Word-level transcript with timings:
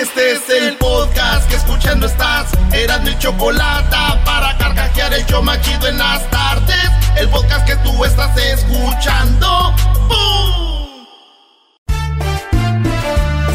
Este 0.00 0.32
es 0.32 0.50
el 0.50 0.76
podcast 0.76 1.48
que 1.48 1.56
escuchando 1.56 2.06
estás. 2.06 2.50
Eran 2.70 3.02
mi 3.02 3.16
chocolate 3.18 3.96
para 4.26 4.54
carcajear 4.58 5.14
el 5.14 5.24
yo 5.24 5.40
machido 5.40 5.88
en 5.88 5.96
las 5.96 6.28
tardes. 6.28 6.90
El 7.16 7.30
podcast 7.30 7.66
que 7.66 7.76
tú 7.76 8.04
estás 8.04 8.36
escuchando. 8.36 9.74
¡Bum! 10.06 11.06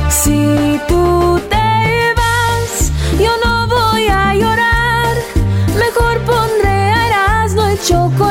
Si 0.10 0.82
tú 0.88 1.40
te 1.48 2.14
vas, 2.16 2.92
yo 3.20 3.32
no 3.46 3.68
voy 3.68 4.08
a 4.08 4.34
llorar. 4.34 5.16
Mejor 5.78 6.22
pondré 6.22 6.70
a 6.70 7.08
Erasmo 7.08 7.70
y 7.70 7.78
chocolate, 7.88 8.31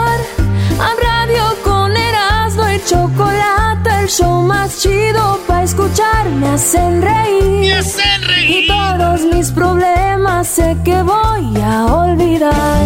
Chocolate, 2.91 3.89
el 4.01 4.09
show 4.09 4.41
más 4.41 4.81
chido 4.81 5.39
para 5.47 5.63
escuchar. 5.63 6.27
Me 6.27 6.49
hacen 6.49 7.01
reír. 7.01 7.61
Me 7.61 7.73
hacen 7.75 8.21
reír. 8.23 8.65
Y 8.65 8.67
todos 8.67 9.21
mis 9.33 9.49
problemas 9.49 10.45
sé 10.45 10.75
que 10.83 11.01
voy 11.01 11.61
a 11.61 11.85
olvidar. 11.85 12.85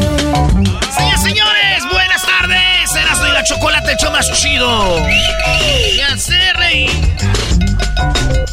Señores, 0.96 1.22
señores, 1.24 1.84
buenas 1.92 2.22
tardes. 2.22 2.96
Erasmo 2.96 3.26
y 3.26 3.32
la 3.32 3.44
chocolate, 3.46 3.94
el 3.94 3.98
show 3.98 4.12
más 4.12 4.32
chido. 4.32 4.96
Ya 5.98 6.16
se 6.16 6.54
reír. 6.54 6.92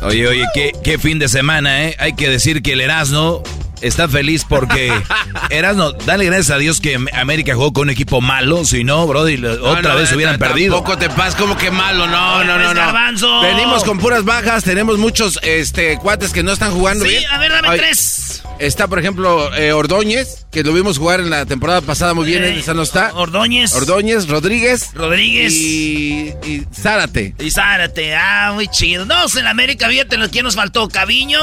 Oye, 0.05 0.27
oye, 0.28 0.47
qué, 0.55 0.73
qué 0.83 0.97
fin 0.97 1.19
de 1.19 1.28
semana, 1.28 1.84
¿eh? 1.84 1.97
Hay 1.98 2.14
que 2.14 2.30
decir 2.30 2.62
que 2.62 2.73
el 2.73 2.80
Erasmo 2.80 3.42
está 3.83 4.08
feliz 4.08 4.44
porque 4.48 4.92
Erasmo, 5.50 5.92
dale 5.92 6.25
gracias 6.25 6.50
a 6.50 6.58
Dios 6.58 6.80
que 6.80 6.98
América 7.12 7.55
jugó 7.55 7.72
con 7.72 7.83
un 7.84 7.91
equipo 7.91 8.20
malo, 8.20 8.64
si 8.64 8.84
no, 8.84 9.06
Brody, 9.06 9.44
otra 9.44 9.83
No, 9.83 9.89
no, 9.91 9.97
vez 9.97 10.12
hubieran 10.12 10.39
t- 10.39 10.44
perdido. 10.47 10.74
Tampoco 10.77 10.98
te 10.98 11.08
pasas 11.11 11.34
como 11.34 11.56
que 11.56 11.70
malo, 11.70 12.06
no, 12.06 12.45
no, 12.45 12.58
no, 12.58 12.70
Eres 12.70 13.20
no. 13.20 13.40
Venimos 13.42 13.84
con 13.84 13.98
puras 13.98 14.24
bajas, 14.24 14.64
tenemos 14.64 14.98
muchos 14.98 15.39
este 15.42 15.98
cuates 15.98 16.33
que 16.33 16.42
no 16.42 16.52
están 16.52 16.73
jugando 16.73 17.05
Sí, 17.05 17.11
bien. 17.11 17.24
a 17.30 17.39
ver, 17.39 17.52
dame 17.52 17.68
Ay, 17.68 17.79
tres. 17.79 18.42
Está, 18.58 18.86
por 18.86 18.98
ejemplo, 19.01 19.52
eh, 19.56 19.73
Ordóñez, 19.73 20.46
que 20.52 20.62
lo 20.62 20.73
vimos 20.73 20.96
jugar 20.98 21.18
en 21.20 21.30
la 21.30 21.46
temporada 21.46 21.80
pasada 21.80 22.14
muy 22.14 22.27
bien, 22.27 22.45
Eh, 22.45 22.58
esa 22.61 22.74
no 22.74 22.83
está. 22.83 23.12
Ordóñez. 23.14 23.74
Ordóñez, 23.74 24.29
Rodríguez. 24.29 24.90
Rodríguez. 24.95 25.52
Y, 25.52 26.33
y 26.46 26.67
Zárate. 26.73 27.35
Y 27.40 27.51
Zárate, 27.51 28.14
ah, 28.14 28.52
muy 28.55 28.68
chido. 28.68 29.05
No, 29.05 29.17
en 29.36 29.46
América, 29.46 29.89
fíjate 29.89 30.17
que 30.30 30.42
nos 30.45 30.55
faltó. 30.55 30.89
Caviño, 30.89 31.40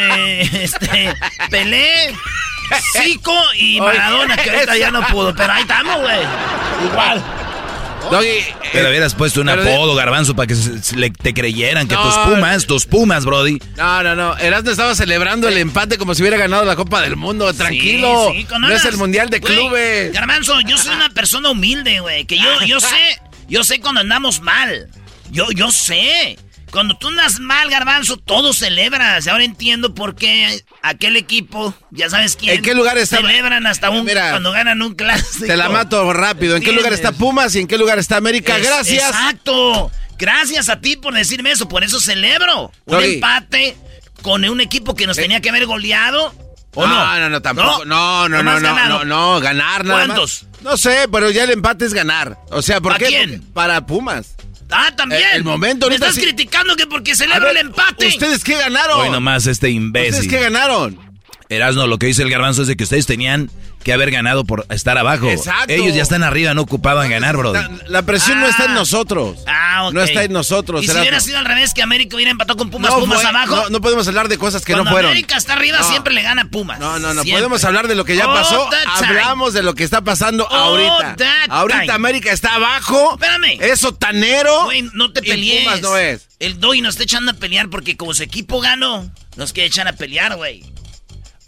eh, 0.00 0.48
este, 0.62 1.14
Pelé, 1.50 2.14
Zico 2.92 3.36
y 3.56 3.80
Maradona, 3.80 4.36
que 4.36 4.50
ahorita 4.50 4.76
ya 4.76 4.90
no 4.90 5.06
pudo. 5.08 5.34
Pero 5.34 5.52
ahí 5.52 5.62
estamos, 5.62 6.00
güey. 6.00 6.18
Igual. 6.90 7.22
Doggy, 8.10 8.26
eh, 8.28 8.54
Pero 8.72 8.88
hubieras 8.90 9.14
puesto 9.16 9.40
un 9.40 9.48
apodo, 9.48 9.96
garbanzo, 9.96 10.36
para 10.36 10.46
que 10.46 10.54
se- 10.54 10.80
se 10.80 10.94
le- 10.96 11.10
te 11.10 11.34
creyeran 11.34 11.88
que 11.88 11.96
No. 11.96 12.02
tus 12.04 12.14
pumas, 12.18 12.66
tus 12.66 12.86
pumas, 12.86 13.24
Brody. 13.24 13.58
No, 13.76 14.02
no, 14.04 14.14
no. 14.14 14.36
Erasmo 14.38 14.70
estaba 14.70 14.94
celebrando 14.94 15.48
el 15.48 15.58
empate 15.58 15.98
como 15.98 16.14
si 16.14 16.22
hubiera 16.22 16.36
ganado 16.36 16.64
la 16.64 16.76
Copa 16.76 17.00
del 17.00 17.16
Mundo. 17.16 17.52
Tranquilo. 17.52 18.30
Sí, 18.32 18.46
no 18.60 18.68
es 18.70 18.84
el 18.84 18.96
Mundial 18.96 19.28
de 19.28 19.40
Clubes. 19.40 20.12
Garbanzo, 20.12 20.60
yo 20.60 20.78
soy 20.78 20.94
una 20.94 21.10
persona 21.10 21.50
humilde, 21.50 21.98
güey. 21.98 22.26
Que 22.26 22.38
yo, 22.38 22.62
yo 22.64 22.78
sé, 22.78 23.20
yo 23.48 23.64
sé 23.64 23.80
cuando 23.80 24.02
andamos 24.02 24.40
mal. 24.40 24.88
Yo, 25.32 25.50
yo 25.50 25.72
sé. 25.72 26.38
Cuando 26.70 26.96
tú 26.98 27.08
andas 27.08 27.40
mal, 27.40 27.70
Garbanzo, 27.70 28.16
todo 28.16 28.52
celebras. 28.52 29.26
Ahora 29.28 29.44
entiendo 29.44 29.94
por 29.94 30.14
qué 30.16 30.62
aquel 30.82 31.16
equipo, 31.16 31.74
ya 31.90 32.10
sabes 32.10 32.36
quién. 32.36 32.56
¿En 32.56 32.62
qué 32.62 32.74
lugar 32.74 32.98
está? 32.98 33.18
Celebran 33.18 33.66
hasta 33.66 33.90
un 33.90 34.04
Mira, 34.04 34.30
cuando 34.30 34.52
ganan 34.52 34.82
un 34.82 34.94
clásico. 34.94 35.46
Te 35.46 35.56
la 35.56 35.68
mato 35.68 36.12
rápido. 36.12 36.56
¿En 36.56 36.62
qué 36.62 36.72
lugar 36.72 36.92
está. 36.92 37.12
Pumas 37.12 37.54
y 37.54 37.60
en 37.60 37.66
qué 37.66 37.78
lugar 37.78 37.98
está 37.98 38.16
América? 38.16 38.58
Es- 38.58 38.66
Gracias. 38.66 39.08
Exacto. 39.10 39.90
Gracias 40.18 40.68
a 40.68 40.80
ti 40.80 40.96
por 40.96 41.14
decirme 41.14 41.50
eso. 41.52 41.68
Por 41.68 41.84
eso 41.84 42.00
celebro. 42.00 42.72
Un 42.84 43.02
empate 43.02 43.76
con 44.22 44.44
un 44.44 44.60
equipo 44.60 44.94
que 44.94 45.06
nos 45.06 45.16
Eh. 45.18 45.22
tenía 45.22 45.40
que 45.40 45.48
haber 45.50 45.66
goleado. 45.66 46.34
¿O 46.74 46.86
no? 46.86 46.94
no, 46.94 47.18
no, 47.20 47.28
no, 47.30 47.40
tampoco. 47.42 47.84
No, 47.86 48.28
no, 48.28 48.42
no, 48.42 48.60
no, 48.60 48.88
no, 48.88 49.04
no, 49.04 49.40
ganar 49.40 49.82
nada 49.84 50.04
¿Cuántos? 50.04 50.42
más. 50.52 50.62
No 50.62 50.76
sé, 50.76 51.06
pero 51.10 51.30
ya 51.30 51.44
el 51.44 51.50
empate 51.50 51.86
es 51.86 51.94
ganar. 51.94 52.38
O 52.50 52.60
sea, 52.60 52.82
¿por 52.82 52.92
¿A 52.92 52.98
qué? 52.98 53.06
quién? 53.06 53.30
Porque- 53.40 53.52
Para 53.54 53.86
Pumas. 53.86 54.35
Ah, 54.70 54.90
también. 54.96 55.22
El- 55.32 55.36
el 55.38 55.44
momento 55.44 55.88
Me 55.88 55.94
estás 55.94 56.14
sí. 56.14 56.22
criticando 56.22 56.74
que 56.76 56.86
porque 56.86 57.12
A 57.12 57.16
celebro 57.16 57.46
ver, 57.46 57.56
el 57.58 57.66
empate. 57.68 58.08
¿Ustedes 58.08 58.42
qué 58.42 58.56
ganaron? 58.56 59.00
Hoy 59.00 59.10
nomás 59.10 59.46
este 59.46 59.68
¿Ustedes 59.68 59.74
imbécil. 59.76 60.28
qué 60.30 60.40
ganaron? 60.40 60.98
Erasno, 61.48 61.86
lo 61.86 61.98
que 61.98 62.06
dice 62.06 62.22
el 62.22 62.30
garbanzo 62.30 62.62
es 62.62 62.68
de 62.68 62.76
que 62.76 62.84
ustedes 62.84 63.06
tenían 63.06 63.50
que 63.84 63.92
haber 63.92 64.10
ganado 64.10 64.44
por 64.44 64.66
estar 64.70 64.98
abajo. 64.98 65.30
Exacto. 65.30 65.72
Ellos 65.72 65.94
ya 65.94 66.02
están 66.02 66.24
arriba, 66.24 66.54
no 66.54 66.62
ocupaban 66.62 67.08
ganar, 67.08 67.36
Brody. 67.36 67.54
La, 67.60 67.70
la 67.86 68.02
presión 68.02 68.40
no 68.40 68.48
está 68.48 68.64
en 68.64 68.74
nosotros. 68.74 69.38
Ah, 69.46 69.84
ok. 69.86 69.94
No 69.94 70.02
está 70.02 70.24
en 70.24 70.32
nosotros. 70.32 70.82
Y 70.82 70.88
si 70.88 70.96
hubiera 70.98 71.20
sido 71.20 71.38
al 71.38 71.44
revés, 71.44 71.72
que 71.72 71.82
América 71.82 72.16
hubiera 72.16 72.32
empatado 72.32 72.56
con 72.58 72.70
Pumas, 72.70 72.90
No 72.90 72.98
Pumas 72.98 73.20
fue- 73.20 73.30
abajo. 73.30 73.54
No, 73.54 73.68
no 73.70 73.80
podemos 73.80 74.08
hablar 74.08 74.26
de 74.26 74.38
cosas 74.38 74.64
que 74.64 74.72
Cuando 74.72 74.86
no 74.86 74.90
fueron. 74.90 75.12
América 75.12 75.36
está 75.36 75.52
arriba, 75.52 75.78
No. 75.78 75.88
siempre 75.88 76.14
le 76.14 76.22
gana 76.22 76.42
a 76.42 76.44
Pumas. 76.46 76.80
No, 76.80 76.98
no, 76.98 77.14
no. 77.14 77.22
Siempre. 77.22 77.34
Podemos 77.34 77.62
hablar 77.64 77.86
de 77.86 77.94
lo 77.94 78.04
que 78.04 78.16
ya 78.16 78.26
pasó. 78.26 78.68
Hablamos 78.96 79.54
de 79.54 79.62
lo 79.62 79.74
que 79.76 79.84
está 79.84 80.00
pasando 80.02 80.48
All 80.48 80.80
ahorita. 80.80 81.16
Ahorita 81.48 81.80
time. 81.82 81.92
América 81.92 82.32
está 82.32 82.56
abajo. 82.56 83.12
Espérame. 83.14 83.58
Es 83.60 83.78
sotanero. 83.80 84.64
Güey, 84.64 84.82
no 84.94 85.12
te 85.12 85.20
y 85.20 85.30
pelees. 85.30 85.62
Pumas 85.64 85.80
no 85.82 85.96
es. 85.96 86.26
El 86.40 86.58
Doggy 86.58 86.80
nos 86.80 86.94
está 86.94 87.04
echando 87.04 87.30
a 87.30 87.34
pelear 87.34 87.68
porque 87.70 87.96
como 87.96 88.14
su 88.14 88.22
equipo 88.24 88.60
ganó, 88.60 89.08
nos 89.36 89.52
quiere 89.52 89.68
echar 89.68 89.86
a 89.86 89.92
pelear, 89.92 90.34
güey. 90.36 90.64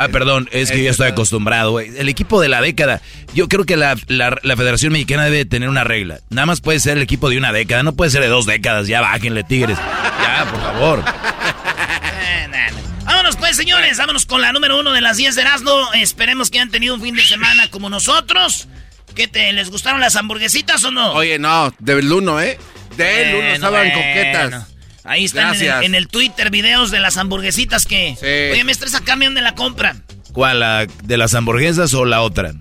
Ah, 0.01 0.07
perdón, 0.09 0.49
es 0.53 0.71
que 0.71 0.79
yo 0.79 0.85
ya 0.85 0.91
estoy 0.93 1.09
acostumbrado, 1.09 1.73
güey. 1.73 1.91
El 1.99 2.09
equipo 2.09 2.41
de 2.41 2.49
la 2.49 2.61
década, 2.61 3.03
yo 3.35 3.49
creo 3.49 3.65
que 3.65 3.77
la, 3.77 3.97
la- 4.07 4.39
la 4.43 4.57
Federación 4.57 4.93
Mexicana 4.93 5.25
debe 5.25 5.45
tener 5.45 5.69
una 5.69 5.83
regla. 5.83 6.21
Nada 6.31 6.47
más 6.47 6.61
puede 6.61 6.79
ser 6.79 6.97
el 6.99 7.03
equipo 7.03 7.29
de 7.29 7.37
una 7.37 7.53
década, 7.53 7.83
no 7.83 7.93
puede 7.95 8.13
ser 8.13 8.21
de 8.23 8.29
dos 8.29 8.47
décadas. 8.47 8.87
Ya 8.87 9.01
bájenle, 9.01 9.43
Tigres. 9.43 9.77
Ya, 9.77 10.47
por 10.51 10.61
favor. 10.61 11.05
Eh, 11.05 12.47
nah, 12.51 12.71
nah. 12.71 13.05
Vámonos 13.05 13.37
pues, 13.37 13.57
señores. 13.57 13.99
Vámonos 13.99 14.25
con 14.25 14.41
la 14.41 14.53
número 14.53 14.79
uno 14.79 14.93
de 14.93 15.01
las 15.01 15.17
10 15.17 15.35
de 15.35 15.43
Erasmo. 15.43 15.93
Esperemos 15.95 16.51
que 16.51 16.59
hayan 16.59 16.71
tenido 16.71 16.95
un 16.95 17.03
fin 17.03 17.17
de 17.17 17.25
semana 17.27 17.69
como 17.69 17.91
nosotros. 17.91 18.69
¿Qué 19.17 19.27
te, 19.27 19.53
les 19.53 19.69
gustaron 19.69 20.01
las 20.01 20.15
hamburguesitas 20.15 20.85
o 20.85 20.93
no? 20.93 21.13
Oye, 21.15 21.41
no, 21.41 21.75
del 21.81 22.13
uno, 22.13 22.41
¿eh? 22.41 22.57
Del 22.97 23.35
uno 23.35 23.47
estaban 23.49 23.89
bueno. 23.89 23.95
coquetas. 23.99 24.67
Ahí 25.09 25.25
están 25.25 25.49
en 25.49 25.55
el, 25.55 25.67
Gracias. 25.67 25.85
en 25.85 25.95
el 25.95 26.09
Twitter 26.09 26.51
videos 26.51 26.91
de 26.91 27.01
las 27.01 27.17
hamburguesitas 27.17 27.87
que... 27.87 28.15
Sí. 28.21 28.53
Oye, 28.53 28.63
maestra, 28.65 28.87
esa 28.89 29.01
carne 29.01 29.25
dónde 29.25 29.41
la 29.41 29.55
compran? 29.55 30.05
¿Cuál? 30.33 30.61
la 30.61 30.87
¿De 31.05 31.17
las 31.17 31.35
hamburguesas 31.35 31.95
o 31.95 32.05
la 32.05 32.21
otra? 32.21 32.53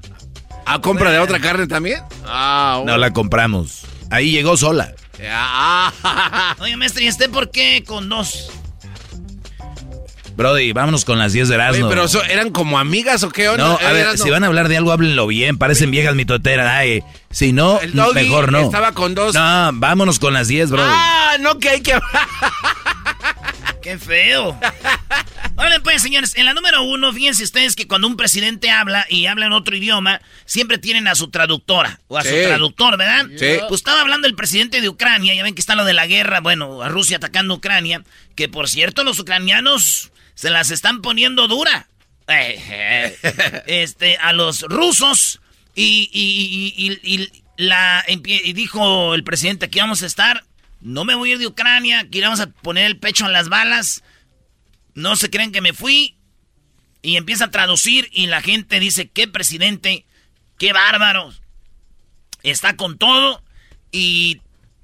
¿A 0.66 0.80
compra 0.82 1.12
de 1.12 1.20
otra 1.20 1.40
carne 1.40 1.68
también? 1.68 2.02
Ah, 2.26 2.82
No 2.86 2.98
la 2.98 3.12
compramos. 3.12 3.82
Ahí 4.10 4.32
llegó 4.32 4.56
sola. 4.58 4.94
Ah, 5.30 6.56
Oye, 6.60 6.78
maestra, 6.78 7.04
¿y 7.04 7.08
este 7.08 7.28
por 7.30 7.52
qué 7.52 7.84
con 7.86 8.08
dos? 8.10 8.50
Brody, 10.38 10.72
vámonos 10.72 11.04
con 11.04 11.18
las 11.18 11.34
10 11.34 11.50
de 11.50 11.56
Oye, 11.56 11.64
Erasmo. 11.64 11.90
pero 11.90 12.04
eso, 12.04 12.24
¿eran 12.24 12.52
como 12.52 12.78
amigas 12.78 13.24
o 13.24 13.32
qué? 13.32 13.46
No, 13.58 13.80
a 13.84 13.92
ver, 13.92 14.20
si 14.20 14.30
van 14.30 14.44
a 14.44 14.48
hablar 14.48 14.68
de 14.70 14.78
algo, 14.78 14.92
háblenlo 14.92 15.26
bien. 15.26 15.58
Parecen 15.58 15.90
viejas 15.90 16.14
mitoteras. 16.14 16.72
Ay, 16.72 17.04
si 17.32 17.54
no, 17.54 17.82
El 17.82 17.94
doggy 17.94 18.14
mejor 18.14 18.52
no. 18.52 18.60
estaba 18.60 18.92
con 18.92 19.16
dos. 19.16 19.34
No, 19.34 19.72
vámonos 19.74 20.20
con 20.20 20.36
las 20.36 20.48
10, 20.48 20.70
Brody. 20.70 20.88
Ah, 20.88 21.38
no, 21.40 21.58
que 21.58 21.70
hay 21.70 21.82
que... 21.82 22.00
Qué 23.82 23.98
feo. 23.98 24.60
Hola, 25.56 25.80
pues, 25.82 26.02
señores, 26.02 26.36
en 26.36 26.46
la 26.46 26.54
número 26.54 26.84
uno, 26.84 27.12
fíjense 27.14 27.44
ustedes 27.44 27.76
que 27.76 27.88
cuando 27.88 28.08
un 28.08 28.16
presidente 28.18 28.70
habla 28.70 29.08
y 29.10 29.26
habla 29.26 29.48
en 29.48 29.54
otro 29.54 29.76
idioma, 29.76 30.22
siempre 30.46 30.78
tienen 30.78 31.08
a 31.08 31.16
su 31.16 31.30
traductora 31.30 32.00
o 32.08 32.18
a 32.18 32.22
su 32.24 32.30
traductor, 32.30 32.98
¿verdad? 32.98 33.26
Sí. 33.40 33.60
Pues 33.70 33.80
estaba 33.80 34.02
hablando 34.02 34.28
el 34.28 34.36
presidente 34.36 34.82
de 34.82 34.90
Ucrania, 34.90 35.34
ya 35.34 35.42
ven 35.42 35.56
que 35.56 35.62
está 35.62 35.76
lo 35.76 35.86
de 35.86 35.94
la 35.94 36.06
guerra, 36.06 36.42
bueno, 36.42 36.82
a 36.84 36.90
Rusia 36.90 37.18
atacando 37.18 37.56
a 37.56 37.58
Ucrania, 37.58 38.04
que 38.36 38.50
por 38.50 38.70
cierto 38.70 39.04
los 39.04 39.20
ucranianos 39.20 40.12
se 40.38 40.52
las 40.52 40.70
están 40.70 41.02
poniendo 41.02 41.48
dura. 41.48 41.88
Este, 43.68 44.18
a 44.18 44.34
los 44.34 44.62
rusos 44.62 45.42
y, 45.74 46.10
y, 46.14 46.74
y, 46.78 47.16
y 47.16 47.44
la, 47.58 48.06
y 48.08 48.54
dijo 48.54 49.16
el 49.16 49.24
presidente, 49.24 49.66
aquí 49.66 49.80
vamos 49.80 50.04
a 50.04 50.06
estar, 50.06 50.44
no 50.80 51.06
me 51.06 51.16
voy 51.16 51.32
a 51.32 51.34
ir 51.34 51.40
de 51.40 51.48
Ucrania, 51.48 52.02
aquí 52.02 52.22
vamos 52.22 52.40
a 52.40 52.48
poner 52.48 52.86
el 52.86 52.98
pecho 52.98 53.26
en 53.26 53.34
las 53.34 53.50
balas, 53.50 54.04
no 54.94 55.16
se 55.16 55.30
creen 55.30 55.52
que 55.52 55.62
me 55.62 55.74
fui, 55.74 56.18
y 57.02 57.16
empieza 57.16 57.46
a 57.46 57.52
traducir 57.52 58.10
y 58.12 58.28
la 58.28 58.42
gente 58.42 58.80
dice, 58.80 59.10
qué 59.10 59.28
presidente, 59.28 60.06
qué 60.60 60.72
bárbaro, 60.72 61.34
está 62.44 62.76
con 62.76 62.98
todo, 63.00 63.42
y 63.92 64.42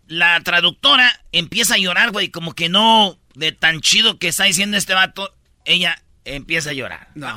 la 0.08 0.40
traductora 0.42 1.22
empieza 1.32 1.76
a 1.76 1.80
llorar, 1.80 2.12
güey, 2.12 2.30
como 2.30 2.54
que 2.54 2.70
no, 2.70 3.20
de 3.36 3.52
tan 3.52 3.82
chido 3.82 4.18
que 4.18 4.30
está 4.30 4.46
diciendo 4.46 4.78
este 4.78 4.94
vato, 4.94 5.36
ella 5.65 6.03
empieza 6.25 6.71
a 6.71 6.75
llorar. 6.75 7.09
No. 7.15 7.29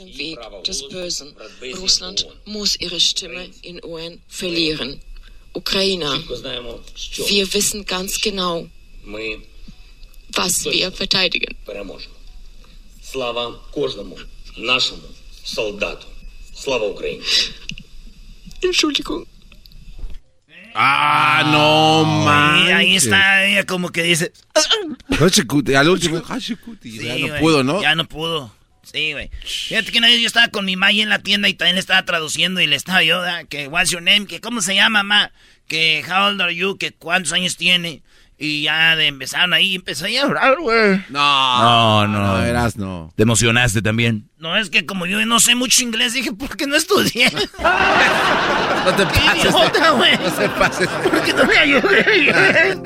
dem 0.00 0.18
Weg 0.18 0.38
des 0.64 0.88
Bösen. 0.88 1.34
Russland 1.76 2.26
muss 2.44 2.76
ihre 2.76 3.00
Stimme 3.00 3.50
in 3.62 3.80
UN 3.84 4.20
verlieren. 4.28 5.00
Ukrainer, 5.52 6.22
wir 7.28 7.52
wissen 7.54 7.84
ganz 7.84 8.20
genau, 8.20 8.68
was 10.32 10.64
wir 10.64 10.92
verteidigen. 10.92 11.56
Слава 13.02 13.58
кожному 13.72 14.16
нашому 14.56 15.02
солдату. 15.44 16.06
Слава 16.54 16.86
Україні. 16.86 17.22
Entschuldigung. 18.62 19.26
Ah, 20.77 21.43
no 21.45 22.01
Y 22.03 22.25
man. 22.25 22.73
ahí 22.73 22.95
está 22.97 23.45
ella 23.45 23.63
como 23.65 23.89
que 23.89 24.03
dice, 24.03 24.33
Al 24.53 25.89
último. 25.89 26.21
Sí, 26.81 26.99
ya 26.99 27.17
no 27.27 27.39
pudo, 27.39 27.63
¿no? 27.63 27.81
Ya 27.81 27.95
no 27.95 28.05
pudo. 28.05 28.53
Sí, 28.83 29.13
güey. 29.13 29.31
Fíjate 29.43 29.91
que 29.91 29.97
una 29.97 30.07
vez 30.07 30.19
yo 30.19 30.27
estaba 30.27 30.49
con 30.49 30.65
mi 30.65 30.75
ma 30.75 30.87
ahí 30.87 31.01
en 31.01 31.09
la 31.09 31.19
tienda 31.19 31.49
y 31.49 31.53
también 31.53 31.75
le 31.75 31.79
estaba 31.79 32.03
traduciendo 32.05 32.61
y 32.61 32.67
le 32.67 32.75
estaba 32.75 33.03
yo, 33.03 33.21
¿verdad? 33.21 33.45
que 33.47 33.67
what's 33.67 33.89
your 33.89 34.01
name, 34.01 34.27
que 34.27 34.41
cómo 34.41 34.61
se 34.61 34.75
llama, 34.75 35.01
ma, 35.03 35.31
que 35.67 36.03
how 36.07 36.27
old 36.27 36.41
are 36.41 36.55
you, 36.55 36.77
que 36.77 36.91
cuántos 36.93 37.33
años 37.33 37.57
tiene. 37.57 38.03
Y 38.37 38.63
ya 38.63 38.97
de 38.97 39.07
empezaron 39.07 39.53
ahí, 39.53 39.75
empezó 39.75 40.05
a 40.05 40.09
llorar, 40.09 40.57
güey. 40.59 41.01
No, 41.09 42.05
No, 42.07 42.07
no. 42.07 42.33
verás, 42.41 42.75
no. 42.75 43.11
Te 43.15 43.23
emocionaste 43.23 43.81
también. 43.81 44.29
No, 44.37 44.57
es 44.57 44.69
que 44.69 44.85
como 44.85 45.05
yo 45.05 45.25
no 45.25 45.39
sé 45.39 45.55
mucho 45.55 45.81
inglés, 45.83 46.11
dije, 46.13 46.33
¿por 46.33 46.57
qué 46.57 46.67
no 46.67 46.75
estudié? 46.75 47.31
No 48.85 48.93
te 48.93 49.03
¡Qué 49.07 49.19
pases. 49.19 49.45
idiota, 49.45 49.89
güey! 49.91 50.15
No 50.17 50.31
te 50.31 50.49
pases. 50.49 50.87
¿Por 50.87 51.23
qué 51.23 51.33
no 51.33 51.45
me 51.45 51.57
ayudé? 51.57 52.77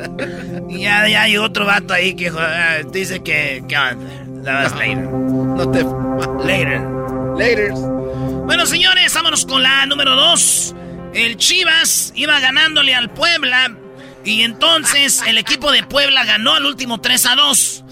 y 0.69 0.80
ya, 0.84 1.06
ya 1.10 1.28
llegó 1.28 1.44
otro 1.44 1.66
vato 1.66 1.94
ahí 1.94 2.16
que 2.16 2.30
joder, 2.30 2.90
dice 2.92 3.22
que, 3.22 3.62
¿qué 3.68 3.78
onda? 3.78 4.44
That 4.46 4.63
was 4.63 4.74
later. 4.75 5.04
No 5.10 5.69
te. 5.69 5.84
Later. 6.48 6.81
Later. 7.38 7.72
Bueno, 8.46 8.66
señores, 8.66 9.13
vámonos 9.13 9.46
con 9.46 9.62
la 9.62 9.86
número 9.88 10.16
dos. 10.16 10.74
El 11.13 11.36
Chivas 11.36 12.13
iba 12.16 12.40
ganándole 12.40 12.96
al 12.96 13.10
Puebla. 13.10 13.75
Y 14.29 14.43
entonces 14.43 15.23
el 15.25 15.39
equipo 15.39 15.71
de 15.71 15.81
Puebla 15.81 16.23
ganó 16.23 16.53
al 16.53 16.65
último 16.65 17.01
3 17.01 17.25
a 17.25 17.35
2. 17.35 17.83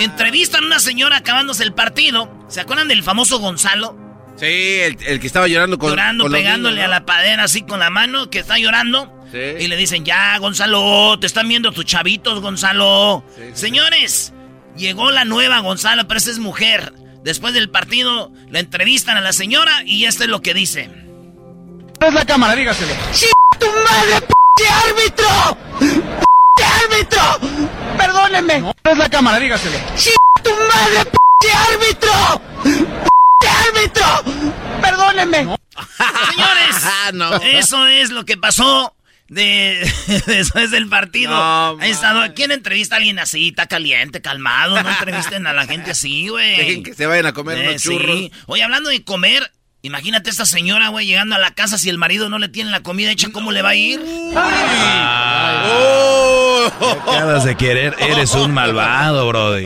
Entrevistan 0.00 0.64
a 0.64 0.66
una 0.66 0.80
señora 0.80 1.16
acabándose 1.16 1.64
el 1.64 1.72
partido. 1.72 2.30
¿Se 2.48 2.60
acuerdan 2.60 2.88
del 2.88 3.02
famoso 3.02 3.38
Gonzalo? 3.38 3.96
Sí, 4.36 4.44
el, 4.46 4.98
el 5.06 5.18
que 5.18 5.26
estaba 5.26 5.48
llorando 5.48 5.78
con. 5.78 5.88
llorando, 5.90 6.24
con 6.24 6.32
pegándole 6.32 6.76
niños, 6.76 6.88
a 6.88 6.90
la 6.90 7.06
padera 7.06 7.44
así 7.44 7.62
con 7.62 7.80
la 7.80 7.88
mano, 7.88 8.28
que 8.28 8.38
está 8.38 8.58
llorando. 8.58 9.10
Sí. 9.32 9.38
Y 9.64 9.68
le 9.68 9.76
dicen, 9.76 10.04
ya, 10.04 10.36
Gonzalo, 10.36 11.18
te 11.18 11.26
están 11.26 11.48
viendo 11.48 11.72
tus 11.72 11.86
chavitos, 11.86 12.40
Gonzalo. 12.40 13.24
Señores, 13.54 14.34
llegó 14.76 15.10
la 15.10 15.24
nueva 15.24 15.60
Gonzalo, 15.60 16.06
pero 16.06 16.18
esa 16.18 16.30
es 16.30 16.38
mujer. 16.38 16.92
Después 17.24 17.54
del 17.54 17.70
partido, 17.70 18.30
la 18.50 18.60
entrevistan 18.60 19.16
a 19.16 19.22
la 19.22 19.32
señora 19.32 19.82
y 19.86 20.04
esto 20.04 20.24
es 20.24 20.28
lo 20.28 20.42
que 20.42 20.52
dice. 20.52 20.90
es 22.00 22.14
la 22.14 22.26
cámara? 22.26 22.54
Dígaselo. 22.54 22.92
¡Tu 23.58 23.66
madre, 23.66 24.20
p 24.26 24.37
árbitro! 24.66 25.58
¡P 26.56 26.64
árbitro! 26.64 27.22
Perdónenme. 27.96 28.60
No 28.60 28.74
es 28.84 28.98
la 28.98 29.08
cámara, 29.08 29.38
dígaselo. 29.38 29.76
¡Tu 30.42 30.50
madre, 30.50 31.10
p 31.40 31.50
árbitro! 31.52 32.42
¡P 33.40 33.48
árbitro! 33.48 34.24
Perdónenme. 34.82 35.38
Señores, 36.30 36.76
Ah, 36.84 37.10
no. 37.14 37.34
eso 37.36 37.86
es 37.86 38.10
lo 38.10 38.24
que 38.24 38.36
pasó 38.36 38.94
de, 39.28 39.90
después 40.26 40.70
del 40.70 40.88
partido. 40.88 41.30
No, 41.32 41.78
Ahí 41.80 41.90
está, 41.90 42.32
¿Quién 42.34 42.50
entrevista 42.52 42.96
a 42.96 42.98
alguien 42.98 43.18
así? 43.18 43.48
Está 43.48 43.66
caliente, 43.66 44.20
calmado. 44.22 44.82
No 44.82 44.88
entrevisten 44.88 45.46
a 45.46 45.52
la 45.52 45.66
gente 45.66 45.90
así, 45.92 46.28
güey. 46.28 46.56
Dejen 46.56 46.82
que 46.82 46.94
se 46.94 47.06
vayan 47.06 47.26
a 47.26 47.32
comer 47.32 47.58
Eh, 47.58 47.68
unos 47.70 47.82
churros. 47.82 48.16
sí. 48.18 48.32
Oye, 48.46 48.62
hablando 48.62 48.90
de 48.90 49.02
comer, 49.04 49.50
imagínate 49.82 50.30
esta 50.30 50.44
señora, 50.46 50.88
güey, 50.88 51.06
llegando 51.06 51.34
a 51.36 51.38
la 51.38 51.52
casa 51.52 51.78
si 51.78 51.88
el 51.88 51.98
marido 51.98 52.28
no 52.28 52.38
le 52.38 52.48
tiene 52.48 52.70
la 52.70 52.80
comida 52.82 53.10
hecha, 53.10 53.28
¿cómo 53.32 53.52
le 53.52 53.62
va 53.62 53.70
a 53.70 53.74
ir? 53.76 54.00
¡Oh! 55.64 56.70
Acabas 57.08 57.44
de 57.44 57.56
querer, 57.56 57.94
eres 57.98 58.34
un 58.34 58.52
malvado, 58.52 59.26
brody. 59.28 59.64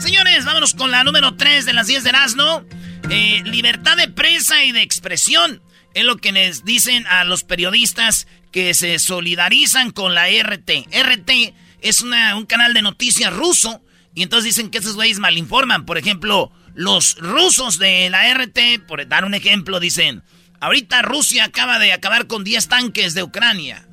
Señores, 0.00 0.44
vámonos 0.44 0.74
con 0.74 0.90
la 0.90 1.04
número 1.04 1.34
3 1.36 1.64
de 1.66 1.72
las 1.72 1.86
10 1.86 2.02
de 2.04 2.10
Erasmo. 2.10 2.64
Eh, 3.10 3.42
libertad 3.44 3.96
de 3.96 4.08
prensa 4.08 4.62
y 4.64 4.72
de 4.72 4.82
expresión. 4.82 5.62
Es 5.94 6.04
lo 6.04 6.16
que 6.18 6.32
les 6.32 6.64
dicen 6.64 7.06
a 7.06 7.24
los 7.24 7.44
periodistas 7.44 8.26
que 8.52 8.74
se 8.74 8.98
solidarizan 8.98 9.90
con 9.90 10.14
la 10.14 10.28
RT. 10.28 10.86
RT 10.92 11.54
es 11.80 12.02
una- 12.02 12.36
un 12.36 12.44
canal 12.46 12.74
de 12.74 12.82
noticias 12.82 13.32
ruso. 13.32 13.80
Y 14.14 14.22
entonces 14.22 14.44
dicen 14.54 14.70
que 14.70 14.78
esos 14.78 14.94
güeyes 14.94 15.18
malinforman. 15.18 15.84
Por 15.86 15.98
ejemplo, 15.98 16.50
los 16.76 17.16
rusos 17.18 17.78
de 17.78 18.08
la 18.10 18.32
RT, 18.32 18.86
por 18.86 19.06
dar 19.08 19.24
un 19.24 19.34
ejemplo, 19.34 19.80
dicen: 19.80 20.22
Ahorita 20.60 21.02
Rusia 21.02 21.44
acaba 21.44 21.78
de 21.78 21.92
acabar 21.92 22.26
con 22.26 22.44
10 22.44 22.68
tanques 22.68 23.14
de 23.14 23.22
Ucrania. 23.22 23.86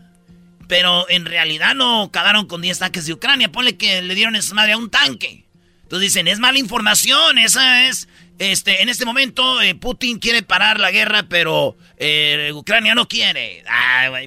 Pero 0.67 1.09
en 1.09 1.25
realidad 1.25 1.75
no 1.75 2.03
acabaron 2.03 2.45
con 2.45 2.61
10 2.61 2.79
tanques 2.79 3.05
de 3.05 3.13
Ucrania. 3.13 3.51
Ponle 3.51 3.77
que 3.77 4.01
le 4.01 4.15
dieron 4.15 4.35
esa 4.35 4.53
madre 4.53 4.73
a 4.73 4.77
un 4.77 4.89
tanque. 4.89 5.45
Entonces 5.83 6.13
dicen, 6.13 6.27
es 6.27 6.39
mala 6.39 6.59
información, 6.59 7.37
esa 7.37 7.87
es... 7.87 8.07
Este, 8.39 8.81
en 8.81 8.89
este 8.89 9.05
momento 9.05 9.61
eh, 9.61 9.75
Putin 9.75 10.17
quiere 10.17 10.41
parar 10.41 10.79
la 10.79 10.89
guerra, 10.89 11.27
pero 11.29 11.77
eh, 11.97 12.51
Ucrania 12.53 12.95
no 12.95 13.07
quiere. 13.07 13.63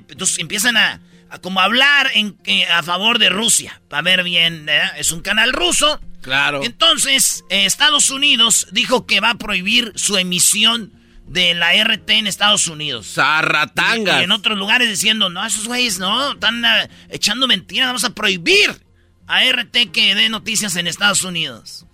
Entonces 0.09 0.39
empiezan 0.39 0.77
a, 0.77 1.01
como 1.43 1.61
hablar 1.61 2.13
en, 2.15 2.37
eh, 2.45 2.67
a 2.67 2.85
favor 2.85 3.19
de 3.19 3.29
Rusia. 3.31 3.81
Para 3.89 4.03
ver 4.03 4.23
bien, 4.23 4.69
es 4.97 5.11
un 5.11 5.23
canal 5.23 5.53
ruso. 5.53 6.01
Claro. 6.27 6.65
Entonces, 6.65 7.45
eh, 7.51 7.67
Estados 7.67 8.11
Unidos 8.11 8.67
dijo 8.73 9.07
que 9.07 9.21
va 9.21 9.31
a 9.31 9.35
prohibir 9.37 9.93
su 9.95 10.17
emisión 10.17 10.93
de 11.29 11.55
la 11.55 11.73
RT 11.73 12.11
en 12.11 12.27
Estados 12.27 12.67
Unidos. 12.67 13.07
Zarratangas. 13.15 14.21
Y 14.21 14.25
en 14.25 14.33
otros 14.33 14.59
lugares 14.59 14.89
diciendo, 14.89 15.31
no, 15.31 15.47
esos 15.47 15.69
güeyes 15.69 16.01
no, 16.01 16.33
están 16.33 16.65
ah, 16.65 16.89
echando 17.11 17.47
mentiras, 17.47 17.87
vamos 17.87 18.03
a 18.03 18.11
prohibir 18.11 18.83
a 19.29 19.45
RT 19.45 19.93
que 19.93 20.17
dé 20.17 20.29
noticias 20.29 20.75
en 20.75 20.89
Estados 20.89 21.23
Unidos. 21.23 21.87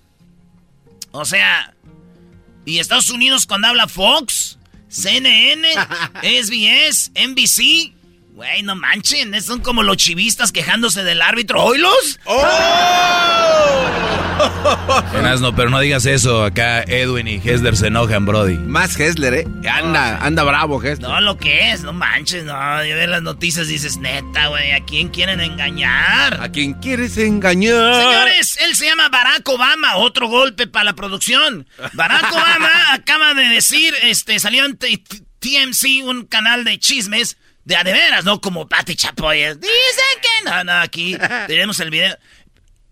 O 1.11 1.27
sea, 1.27 1.75
y 2.65 2.79
Estados 2.79 3.11
Unidos 3.11 3.45
cuando 3.45 3.69
habla 3.69 3.87
Fox, 3.87 4.59
CNN, 4.89 5.69
SBS, 6.23 7.11
NBC, 7.15 7.93
güey, 8.33 8.63
no 8.63 8.77
manchen, 8.77 9.39
son 9.43 9.61
como 9.61 9.83
los 9.83 9.99
chivistas 9.99 10.53
quejándose 10.53 11.05
del 11.05 11.21
árbitro. 11.21 11.63
¿Oílos? 11.63 12.19
Erasno, 15.15 15.55
pero 15.55 15.71
no 15.71 15.81
digas 15.81 16.07
eso. 16.07 16.45
Acá 16.45 16.83
Edwin 16.83 17.29
y 17.29 17.37
Hesler 17.37 17.77
se 17.77 17.89
enojan, 17.89 18.27
Brody. 18.27 18.59
Más 18.59 18.99
Hessler, 18.99 19.35
¿eh? 19.35 19.47
Anda, 19.71 20.19
anda 20.19 20.43
bravo, 20.43 20.83
Hessler. 20.83 21.09
No, 21.09 21.21
lo 21.21 21.37
que 21.37 21.71
es, 21.73 21.83
no 21.83 21.93
manches, 21.93 22.45
no. 22.45 22.85
Yo 22.85 22.95
veo 22.97 23.07
las 23.07 23.23
noticias 23.23 23.69
y 23.69 23.73
dices, 23.73 23.99
neta, 23.99 24.49
güey, 24.49 24.73
¿a 24.73 24.85
quién 24.85 25.09
quieren 25.09 25.41
engañar? 25.41 26.41
¿A 26.41 26.49
quién 26.51 26.75
quieres 26.75 27.17
engañar? 27.19 27.95
Señores, 27.95 28.59
él 28.65 28.75
se 28.75 28.87
llama 28.87 29.09
Barack 29.09 29.49
Obama, 29.49 29.97
otro 29.97 30.29
golpe 30.29 30.67
para 30.67 30.85
la 30.85 30.93
producción. 30.95 31.67
Barack 31.93 32.25
Obama 32.33 32.93
acaba 32.93 33.35
de 33.35 33.49
decir, 33.49 33.95
este, 34.03 34.39
salió 34.39 34.65
en 34.65 34.77
TMC, 34.77 36.05
un 36.05 36.27
canal 36.27 36.65
de 36.65 36.79
chismes, 36.79 37.37
de 37.65 37.77
a 37.77 37.85
de 37.85 37.93
veras, 37.93 38.25
¿no? 38.25 38.41
Como 38.41 38.69
Pati 38.69 38.97
Chapoy. 38.97 39.39
Dicen 39.39 39.61
que 40.21 40.51
no, 40.51 40.65
no, 40.65 40.73
aquí 40.81 41.17
tenemos 41.47 41.79
el 41.81 41.91
video. 41.91 42.17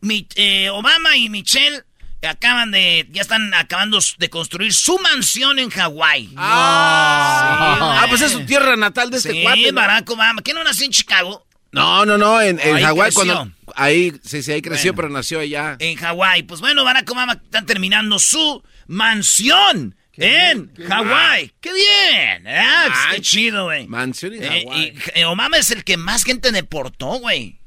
Mi- 0.00 0.26
eh, 0.36 0.70
Obama 0.70 1.16
y 1.16 1.28
Michelle 1.28 1.82
acaban 2.22 2.70
de, 2.70 3.06
ya 3.12 3.22
están 3.22 3.52
acabando 3.54 3.98
de 4.18 4.30
construir 4.30 4.72
su 4.74 4.98
mansión 4.98 5.58
en 5.58 5.70
Hawái. 5.70 6.30
Ah, 6.36 7.74
Sí, 7.76 7.80
güey. 7.80 7.98
ah, 7.98 8.06
pues 8.08 8.20
es 8.22 8.32
su 8.32 8.44
tierra 8.44 8.76
natal 8.76 9.10
de 9.10 9.16
este 9.18 9.32
Sí, 9.32 9.42
cuate. 9.42 9.72
¿no? 9.72 9.80
Barack 9.80 10.10
Obama. 10.10 10.42
¿Qué 10.42 10.52
no 10.54 10.62
nació 10.64 10.84
en 10.86 10.92
Chicago? 10.92 11.46
No, 11.72 12.04
no, 12.04 12.18
no, 12.18 12.40
en, 12.42 12.58
en 12.60 12.82
Hawái 12.82 13.12
cuando... 13.12 13.50
Ahí, 13.76 14.12
sí, 14.24 14.42
sí, 14.42 14.50
ahí 14.52 14.60
creció, 14.60 14.92
Bueno. 14.92 14.96
pero 14.96 15.08
nació 15.18 15.38
allá. 15.40 15.76
En 15.78 15.96
Hawái. 15.96 16.42
Pues 16.42 16.60
bueno, 16.60 16.82
Barack 16.84 17.08
Obama 17.10 17.34
está 17.34 17.62
terminando 17.64 18.18
su 18.18 18.62
mansión 18.88 19.94
en 20.16 20.70
Hawái. 20.88 21.52
¡Qué 21.60 21.72
bien! 21.72 22.46
Ah, 22.48 22.86
pues, 22.88 22.98
¡Qué 23.14 23.20
chido, 23.22 23.64
güey! 23.64 23.86
Mansión 23.86 24.34
en 24.34 24.42
Eh, 24.42 24.64
Hawái. 24.66 24.94
y, 25.16 25.22
Obama 25.24 25.56
es 25.58 25.70
el 25.70 25.84
que 25.84 25.96
más 25.96 26.24
gente 26.24 26.50
deportó, 26.52 27.18
güey. 27.20 27.59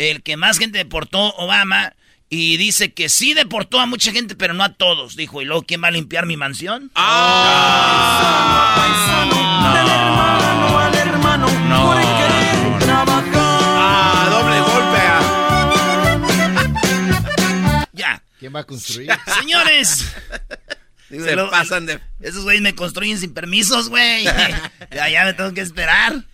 El 0.00 0.22
que 0.22 0.38
más 0.38 0.56
gente 0.56 0.78
deportó, 0.78 1.34
Obama. 1.36 1.92
Y 2.30 2.56
dice 2.56 2.94
que 2.94 3.10
sí 3.10 3.34
deportó 3.34 3.80
a 3.80 3.86
mucha 3.86 4.12
gente, 4.12 4.34
pero 4.34 4.54
no 4.54 4.64
a 4.64 4.72
todos. 4.72 5.14
Dijo, 5.14 5.42
¿y 5.42 5.44
luego 5.44 5.64
quién 5.64 5.82
va 5.82 5.88
a 5.88 5.90
limpiar 5.90 6.24
mi 6.24 6.38
mansión? 6.38 6.90
Ah, 6.94 8.86
doble 14.30 14.60
golpe. 14.60 15.00
Ya. 17.92 18.22
¿Quién 18.38 18.54
va 18.54 18.60
a 18.60 18.64
construir? 18.64 19.10
Señores. 19.38 20.14
Se 21.10 21.34
Lo- 21.36 21.50
pasan 21.50 21.86
de... 21.86 22.00
Esos 22.20 22.44
güeyes 22.44 22.62
me 22.62 22.74
construyen 22.74 23.18
sin 23.18 23.34
permisos, 23.34 23.88
güey. 23.88 24.24
ya, 24.94 25.08
ya 25.10 25.24
me 25.24 25.34
tengo 25.34 25.52
que 25.52 25.60
esperar. 25.60 26.24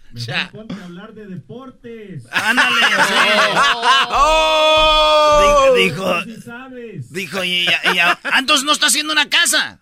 Ponte 0.52 0.74
a 0.74 0.84
hablar 0.84 1.12
de 1.14 1.26
deportes. 1.26 2.24
Ándale. 2.32 2.76
¡Oh! 4.10 5.72
Di- 5.76 5.82
Dijo, 5.84 6.22
Sí 6.24 6.36
sabes. 6.44 7.12
dijo, 7.12 7.44
y, 7.44 7.64
ya- 7.66 7.80
y 7.92 7.96
ya- 7.96 8.18
ah, 8.24 8.38
entonces 8.38 8.64
no 8.64 8.72
está 8.72 8.86
haciendo 8.86 9.12
una 9.12 9.28
casa. 9.28 9.80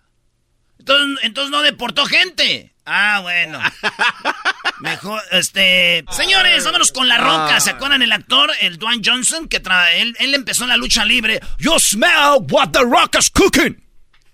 Entonces, 0.79 1.23
entonces 1.23 1.51
no 1.51 1.61
deportó 1.61 2.05
gente. 2.05 2.73
Ah, 2.85 3.19
bueno. 3.23 3.59
Mejor, 4.79 5.19
este. 5.31 6.05
Señores, 6.11 6.63
vámonos 6.65 6.91
con 6.91 7.07
la 7.07 7.17
roca. 7.17 7.59
¿Se 7.59 7.71
acuerdan 7.71 8.03
el 8.03 8.11
actor, 8.11 8.51
el 8.61 8.77
Dwayne 8.77 9.01
Johnson? 9.03 9.47
Que 9.47 9.63
tra- 9.63 9.91
él, 9.95 10.15
él 10.19 10.35
empezó 10.35 10.63
en 10.63 10.69
la 10.69 10.77
lucha 10.77 11.03
libre. 11.05 11.39
You 11.57 11.79
smell 11.79 12.45
what 12.51 12.69
the 12.71 12.81
rock 12.83 13.15
is 13.17 13.29
cooking. 13.31 13.81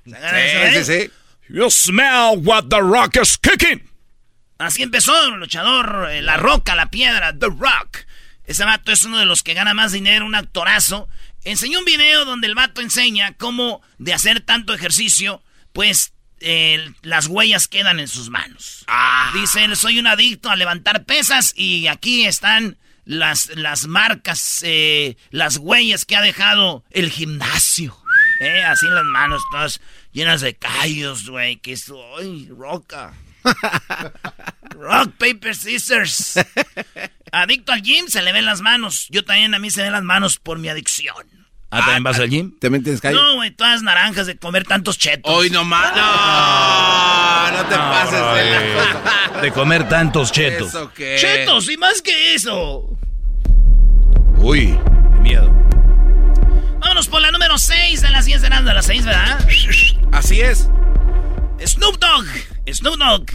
¿Se 0.05 0.15
acuerdan 0.15 0.33
de 0.35 0.47
eso, 0.73 0.83
Sí, 0.83 0.93
eh? 0.93 1.07
sí, 1.07 1.07
sí. 1.07 1.11
You 1.53 1.69
smell 1.69 2.39
what 2.43 2.65
the 2.69 2.79
rock 2.81 3.15
is 3.21 3.37
cooking. 3.37 3.89
Así 4.61 4.83
empezó 4.83 5.25
el 5.25 5.39
luchador, 5.39 6.09
eh, 6.11 6.21
La 6.21 6.37
Roca, 6.37 6.75
La 6.75 6.89
Piedra, 6.89 7.37
The 7.37 7.47
Rock. 7.47 8.05
Ese 8.45 8.63
vato 8.63 8.91
es 8.91 9.03
uno 9.03 9.17
de 9.17 9.25
los 9.25 9.43
que 9.43 9.53
gana 9.53 9.73
más 9.73 9.91
dinero, 9.91 10.25
un 10.25 10.35
actorazo. 10.35 11.07
Enseñó 11.43 11.79
un 11.79 11.85
video 11.85 12.25
donde 12.25 12.47
el 12.47 12.55
vato 12.55 12.81
enseña 12.81 13.33
cómo 13.33 13.81
de 13.97 14.13
hacer 14.13 14.41
tanto 14.41 14.73
ejercicio, 14.73 15.41
pues 15.73 16.13
eh, 16.39 16.91
las 17.01 17.27
huellas 17.27 17.67
quedan 17.67 17.99
en 17.99 18.07
sus 18.07 18.29
manos. 18.29 18.85
Dice 19.33 19.63
él, 19.63 19.75
soy 19.75 19.99
un 19.99 20.07
adicto 20.07 20.49
a 20.49 20.55
levantar 20.55 21.05
pesas 21.05 21.53
y 21.55 21.87
aquí 21.87 22.25
están 22.25 22.77
las, 23.05 23.55
las 23.55 23.87
marcas, 23.87 24.61
eh, 24.63 25.17
las 25.29 25.57
huellas 25.57 26.05
que 26.05 26.15
ha 26.15 26.21
dejado 26.21 26.83
el 26.91 27.09
gimnasio. 27.09 27.97
Eh, 28.41 28.63
así 28.63 28.87
en 28.87 28.95
las 28.95 29.05
manos, 29.05 29.41
todas 29.51 29.81
llenas 30.11 30.41
de 30.41 30.55
callos, 30.55 31.29
güey, 31.29 31.57
que 31.57 31.77
soy 31.77 32.49
roca. 32.49 33.13
Rock, 34.71 35.11
paper, 35.17 35.55
scissors. 35.55 36.39
Adicto 37.31 37.71
al 37.71 37.81
gym, 37.81 38.07
se 38.07 38.21
le 38.21 38.33
ven 38.33 38.45
las 38.45 38.61
manos. 38.61 39.07
Yo 39.09 39.23
también 39.23 39.53
a 39.53 39.59
mí 39.59 39.69
se 39.69 39.83
ven 39.83 39.91
las 39.91 40.03
manos 40.03 40.37
por 40.37 40.59
mi 40.59 40.69
adicción. 40.69 41.27
¿Ah, 41.73 41.79
también 41.79 42.03
vas 42.03 42.19
al 42.19 42.29
gym? 42.29 42.59
¿También 42.59 42.83
tienes 42.83 42.99
calle? 42.99 43.15
No, 43.15 43.35
güey, 43.35 43.51
todas 43.51 43.81
naranjas 43.81 44.27
de 44.27 44.35
comer 44.37 44.65
tantos 44.65 44.97
chetos. 44.97 45.33
Hoy 45.33 45.49
no 45.49 45.63
más. 45.63 45.95
No, 45.95 47.57
no 47.57 47.69
te 47.69 47.75
pases 47.75 48.11
de 48.11 49.33
la 49.33 49.41
De 49.41 49.51
comer 49.53 49.87
tantos 49.87 50.33
chetos. 50.33 50.67
¿Eso 50.67 50.91
qué? 50.93 51.15
¡Chetos! 51.17 51.69
Y 51.71 51.77
más 51.77 52.01
que 52.01 52.35
eso. 52.35 52.89
Uy, 54.35 54.77
qué 55.13 55.19
miedo. 55.21 55.49
Vámonos 56.79 57.07
por 57.07 57.21
la 57.21 57.31
número 57.31 57.57
6 57.57 58.01
de 58.01 58.09
las 58.09 58.25
10 58.25 58.41
de 58.41 58.49
las 58.49 58.65
de 58.65 58.73
las 58.73 58.85
6, 58.87 59.05
¿verdad? 59.05 59.39
Así 60.11 60.41
es. 60.41 60.67
Snoop 61.65 61.99
Dogg. 61.99 62.25
Snoop 62.73 62.97
Dogg. 62.97 63.25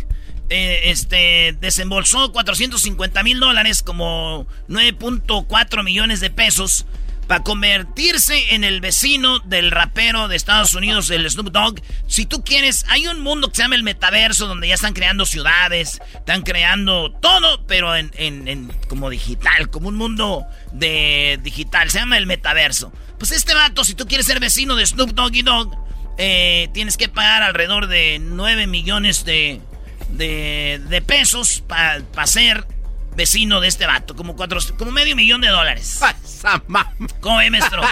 eh, 0.49 0.83
este 0.90 1.57
desembolsó 1.61 2.33
450 2.33 3.23
mil 3.23 3.40
dólares, 3.40 3.83
como 3.83 4.47
9.4 4.69 5.83
millones 5.83 6.21
de 6.21 6.31
pesos, 6.31 6.87
para 7.26 7.43
convertirse 7.43 8.55
en 8.55 8.62
el 8.62 8.81
vecino 8.81 9.40
del 9.40 9.73
rapero 9.73 10.28
de 10.28 10.37
Estados 10.37 10.75
Unidos, 10.75 11.11
el 11.11 11.28
Snoop 11.28 11.50
Dogg. 11.50 11.81
Si 12.07 12.25
tú 12.25 12.45
quieres, 12.45 12.85
hay 12.88 13.09
un 13.09 13.21
mundo 13.21 13.49
que 13.49 13.57
se 13.57 13.62
llama 13.62 13.75
el 13.75 13.83
metaverso, 13.83 14.47
donde 14.47 14.69
ya 14.69 14.75
están 14.75 14.93
creando 14.93 15.26
ciudades, 15.26 16.00
están 16.14 16.43
creando 16.43 17.11
todo, 17.11 17.66
pero 17.66 17.97
en, 17.97 18.73
como 18.88 19.11
digital, 19.11 19.71
como 19.71 19.88
un 19.88 19.97
mundo 19.97 20.47
de 20.73 21.40
digital. 21.43 21.90
Se 21.90 21.99
llama 21.99 22.16
el 22.16 22.26
metaverso. 22.26 22.93
Pues 23.19 23.33
este 23.33 23.55
vato, 23.55 23.83
si 23.83 23.95
tú 23.95 24.07
quieres 24.07 24.26
ser 24.26 24.38
vecino 24.38 24.76
de 24.76 24.87
Snoop 24.87 25.11
Doggy 25.11 25.43
Dogg, 25.43 25.86
eh, 26.19 26.69
tienes 26.73 26.97
que 26.97 27.09
pagar 27.09 27.43
alrededor 27.43 27.87
de 27.89 28.19
9 28.21 28.67
millones 28.67 29.25
de, 29.25 29.61
de, 30.11 31.03
pesos 31.07 31.63
para 31.67 32.27
ser 32.27 32.65
vecino 33.17 33.61
de 33.61 33.69
este 33.69 33.87
vato. 33.87 34.15
Como, 34.15 34.37
cuatro, 34.37 34.59
como 34.79 34.91
medio 34.93 35.17
millón 35.17 35.41
de 35.41 35.49
dólares. 35.49 36.01
¿Cómo 37.21 37.39
ve, 37.39 37.51
maestro? 37.51 37.83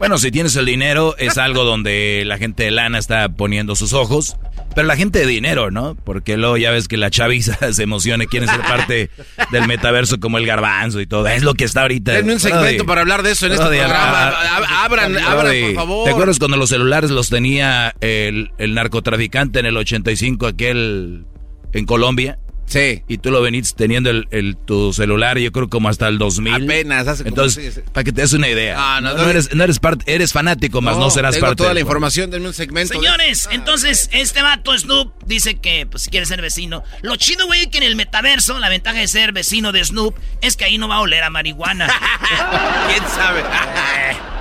Bueno, 0.00 0.16
si 0.16 0.30
tienes 0.30 0.56
el 0.56 0.64
dinero, 0.64 1.14
es 1.18 1.36
algo 1.36 1.62
donde 1.64 2.22
la 2.24 2.38
gente 2.38 2.62
de 2.64 2.70
lana 2.70 2.98
está 2.98 3.28
poniendo 3.28 3.76
sus 3.76 3.92
ojos. 3.92 4.36
Pero 4.74 4.86
la 4.86 4.96
gente 4.96 5.18
de 5.18 5.26
dinero, 5.26 5.70
¿no? 5.70 5.94
Porque 5.94 6.38
luego 6.38 6.56
ya 6.56 6.70
ves 6.70 6.88
que 6.88 6.96
la 6.96 7.10
chaviza 7.10 7.58
se 7.74 7.82
emociona 7.82 8.24
y 8.24 8.26
quiere 8.26 8.46
ser 8.46 8.62
parte 8.62 9.10
del 9.50 9.66
metaverso 9.66 10.18
como 10.18 10.38
el 10.38 10.46
garbanzo 10.46 11.02
y 11.02 11.06
todo. 11.06 11.26
Es 11.28 11.42
lo 11.42 11.52
que 11.52 11.64
está 11.64 11.82
ahorita. 11.82 12.12
Denme 12.12 12.32
un 12.32 12.40
segmento 12.40 12.86
para 12.86 13.02
hablar 13.02 13.22
de 13.22 13.32
eso 13.32 13.44
en 13.44 13.52
este 13.52 13.66
programa. 13.66 14.28
ah, 14.30 14.58
Ab- 14.60 14.84
Abran, 14.86 15.18
abran, 15.18 15.54
por 15.60 15.74
favor. 15.74 16.04
¿Te 16.06 16.10
acuerdas 16.12 16.38
cuando 16.38 16.56
los 16.56 16.70
celulares 16.70 17.10
los 17.10 17.28
tenía 17.28 17.94
el, 18.00 18.52
el 18.56 18.72
narcotraficante 18.74 19.58
en 19.58 19.66
el 19.66 19.76
85, 19.76 20.46
aquel 20.46 21.26
en 21.74 21.84
Colombia? 21.84 22.38
Sí. 22.70 23.02
Y 23.08 23.18
tú 23.18 23.32
lo 23.32 23.42
venís 23.42 23.74
teniendo 23.74 24.10
el, 24.10 24.28
el- 24.30 24.56
tu 24.56 24.92
celular, 24.92 25.36
yo 25.38 25.50
creo 25.50 25.68
como 25.68 25.88
hasta 25.88 26.06
el 26.06 26.18
2000. 26.18 26.54
Apenas, 26.64 27.08
hace 27.08 27.24
como 27.24 27.28
Entonces, 27.30 27.74
seis- 27.74 27.86
para 27.92 28.04
que 28.04 28.12
te 28.12 28.20
des 28.22 28.32
una 28.32 28.48
idea. 28.48 28.76
Ah, 28.78 29.00
no, 29.00 29.10
no, 29.10 29.16
no, 29.18 29.24
no 29.24 29.30
eres, 29.30 29.52
no 29.54 29.64
eres 29.64 29.80
parte, 29.80 30.04
eres 30.14 30.32
fanático, 30.32 30.80
más 30.80 30.96
no, 30.96 31.10
serás 31.10 31.34
tengo 31.34 31.46
parte 31.48 31.56
toda 31.56 31.74
la 31.74 31.80
información, 31.80 32.30
denme 32.30 32.46
un 32.46 32.54
segmento. 32.54 32.94
de- 32.94 33.00
Señores, 33.00 33.48
entonces 33.50 34.08
este 34.12 34.40
vato 34.42 34.76
Snoop 34.78 35.12
dice 35.26 35.56
que 35.56 35.86
pues 35.90 36.04
si 36.04 36.10
quiere 36.10 36.26
ser 36.26 36.40
vecino. 36.40 36.84
Lo 37.02 37.16
chido, 37.16 37.46
güey, 37.46 37.68
que 37.70 37.78
en 37.78 37.84
el 37.84 37.96
metaverso 37.96 38.56
la 38.60 38.68
ventaja 38.68 39.00
de 39.00 39.08
ser 39.08 39.32
vecino 39.32 39.72
de 39.72 39.84
Snoop 39.84 40.14
es 40.40 40.56
que 40.56 40.64
ahí 40.64 40.78
no 40.78 40.86
va 40.86 40.96
a 40.96 41.00
oler 41.00 41.24
a 41.24 41.30
marihuana. 41.30 41.88
¿Quién 42.88 43.02
sabe? 43.12 43.42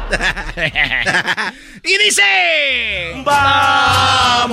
y 1.84 1.98
dice... 2.04 2.24
Vamos 3.26 4.50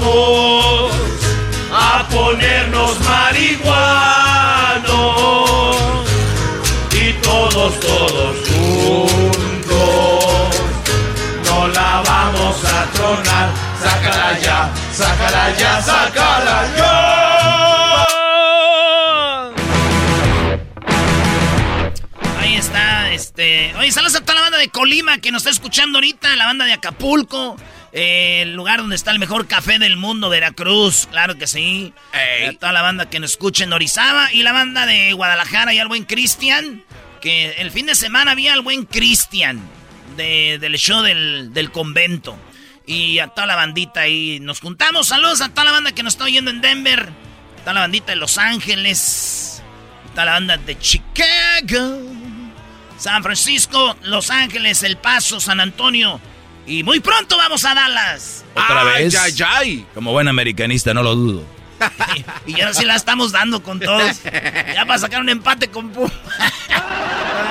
a 1.72 2.06
ponernos 2.08 2.98
marihuanos 3.00 3.66
y 6.92 7.12
todos, 7.22 7.80
todos 7.80 8.36
juntos 8.48 9.76
no 11.44 11.68
la 11.68 12.02
vamos 12.06 12.64
a 12.64 12.86
tronar. 12.92 13.50
Sácala 13.82 14.38
ya, 14.40 14.70
sácala 14.92 15.54
ya, 15.56 15.82
sácala 15.82 16.66
ya. 16.76 17.16
Este... 23.16 23.74
Oye, 23.78 23.90
saludos 23.92 24.16
a 24.16 24.20
toda 24.20 24.34
la 24.34 24.40
banda 24.42 24.58
de 24.58 24.68
Colima 24.68 25.16
que 25.18 25.32
nos 25.32 25.40
está 25.40 25.50
escuchando 25.50 25.96
ahorita, 25.96 26.36
la 26.36 26.44
banda 26.44 26.66
de 26.66 26.74
Acapulco, 26.74 27.56
eh, 27.98 28.42
el 28.42 28.54
lugar 28.54 28.80
donde 28.80 28.94
está 28.94 29.10
el 29.10 29.18
mejor 29.18 29.46
café 29.46 29.78
del 29.78 29.96
mundo, 29.96 30.28
Veracruz, 30.28 31.08
claro 31.10 31.36
que 31.38 31.46
sí. 31.46 31.92
A 32.48 32.52
toda 32.58 32.72
la 32.72 32.82
banda 32.82 33.08
que 33.08 33.18
nos 33.20 33.30
escucha 33.32 33.64
en 33.64 33.72
Orizaba 33.72 34.30
y 34.32 34.42
la 34.42 34.52
banda 34.52 34.84
de 34.86 35.12
Guadalajara 35.14 35.72
y 35.72 35.78
al 35.78 35.88
buen 35.88 36.04
Cristian, 36.04 36.84
que 37.22 37.52
el 37.58 37.70
fin 37.70 37.86
de 37.86 37.94
semana 37.94 38.32
había 38.32 38.52
al 38.52 38.60
buen 38.60 38.84
Cristian 38.84 39.60
de- 40.16 40.58
del 40.60 40.76
show 40.76 41.02
del, 41.02 41.52
del 41.54 41.70
convento. 41.72 42.38
Y 42.88 43.18
a 43.18 43.28
toda 43.28 43.46
la 43.46 43.56
bandita 43.56 44.02
ahí 44.02 44.38
nos 44.40 44.60
juntamos. 44.60 45.08
Saludos 45.08 45.40
a 45.40 45.48
toda 45.48 45.64
la 45.64 45.72
banda 45.72 45.92
que 45.92 46.02
nos 46.04 46.14
está 46.14 46.24
oyendo 46.24 46.50
en 46.50 46.60
Denver, 46.60 47.08
a 47.08 47.60
toda 47.62 47.72
la 47.72 47.80
bandita 47.80 48.12
de 48.12 48.16
Los 48.16 48.38
Ángeles, 48.38 49.62
a 50.06 50.10
toda 50.12 50.24
la 50.26 50.32
banda 50.32 50.56
de 50.58 50.78
Chicago. 50.78 52.00
San 52.98 53.22
Francisco, 53.22 53.96
Los 54.02 54.30
Ángeles, 54.30 54.82
El 54.82 54.96
Paso, 54.98 55.40
San 55.40 55.60
Antonio. 55.60 56.20
Y 56.66 56.82
muy 56.82 57.00
pronto 57.00 57.36
vamos 57.36 57.64
a 57.64 57.74
Dallas. 57.74 58.44
Otra 58.54 58.84
vez. 58.84 59.14
Como 59.94 60.12
buen 60.12 60.28
americanista, 60.28 60.92
no 60.94 61.02
lo 61.02 61.14
dudo. 61.14 61.56
Y 62.46 62.54
ya 62.56 62.72
sí 62.72 62.84
la 62.84 62.96
estamos 62.96 63.32
dando 63.32 63.62
con 63.62 63.78
todos. 63.80 64.22
Ya 64.22 64.84
para 64.86 64.98
sacar 64.98 65.20
un 65.20 65.28
empate 65.28 65.68
con 65.68 65.90
Pum. 65.90 66.10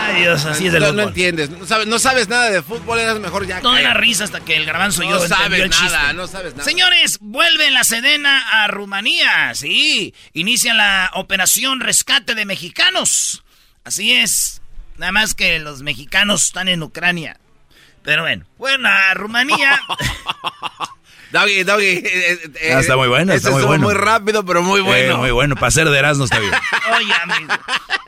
Ay, 0.07 0.21
Dios, 0.21 0.45
así 0.45 0.67
es 0.67 0.73
el 0.73 0.81
no, 0.81 0.93
no 0.93 1.03
entiendes, 1.03 1.49
no 1.49 1.65
sabes, 1.65 1.87
no 1.87 1.99
sabes 1.99 2.27
nada 2.27 2.49
de 2.49 2.61
fútbol, 2.61 2.99
eras 2.99 3.19
mejor 3.19 3.45
ya. 3.45 3.59
Toda 3.61 3.81
la 3.81 3.93
risa 3.93 4.23
hasta 4.23 4.39
que 4.39 4.55
el 4.55 4.65
garbanzo 4.65 5.03
No 5.03 5.09
yo 5.09 5.27
sabes 5.27 5.59
el 5.59 5.69
nada, 5.69 5.81
chiste. 5.81 6.13
no 6.13 6.27
sabes 6.27 6.53
nada. 6.53 6.63
Señores, 6.63 7.17
vuelve 7.21 7.69
la 7.71 7.83
Sedena 7.83 8.63
a 8.63 8.67
Rumanía, 8.67 9.53
sí. 9.55 10.13
Inicia 10.33 10.73
la 10.73 11.11
operación 11.15 11.79
rescate 11.79 12.35
de 12.35 12.45
mexicanos. 12.45 13.43
Así 13.83 14.13
es. 14.13 14.61
Nada 14.97 15.11
más 15.11 15.35
que 15.35 15.59
los 15.59 15.81
mexicanos 15.81 16.45
están 16.45 16.67
en 16.69 16.81
Ucrania. 16.83 17.37
Pero 18.05 18.21
bueno, 18.21 18.45
bueno, 18.57 18.87
a 18.87 19.13
Rumanía. 19.15 19.81
Doggy, 21.31 21.63
Doggy. 21.63 21.85
eh, 21.85 22.01
eh, 22.05 22.39
eh, 22.61 22.73
Ah, 22.75 22.79
está 22.79 22.95
muy 22.95 23.07
bueno, 23.09 23.33
está 23.33 23.51
muy 23.51 23.63
bueno. 23.63 23.83
muy 23.87 23.93
rápido, 23.93 24.45
pero 24.45 24.61
muy 24.61 24.79
Eh, 24.79 24.83
bueno. 24.83 25.17
muy 25.17 25.31
bueno, 25.31 25.55
para 25.55 25.71
ser 25.71 25.89
de 25.89 25.97
Erasmo 25.97 26.25
está 26.25 26.39
bien. 26.39 26.53
Oye, 26.95 27.13
amigo. 27.23 27.53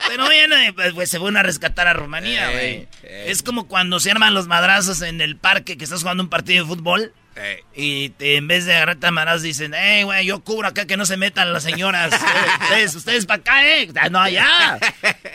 Pero 0.08 0.30
viene, 0.30 0.72
pues, 0.74 0.94
pues, 0.94 1.10
se 1.10 1.18
fueron 1.20 1.36
a 1.36 1.44
rescatar 1.44 1.88
a 1.88 1.94
Rumanía, 1.94 2.52
güey. 2.52 2.66
Ey, 2.66 2.88
ey. 3.04 3.24
Es 3.32 3.44
como 3.44 3.68
cuando 3.68 4.00
se 4.00 4.12
arman 4.12 4.34
los 4.34 4.48
madrazos 4.48 5.02
en 5.02 5.20
el 5.20 5.36
parque 5.36 5.78
que 5.78 5.84
estás 5.84 6.02
jugando 6.02 6.24
un 6.24 6.30
partido 6.30 6.64
de 6.64 6.70
fútbol. 6.70 7.12
Eh, 7.36 7.64
Y 7.76 8.10
te- 8.10 8.38
en 8.38 8.48
vez 8.48 8.66
de 8.66 8.76
agarrarte 8.76 9.08
a 9.08 9.12
madrazos 9.12 9.42
dicen, 9.44 9.74
hey, 9.76 10.04
güey, 10.04 10.26
yo 10.26 10.40
cubro 10.44 10.68
acá 10.70 10.86
que 10.86 10.96
no 10.98 11.06
se 11.06 11.18
metan 11.18 11.52
las 11.52 11.64
señoras. 11.64 12.14
Eh, 12.14 12.18
ustedes, 12.64 12.96
ustedes 12.96 13.26
para 13.26 13.42
acá, 13.42 13.68
eh. 13.68 13.90
Ah, 14.00 14.10
No, 14.10 14.20
allá. 14.22 14.80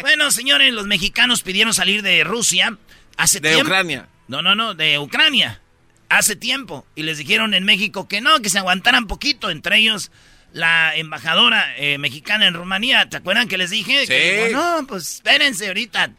Bueno, 0.01 0.31
señores, 0.31 0.73
los 0.73 0.87
mexicanos 0.87 1.43
pidieron 1.43 1.75
salir 1.75 2.01
de 2.03 2.25
Rusia 2.25 2.77
hace 3.19 3.41
de 3.41 3.51
tiempo. 3.51 3.67
Ucrania. 3.67 4.09
No, 4.29 4.43
no, 4.43 4.55
no, 4.55 4.75
de 4.75 4.99
Ucrania. 4.99 5.61
Hace 6.09 6.37
tiempo. 6.37 6.87
Y 6.95 7.03
les 7.03 7.19
dijeron 7.19 7.55
en 7.55 7.65
México 7.65 8.07
que 8.09 8.21
no, 8.21 8.41
que 8.41 8.51
se 8.51 8.59
aguantaran 8.59 9.07
poquito. 9.07 9.51
Entre 9.51 9.79
ellos, 9.79 10.11
la 10.53 10.95
embajadora 10.97 11.75
eh, 11.77 11.99
mexicana 11.99 12.47
en 12.47 12.55
Rumanía. 12.55 13.09
¿Te 13.09 13.17
acuerdan 13.17 13.49
que 13.49 13.59
les 13.59 13.71
dije? 13.71 14.07
Que 14.07 14.43
Sí. 14.45 14.49
dijo, 14.49 14.61
no, 14.61 14.87
pues 14.87 15.15
espérense 15.15 15.69
ahorita. 15.69 16.11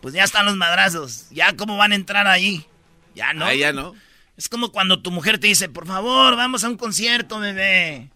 Pues 0.00 0.14
ya 0.14 0.24
están 0.24 0.46
los 0.46 0.56
madrazos. 0.56 1.26
Ya 1.30 1.54
cómo 1.56 1.76
van 1.76 1.92
a 1.92 1.96
entrar 1.96 2.26
ahí. 2.26 2.66
Ya 3.14 3.32
no. 3.32 3.44
Ahí 3.46 3.58
ya 3.60 3.72
no. 3.72 3.94
Es 4.36 4.48
como 4.48 4.70
cuando 4.70 5.00
tu 5.00 5.10
mujer 5.10 5.38
te 5.38 5.46
dice, 5.46 5.68
por 5.68 5.86
favor, 5.86 6.36
vamos 6.36 6.64
a 6.64 6.68
un 6.68 6.76
concierto, 6.76 7.38
bebé. 7.38 8.10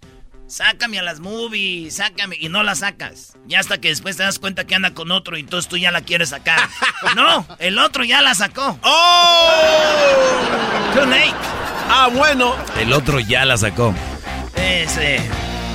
Sácame 0.49 0.99
a 0.99 1.03
las 1.03 1.21
movies, 1.21 1.97
sácame. 1.97 2.37
Y 2.41 2.49
no 2.49 2.63
la 2.63 2.75
sacas. 2.75 3.35
Y 3.47 3.55
hasta 3.55 3.79
que 3.79 3.89
después 3.89 4.17
te 4.17 4.23
das 4.23 4.39
cuenta 4.39 4.65
que 4.65 4.75
anda 4.75 4.95
con 4.95 5.11
otro 5.11 5.37
y 5.37 5.41
entonces 5.41 5.69
tú 5.69 5.77
ya 5.77 5.91
la 5.91 6.01
quieres 6.01 6.31
sacar. 6.31 6.59
no, 7.17 7.47
el 7.59 7.79
otro 7.79 8.03
ya 8.03 8.23
la 8.23 8.35
sacó. 8.35 8.79
¡Oh! 8.83 9.51
Too 10.95 11.05
late. 11.05 11.35
Ah, 11.91 12.09
bueno. 12.11 12.57
El 12.79 12.95
otro 12.95 13.21
ya 13.21 13.45
la 13.45 13.59
sacó. 13.59 13.95
Ese. 14.57 15.21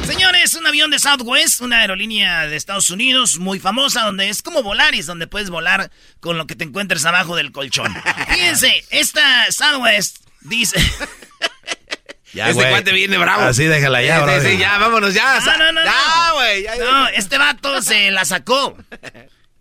Señores, 0.07 0.55
un 0.55 0.65
avión 0.65 0.89
de 0.89 0.97
Southwest, 0.97 1.61
una 1.61 1.81
aerolínea 1.81 2.47
de 2.47 2.55
Estados 2.55 2.89
Unidos 2.89 3.37
muy 3.37 3.59
famosa, 3.59 4.01
donde 4.01 4.29
es 4.29 4.41
como 4.41 4.63
Volaris, 4.63 5.05
donde 5.05 5.27
puedes 5.27 5.51
volar 5.51 5.91
con 6.19 6.37
lo 6.37 6.47
que 6.47 6.55
te 6.55 6.63
encuentres 6.63 7.05
abajo 7.05 7.35
del 7.35 7.51
colchón. 7.51 7.95
Fíjense, 8.27 8.83
esta 8.89 9.51
Southwest 9.51 10.17
dice... 10.41 10.79
Ya, 12.33 12.49
este 12.49 12.67
cuate 12.69 12.91
viene 12.91 13.17
bravo. 13.17 13.43
Así 13.43 13.65
déjala 13.65 14.01
ya, 14.01 14.41
sí, 14.41 14.57
ya, 14.57 14.77
vámonos, 14.79 15.13
ya. 15.13 15.39
No, 15.39 15.57
no, 15.57 15.71
no, 15.71 15.83
Ya, 15.83 16.27
no. 16.27 16.33
güey. 16.35 16.63
ya. 16.63 16.75
No, 16.77 17.07
este 17.09 17.37
vato 17.37 17.81
se 17.81 18.11
la 18.11 18.25
sacó. 18.25 18.77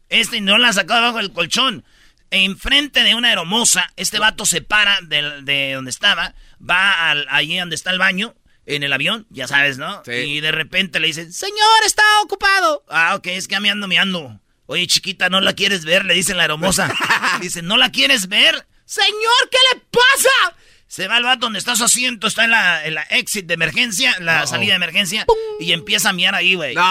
Este 0.08 0.40
no 0.40 0.58
la 0.58 0.72
sacó 0.72 0.94
debajo 0.94 1.18
del 1.18 1.32
colchón. 1.32 1.84
Enfrente 2.30 3.02
de 3.02 3.14
una 3.14 3.30
hermosa, 3.30 3.92
este 3.96 4.18
vato 4.18 4.46
se 4.46 4.62
para 4.62 4.98
de, 5.02 5.42
de 5.42 5.72
donde 5.74 5.90
estaba, 5.90 6.34
va 6.58 7.10
al, 7.10 7.26
allí 7.28 7.58
donde 7.58 7.74
está 7.76 7.90
el 7.90 7.98
baño, 7.98 8.34
en 8.64 8.82
el 8.84 8.92
avión, 8.92 9.26
ya 9.28 9.46
sabes, 9.46 9.76
¿no? 9.76 10.02
Sí. 10.06 10.12
Y 10.12 10.40
de 10.40 10.50
repente 10.50 10.98
le 10.98 11.08
dicen, 11.08 11.30
señor, 11.32 11.84
está 11.84 12.02
ocupado. 12.22 12.84
Ah, 12.88 13.14
ok, 13.16 13.26
es 13.26 13.48
que 13.48 13.60
me 13.60 13.70
ando, 13.70 13.86
me 13.86 13.98
ando. 13.98 14.40
Oye, 14.66 14.86
chiquita, 14.86 15.28
¿no 15.28 15.40
la 15.42 15.52
quieres 15.52 15.84
ver? 15.84 16.06
Le 16.06 16.14
dice 16.14 16.34
la 16.34 16.44
hermosa. 16.44 16.90
dice, 17.42 17.60
¿no 17.60 17.76
la 17.76 17.90
quieres 17.90 18.28
ver? 18.28 18.66
Señor, 18.86 19.50
¿qué 19.50 19.58
le 19.74 19.80
pasa? 19.90 20.56
Se 20.92 21.08
va 21.08 21.16
al 21.16 21.22
vato 21.22 21.46
donde 21.46 21.58
está 21.58 21.74
su 21.74 21.84
asiento, 21.84 22.26
está 22.26 22.44
en 22.44 22.50
la, 22.50 22.84
en 22.84 22.92
la 22.96 23.00
exit 23.04 23.46
de 23.46 23.54
emergencia, 23.54 24.14
la 24.20 24.46
salida 24.46 24.72
de 24.72 24.76
emergencia, 24.76 25.24
y 25.58 25.72
empieza 25.72 26.10
a 26.10 26.12
miar 26.12 26.34
ahí, 26.34 26.54
güey. 26.54 26.74
No, 26.74 26.82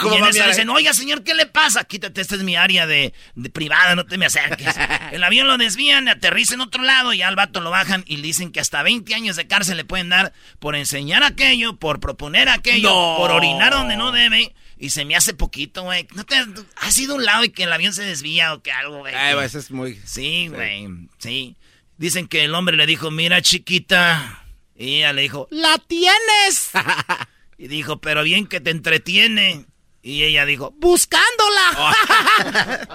¿cómo 0.00 0.14
y 0.14 0.18
en 0.18 0.22
va 0.22 0.26
a 0.26 0.30
eso 0.30 0.36
miar 0.36 0.46
le 0.46 0.52
ahí? 0.52 0.56
dicen, 0.56 0.70
oiga, 0.70 0.94
señor, 0.94 1.24
¿qué 1.24 1.34
le 1.34 1.46
pasa? 1.46 1.82
Quítate, 1.82 2.20
esta 2.20 2.36
es 2.36 2.44
mi 2.44 2.54
área 2.54 2.86
de, 2.86 3.12
de 3.34 3.50
privada, 3.50 3.96
no 3.96 4.06
te 4.06 4.18
me 4.18 4.26
acerques. 4.26 4.72
El 5.10 5.24
avión 5.24 5.48
lo 5.48 5.58
desvían, 5.58 6.06
aterriza 6.08 6.54
en 6.54 6.60
otro 6.60 6.84
lado, 6.84 7.12
y 7.12 7.22
al 7.22 7.34
vato 7.34 7.60
lo 7.60 7.70
bajan 7.72 8.04
y 8.06 8.18
le 8.18 8.22
dicen 8.22 8.52
que 8.52 8.60
hasta 8.60 8.84
20 8.84 9.12
años 9.16 9.34
de 9.34 9.48
cárcel 9.48 9.78
le 9.78 9.84
pueden 9.84 10.10
dar 10.10 10.32
por 10.60 10.76
enseñar 10.76 11.24
aquello, 11.24 11.74
por 11.76 11.98
proponer 11.98 12.48
aquello, 12.48 12.88
No. 12.90 13.16
por 13.18 13.32
orinar 13.32 13.72
donde 13.72 13.96
no 13.96 14.12
debe. 14.12 14.54
Y 14.78 14.90
se 14.90 15.04
me 15.04 15.16
hace 15.16 15.34
poquito, 15.34 15.82
güey. 15.82 16.06
¿No 16.14 16.24
te 16.24 16.36
has 16.76 16.98
ido 16.98 17.14
a 17.14 17.16
un 17.16 17.24
lado 17.24 17.42
y 17.44 17.50
que 17.50 17.64
el 17.64 17.72
avión 17.72 17.92
se 17.92 18.02
desvía 18.04 18.54
o 18.54 18.62
que 18.62 18.70
algo, 18.70 18.98
güey? 18.98 19.12
Ay, 19.14 19.34
Que- 19.36 19.44
eso 19.44 19.58
es 19.58 19.72
muy... 19.72 20.00
Sí, 20.06 20.46
güey, 20.48 20.86
sí. 21.18 21.56
Dicen 22.00 22.28
que 22.28 22.44
el 22.44 22.54
hombre 22.54 22.78
le 22.78 22.86
dijo, 22.86 23.10
mira 23.10 23.42
chiquita. 23.42 24.42
Y 24.74 24.96
ella 25.00 25.12
le 25.12 25.20
dijo, 25.20 25.46
¡la 25.50 25.76
tienes! 25.86 26.70
y 27.58 27.68
dijo, 27.68 28.00
pero 28.00 28.22
bien 28.22 28.46
que 28.46 28.58
te 28.58 28.70
entretiene. 28.70 29.66
Y 30.02 30.22
ella 30.22 30.46
dijo, 30.46 30.72
¡buscándola! 30.78 31.94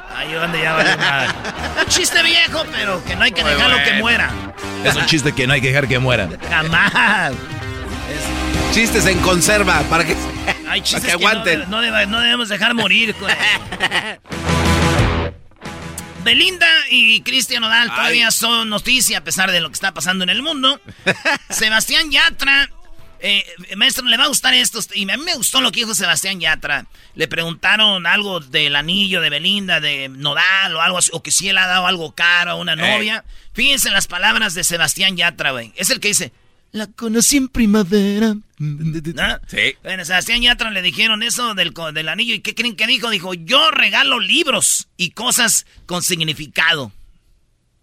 Ahí 0.15 0.33
donde 0.33 0.59
ya 0.59 0.73
valió 0.73 0.97
madre. 0.97 1.33
Un 1.83 1.87
chiste 1.87 2.23
viejo, 2.23 2.65
pero 2.71 3.05
que 3.05 3.15
no 3.15 3.21
hay 3.25 3.31
que 3.31 3.43
Muy 3.43 3.51
dejarlo 3.51 3.77
que 3.77 4.01
bueno. 4.01 4.01
muera. 4.01 4.31
Es 4.83 4.95
un 4.95 5.05
chiste 5.05 5.33
que 5.33 5.45
no 5.45 5.53
hay 5.53 5.61
que 5.61 5.67
dejar 5.67 5.87
que 5.87 5.99
muera. 5.99 6.27
Jamás. 6.49 7.35
Chistes 8.73 9.05
en 9.05 9.19
conserva, 9.19 9.81
para 9.83 10.03
que... 10.03 10.17
Hay 10.67 10.81
chistes 10.81 11.11
que 11.13 11.17
que, 11.19 11.23
no 11.23 11.29
aguanten. 11.29 11.59
de- 11.59 11.67
no, 11.67 11.79
deba- 11.79 12.07
no 12.07 12.19
debemos 12.21 12.49
dejar 12.49 12.73
morir. 12.73 13.13
Belinda 16.25 16.67
y 16.89 17.21
Cristian 17.21 17.61
Nodal 17.61 17.87
todavía 17.89 18.25
Ay. 18.25 18.31
son 18.31 18.67
noticia 18.67 19.19
a 19.19 19.23
pesar 19.23 19.51
de 19.51 19.61
lo 19.61 19.69
que 19.69 19.75
está 19.75 19.93
pasando 19.93 20.23
en 20.23 20.31
el 20.31 20.41
mundo. 20.41 20.81
Sebastián 21.51 22.11
Yatra, 22.11 22.67
eh, 23.19 23.45
maestro, 23.77 24.03
le 24.05 24.17
va 24.17 24.23
a 24.23 24.27
gustar 24.27 24.55
esto. 24.55 24.79
Y 24.95 25.09
a 25.09 25.17
mí 25.17 25.23
me 25.23 25.35
gustó 25.35 25.61
lo 25.61 25.71
que 25.71 25.81
dijo 25.81 25.93
Sebastián 25.93 26.39
Yatra. 26.39 26.87
Le 27.13 27.27
preguntaron 27.27 28.07
algo 28.07 28.39
del 28.39 28.75
anillo 28.75 29.21
de 29.21 29.29
Belinda, 29.29 29.79
de 29.79 30.09
Nodal 30.09 30.75
o 30.75 30.81
algo 30.81 30.97
así, 30.97 31.11
o 31.13 31.21
que 31.21 31.29
si 31.29 31.47
él 31.47 31.59
ha 31.59 31.67
dado 31.67 31.85
algo 31.85 32.13
caro 32.15 32.51
a 32.51 32.55
una 32.55 32.75
novia. 32.75 33.23
Fíjense 33.53 33.89
en 33.89 33.93
las 33.93 34.07
palabras 34.07 34.55
de 34.55 34.63
Sebastián 34.63 35.17
Yatra, 35.17 35.51
güey. 35.51 35.73
Es 35.75 35.91
el 35.91 35.99
que 35.99 36.07
dice, 36.07 36.33
la 36.75 36.87
conocí 36.87 37.37
en 37.37 37.47
primavera. 37.47 38.35
¿No? 38.57 39.39
Sí. 39.47 39.75
Bueno, 39.81 40.03
Sebastián 40.03 40.41
Yatra 40.41 40.71
le 40.71 40.81
dijeron 40.81 41.23
eso 41.23 41.55
del 41.55 42.09
anillo. 42.09 42.35
¿Y 42.35 42.41
qué 42.41 42.53
creen 42.53 42.75
que 42.75 42.85
dijo? 42.85 43.09
Dijo, 43.09 43.33
yo 43.33 43.71
regalo 43.71 44.19
libros 44.19 44.89
y 44.97 45.11
cosas 45.11 45.65
con 45.85 46.03
significado. 46.03 46.91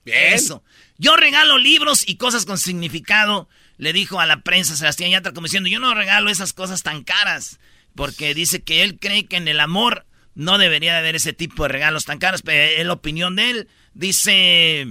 Bien. 0.04 0.34
Eso. 0.34 0.62
Yo 0.98 1.16
regalo 1.16 1.56
libros 1.56 2.06
y 2.06 2.16
cosas 2.16 2.44
con 2.44 2.58
significado. 2.58 3.48
Le 3.78 3.94
dijo 3.94 4.20
a 4.20 4.26
la 4.26 4.42
prensa 4.42 4.76
Sebastián 4.76 5.10
Yatra 5.10 5.32
como 5.32 5.46
diciendo, 5.46 5.70
yo 5.70 5.80
no 5.80 5.94
regalo 5.94 6.30
esas 6.30 6.52
cosas 6.52 6.82
tan 6.82 7.02
caras. 7.02 7.60
Porque 7.94 8.34
dice 8.34 8.62
que 8.62 8.82
él 8.82 8.98
cree 8.98 9.24
que 9.24 9.36
en 9.36 9.48
el 9.48 9.60
amor 9.60 10.04
no 10.34 10.58
debería 10.58 10.92
de 10.92 10.98
haber 10.98 11.16
ese 11.16 11.32
tipo 11.32 11.62
de 11.62 11.70
regalos 11.70 12.04
tan 12.04 12.18
caros. 12.18 12.42
Pero 12.42 12.78
es 12.78 12.86
la 12.86 12.92
opinión 12.92 13.36
de 13.36 13.50
él. 13.50 13.68
Dice... 13.94 14.86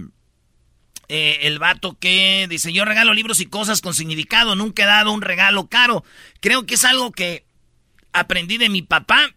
Eh, 1.13 1.39
el 1.47 1.60
vato 1.60 1.97
que 2.00 2.47
dice, 2.50 2.71
yo 2.71 2.86
regalo 2.86 3.13
libros 3.13 3.41
y 3.41 3.45
cosas 3.45 3.82
con 3.82 3.93
significado, 3.93 4.56
nunca 4.56 4.84
he 4.84 4.86
dado 4.86 5.12
un 5.12 5.21
regalo 5.21 5.67
caro. 5.67 6.06
Creo 6.39 6.65
que 6.65 6.76
es 6.76 6.86
algo 6.86 7.12
que 7.12 7.43
aprendí 8.13 8.58
de 8.58 8.69
mi 8.69 8.82
papá 8.82 9.36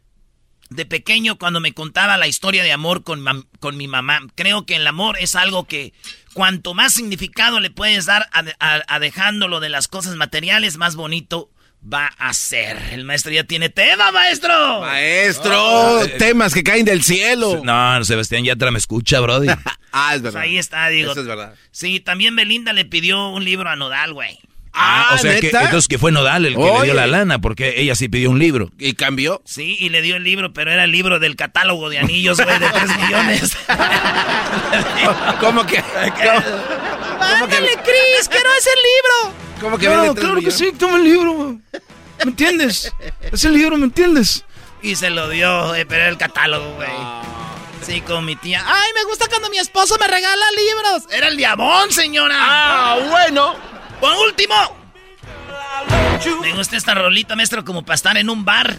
de 0.71 0.87
pequeño 0.87 1.37
cuando 1.37 1.59
me 1.59 1.73
contaba 1.73 2.17
la 2.17 2.29
historia 2.29 2.63
de 2.63 2.73
amor 2.73 3.03
con, 3.03 3.25
con 3.59 3.77
mi 3.77 3.89
mamá. 3.89 4.21
Creo 4.37 4.67
que 4.67 4.77
el 4.77 4.87
amor 4.87 5.17
es 5.19 5.35
algo 5.35 5.65
que 5.65 5.93
cuanto 6.33 6.75
más 6.75 6.93
significado 6.95 7.59
le 7.59 7.71
puedes 7.71 8.07
dar 8.07 8.29
a, 8.33 8.45
a- 8.61 8.83
a 8.87 8.99
dejándolo 9.01 9.59
de 9.59 9.69
las 9.69 9.89
cosas 9.89 10.15
materiales, 10.15 10.77
más 10.77 10.95
bonito 10.95 11.51
va 11.93 12.07
a 12.19 12.33
ser. 12.33 12.77
El 12.93 13.05
maestro 13.05 13.31
ya 13.33 13.45
tiene 13.45 13.69
tema, 13.69 14.11
maestro. 14.13 14.81
Maestro, 14.81 16.01
Ah, 16.01 16.05
temas 16.19 16.55
que 16.55 16.63
caen 16.63 16.85
del 16.85 17.03
cielo. 17.03 17.61
No, 17.65 18.03
Sebastián 18.05 18.45
Yatra 18.45 18.71
me 18.71 18.79
escucha, 18.79 19.21
Brody. 19.21 19.49
Ah, 19.97 20.17
es 20.17 20.23
Pues 20.23 20.35
verdad. 20.35 20.43
ahí 20.43 20.59
está, 20.59 20.89
digo. 20.89 21.13
Eso 21.13 21.21
es 21.21 21.27
verdad. 21.29 21.55
Sí, 21.71 22.01
también 22.01 22.35
Belinda 22.35 22.73
le 22.73 22.85
pidió 22.85 23.29
un 23.29 23.45
libro 23.45 23.71
a 23.71 23.77
Nodal, 23.77 24.13
güey. 24.13 24.41
Ah, 24.73 25.13
o 25.15 25.19
sea 25.19 25.39
que 25.39 25.47
entonces 25.51 25.87
que 25.87 25.99
fue 25.99 26.11
Nodal 26.11 26.47
el 26.47 26.57
que 26.57 26.61
le 26.65 26.83
dio 26.83 26.95
la 26.95 27.07
lana, 27.07 27.39
porque 27.41 27.75
ella 27.81 27.95
sí 27.95 28.09
pidió 28.09 28.29
un 28.31 28.41
libro. 28.41 28.73
¿Y 28.77 28.95
cambió? 28.95 29.41
Sí, 29.45 29.77
y 29.79 29.91
le 29.91 30.03
dio 30.03 30.17
el 30.17 30.25
libro, 30.25 30.53
pero 30.53 30.73
era 30.73 30.83
el 30.83 30.91
libro 30.91 31.21
del 31.21 31.37
catálogo 31.37 31.91
de 31.91 32.01
anillos, 32.01 32.41
güey, 32.41 32.59
de 32.59 32.69
3 32.69 32.97
millones. 32.99 33.57
¿Cómo 35.41 35.65
que? 35.65 35.79
¡Ándale, 37.21 37.69
Chris! 37.85 38.29
¡Quiero 38.29 38.49
ese 38.59 38.71
libro! 38.71 39.44
¿Cómo 39.61 39.79
que 39.79 39.89
vende 39.89 40.15
tres 40.15 40.35
millones? 40.35 40.79
toma 40.79 40.97
el 40.97 41.05
libro. 41.05 41.59
¿Me 42.19 42.31
entiendes? 42.31 42.93
Es 43.33 43.45
el 43.45 43.55
libro, 43.55 43.77
¿me 43.77 43.85
entiendes? 43.85 44.45
Y 44.83 44.97
se 44.97 45.11
lo 45.11 45.29
dio, 45.29 45.69
güey, 45.69 45.85
pero 45.85 46.03
era 46.03 46.11
el 46.11 46.19
catálogo, 46.19 46.75
güey. 46.75 46.91
Sí, 47.83 48.01
con 48.01 48.25
mi 48.25 48.37
tía. 48.37 48.63
¡Ay, 48.67 48.91
me 48.95 49.05
gusta 49.05 49.27
cuando 49.29 49.51
mi 49.51 49.59
esposo 49.59 49.97
me 49.99 50.07
regala 50.07 50.45
libros! 50.57 51.13
¡Era 51.13 51.29
el 51.29 51.37
diabón, 51.37 51.91
señora! 51.91 52.35
Ah, 52.39 52.99
bueno. 53.11 53.55
¡Por 54.01 54.13
último! 54.27 54.55
Me 56.41 56.53
gusta 56.53 56.77
esta 56.77 56.95
rolita, 56.95 57.37
maestro, 57.37 57.65
como 57.65 57.85
para 57.85 57.97
estar 57.97 58.17
en 58.17 58.31
un 58.31 58.45
bar. 58.45 58.79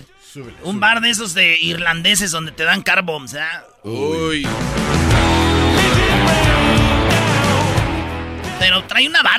un 0.63 0.79
bar 0.79 1.01
de 1.01 1.09
esos 1.09 1.33
de 1.33 1.57
irlandeses 1.59 2.31
donde 2.31 2.51
te 2.51 2.63
dan 2.63 2.81
car 2.81 3.03
bombs, 3.03 3.33
¿eh? 3.33 3.43
Uy. 3.83 4.43
Pero 4.43 4.94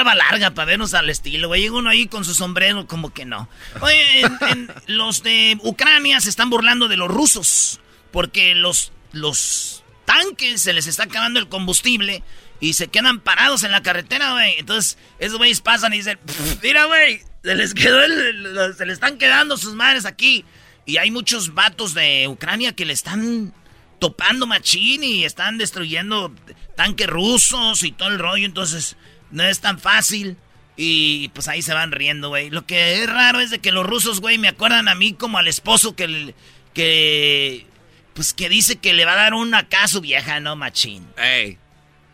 barba 0.07 0.15
larga 0.31 0.51
para 0.53 0.67
vernos 0.67 0.95
al 0.95 1.11
estilo, 1.11 1.49
güey. 1.49 1.63
Llega 1.63 1.75
uno 1.77 1.91
ahí 1.91 2.07
con 2.07 2.25
su 2.25 2.35
sombrero, 2.35 2.87
como 2.87 3.13
que 3.13 3.25
no. 3.25 3.49
Oye, 3.81 4.21
en- 4.21 4.39
en- 4.49 4.73
los 4.87 5.23
de 5.23 5.59
Ucrania 5.63 6.21
se 6.21 6.31
están 6.31 6.51
burlando 6.51 6.89
de 6.89 6.97
los 6.97 7.09
rusos. 7.09 7.81
Porque 8.13 8.55
los 8.55 8.93
los 9.13 9.83
tanques 10.05 10.63
se 10.63 10.73
les 10.73 10.87
está 10.87 11.05
acabando 11.05 11.41
el 11.41 11.49
combustible 11.49 12.23
y 12.61 12.73
se 12.75 12.89
quedan 12.89 13.21
parados 13.21 13.63
en 13.65 13.73
la 13.73 13.83
carretera, 13.83 14.33
güey. 14.33 14.55
Entonces, 14.59 14.97
esos 15.19 15.37
güeyes 15.39 15.61
pasan 15.61 15.93
y 15.93 15.99
dicen, 15.99 16.19
mira, 16.63 16.85
güey, 16.87 17.21
se 17.43 17.55
les 17.55 17.75
quedó 17.75 18.03
el, 18.03 18.75
se 18.77 18.87
les 18.87 18.95
están 18.95 19.19
quedando 19.19 19.57
sus 19.59 19.75
madres 19.75 20.05
aquí. 20.07 20.45
Y 20.87 20.99
hay 20.99 21.11
muchos 21.11 21.53
vatos 21.55 21.93
de 21.95 22.27
Ucrania 22.29 22.73
que 22.75 22.85
le 22.87 22.93
están 22.93 23.53
topando 23.99 24.47
machín 24.47 25.03
y 25.03 25.25
están 25.25 25.59
destruyendo 25.59 26.33
tanques 26.77 27.09
rusos 27.09 27.83
y 27.83 27.93
todo 27.93 28.09
el 28.09 28.19
rollo. 28.19 28.47
Entonces, 28.47 28.97
no 29.31 29.45
es 29.45 29.61
tan 29.61 29.79
fácil. 29.79 30.37
Y 30.77 31.29
pues 31.29 31.49
ahí 31.49 31.63
se 31.63 31.73
van 31.73 31.91
riendo, 31.93 32.29
güey. 32.29 32.51
Lo 32.51 32.67
que 32.67 33.03
es 33.03 33.09
raro 33.09 33.41
es 33.41 33.51
de 33.51 33.61
que 33.61 33.73
los 33.73 33.87
rusos, 33.87 34.21
güey, 34.21 34.37
me 34.37 34.49
acuerdan 34.49 34.89
a 34.89 34.95
mí 34.95 35.15
como 35.15 35.39
al 35.39 35.49
esposo 35.49 35.97
que, 35.97 36.35
que 36.75 37.67
pues 38.13 38.35
que 38.35 38.49
dice 38.49 38.77
que 38.77 38.93
le 38.93 39.05
va 39.05 39.13
a 39.13 39.17
dar 39.17 39.35
una 39.35 39.59
acá 39.59 39.85
a 39.85 39.89
su 39.89 40.01
vieja, 40.01 40.39
¿no, 40.41 40.55
machín? 40.55 41.07
Ey. 41.17 41.59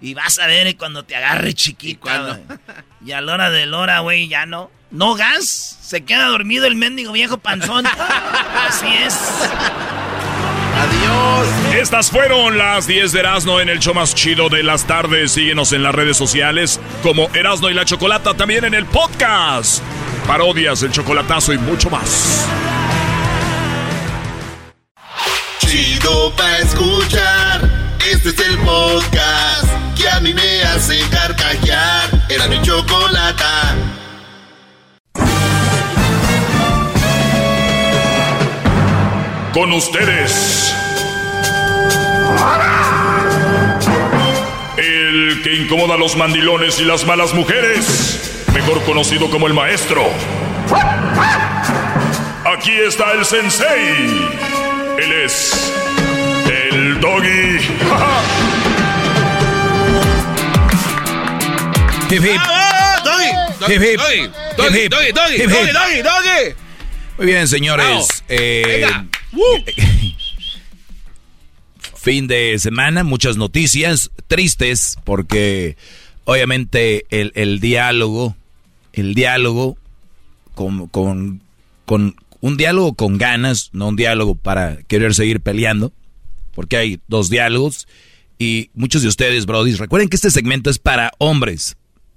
Y 0.01 0.15
vas 0.15 0.39
a 0.39 0.47
ver 0.47 0.77
cuando 0.77 1.05
te 1.05 1.17
agarre 1.17 1.55
chiquita, 1.55 2.41
¿Y, 3.05 3.11
y 3.11 3.13
a 3.13 3.21
la 3.21 3.35
hora 3.35 3.51
de 3.51 3.73
hora, 3.73 4.01
güey, 4.01 4.29
ya 4.29 4.47
no. 4.47 4.71
¿No 4.91 5.15
gas? 5.15 5.79
Se 5.81 6.05
queda 6.05 6.27
dormido 6.27 6.67
el 6.67 6.77
mendigo 6.77 7.13
viejo 7.13 7.39
panzón. 7.39 7.87
Así 8.67 8.87
es. 8.87 9.17
Adiós. 10.93 11.49
Estas 11.75 12.11
fueron 12.11 12.59
las 12.59 12.87
10 12.87 13.13
de 13.13 13.21
Erasmo 13.21 13.61
en 13.61 13.69
el 13.69 13.79
show 13.79 13.95
más 13.95 14.15
chido 14.15 14.49
de 14.49 14.63
las 14.63 14.87
tardes. 14.87 15.33
Síguenos 15.33 15.73
en 15.73 15.83
las 15.83 15.95
redes 15.95 16.17
sociales 16.17 16.81
como 17.03 17.29
Erasmo 17.35 17.71
y 17.71 17.75
la 17.75 17.85
Chocolata, 17.85 18.35
también 18.35 18.65
en 18.65 18.75
el 18.75 18.87
podcast. 18.87 19.83
Parodias, 20.27 20.83
el 20.83 20.93
chocolatazo 20.93 21.53
y 21.53 21.59
mucho 21.59 21.91
más. 21.91 22.47
Chido 25.59 26.33
pa' 26.37 26.59
escuchar. 26.59 27.71
Este 28.11 28.29
es 28.31 28.39
el 28.41 28.59
podcast 28.59 29.67
que 29.97 30.09
a 30.09 30.21
mí 30.21 30.35
me 30.35 30.63
hace 30.63 31.01
carcajear. 31.11 32.11
Era 32.29 32.47
mi 32.49 32.61
chocolata. 32.63 33.75
Con 39.53 39.71
ustedes. 39.73 40.75
El 44.79 45.43
que 45.45 45.55
incomoda 45.55 45.95
a 45.95 45.99
los 45.99 46.17
mandilones 46.17 46.81
y 46.81 46.85
las 46.85 47.05
malas 47.05 47.35
mujeres. 47.35 48.45
Mejor 48.55 48.83
conocido 48.85 49.31
como 49.31 49.47
el 49.47 49.53
maestro. 49.53 50.09
Aquí 52.47 52.73
está 52.81 53.13
el 53.13 53.27
sensei. 53.27 54.31
Él 54.99 55.13
es 55.25 55.73
el 56.47 57.01
doggy. 57.01 57.59
Hip, 62.11 62.25
hip. 62.25 62.41
¡Doggy! 63.05 63.31
¡Doggy! 63.61 63.75
Hip, 63.75 63.83
hip. 63.83 64.01
¡Doggy! 64.57 64.89
¡Doggy! 64.89 64.89
¡Doggy! 64.89 65.35
Hip, 65.35 65.51
¡Doggy! 65.51 65.65
hip. 65.65 65.73
¡Doggy! 65.73 66.03
¡Doggy! 66.03 66.55
Muy 67.19 67.27
bien, 67.27 67.47
señores. 67.49 68.23
Eh, 68.29 68.63
Venga. 68.67 69.07
Fin 71.97 72.27
de 72.27 72.59
semana, 72.59 73.05
muchas 73.05 73.37
noticias 73.37 74.11
tristes 74.27 74.99
porque 75.05 75.77
obviamente 76.25 77.07
el, 77.11 77.61
diálogo, 77.61 78.35
el 78.93 79.15
diálogo 79.15 79.77
con, 80.55 80.89
con, 80.89 81.41
un 82.41 82.57
diálogo 82.57 82.95
con 82.95 83.19
ganas, 83.19 83.71
no 83.73 83.89
un 83.89 83.97
diálogo 83.97 84.35
para 84.35 84.83
querer 84.85 85.15
seguir 85.15 85.41
peleando, 85.41 85.93
porque 86.55 86.77
hay 86.77 87.01
dos 87.07 87.31
diálogos 87.31 87.87
y 88.39 88.71
muchos 88.75 89.03
de 89.03 89.09
ustedes, 89.09 89.47
brodis, 89.47 89.79
recuerden 89.79 90.09
que 90.09 90.17
este 90.17 90.31
segmento 90.31 90.71
es 90.71 90.81
para 90.81 91.13
hombres. 91.19 91.77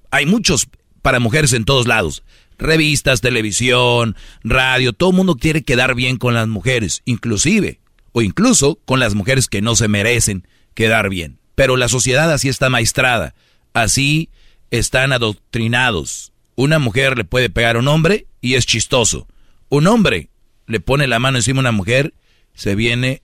Hay 0.09 0.25
muchos 0.25 0.67
para 1.03 1.19
mujeres 1.19 1.53
en 1.53 1.65
todos 1.65 1.85
lados. 1.85 2.23
Revistas, 2.57 3.21
televisión, 3.21 4.15
radio, 4.43 4.93
todo 4.93 5.09
el 5.11 5.15
mundo 5.15 5.35
quiere 5.35 5.63
quedar 5.63 5.95
bien 5.95 6.17
con 6.17 6.33
las 6.33 6.47
mujeres, 6.47 7.01
inclusive 7.05 7.79
o 8.11 8.21
incluso 8.21 8.79
con 8.85 9.01
las 9.01 9.13
mujeres 9.13 9.49
que 9.49 9.61
no 9.61 9.75
se 9.75 9.89
merecen 9.89 10.47
quedar 10.73 11.09
bien. 11.09 11.37
Pero 11.53 11.75
la 11.75 11.89
sociedad 11.89 12.31
así 12.31 12.47
está 12.47 12.69
maestrada, 12.69 13.35
así 13.73 14.29
están 14.71 15.11
adoctrinados. 15.11 16.31
Una 16.55 16.79
mujer 16.79 17.17
le 17.17 17.25
puede 17.25 17.49
pegar 17.49 17.75
a 17.75 17.79
un 17.79 17.89
hombre 17.89 18.27
y 18.39 18.53
es 18.53 18.65
chistoso. 18.65 19.27
Un 19.67 19.87
hombre 19.87 20.29
le 20.65 20.79
pone 20.79 21.07
la 21.07 21.19
mano 21.19 21.37
encima 21.37 21.59
a 21.59 21.61
una 21.61 21.71
mujer, 21.73 22.13
se 22.53 22.75
viene 22.75 23.21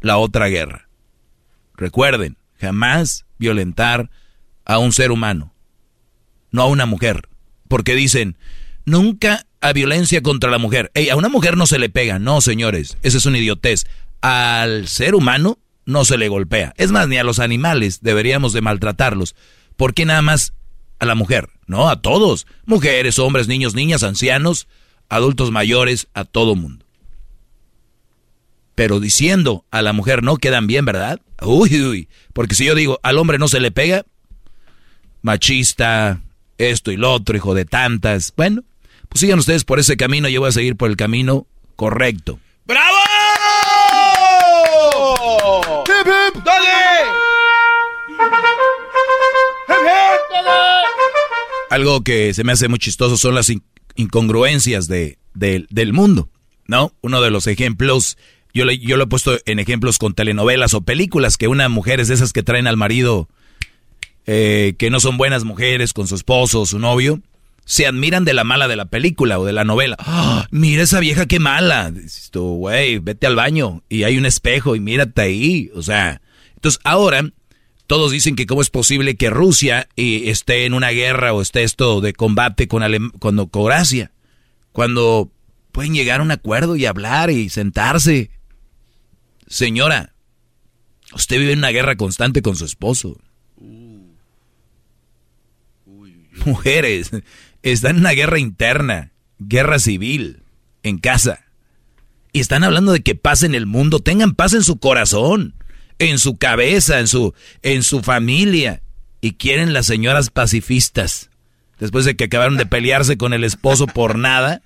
la 0.00 0.16
otra 0.16 0.48
guerra. 0.48 0.88
Recuerden, 1.76 2.36
jamás 2.60 3.26
violentar 3.38 4.10
a 4.64 4.78
un 4.78 4.92
ser 4.92 5.12
humano, 5.12 5.54
no 6.50 6.62
a 6.62 6.66
una 6.66 6.86
mujer, 6.86 7.28
porque 7.68 7.94
dicen, 7.94 8.36
nunca 8.84 9.46
a 9.60 9.72
violencia 9.72 10.22
contra 10.22 10.50
la 10.50 10.58
mujer. 10.58 10.90
Ey, 10.94 11.08
a 11.08 11.16
una 11.16 11.28
mujer 11.28 11.56
no 11.56 11.66
se 11.66 11.78
le 11.78 11.88
pega, 11.88 12.18
no 12.18 12.40
señores, 12.40 12.98
esa 13.02 13.18
es 13.18 13.26
una 13.26 13.38
idiotez 13.38 13.86
al 14.24 14.88
ser 14.88 15.14
humano 15.14 15.58
no 15.84 16.06
se 16.06 16.16
le 16.16 16.28
golpea. 16.28 16.72
Es 16.78 16.90
más, 16.90 17.08
ni 17.08 17.18
a 17.18 17.24
los 17.24 17.40
animales 17.40 18.00
deberíamos 18.00 18.54
de 18.54 18.62
maltratarlos. 18.62 19.36
¿Por 19.76 19.92
qué 19.92 20.06
nada 20.06 20.22
más 20.22 20.54
a 20.98 21.04
la 21.04 21.14
mujer? 21.14 21.50
No, 21.66 21.90
a 21.90 22.00
todos. 22.00 22.46
Mujeres, 22.64 23.18
hombres, 23.18 23.48
niños, 23.48 23.74
niñas, 23.74 24.02
ancianos, 24.02 24.66
adultos 25.10 25.50
mayores, 25.50 26.08
a 26.14 26.24
todo 26.24 26.56
mundo. 26.56 26.86
Pero 28.74 28.98
diciendo 28.98 29.66
a 29.70 29.82
la 29.82 29.92
mujer 29.92 30.22
no 30.22 30.38
quedan 30.38 30.66
bien, 30.66 30.86
¿verdad? 30.86 31.20
Uy, 31.42 31.82
uy. 31.82 32.08
Porque 32.32 32.54
si 32.54 32.64
yo 32.64 32.74
digo 32.74 32.98
al 33.02 33.18
hombre 33.18 33.36
no 33.36 33.48
se 33.48 33.60
le 33.60 33.70
pega, 33.70 34.06
machista, 35.20 36.22
esto 36.56 36.90
y 36.92 36.96
lo 36.96 37.12
otro, 37.12 37.36
hijo 37.36 37.52
de 37.52 37.66
tantas. 37.66 38.32
Bueno, 38.34 38.62
pues 39.08 39.20
sigan 39.20 39.38
ustedes 39.38 39.64
por 39.64 39.78
ese 39.78 39.96
camino, 39.96 40.28
yo 40.28 40.40
voy 40.40 40.48
a 40.48 40.52
seguir 40.52 40.76
por 40.76 40.90
el 40.90 40.96
camino 40.96 41.46
correcto. 41.76 42.38
¡Bravo! 42.66 42.96
¡Hip, 45.86 46.06
hip! 46.36 46.44
Algo 51.70 52.02
que 52.02 52.32
se 52.34 52.44
me 52.44 52.52
hace 52.52 52.68
muy 52.68 52.78
chistoso 52.78 53.16
son 53.16 53.34
las 53.34 53.50
in- 53.50 53.64
incongruencias 53.96 54.86
de, 54.86 55.18
de- 55.34 55.66
del 55.70 55.92
mundo, 55.92 56.28
¿no? 56.66 56.92
Uno 57.00 57.20
de 57.20 57.30
los 57.30 57.46
ejemplos, 57.48 58.16
yo, 58.52 58.64
le- 58.64 58.78
yo 58.78 58.96
lo 58.96 59.04
he 59.04 59.08
puesto 59.08 59.38
en 59.46 59.58
ejemplos 59.58 59.98
con 59.98 60.14
telenovelas 60.14 60.74
o 60.74 60.82
películas, 60.82 61.36
que 61.36 61.48
una 61.48 61.68
mujer 61.68 61.98
es 62.00 62.08
de 62.08 62.14
esas 62.14 62.32
que 62.32 62.42
traen 62.44 62.66
al 62.68 62.76
marido, 62.76 63.28
eh, 64.26 64.74
que 64.78 64.90
no 64.90 65.00
son 65.00 65.16
buenas 65.16 65.42
mujeres 65.44 65.92
con 65.92 66.06
su 66.06 66.14
esposo 66.14 66.60
o 66.60 66.66
su 66.66 66.78
novio, 66.78 67.20
se 67.64 67.86
admiran 67.86 68.24
de 68.24 68.34
la 68.34 68.44
mala 68.44 68.68
de 68.68 68.76
la 68.76 68.86
película 68.86 69.38
o 69.38 69.44
de 69.44 69.52
la 69.52 69.64
novela. 69.64 69.96
¡Ah! 69.98 70.46
mira 70.50 70.82
esa 70.82 71.00
vieja 71.00 71.26
qué 71.26 71.38
mala. 71.38 71.90
Dices 71.90 72.30
tú, 72.30 72.56
güey, 72.56 72.98
vete 72.98 73.26
al 73.26 73.36
baño 73.36 73.82
y 73.88 74.04
hay 74.04 74.18
un 74.18 74.26
espejo 74.26 74.76
y 74.76 74.80
mírate 74.80 75.22
ahí. 75.22 75.70
O 75.74 75.82
sea, 75.82 76.20
entonces 76.54 76.80
ahora 76.84 77.24
todos 77.86 78.12
dicen 78.12 78.36
que 78.36 78.46
cómo 78.46 78.62
es 78.62 78.70
posible 78.70 79.16
que 79.16 79.30
Rusia 79.30 79.88
eh, 79.96 80.24
esté 80.26 80.64
en 80.64 80.74
una 80.74 80.90
guerra 80.90 81.32
o 81.32 81.42
esté 81.42 81.62
esto 81.62 82.00
de 82.00 82.14
combate 82.14 82.68
con, 82.68 82.82
Alem 82.82 83.10
con 83.10 83.46
Croacia, 83.48 84.12
cuando 84.72 85.30
pueden 85.72 85.94
llegar 85.94 86.20
a 86.20 86.22
un 86.22 86.30
acuerdo 86.30 86.76
y 86.76 86.86
hablar 86.86 87.30
y 87.30 87.50
sentarse. 87.50 88.30
Señora, 89.46 90.14
usted 91.12 91.38
vive 91.38 91.52
en 91.52 91.58
una 91.58 91.70
guerra 91.70 91.96
constante 91.96 92.42
con 92.42 92.56
su 92.56 92.64
esposo. 92.64 93.20
Mujeres, 96.46 97.10
están 97.72 97.92
en 97.92 98.00
una 98.00 98.12
guerra 98.12 98.38
interna, 98.38 99.12
guerra 99.38 99.78
civil, 99.78 100.42
en 100.82 100.98
casa. 100.98 101.46
Y 102.32 102.40
están 102.40 102.64
hablando 102.64 102.92
de 102.92 103.02
que 103.02 103.14
paz 103.14 103.42
en 103.42 103.54
el 103.54 103.66
mundo, 103.66 104.00
tengan 104.00 104.34
paz 104.34 104.52
en 104.52 104.62
su 104.62 104.78
corazón, 104.78 105.54
en 105.98 106.18
su 106.18 106.36
cabeza, 106.36 107.00
en 107.00 107.08
su, 107.08 107.34
en 107.62 107.82
su 107.82 108.02
familia. 108.02 108.82
Y 109.20 109.32
quieren 109.32 109.72
las 109.72 109.86
señoras 109.86 110.30
pacifistas, 110.30 111.30
después 111.78 112.04
de 112.04 112.16
que 112.16 112.24
acabaron 112.24 112.58
de 112.58 112.66
pelearse 112.66 113.16
con 113.16 113.32
el 113.32 113.44
esposo 113.44 113.86
por 113.86 114.18
nada, 114.18 114.62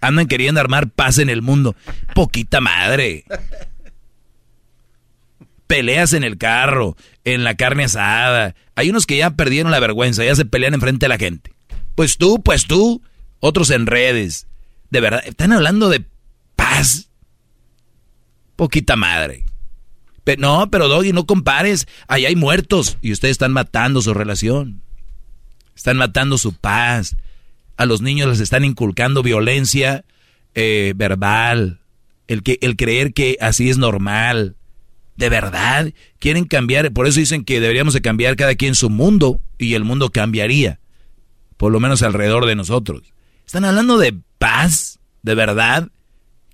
andan 0.00 0.26
queriendo 0.26 0.60
armar 0.60 0.90
paz 0.90 1.18
en 1.18 1.30
el 1.30 1.40
mundo. 1.40 1.74
Poquita 2.14 2.60
madre. 2.60 3.24
Peleas 5.66 6.12
en 6.12 6.22
el 6.22 6.36
carro, 6.36 6.96
en 7.24 7.44
la 7.44 7.54
carne 7.54 7.84
asada. 7.84 8.54
Hay 8.74 8.90
unos 8.90 9.06
que 9.06 9.16
ya 9.16 9.30
perdieron 9.30 9.72
la 9.72 9.80
vergüenza, 9.80 10.22
ya 10.22 10.34
se 10.34 10.44
pelean 10.44 10.74
enfrente 10.74 11.04
de 11.04 11.08
la 11.08 11.16
gente. 11.16 11.52
Pues 11.94 12.16
tú, 12.18 12.42
pues 12.42 12.66
tú, 12.66 13.02
otros 13.40 13.70
en 13.70 13.86
redes. 13.86 14.46
De 14.90 15.00
verdad, 15.00 15.22
están 15.24 15.52
hablando 15.52 15.88
de 15.88 16.04
paz. 16.56 17.08
Poquita 18.56 18.96
madre. 18.96 19.44
Pe- 20.24 20.36
no, 20.36 20.70
pero 20.70 20.88
Doggy, 20.88 21.12
no 21.12 21.26
compares. 21.26 21.86
Allá 22.06 22.28
hay 22.28 22.36
muertos 22.36 22.98
y 23.02 23.12
ustedes 23.12 23.32
están 23.32 23.52
matando 23.52 24.00
su 24.02 24.14
relación. 24.14 24.82
Están 25.74 25.96
matando 25.96 26.38
su 26.38 26.54
paz. 26.54 27.16
A 27.76 27.86
los 27.86 28.02
niños 28.02 28.28
les 28.28 28.40
están 28.40 28.64
inculcando 28.64 29.22
violencia 29.22 30.04
eh, 30.54 30.92
verbal. 30.96 31.80
El, 32.28 32.42
que, 32.42 32.58
el 32.60 32.76
creer 32.76 33.12
que 33.12 33.36
así 33.40 33.68
es 33.68 33.78
normal. 33.78 34.56
¿De 35.16 35.28
verdad? 35.28 35.92
¿Quieren 36.18 36.44
cambiar? 36.44 36.92
Por 36.92 37.06
eso 37.06 37.20
dicen 37.20 37.44
que 37.44 37.60
deberíamos 37.60 37.94
de 37.94 38.00
cambiar 38.00 38.36
cada 38.36 38.54
quien 38.54 38.74
su 38.74 38.90
mundo 38.90 39.40
y 39.58 39.74
el 39.74 39.84
mundo 39.84 40.10
cambiaría. 40.10 40.78
Por 41.62 41.70
lo 41.70 41.78
menos 41.78 42.02
alrededor 42.02 42.46
de 42.46 42.56
nosotros. 42.56 43.14
¿Están 43.46 43.64
hablando 43.64 43.96
de 43.96 44.16
paz? 44.38 44.98
¿De 45.22 45.36
verdad? 45.36 45.90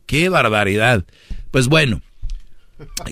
¡Qué 0.05 0.29
barbaridad! 0.29 1.07
Pues 1.51 1.69
bueno. 1.69 2.03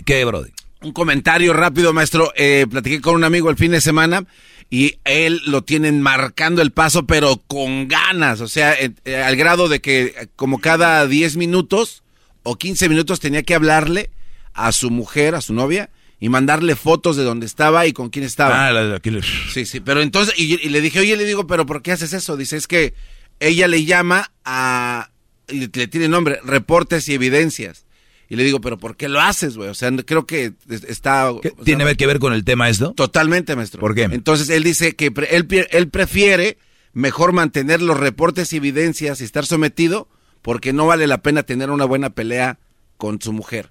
¿Qué, 0.05 0.23
Brody? 0.27 0.51
Un 0.83 0.93
comentario 0.93 1.55
rápido, 1.55 1.95
maestro. 1.95 2.35
Eh, 2.37 2.67
platiqué 2.71 3.01
con 3.01 3.15
un 3.15 3.25
amigo 3.25 3.49
el 3.49 3.57
fin 3.57 3.73
de 3.73 3.81
semana 3.81 4.27
y 4.69 4.99
él 5.05 5.41
lo 5.47 5.65
tienen 5.65 6.03
marcando 6.03 6.61
el 6.61 6.71
paso, 6.71 7.07
pero 7.07 7.43
con 7.47 7.89
ganas. 7.89 8.43
O 8.43 8.49
sea, 8.49 8.75
eh, 8.75 8.93
eh, 9.07 9.23
al 9.23 9.37
grado 9.37 9.71
de 9.71 9.81
que 9.81 10.29
como 10.37 10.59
cada 10.59 11.07
10 11.07 11.39
minutos 11.39 12.03
o 12.43 12.57
15 12.57 12.91
minutos 12.91 13.21
tenía 13.21 13.43
que 13.43 13.55
hablarle 13.55 14.11
a 14.53 14.71
su 14.73 14.91
mujer, 14.91 15.35
a 15.35 15.41
su 15.41 15.55
novia, 15.55 15.89
y 16.19 16.29
mandarle 16.29 16.77
fotos 16.77 17.17
de 17.17 17.25
dónde 17.25 17.47
estaba 17.47 17.87
y 17.87 17.93
con 17.93 18.09
quién 18.11 18.25
estaba. 18.25 18.67
Ah, 18.69 18.73
la 18.73 18.85
de 18.85 18.97
aquí. 18.97 19.11
Sí, 19.53 19.67
sí, 19.67 19.81
pero 19.81 20.01
entonces, 20.01 20.35
y, 20.39 20.55
y 20.65 20.69
le 20.71 20.81
dije, 20.81 21.01
oye, 21.01 21.17
le 21.17 21.25
digo, 21.25 21.47
pero 21.47 21.67
¿por 21.67 21.83
qué 21.83 21.93
haces 21.93 22.13
eso? 22.13 22.37
Dice, 22.37 22.57
es 22.57 22.67
que 22.67 22.95
ella 23.41 23.69
le 23.69 23.85
llama 23.85 24.33
a, 24.45 25.11
y 25.49 25.69
le 25.73 25.87
tiene 25.89 26.09
nombre, 26.09 26.41
reportes 26.45 27.09
y 27.09 27.15
evidencias. 27.15 27.85
Y 28.29 28.35
le 28.37 28.43
digo, 28.43 28.61
pero 28.61 28.77
¿por 28.79 28.97
qué 28.97 29.09
lo 29.09 29.21
haces, 29.21 29.57
güey? 29.57 29.69
O 29.69 29.75
sea, 29.75 29.91
creo 30.05 30.27
que 30.27 30.55
es- 30.69 30.83
está... 30.85 31.31
o 31.31 31.41
sea, 31.43 31.53
¿Tiene 31.65 31.95
que 31.97 32.07
ver 32.09 32.19
con 32.19 32.33
el 32.33 32.45
tema 32.45 32.69
esto? 32.69 32.93
Totalmente, 32.93 33.55
maestro. 33.55 33.79
¿Por 33.79 33.95
qué? 33.95 34.05
Entonces 34.05 34.49
él 34.49 34.65
dice 34.65 34.97
que 34.97 35.13
pre- 35.13 35.37
él, 35.37 35.47
él 35.71 35.89
prefiere 35.91 36.59
mejor 36.93 37.33
mantener 37.33 37.83
los 37.83 38.01
reportes 38.01 38.53
y 38.53 38.57
evidencias 38.57 39.21
y 39.21 39.25
estar 39.25 39.47
sometido 39.47 40.09
porque 40.43 40.73
no 40.73 40.87
vale 40.87 41.07
la 41.07 41.23
pena 41.23 41.43
tener 41.45 41.71
una 41.71 41.85
buena 41.85 42.11
pelea 42.11 42.59
con 42.97 43.21
su 43.21 43.33
mujer. 43.33 43.71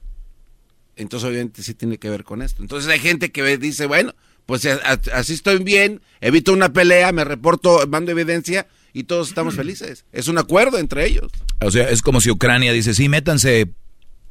Entonces 0.98 1.28
obviamente 1.30 1.62
sí 1.64 1.74
tiene 1.74 1.98
que 1.98 2.10
ver 2.10 2.24
con 2.24 2.42
esto. 2.42 2.62
Entonces 2.62 2.90
hay 2.90 3.00
gente 3.00 3.32
que 3.32 3.58
dice, 3.58 3.86
bueno, 3.86 4.14
pues 4.46 4.66
a- 4.66 5.00
así 5.14 5.34
estoy 5.34 5.64
bien, 5.64 6.02
evito 6.22 6.54
una 6.54 6.72
pelea, 6.72 7.12
me 7.12 7.24
reporto, 7.24 7.86
mando 7.88 8.12
evidencia 8.12 8.68
y 8.94 9.04
todos 9.04 9.28
estamos 9.30 9.56
felices. 9.56 10.06
Es 10.14 10.28
un 10.28 10.38
acuerdo 10.38 10.78
entre 10.78 11.06
ellos. 11.06 11.32
O 11.62 11.70
sea, 11.72 11.90
es 11.90 12.02
como 12.02 12.22
si 12.22 12.32
Ucrania 12.32 12.72
dice, 12.72 12.94
sí, 12.94 13.10
métanse 13.10 13.68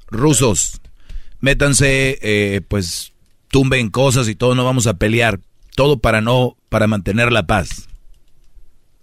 rusos, 0.08 0.80
métanse, 1.40 2.18
eh, 2.22 2.60
pues, 2.66 3.12
tumben 3.48 3.90
cosas 3.90 4.28
y 4.28 4.34
todo, 4.34 4.54
no 4.54 4.64
vamos 4.64 4.86
a 4.86 4.94
pelear. 4.98 5.40
Todo 5.76 5.98
para 5.98 6.20
no, 6.20 6.56
para 6.68 6.86
mantener 6.86 7.32
la 7.32 7.46
paz. 7.46 7.88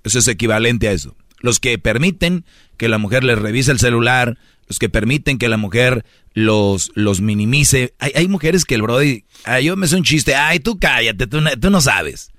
Eso 0.04 0.20
es 0.20 0.28
equivalente 0.28 0.88
a 0.88 0.94
eso. 0.94 1.16
Los 1.40 1.60
que 1.60 1.78
permiten 1.78 2.46
que 2.78 2.88
la 2.88 2.98
mujer 2.98 3.24
les 3.24 3.38
revise 3.38 3.72
el 3.72 3.80
celular, 3.80 4.38
los 4.68 4.80
que 4.80 4.90
permiten 4.90 5.38
que 5.38 5.50
la 5.50 5.58
mujer 5.58 6.06
los, 6.34 6.92
los 6.96 7.22
minimice. 7.22 7.94
Hay, 8.00 8.12
hay 8.16 8.28
mujeres 8.28 8.66
que 8.66 8.76
el 8.76 8.82
brody, 8.82 9.26
ay, 9.44 9.66
yo 9.66 9.76
me 9.76 9.88
sé 9.88 9.96
un 9.96 10.04
chiste, 10.04 10.36
ay, 10.36 10.60
tú 10.60 10.80
cállate, 10.80 11.28
tú, 11.28 11.40
tú 11.60 11.70
no 11.70 11.82
sabes. 11.82 12.32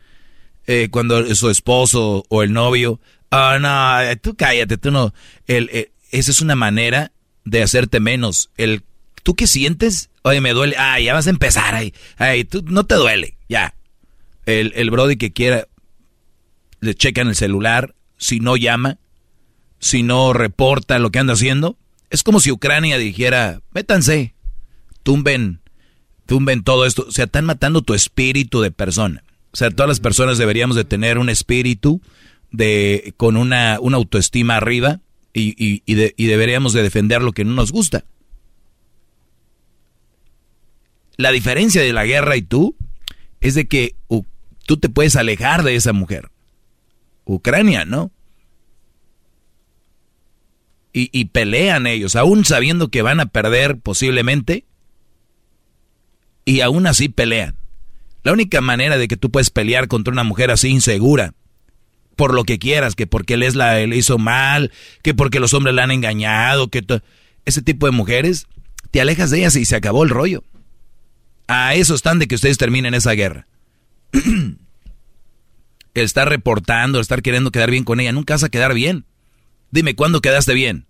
Eh, 0.67 0.89
cuando 0.91 1.35
su 1.35 1.51
esposo 1.51 2.25
o 2.29 2.43
el 2.43 2.53
novio, 2.53 3.01
ah, 3.31 3.59
no, 3.61 4.21
tú 4.21 4.37
cállate, 4.37 4.79
tú 4.79 4.91
no. 4.91 5.13
El, 5.47 5.69
eh, 5.73 5.93
esa 6.11 6.31
es 6.31 6.41
una 6.41 6.55
manera 6.55 7.13
de 7.45 7.63
hacerte 7.63 8.01
menos. 8.01 8.51
El, 8.57 8.85
¿Tú 9.23 9.35
qué 9.35 9.47
sientes? 9.47 10.11
Oye, 10.23 10.41
me 10.41 10.53
duele. 10.53 10.77
Ay, 10.79 11.05
ya 11.05 11.15
vas 11.15 11.27
a 11.27 11.31
empezar. 11.31 11.75
Ay, 11.75 11.95
ay, 12.17 12.45
tú 12.45 12.63
no 12.67 12.85
te 12.85 12.97
duele. 12.97 13.37
Ya. 13.49 13.75
El, 14.47 14.73
el 14.75 14.91
brody 14.91 15.17
que 15.17 15.33
quiera, 15.33 15.69
le 16.81 16.95
checan 16.95 17.29
el 17.29 17.37
celular, 17.37 17.95
si 18.19 18.41
no 18.41 18.57
llama, 18.57 18.99
si 19.79 20.03
no 20.03 20.33
reporta 20.33 20.99
lo 20.99 21.11
que 21.11 21.21
anda 21.21 21.35
haciendo. 21.35 21.79
Es 22.12 22.22
como 22.22 22.40
si 22.40 22.51
Ucrania 22.53 22.98
dijera, 22.98 23.62
métanse, 23.72 24.35
tumben, 25.03 25.61
tumben 26.27 26.62
todo 26.62 26.85
esto. 26.85 27.07
O 27.09 27.11
sea, 27.11 27.25
están 27.25 27.46
matando 27.46 27.81
tu 27.81 27.94
espíritu 27.94 28.61
de 28.61 28.70
persona. 28.70 29.25
O 29.53 29.57
sea, 29.57 29.70
todas 29.70 29.88
las 29.88 29.98
personas 30.01 30.37
deberíamos 30.37 30.77
de 30.77 30.85
tener 30.85 31.16
un 31.16 31.31
espíritu 31.31 32.03
de, 32.51 33.14
con 33.16 33.38
una, 33.38 33.79
una 33.81 33.96
autoestima 33.96 34.57
arriba 34.59 35.01
y, 35.33 35.55
y, 35.87 35.94
de- 35.94 36.12
y 36.18 36.27
deberíamos 36.27 36.75
de 36.75 36.83
defender 36.83 37.22
lo 37.22 37.33
que 37.33 37.46
no 37.46 37.55
nos 37.55 37.72
gusta. 37.72 38.05
La 41.16 41.31
diferencia 41.33 41.81
de 41.81 41.94
la 41.94 42.05
guerra 42.05 42.37
y 42.37 42.42
tú 42.42 42.77
es 43.40 43.55
de 43.55 43.66
que 43.66 43.96
tú 44.66 44.77
te 44.77 44.90
puedes 44.90 45.16
alejar 45.16 45.62
de 45.62 45.77
esa 45.77 45.94
mujer. 45.94 46.31
Ucrania, 47.25 47.85
¿no? 47.87 48.11
Y, 50.94 51.24
pelean 51.26 51.87
ellos, 51.87 52.16
aún 52.16 52.44
sabiendo 52.44 52.88
que 52.88 53.00
van 53.00 53.18
a 53.18 53.26
perder 53.26 53.78
posiblemente, 53.78 54.66
y 56.44 56.61
aún 56.61 56.87
así 56.87 57.09
pelean. 57.09 57.57
La 58.24 58.33
única 58.33 58.61
manera 58.61 58.98
de 58.98 59.09
que 59.09 59.16
tú 59.16 59.31
puedes 59.31 59.48
pelear 59.48 59.88
contra 59.88 60.12
una 60.12 60.22
mujer 60.22 60.50
así 60.50 60.68
insegura, 60.68 61.33
por 62.14 62.35
lo 62.35 62.44
que 62.44 62.59
quieras, 62.59 62.94
que 62.94 63.07
porque 63.07 63.35
él 63.35 63.42
es 63.42 63.55
la, 63.55 63.78
le 63.87 63.96
hizo 63.96 64.18
mal, 64.18 64.70
que 65.02 65.14
porque 65.14 65.40
los 65.40 65.55
hombres 65.55 65.74
la 65.74 65.85
han 65.85 65.92
engañado, 65.92 66.68
que 66.68 66.85
ese 67.46 67.62
tipo 67.62 67.87
de 67.87 67.92
mujeres, 67.92 68.46
te 68.90 69.00
alejas 69.00 69.31
de 69.31 69.38
ellas 69.38 69.57
y 69.57 69.64
se 69.64 69.76
acabó 69.76 70.05
el 70.05 70.11
rollo. 70.11 70.44
A 71.48 71.74
eso 71.74 71.94
están 71.94 72.18
de 72.18 72.28
que 72.28 72.35
ustedes 72.35 72.59
terminen 72.59 72.92
esa 72.92 73.12
guerra. 73.12 73.46
estar 75.94 76.28
reportando, 76.28 77.00
estar 77.00 77.22
queriendo 77.22 77.50
quedar 77.50 77.70
bien 77.70 77.85
con 77.85 78.00
ella, 78.00 78.12
nunca 78.12 78.35
vas 78.35 78.44
a 78.44 78.48
quedar 78.48 78.74
bien. 78.74 79.05
Dime, 79.73 79.97
¿cuándo 79.97 80.21
quedaste 80.21 80.53
bien? 80.53 80.87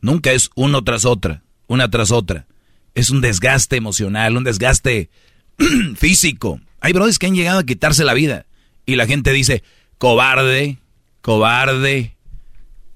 Nunca 0.00 0.32
es 0.32 0.50
uno 0.56 0.82
tras 0.82 1.04
otra, 1.04 1.44
una 1.68 1.88
tras 1.88 2.10
otra. 2.10 2.46
Es 2.94 3.10
un 3.10 3.20
desgaste 3.20 3.76
emocional, 3.76 4.36
un 4.36 4.42
desgaste 4.42 5.08
físico. 5.96 6.60
Hay 6.80 6.92
brothers 6.92 7.20
que 7.20 7.26
han 7.26 7.36
llegado 7.36 7.60
a 7.60 7.64
quitarse 7.64 8.04
la 8.04 8.12
vida. 8.12 8.46
Y 8.86 8.96
la 8.96 9.06
gente 9.06 9.32
dice, 9.32 9.62
cobarde, 9.98 10.78
cobarde. 11.22 12.16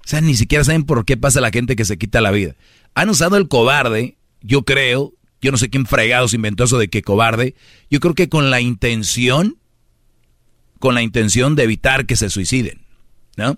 O 0.04 0.08
sea, 0.08 0.20
ni 0.20 0.34
siquiera 0.34 0.64
saben 0.64 0.82
por 0.82 1.04
qué 1.04 1.16
pasa 1.16 1.40
la 1.40 1.52
gente 1.52 1.76
que 1.76 1.84
se 1.84 1.96
quita 1.96 2.20
la 2.20 2.32
vida. 2.32 2.56
Han 2.94 3.10
usado 3.10 3.36
el 3.36 3.46
cobarde, 3.46 4.16
yo 4.42 4.64
creo, 4.64 5.14
yo 5.40 5.52
no 5.52 5.56
sé 5.56 5.70
quién 5.70 5.86
fregados 5.86 6.34
inventó 6.34 6.64
eso 6.64 6.78
de 6.78 6.88
que 6.88 7.02
cobarde. 7.02 7.54
Yo 7.90 8.00
creo 8.00 8.16
que 8.16 8.28
con 8.28 8.50
la 8.50 8.60
intención, 8.60 9.56
con 10.80 10.96
la 10.96 11.02
intención 11.02 11.54
de 11.54 11.62
evitar 11.62 12.06
que 12.06 12.16
se 12.16 12.28
suiciden, 12.28 12.82
¿no? 13.36 13.56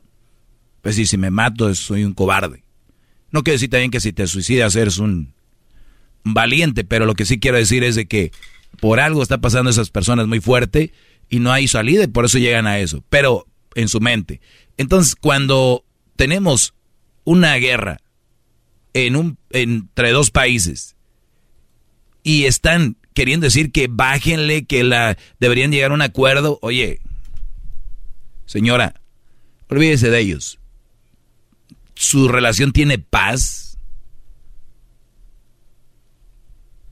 Pues 0.82 0.96
si, 0.96 1.06
si 1.06 1.16
me 1.16 1.30
mato, 1.30 1.74
soy 1.74 2.04
un 2.04 2.12
cobarde. 2.12 2.64
No 3.30 3.42
quiero 3.42 3.54
decir 3.54 3.70
también 3.70 3.90
que 3.90 4.00
si 4.00 4.12
te 4.12 4.26
suicidas 4.26 4.76
eres 4.76 4.98
un 4.98 5.32
valiente, 6.24 6.84
pero 6.84 7.06
lo 7.06 7.14
que 7.14 7.24
sí 7.24 7.40
quiero 7.40 7.56
decir 7.56 7.82
es 7.82 7.94
de 7.94 8.06
que 8.06 8.32
por 8.80 9.00
algo 9.00 9.22
está 9.22 9.38
pasando 9.38 9.70
esas 9.70 9.90
personas 9.90 10.26
muy 10.26 10.40
fuerte 10.40 10.92
y 11.28 11.38
no 11.38 11.52
hay 11.52 11.68
salida 11.68 12.04
y 12.04 12.08
por 12.08 12.24
eso 12.24 12.38
llegan 12.38 12.66
a 12.66 12.78
eso, 12.78 13.04
pero 13.08 13.46
en 13.74 13.88
su 13.88 14.00
mente. 14.00 14.40
Entonces, 14.76 15.16
cuando 15.16 15.84
tenemos 16.16 16.74
una 17.24 17.54
guerra 17.56 17.98
entre 18.92 20.10
dos 20.10 20.30
países 20.30 20.96
y 22.22 22.44
están 22.44 22.96
queriendo 23.14 23.44
decir 23.44 23.72
que 23.72 23.88
bájenle, 23.90 24.64
que 24.64 24.84
la 24.84 25.16
deberían 25.38 25.70
llegar 25.70 25.90
a 25.90 25.94
un 25.94 26.02
acuerdo, 26.02 26.58
oye, 26.62 27.00
señora, 28.46 29.00
olvídese 29.68 30.10
de 30.10 30.20
ellos. 30.20 30.58
Su 31.94 32.28
relación 32.28 32.72
tiene 32.72 32.98
paz, 32.98 33.78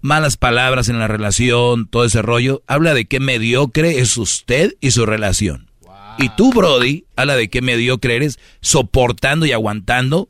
malas 0.01 0.37
palabras 0.37 0.89
en 0.89 0.99
la 0.99 1.09
relación, 1.09 1.89
todo 1.89 2.05
ese 2.05 2.23
rollo, 2.23 2.63
habla 2.67 2.95
de 2.95 3.07
qué 3.07 3.21
mediocre 3.21 3.99
es 3.99 4.17
usted 4.17 4.77
y 4.81 4.91
su 4.93 5.07
relación. 5.07 5.71
Y 6.19 6.29
tú, 6.31 6.53
Brody, 6.53 7.07
habla 7.17 7.37
de 7.37 7.49
qué 7.49 7.63
mediocre 7.63 8.17
eres 8.17 8.39
soportando 8.61 9.47
y 9.47 9.53
aguantando 9.53 10.29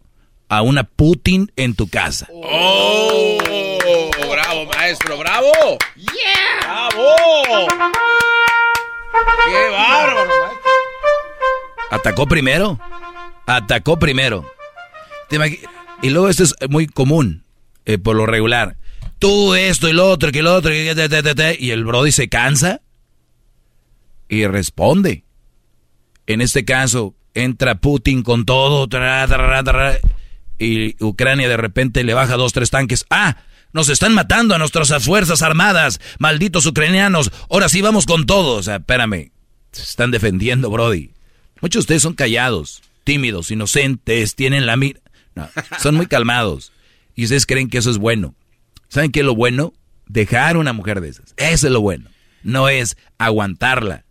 a 0.48 0.62
una 0.62 0.84
Putin 0.84 1.52
en 1.56 1.74
tu 1.74 1.88
casa. 1.88 2.28
¡Oh! 2.32 3.38
¡Bravo, 4.30 4.66
maestro! 4.66 5.18
¡Bravo! 5.18 5.50
¡Yeah! 5.96 6.88
¡Bravo! 6.90 7.68
¡Qué 9.46 9.70
bárbaro, 9.70 10.26
maestro! 10.26 10.70
Atacó 11.90 12.26
primero. 12.26 12.78
Atacó 13.46 13.98
primero. 13.98 14.44
¿Te 15.30 15.36
imagi- 15.36 15.60
Y 16.02 16.10
luego 16.10 16.28
esto 16.28 16.42
es 16.44 16.54
muy 16.68 16.86
común, 16.86 17.44
eh, 17.86 17.96
por 17.98 18.16
lo 18.16 18.26
regular. 18.26 18.76
Tú 19.18 19.54
esto 19.54 19.88
y 19.88 19.92
lo 19.92 20.08
otro, 20.10 20.32
que 20.32 20.42
lo 20.42 20.54
otro, 20.54 20.72
y 20.74 21.70
el 21.70 21.84
Brody 21.84 22.10
se 22.12 22.28
cansa 22.28 22.80
y 24.28 24.46
responde. 24.46 25.24
En 26.26 26.40
este 26.40 26.64
caso, 26.64 27.14
entra 27.34 27.74
Putin 27.76 28.22
con 28.22 28.44
todo, 28.46 28.88
y 30.58 31.02
Ucrania 31.04 31.48
de 31.48 31.56
repente 31.56 32.04
le 32.04 32.14
baja 32.14 32.36
dos, 32.36 32.52
tres 32.52 32.70
tanques. 32.70 33.04
¡Ah! 33.10 33.36
Nos 33.72 33.88
están 33.88 34.14
matando 34.14 34.54
a 34.54 34.58
nuestras 34.58 34.92
fuerzas 35.04 35.42
armadas, 35.42 36.00
malditos 36.18 36.66
ucranianos. 36.66 37.30
Ahora 37.48 37.68
sí 37.68 37.80
vamos 37.82 38.04
con 38.04 38.26
todo. 38.26 38.56
O 38.56 38.62
sea, 38.62 38.76
espérame. 38.76 39.30
Se 39.72 39.82
están 39.82 40.10
defendiendo, 40.10 40.70
Brody. 40.70 41.10
Muchos 41.60 41.80
de 41.82 41.84
ustedes 41.84 42.02
son 42.02 42.14
callados, 42.14 42.82
tímidos, 43.04 43.50
inocentes, 43.50 44.34
tienen 44.34 44.66
la 44.66 44.76
mira. 44.76 45.00
No, 45.40 45.78
son 45.78 45.94
muy 45.96 46.06
calmados. 46.06 46.72
Y 47.14 47.24
ustedes 47.24 47.46
creen 47.46 47.68
que 47.68 47.78
eso 47.78 47.90
es 47.90 47.98
bueno. 47.98 48.34
¿Saben 48.88 49.12
qué 49.12 49.20
es 49.20 49.26
lo 49.26 49.34
bueno? 49.34 49.72
dejar 50.06 50.56
una 50.56 50.72
mujer 50.72 51.00
de 51.00 51.08
esas. 51.08 51.34
Eso 51.36 51.68
es 51.68 51.72
lo 51.72 51.80
bueno. 51.80 52.10
No 52.42 52.68
es 52.68 52.96
aguantarla. 53.18 54.04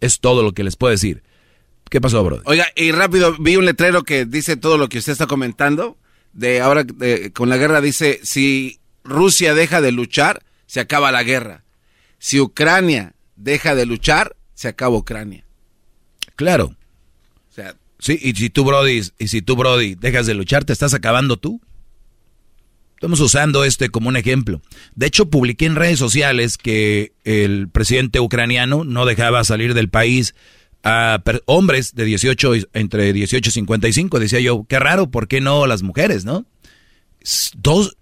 Es 0.00 0.20
todo 0.20 0.42
lo 0.42 0.52
que 0.52 0.64
les 0.64 0.76
puedo 0.76 0.90
decir. 0.90 1.22
¿Qué 1.88 2.00
pasó, 2.00 2.22
bro? 2.24 2.42
Oiga, 2.44 2.66
y 2.76 2.92
rápido, 2.92 3.34
vi 3.38 3.56
un 3.56 3.64
letrero 3.64 4.02
que 4.02 4.26
dice 4.26 4.56
todo 4.58 4.76
lo 4.76 4.88
que 4.90 4.98
usted 4.98 5.12
está 5.12 5.26
comentando. 5.26 5.96
De 6.34 6.60
ahora, 6.60 6.84
de- 6.84 7.32
con 7.32 7.48
la 7.48 7.56
guerra, 7.56 7.80
dice, 7.80 8.20
si 8.22 8.78
Rusia 9.02 9.54
deja 9.54 9.80
de 9.80 9.92
luchar, 9.92 10.42
se 10.66 10.80
acaba 10.80 11.10
la 11.12 11.22
guerra. 11.22 11.64
Si 12.18 12.38
Ucrania 12.40 13.14
deja 13.36 13.74
de 13.74 13.86
luchar, 13.86 14.36
se 14.54 14.68
acaba 14.68 14.96
Ucrania. 14.96 15.44
Claro. 16.34 16.74
Sí, 18.06 18.16
y 18.22 18.34
si 18.34 18.50
tú, 18.50 18.62
Brody, 18.64 19.02
y 19.18 19.26
si 19.26 19.42
tú, 19.42 19.56
Brody, 19.56 19.96
dejas 19.96 20.26
de 20.26 20.34
luchar, 20.34 20.64
¿te 20.64 20.72
estás 20.72 20.94
acabando 20.94 21.36
tú? 21.38 21.60
Estamos 22.94 23.18
usando 23.18 23.64
este 23.64 23.88
como 23.88 24.08
un 24.08 24.16
ejemplo. 24.16 24.62
De 24.94 25.06
hecho, 25.06 25.28
publiqué 25.28 25.66
en 25.66 25.74
redes 25.74 25.98
sociales 25.98 26.56
que 26.56 27.12
el 27.24 27.68
presidente 27.68 28.20
ucraniano 28.20 28.84
no 28.84 29.06
dejaba 29.06 29.42
salir 29.42 29.74
del 29.74 29.88
país 29.88 30.36
a 30.84 31.20
hombres 31.46 31.96
de 31.96 32.04
18, 32.04 32.54
y- 32.54 32.66
entre 32.74 33.12
18 33.12 33.48
y 33.48 33.52
55. 33.52 34.20
Decía 34.20 34.38
yo, 34.38 34.64
qué 34.68 34.78
raro, 34.78 35.10
¿por 35.10 35.26
qué 35.26 35.40
no 35.40 35.66
las 35.66 35.82
mujeres, 35.82 36.24
no? 36.24 36.46
Dos, 37.56 37.96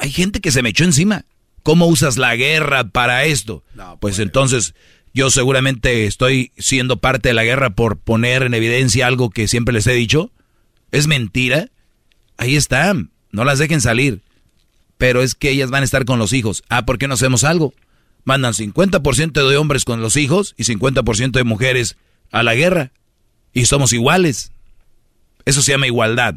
hay 0.00 0.10
gente 0.10 0.40
que 0.40 0.50
se 0.50 0.62
me 0.62 0.70
echó 0.70 0.84
encima. 0.84 1.26
¿Cómo 1.62 1.86
usas 1.88 2.16
la 2.16 2.34
guerra 2.36 2.88
para 2.88 3.24
esto? 3.26 3.64
pues 4.00 4.18
entonces 4.18 4.74
yo 5.14 5.30
seguramente 5.30 6.06
estoy 6.06 6.52
siendo 6.56 6.96
parte 6.96 7.28
de 7.28 7.34
la 7.34 7.44
guerra 7.44 7.70
por 7.70 7.98
poner 7.98 8.42
en 8.42 8.54
evidencia 8.54 9.06
algo 9.06 9.30
que 9.30 9.48
siempre 9.48 9.74
les 9.74 9.86
he 9.86 9.92
dicho. 9.92 10.30
¿Es 10.90 11.06
mentira? 11.06 11.68
Ahí 12.38 12.56
están. 12.56 13.10
No 13.30 13.44
las 13.44 13.58
dejen 13.58 13.80
salir. 13.80 14.22
Pero 14.96 15.22
es 15.22 15.34
que 15.34 15.50
ellas 15.50 15.70
van 15.70 15.82
a 15.82 15.84
estar 15.84 16.04
con 16.04 16.18
los 16.18 16.32
hijos. 16.32 16.62
Ah, 16.68 16.86
¿por 16.86 16.98
qué 16.98 17.08
no 17.08 17.14
hacemos 17.14 17.44
algo? 17.44 17.74
Mandan 18.24 18.54
50% 18.54 19.48
de 19.48 19.56
hombres 19.56 19.84
con 19.84 20.00
los 20.00 20.16
hijos 20.16 20.54
y 20.56 20.64
50% 20.64 21.32
de 21.32 21.44
mujeres 21.44 21.96
a 22.30 22.42
la 22.42 22.54
guerra. 22.54 22.92
Y 23.52 23.66
somos 23.66 23.92
iguales. 23.92 24.52
Eso 25.44 25.60
se 25.60 25.72
llama 25.72 25.86
igualdad. 25.86 26.36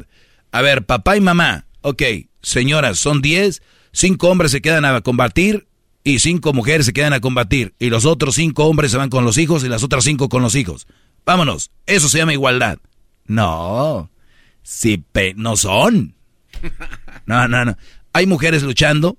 A 0.52 0.62
ver, 0.62 0.84
papá 0.84 1.16
y 1.16 1.20
mamá. 1.20 1.66
Ok, 1.80 2.02
señoras, 2.42 2.98
son 2.98 3.22
10. 3.22 3.62
Cinco 3.92 4.28
hombres 4.28 4.50
se 4.50 4.60
quedan 4.60 4.84
a 4.84 5.00
combatir 5.00 5.66
y 6.06 6.20
cinco 6.20 6.52
mujeres 6.52 6.86
se 6.86 6.92
quedan 6.92 7.14
a 7.14 7.20
combatir. 7.20 7.74
Y 7.80 7.90
los 7.90 8.04
otros 8.04 8.36
cinco 8.36 8.66
hombres 8.66 8.92
se 8.92 8.96
van 8.96 9.10
con 9.10 9.24
los 9.24 9.38
hijos 9.38 9.64
y 9.64 9.68
las 9.68 9.82
otras 9.82 10.04
cinco 10.04 10.28
con 10.28 10.40
los 10.40 10.54
hijos. 10.54 10.86
Vámonos. 11.24 11.72
Eso 11.84 12.08
se 12.08 12.18
llama 12.18 12.32
igualdad. 12.32 12.78
No. 13.26 14.08
Sí, 14.62 15.02
pe 15.10 15.34
no 15.36 15.56
son. 15.56 16.14
No, 17.26 17.48
no, 17.48 17.64
no. 17.64 17.76
Hay 18.12 18.24
mujeres 18.24 18.62
luchando. 18.62 19.16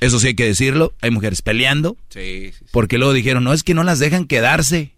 Eso 0.00 0.20
sí 0.20 0.26
hay 0.26 0.34
que 0.34 0.44
decirlo. 0.44 0.92
Hay 1.00 1.10
mujeres 1.10 1.40
peleando. 1.40 1.96
sí, 2.10 2.52
sí. 2.52 2.66
Porque 2.70 2.98
luego 2.98 3.14
dijeron, 3.14 3.42
no, 3.44 3.54
es 3.54 3.62
que 3.62 3.72
no 3.72 3.82
las 3.82 3.98
dejan 3.98 4.26
quedarse. 4.26 4.92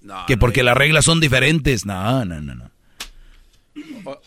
No, 0.00 0.24
que 0.26 0.36
no, 0.36 0.40
porque 0.40 0.62
las 0.62 0.74
reglas 0.74 1.04
son 1.04 1.20
diferentes. 1.20 1.84
No, 1.84 2.24
no, 2.24 2.40
no, 2.40 2.54
no. 2.54 2.70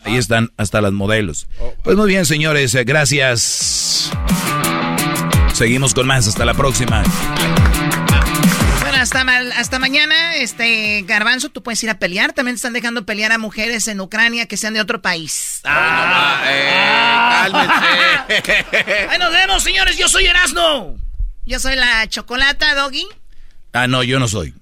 Ahí 0.04 0.16
están 0.16 0.52
hasta 0.56 0.80
las 0.80 0.92
modelos. 0.92 1.48
Pues 1.82 1.96
muy 1.96 2.06
bien, 2.06 2.24
señores, 2.24 2.72
eh, 2.76 2.84
gracias. 2.84 4.12
Seguimos 5.52 5.94
con 5.94 6.06
más, 6.06 6.26
hasta 6.26 6.44
la 6.44 6.54
próxima. 6.54 7.02
Bueno, 8.80 8.96
hasta, 9.00 9.22
ma- 9.24 9.38
hasta 9.56 9.78
mañana, 9.78 10.34
este 10.36 11.02
Garbanzo, 11.06 11.50
tú 11.50 11.62
puedes 11.62 11.82
ir 11.84 11.90
a 11.90 11.98
pelear. 11.98 12.32
También 12.32 12.54
están 12.56 12.72
dejando 12.72 13.04
pelear 13.06 13.32
a 13.32 13.38
mujeres 13.38 13.86
en 13.88 14.00
Ucrania 14.00 14.46
que 14.46 14.56
sean 14.56 14.74
de 14.74 14.80
otro 14.80 15.00
país. 15.02 15.60
Ah, 15.64 17.44
cálmese. 17.52 18.66
Ahí 19.10 19.18
nos 19.18 19.32
vemos, 19.32 19.62
señores. 19.62 19.96
Yo 19.98 20.08
soy 20.08 20.26
Erasno. 20.26 20.96
Yo 21.44 21.58
soy 21.60 21.76
la 21.76 22.08
chocolata, 22.08 22.74
Doggy. 22.74 23.06
Ah, 23.72 23.86
no, 23.86 24.02
yo 24.02 24.18
no 24.18 24.28
soy. 24.28 24.54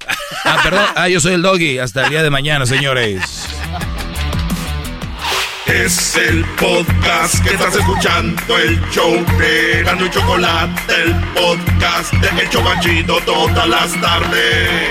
Ah, 0.45 0.61
perdón. 0.63 0.85
Ah, 0.97 1.09
yo 1.09 1.21
soy 1.21 1.35
el 1.35 1.43
doggy. 1.43 1.79
Hasta 1.79 2.05
el 2.05 2.11
día 2.11 2.23
de 2.23 2.31
mañana, 2.31 2.65
señores. 2.67 3.23
Es 5.73 6.17
el 6.17 6.45
podcast 6.57 7.45
que 7.45 7.51
estás 7.51 7.77
escuchando, 7.77 8.59
el 8.59 8.81
show 8.91 9.25
de 9.39 9.85
Gano 9.85 10.09
Chocolate, 10.09 10.95
el 11.01 11.15
podcast 11.33 12.13
de 12.15 12.43
El 12.43 12.51
Chobachito 12.51 13.21
todas 13.25 13.69
las 13.69 14.01
tardes. 14.01 14.91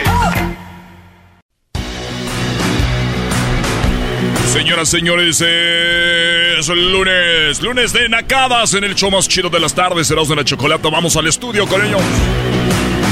Señoras, 4.54 4.88
señores, 4.88 5.42
es 5.42 6.68
lunes, 6.70 7.62
lunes 7.62 7.92
de 7.92 8.08
nacadas 8.08 8.74
en 8.74 8.86
el 8.86 8.96
show 8.96 9.12
más 9.12 9.28
chido 9.28 9.50
de 9.50 9.60
las 9.60 9.74
tardes, 9.74 10.08
serás 10.08 10.30
de 10.30 10.38
la 10.38 10.46
chocolate. 10.46 10.90
Vamos 10.90 11.18
al 11.18 11.28
estudio 11.28 11.68
con 11.68 11.86
ellos. 11.86 12.02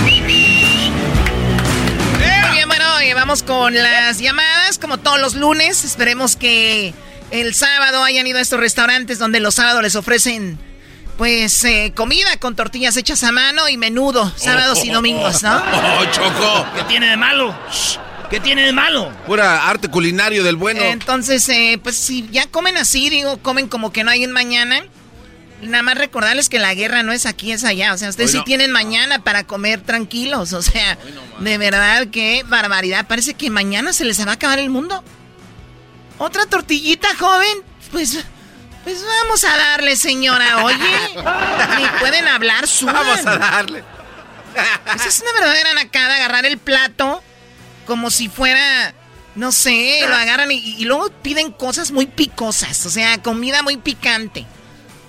Muy 0.04 0.22
bien, 0.22 0.94
bueno, 2.66 2.86
vamos 3.14 3.44
con 3.44 3.74
las 3.74 4.20
llamadas, 4.20 4.80
como 4.80 5.00
todos 5.00 5.20
los 5.20 5.36
lunes. 5.36 5.84
Esperemos 5.84 6.38
que 6.38 6.94
el 7.32 7.54
sábado 7.54 8.04
hayan 8.04 8.26
ido 8.28 8.40
a 8.40 8.42
estos 8.42 8.60
restaurantes 8.60 9.20
donde 9.20 9.40
los 9.40 9.56
sábados 9.56 9.82
les 9.82 9.96
ofrecen, 9.96 10.58
pues, 11.18 11.64
eh, 11.64 11.94
comida 11.96 12.38
con 12.38 12.56
tortillas 12.56 12.96
hechas 12.98 13.24
a 13.24 13.32
mano 13.32 13.68
y 13.70 13.78
menudo, 13.78 14.32
sábados 14.36 14.84
y 14.86 14.90
domingos, 14.90 15.44
¿no? 15.44 15.58
Oh, 15.74 16.06
Choco. 16.12 16.66
¿Qué 16.76 16.84
tiene 16.84 17.10
de 17.10 17.18
malo? 17.18 17.56
¿Qué 18.30 18.40
tiene 18.40 18.64
de 18.66 18.74
malo? 18.74 19.12
Pura 19.26 19.68
arte 19.70 19.88
culinario 19.88 20.44
del 20.44 20.58
bueno. 20.58 20.82
Entonces, 20.84 21.48
eh, 21.50 21.80
pues 21.82 21.96
si 21.96 22.28
ya 22.30 22.46
comen 22.48 22.78
así, 22.78 23.10
digo, 23.10 23.38
comen 23.38 23.68
como 23.68 23.92
que 23.94 24.04
no 24.04 24.12
hay 24.12 24.24
en 24.24 24.32
mañana. 24.32 24.84
Nada 25.62 25.82
más 25.82 25.98
recordarles 25.98 26.50
que 26.50 26.60
la 26.60 26.74
guerra 26.76 27.02
no 27.04 27.14
es 27.14 27.26
aquí, 27.26 27.52
es 27.52 27.64
allá. 27.64 27.94
O 27.94 27.98
sea, 27.98 28.10
ustedes 28.10 28.30
Hoy 28.30 28.34
sí 28.34 28.38
no. 28.40 28.44
tienen 28.44 28.72
mañana 28.72 29.24
para 29.24 29.46
comer 29.46 29.80
tranquilos. 29.82 30.54
O 30.54 30.62
sea, 30.62 30.98
de 31.40 31.58
verdad, 31.58 32.08
qué 32.12 32.44
barbaridad. 32.46 33.08
Parece 33.08 33.34
que 33.34 33.50
mañana 33.50 33.94
se 33.94 34.04
les 34.06 34.24
va 34.26 34.32
a 34.32 34.34
acabar 34.36 34.60
el 34.60 34.70
mundo. 34.70 35.04
¿Otra 36.18 36.46
tortillita, 36.46 37.08
joven? 37.18 37.64
Pues, 37.92 38.18
pues 38.84 39.04
vamos 39.06 39.44
a 39.44 39.56
darle, 39.56 39.96
señora. 39.96 40.64
Oye, 40.64 41.16
ni 41.78 42.00
pueden 42.00 42.28
hablar, 42.28 42.68
suban. 42.68 42.96
Vamos 42.96 43.26
a 43.26 43.38
darle. 43.38 43.84
Esa 44.96 45.08
es 45.08 45.22
una 45.22 45.32
verdadera 45.34 45.74
nacada, 45.74 46.16
agarrar 46.16 46.46
el 46.46 46.58
plato 46.58 47.22
como 47.86 48.10
si 48.10 48.28
fuera, 48.28 48.94
no 49.36 49.52
sé, 49.52 50.02
lo 50.08 50.16
agarran 50.16 50.52
y, 50.52 50.58
y 50.58 50.86
luego 50.86 51.10
piden 51.22 51.52
cosas 51.52 51.92
muy 51.92 52.06
picosas, 52.08 52.86
o 52.86 52.90
sea, 52.90 53.22
comida 53.22 53.62
muy 53.62 53.78
picante. 53.78 54.46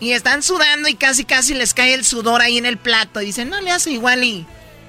Y 0.00 0.12
están 0.12 0.42
sudando 0.42 0.88
y 0.88 0.94
casi 0.94 1.24
casi 1.24 1.54
les 1.54 1.74
cae 1.74 1.94
el 1.94 2.04
sudor 2.04 2.40
ahí 2.40 2.56
en 2.56 2.66
el 2.66 2.78
plato. 2.78 3.20
Y 3.20 3.26
dicen, 3.26 3.50
no 3.50 3.60
le 3.60 3.72
hace 3.72 3.90
igual 3.90 4.22
y 4.22 4.46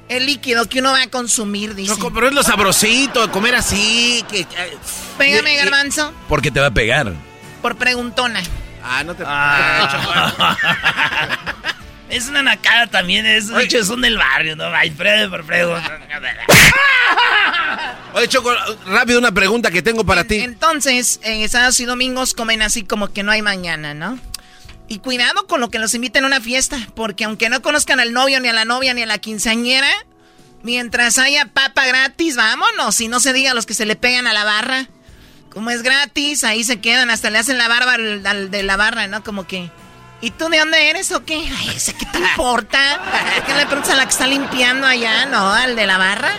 el 0.10 0.26
líquido 0.26 0.68
que 0.68 0.80
uno 0.80 0.92
va 0.92 1.04
a 1.04 1.08
consumir, 1.08 1.76
dice. 1.76 1.94
Choco, 1.94 2.12
pero 2.14 2.28
es 2.28 2.34
lo 2.34 2.44
sabrosito, 2.44 3.32
comer 3.32 3.56
así. 3.56 4.24
Que, 4.30 4.44
que- 4.46 4.78
Pégame, 5.18 5.56
garbanzo, 5.56 6.14
Porque 6.28 6.52
te 6.52 6.60
va 6.60 6.68
a 6.68 6.72
pegar. 6.74 7.14
por 7.62 7.78
preguntona. 7.78 8.42
Ah, 8.84 9.04
no 9.04 9.16
te. 9.16 9.24
Es 12.10 12.28
una 12.28 12.42
nacada 12.42 12.88
también, 12.88 13.24
esos 13.28 13.56
dichos 13.60 13.86
son 13.86 14.02
del 14.02 14.18
barrio, 14.18 14.56
¿no? 14.56 14.66
Ay, 14.74 14.90
Fredo, 14.90 15.30
por 15.30 15.46
Fredo. 15.46 15.80
Oye, 18.14 18.28
Choco, 18.28 18.52
rápido 18.88 19.20
una 19.20 19.32
pregunta 19.32 19.70
que 19.70 19.84
tengo 19.84 20.04
para 20.04 20.24
ti. 20.24 20.40
Entonces, 20.40 21.20
eh, 21.24 21.48
sábados 21.48 21.80
y 21.80 21.86
domingos 21.86 22.34
comen 22.34 22.64
así 22.64 22.82
como 22.84 23.10
que 23.14 23.22
no 23.22 23.32
hay 23.32 23.44
mañana, 23.44 23.94
¿no? 23.94 24.18
Y 24.90 25.00
cuidado 25.00 25.46
con 25.46 25.62
lo 25.62 25.70
que 25.70 25.78
los 25.78 25.94
inviten 25.94 26.24
a 26.24 26.28
una 26.28 26.42
fiesta, 26.42 26.78
porque 26.96 27.24
aunque 27.24 27.50
no 27.50 27.62
conozcan 27.62 28.00
al 28.00 28.12
novio, 28.12 28.40
ni 28.40 28.48
a 28.48 28.54
la 28.54 28.66
novia, 28.66 28.96
ni 28.96 29.04
a 29.04 29.06
la 29.06 29.20
quinceañera, 29.20 29.90
mientras 30.64 31.20
haya 31.20 31.46
papa 31.46 31.86
gratis, 31.86 32.36
vámonos. 32.36 33.00
Y 33.00 33.08
no 33.08 33.20
se 33.20 33.32
diga 33.32 33.52
a 33.52 33.54
los 33.54 33.68
que 33.68 33.76
se 33.76 33.86
le 33.86 33.96
pegan 33.96 34.26
a 34.26 34.34
la 34.34 34.44
barra. 34.44 34.88
Como 35.52 35.70
es 35.70 35.84
gratis, 35.84 36.44
ahí 36.44 36.64
se 36.64 36.82
quedan, 36.82 37.12
hasta 37.12 37.30
le 37.30 37.38
hacen 37.38 37.60
la 37.60 37.68
barba 37.68 37.94
al, 37.94 38.52
de 38.52 38.64
la 38.64 38.78
barra, 38.78 39.08
¿no? 39.08 39.24
Como 39.24 39.46
que... 39.48 39.72
¿Y 40.22 40.32
tú 40.32 40.50
de 40.50 40.58
dónde 40.58 40.90
eres 40.90 41.12
o 41.12 41.24
qué? 41.24 41.36
Ay, 41.36 41.70
¿ese 41.76 41.94
qué 41.94 42.06
te 42.08 42.18
importa? 42.18 43.00
¿Qué 43.46 43.54
le 43.54 43.66
preguntas 43.68 43.94
a 43.94 43.96
la 43.96 44.04
que 44.04 44.12
está 44.12 44.28
limpiando 44.28 44.86
allá, 44.86 45.28
no? 45.28 45.54
¿Al 45.54 45.76
de 45.76 45.86
la 45.86 45.98
barra? 45.98 46.34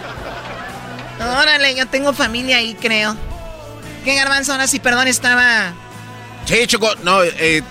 Órale, 1.40 1.74
yo 1.74 1.86
tengo 1.86 2.12
familia 2.12 2.58
ahí, 2.58 2.74
creo. 2.74 3.16
¿Qué 4.04 4.14
garbanzo? 4.16 4.52
Ahora 4.52 4.66
sí, 4.66 4.80
perdón, 4.80 5.08
estaba... 5.08 5.72
Sí, 6.46 6.66
Choco, 6.66 6.94
no, 7.04 7.22
eh, 7.22 7.62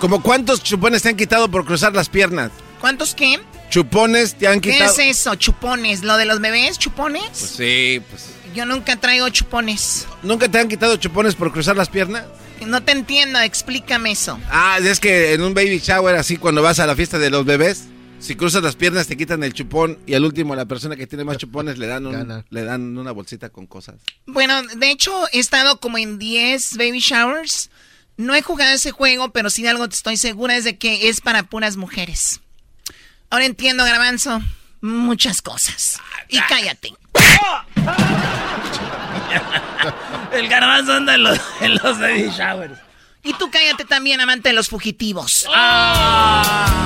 ¿como 0.00 0.22
cuántos 0.22 0.62
chupones 0.62 1.02
te 1.02 1.08
han 1.10 1.16
quitado 1.16 1.50
por 1.50 1.64
cruzar 1.64 1.94
las 1.94 2.08
piernas? 2.08 2.50
¿Cuántos 2.80 3.14
qué? 3.14 3.40
Chupones 3.70 4.34
te 4.36 4.46
han 4.48 4.60
¿Qué 4.60 4.72
quitado. 4.72 4.92
es 4.92 4.98
eso? 4.98 5.34
¿Chupones? 5.34 6.02
¿Lo 6.02 6.16
de 6.16 6.24
los 6.24 6.40
bebés? 6.40 6.78
¿Chupones? 6.78 7.22
Pues 7.28 7.50
sí, 7.56 8.00
pues. 8.08 8.26
Yo 8.54 8.64
nunca 8.64 8.96
traigo 8.96 9.28
chupones. 9.28 10.06
¿Nunca 10.22 10.48
te 10.48 10.58
han 10.58 10.68
quitado 10.68 10.96
chupones 10.96 11.34
por 11.34 11.52
cruzar 11.52 11.76
las 11.76 11.88
piernas? 11.88 12.24
No 12.66 12.82
te 12.82 12.92
entiendo, 12.92 13.38
explícame 13.40 14.12
eso. 14.12 14.38
Ah, 14.50 14.78
es 14.82 14.98
que 15.00 15.34
en 15.34 15.42
un 15.42 15.54
baby 15.54 15.78
shower, 15.78 16.16
así 16.16 16.36
cuando 16.38 16.62
vas 16.62 16.78
a 16.80 16.86
la 16.86 16.96
fiesta 16.96 17.18
de 17.18 17.30
los 17.30 17.44
bebés, 17.44 17.84
si 18.20 18.34
cruzas 18.34 18.62
las 18.64 18.74
piernas 18.74 19.06
te 19.06 19.16
quitan 19.16 19.44
el 19.44 19.52
chupón 19.52 19.98
y 20.06 20.14
al 20.14 20.24
último 20.24 20.54
a 20.54 20.56
la 20.56 20.64
persona 20.64 20.96
que 20.96 21.06
tiene 21.06 21.24
más 21.24 21.36
chupones 21.36 21.78
le 21.78 21.86
dan, 21.86 22.06
un- 22.06 22.44
le 22.50 22.64
dan 22.64 22.96
una 22.98 23.12
bolsita 23.12 23.50
con 23.50 23.66
cosas. 23.66 23.96
Bueno, 24.26 24.60
de 24.62 24.90
hecho, 24.90 25.12
he 25.32 25.38
estado 25.38 25.78
como 25.78 25.98
en 25.98 26.18
10 26.18 26.78
baby 26.78 26.98
showers. 26.98 27.70
No 28.18 28.34
he 28.34 28.42
jugado 28.42 28.74
ese 28.74 28.90
juego, 28.90 29.30
pero 29.30 29.48
sí 29.48 29.62
de 29.62 29.68
algo 29.68 29.88
te 29.88 29.94
estoy 29.94 30.16
segura 30.16 30.56
es 30.56 30.64
de 30.64 30.76
que 30.76 31.08
es 31.08 31.20
para 31.20 31.44
puras 31.44 31.76
mujeres. 31.76 32.40
Ahora 33.30 33.44
entiendo, 33.44 33.84
Garbanzo, 33.84 34.42
muchas 34.80 35.40
cosas. 35.40 36.00
Y 36.28 36.40
cállate. 36.40 36.94
El 40.32 40.48
garbanzo 40.48 40.94
anda 40.94 41.14
en 41.14 41.22
los, 41.22 41.38
en 41.60 41.74
los 41.76 41.98
baby 42.00 42.30
showers. 42.36 42.78
Y 43.22 43.34
tú 43.34 43.50
cállate 43.52 43.84
también, 43.84 44.20
amante 44.20 44.48
de 44.48 44.54
los 44.54 44.68
fugitivos. 44.68 45.44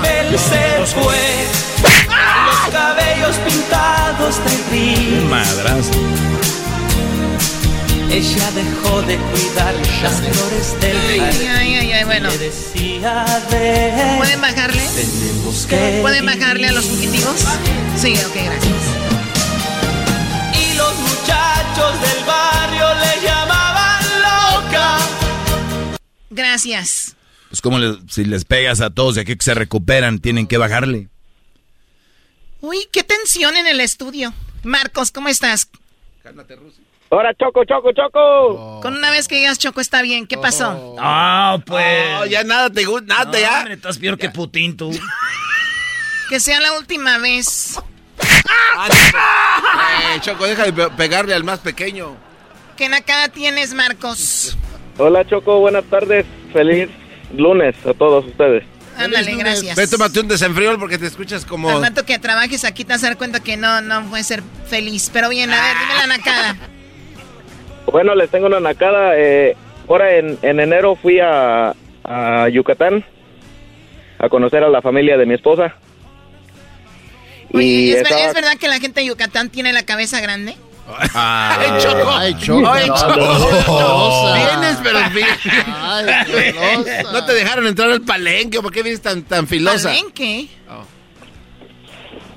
Él 0.04 0.38
se 0.38 0.86
fue. 0.94 1.46
Los 2.46 2.72
cabellos 2.74 3.36
pintados 3.36 4.36
de 4.44 4.64
gris. 4.68 5.22
Madras. 5.30 5.90
Ella 8.12 8.50
dejó 8.50 9.00
de 9.02 9.16
cuidar 9.16 9.74
las 10.02 10.20
flores 10.20 10.80
del 10.80 10.96
Ay, 10.96 11.18
jardín. 11.20 11.48
ay, 11.48 11.74
ay, 11.76 11.92
ay, 11.92 12.04
bueno. 12.04 12.28
¿Pueden 14.18 14.40
bajarle? 14.40 14.82
Tenemos 14.94 15.66
que 15.66 15.98
¿Pueden 16.02 16.26
bajarle 16.26 16.68
a 16.68 16.72
los 16.72 16.84
fugitivos? 16.84 17.40
Sí, 17.96 18.12
ok, 18.14 18.34
gracias. 18.44 18.74
Y 20.60 20.74
los 20.76 20.94
muchachos 20.98 22.00
del 22.02 22.24
barrio 22.26 22.86
le 23.00 23.26
llamaban 23.26 24.04
loca. 24.20 24.98
Gracias. 26.30 27.16
Pues 27.48 27.60
como 27.62 27.78
le- 27.78 27.98
si 28.10 28.24
les 28.24 28.44
pegas 28.44 28.80
a 28.82 28.90
todos 28.90 29.14
de 29.14 29.22
aquí 29.22 29.36
que 29.36 29.44
se 29.44 29.54
recuperan, 29.54 30.18
tienen 30.18 30.46
que 30.46 30.58
bajarle. 30.58 31.08
Uy, 32.60 32.76
qué 32.92 33.02
tensión 33.04 33.56
en 33.56 33.66
el 33.66 33.80
estudio. 33.80 34.34
Marcos, 34.64 35.10
¿cómo 35.10 35.28
estás? 35.28 35.68
Ahora, 37.12 37.34
Choco, 37.38 37.62
Choco, 37.66 37.90
Choco. 37.92 38.80
Con 38.80 38.96
una 38.96 39.10
vez 39.10 39.28
que 39.28 39.36
digas 39.36 39.58
Choco 39.58 39.82
está 39.82 40.00
bien, 40.00 40.26
¿qué 40.26 40.38
pasó? 40.38 40.96
Ah, 40.98 41.58
pues. 41.66 42.10
No, 42.10 42.24
ya 42.24 42.42
nada 42.42 42.70
te 42.70 42.84
gusta, 42.84 43.04
nada 43.06 43.24
No, 43.26 43.38
ya. 43.38 43.58
hombre, 43.58 43.74
estás 43.74 43.98
peor 43.98 44.16
que 44.16 44.30
Putin, 44.30 44.74
tú. 44.78 44.98
Que 46.30 46.40
sea 46.40 46.58
la 46.60 46.72
última 46.78 47.18
vez. 47.18 47.78
Eh, 48.18 50.20
Choco, 50.22 50.46
deja 50.46 50.64
de 50.64 50.72
pe- 50.72 50.88
pegarle 50.96 51.34
al 51.34 51.44
más 51.44 51.58
pequeño. 51.58 52.16
¿Qué 52.78 52.88
nacada 52.88 53.28
tienes, 53.28 53.74
Marcos? 53.74 54.56
Hola, 54.96 55.26
Choco, 55.26 55.58
buenas 55.60 55.84
tardes. 55.84 56.24
Feliz 56.54 56.88
lunes 57.36 57.74
a 57.86 57.92
todos 57.92 58.24
ustedes. 58.24 58.64
Ándale, 58.96 59.34
gracias. 59.36 59.76
Ve, 59.76 59.86
tómate 59.86 60.18
un 60.20 60.28
desenfriol 60.28 60.78
porque 60.78 60.96
te 60.96 61.06
escuchas 61.06 61.44
como... 61.44 61.68
Al 61.68 61.82
rato 61.82 62.06
que 62.06 62.18
trabajes 62.18 62.64
aquí 62.64 62.84
te 62.84 62.94
vas 62.94 63.04
a 63.04 63.08
dar 63.08 63.18
cuenta 63.18 63.40
que 63.40 63.58
no, 63.58 63.82
no 63.82 64.02
puedes 64.08 64.26
ser 64.26 64.42
feliz. 64.66 65.10
Pero 65.12 65.28
bien, 65.28 65.52
a 65.52 65.60
ver, 65.60 65.76
dime 65.78 65.94
la 65.98 66.06
nacada. 66.06 66.56
Bueno, 67.86 68.14
les 68.14 68.30
tengo 68.30 68.46
una 68.46 68.60
nacada. 68.60 69.12
Eh, 69.18 69.56
ahora 69.88 70.16
en, 70.16 70.38
en 70.42 70.60
enero 70.60 70.96
fui 70.96 71.18
a, 71.20 71.74
a 72.04 72.48
Yucatán 72.48 73.04
a 74.18 74.28
conocer 74.28 74.62
a 74.64 74.68
la 74.68 74.80
familia 74.82 75.16
de 75.16 75.26
mi 75.26 75.34
esposa. 75.34 75.74
Oye, 77.52 77.90
¿es, 77.90 77.94
ver- 77.96 78.02
estaba- 78.04 78.20
es 78.28 78.34
verdad 78.34 78.56
que 78.58 78.68
la 78.68 78.78
gente 78.80 79.00
de 79.00 79.06
Yucatán 79.06 79.50
tiene 79.50 79.72
la 79.72 79.82
cabeza 79.84 80.20
grande? 80.20 80.56
¡Ay, 81.14 81.70
Choco! 81.80 82.10
Ay, 82.10 82.34
Choco. 82.38 82.68
¡Ay, 82.70 82.86
Choco! 82.86 83.14
Celosa. 83.62 84.34
Vienes, 84.34 84.78
pero. 84.82 84.98
Ay. 85.66 86.54
No 87.12 87.24
te 87.24 87.32
dejaron 87.34 87.66
entrar 87.66 87.90
al 87.90 88.00
palenque. 88.02 88.60
¿Por 88.60 88.72
qué 88.72 88.82
vienes 88.82 89.00
tan, 89.00 89.22
tan 89.22 89.46
filosa? 89.46 89.90
¿Palenque? 89.90 90.48
Oh. 90.68 90.84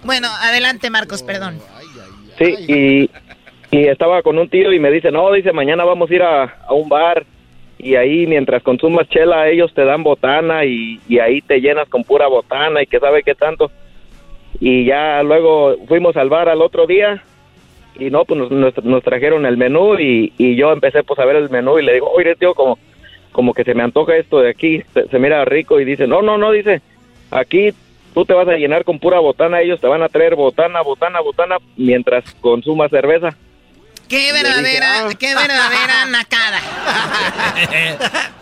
Bueno, 0.04 0.28
adelante, 0.42 0.90
Marcos, 0.90 1.24
perdón. 1.24 1.60
Sí, 2.38 2.46
y, 2.68 3.10
y 3.80 3.88
estaba 3.88 4.22
con 4.22 4.38
un 4.40 4.48
tío 4.50 4.72
y 4.72 4.80
me 4.80 4.92
dice, 4.92 5.12
no, 5.12 5.32
dice, 5.34 5.52
mañana 5.52 5.84
vamos 5.84 6.10
a 6.10 6.14
ir 6.16 6.22
a, 6.24 6.44
a 6.68 6.74
un 6.74 6.88
bar 6.88 7.26
y 7.78 7.96
ahí 7.96 8.26
mientras 8.26 8.64
consumas 8.64 9.10
chela 9.10 9.50
ellos 9.50 9.74
te 9.74 9.84
dan 9.84 10.02
botana 10.04 10.64
y, 10.66 11.00
y 11.10 11.20
ahí 11.20 11.42
te 11.42 11.60
llenas 11.60 11.90
con 11.90 12.04
pura 12.04 12.28
botana 12.28 12.82
y 12.82 12.88
que 12.88 13.00
sabe 13.00 13.22
qué 13.24 13.36
tanto. 13.36 13.70
Y 14.62 14.86
ya 14.86 15.22
luego 15.24 15.76
fuimos 15.88 16.16
al 16.16 16.30
bar 16.30 16.48
al 16.48 16.62
otro 16.62 16.88
día 16.88 17.22
y 18.00 18.10
no, 18.10 18.24
pues 18.24 18.40
nos, 18.50 18.52
nos- 18.84 19.04
trajeron 19.04 19.46
el 19.46 19.58
menú 19.58 19.96
y, 20.00 20.32
y 20.38 20.56
yo 20.56 20.72
empecé 20.72 21.04
pues 21.04 21.20
a 21.20 21.26
ver 21.26 21.36
el 21.36 21.50
menú 21.50 21.78
y 21.80 21.84
le 21.84 21.94
digo, 21.94 22.10
oye 22.12 22.36
tío, 22.36 22.54
como, 22.54 22.78
como 23.34 23.54
que 23.54 23.64
se 23.66 23.74
me 23.74 23.84
antoja 23.84 24.16
esto 24.16 24.40
de 24.40 24.50
aquí, 24.52 24.82
se, 24.94 25.08
se 25.10 25.20
mira 25.20 25.44
rico 25.44 25.80
y 25.82 25.86
dice, 25.86 26.08
no, 26.08 26.22
no, 26.22 26.38
no, 26.38 26.52
dice, 26.52 26.82
aquí 27.32 27.72
tú 28.14 28.24
te 28.26 28.34
vas 28.34 28.48
a 28.48 28.56
llenar 28.58 28.86
con 28.86 29.00
pura 29.00 29.20
botana, 29.20 29.60
ellos 29.62 29.82
te 29.82 29.88
van 29.88 30.02
a 30.04 30.08
traer 30.10 30.36
botana, 30.36 30.82
botana, 30.82 31.20
botana 31.20 31.58
mientras 31.76 32.24
consumas 32.36 32.90
cerveza. 32.92 33.36
Qué 34.08 34.18
le 34.32 34.40
dije, 34.40 34.44
verdadera, 34.44 35.08
ah. 35.08 35.14
qué 35.18 35.36
verdadera 35.36 36.06
nacada. 36.10 36.60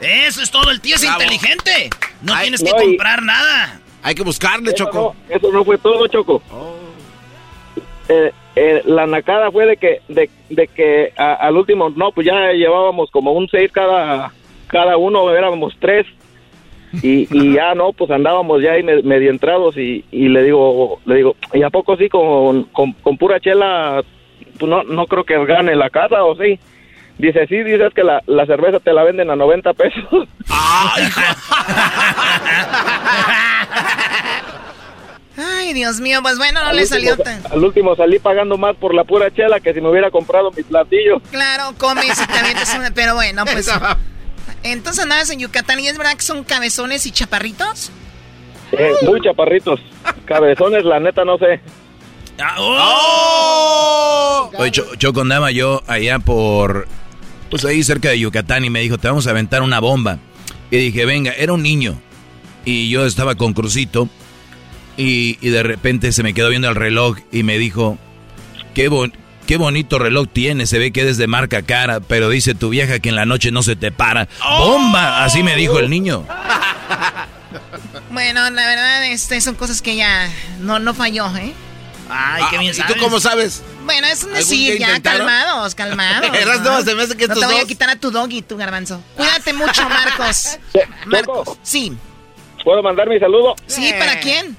Eso 0.01 0.41
es 0.41 0.51
todo, 0.51 0.72
el 0.72 0.82
tío 0.82 0.95
es 0.95 1.01
Bravo. 1.01 1.22
inteligente. 1.22 1.89
No 2.22 2.34
Ay, 2.34 2.43
tienes 2.43 2.64
que 2.64 2.70
no, 2.72 2.82
y- 2.82 2.86
comprar 2.88 3.22
nada. 3.24 3.80
Hay 4.01 4.16
que 4.16 4.24
buscarle, 4.24 4.72
Eso 4.72 4.86
Choco. 4.86 5.16
no, 5.30 5.36
eso 5.36 5.51
no 5.51 5.64
fue 5.64 5.78
todo, 5.78 6.07
Choco. 6.07 6.41
Eh, 8.09 8.32
eh, 8.55 8.82
la 8.86 9.07
nacada 9.07 9.49
fue 9.51 9.66
de 9.66 9.78
que, 9.78 10.01
de, 10.09 10.30
de 10.49 10.68
que 10.68 11.14
a- 11.18 11.36
al 11.36 11.55
último, 11.55 11.89
no, 11.89 12.11
pues 12.11 12.28
ya 12.28 12.51
llevábamos 12.51 13.09
como 13.11 13.32
un 13.32 13.47
seis 13.49 13.72
cada, 13.72 14.32
cada 14.68 14.97
uno, 14.97 15.32
éramos 15.34 15.74
tres. 15.80 16.05
Y, 17.01 17.28
y 17.32 17.53
ya 17.55 17.74
no, 17.76 17.93
pues 17.93 18.11
andábamos 18.11 18.61
ya 18.61 18.74
ahí 18.74 18.84
me- 18.84 19.01
medio 19.03 19.30
entrados 19.32 19.78
y, 19.78 20.03
y 20.11 20.28
le 20.28 20.43
digo, 20.43 20.99
le 21.05 21.16
digo, 21.16 21.36
¿y 21.53 21.64
a 21.64 21.70
poco 21.70 21.95
sí 21.95 22.09
con, 22.09 22.64
con, 22.66 22.91
con 22.93 23.18
pura 23.18 23.39
chela, 23.39 24.03
no, 24.62 24.84
no 24.84 25.06
creo 25.08 25.24
que 25.24 25.43
gane 25.45 25.76
la 25.76 25.89
casa 25.89 26.24
o 26.24 26.36
sí? 26.36 26.60
Dice, 27.18 27.45
sí, 27.47 27.58
dices 27.64 27.93
que 27.93 28.04
la, 28.04 28.22
la 28.26 28.45
cerveza 28.45 28.80
te 28.80 28.91
la 28.93 29.04
venden 29.04 29.30
a 29.30 29.36
90 29.36 29.74
pesos. 29.74 30.28
Ay, 35.36 35.74
Dios 35.74 35.99
mío, 35.99 36.20
pues 36.22 36.38
bueno, 36.38 36.62
no 36.62 36.70
Al 36.70 36.76
le 36.76 36.84
último- 36.84 36.95
salió 36.99 37.18
tan... 37.18 37.41
Al 37.51 37.64
último 37.64 37.95
salí 37.95 38.20
pagando 38.20 38.58
más 38.58 38.76
por 38.76 38.93
la 38.93 39.04
pura 39.04 39.32
chela 39.34 39.60
que 39.60 39.74
si 39.74 39.82
me 39.82 39.89
hubiera 39.89 40.12
comprado 40.12 40.51
mi 40.51 40.62
platillo. 40.64 41.20
Claro, 41.32 41.74
comes 41.78 42.22
y 42.22 42.28
te 42.28 42.38
avientas 42.38 42.76
una... 42.78 42.91
Pero 42.91 43.16
bueno, 43.16 43.43
pues... 43.51 43.70
Entonces 44.64 45.04
andabas 45.04 45.30
en 45.32 45.39
Yucatán 45.39 45.80
y 45.80 45.88
es 45.88 45.97
verdad 45.97 46.14
que 46.16 46.22
son 46.22 46.43
cabezones 46.43 47.06
y 47.06 47.12
chaparritos. 47.12 47.91
Eh, 48.72 48.91
muy 49.04 49.20
chaparritos. 49.22 49.80
Cabezones, 50.26 50.86
la 50.86 50.99
neta, 50.99 51.26
no 51.26 51.38
sé. 51.38 51.60
Ah, 52.39 52.55
oh. 52.59 54.51
Oye, 54.57 54.71
Cho- 54.71 54.95
Choco 54.95 55.21
andaba 55.21 55.51
yo 55.51 55.81
allá 55.88 56.19
por, 56.19 56.88
pues 57.49 57.65
ahí 57.65 57.84
cerca 57.84 58.09
de 58.09 58.19
Yucatán 58.19 58.65
y 58.65 58.69
me 58.69 58.81
dijo, 58.81 58.97
te 58.97 59.07
vamos 59.07 59.27
a 59.27 59.31
aventar 59.31 59.61
una 59.61 59.79
bomba. 59.79 60.19
Y 60.71 60.77
dije, 60.77 61.05
venga, 61.05 61.31
era 61.34 61.53
un 61.53 61.61
niño. 61.63 61.99
Y 62.65 62.89
yo 62.89 63.05
estaba 63.05 63.36
con 63.36 63.53
Crucito 63.53 64.09
y, 64.97 65.38
y 65.41 65.49
de 65.49 65.63
repente 65.63 66.11
se 66.11 66.23
me 66.23 66.34
quedó 66.34 66.49
viendo 66.49 66.69
el 66.69 66.75
reloj 66.75 67.17
y 67.31 67.43
me 67.43 67.57
dijo, 67.57 67.97
qué, 68.73 68.88
bon- 68.89 69.13
qué 69.45 69.57
bonito 69.57 69.99
reloj 69.99 70.27
tienes, 70.31 70.69
se 70.69 70.79
ve 70.79 70.91
que 70.91 71.01
eres 71.01 71.17
de 71.17 71.27
marca 71.27 71.61
cara, 71.61 71.99
pero 71.99 72.29
dice 72.29 72.55
tu 72.55 72.69
vieja 72.69 72.99
que 72.99 73.09
en 73.09 73.15
la 73.15 73.25
noche 73.25 73.51
no 73.51 73.61
se 73.63 73.75
te 73.75 73.91
para. 73.91 74.27
¡Bomba! 74.59 75.23
Así 75.25 75.43
me 75.43 75.55
dijo 75.55 75.77
el 75.79 75.89
niño. 75.89 76.25
Bueno, 78.11 78.49
la 78.51 78.65
verdad, 78.67 79.05
este, 79.07 79.41
son 79.41 79.55
cosas 79.55 79.81
que 79.81 79.95
ya 79.95 80.29
no, 80.61 80.79
no 80.79 80.93
falló, 80.93 81.36
¿eh? 81.36 81.53
Ay, 82.10 82.43
qué 82.49 82.56
Ah, 82.58 82.60
bien 82.60 82.74
¿Y 82.78 82.82
tú 82.93 82.93
cómo 82.99 83.20
sabes? 83.20 83.64
Bueno, 83.86 84.08
es 84.08 84.24
un 84.24 84.30
¿Algún 84.30 84.39
decir, 84.39 84.78
ya 84.78 84.88
intentaron? 84.89 85.20
calmados, 85.28 85.76
calmados. 85.76 86.36
Eras 86.36 86.62
¿no? 86.62 86.72
no, 86.80 86.82
se 86.84 86.95
me 86.95 87.04
hace 87.04 87.16
que 87.18 87.28
No 87.28 87.36
te 87.36 87.45
voy 87.45 87.58
a 87.58 87.66
quitar 87.66 87.89
a 87.89 87.95
tu 87.95 88.12
doggy, 88.12 88.41
tu 88.41 88.58
garbanzo. 88.58 89.01
Cuídate 89.16 89.54
mucho, 89.54 89.88
Marcos. 89.89 90.60
Marcos, 91.06 91.58
sí. 91.64 91.97
¿Puedo 92.64 92.82
mandar 92.84 93.08
mi 93.10 93.20
saludo? 93.20 93.56
¿Sí? 93.68 93.93
¿Para 93.97 94.20
quién? 94.20 94.56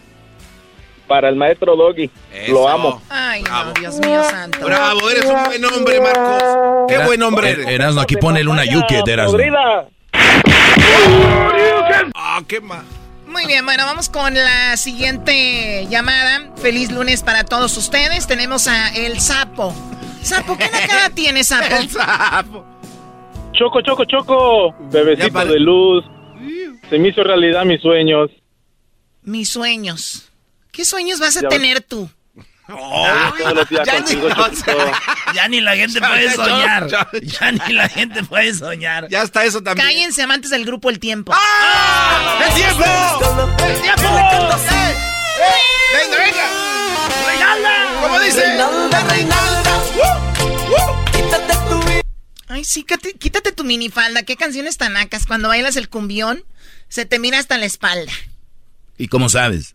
Para 1.07 1.29
el 1.29 1.37
maestro 1.37 1.77
Doggy. 1.77 2.11
Lo 2.49 2.67
amo. 2.69 3.03
Ay, 3.11 3.43
no, 3.43 3.73
Dios 3.75 3.97
mío 3.99 4.23
santo. 4.25 4.59
Bravo, 4.65 5.11
eres 5.11 5.27
un 5.27 5.45
buen 5.45 5.65
hombre, 5.67 6.01
Marcos. 6.01 6.43
Qué 6.89 6.95
Era- 6.95 7.07
buen 7.07 7.23
hombre 7.23 7.51
Er- 7.51 7.61
eres. 7.61 7.75
Erasmo, 7.75 8.01
aquí 8.01 8.17
ponele 8.17 8.49
una 8.49 8.65
yuque 8.65 9.03
de 9.05 9.13
Erasmo. 9.13 9.33
Podrida. 9.33 9.87
Ah, 12.15 12.41
qué 12.49 12.61
mal. 12.61 12.85
Muy 13.35 13.47
bien, 13.47 13.65
bueno, 13.67 13.85
vamos 13.85 14.09
con 14.09 14.33
la 14.33 14.77
siguiente 14.77 15.87
llamada. 15.91 16.53
Feliz 16.57 16.93
lunes 16.93 17.25
para 17.25 17.43
todos 17.43 17.77
ustedes. 17.77 18.29
Tenemos 18.29 18.69
a 18.69 18.91
El 18.95 19.19
Sapo. 19.21 19.75
Sapo, 20.23 20.57
¿qué 20.57 20.71
cara 20.89 21.11
tiene, 21.11 21.43
Sapo? 21.43 21.75
El 21.75 21.91
sapo. 21.91 22.65
Choco, 23.53 23.81
choco, 23.83 24.05
choco. 24.05 24.73
Bebecito 24.91 25.45
de 25.47 25.59
luz. 25.59 26.05
Se 26.89 26.97
me 26.99 27.09
hizo 27.09 27.25
realidad 27.25 27.65
mis 27.65 27.81
sueños. 27.83 28.31
Mis 29.23 29.49
sueños. 29.51 30.31
¿Qué 30.71 30.85
sueños 30.85 31.19
vas 31.19 31.37
a 31.37 31.43
Ya- 31.43 31.49
tener 31.49 31.81
tú? 31.81 32.09
Ya 32.67 34.01
ni- 34.01 34.07
Choquito. 34.07 34.93
Ya 35.35 35.49
ni 35.49 35.61
la 35.61 35.77
gente 35.77 36.01
puede 36.01 36.33
soñar. 36.35 36.89
ya, 37.23 37.53
ni 37.53 37.73
la 37.75 37.89
gente 37.89 38.25
puede 38.25 38.55
soñar. 38.55 39.09
Ya 39.11 39.23
está 39.23 39.45
eso 39.45 39.63
también. 39.63 39.87
Cállense, 39.87 40.23
amantes 40.23 40.51
del 40.51 40.65
grupo 40.65 40.89
El 40.91 40.99
Tiempo. 40.99 41.33
¡Ah! 41.35 42.39
¡El 42.47 42.55
tiempo! 42.55 42.85
¡El 43.65 43.81
tiempo! 43.83 44.03
¡Eh! 44.71 44.95
¡Venga, 45.93 46.17
venga! 46.25 46.47
¡Reinalda! 47.27 48.01
¿Cómo 48.03 48.21
dice? 48.21 48.59
Ay, 52.49 52.65
sí, 52.65 52.85
quítate, 52.85 53.15
quítate 53.15 53.53
tu 53.53 53.65
minifalda. 53.65 54.23
Qué 54.23 54.37
canciones 54.37 54.77
tan 54.77 54.97
acas. 54.97 55.27
Cuando 55.27 55.49
bailas 55.49 55.77
el 55.77 55.89
cumbión, 55.89 56.45
se 56.89 57.05
te 57.05 57.19
mira 57.19 57.39
hasta 57.39 57.59
la 57.59 57.67
espalda. 57.67 58.13
¿Y 58.97 59.09
cómo 59.09 59.29
sabes? 59.29 59.75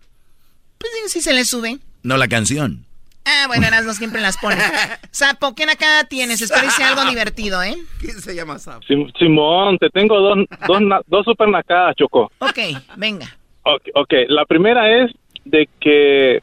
Pues 0.77 0.91
sí, 1.05 1.09
sí 1.19 1.21
se 1.21 1.33
le 1.33 1.43
sube. 1.45 1.79
No 2.03 2.17
la 2.17 2.27
canción. 2.27 2.85
Ah, 3.25 3.45
bueno, 3.47 3.67
Erasmo 3.67 3.93
siempre 3.93 4.21
las 4.21 4.37
pone. 4.37 4.55
Sapo, 5.11 5.53
¿qué 5.53 5.63
acá 5.63 6.03
tienes? 6.09 6.41
Espero 6.41 6.63
que 6.63 6.71
sea 6.71 6.89
algo 6.89 7.05
divertido, 7.09 7.61
¿eh? 7.61 7.75
¿Quién 7.99 8.19
se 8.21 8.33
llama 8.33 8.57
Sapo? 8.57 8.81
Sim- 8.87 9.11
Simón, 9.19 9.77
te 9.77 9.89
tengo 9.89 10.19
dos, 10.19 10.37
dos, 10.67 10.81
na- 10.81 11.01
dos 11.07 11.25
super 11.25 11.47
nacadas, 11.47 11.95
Choco. 11.95 12.31
Ok, 12.39 12.57
venga. 12.97 13.27
Ok, 13.63 13.83
ok, 13.93 14.13
la 14.29 14.45
primera 14.45 15.03
es 15.03 15.11
de 15.45 15.69
que 15.79 16.41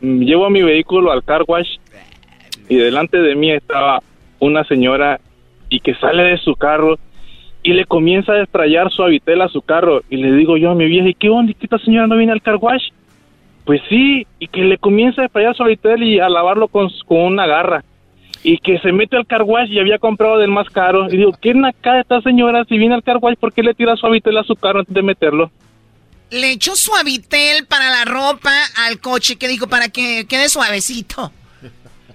mm, 0.00 0.22
llevo 0.22 0.50
mi 0.50 0.62
vehículo 0.62 1.12
al 1.12 1.22
car 1.22 1.42
wash 1.46 1.68
y 2.68 2.76
delante 2.76 3.18
de 3.18 3.36
mí 3.36 3.52
estaba 3.52 4.02
una 4.40 4.64
señora 4.64 5.20
y 5.68 5.78
que 5.80 5.94
sale 5.96 6.22
de 6.24 6.38
su 6.38 6.54
carro 6.56 6.98
y 7.62 7.74
le 7.74 7.84
comienza 7.84 8.32
a 8.32 8.36
destrayar 8.36 8.90
su 8.90 9.02
habitel 9.04 9.40
a 9.42 9.48
su 9.48 9.60
carro 9.62 10.02
y 10.10 10.16
le 10.16 10.32
digo 10.32 10.56
yo 10.56 10.70
a 10.70 10.74
mi 10.74 10.86
vieja, 10.86 11.08
¿y 11.08 11.14
qué 11.14 11.28
onda? 11.28 11.52
¿Y 11.52 11.54
que 11.54 11.66
esta 11.66 11.78
señora 11.78 12.06
no 12.08 12.16
viene 12.16 12.32
al 12.32 12.42
car 12.42 12.56
wash? 12.56 12.88
Pues 13.66 13.80
sí, 13.88 14.26
y 14.38 14.46
que 14.46 14.60
le 14.60 14.78
comienza 14.78 15.20
a 15.20 15.24
destrayar 15.24 15.56
su 15.56 15.64
habitel 15.64 16.04
y 16.04 16.20
a 16.20 16.28
lavarlo 16.28 16.68
con, 16.68 16.88
con 17.04 17.18
una 17.18 17.46
garra. 17.46 17.84
Y 18.44 18.58
que 18.58 18.78
se 18.78 18.92
mete 18.92 19.16
al 19.16 19.26
car 19.26 19.42
wash 19.42 19.68
y 19.68 19.80
había 19.80 19.98
comprado 19.98 20.38
del 20.38 20.52
más 20.52 20.70
caro. 20.70 21.08
Y 21.10 21.16
digo, 21.16 21.32
¿qué 21.42 21.52
naca 21.52 21.98
esta 21.98 22.20
señora? 22.22 22.64
Si 22.68 22.78
viene 22.78 22.94
al 22.94 23.02
car 23.02 23.16
wash, 23.20 23.36
¿por 23.36 23.52
qué 23.52 23.64
le 23.64 23.74
tira 23.74 23.96
su 23.96 24.06
habitel 24.06 24.38
a 24.38 24.44
su 24.44 24.54
carro 24.54 24.78
antes 24.78 24.94
de 24.94 25.02
meterlo? 25.02 25.50
Le 26.30 26.52
echó 26.52 26.76
suavitel 26.76 27.66
para 27.66 27.90
la 27.90 28.04
ropa 28.04 28.52
al 28.86 29.00
coche, 29.00 29.34
que 29.34 29.48
dijo, 29.48 29.66
para 29.66 29.88
que 29.88 30.26
quede 30.28 30.48
suavecito. 30.48 31.32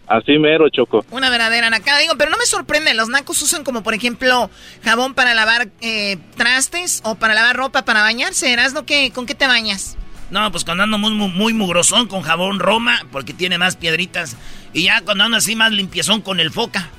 Así 0.07 0.37
mero, 0.37 0.69
Choco. 0.69 1.05
Una 1.11 1.29
verdadera 1.29 1.69
nacada. 1.69 1.99
Digo, 1.99 2.13
pero 2.17 2.31
no 2.31 2.37
me 2.37 2.45
sorprende. 2.45 2.93
Los 2.93 3.09
nacos 3.09 3.41
usan 3.41 3.65
como, 3.65 3.83
por 3.83 3.93
ejemplo, 3.93 4.49
jabón 4.83 5.13
para 5.13 5.33
lavar 5.33 5.67
eh, 5.81 6.17
trastes 6.37 7.01
o 7.03 7.15
para 7.15 7.33
lavar 7.33 7.57
ropa 7.57 7.83
para 7.83 8.01
bañarse. 8.01 8.53
¿Erasno 8.53 8.85
qué? 8.85 9.11
¿Con 9.13 9.25
qué 9.25 9.35
te 9.35 9.47
bañas? 9.47 9.97
No, 10.31 10.49
pues 10.49 10.63
cuando 10.63 10.83
ando 10.83 10.97
muy, 10.97 11.11
muy, 11.11 11.53
mugrosón 11.53 12.07
con 12.07 12.21
jabón 12.21 12.59
Roma, 12.59 13.05
porque 13.11 13.33
tiene 13.33 13.57
más 13.57 13.75
piedritas. 13.75 14.37
Y 14.73 14.85
ya 14.85 15.01
cuando 15.01 15.25
ando 15.25 15.37
así 15.37 15.55
más 15.57 15.71
limpiezón 15.71 16.21
con 16.21 16.39
el 16.39 16.51
Foca. 16.51 16.89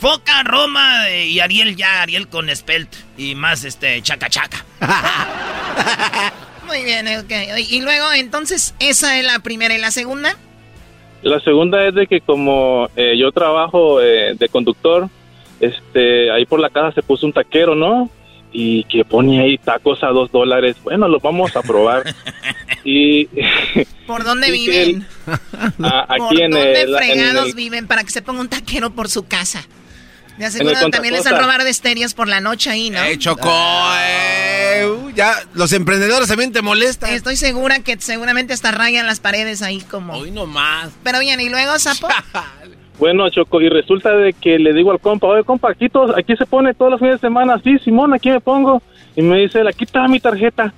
Foca, 0.00 0.42
Roma 0.42 1.08
eh, 1.08 1.26
y 1.26 1.38
Ariel 1.40 1.76
ya, 1.76 2.02
Ariel 2.02 2.28
con 2.28 2.54
Spelt. 2.54 2.88
Y 3.16 3.36
más 3.36 3.64
este, 3.64 4.02
chaca 4.02 4.28
chaca. 4.28 4.64
Muy 6.66 6.82
bien, 6.84 7.06
ok. 7.18 7.30
Y 7.70 7.80
luego, 7.80 8.12
entonces, 8.12 8.74
esa 8.80 9.16
es 9.16 9.24
la 9.24 9.38
primera. 9.38 9.74
¿Y 9.74 9.78
la 9.78 9.92
segunda? 9.92 10.36
La 11.22 11.38
segunda 11.40 11.86
es 11.86 11.94
de 11.94 12.08
que 12.08 12.20
como 12.20 12.88
eh, 12.96 13.16
yo 13.16 13.30
trabajo 13.30 14.00
eh, 14.00 14.34
de 14.36 14.48
conductor, 14.48 15.08
este, 15.60 16.32
ahí 16.32 16.44
por 16.46 16.58
la 16.58 16.70
casa 16.70 16.92
se 16.92 17.02
puso 17.02 17.26
un 17.26 17.32
taquero, 17.32 17.76
¿no? 17.76 18.10
Y 18.58 18.84
que 18.84 19.04
pone 19.04 19.38
ahí 19.38 19.58
tacos 19.58 20.02
a 20.02 20.06
dos 20.06 20.32
dólares. 20.32 20.76
Bueno, 20.82 21.08
los 21.08 21.20
vamos 21.20 21.54
a 21.56 21.60
probar. 21.62 22.14
y 22.84 23.26
¿Por 24.06 24.24
dónde 24.24 24.46
que 24.46 24.52
viven? 24.52 25.06
a- 25.82 26.06
¿Por 26.06 26.28
aquí 26.28 26.42
en 26.42 26.50
dónde 26.52 26.80
el, 26.82 26.88
en 26.94 26.96
fregados 26.96 27.48
el- 27.48 27.54
viven 27.54 27.86
para 27.86 28.02
que 28.02 28.10
se 28.10 28.22
ponga 28.22 28.40
un 28.40 28.48
taquero 28.48 28.94
por 28.94 29.10
su 29.10 29.26
casa? 29.26 29.60
De 30.38 30.44
En 30.44 30.48
aseguro 30.48 30.78
el 30.78 30.90
también 30.90 31.12
les 31.14 31.26
han 31.26 31.38
robar 31.38 31.64
de 31.64 31.70
estéreos 31.70 32.14
por 32.14 32.28
la 32.28 32.40
noche 32.40 32.70
ahí, 32.70 32.88
¿no? 32.88 33.02
¡Eh, 33.04 33.18
Chocó! 33.18 33.50
eh, 34.00 34.86
uh, 34.86 35.10
ya, 35.10 35.34
los 35.54 35.72
emprendedores 35.72 36.28
también 36.28 36.52
te 36.52 36.60
molestan. 36.62 37.12
Estoy 37.12 37.36
segura 37.36 37.80
que 37.80 37.98
seguramente 38.00 38.52
hasta 38.54 38.70
rayan 38.70 39.06
las 39.06 39.20
paredes 39.20 39.60
ahí 39.62 39.80
como... 39.82 40.14
Hoy 40.14 40.30
nomás. 40.30 40.90
Pero 41.02 41.20
bien, 41.20 41.40
¿y 41.40 41.48
luego, 41.50 41.78
Sapo? 41.78 42.08
Bueno, 42.98 43.28
Choco, 43.28 43.60
y 43.60 43.68
resulta 43.68 44.16
de 44.16 44.32
que 44.32 44.58
le 44.58 44.72
digo 44.72 44.90
al 44.90 45.00
compa, 45.00 45.26
oye, 45.26 45.44
compa, 45.44 45.70
aquí, 45.70 45.88
todos, 45.88 46.16
aquí 46.16 46.34
se 46.36 46.46
pone 46.46 46.72
todos 46.72 46.92
los 46.92 47.00
fines 47.00 47.20
de 47.20 47.26
semana, 47.28 47.60
sí, 47.62 47.78
Simón, 47.80 48.14
aquí 48.14 48.30
me 48.30 48.40
pongo. 48.40 48.82
Y 49.14 49.22
me 49.22 49.38
dice 49.38 49.60
él, 49.60 49.68
aquí 49.68 49.84
está 49.84 50.08
mi 50.08 50.18
tarjeta. 50.20 50.72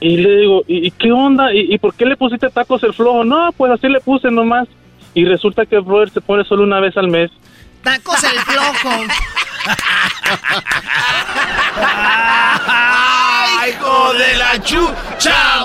Y 0.00 0.16
le 0.18 0.36
digo, 0.38 0.62
¿y, 0.66 0.86
y 0.88 0.90
qué 0.90 1.12
onda? 1.12 1.54
¿Y, 1.54 1.72
y 1.74 1.78
por 1.78 1.94
qué 1.94 2.04
le 2.04 2.16
pusiste 2.16 2.50
tacos 2.50 2.82
el 2.82 2.92
flojo? 2.92 3.24
No, 3.24 3.50
pues 3.56 3.72
así 3.72 3.88
le 3.88 4.00
puse 4.00 4.30
nomás. 4.30 4.68
Y 5.14 5.24
resulta 5.24 5.64
que 5.64 5.76
el 5.76 5.82
brother 5.82 6.10
se 6.10 6.20
pone 6.20 6.44
solo 6.44 6.64
una 6.64 6.80
vez 6.80 6.96
al 6.96 7.08
mes. 7.08 7.30
Tacos 7.82 8.22
el 8.24 8.38
flojo. 8.40 8.90
¡Ay, 11.78 13.70
hijo 13.70 14.12
de 14.14 14.36
la 14.36 14.62
chucha! 14.62 15.64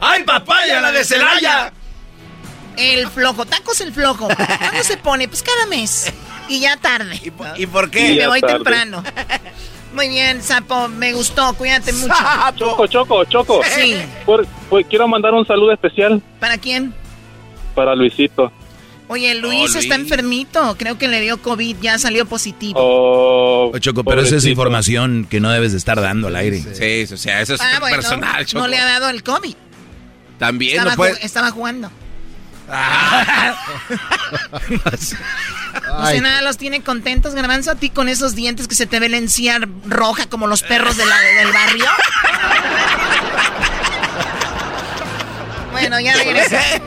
¡Ay, 0.00 0.22
papaya, 0.24 0.80
la 0.80 0.92
de 0.92 1.04
Celaya! 1.04 1.72
El 2.76 3.06
flojo, 3.08 3.44
tacos 3.46 3.80
el 3.80 3.92
flojo. 3.92 4.28
¿Cuándo 4.28 4.82
se 4.82 4.96
pone? 4.96 5.28
Pues 5.28 5.42
cada 5.42 5.66
mes. 5.66 6.12
Y 6.48 6.60
ya 6.60 6.76
tarde. 6.76 7.20
¿Y 7.56 7.66
por 7.66 7.90
Y 7.96 8.16
me 8.16 8.26
voy 8.26 8.40
tarde. 8.40 8.54
temprano. 8.54 9.02
Muy 9.94 10.08
bien, 10.08 10.42
Sapo, 10.42 10.88
me 10.88 11.12
gustó, 11.12 11.52
cuídate 11.54 11.92
mucho. 11.92 12.14
Choco, 12.56 12.86
Choco, 12.86 13.24
Choco. 13.24 13.60
Sí. 13.74 13.96
Por- 14.24 14.46
por- 14.70 14.84
quiero 14.86 15.06
mandar 15.06 15.34
un 15.34 15.46
saludo 15.46 15.70
especial 15.72 16.22
¿Para 16.40 16.56
quién? 16.56 16.94
para 17.74 17.94
Luisito. 17.94 18.50
Oye, 19.08 19.34
Luis 19.34 19.74
está 19.74 19.94
enfermito. 19.96 20.74
Creo 20.78 20.96
que 20.96 21.08
le 21.08 21.20
dio 21.20 21.42
COVID, 21.42 21.76
ya 21.82 21.98
salió 21.98 22.24
positivo. 22.24 22.78
Oh, 22.82 23.78
Choco, 23.78 24.02
pero 24.04 24.22
esa 24.22 24.36
es 24.36 24.46
información 24.46 25.26
que 25.28 25.40
no 25.40 25.50
debes 25.50 25.72
de 25.72 25.78
estar 25.78 26.00
dando 26.00 26.28
al 26.28 26.36
aire. 26.36 26.58
Sí, 26.58 27.12
o 27.12 27.16
sea, 27.18 27.42
eso 27.42 27.54
es 27.54 27.60
Ah, 27.60 27.76
bueno, 27.80 27.96
personal, 27.96 28.46
Choco. 28.46 28.62
no 28.62 28.68
le 28.68 28.78
ha 28.78 28.86
dado 28.86 29.10
el 29.10 29.22
COVID. 29.22 29.54
También 30.38 30.72
Estaba, 30.78 30.90
no 30.92 30.96
puede... 30.96 31.24
estaba 31.26 31.50
jugando. 31.50 31.90
O 35.98 36.06
sea, 36.06 36.20
nada, 36.20 36.42
los 36.42 36.56
tiene 36.56 36.82
contentos, 36.82 37.34
Garbanzo, 37.34 37.70
a 37.72 37.74
ti 37.74 37.90
con 37.90 38.08
esos 38.08 38.34
dientes 38.34 38.66
que 38.66 38.74
se 38.74 38.86
te 38.86 38.98
ve 38.98 39.08
la 39.08 39.18
encía 39.18 39.60
roja 39.86 40.26
como 40.26 40.46
los 40.46 40.62
perros 40.62 40.96
del 40.96 41.08
barrio. 41.08 41.86
Bueno, 45.72 46.00
ya 46.00 46.14
regresé. 46.14 46.80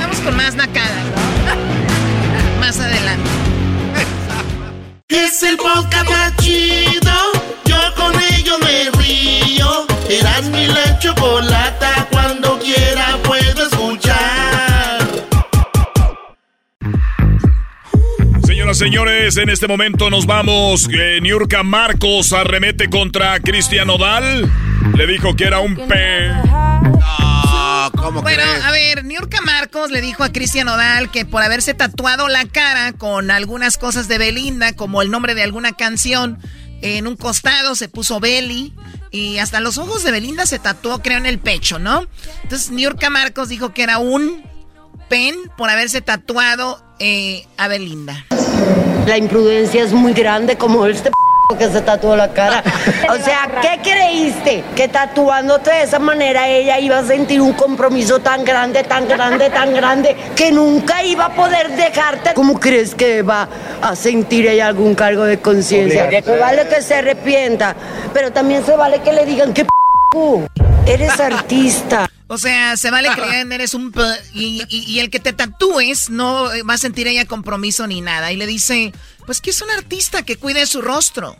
Vamos 0.00 0.18
con 0.18 0.36
más 0.36 0.54
nacadas, 0.54 1.04
¿no? 1.44 2.60
Más 2.60 2.80
adelante. 2.80 3.30
Es 5.08 5.42
el 5.42 5.56
podcast 5.56 6.08
más 6.10 6.36
chido. 6.36 7.12
Yo 7.64 7.94
con 7.94 8.12
ello 8.32 8.58
me 8.60 8.90
río. 8.98 9.86
Eras 10.08 10.44
mi 10.44 10.66
la. 10.66 10.88
Señoras, 18.68 18.78
señores, 18.78 19.36
en 19.38 19.48
este 19.48 19.66
momento 19.66 20.10
nos 20.10 20.26
vamos. 20.26 20.90
Eh, 20.92 21.20
Niurka 21.22 21.62
Marcos 21.62 22.34
arremete 22.34 22.90
contra 22.90 23.40
Cristian 23.40 23.88
Odal. 23.88 24.50
Le 24.94 25.06
dijo 25.06 25.34
que 25.36 25.44
era 25.44 25.60
un 25.60 25.74
pe. 25.74 26.30
¿cómo 27.96 28.20
Bueno, 28.20 28.42
a 28.62 28.70
ver, 28.70 29.06
Niurka 29.06 29.40
Marcos 29.40 29.90
le 29.90 30.02
dijo 30.02 30.22
a 30.22 30.32
Cristian 30.32 30.68
Odal 30.68 31.10
que 31.10 31.24
por 31.24 31.42
haberse 31.42 31.72
tatuado 31.72 32.28
la 32.28 32.44
cara 32.44 32.92
con 32.92 33.30
algunas 33.30 33.78
cosas 33.78 34.06
de 34.06 34.18
Belinda, 34.18 34.74
como 34.74 35.00
el 35.00 35.10
nombre 35.10 35.34
de 35.34 35.44
alguna 35.44 35.72
canción, 35.72 36.38
en 36.82 37.06
un 37.06 37.16
costado 37.16 37.74
se 37.74 37.88
puso 37.88 38.20
Beli 38.20 38.74
y 39.10 39.38
hasta 39.38 39.60
los 39.60 39.78
ojos 39.78 40.02
de 40.02 40.10
Belinda 40.10 40.44
se 40.44 40.58
tatuó, 40.58 41.00
creo, 41.00 41.16
en 41.16 41.26
el 41.26 41.38
pecho, 41.38 41.78
¿no? 41.78 42.06
Entonces 42.42 42.70
Niurka 42.70 43.08
Marcos 43.08 43.48
dijo 43.48 43.72
que 43.72 43.82
era 43.82 43.96
un 43.96 44.42
pen 45.08 45.36
por 45.56 45.70
haberse 45.70 46.02
tatuado 46.02 46.84
eh, 46.98 47.46
a 47.56 47.66
Belinda. 47.68 48.26
La 49.06 49.16
imprudencia 49.16 49.82
es 49.82 49.92
muy 49.92 50.12
grande 50.12 50.56
como 50.56 50.86
este 50.86 51.10
p 51.10 51.14
que 51.58 51.68
se 51.70 51.80
tatuó 51.80 52.14
la 52.14 52.28
cara. 52.32 52.62
O 53.10 53.16
sea, 53.16 53.48
¿qué 53.62 53.80
creíste? 53.82 54.62
Que 54.76 54.86
tatuándote 54.88 55.70
de 55.70 55.82
esa 55.82 55.98
manera 55.98 56.46
ella 56.46 56.78
iba 56.78 56.98
a 56.98 57.04
sentir 57.04 57.40
un 57.40 57.54
compromiso 57.54 58.18
tan 58.18 58.44
grande, 58.44 58.82
tan 58.84 59.08
grande, 59.08 59.48
tan 59.48 59.72
grande, 59.72 60.14
que 60.36 60.52
nunca 60.52 61.02
iba 61.02 61.26
a 61.26 61.34
poder 61.34 61.70
dejarte. 61.70 62.34
¿Cómo 62.34 62.60
crees 62.60 62.94
que 62.94 63.22
va 63.22 63.48
a 63.80 63.96
sentir 63.96 64.46
ella 64.46 64.66
algún 64.66 64.94
cargo 64.94 65.24
de 65.24 65.38
conciencia? 65.38 66.10
Se 66.10 66.38
vale 66.38 66.68
que 66.68 66.82
se 66.82 66.96
arrepienta, 66.96 67.74
pero 68.12 68.30
también 68.30 68.64
se 68.64 68.76
vale 68.76 69.00
que 69.00 69.12
le 69.12 69.24
digan 69.24 69.54
que 69.54 69.64
p 69.64 69.70
eres 70.86 71.18
artista. 71.18 72.08
O 72.30 72.36
sea, 72.38 72.76
se 72.76 72.90
vale 72.90 73.08
que 73.14 73.44
le 73.44 73.54
eres 73.54 73.72
un... 73.74 73.90
p- 73.90 74.02
Y, 74.34 74.62
y- 74.68 74.84
y 74.86 75.00
el 75.00 75.08
que 75.10 75.18
te 75.18 75.32
tatúes 75.32 76.10
no 76.10 76.44
va 76.68 76.74
a 76.74 76.78
sentir 76.78 77.06
ella 77.08 77.24
compromiso 77.24 77.86
ni 77.86 78.00
nada. 78.02 78.30
Y 78.32 78.36
le 78.36 78.46
dice, 78.46 78.92
pues 79.26 79.40
que 79.40 79.50
es 79.50 79.62
un 79.62 79.70
artista 79.70 80.22
que 80.22 80.36
cuide 80.36 80.66
su 80.66 80.82
rostro. 80.82 81.36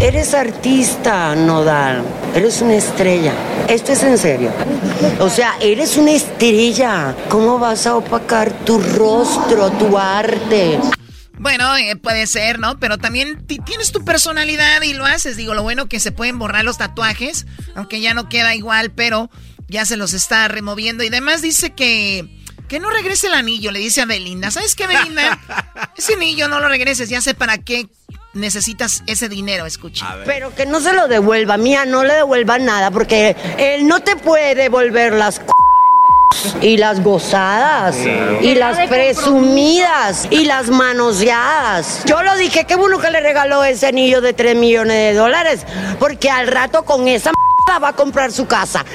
Eres 0.00 0.32
artista, 0.32 1.34
Nodal. 1.36 2.02
Eres 2.34 2.62
una 2.62 2.74
estrella. 2.74 3.34
Esto 3.68 3.92
es 3.92 4.02
en 4.02 4.16
serio. 4.16 4.50
O 5.18 5.28
sea, 5.28 5.54
eres 5.60 5.98
una 5.98 6.12
estrella. 6.12 7.14
¿Cómo 7.28 7.58
vas 7.58 7.86
a 7.86 7.96
opacar 7.96 8.50
tu 8.64 8.78
rostro, 8.80 9.70
tu 9.72 9.98
arte? 9.98 10.80
Bueno, 11.38 11.76
eh, 11.76 11.96
puede 11.96 12.26
ser, 12.26 12.58
¿no? 12.58 12.78
Pero 12.78 12.96
también 12.98 13.46
ti- 13.46 13.58
tienes 13.58 13.92
tu 13.92 14.04
personalidad 14.04 14.80
y 14.82 14.94
lo 14.94 15.04
haces. 15.04 15.36
Digo, 15.36 15.52
lo 15.54 15.62
bueno 15.62 15.86
que 15.86 16.00
se 16.00 16.12
pueden 16.12 16.38
borrar 16.38 16.64
los 16.64 16.78
tatuajes, 16.78 17.46
aunque 17.74 18.00
ya 18.00 18.14
no 18.14 18.28
queda 18.30 18.54
igual, 18.54 18.90
pero 18.92 19.30
ya 19.70 19.86
se 19.86 19.96
los 19.96 20.12
está 20.12 20.48
removiendo. 20.48 21.02
Y 21.04 21.08
además 21.08 21.40
dice 21.42 21.70
que, 21.70 22.28
que 22.68 22.80
no 22.80 22.90
regrese 22.90 23.28
el 23.28 23.34
anillo, 23.34 23.70
le 23.70 23.78
dice 23.78 24.02
a 24.02 24.06
Belinda. 24.06 24.50
¿Sabes 24.50 24.74
qué, 24.74 24.86
Belinda? 24.86 25.38
Ese 25.96 26.14
anillo 26.14 26.48
no 26.48 26.60
lo 26.60 26.68
regreses, 26.68 27.08
ya 27.08 27.20
sé 27.20 27.34
para 27.34 27.58
qué 27.58 27.88
necesitas 28.32 29.02
ese 29.06 29.28
dinero, 29.28 29.66
escucha. 29.66 30.18
Pero 30.24 30.54
que 30.54 30.66
no 30.66 30.80
se 30.80 30.92
lo 30.92 31.08
devuelva, 31.08 31.56
mía, 31.56 31.84
no 31.84 32.04
le 32.04 32.14
devuelva 32.14 32.58
nada, 32.58 32.90
porque 32.90 33.36
él 33.58 33.88
no 33.88 34.00
te 34.00 34.16
puede 34.16 34.54
devolver 34.54 35.12
las 35.12 35.36
c 35.36 35.42
y 36.62 36.76
las 36.76 37.02
gozadas 37.02 37.96
y 38.40 38.54
las 38.54 38.88
presumidas 38.88 40.28
y 40.30 40.44
las 40.44 40.68
manoseadas. 40.68 42.04
Yo 42.04 42.22
lo 42.22 42.36
dije, 42.36 42.64
qué 42.66 42.76
bueno 42.76 42.98
que 42.98 43.10
le 43.10 43.20
regaló 43.20 43.64
ese 43.64 43.88
anillo 43.88 44.20
de 44.20 44.32
3 44.32 44.56
millones 44.56 44.96
de 44.96 45.14
dólares, 45.14 45.66
porque 45.98 46.30
al 46.30 46.46
rato 46.46 46.84
con 46.84 47.08
esa 47.08 47.30
m 47.30 47.49
va 47.68 47.88
a 47.88 47.92
comprar 47.92 48.32
su 48.32 48.46
casa. 48.46 48.84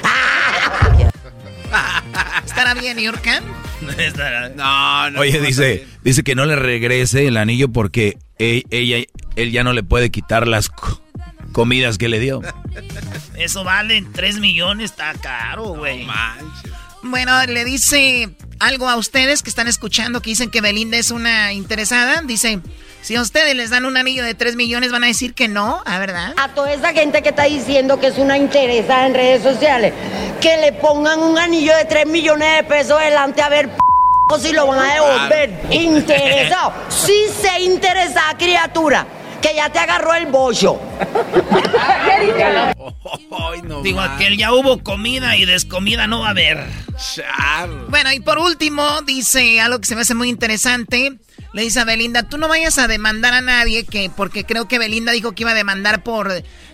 ¿Estará 2.44 2.74
bien, 2.74 2.98
Yurka? 2.98 3.40
No, 4.56 5.10
no. 5.10 5.20
Oye, 5.20 5.38
dice, 5.40 5.86
dice 6.02 6.22
que 6.24 6.34
no 6.34 6.46
le 6.46 6.56
regrese 6.56 7.26
el 7.26 7.36
anillo 7.36 7.68
porque 7.68 8.16
e- 8.38 8.64
ella, 8.70 9.04
él 9.36 9.52
ya 9.52 9.62
no 9.64 9.74
le 9.74 9.82
puede 9.82 10.10
quitar 10.10 10.48
las 10.48 10.70
co- 10.70 11.02
comidas 11.52 11.98
que 11.98 12.08
le 12.08 12.18
dio. 12.18 12.40
Eso 13.36 13.64
vale 13.64 14.02
3 14.14 14.38
millones, 14.38 14.92
está 14.92 15.12
caro, 15.20 15.64
güey. 15.74 16.06
Bueno, 17.02 17.44
le 17.46 17.64
dice 17.66 18.30
algo 18.60 18.88
a 18.88 18.96
ustedes 18.96 19.42
que 19.42 19.50
están 19.50 19.68
escuchando 19.68 20.22
que 20.22 20.30
dicen 20.30 20.50
que 20.50 20.62
Belinda 20.62 20.96
es 20.96 21.10
una 21.10 21.52
interesada. 21.52 22.22
Dice, 22.22 22.60
si 23.06 23.14
a 23.14 23.22
ustedes 23.22 23.54
les 23.54 23.70
dan 23.70 23.84
un 23.84 23.96
anillo 23.96 24.24
de 24.24 24.34
3 24.34 24.56
millones, 24.56 24.90
van 24.90 25.04
a 25.04 25.06
decir 25.06 25.32
que 25.32 25.46
no, 25.46 25.80
¿ah, 25.86 26.00
verdad? 26.00 26.34
A 26.38 26.48
toda 26.48 26.72
esa 26.72 26.92
gente 26.92 27.22
que 27.22 27.28
está 27.28 27.44
diciendo 27.44 28.00
que 28.00 28.08
es 28.08 28.18
una 28.18 28.36
interesada 28.36 29.06
en 29.06 29.14
redes 29.14 29.44
sociales, 29.44 29.94
que 30.40 30.56
le 30.56 30.72
pongan 30.72 31.20
un 31.20 31.38
anillo 31.38 31.76
de 31.76 31.84
3 31.84 32.06
millones 32.06 32.56
de 32.56 32.64
pesos 32.64 32.98
delante 32.98 33.42
a 33.42 33.48
ver 33.48 33.68
p 33.68 34.40
si 34.40 34.52
lo 34.52 34.66
van 34.66 34.80
a 34.80 34.94
devolver. 34.94 35.50
Interesado. 35.70 36.72
Sí 36.88 37.26
sé 37.40 37.62
interesada, 37.62 38.36
criatura, 38.36 39.06
que 39.40 39.54
ya 39.54 39.70
te 39.70 39.78
agarró 39.78 40.12
el 40.14 40.26
bollo. 40.26 40.76
Digo, 43.84 44.00
aquel 44.00 44.36
ya 44.36 44.52
hubo 44.52 44.82
comida 44.82 45.36
y 45.36 45.44
descomida 45.44 46.08
no 46.08 46.22
va 46.22 46.26
a 46.26 46.30
haber. 46.30 46.66
Bueno, 47.88 48.12
y 48.12 48.18
por 48.18 48.38
último, 48.38 49.02
dice 49.02 49.60
algo 49.60 49.78
que 49.78 49.86
se 49.86 49.94
me 49.94 50.00
hace 50.00 50.14
muy 50.14 50.28
interesante. 50.28 51.20
Le 51.56 51.62
dice 51.62 51.80
a 51.80 51.84
Belinda, 51.86 52.22
tú 52.22 52.36
no 52.36 52.48
vayas 52.48 52.76
a 52.76 52.86
demandar 52.86 53.32
a 53.32 53.40
nadie, 53.40 53.86
que 53.86 54.10
porque 54.14 54.44
creo 54.44 54.68
que 54.68 54.78
Belinda 54.78 55.12
dijo 55.12 55.32
que 55.32 55.42
iba 55.44 55.52
a 55.52 55.54
demandar 55.54 56.02
por 56.02 56.30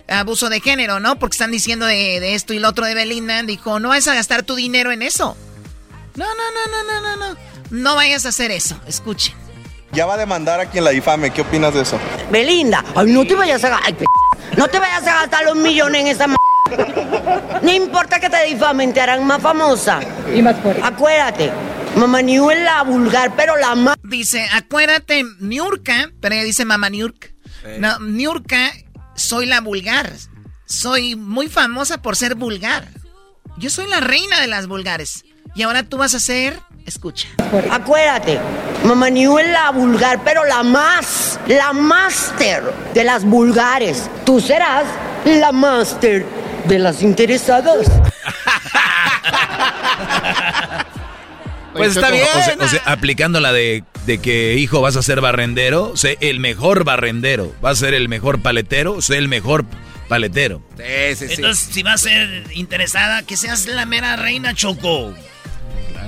abuso 0.09 0.49
de 0.49 0.59
género, 0.59 0.99
¿no? 0.99 1.17
Porque 1.19 1.35
están 1.35 1.51
diciendo 1.51 1.85
de, 1.85 2.19
de 2.19 2.35
esto 2.35 2.53
y 2.53 2.59
lo 2.59 2.67
otro 2.67 2.85
de 2.85 2.93
Belinda. 2.93 3.41
Dijo, 3.43 3.79
no 3.79 3.87
vayas 3.87 4.09
a 4.09 4.13
gastar 4.15 4.43
tu 4.43 4.55
dinero 4.55 4.91
en 4.91 5.01
eso. 5.01 5.37
No, 6.15 6.25
no, 6.25 6.33
no, 6.35 6.83
no, 6.83 7.01
no, 7.01 7.15
no, 7.15 7.29
no. 7.33 7.39
No 7.69 7.95
vayas 7.95 8.25
a 8.25 8.29
hacer 8.29 8.51
eso. 8.51 8.77
Escuchen. 8.85 9.33
Ya 9.93 10.05
va 10.05 10.15
a 10.15 10.17
demandar 10.17 10.59
a 10.59 10.65
quien 10.65 10.83
la 10.83 10.89
difame. 10.89 11.31
¿Qué 11.31 11.39
opinas 11.43 11.73
de 11.73 11.83
eso? 11.83 11.97
Belinda, 12.29 12.83
ay, 12.93 13.05
no 13.13 13.25
te 13.25 13.35
vayas 13.35 13.63
a 13.63 13.79
ay, 13.85 13.93
p- 13.93 14.03
no 14.57 14.67
te 14.67 14.79
vayas 14.79 15.07
a 15.07 15.13
gastar 15.21 15.45
los 15.45 15.55
millones 15.55 16.01
en 16.01 16.07
esa 16.07 16.25
m- 16.25 16.35
No 17.61 17.71
importa 17.71 18.19
que 18.19 18.29
te 18.29 18.43
difamen, 18.47 18.91
te 18.93 18.99
harán 18.99 19.25
más 19.25 19.41
famosa. 19.41 20.01
Y 20.35 20.41
más 20.41 20.59
fuerte. 20.59 20.81
Acuérdate, 20.83 21.51
Mamá 21.95 22.21
New 22.21 22.49
es 22.49 22.59
la 22.59 22.81
vulgar, 22.83 23.35
pero 23.35 23.55
la 23.57 23.75
más. 23.75 23.95
Dice, 24.03 24.47
acuérdate, 24.53 25.23
Niurka, 25.39 26.09
pero 26.19 26.35
ella 26.35 26.43
dice 26.43 26.65
mamá 26.65 26.89
Niurka. 26.89 27.27
No, 27.79 27.99
Niurka, 27.99 28.71
soy 29.15 29.45
la 29.45 29.61
vulgar. 29.61 30.11
Soy 30.65 31.15
muy 31.15 31.49
famosa 31.49 32.01
por 32.01 32.15
ser 32.15 32.35
vulgar. 32.35 32.87
Yo 33.57 33.69
soy 33.69 33.87
la 33.87 33.99
reina 33.99 34.41
de 34.41 34.47
las 34.47 34.67
vulgares. 34.67 35.23
Y 35.55 35.61
ahora 35.61 35.83
tú 35.83 35.97
vas 35.97 36.15
a 36.15 36.19
ser, 36.19 36.59
escucha. 36.85 37.27
Acuérdate, 37.71 38.39
Mamá 38.83 39.09
New 39.11 39.37
es 39.37 39.47
la 39.49 39.69
vulgar, 39.69 40.23
pero 40.23 40.43
la 40.45 40.63
más, 40.63 41.39
la 41.47 41.73
máster 41.73 42.63
de 42.93 43.03
las 43.03 43.23
vulgares. 43.23 44.09
Tú 44.25 44.41
serás 44.41 44.85
la 45.25 45.51
máster 45.51 46.25
de 46.65 46.79
las 46.79 47.03
interesadas. 47.03 47.87
Pues 51.73 51.95
está 51.95 52.11
bien. 52.11 52.25
O 52.35 52.43
sea, 52.43 52.55
o 52.59 52.67
sea, 52.67 52.81
aplicando 52.85 53.39
la 53.39 53.51
de, 53.53 53.83
de 54.05 54.17
que, 54.19 54.55
hijo, 54.55 54.81
vas 54.81 54.95
a 54.95 55.01
ser 55.03 55.21
barrendero, 55.21 55.95
sé 55.97 56.17
el 56.21 56.39
mejor 56.39 56.83
barrendero. 56.83 57.53
Vas 57.61 57.77
a 57.77 57.85
ser 57.85 57.93
el 57.93 58.09
mejor 58.09 58.41
paletero, 58.41 59.01
sé 59.01 59.17
el 59.17 59.27
mejor 59.27 59.65
paletero. 60.07 60.61
Entonces, 60.77 61.57
si 61.71 61.83
va 61.83 61.93
a 61.93 61.97
ser 61.97 62.43
interesada, 62.53 63.23
que 63.23 63.37
seas 63.37 63.65
la 63.67 63.85
mera 63.85 64.15
reina 64.15 64.53
Choco. 64.53 65.13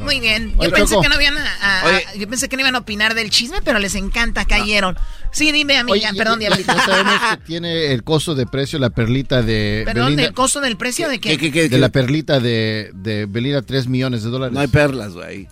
Muy 0.01 0.19
bien. 0.19 0.51
Yo 0.51 0.59
Oye, 0.59 0.69
pensé 0.69 0.93
Choco. 0.93 1.01
que 1.01 1.09
no 1.09 1.15
habían 1.15 1.35
a- 1.37 1.81
a- 1.81 1.85
Oye. 1.87 2.05
yo 2.19 2.27
pensé 2.29 2.47
que 2.47 2.57
no 2.57 2.61
iban 2.61 2.75
a 2.75 2.79
opinar 2.79 3.15
del 3.15 3.31
chisme, 3.31 3.61
pero 3.63 3.79
les 3.79 3.95
encanta, 3.95 4.45
cayeron. 4.45 4.95
Sí, 5.31 5.51
dime, 5.51 5.77
amiga, 5.77 6.09
Oye, 6.09 6.17
perdón, 6.17 6.39
ya- 6.39 6.47
diablito. 6.49 6.73
ya 6.75 6.85
sabemos 6.85 7.13
que 7.31 7.37
tiene 7.45 7.91
el 7.91 8.03
costo 8.03 8.35
de 8.35 8.45
precio 8.45 8.77
la 8.77 8.89
perlita 8.91 9.41
de 9.41 9.81
Perdón, 9.85 10.05
Belinda. 10.05 10.23
¿el 10.25 10.33
costo 10.33 10.61
del 10.61 10.77
precio 10.77 11.09
de 11.09 11.19
qué? 11.19 11.35
de 11.69 11.77
la 11.79 11.89
perlita 11.89 12.39
de, 12.39 12.91
de 12.93 13.25
Belinda, 13.25 13.61
3 13.63 13.87
millones 13.87 14.23
de 14.23 14.29
dólares. 14.29 14.53
No 14.53 14.59
hay 14.59 14.67
perlas, 14.67 15.13
güey. 15.13 15.47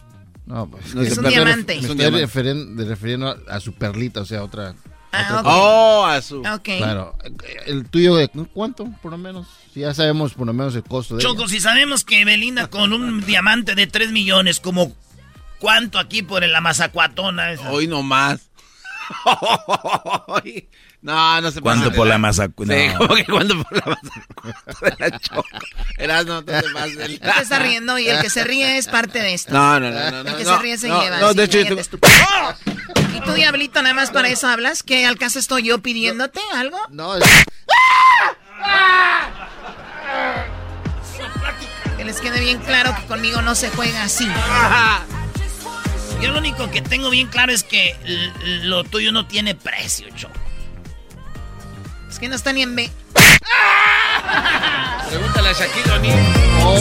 No, 0.46 0.70
pues, 0.70 0.94
No 0.94 1.02
es 1.02 1.18
un 1.18 1.28
diamante. 1.28 1.76
Me 1.76 1.80
Es 1.80 1.90
un 1.90 2.02
estoy 2.02 2.86
refiriendo 2.86 3.30
a, 3.30 3.56
a 3.56 3.60
su 3.60 3.74
perlita, 3.74 4.22
o 4.22 4.26
sea, 4.26 4.44
otra. 4.44 4.76
Ah, 5.12 5.24
otra 5.24 5.40
ok. 5.40 5.44
cosa. 5.44 5.58
Oh, 5.58 6.06
a 6.06 6.22
su. 6.22 6.40
Ok. 6.42 6.70
Claro. 6.78 7.18
El 7.66 7.88
tuyo, 7.90 8.16
de 8.16 8.30
¿cuánto, 8.54 8.86
por 9.02 9.12
lo 9.12 9.18
menos? 9.18 9.48
Si 9.74 9.80
ya 9.82 9.94
sabemos 9.94 10.34
por 10.34 10.48
lo 10.48 10.54
menos 10.54 10.76
el 10.76 10.84
costo 10.84 11.16
de 11.16 11.24
Choco, 11.24 11.48
si 11.48 11.60
sabemos 11.60 12.04
que 12.04 12.26
Belinda 12.26 12.68
con 12.68 12.94
un 12.94 13.22
diamante 13.26 13.76
de 13.76 13.88
3 13.88 14.12
millones, 14.12 14.60
como 14.60 14.94
¿cuánto 15.60 15.98
aquí 15.98 16.24
por 16.24 16.46
la 16.46 16.62
mazacuatona 16.62 17.52
esa? 17.52 17.72
Hoy 17.72 17.88
no 17.88 18.04
más. 18.04 18.50
no, 21.04 21.42
no 21.42 21.52
se 21.52 21.60
¿Cuánto 21.60 21.86
pasa 21.90 21.98
por 21.98 22.08
la 22.08 22.18
masa? 22.18 22.46
Sí, 22.46 22.54
no. 22.58 22.98
como 22.98 23.16
que 23.16 23.26
cuánto 23.26 23.62
por 23.62 23.74
la 23.78 23.86
masa 23.86 24.82
de 24.82 24.96
la 24.98 25.20
choco. 25.20 25.46
Erasmo, 25.98 26.34
no 26.36 26.46
te 26.46 26.54
pases 26.74 27.20
te 27.20 27.42
está 27.42 27.60
riendo 27.60 28.00
y 28.00 28.08
el 28.08 28.22
que 28.22 28.30
se 28.30 28.44
ríe 28.46 28.78
es 28.78 28.88
parte 28.88 29.20
de 29.20 29.34
esto. 29.34 29.54
No, 29.54 29.80
no, 29.82 29.92
no, 29.92 30.12
no, 30.12 30.18
El 30.20 30.26
no, 30.26 30.38
que 30.38 30.44
no, 30.46 30.56
se 30.56 30.62
ríe 30.62 30.78
se 30.78 30.88
no, 30.88 31.02
lleva. 31.02 31.20
no, 31.20 31.32
sí, 31.32 31.36
de 31.36 31.44
hecho, 31.44 31.60
yo 31.60 31.76
te-. 31.76 31.98
¿Y 33.18 33.20
tú, 33.22 33.34
Diablito, 33.34 33.82
nada 33.82 33.94
más 33.94 34.12
para 34.12 34.30
eso 34.30 34.48
hablas? 34.48 34.82
¿Que 34.82 35.06
al 35.06 35.18
caso 35.18 35.40
estoy 35.40 35.64
yo 35.64 35.80
pidiéndote 35.82 36.40
algo? 36.56 36.78
No, 36.90 37.14
Que 41.98 42.06
les 42.06 42.22
quede 42.22 42.40
bien 42.40 42.60
claro 42.60 42.96
que 42.96 43.06
conmigo 43.08 43.42
no 43.42 43.56
se 43.56 43.70
juega 43.72 44.04
así. 44.04 44.28
Yo 46.22 46.32
lo 46.32 46.40
único 46.40 46.72
que 46.72 46.82
tengo 46.82 47.10
bien 47.10 47.28
claro 47.28 47.52
es 47.52 47.64
que 47.64 47.94
lo 48.64 48.86
tuyo 48.86 49.12
no 49.12 49.28
tiene 49.28 49.54
precio, 49.54 50.08
Choco. 50.16 50.34
Es 52.14 52.20
que 52.20 52.30
no 52.30 52.36
está 52.36 52.54
ni 52.54 52.62
en 52.62 52.76
B. 52.76 52.92
Pregúntale 55.10 55.50
a 55.50 55.54
Shaquille 55.54 55.92
O'Neal. 55.94 56.20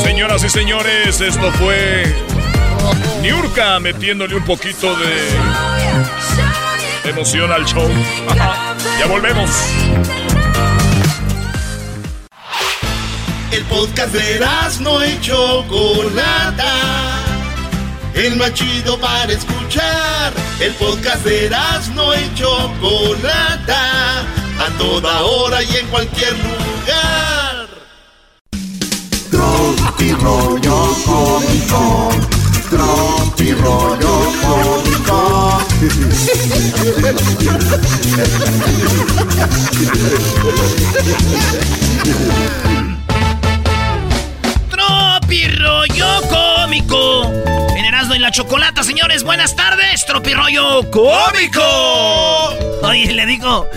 Señoras 0.05 0.45
y 0.45 0.51
señores, 0.51 1.23
esto 1.23 1.51
fue 1.53 2.05
Niurka 3.23 3.81
metiéndole 3.81 4.37
un 4.37 4.45
poquito 4.45 4.95
de 4.95 5.31
emoción 7.09 7.51
al 7.51 7.65
show. 7.65 7.89
ya 8.99 9.07
volvemos. 9.07 9.49
El 13.53 13.65
podcast 13.65 14.13
de 14.13 14.39
no 14.81 15.03
y 15.03 15.19
Chocolata. 15.23 16.75
El 18.13 18.37
más 18.37 18.53
chido 18.53 19.01
para 19.01 19.33
escuchar. 19.33 20.35
El 20.61 20.75
podcast 20.75 21.25
de 21.25 21.49
no 21.95 22.15
y 22.15 22.35
Chocolata. 22.35 24.27
A 24.59 24.69
toda 24.79 25.23
hora 25.23 25.63
y 25.63 25.77
en 25.77 25.87
cualquier 25.89 26.33
lugar. 26.39 27.69
Tropi 29.31 30.13
rollo 30.13 30.97
cómico. 31.05 32.11
Tropi 32.71 33.53
rollo 33.53 34.33
cómico. 34.43 35.59
Tropi 44.71 45.49
rollo 45.49 46.21
cómico. 46.31 47.25
En 47.77 47.85
Erasmo 47.85 48.15
y 48.15 48.19
la 48.19 48.31
Chocolata, 48.31 48.83
señores, 48.83 49.25
buenas 49.25 49.57
tardes. 49.57 50.05
Tropi 50.07 50.35
rollo 50.35 50.91
cómico. 50.91 51.63
Oye, 52.83 53.13
le 53.13 53.27
digo, 53.27 53.69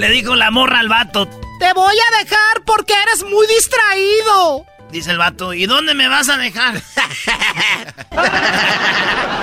le 0.00 0.10
digo 0.10 0.34
la 0.34 0.50
morra 0.50 0.80
al 0.80 0.88
vato. 0.88 1.28
Te 1.58 1.72
voy 1.74 1.94
a 1.94 2.18
dejar 2.22 2.62
porque 2.64 2.94
eres 3.02 3.22
muy 3.22 3.46
distraído. 3.46 4.64
Dice 4.90 5.10
el 5.10 5.18
vato, 5.18 5.52
¿y 5.52 5.66
dónde 5.66 5.92
me 5.94 6.08
vas 6.08 6.30
a 6.30 6.38
dejar? 6.38 6.76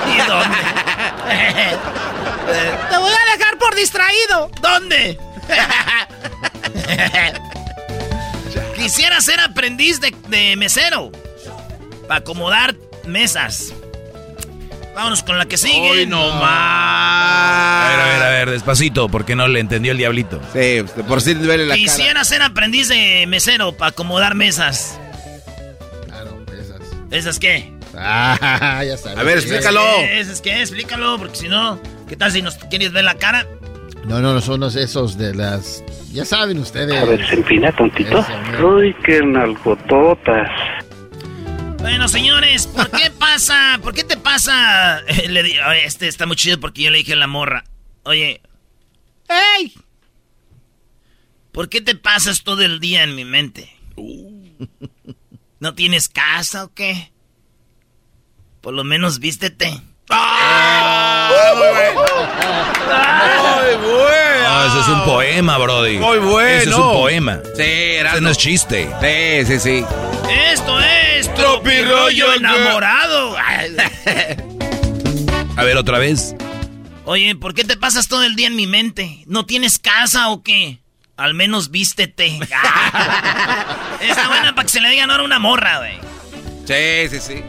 ¿Y 0.08 0.18
dónde? 0.28 0.58
Te 2.90 2.98
voy 2.98 3.14
a 3.14 3.38
dejar 3.38 3.60
por 3.60 3.76
distraído. 3.76 4.50
¿Dónde? 4.60 5.20
Quisiera 8.76 9.22
ser 9.22 9.40
aprendiz 9.40 10.02
de, 10.02 10.16
de 10.28 10.56
mesero. 10.56 11.12
Para 12.08 12.22
acomodar 12.22 12.76
mesas. 13.06 13.74
Vámonos 14.98 15.22
con 15.22 15.38
la 15.38 15.46
que 15.46 15.58
sigue. 15.58 15.92
Hoy 15.92 16.08
no 16.08 16.18
más. 16.18 16.42
A 16.42 17.88
ver, 17.88 18.00
a 18.00 18.06
ver, 18.08 18.24
a 18.24 18.30
ver, 18.30 18.50
despacito, 18.50 19.08
porque 19.10 19.36
no 19.36 19.48
le 19.48 19.60
entendió 19.60 19.92
el 19.92 20.00
diablito. 20.00 20.42
Sí, 20.54 20.84
por 21.08 21.22
si 21.22 21.36
duele 21.36 21.68
la 21.68 21.76
cara. 21.76 21.84
Quisiera 21.84 22.24
ser 22.24 22.42
aprendiz 22.42 22.88
de 22.88 23.26
mesero 23.28 23.74
para 23.74 23.90
acomodar 23.90 24.34
mesas. 24.34 25.00
Claro, 26.08 26.44
esas. 26.52 26.82
¿Esas 27.12 27.38
qué? 27.38 27.72
Ah, 27.96 28.82
ya 28.84 28.98
sabes. 28.98 29.20
A 29.20 29.22
ver, 29.22 29.38
explícalo. 29.38 29.82
¿Qué 29.98 30.20
es? 30.20 30.30
¿Es 30.30 30.42
qué? 30.42 30.62
Explícalo, 30.62 31.20
porque 31.20 31.36
si 31.36 31.48
no, 31.48 31.80
¿qué 32.10 32.16
tal 32.16 32.32
si 32.32 32.42
nos 32.42 32.56
quieres 32.56 32.92
ver 32.92 33.04
la 33.04 33.14
cara? 33.14 33.46
No, 34.06 34.20
no, 34.20 34.34
no 34.34 34.42
son 34.42 34.62
los 34.62 34.76
esos 34.76 35.16
de 35.16 35.36
las. 35.36 35.84
Ya 36.12 36.26
saben 36.26 36.58
ustedes. 36.58 37.00
A 37.00 37.06
ver, 37.06 37.24
se 37.28 37.36
empina 37.36 37.72
tontito. 37.72 38.26
Uy, 38.64 38.96
qué 39.06 39.22
nalgototas. 39.22 40.50
Bueno, 41.80 42.08
señores, 42.08 42.68
¿por 42.68 42.90
qué 42.92 43.10
pasa? 43.12 43.80
¿Por 43.82 43.94
qué 43.94 44.04
te 44.04 44.18
pasa? 44.18 45.02
Le 45.28 45.44
di- 45.44 45.60
oye, 45.60 45.86
este 45.86 46.08
está 46.08 46.26
muy 46.26 46.36
chido 46.36 46.60
porque 46.60 46.84
yo 46.84 46.92
le 46.92 46.98
dije 47.00 47.14
a 47.14 47.18
la 47.18 47.28
morra. 47.28 47.64
Oye, 48.04 48.42
¡Ey! 49.30 49.74
¿Por 51.52 51.70
qué 51.70 51.82
te 51.82 51.96
pasas 51.96 52.44
todo 52.44 52.62
el 52.64 52.80
día 52.80 53.04
en 53.04 53.16
mi 53.16 53.26
mente? 53.26 53.76
¿No 55.60 55.74
tienes 55.74 56.08
casa 56.08 56.66
o 56.66 56.74
qué? 56.74 57.12
Por 58.62 58.74
lo 58.74 58.84
menos 58.84 59.20
vístete. 59.20 59.70
Muy 59.72 59.80
bueno. 63.88 64.44
No, 64.44 64.66
eso 64.68 64.82
es 64.82 64.88
un 64.88 65.04
poema, 65.04 65.58
Brody. 65.58 65.98
Muy 65.98 66.20
bueno. 66.20 66.48
Eso 66.50 66.70
es 66.70 66.76
un 66.76 66.92
poema. 66.94 67.40
Sí, 67.56 67.64
era. 67.64 68.12
Eso 68.12 68.22
no 68.22 68.30
es 68.30 68.38
chiste. 68.38 68.90
Sí, 69.02 69.46
sí, 69.46 69.60
sí. 69.60 69.86
Esto 70.54 70.77
es 70.77 70.77
Tropirollo 71.38 72.34
enamorado. 72.34 73.38
A 75.56 75.64
ver, 75.64 75.78
otra 75.78 76.00
vez. 76.00 76.36
Oye, 77.06 77.36
¿por 77.36 77.54
qué 77.54 77.64
te 77.64 77.78
pasas 77.78 78.08
todo 78.08 78.24
el 78.24 78.36
día 78.36 78.48
en 78.48 78.56
mi 78.56 78.68
mente? 78.68 79.24
¿No 79.28 79.46
tienes 79.46 79.80
casa 79.80 80.30
o 80.30 80.44
qué? 80.44 80.80
Al 81.16 81.34
menos 81.34 81.72
vístete. 81.72 82.28
Está 84.02 84.28
buena 84.28 84.54
para 84.54 84.66
que 84.66 84.70
se 84.70 84.82
le 84.82 84.90
digan 84.90 85.10
ahora 85.10 85.24
una 85.24 85.40
morra, 85.40 85.78
güey. 85.80 85.98
Sí, 86.66 87.10
sí, 87.10 87.20
sí. 87.20 87.44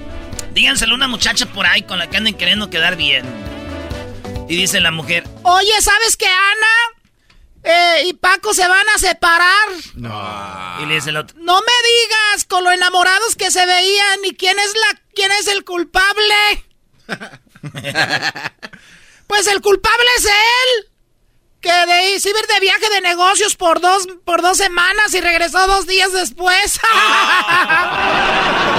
Díganselo 0.55 0.93
a 0.93 0.97
una 0.97 1.09
muchacha 1.09 1.47
por 1.47 1.67
ahí 1.67 1.83
con 1.83 1.99
la 1.99 2.09
que 2.09 2.17
anden 2.17 2.35
queriendo 2.35 2.71
quedar 2.71 2.97
bien. 2.97 3.25
Y 4.49 4.57
dice 4.57 4.81
la 4.81 4.91
mujer, 4.91 5.25
Oye, 5.43 5.73
¿sabes 5.81 6.17
qué, 6.17 6.27
Ana? 6.27 6.98
Eh, 7.65 8.05
y 8.07 8.13
Paco 8.15 8.55
se 8.55 8.67
van 8.67 8.89
a 8.95 8.99
separar. 8.99 9.69
y 10.83 10.87
le 10.87 10.95
dice 10.95 11.11
el 11.11 11.17
otro, 11.17 11.37
No 11.41 11.61
me 11.61 11.89
digas 11.89 12.45
con 12.49 12.65
lo 12.65 12.71
enamorados 12.71 13.37
que 13.37 13.51
se 13.51 13.65
veían 13.67 14.25
y 14.25 14.35
quién 14.35 14.59
es 14.59 14.75
la 14.75 15.01
quién 15.15 15.33
es 15.33 15.49
el 15.49 15.65
culpable. 15.65 16.65
pues 19.27 19.47
el 19.49 19.61
culpable 19.61 20.07
es 20.19 20.25
él. 20.25 20.91
Que 21.61 21.73
de 21.73 22.11
irse 22.13 22.29
ir 22.31 22.35
de 22.55 22.61
viaje 22.61 22.89
de 22.95 23.01
negocios 23.01 23.57
por 23.57 23.81
dos 23.81 24.07
por 24.25 24.43
dos 24.43 24.57
semanas 24.59 25.13
y 25.13 25.21
regresó 25.21 25.67
dos 25.67 25.87
días 25.89 26.13
después. 26.13 26.79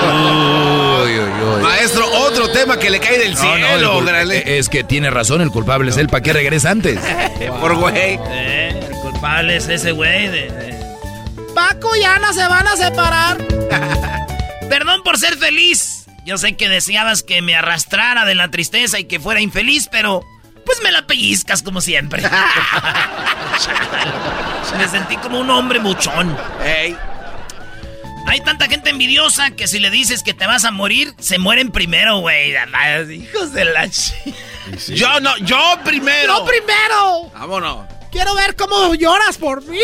Uy, 0.01 1.19
uy, 1.19 1.30
uy. 1.55 1.61
Maestro, 1.61 2.05
otro 2.21 2.49
tema 2.51 2.77
que 2.77 2.89
le 2.89 2.99
cae 2.99 3.17
del 3.19 3.34
No, 3.36 3.41
no, 3.43 3.55
el 3.55 3.63
cielo, 3.65 3.99
cul- 4.01 4.05
grande. 4.05 4.57
es 4.59 4.69
que 4.69 4.84
tiene 4.84 5.09
razón, 5.09 5.41
el 5.41 5.49
culpable 5.51 5.91
es 5.91 5.97
él. 5.97 6.07
¿Para 6.07 6.21
qué 6.23 6.34
regresa 6.34 6.71
antes? 6.71 6.99
Por 7.59 7.75
güey. 7.75 8.17
eh, 8.27 8.88
el 8.89 8.95
culpable 8.99 9.57
es 9.57 9.67
ese 9.67 9.91
güey 9.91 10.27
de- 10.27 10.49
de, 10.49 10.80
Paco 11.53 11.93
y 11.95 12.03
Ana 12.03 12.32
se 12.34 12.47
van 12.47 12.67
a 12.67 12.77
separar. 12.77 13.38
Perdón 14.69 15.01
por 15.03 15.17
ser 15.17 15.36
feliz. 15.38 16.05
Yo 16.25 16.38
sé 16.38 16.55
que 16.55 16.69
deseabas 16.69 17.23
que 17.23 17.41
me 17.41 17.55
arrastrara 17.55 18.23
de 18.25 18.36
la 18.36 18.49
tristeza 18.51 18.99
y 18.99 19.05
que 19.05 19.19
fuera 19.19 19.41
infeliz, 19.41 19.89
pero 19.91 20.21
pues 20.70 20.84
me 20.84 20.91
la 20.91 21.07
pellizcas 21.07 21.63
como 21.63 21.82
siempre. 21.82 22.22
me 24.78 24.88
sentí 24.88 25.17
como 25.17 25.39
un 25.39 25.49
hombre 25.49 25.80
muchón. 25.80 26.38
Hay 28.28 28.41
tanta 28.41 28.67
gente 28.67 28.91
envidiosa 28.91 29.49
que 29.49 29.67
si 29.67 29.80
le 29.80 29.89
dices 29.89 30.22
que 30.22 30.36
te 30.36 30.45
vas 30.45 30.65
a 30.65 30.70
morir, 30.70 31.15
se 31.17 31.39
mueren 31.39 31.72
primero, 31.72 32.20
güey. 32.20 32.53
Hijos 33.11 33.51
de 33.53 33.65
la 33.65 33.89
chi- 33.89 34.13
Yo 34.89 35.20
no, 35.22 35.36
yo 35.38 35.57
primero. 35.84 36.38
Yo 36.38 36.45
primero. 36.45 37.32
Vámonos. 37.34 37.88
Quiero 38.11 38.36
ver 38.36 38.55
cómo 38.55 38.93
lloras 38.93 39.39
por 39.39 39.65
mí. 39.65 39.80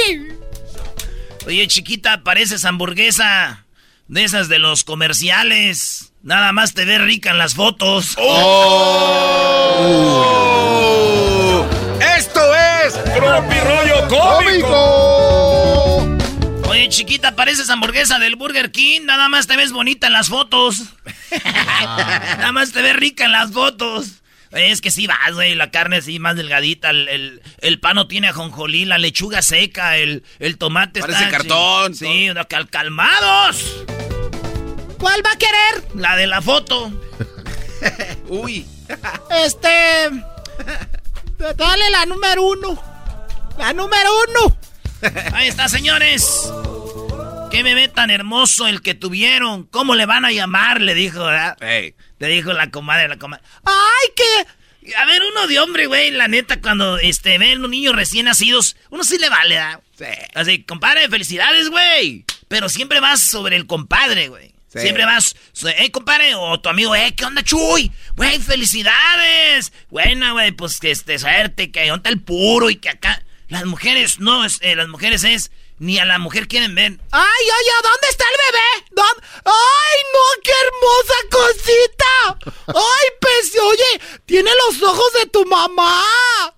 Oye, 1.48 1.68
chiquita, 1.68 2.22
pareces 2.22 2.64
hamburguesa 2.64 3.66
de 4.08 4.24
esas 4.24 4.50
de 4.50 4.60
los 4.60 4.84
comerciales. 4.84 6.12
Nada 6.26 6.52
más 6.54 6.74
te 6.74 6.86
ves 6.86 7.00
rica 7.02 7.30
en 7.30 7.38
las 7.38 7.54
fotos. 7.54 8.16
Oh. 8.18 9.76
Esto 12.18 12.42
es 12.84 12.96
Tropirollo 13.14 14.08
¡Cómico! 14.08 16.18
Oye, 16.68 16.90
chiquita, 16.90 17.36
pareces 17.36 17.70
hamburguesa 17.70 18.18
del 18.18 18.38
Burger 18.38 18.72
King. 18.72 19.02
Nada 19.04 19.30
más 19.30 19.46
te 19.46 19.56
ves 19.56 19.72
bonita 19.72 20.08
en 20.08 20.14
las 20.14 20.30
fotos. 20.30 20.82
Nada 21.46 22.52
más 22.52 22.72
te 22.72 22.82
ves 22.82 22.96
rica 22.96 23.26
en 23.26 23.32
las 23.32 23.52
fotos. 23.52 24.24
Es 24.50 24.82
que 24.82 24.90
sí 24.90 25.06
vas, 25.06 25.32
güey. 25.34 25.54
La 25.54 25.70
carne 25.70 26.02
sí 26.02 26.18
más 26.18 26.36
delgadita. 26.38 26.90
El, 26.90 27.08
el, 27.08 27.42
el 27.62 27.80
pan 27.80 27.98
no 27.98 28.08
tiene 28.08 28.30
ajonjolí. 28.30 28.86
La 28.86 28.98
lechuga 28.98 29.44
seca. 29.44 29.98
El, 29.98 30.24
el 30.40 30.58
tomate 30.58 31.02
Parece 31.02 31.26
está... 31.26 31.38
cartón, 31.38 31.94
Sí, 31.94 32.30
no, 32.34 32.48
cal- 32.48 32.68
calmados. 32.70 33.64
¿Cuál 34.98 35.26
va 35.26 35.32
a 35.32 35.38
querer? 35.38 35.96
La 35.96 36.16
de 36.16 36.28
la 36.28 36.42
foto. 36.42 36.92
Uy. 38.28 38.66
Este. 39.44 40.10
Dale 41.56 41.90
la 41.90 42.06
número 42.06 42.44
uno. 42.44 42.82
La 43.58 43.74
número 43.74 44.10
uno. 44.30 44.58
Ahí 45.34 45.48
está, 45.48 45.70
señores. 45.70 46.52
Qué 47.52 47.64
bebé 47.64 47.88
tan 47.88 48.10
hermoso 48.10 48.68
el 48.68 48.82
que 48.82 48.96
tuvieron. 48.96 49.64
¿Cómo 49.66 49.96
le 49.96 50.06
van 50.06 50.26
a 50.26 50.32
llamar? 50.32 50.82
Le 50.82 50.94
dijo, 50.94 51.24
¿verdad? 51.24 51.62
Ey. 51.62 51.96
Le 52.20 52.28
dijo 52.28 52.54
la 52.54 52.72
comadre, 52.72 53.08
la 53.08 53.18
comadre. 53.18 53.44
¡Ay, 53.64 54.10
qué! 54.16 54.94
A 54.96 55.06
ver, 55.06 55.22
uno 55.24 55.48
de 55.48 55.60
hombre, 55.60 55.88
güey, 55.88 56.12
la 56.12 56.28
neta, 56.28 56.62
cuando 56.62 56.98
este, 57.00 57.38
ven 57.38 57.64
un 57.64 57.72
niño 57.72 57.92
recién 57.94 58.26
nacidos, 58.26 58.76
uno 58.90 59.04
sí 59.04 59.18
le 59.18 59.30
vale, 59.30 59.56
¿verdad? 59.56 59.80
Sí. 59.98 60.06
Así, 60.36 60.64
compadre, 60.64 61.10
felicidades, 61.10 61.70
güey. 61.70 62.26
Pero 62.48 62.70
siempre 62.70 63.00
vas 63.00 63.22
sobre 63.22 63.56
el 63.56 63.66
compadre, 63.68 64.28
güey. 64.28 64.55
Sí. 64.76 64.82
Siempre 64.82 65.06
vas, 65.06 65.36
eh, 65.78 65.90
compadre, 65.90 66.36
o 66.36 66.60
tu 66.60 66.68
amigo, 66.68 66.94
eh, 66.96 67.14
¿qué 67.16 67.24
onda, 67.24 67.42
Chuy? 67.44 67.92
Güey, 68.18 68.40
felicidades. 68.40 69.72
Buena, 69.90 70.34
güey, 70.34 70.52
pues 70.52 70.82
que 70.82 70.92
este, 70.92 71.18
suerte, 71.18 71.72
que 71.72 71.90
onda 71.94 72.10
el 72.10 72.22
puro 72.22 72.70
y 72.70 72.76
que 72.76 72.90
acá. 72.90 73.24
Las 73.48 73.64
mujeres, 73.66 74.20
no, 74.20 74.44
es, 74.44 74.60
eh, 74.62 74.76
las 74.76 74.90
mujeres 74.90 75.24
es, 75.24 75.52
ni 75.80 75.98
a 75.98 76.04
la 76.04 76.18
mujer 76.18 76.50
quieren 76.50 76.76
ver. 76.76 77.00
¡Ay, 77.12 77.44
oye, 77.44 77.72
¿dónde 77.84 78.08
está 78.10 78.26
el 78.26 78.52
bebé? 78.52 78.86
¿Dónde? 78.92 79.28
¡Ay, 79.46 80.00
no, 80.14 80.42
qué 80.44 80.52
hermosa 80.66 81.14
cosita! 81.32 82.52
¡Ay, 82.68 83.08
pues, 83.22 83.54
oye, 83.62 84.20
tiene 84.26 84.52
los 84.68 84.82
ojos 84.82 85.14
de 85.14 85.26
tu 85.28 85.46
mamá! 85.46 86.04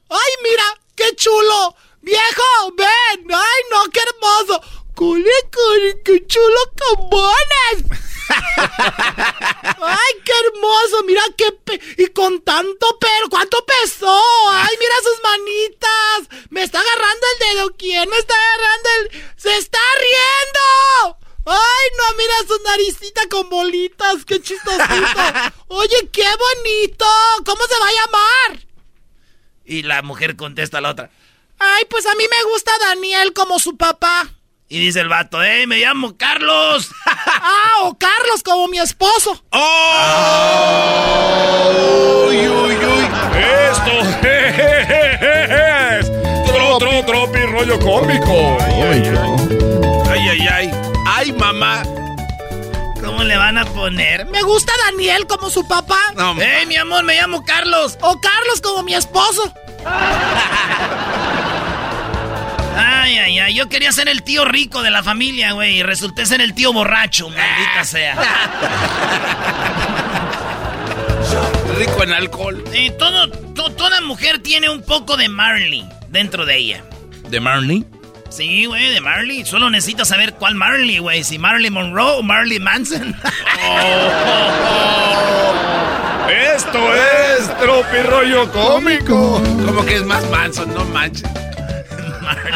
¡Ay, 0.09 0.32
mira, 0.43 0.63
qué 0.95 1.15
chulo! 1.15 1.76
¡Viejo, 2.01 2.74
ven! 2.78 3.28
¡Ay, 3.32 3.61
no, 3.70 3.84
qué 3.91 3.99
hermoso! 3.99 4.86
¡Cule, 4.97 6.01
qué 6.03 6.25
chulo 6.25 6.59
cabones! 6.75 7.85
¡Ay, 8.57 10.13
qué 10.25 10.31
hermoso! 10.43 11.03
Mira 11.05 11.21
qué... 11.37 11.51
pe- 11.51 11.79
y 11.99 12.07
con 12.07 12.41
tanto 12.41 12.97
pelo, 12.97 13.29
¿cuánto 13.29 13.63
pesó? 13.63 14.19
¡Ay, 14.49 14.75
mira 14.79 14.95
sus 15.03 15.21
manitas! 15.21 16.47
¡Me 16.49 16.63
está 16.63 16.79
agarrando 16.79 17.27
el 17.33 17.47
dedo! 17.47 17.75
¿Quién 17.77 18.09
me 18.09 18.17
está 18.17 18.33
agarrando 18.33 18.89
el...? 18.97 19.11
¡Se 19.37 19.55
está 19.57 19.77
riendo! 19.99 21.17
¡Ay, 21.45 21.87
no! 21.99 22.17
Mira 22.17 22.33
su 22.47 22.63
naricita 22.63 23.29
con 23.29 23.49
bolitas! 23.49 24.25
¡Qué 24.25 24.41
chistosito! 24.41 25.21
¡Oye, 25.67 26.09
qué 26.11 26.25
bonito! 26.25 27.05
¿Cómo 27.45 27.67
se 27.67 27.79
va 27.79 27.87
a 27.87 27.93
llamar? 27.93 28.65
Y 29.63 29.83
la 29.83 30.01
mujer 30.01 30.35
contesta 30.35 30.79
a 30.79 30.81
la 30.81 30.89
otra. 30.89 31.11
Ay, 31.59 31.85
pues 31.85 32.07
a 32.07 32.15
mí 32.15 32.23
me 32.31 32.43
gusta 32.51 32.71
Daniel 32.79 33.33
como 33.33 33.59
su 33.59 33.77
papá. 33.77 34.33
Y 34.70 34.80
dice 34.80 34.99
el 34.99 35.07
vato, 35.07 35.41
eh, 35.43 35.65
me 35.65 35.80
llamo 35.80 36.18
Carlos. 36.18 36.89
Ah, 37.49 37.84
o 37.84 37.97
Carlos 37.97 38.41
como 38.43 38.68
mi 38.68 38.80
esposo. 38.80 39.32
Uy, 42.28 42.47
uy, 42.47 42.76
uy. 42.76 43.07
Esto 43.38 43.91
es 44.22 46.07
Tro, 46.47 46.78
tro, 46.80 47.05
tropi 47.05 47.39
rollo 47.43 47.80
cómico. 47.80 48.57
Ay, 50.09 50.30
ay, 50.30 50.47
ay. 50.51 50.72
Ay, 51.05 51.32
mamá. 51.32 51.84
¿Cómo 53.03 53.24
le 53.24 53.38
van 53.38 53.57
a 53.57 53.65
poner? 53.65 54.26
Me 54.26 54.41
gusta 54.41 54.74
Daniel 54.88 55.26
como 55.28 55.49
su 55.49 55.65
papá. 55.68 55.99
No, 56.15 56.36
¡Eh, 56.41 56.65
mi 56.68 56.76
amor, 56.76 57.03
me 57.03 57.15
llamo 57.15 57.45
Carlos! 57.45 57.97
O 58.01 58.20
Carlos 58.20 58.59
como 58.61 58.84
mi 58.84 58.93
esposo. 58.95 59.53
Ay, 62.78 63.17
ay, 63.17 63.39
ay, 63.39 63.55
yo 63.55 63.67
quería 63.69 63.91
ser 63.91 64.07
el 64.09 64.23
tío 64.23 64.45
rico 64.45 64.82
de 64.84 64.91
la 64.91 65.03
familia, 65.03 65.53
güey, 65.53 65.78
y 65.80 65.84
resulté 65.84 66.25
ser 66.25 66.41
el 66.41 66.53
tío 66.53 66.71
borracho, 66.73 67.30
maldita 67.30 67.84
sea. 67.84 68.15
rico 71.78 72.03
en 72.03 72.13
alcohol. 72.13 72.63
Eh, 72.73 72.91
todo, 72.97 73.30
to- 73.30 73.71
toda 73.71 74.01
mujer 74.01 74.39
tiene 74.39 74.69
un 74.69 74.82
poco 74.82 75.17
de 75.17 75.30
Marley 75.30 75.86
dentro 76.09 76.45
de 76.45 76.57
ella. 76.57 76.84
¿De 77.30 77.39
Marley? 77.39 77.86
Sí, 78.30 78.65
güey, 78.65 78.89
de 78.89 79.01
Marley. 79.01 79.45
Solo 79.45 79.69
necesito 79.69 80.03
saber 80.05 80.34
cuál 80.34 80.55
Marley, 80.55 80.97
güey. 80.99 81.23
Si 81.23 81.38
Marley 81.39 81.69
Monroe 81.71 82.19
o 82.19 82.23
Marley 82.23 82.59
Manson. 82.59 83.15
Esto 86.55 86.80
es 86.95 87.57
tropirollo 87.57 88.51
cómico. 88.51 89.41
Como 89.65 89.86
que 89.86 89.95
es 89.95 90.03
más 90.05 90.28
Manson, 90.30 90.73
no 90.73 90.84
manches. 90.86 91.23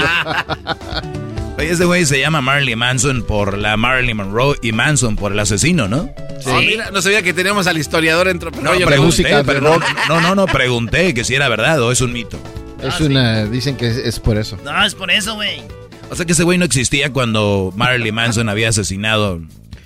Oye, 1.57 1.69
ese 1.69 1.85
güey 1.85 2.05
se 2.05 2.19
llama 2.19 2.41
Marley 2.41 2.75
Manson 2.75 3.23
por 3.23 3.57
la 3.57 3.77
Marilyn 3.77 4.17
Monroe 4.17 4.57
y 4.61 4.71
Manson 4.71 5.15
por 5.15 5.31
el 5.31 5.39
asesino, 5.39 5.87
¿no? 5.87 6.09
Sí. 6.39 6.49
Oh, 6.49 6.59
mira, 6.59 6.89
no 6.91 7.01
sabía 7.01 7.21
que 7.21 7.33
teníamos 7.33 7.67
al 7.67 7.77
historiador 7.77 8.27
en 8.27 8.37
No, 8.37 8.39
tropirollo 8.39 8.87
pregunté, 8.87 9.43
pero 9.45 9.61
no, 9.61 9.79
no, 10.07 10.21
no, 10.21 10.33
no, 10.33 10.45
pregunté 10.47 11.13
que 11.13 11.23
si 11.23 11.35
era 11.35 11.49
verdad 11.49 11.81
o 11.81 11.91
es 11.91 12.01
un 12.01 12.13
mito. 12.13 12.39
Es 12.81 12.99
una, 12.99 13.45
dicen 13.45 13.77
que 13.77 13.87
es, 13.87 13.97
es 13.97 14.19
por 14.19 14.37
eso. 14.37 14.57
No, 14.63 14.83
es 14.83 14.95
por 14.95 15.11
eso, 15.11 15.35
güey. 15.35 15.61
O 16.09 16.15
sea 16.15 16.25
que 16.25 16.31
ese 16.33 16.43
güey 16.43 16.57
no 16.57 16.65
existía 16.65 17.13
cuando 17.13 17.71
Marilyn 17.75 18.15
Manson 18.15 18.49
había 18.49 18.69
asesinado 18.69 19.39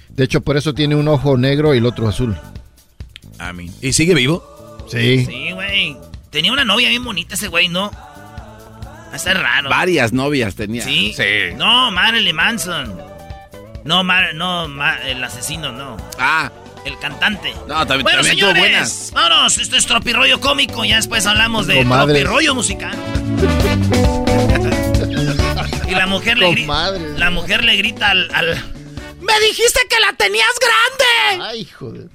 De 0.09 0.23
hecho, 0.23 0.41
por 0.41 0.55
eso 0.57 0.73
tiene 0.73 0.95
un 0.95 1.07
ojo 1.07 1.37
negro 1.37 1.75
y 1.75 1.79
el 1.79 1.85
otro 1.85 2.07
azul. 2.07 2.37
a 3.37 3.51
mí. 3.51 3.69
¿Y 3.81 3.93
sigue 3.93 4.13
vivo? 4.13 4.43
Sí. 4.89 5.25
Sí, 5.25 5.51
güey. 5.51 5.97
Tenía 6.29 6.53
una 6.53 6.63
novia 6.63 6.89
bien 6.89 7.03
bonita 7.03 7.35
ese 7.35 7.47
güey, 7.49 7.67
¿no? 7.67 7.91
Está 9.15 9.33
raro. 9.33 9.69
Varias 9.69 10.13
novias 10.13 10.55
tenía. 10.55 10.83
¿Sí? 10.83 11.15
No, 11.55 11.91
Marilyn 11.91 12.35
Manson. 12.35 13.01
No, 13.83 14.03
Mar 14.03 14.33
no 14.33 14.65
el 15.05 15.23
asesino, 15.23 15.71
no. 15.71 15.97
Ah. 16.19 16.51
El 16.85 16.97
cantante. 16.99 17.51
No, 17.67 17.85
también, 17.87 18.03
Bueno, 18.03 18.17
también 18.19 18.35
señores, 18.37 18.59
buenas. 18.59 19.11
vámonos. 19.13 19.57
Esto 19.57 19.75
es 19.75 19.85
tropirollo 19.87 20.39
cómico. 20.39 20.85
Ya 20.85 20.97
después 20.97 21.25
hablamos 21.25 21.65
de 21.67 21.77
Comadres. 21.77 22.21
tropirollo 22.23 22.53
musical. 22.55 22.95
y 25.87 25.91
la 25.95 26.07
mujer 26.07 26.37
le 26.37 26.51
grita. 26.51 26.91
La 27.17 27.29
mujer 27.31 27.63
le 27.63 27.75
grita 27.77 28.11
al, 28.11 28.29
al- 28.33 28.63
¡Me 29.21 29.39
dijiste 29.47 29.79
que 29.89 29.99
la 29.99 30.13
tenías 30.13 30.47
grande! 30.59 31.43
Ay, 31.49 31.65
joder. 31.65 32.07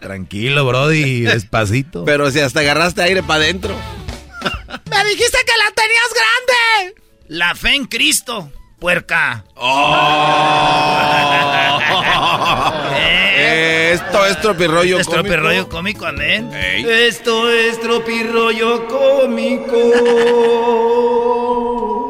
Tranquilo, 0.00 0.66
Brody, 0.66 1.22
despacito. 1.22 2.04
Pero 2.04 2.30
si 2.30 2.40
hasta 2.40 2.60
agarraste 2.60 3.02
aire 3.02 3.22
para 3.22 3.44
adentro. 3.44 3.74
¡Me 4.90 5.04
dijiste 5.04 5.38
que 5.46 5.52
la 5.56 5.70
tenías 5.74 6.10
grande! 6.14 6.94
La 7.28 7.54
fe 7.54 7.74
en 7.74 7.86
Cristo, 7.86 8.52
puerca. 8.78 9.44
Eh, 13.40 13.92
Esto 13.94 14.26
es 14.26 14.40
tropirrollo 14.40 14.98
Es 14.98 15.06
cómico. 15.06 15.22
tropirollo 15.22 15.68
cómico, 15.68 16.04
amén. 16.06 16.50
Esto 16.52 17.48
es 17.50 17.80
tropirollo 17.80 18.88
cómico. 18.88 19.76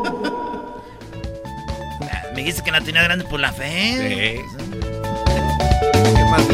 Me 2.34 2.40
dijiste 2.40 2.62
que 2.62 2.70
la 2.70 2.80
tenía 2.80 3.02
grande 3.02 3.24
por 3.26 3.40
la 3.40 3.52
fe. 3.52 4.40
¿Qué 5.92 6.24
más? 6.30 6.46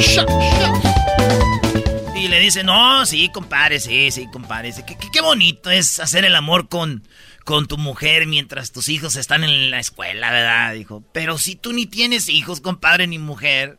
Y 2.24 2.28
le 2.28 2.40
dice, 2.40 2.64
no, 2.64 3.04
sí, 3.04 3.28
compadre, 3.28 3.80
sí, 3.80 4.10
sí, 4.10 4.26
compadre. 4.32 4.72
Qué, 4.86 4.96
qué- 4.96 5.10
qué 5.12 5.20
bonito 5.20 5.70
es 5.70 6.00
hacer 6.00 6.24
el 6.24 6.34
amor 6.36 6.68
con, 6.70 7.06
con 7.44 7.66
tu 7.66 7.76
mujer 7.76 8.26
mientras 8.26 8.72
tus 8.72 8.88
hijos 8.88 9.16
están 9.16 9.44
en 9.44 9.70
la 9.70 9.78
escuela, 9.78 10.30
¿verdad? 10.30 10.72
Dijo, 10.72 11.02
pero 11.12 11.36
si 11.36 11.54
tú 11.54 11.72
ni 11.74 11.84
tienes 11.84 12.30
hijos, 12.30 12.60
compadre, 12.62 13.06
ni 13.06 13.18
mujer. 13.18 13.76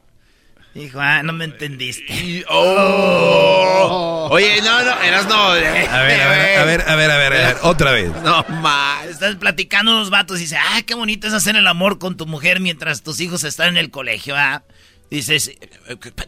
Dijo, 0.76 1.00
ah, 1.00 1.24
no 1.24 1.32
me 1.34 1.46
entendiste. 1.46 2.44
Oh. 2.50 4.28
Oye, 4.32 4.62
no, 4.62 4.84
no, 4.84 5.02
eras 5.02 5.26
no. 5.28 5.36
A 5.36 5.54
ver, 5.54 5.90
a 5.90 6.02
ver, 6.04 6.22
a 6.22 6.30
ver, 6.30 6.60
a 6.60 6.66
ver, 6.66 6.82
a 6.90 6.96
ver, 6.96 7.12
a 7.12 7.18
ver, 7.48 7.58
otra 7.64 7.92
vez. 7.92 8.12
No 8.24 8.44
más. 8.62 9.06
Estás 9.08 9.36
platicando 9.38 9.94
los 9.94 10.10
vatos 10.10 10.38
y 10.38 10.42
dice, 10.42 10.58
ah, 10.58 10.82
qué 10.86 10.94
bonito 10.94 11.28
es 11.28 11.34
hacer 11.34 11.56
el 11.56 11.66
amor 11.68 11.98
con 11.98 12.18
tu 12.18 12.26
mujer 12.26 12.60
mientras 12.60 13.02
tus 13.04 13.20
hijos 13.22 13.44
están 13.44 13.70
en 13.70 13.78
el 13.78 13.90
colegio, 13.90 14.36
¿ah? 14.36 14.64
Dices, 15.10 15.52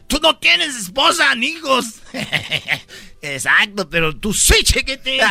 tú 0.08 0.20
no 0.22 0.38
tienes 0.38 0.76
esposa 0.76 1.34
ni 1.36 1.48
hijos. 1.48 1.86
Exacto, 3.22 3.90
pero 3.90 4.16
tú 4.16 4.34
sí, 4.34 4.64
chiquete. 4.64 5.20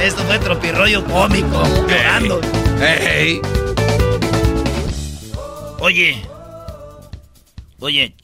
Esto 0.00 0.22
fue 0.24 0.38
tropirollo 0.38 1.04
cómico, 1.06 1.62
llorando. 1.88 2.40
Ey. 2.80 3.40
Oye, 5.80 6.22
oye, 7.78 8.14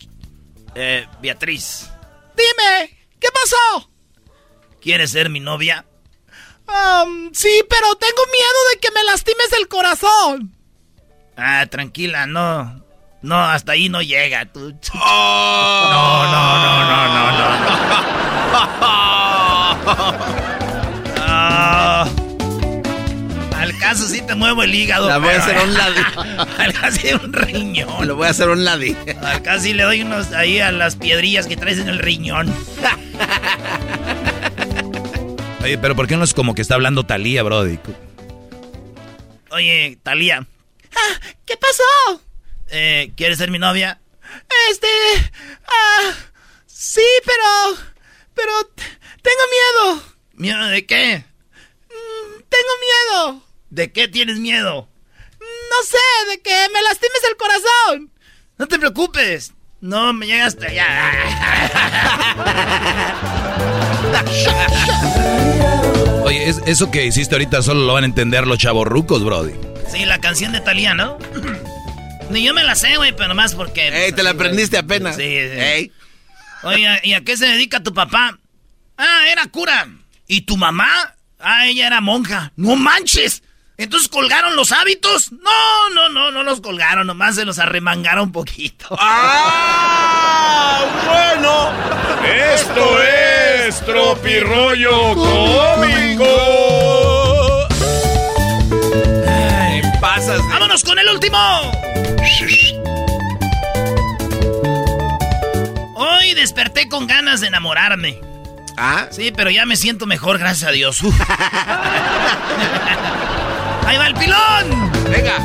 eh, 0.74 1.06
Beatriz. 1.22 1.90
Dime, 2.36 2.90
¿qué 3.18 3.28
pasó? 3.32 3.90
¿Quieres 4.80 5.10
ser 5.10 5.30
mi 5.30 5.40
novia? 5.40 5.86
Sí, 7.32 7.62
pero 7.68 7.94
tengo 7.96 8.22
miedo 8.32 8.70
de 8.72 8.80
que 8.80 8.90
me 8.92 9.04
lastimes 9.04 9.52
el 9.58 9.68
corazón. 9.68 10.56
Ah, 11.36 11.66
tranquila, 11.70 12.26
no. 12.26 12.80
No, 13.22 13.36
hasta 13.38 13.72
ahí 13.72 13.88
no 13.88 14.00
llega. 14.02 14.46
Tú. 14.46 14.74
No, 14.94 15.00
no, 15.90 16.58
no, 16.58 16.84
no, 16.84 17.08
no, 17.12 17.32
no. 17.32 17.50
Ah. 21.32 22.08
al 23.56 23.78
caso 23.78 24.08
sí 24.08 24.20
te 24.22 24.34
muevo 24.34 24.62
el 24.62 24.74
hígado. 24.74 25.08
La 25.08 25.18
voy 25.18 25.30
a 25.30 25.38
hacer 25.38 25.56
a 25.56 25.62
un 25.62 25.74
lado. 25.74 25.94
Al 26.58 26.72
caso 26.72 26.98
sí 27.00 27.12
un 27.12 27.32
riñón. 27.32 28.08
Lo 28.08 28.16
voy 28.16 28.26
a 28.26 28.30
hacer 28.30 28.48
a 28.48 28.52
un 28.52 28.64
ladito. 28.64 28.98
Al 29.22 29.42
casi 29.42 29.72
le 29.72 29.82
doy 29.84 30.02
unos 30.02 30.32
ahí 30.32 30.60
a 30.60 30.72
las 30.72 30.96
piedrillas 30.96 31.46
que 31.46 31.56
traes 31.56 31.78
en 31.78 31.88
el 31.88 31.98
riñón. 31.98 32.52
Oye, 35.62 35.76
pero 35.78 35.94
¿por 35.94 36.06
qué 36.06 36.16
no 36.16 36.24
es 36.24 36.34
como 36.34 36.54
que 36.54 36.62
está 36.62 36.74
hablando 36.74 37.04
Talía, 37.04 37.42
Brody? 37.42 37.78
Oye, 39.50 39.98
Talía. 40.02 40.46
¿Qué 41.44 41.56
pasó? 41.56 42.22
Eh, 42.68 43.12
¿Quieres 43.16 43.38
ser 43.38 43.50
mi 43.50 43.58
novia? 43.58 44.00
Este. 44.70 44.88
Ah. 45.66 46.14
Sí, 46.66 47.06
pero. 47.26 47.78
Pero. 48.34 48.52
Tengo 49.22 49.42
miedo. 49.50 50.02
¿Miedo 50.34 50.66
de 50.68 50.86
qué? 50.86 51.24
Mm, 51.88 52.42
tengo 52.48 52.72
miedo. 52.80 53.42
¿De 53.68 53.92
qué 53.92 54.08
tienes 54.08 54.38
miedo? 54.38 54.88
No 55.40 55.86
sé, 55.86 56.30
de 56.30 56.40
que 56.40 56.68
me 56.72 56.82
lastimes 56.82 57.20
el 57.28 57.36
corazón. 57.36 58.12
No 58.56 58.66
te 58.66 58.78
preocupes. 58.78 59.52
No 59.80 60.12
me 60.12 60.26
llegaste 60.26 60.66
allá. 60.66 60.86
Oye, 66.24 66.48
es- 66.48 66.60
eso 66.66 66.90
que 66.90 67.06
hiciste 67.06 67.34
ahorita 67.34 67.62
solo 67.62 67.86
lo 67.86 67.94
van 67.94 68.04
a 68.04 68.06
entender 68.06 68.46
los 68.46 68.58
chavorrucos, 68.58 69.24
Brody. 69.24 69.54
Sí, 69.90 70.04
la 70.04 70.20
canción 70.20 70.52
de 70.52 70.60
Talía, 70.60 70.94
¿no? 70.94 71.18
Ni 72.30 72.44
yo 72.44 72.54
me 72.54 72.62
la 72.62 72.74
sé, 72.76 72.96
güey, 72.96 73.12
pero 73.16 73.28
nomás 73.28 73.54
porque. 73.54 73.88
Ey, 74.06 74.12
te 74.12 74.22
la 74.22 74.30
aprendiste 74.30 74.78
apenas. 74.78 75.16
Sí, 75.16 75.22
sí. 75.22 75.58
Ey. 75.58 75.92
Oye, 76.62 77.00
¿y 77.02 77.14
a 77.14 77.22
qué 77.22 77.36
se 77.36 77.46
dedica 77.46 77.82
tu 77.82 77.92
papá? 77.94 78.38
Ah, 78.96 79.22
era 79.32 79.46
cura. 79.46 79.88
¿Y 80.28 80.42
tu 80.42 80.56
mamá? 80.56 81.14
Ah, 81.40 81.66
ella 81.66 81.86
era 81.88 82.00
monja. 82.00 82.52
¡No 82.54 82.76
manches! 82.76 83.42
¿Entonces 83.82 84.08
colgaron 84.08 84.56
los 84.56 84.72
hábitos? 84.72 85.32
No, 85.32 85.90
no, 85.94 86.08
no, 86.10 86.30
no 86.30 86.42
los 86.42 86.60
colgaron, 86.60 87.06
nomás 87.06 87.36
se 87.36 87.46
los 87.46 87.58
arremangaron 87.58 88.24
un 88.24 88.32
poquito. 88.32 88.86
¡Ah! 89.00 90.80
Bueno. 91.06 91.70
Esto 92.54 93.02
es 93.02 93.80
tropirollo 93.86 95.14
cómico. 95.14 96.26
Ay, 99.26 99.80
pasas. 99.98 100.36
de- 100.42 100.48
¡Vámonos 100.52 100.84
con 100.84 100.98
el 100.98 101.08
último! 101.08 101.38
Hoy 105.96 106.34
desperté 106.34 106.86
con 106.90 107.06
ganas 107.06 107.40
de 107.40 107.46
enamorarme. 107.46 108.20
¿Ah? 108.76 109.06
Sí, 109.10 109.32
pero 109.34 109.48
ya 109.50 109.64
me 109.64 109.76
siento 109.76 110.04
mejor, 110.06 110.36
gracias 110.38 110.68
a 110.68 110.72
Dios. 110.72 111.00
¡Ahí 113.90 113.98
va 113.98 114.06
el 114.06 114.14
pilón! 114.14 114.92
Venga. 115.10 115.40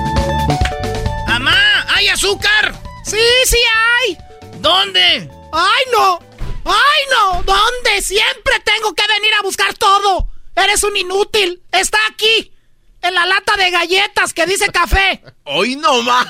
¡Mamá! 1.28 1.84
¿Hay 1.96 2.10
azúcar? 2.10 2.76
Sí, 3.04 3.18
sí 3.44 3.58
hay. 3.58 4.16
¿Dónde? 4.60 5.28
¡Ay, 5.52 5.84
no! 5.92 6.20
¡Ay, 6.64 7.02
no! 7.10 7.42
¿Dónde? 7.42 8.04
Siempre 8.04 8.60
tengo 8.64 8.94
que 8.94 9.02
venir 9.08 9.34
a 9.40 9.42
buscar 9.42 9.74
todo. 9.74 10.28
Eres 10.56 10.84
un 10.84 10.96
inútil. 10.96 11.64
Está 11.72 11.98
aquí. 12.12 12.54
En 13.02 13.16
la 13.16 13.26
lata 13.26 13.58
de 13.58 13.72
galletas 13.72 14.32
que 14.32 14.46
dice 14.46 14.68
café. 14.68 15.24
Hoy 15.46 15.76
no 15.76 16.04
más. 16.04 16.28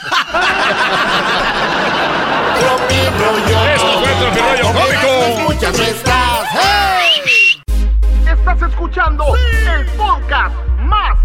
Esto 3.73 3.99
fue 3.99 4.13
tropirollo 4.21 4.73
cómico. 4.73 5.07
Escuchas, 5.41 5.77
no 5.77 5.83
estás. 5.83 6.47
¡Hey! 6.53 7.61
Estás 8.25 8.61
escuchando 8.69 9.35
el 9.35 9.85
podcast 9.97 10.55
más 10.79 11.24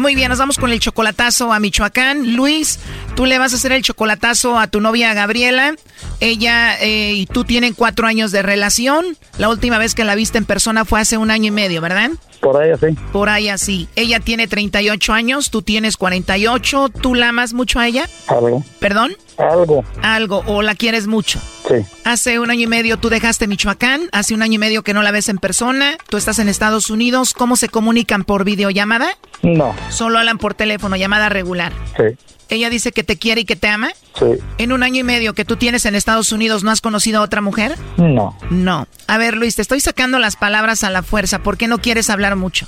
Muy 0.00 0.14
bien, 0.14 0.30
nos 0.30 0.38
vamos 0.38 0.56
con 0.56 0.72
el 0.72 0.80
chocolatazo 0.80 1.52
a 1.52 1.60
Michoacán. 1.60 2.34
Luis, 2.34 2.78
tú 3.16 3.26
le 3.26 3.38
vas 3.38 3.52
a 3.52 3.56
hacer 3.56 3.72
el 3.72 3.82
chocolatazo 3.82 4.58
a 4.58 4.66
tu 4.66 4.80
novia 4.80 5.12
Gabriela. 5.12 5.74
Ella 6.20 6.74
eh, 6.80 7.12
y 7.12 7.26
tú 7.26 7.44
tienen 7.44 7.74
cuatro 7.74 8.06
años 8.06 8.32
de 8.32 8.40
relación. 8.40 9.04
La 9.36 9.50
última 9.50 9.76
vez 9.76 9.94
que 9.94 10.04
la 10.04 10.14
viste 10.14 10.38
en 10.38 10.46
persona 10.46 10.86
fue 10.86 11.00
hace 11.00 11.18
un 11.18 11.30
año 11.30 11.48
y 11.48 11.50
medio, 11.50 11.82
¿verdad? 11.82 12.12
Por 12.40 12.56
ahí 12.56 12.70
así. 12.70 12.86
Por 13.12 13.28
ahí 13.28 13.48
así. 13.48 13.88
Ella 13.96 14.20
tiene 14.20 14.48
38 14.48 15.12
años, 15.12 15.50
tú 15.50 15.62
tienes 15.62 15.96
48. 15.96 16.88
¿Tú 16.88 17.14
la 17.14 17.28
amas 17.28 17.52
mucho 17.52 17.78
a 17.78 17.86
ella? 17.86 18.08
Algo. 18.26 18.64
¿Perdón? 18.78 19.12
Algo. 19.36 19.84
Algo, 20.02 20.42
o 20.46 20.62
la 20.62 20.74
quieres 20.74 21.06
mucho. 21.06 21.38
Sí. 21.68 21.76
Hace 22.04 22.38
un 22.38 22.50
año 22.50 22.62
y 22.62 22.66
medio 22.66 22.96
tú 22.96 23.08
dejaste 23.10 23.46
Michoacán, 23.46 24.08
hace 24.12 24.34
un 24.34 24.42
año 24.42 24.54
y 24.54 24.58
medio 24.58 24.82
que 24.82 24.94
no 24.94 25.02
la 25.02 25.10
ves 25.10 25.28
en 25.28 25.38
persona, 25.38 25.96
tú 26.08 26.16
estás 26.16 26.38
en 26.38 26.48
Estados 26.48 26.90
Unidos, 26.90 27.32
¿cómo 27.32 27.56
se 27.56 27.68
comunican 27.68 28.24
por 28.24 28.44
videollamada? 28.44 29.10
No. 29.42 29.74
Solo 29.90 30.18
hablan 30.18 30.38
por 30.38 30.54
teléfono, 30.54 30.96
llamada 30.96 31.28
regular. 31.28 31.72
Sí. 31.96 32.16
Ella 32.50 32.68
dice 32.68 32.92
que 32.92 33.04
te 33.04 33.16
quiere 33.16 33.42
y 33.42 33.44
que 33.44 33.56
te 33.56 33.68
ama. 33.68 33.92
Sí. 34.18 34.26
En 34.58 34.72
un 34.72 34.82
año 34.82 35.00
y 35.00 35.04
medio 35.04 35.34
que 35.34 35.44
tú 35.44 35.56
tienes 35.56 35.86
en 35.86 35.94
Estados 35.94 36.32
Unidos, 36.32 36.64
¿no 36.64 36.70
has 36.70 36.80
conocido 36.80 37.20
a 37.20 37.22
otra 37.22 37.40
mujer? 37.40 37.76
No. 37.96 38.36
No. 38.50 38.86
A 39.06 39.18
ver, 39.18 39.36
Luis, 39.36 39.56
te 39.56 39.62
estoy 39.62 39.80
sacando 39.80 40.18
las 40.18 40.36
palabras 40.36 40.84
a 40.84 40.90
la 40.90 41.02
fuerza. 41.02 41.42
¿Por 41.42 41.56
qué 41.56 41.68
no 41.68 41.78
quieres 41.78 42.10
hablar 42.10 42.36
mucho? 42.36 42.66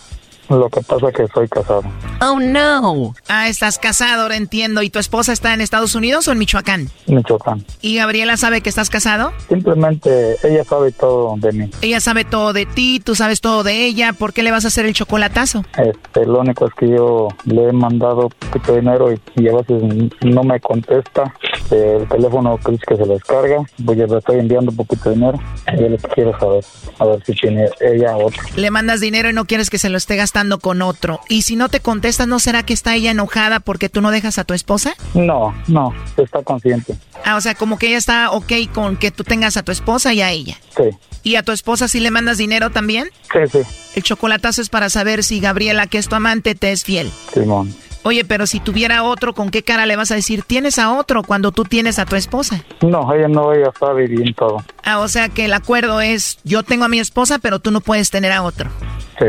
Lo 0.48 0.68
que 0.68 0.80
pasa 0.82 1.08
es 1.08 1.14
que 1.14 1.26
soy 1.28 1.48
casado. 1.48 1.82
Oh, 2.20 2.38
no. 2.38 3.14
Ah, 3.28 3.48
estás 3.48 3.78
casado, 3.78 4.22
ahora 4.22 4.36
entiendo. 4.36 4.82
¿Y 4.82 4.90
tu 4.90 4.98
esposa 4.98 5.32
está 5.32 5.54
en 5.54 5.60
Estados 5.60 5.94
Unidos 5.94 6.28
o 6.28 6.32
en 6.32 6.38
Michoacán? 6.38 6.90
Michoacán. 7.06 7.64
¿Y 7.80 7.96
Gabriela 7.96 8.36
sabe 8.36 8.60
que 8.60 8.68
estás 8.68 8.90
casado? 8.90 9.32
Simplemente 9.48 10.36
ella 10.42 10.64
sabe 10.64 10.92
todo 10.92 11.34
de 11.38 11.52
mí. 11.52 11.70
Ella 11.80 12.00
sabe 12.00 12.24
todo 12.24 12.52
de 12.52 12.66
ti, 12.66 13.00
tú 13.02 13.14
sabes 13.14 13.40
todo 13.40 13.62
de 13.62 13.86
ella. 13.86 14.12
¿Por 14.12 14.32
qué 14.32 14.42
le 14.42 14.50
vas 14.50 14.64
a 14.64 14.68
hacer 14.68 14.84
el 14.84 14.94
chocolatazo? 14.94 15.64
Este, 15.78 16.26
lo 16.26 16.40
único 16.40 16.66
es 16.66 16.74
que 16.74 16.88
yo 16.88 17.28
le 17.44 17.68
he 17.68 17.72
mandado 17.72 18.28
poquito 18.28 18.74
dinero 18.76 19.12
y, 19.12 19.20
y 19.36 19.48
a 19.48 19.56
veces 19.56 19.82
no 20.22 20.42
me 20.42 20.60
contesta. 20.60 21.32
El 21.70 22.06
teléfono 22.08 22.58
dice 22.68 22.82
que 22.86 22.96
se 22.96 23.06
lo 23.06 23.14
descarga. 23.14 23.64
Pues 23.84 23.98
yo 23.98 24.06
le 24.06 24.18
estoy 24.18 24.40
enviando 24.40 24.72
poquito 24.72 25.10
dinero. 25.10 25.40
Yo 25.78 25.88
lo 25.88 25.96
que 25.96 26.08
quiero 26.08 26.38
saber, 26.38 26.64
a 26.98 27.04
ver 27.06 27.24
si 27.24 27.32
tiene 27.32 27.68
ella 27.80 28.16
otro. 28.16 28.42
Le 28.56 28.70
mandas 28.70 29.00
dinero 29.00 29.30
y 29.30 29.32
no 29.32 29.46
quieres 29.46 29.70
que 29.70 29.78
se 29.78 29.88
lo 29.88 29.96
esté 29.96 30.16
gastando 30.16 30.31
con 30.60 30.82
otro. 30.82 31.20
Y 31.28 31.42
si 31.42 31.56
no 31.56 31.68
te 31.68 31.80
contestas, 31.80 32.26
¿no 32.26 32.38
será 32.38 32.62
que 32.62 32.72
está 32.72 32.94
ella 32.94 33.10
enojada 33.10 33.60
porque 33.60 33.88
tú 33.88 34.00
no 34.00 34.10
dejas 34.10 34.38
a 34.38 34.44
tu 34.44 34.54
esposa? 34.54 34.94
No, 35.14 35.54
no, 35.68 35.94
está 36.16 36.42
consciente. 36.42 36.96
Ah, 37.24 37.36
o 37.36 37.40
sea, 37.40 37.54
como 37.54 37.78
que 37.78 37.88
ella 37.88 37.98
está 37.98 38.30
ok 38.30 38.52
con 38.72 38.96
que 38.96 39.10
tú 39.10 39.24
tengas 39.24 39.56
a 39.56 39.62
tu 39.62 39.72
esposa 39.72 40.12
y 40.14 40.22
a 40.22 40.30
ella. 40.30 40.56
Sí. 40.76 40.84
¿Y 41.22 41.36
a 41.36 41.42
tu 41.42 41.52
esposa 41.52 41.86
sí 41.86 42.00
le 42.00 42.10
mandas 42.10 42.38
dinero 42.38 42.70
también? 42.70 43.10
Sí, 43.32 43.40
sí. 43.50 43.58
El 43.94 44.02
chocolatazo 44.02 44.62
es 44.62 44.70
para 44.70 44.88
saber 44.88 45.22
si 45.22 45.38
Gabriela, 45.38 45.86
que 45.86 45.98
es 45.98 46.08
tu 46.08 46.16
amante, 46.16 46.54
te 46.54 46.72
es 46.72 46.82
fiel. 46.82 47.10
Simón. 47.32 47.74
Oye, 48.04 48.24
pero 48.24 48.48
si 48.48 48.58
tuviera 48.58 49.04
otro, 49.04 49.32
¿con 49.32 49.50
qué 49.50 49.62
cara 49.62 49.86
le 49.86 49.94
vas 49.94 50.10
a 50.10 50.16
decir 50.16 50.42
tienes 50.42 50.78
a 50.80 50.92
otro 50.92 51.22
cuando 51.22 51.52
tú 51.52 51.64
tienes 51.64 52.00
a 52.00 52.04
tu 52.04 52.16
esposa? 52.16 52.64
No, 52.80 53.12
ella 53.14 53.28
no, 53.28 53.52
ella 53.52 53.70
sabe 53.78 54.08
bien 54.08 54.34
todo. 54.34 54.64
Ah, 54.82 54.98
o 54.98 55.06
sea 55.06 55.28
que 55.28 55.44
el 55.44 55.52
acuerdo 55.52 56.00
es 56.00 56.38
yo 56.42 56.64
tengo 56.64 56.84
a 56.84 56.88
mi 56.88 56.98
esposa, 56.98 57.38
pero 57.38 57.60
tú 57.60 57.70
no 57.70 57.80
puedes 57.80 58.10
tener 58.10 58.32
a 58.32 58.42
otro. 58.42 58.70
Sí. 59.20 59.26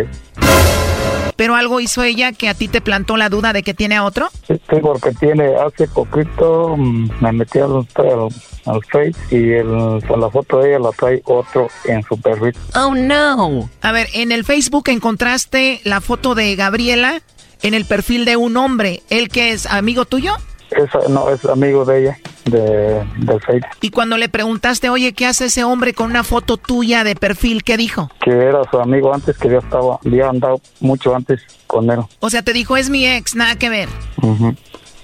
¿Pero 1.36 1.55
algo 1.55 1.79
hizo 1.79 2.03
ella 2.03 2.31
que 2.31 2.49
a 2.49 2.53
ti 2.53 2.67
te 2.67 2.81
plantó 2.81 3.17
la 3.17 3.29
duda 3.29 3.53
de 3.53 3.63
que 3.63 3.73
tiene 3.73 3.95
a 3.95 4.03
otro? 4.03 4.29
Sí, 4.47 4.53
sí, 4.69 4.75
porque 4.81 5.11
tiene, 5.11 5.55
hace 5.55 5.88
poquito 5.88 6.75
mm, 6.77 7.09
me 7.21 7.31
metí 7.31 7.59
al, 7.59 7.88
al, 7.95 8.29
al 8.65 8.84
Face 8.91 9.15
y 9.31 9.51
el, 9.51 10.03
con 10.07 10.19
la 10.19 10.29
foto 10.29 10.59
de 10.59 10.69
ella 10.69 10.79
la 10.79 10.91
trae 10.91 11.21
otro 11.25 11.67
en 11.86 12.03
su 12.03 12.19
perfil. 12.19 12.55
Oh, 12.75 12.93
no. 12.95 13.69
A 13.81 13.91
ver, 13.91 14.07
en 14.13 14.31
el 14.31 14.43
Facebook 14.43 14.89
encontraste 14.89 15.81
la 15.84 16.01
foto 16.01 16.36
de 16.36 16.55
Gabriela 16.55 17.21
en 17.61 17.73
el 17.73 17.86
perfil 17.86 18.25
de 18.25 18.36
un 18.36 18.57
hombre. 18.57 19.01
¿Él 19.09 19.29
que 19.29 19.51
es 19.51 19.65
amigo 19.65 20.05
tuyo? 20.05 20.36
Es, 20.76 21.09
no, 21.09 21.30
es 21.30 21.43
amigo 21.45 21.86
de 21.86 22.01
ella. 22.01 22.17
de, 22.45 23.03
del 23.17 23.39
Facebook. 23.41 23.69
Y 23.82 23.89
cuando 23.89 24.17
le 24.17 24.28
preguntaste, 24.30 24.89
oye, 24.89 25.13
¿qué 25.13 25.26
hace 25.26 25.45
ese 25.45 25.63
hombre 25.63 25.93
con 25.93 26.09
una 26.09 26.24
foto 26.24 26.57
tuya 26.57 27.03
de 27.03 27.15
perfil? 27.15 27.63
¿Qué 27.63 27.78
dijo? 27.78 28.09
Que 28.21 28.32
era 28.32 28.63
su 28.69 28.80
amigo 28.80 29.13
antes, 29.13 29.38
que 29.38 29.49
ya 29.49 29.59
estaba, 29.59 29.99
había 30.05 30.30
andado 30.30 30.59
mucho 30.82 31.15
antes 31.15 31.41
con 31.67 31.89
él. 31.89 31.99
O 32.19 32.30
sea, 32.30 32.41
te 32.41 32.53
dijo, 32.53 32.76
es 32.78 32.89
mi 32.89 33.07
ex, 33.07 33.36
nada 33.36 33.55
que 33.55 33.69
ver. 33.69 33.89
Ujú. 34.21 34.55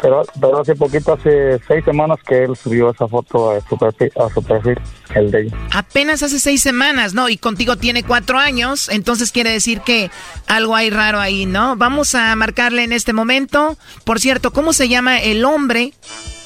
Pero, 0.02 0.24
pero 0.40 0.62
hace 0.62 0.76
poquito, 0.76 1.14
hace 1.14 1.60
seis 1.68 1.84
semanas 1.84 2.20
que 2.26 2.44
él 2.44 2.56
subió 2.56 2.90
esa 2.92 3.08
foto 3.08 3.52
a 3.52 3.62
su 3.62 3.78
perfil, 3.78 4.12
a 4.16 4.34
su 4.34 4.42
perfil 4.42 4.80
el 5.14 5.32
de 5.32 5.42
ella. 5.42 5.58
Apenas 5.74 6.24
hace 6.24 6.40
seis 6.40 6.62
semanas, 6.62 7.14
¿no? 7.14 7.28
Y 7.28 7.38
contigo 7.38 7.76
tiene 7.76 8.04
cuatro 8.04 8.38
años, 8.38 8.90
entonces 8.90 9.32
quiere 9.32 9.52
decir 9.52 9.82
que 9.82 10.10
algo 10.48 10.76
hay 10.76 10.90
raro 10.90 11.20
ahí, 11.20 11.46
¿no? 11.46 11.76
Vamos 11.76 12.16
a 12.16 12.36
marcarle 12.36 12.84
en 12.84 12.94
este 12.94 13.12
momento. 13.12 13.78
Por 14.06 14.20
cierto, 14.20 14.52
¿cómo 14.52 14.72
se 14.72 14.88
llama 14.88 15.20
el 15.20 15.44
hombre? 15.44 15.94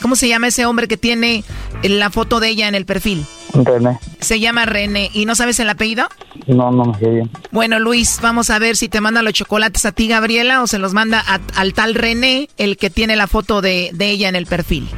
¿Cómo 0.04 0.16
se 0.18 0.28
llama 0.28 0.47
ese 0.49 0.66
hombre 0.68 0.88
que 0.88 0.97
tiene 0.97 1.43
la 1.82 2.10
foto 2.12 2.39
de 2.41 2.49
ella 2.49 2.68
en 2.68 2.76
el 2.76 2.86
perfil? 2.86 3.26
René. 3.54 3.97
Se 4.20 4.39
llama 4.39 4.66
René. 4.66 5.10
¿Y 5.14 5.26
no 5.26 5.34
sabes 5.34 5.60
el 5.62 5.70
apellido? 5.70 6.08
No, 6.45 6.72
no 6.72 6.84
me 6.86 6.99
sé 6.99 7.08
bien. 7.10 7.32
Bueno, 7.51 7.80
Luis, 7.80 8.20
vamos 8.22 8.49
a 8.49 8.60
ver 8.60 8.76
si 8.76 8.89
te 8.89 8.99
manda 8.99 9.22
los 9.22 9.32
chocolates 9.34 9.86
a 9.86 9.93
ti, 9.93 10.10
Gabriela, 10.10 10.62
o 10.62 10.68
se 10.68 10.78
los 10.78 10.93
manda 10.93 11.24
a- 11.26 11.39
al 11.56 11.74
tal 11.74 11.95
René, 11.95 12.49
el 12.58 12.76
que 12.76 12.89
tiene 12.89 13.16
la 13.16 13.28
foto 13.28 13.62
de, 13.62 13.91
de 13.93 14.10
ella 14.10 14.28
en 14.28 14.36
el 14.36 14.45
perfil. 14.45 14.89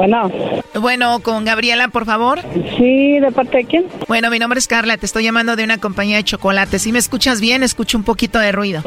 Bueno. 0.00 0.30
Bueno, 0.80 1.20
con 1.20 1.44
Gabriela, 1.44 1.88
por 1.88 2.06
favor. 2.06 2.40
Sí, 2.78 3.20
¿de 3.20 3.30
parte 3.32 3.58
de 3.58 3.64
quién? 3.66 3.84
Bueno, 4.08 4.30
mi 4.30 4.38
nombre 4.38 4.58
es 4.58 4.66
Carla, 4.66 4.96
te 4.96 5.04
estoy 5.04 5.24
llamando 5.24 5.56
de 5.56 5.64
una 5.64 5.76
compañía 5.76 6.16
de 6.16 6.24
chocolates. 6.24 6.80
Si 6.80 6.90
me 6.90 6.98
escuchas 6.98 7.38
bien, 7.38 7.62
escucho 7.62 7.98
un 7.98 8.04
poquito 8.04 8.38
de 8.38 8.50
ruido. 8.50 8.82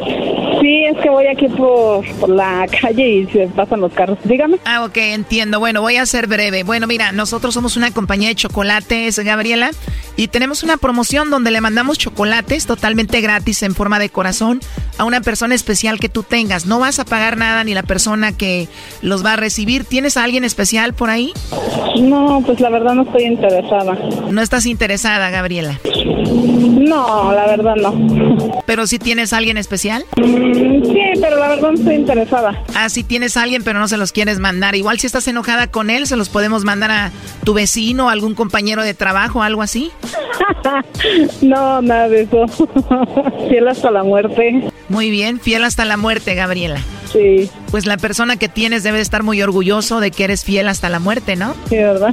Sí, 0.64 0.86
es 0.86 0.98
que 1.04 1.10
voy 1.10 1.28
aquí 1.28 1.50
por, 1.50 2.04
por 2.20 2.30
la 2.30 2.66
calle 2.82 3.08
y 3.08 3.26
se 3.28 3.48
pasan 3.48 3.82
los 3.82 3.92
carros. 3.92 4.18
Dígame. 4.24 4.58
Ah, 4.66 4.86
ok, 4.86 4.96
entiendo. 4.96 5.60
Bueno, 5.60 5.82
voy 5.82 5.98
a 5.98 6.06
ser 6.06 6.26
breve. 6.26 6.64
Bueno, 6.64 6.88
mira, 6.88 7.12
nosotros 7.12 7.54
somos 7.54 7.76
una 7.76 7.92
compañía 7.92 8.30
de 8.30 8.36
chocolates, 8.36 9.20
Gabriela, 9.20 9.72
y 10.16 10.30
tenemos 10.30 10.64
una 10.64 10.78
promoción 10.78 11.30
donde 11.30 11.52
le 11.52 11.60
mandamos 11.60 11.98
chocolates 11.98 12.66
totalmente 12.66 13.20
gratis 13.20 13.62
en 13.62 13.76
forma 13.76 14.00
de 14.00 14.10
corazón 14.10 14.62
a 14.98 15.04
una 15.04 15.20
persona 15.22 15.54
especial 15.54 16.00
que 16.00 16.08
tú 16.08 16.24
tengas. 16.24 16.66
No 16.66 16.80
vas 16.80 16.98
a 17.00 17.06
pagar 17.06 17.36
nada 17.36 17.64
ni 17.66 17.74
la 17.74 17.84
persona 17.84 18.32
que 18.32 18.70
los 19.02 19.26
va 19.26 19.34
a 19.34 19.36
recibir. 19.36 19.84
¿Tienes 19.84 20.16
a 20.16 20.24
alguien 20.24 20.46
especial 20.46 20.94
por 20.94 21.03
ahí? 21.10 21.32
No, 22.02 22.42
pues 22.46 22.60
la 22.60 22.70
verdad 22.70 22.94
no 22.96 23.04
estoy 23.04 23.24
interesada. 23.24 23.98
No 24.30 24.42
estás 24.42 24.66
interesada, 24.66 25.30
Gabriela. 25.30 25.80
No, 26.34 27.32
la 27.34 27.46
verdad 27.48 27.76
no. 27.76 28.62
¿Pero 28.66 28.88
si 28.88 29.00
tienes 29.00 29.34
a 29.34 29.38
alguien 29.38 29.58
especial? 29.58 30.06
Mm, 30.18 30.64
Sí, 30.94 31.20
pero 31.22 31.38
la 31.38 31.48
verdad 31.48 31.72
no 31.72 31.78
estoy 31.78 31.96
interesada. 31.96 32.64
Ah, 32.76 32.90
si 32.90 33.04
tienes 33.04 33.36
a 33.38 33.44
alguien 33.44 33.64
pero 33.64 33.80
no 33.80 33.88
se 33.88 33.98
los 33.98 34.12
quieres 34.12 34.40
mandar. 34.40 34.76
Igual 34.76 35.00
si 35.00 35.08
estás 35.08 35.28
enojada 35.28 35.68
con 35.68 35.90
él, 35.90 36.06
se 36.08 36.16
los 36.16 36.30
podemos 36.30 36.64
mandar 36.66 36.92
a 36.92 37.12
tu 37.44 37.54
vecino, 37.54 38.10
a 38.10 38.12
algún 38.12 38.36
compañero 38.36 38.84
de 38.84 38.94
trabajo, 38.94 39.42
algo 39.44 39.62
así. 39.62 39.92
no, 41.42 41.82
nada 41.82 42.10
de 42.10 42.22
eso. 42.24 42.46
Fiel 43.50 43.68
hasta 43.68 43.92
la 43.92 44.04
muerte. 44.04 44.70
Muy 44.90 45.10
bien, 45.10 45.40
fiel 45.40 45.64
hasta 45.64 45.86
la 45.86 45.98
muerte, 45.98 46.36
Gabriela. 46.36 46.80
Sí. 47.14 47.50
Pues 47.72 47.86
la 47.86 47.98
persona 47.98 48.38
que 48.38 48.50
tienes 48.50 48.84
debe 48.84 49.00
estar 49.00 49.24
muy 49.24 49.42
orgulloso 49.42 50.00
de 50.00 50.12
que 50.12 50.26
eres 50.26 50.44
fiel 50.44 50.68
hasta 50.68 50.90
la 50.90 51.00
muerte, 51.00 51.36
¿no? 51.36 51.56
Sí, 51.70 51.78
¿verdad? 51.78 52.12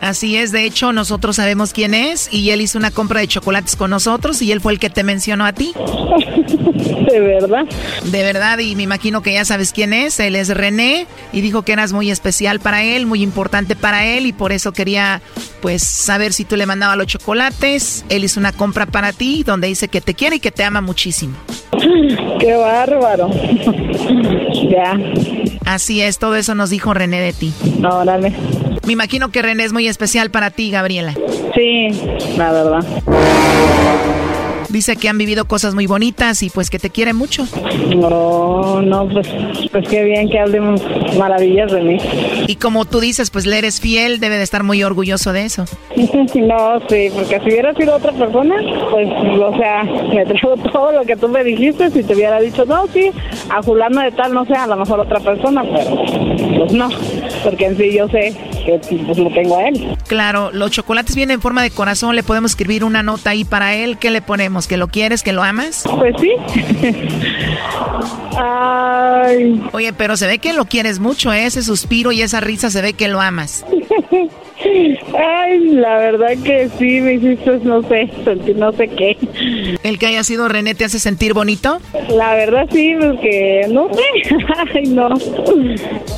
Así 0.00 0.36
es, 0.36 0.50
de 0.50 0.64
hecho 0.64 0.92
nosotros 0.92 1.36
sabemos 1.36 1.72
quién 1.72 1.92
es 1.92 2.32
y 2.32 2.50
él 2.50 2.62
hizo 2.62 2.78
una 2.78 2.90
compra 2.90 3.20
de 3.20 3.28
chocolates 3.28 3.76
con 3.76 3.90
nosotros 3.90 4.40
y 4.40 4.50
él 4.50 4.60
fue 4.60 4.72
el 4.72 4.78
que 4.78 4.88
te 4.88 5.04
mencionó 5.04 5.44
a 5.44 5.52
ti. 5.52 5.74
¿De 7.10 7.20
verdad? 7.20 7.64
De 8.04 8.22
verdad, 8.22 8.58
y 8.58 8.76
me 8.76 8.84
imagino 8.84 9.20
que 9.20 9.34
ya 9.34 9.44
sabes 9.44 9.72
quién 9.72 9.92
es, 9.92 10.18
él 10.20 10.36
es 10.36 10.48
René 10.48 11.06
y 11.32 11.40
dijo 11.42 11.62
que 11.62 11.72
eras 11.72 11.92
muy 11.92 12.10
especial 12.10 12.60
para 12.60 12.82
él, 12.82 13.06
muy 13.06 13.22
importante 13.22 13.76
para 13.76 14.06
él 14.06 14.26
y 14.26 14.32
por 14.32 14.52
eso 14.52 14.72
quería 14.72 15.20
pues 15.60 15.82
saber 15.82 16.32
si 16.32 16.44
tú 16.44 16.56
le 16.56 16.66
mandabas 16.66 16.96
los 16.96 17.06
chocolates. 17.06 18.04
Él 18.08 18.24
hizo 18.24 18.40
una 18.40 18.52
compra 18.52 18.86
para 18.86 19.12
ti 19.12 19.42
donde 19.44 19.68
dice 19.68 19.88
que 19.88 20.00
te 20.00 20.14
quiere 20.14 20.36
y 20.36 20.40
que 20.40 20.50
te 20.50 20.64
ama 20.64 20.80
muchísimo. 20.80 21.34
Qué 22.40 22.54
bárbaro. 22.54 23.30
ya. 24.70 24.98
Así 25.66 26.00
es, 26.00 26.18
todo 26.18 26.36
eso 26.36 26.54
nos 26.54 26.70
dijo 26.70 26.94
René 26.94 27.20
de 27.20 27.32
ti. 27.32 27.52
Órale. 27.84 28.32
Me 28.90 28.94
imagino 28.94 29.30
que 29.30 29.40
René 29.40 29.62
es 29.62 29.72
muy 29.72 29.86
especial 29.86 30.32
para 30.32 30.50
ti, 30.50 30.72
Gabriela. 30.72 31.14
Sí, 31.54 31.90
la 32.36 32.50
verdad. 32.50 32.84
Dice 34.70 34.96
que 34.96 35.08
han 35.08 35.18
vivido 35.18 35.44
cosas 35.46 35.74
muy 35.74 35.86
bonitas 35.86 36.42
y 36.42 36.50
pues 36.50 36.70
que 36.70 36.78
te 36.78 36.90
quiere 36.90 37.12
mucho. 37.12 37.46
No, 37.94 38.80
no, 38.80 39.08
pues, 39.08 39.28
pues 39.72 39.88
qué 39.88 40.04
bien 40.04 40.28
que 40.30 40.38
hablen 40.38 40.76
maravillas 41.18 41.72
de 41.72 41.82
mí. 41.82 41.98
Y 42.46 42.56
como 42.56 42.84
tú 42.84 43.00
dices, 43.00 43.30
pues 43.30 43.46
le 43.46 43.58
eres 43.58 43.80
fiel, 43.80 44.20
debe 44.20 44.36
de 44.36 44.44
estar 44.44 44.62
muy 44.62 44.82
orgulloso 44.82 45.32
de 45.32 45.44
eso. 45.44 45.64
No, 46.40 46.80
sí, 46.88 47.08
porque 47.14 47.38
si 47.40 47.50
hubiera 47.50 47.74
sido 47.74 47.96
otra 47.96 48.12
persona, 48.12 48.54
pues, 48.90 49.08
o 49.08 49.56
sea, 49.56 49.84
me 49.84 50.24
traigo 50.24 50.56
todo 50.72 50.92
lo 50.92 51.04
que 51.04 51.16
tú 51.16 51.28
me 51.28 51.44
dijiste. 51.44 51.90
Si 51.90 52.02
te 52.02 52.14
hubiera 52.14 52.40
dicho, 52.40 52.64
no, 52.64 52.86
sí, 52.92 53.10
a 53.50 53.62
fulano 53.62 54.00
de 54.00 54.12
tal, 54.12 54.32
no 54.32 54.44
sé, 54.46 54.54
a 54.54 54.66
lo 54.66 54.76
mejor 54.76 55.00
otra 55.00 55.20
persona, 55.20 55.62
pero 55.62 55.96
pues 56.58 56.72
no, 56.72 56.88
porque 57.44 57.66
en 57.66 57.76
sí 57.76 57.92
yo 57.92 58.08
sé 58.08 58.34
que 58.64 58.80
pues 59.06 59.18
lo 59.18 59.30
tengo 59.30 59.58
a 59.58 59.68
él. 59.68 59.96
Claro, 60.06 60.50
los 60.52 60.70
chocolates 60.70 61.14
vienen 61.14 61.34
en 61.34 61.40
forma 61.40 61.62
de 61.62 61.70
corazón, 61.70 62.16
le 62.16 62.22
podemos 62.22 62.52
escribir 62.52 62.84
una 62.84 63.02
nota 63.02 63.30
ahí 63.30 63.44
para 63.44 63.74
él. 63.74 63.98
¿Qué 63.98 64.10
le 64.10 64.22
ponemos? 64.22 64.59
¿Que 64.66 64.76
lo 64.76 64.88
quieres, 64.88 65.22
que 65.22 65.32
lo 65.32 65.42
amas? 65.42 65.84
Pues 65.98 66.14
sí. 66.20 66.32
Ay. 68.36 69.62
Oye, 69.72 69.92
pero 69.92 70.16
se 70.16 70.26
ve 70.26 70.38
que 70.38 70.52
lo 70.52 70.64
quieres 70.64 70.98
mucho, 70.98 71.32
¿eh? 71.32 71.46
ese 71.46 71.62
suspiro 71.62 72.12
y 72.12 72.22
esa 72.22 72.40
risa 72.40 72.70
se 72.70 72.82
ve 72.82 72.92
que 72.94 73.08
lo 73.08 73.20
amas. 73.20 73.64
Ay, 75.18 75.58
la 75.70 75.96
verdad 75.98 76.30
que 76.44 76.68
sí, 76.78 77.00
me 77.00 77.14
hiciste, 77.14 77.58
no 77.62 77.82
sé, 77.82 78.10
sentir 78.24 78.56
no 78.56 78.72
sé 78.72 78.88
qué. 78.88 79.16
¿El 79.82 79.98
que 79.98 80.06
haya 80.06 80.22
sido 80.24 80.48
René 80.48 80.74
te 80.74 80.84
hace 80.84 80.98
sentir 80.98 81.34
bonito? 81.34 81.80
La 82.10 82.34
verdad 82.34 82.66
sí, 82.72 82.94
porque 82.98 83.66
no 83.70 83.88
sé. 83.92 84.02
Ay, 84.74 84.86
no. 84.88 85.08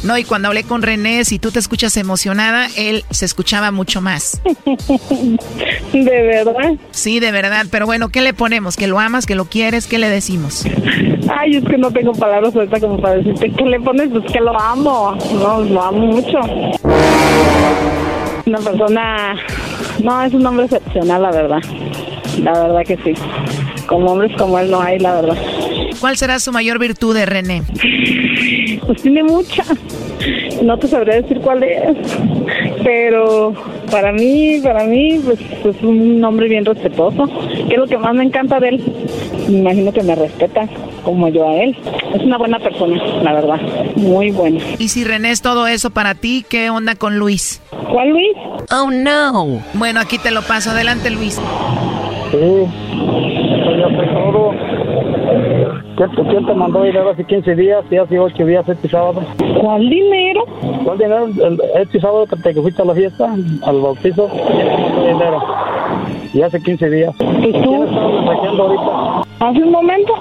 No, 0.05 0.19
y 0.19 0.25
cuando 0.25 0.49
hablé 0.49 0.65
con 0.65 0.83
René, 0.83 1.25
si 1.25 1.39
tú 1.39 1.51
te 1.51 1.59
escuchas 1.59 1.97
emocionada, 1.97 2.69
él 2.77 3.05
se 3.11 3.25
escuchaba 3.25 3.71
mucho 3.71 4.01
más. 4.01 4.41
¿De 5.93 6.23
verdad? 6.23 6.75
Sí, 6.91 7.21
de 7.21 7.33
verdad. 7.33 7.67
Pero 7.71 7.87
bueno, 7.87 8.09
¿qué 8.09 8.21
le 8.21 8.35
ponemos? 8.35 8.77
¿Que 8.77 8.87
lo 8.87 8.99
amas? 8.99 9.27
¿Que 9.27 9.35
lo 9.35 9.47
quieres? 9.47 9.87
¿Qué 9.87 9.99
le 9.99 10.09
decimos? 10.09 10.65
Ay, 11.29 11.57
es 11.57 11.65
que 11.65 11.79
no 11.79 11.91
tengo 11.91 12.13
palabras 12.13 12.55
ahorita 12.55 12.81
como 12.81 13.01
para 13.01 13.17
decirte 13.17 13.51
que 13.51 13.65
le 13.65 13.81
pones, 13.81 14.09
pues 14.11 14.31
que 14.33 14.41
lo 14.41 14.59
amo. 14.59 15.17
No, 15.35 15.61
lo 15.61 15.83
amo 15.83 16.07
mucho. 16.07 16.39
Una 18.45 18.59
persona, 18.59 19.37
no, 20.03 20.23
es 20.23 20.35
un 20.35 20.45
hombre 20.47 20.65
excepcional, 20.65 21.23
la 21.23 21.31
verdad. 21.31 21.63
La 22.43 22.53
verdad 22.53 22.83
que 22.85 22.97
sí. 22.97 23.15
Como 23.87 24.13
hombres 24.13 24.33
como 24.37 24.59
él 24.59 24.71
no 24.71 24.81
hay, 24.81 24.99
la 24.99 25.21
verdad. 25.21 25.37
¿Cuál 26.01 26.17
será 26.17 26.39
su 26.41 26.51
mayor 26.53 26.79
virtud 26.79 27.15
de 27.15 27.27
René? 27.27 27.63
Pues 28.87 29.03
tiene 29.03 29.23
mucha. 29.23 29.65
No 30.63 30.79
te 30.79 30.89
sabría 30.89 31.17
decir 31.17 31.41
cuál 31.41 31.63
es. 31.63 31.97
Pero 32.85 33.53
para 33.91 34.13
mí, 34.13 34.61
para 34.63 34.85
mí, 34.85 35.21
pues 35.25 35.39
es 35.41 35.83
un 35.83 36.23
hombre 36.25 36.49
bien 36.49 36.65
respetuoso. 36.65 37.29
Que 37.69 37.75
es 37.75 37.79
lo 37.79 37.87
que 37.87 37.99
más 37.99 38.15
me 38.15 38.25
encanta 38.25 38.61
de 38.61 38.71
él. 38.71 38.85
Me 39.49 39.59
imagino 39.59 39.93
que 39.93 40.03
me 40.03 40.15
respeta 40.15 40.69
como 41.05 41.29
yo 41.29 41.49
a 41.49 41.57
él. 41.57 41.77
Es 42.15 42.23
una 42.23 42.39
buena 42.39 42.59
persona, 42.59 43.03
la 43.23 43.33
verdad. 43.33 43.61
Muy 43.97 44.31
buena. 44.31 44.61
Y 44.79 44.89
si 44.89 45.05
René 45.05 45.31
es 45.31 45.43
todo 45.43 45.67
eso 45.67 45.91
para 45.91 46.15
ti, 46.15 46.45
¿qué 46.49 46.71
onda 46.71 46.95
con 46.95 47.19
Luis? 47.19 47.61
¿Cuál 47.91 48.11
Luis? 48.11 48.37
Oh, 48.71 48.91
no. 48.91 49.63
Bueno, 49.75 50.01
aquí 50.01 50.19
te 50.19 50.31
lo 50.31 50.43
paso. 50.43 50.71
Adelante, 50.71 51.11
Luis. 51.11 51.35
Sí, 52.31 52.39
pues 52.39 53.79
ya 53.79 53.89
sé 53.89 54.07
todo. 54.13 54.53
¿Quién 55.97 56.47
te, 56.47 56.55
mandó 56.55 56.83
dinero 56.83 57.11
hace 57.11 57.25
15 57.25 57.55
días 57.55 57.85
y 57.91 57.97
hace 57.97 58.19
8 58.19 58.45
días 58.47 58.69
este 58.69 58.89
sábado? 58.89 59.23
¿Cuál 59.61 59.89
dinero? 59.89 60.45
¿Cuál 60.85 60.99
dinero? 60.99 61.27
El- 61.27 61.61
este 61.81 62.01
sábado 62.01 62.27
que 62.27 62.37
te 62.37 62.55
que 62.55 62.61
fuiste 62.63 62.83
a 62.83 62.85
la 62.87 62.95
fiesta, 62.95 63.33
al 63.63 63.81
bautizo, 63.81 64.29
¿quién 64.29 64.69
te 64.69 64.77
mandó 64.83 65.07
dinero? 65.07 65.43
Y 66.35 66.43
hace 66.43 66.61
15 66.61 66.91
días. 66.91 67.15
Pues 67.19 67.31
¿Quién 67.41 67.55
estaba 67.83 68.09
mensajeando 68.09 68.63
ahorita? 68.63 69.23
¿Hace 69.41 69.63
un 69.63 69.71
momento? 69.73 70.15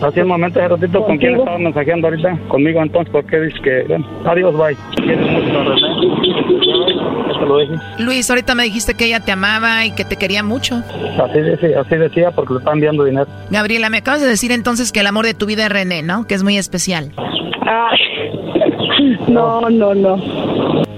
Hace 0.00 0.22
un 0.22 0.28
momento, 0.28 0.60
hace 0.60 0.68
ratito, 0.68 0.98
¿con 1.04 1.18
quién 1.18 1.32
Contigo. 1.32 1.38
estaba 1.40 1.58
mensajeando 1.58 2.06
ahorita? 2.08 2.38
Conmigo, 2.48 2.82
entonces, 2.82 3.12
¿por 3.12 3.24
qué 3.26 3.40
dices 3.40 3.60
que, 3.60 3.84
bueno, 3.88 4.06
adiós, 4.24 4.56
bye? 4.56 4.76
¿Quieres 5.04 5.26
mucho, 5.30 5.64
René? 5.64 7.07
Lo. 7.48 7.58
Luis, 7.98 8.28
ahorita 8.30 8.54
me 8.54 8.64
dijiste 8.64 8.94
que 8.94 9.06
ella 9.06 9.20
te 9.20 9.32
amaba 9.32 9.84
y 9.84 9.92
que 9.92 10.04
te 10.04 10.16
quería 10.16 10.42
mucho. 10.42 10.82
Así 11.22 11.40
decía, 11.40 11.80
así 11.80 11.96
decía 11.96 12.30
porque 12.30 12.54
le 12.54 12.58
están 12.60 12.74
enviando 12.74 13.04
dinero. 13.04 13.26
Gabriela, 13.50 13.90
me 13.90 13.98
acabas 13.98 14.20
de 14.20 14.28
decir 14.28 14.52
entonces 14.52 14.92
que 14.92 15.00
el 15.00 15.06
amor 15.06 15.24
de 15.24 15.34
tu 15.34 15.46
vida 15.46 15.64
es 15.64 15.72
René, 15.72 16.02
¿no? 16.02 16.26
Que 16.26 16.34
es 16.34 16.42
muy 16.42 16.56
especial. 16.58 17.12
Ay. 17.62 17.98
No, 19.28 19.68
no, 19.70 19.94
no. 19.94 20.16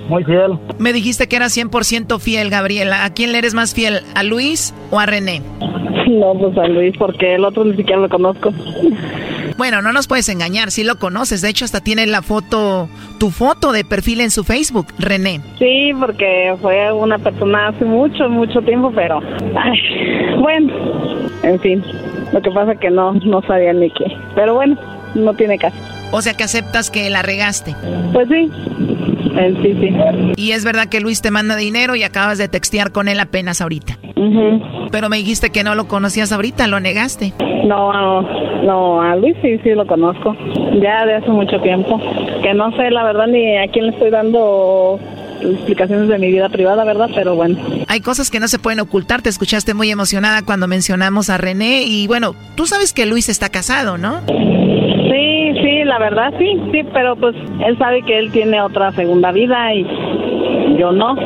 Muy 0.09 0.25
fiel. 0.25 0.59
Me 0.79 0.93
dijiste 0.93 1.29
que 1.29 1.37
era 1.37 1.47
100% 1.47 2.19
fiel, 2.19 2.51
Gabriela. 2.51 3.05
¿A 3.05 3.11
quién 3.15 3.33
le 3.33 3.39
eres 3.39 3.55
más 3.55 3.75
fiel? 3.75 4.01
¿A 4.15 4.23
Luis 4.23 4.75
o 4.91 4.99
a 4.99 5.07
René? 5.07 5.43
No, 6.09 6.35
pues 6.35 6.59
a 6.59 6.67
Luis, 6.67 6.97
porque 6.99 7.37
el 7.37 7.45
otro 7.45 7.65
ni 7.65 7.77
siquiera 7.77 8.01
lo 8.01 8.09
conozco. 8.09 8.53
Bueno, 9.61 9.83
no 9.83 9.93
nos 9.93 10.07
puedes 10.07 10.27
engañar, 10.31 10.71
sí 10.71 10.85
lo 10.85 10.99
conoces. 10.99 11.43
De 11.43 11.51
hecho, 11.51 11.67
hasta 11.67 11.83
tiene 11.83 12.07
la 12.07 12.23
foto, 12.23 12.89
tu 13.19 13.31
foto 13.31 13.73
de 13.73 13.85
perfil 13.85 14.23
en 14.23 14.31
su 14.31 14.43
Facebook, 14.43 14.87
René. 14.99 15.43
Sí, 15.59 15.93
porque 16.01 16.55
fue 16.63 16.91
una 16.91 17.19
persona 17.19 17.69
hace 17.69 17.85
mucho, 17.85 18.31
mucho 18.31 18.63
tiempo, 18.63 18.91
pero 18.91 19.21
ay, 19.55 19.79
bueno, 20.39 20.73
en 21.43 21.61
fin. 21.61 21.85
Lo 22.33 22.41
que 22.41 22.51
pasa 22.51 22.75
que 22.77 22.91
no, 22.91 23.13
no 23.13 23.43
sabía 23.43 23.75
ni 23.75 23.91
qué. 23.91 24.07
Pero 24.35 24.55
bueno, 24.55 24.79
no 25.15 25.35
tiene 25.35 25.59
caso. 25.59 25.77
O 26.11 26.23
sea 26.23 26.33
que 26.33 26.45
aceptas 26.45 26.91
que 26.91 27.11
la 27.11 27.21
regaste. 27.21 27.77
Pues 28.15 28.29
sí, 28.29 28.51
sí, 29.63 29.77
sí. 29.81 29.95
Y 30.37 30.53
es 30.53 30.65
verdad 30.65 30.89
que 30.89 31.01
Luis 31.01 31.23
te 31.23 31.31
manda 31.31 31.57
dinero 31.57 31.95
y 31.97 32.03
acabas 32.03 32.39
de 32.39 32.49
textear 32.49 32.93
con 32.93 33.09
él 33.09 33.21
apenas 33.21 33.61
ahorita. 33.61 33.99
Pero 34.91 35.09
me 35.09 35.17
dijiste 35.17 35.51
que 35.51 35.65
no 35.65 35.75
lo 35.75 35.89
conocías 35.89 36.33
ahorita, 36.33 36.67
lo 36.67 36.81
negaste. 36.81 37.33
No, 37.65 37.93
no, 37.93 38.23
no, 38.63 39.03
a 39.03 39.17
Luis 39.17 39.37
sí, 39.43 39.59
sí 39.63 39.71
lo 39.71 39.87
conozco. 39.87 40.37
Ya 40.81 41.05
de 41.07 41.17
hace 41.17 41.31
mucho 41.31 41.61
tiempo. 41.61 42.01
Que 42.43 42.55
no 42.55 42.71
sé, 42.77 42.91
la 42.91 43.05
verdad, 43.05 43.27
ni 43.27 43.57
a 43.57 43.69
quién 43.69 43.87
le 43.87 43.93
estoy 43.93 44.11
dando 44.11 44.99
explicaciones 45.43 46.09
de 46.09 46.19
mi 46.19 46.29
vida 46.29 46.49
privada, 46.49 46.85
¿verdad? 46.85 47.11
Pero 47.15 47.35
bueno. 47.35 47.59
Hay 47.89 48.01
cosas 48.01 48.31
que 48.31 48.41
no 48.41 48.49
se 48.49 48.59
pueden 48.59 48.81
ocultar. 48.81 49.23
Te 49.23 49.29
escuchaste 49.29 49.75
muy 49.75 49.91
emocionada 49.91 50.43
cuando 50.43 50.69
mencionamos 50.69 51.31
a 51.31 51.39
René. 51.39 51.83
Y 51.83 52.07
bueno, 52.07 52.35
tú 52.55 52.67
sabes 52.67 52.93
que 52.93 53.07
Luis 53.07 53.29
está 53.29 53.49
casado, 53.49 53.99
¿no? 53.99 54.21
Sí, 54.27 55.53
sí, 55.63 55.85
la 55.85 55.99
verdad 55.99 56.33
sí, 56.39 56.61
sí, 56.73 56.83
pero 56.93 57.17
pues 57.17 57.35
él 57.67 57.77
sabe 57.79 58.03
que 58.03 58.19
él 58.19 58.31
tiene 58.31 58.61
otra 58.61 58.93
segunda 58.93 59.33
vida 59.33 59.75
y 59.75 59.85
yo 60.79 60.93
no, 60.93 61.17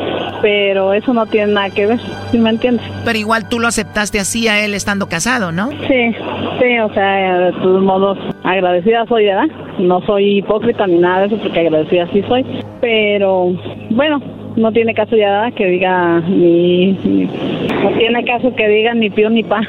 pero 0.41 0.93
eso 0.93 1.13
no 1.13 1.25
tiene 1.25 1.53
nada 1.53 1.69
que 1.69 1.85
ver, 1.85 1.99
¿sí 2.31 2.37
me 2.37 2.49
entiendes? 2.49 2.85
Pero 3.03 3.17
igual 3.17 3.47
tú 3.49 3.59
lo 3.59 3.67
aceptaste 3.67 4.19
así 4.19 4.47
a 4.47 4.63
él 4.63 4.73
estando 4.73 5.07
casado, 5.07 5.51
¿no? 5.51 5.69
Sí, 5.87 6.15
sí, 6.59 6.79
o 6.79 6.93
sea, 6.93 7.39
de 7.39 7.51
todos 7.53 7.81
modos, 7.81 8.17
agradecida 8.43 9.05
soy, 9.07 9.25
¿verdad? 9.25 9.47
No 9.79 10.01
soy 10.05 10.37
hipócrita 10.37 10.87
ni 10.87 10.97
nada 10.97 11.21
de 11.21 11.27
eso, 11.27 11.37
porque 11.37 11.59
agradecida 11.59 12.07
sí 12.11 12.23
soy, 12.27 12.45
pero 12.81 13.51
bueno, 13.91 14.21
no 14.55 14.71
tiene 14.71 14.93
caso 14.93 15.15
ya 15.15 15.51
que 15.51 15.65
diga 15.65 16.19
ni, 16.21 16.93
ni- 17.03 17.25
no 17.25 17.89
tiene 17.97 18.23
caso 18.25 18.53
que 18.55 18.67
diga 18.67 18.93
ni 18.93 19.09
pío 19.09 19.29
ni 19.29 19.43
pa. 19.43 19.61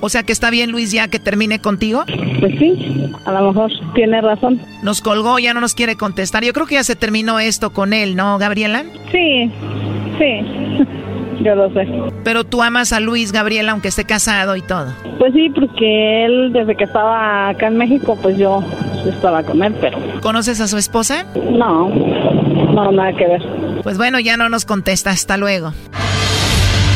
O 0.00 0.08
sea 0.08 0.22
que 0.22 0.32
está 0.32 0.50
bien 0.50 0.70
Luis 0.70 0.92
ya 0.92 1.08
que 1.08 1.18
termine 1.18 1.58
contigo. 1.60 2.04
Pues 2.40 2.54
sí, 2.58 3.10
a 3.24 3.32
lo 3.32 3.48
mejor 3.52 3.70
tiene 3.94 4.20
razón. 4.20 4.60
Nos 4.82 5.00
colgó, 5.00 5.38
ya 5.38 5.54
no 5.54 5.60
nos 5.60 5.74
quiere 5.74 5.96
contestar. 5.96 6.44
Yo 6.44 6.52
creo 6.52 6.66
que 6.66 6.74
ya 6.74 6.84
se 6.84 6.94
terminó 6.96 7.38
esto 7.40 7.70
con 7.70 7.92
él, 7.92 8.16
¿no, 8.16 8.38
Gabriela? 8.38 8.84
Sí, 9.10 9.50
sí, 10.18 10.40
yo 11.42 11.54
lo 11.54 11.70
sé. 11.72 11.86
Pero 12.22 12.44
tú 12.44 12.62
amas 12.62 12.92
a 12.92 13.00
Luis, 13.00 13.32
Gabriela, 13.32 13.72
aunque 13.72 13.88
esté 13.88 14.04
casado 14.04 14.56
y 14.56 14.62
todo. 14.62 14.86
Pues 15.18 15.32
sí, 15.32 15.50
porque 15.54 16.24
él 16.26 16.52
desde 16.52 16.76
que 16.76 16.84
estaba 16.84 17.48
acá 17.48 17.68
en 17.68 17.76
México, 17.76 18.18
pues 18.20 18.36
yo 18.38 18.62
estaba 19.08 19.42
con 19.42 19.62
él, 19.62 19.74
pero 19.80 19.98
¿Conoces 20.20 20.60
a 20.60 20.68
su 20.68 20.76
esposa? 20.78 21.24
no, 21.34 21.88
no, 21.88 22.92
nada 22.92 23.12
que 23.12 23.26
ver. 23.26 23.42
Pues 23.82 23.98
bueno, 23.98 24.18
ya 24.20 24.36
no 24.36 24.48
nos 24.48 24.64
contesta. 24.64 25.10
Hasta 25.10 25.36
luego. 25.36 25.72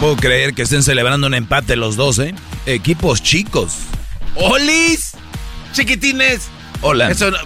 Puedo 0.00 0.16
creer 0.16 0.54
que 0.54 0.62
estén 0.62 0.82
celebrando 0.82 1.26
un 1.26 1.34
empate 1.34 1.76
los 1.76 1.96
dos, 1.96 2.18
¿eh? 2.18 2.34
Equipos 2.66 3.22
chicos. 3.22 3.72
¡Olis! 4.34 5.12
Chiquitines. 5.72 6.48
Hola. 6.80 7.10
Eso 7.10 7.30
no, 7.30 7.38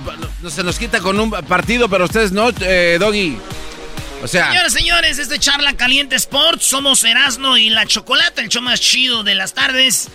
no 0.43 0.51
se 0.51 0.63
nos 0.63 0.79
quita 0.79 1.01
con 1.01 1.19
un 1.19 1.31
partido, 1.31 1.89
pero 1.89 2.05
ustedes 2.05 2.31
no, 2.33 2.51
eh, 2.61 2.97
Doggy. 3.01 3.37
O 4.23 4.29
sea, 4.29 4.49
Señores, 4.51 4.73
señores, 4.73 5.19
este 5.19 5.39
Charla 5.39 5.75
Caliente 5.77 6.17
Sports. 6.17 6.65
Somos 6.65 7.03
Erasno 7.05 7.59
y 7.59 7.69
la 7.71 7.85
Chocolata, 7.87 8.41
el 8.41 8.49
show 8.49 8.63
más 8.63 8.81
chido 8.81 9.23
de 9.25 9.35
las 9.35 9.53
tardes. 9.53 10.09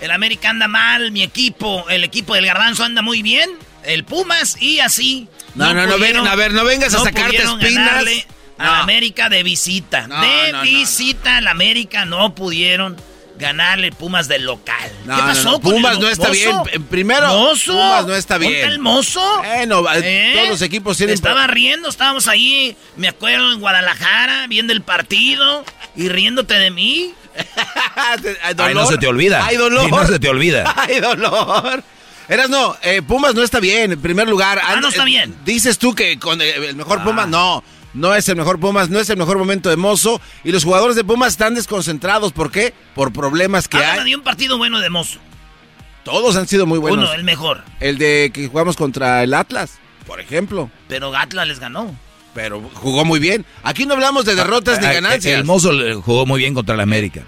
El 0.00 0.10
América 0.10 0.50
anda 0.50 0.68
mal, 0.68 1.10
mi 1.12 1.22
equipo, 1.22 1.88
el 1.88 2.04
equipo 2.04 2.34
del 2.34 2.44
Garbanzo 2.44 2.84
anda 2.84 3.00
muy 3.00 3.22
bien. 3.22 3.48
El 3.84 4.04
Pumas 4.04 4.60
y 4.60 4.80
así. 4.80 5.28
No, 5.54 5.72
no, 5.72 5.86
no, 5.86 5.94
pudieron- 5.96 6.24
ven- 6.24 6.32
a 6.32 6.34
ver, 6.34 6.52
no 6.52 6.64
vengas 6.64 6.92
a 6.92 6.98
sacarte 6.98 7.36
espinas. 7.36 7.60
ganarle 7.62 8.26
A 8.58 8.64
No. 8.64 8.70
la 8.72 8.80
América 8.80 9.28
de 9.28 9.42
visita. 9.42 10.06
No, 10.06 10.20
de 10.20 10.52
no, 10.52 10.58
no, 10.58 10.64
visita 10.64 11.36
a 11.36 11.40
la 11.40 11.50
América 11.50 12.04
no 12.04 12.34
pudieron 12.34 12.96
ganarle 13.38 13.92
Pumas 13.92 14.28
del 14.28 14.44
local. 14.46 14.90
No, 15.04 15.14
¿Qué 15.16 15.22
pasó? 15.22 15.42
no, 15.44 15.60
con 15.60 15.72
Pumas 15.74 15.96
el 15.96 16.00
no 16.00 16.08
está 16.08 16.28
mozo? 16.28 16.64
bien. 16.64 16.84
Primero, 16.84 17.28
¿Mozo? 17.28 17.72
Pumas 17.74 18.06
no 18.06 18.14
está 18.16 18.34
¿Dónde 18.36 18.48
bien. 18.48 18.60
está 18.62 18.72
el 18.72 18.78
mozo? 18.78 19.36
Bueno, 19.38 19.84
eh, 19.94 20.32
todos 20.36 20.48
los 20.48 20.62
equipos 20.62 20.96
tienen- 20.96 21.14
Estaba 21.14 21.46
riendo, 21.46 21.90
estábamos 21.90 22.28
ahí, 22.28 22.74
me 22.96 23.08
acuerdo, 23.08 23.52
en 23.52 23.60
Guadalajara, 23.60 24.46
viendo 24.46 24.72
el 24.72 24.80
partido 24.80 25.64
y 25.94 26.08
riéndote 26.08 26.54
de 26.54 26.70
mí. 26.70 27.12
Ay, 28.56 28.74
no 28.74 28.86
se 28.86 28.96
te 28.98 29.06
olvida. 29.06 29.44
Ay, 29.44 29.56
dolor. 29.56 29.86
Y 29.86 29.90
no 29.90 30.06
se 30.06 30.18
te 30.18 30.28
olvida. 30.28 30.72
Ay, 30.76 31.00
dolor. 31.00 31.82
Eras 32.28 32.48
no, 32.50 32.76
eh, 32.82 33.02
Pumas 33.02 33.34
no 33.34 33.42
está 33.42 33.60
bien, 33.60 33.92
en 33.92 34.00
primer 34.00 34.26
lugar. 34.28 34.60
Ah, 34.64 34.76
no 34.80 34.88
está 34.88 35.02
eh, 35.02 35.06
bien. 35.06 35.36
Dices 35.44 35.78
tú 35.78 35.94
que 35.94 36.18
con 36.18 36.40
el 36.40 36.70
Ah. 36.70 36.72
mejor 36.74 37.02
Pumas, 37.04 37.28
no. 37.28 37.62
No 37.96 38.14
es 38.14 38.28
el 38.28 38.36
mejor 38.36 38.60
Pumas, 38.60 38.90
no 38.90 38.98
es 39.00 39.08
el 39.10 39.16
mejor 39.16 39.38
momento 39.38 39.70
de 39.70 39.76
Mozo. 39.76 40.20
Y 40.44 40.52
los 40.52 40.64
jugadores 40.64 40.96
de 40.96 41.02
Pumas 41.04 41.28
están 41.32 41.54
desconcentrados. 41.54 42.32
¿Por 42.32 42.50
qué? 42.50 42.74
Por 42.94 43.12
problemas 43.12 43.68
que 43.68 43.78
Háblame 43.78 44.00
hay. 44.02 44.10
de 44.10 44.16
un 44.16 44.22
partido 44.22 44.58
bueno 44.58 44.80
de 44.80 44.90
mozo. 44.90 45.18
Todos 46.04 46.36
han 46.36 46.46
sido 46.46 46.66
muy 46.66 46.78
buenos. 46.78 47.06
Uno, 47.08 47.12
el 47.14 47.24
mejor. 47.24 47.64
El 47.80 47.98
de 47.98 48.30
que 48.32 48.46
jugamos 48.48 48.76
contra 48.76 49.22
el 49.24 49.32
Atlas, 49.34 49.78
por 50.06 50.20
ejemplo. 50.20 50.70
Pero 50.88 51.16
Atlas 51.16 51.48
les 51.48 51.58
ganó. 51.58 51.96
Pero 52.34 52.60
jugó 52.74 53.04
muy 53.06 53.18
bien. 53.18 53.46
Aquí 53.62 53.86
no 53.86 53.94
hablamos 53.94 54.26
de 54.26 54.34
derrotas 54.34 54.78
ni 54.80 54.86
Ah, 54.86 54.92
ganancias. 54.92 55.38
El 55.38 55.44
mozo 55.44 55.70
jugó 56.02 56.26
muy 56.26 56.38
bien 56.40 56.52
contra 56.54 56.74
el 56.74 56.80
América. 56.82 57.22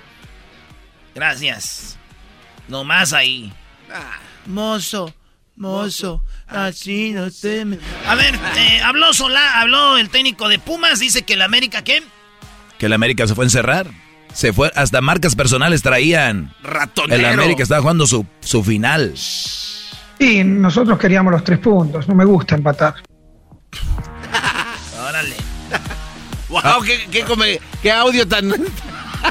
Gracias. 1.14 1.96
Nomás 2.68 3.12
ahí. 3.14 3.52
Mozo, 4.46 5.12
mozo, 5.58 6.22
así 6.46 7.12
no 7.12 7.30
te... 7.30 7.64
me- 7.64 7.78
A 8.06 8.14
ver, 8.14 8.34
eh, 8.56 8.80
habló 8.82 9.12
Solá, 9.12 9.60
habló 9.60 9.98
el 9.98 10.08
técnico 10.10 10.48
de 10.48 10.58
Pumas, 10.58 10.98
dice 11.00 11.22
que 11.22 11.34
el 11.34 11.42
América, 11.42 11.82
¿qué? 11.82 12.02
Que 12.78 12.86
el 12.86 12.92
América 12.92 13.26
se 13.26 13.34
fue 13.34 13.44
a 13.44 13.46
encerrar. 13.46 13.86
Se 14.32 14.52
fue, 14.52 14.70
hasta 14.76 15.00
marcas 15.00 15.34
personales 15.34 15.82
traían. 15.82 16.54
Ratonero. 16.62 17.16
El 17.20 17.24
América 17.40 17.62
estaba 17.62 17.80
jugando 17.80 18.06
su, 18.06 18.24
su 18.40 18.62
final. 18.62 19.14
Y 20.18 20.44
nosotros 20.44 20.98
queríamos 20.98 21.32
los 21.32 21.42
tres 21.44 21.58
puntos, 21.58 22.06
no 22.08 22.14
me 22.14 22.24
gusta 22.24 22.54
empatar. 22.54 22.94
Órale. 25.08 25.34
Wow, 26.48 26.82
qué, 26.84 27.06
qué 27.10 27.22
come- 27.24 27.60
qué 27.82 27.92
audio 27.92 28.26
tan, 28.26 28.50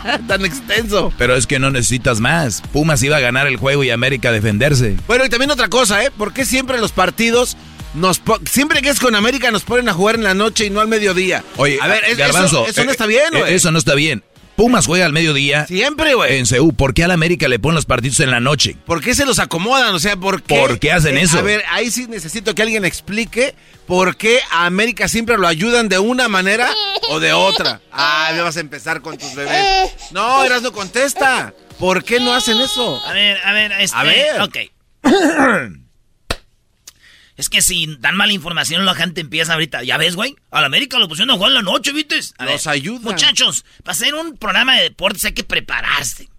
tan 0.28 0.46
extenso. 0.46 1.12
Pero 1.18 1.36
es 1.36 1.48
que 1.48 1.60
no 1.60 1.70
necesitas 1.72 2.20
más. 2.20 2.62
Pumas 2.74 3.02
iba 3.04 3.18
a 3.18 3.20
ganar 3.20 3.48
el 3.48 3.58
juego 3.58 3.84
y 3.84 3.90
América 3.90 4.30
a 4.30 4.32
defenderse. 4.32 4.96
Bueno, 5.08 5.26
y 5.26 5.30
también 5.30 5.52
otra 5.52 5.68
cosa, 5.68 6.04
¿eh? 6.04 6.12
¿Por 6.16 6.34
qué 6.34 6.46
siempre 6.46 6.80
los 6.80 6.92
partidos 6.92 7.58
nos 7.94 8.20
po- 8.20 8.40
siempre 8.50 8.82
que 8.82 8.90
es 8.90 9.00
con 9.00 9.16
América 9.16 9.50
nos 9.52 9.64
ponen 9.64 9.90
a 9.90 9.94
jugar 9.94 10.16
en 10.16 10.24
la 10.24 10.34
noche 10.34 10.66
y 10.66 10.70
no 10.70 10.82
al 10.82 10.88
mediodía? 10.88 11.44
Oye, 11.58 11.80
a 11.82 11.88
ver, 11.88 12.04
es- 12.06 12.18
Garbanzo, 12.18 12.64
eso, 12.68 12.70
eso 12.72 12.84
no 12.84 12.90
eh, 12.90 12.94
está 12.94 13.06
bien, 13.06 13.36
eh. 13.36 13.44
Eso 13.48 13.72
no 13.72 13.80
está 13.80 13.96
bien. 13.96 14.24
Pumas 14.58 14.88
juega 14.88 15.06
al 15.06 15.14
mediodía. 15.14 15.68
Siempre, 15.68 16.16
güey. 16.16 16.38
En 16.40 16.48
CEU. 16.48 16.74
¿Por 16.74 16.96
qué 16.96 17.04
al 17.04 17.12
América 17.12 17.48
le 17.48 17.60
ponen 17.60 17.76
los 17.76 17.86
partidos 17.86 18.20
en 18.22 18.32
la 18.32 18.40
noche? 18.40 18.76
¿Por 18.88 19.02
qué 19.04 19.14
se 19.14 19.24
los 19.24 19.38
acomodan? 19.38 19.94
O 19.94 20.00
sea, 20.00 20.18
¿por 20.18 20.42
qué? 20.42 20.56
¿Por 20.60 20.80
qué 20.80 20.92
hacen 20.92 21.16
Eh, 21.16 21.22
eso? 21.22 21.38
A 21.38 21.42
ver, 21.44 21.64
ahí 21.70 21.92
sí 21.92 22.08
necesito 22.10 22.56
que 22.56 22.64
alguien 22.64 22.84
explique 22.84 23.54
por 23.86 24.18
qué 24.18 24.40
a 24.52 24.66
América 24.66 25.08
siempre 25.08 25.38
lo 25.38 25.48
ayudan 25.48 25.90
de 25.90 26.00
una 26.00 26.28
manera 26.28 26.68
o 27.10 27.20
de 27.20 27.34
otra. 27.34 27.82
Ah, 27.92 28.32
me 28.34 28.42
vas 28.42 28.58
a 28.58 28.60
empezar 28.60 29.02
con 29.02 29.16
tus 29.20 29.36
bebés. 29.36 29.92
No, 30.12 30.44
Eras 30.44 30.64
no 30.64 30.72
contesta. 30.72 31.54
¿Por 31.78 32.04
qué 32.04 32.20
no 32.20 32.34
hacen 32.34 32.58
eso? 32.58 33.00
A 33.06 33.14
ver, 33.14 33.38
a 33.46 33.54
ver, 33.54 33.72
este... 33.74 33.96
A 33.96 34.04
ver. 34.04 34.42
Ok. 34.42 34.58
Es 37.38 37.50
que 37.50 37.62
si 37.62 37.96
dan 38.00 38.16
mala 38.16 38.34
información, 38.34 38.84
la 38.84 38.96
gente 38.96 39.22
empieza 39.22 39.54
ahorita. 39.54 39.84
Ya 39.84 39.98
ves, 39.98 40.16
güey. 40.16 40.36
A 40.50 40.60
la 40.60 40.68
América 40.68 40.98
lo 40.98 41.08
pusieron 41.08 41.30
a 41.30 41.36
jugar 41.36 41.52
en 41.52 41.56
la 41.56 41.62
noche, 41.62 41.94
¿viste? 41.94 42.20
A 42.40 42.46
Nos 42.46 42.66
ver, 42.66 42.74
ayudan. 42.74 43.04
Muchachos, 43.04 43.64
para 43.84 43.94
hacer 43.94 44.16
un 44.16 44.38
programa 44.38 44.76
de 44.76 44.84
deportes 44.84 45.24
hay 45.26 45.34
que 45.34 45.44
prepararse. 45.44 46.30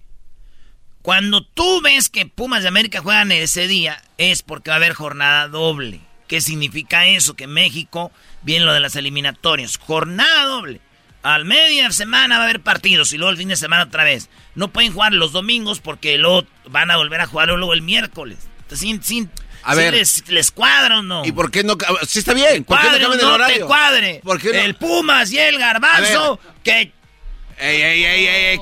Cuando 1.03 1.43
tú 1.43 1.81
ves 1.81 2.09
que 2.09 2.27
Pumas 2.27 2.63
de 2.63 2.69
América 2.69 3.01
juegan 3.01 3.31
ese 3.31 3.69
día, 3.69 4.03
es 4.19 4.43
porque 4.43 4.71
va 4.71 4.75
a 4.75 4.79
haber 4.79 4.93
jornada 4.93 5.47
doble. 5.47 6.01
¿Qué 6.27 6.41
significa 6.41 7.07
eso? 7.07 7.35
Que 7.35 7.47
México, 7.47 8.13
bien 8.43 8.67
lo 8.67 8.73
de 8.73 8.81
las 8.81 8.97
eliminatorias, 8.97 9.79
jornada 9.79 10.45
doble. 10.45 10.81
Al 11.23 11.45
media 11.45 11.91
semana 11.93 12.37
va 12.37 12.43
a 12.43 12.49
haber 12.49 12.61
partidos 12.61 13.13
y 13.13 13.19
luego 13.19 13.31
el 13.31 13.39
fin 13.39 13.49
de 13.49 13.57
semana 13.57 13.85
otra 13.85 14.05
vez. 14.05 14.29
No 14.55 14.69
pueden 14.69 14.93
jugar 14.93 15.13
los 15.13 15.33
domingos 15.33 15.81
porque 15.81 16.19
luego 16.19 16.45
van 16.69 16.91
a 16.91 16.97
volver 16.97 17.21
a 17.21 17.27
jugar 17.27 17.49
luego 17.49 17.73
el 17.73 17.83
miércoles. 17.83 18.39
Sin, 18.71 19.03
sin, 19.03 19.31
A 19.63 19.75
sin 19.75 19.83
ver. 19.85 19.95
les, 19.95 20.29
les 20.29 20.51
cuadra 20.51 20.99
o 20.99 21.03
no. 21.03 21.25
¿Y 21.25 21.33
por 21.33 21.51
qué 21.51 21.63
no? 21.63 21.77
Sí 22.07 22.21
está 22.21 22.35
bien. 22.35 22.65
¿Por 22.65 22.81
qué 22.81 22.99
no 23.01 23.13
el 23.13 23.21
no 23.21 23.35
horario? 23.35 23.57
te 23.57 23.65
cuadre. 23.65 24.21
¿Por 24.25 24.41
qué 24.41 24.53
no? 24.53 24.59
El 24.61 24.75
Pumas 24.75 25.31
y 25.33 25.39
el 25.39 25.59
Garbanzo 25.59 26.39
que 26.63 26.93
Ey, 27.61 27.83
ey, 27.83 28.05
ey, 28.05 28.27
ey, 28.27 28.45
ey, 28.47 28.61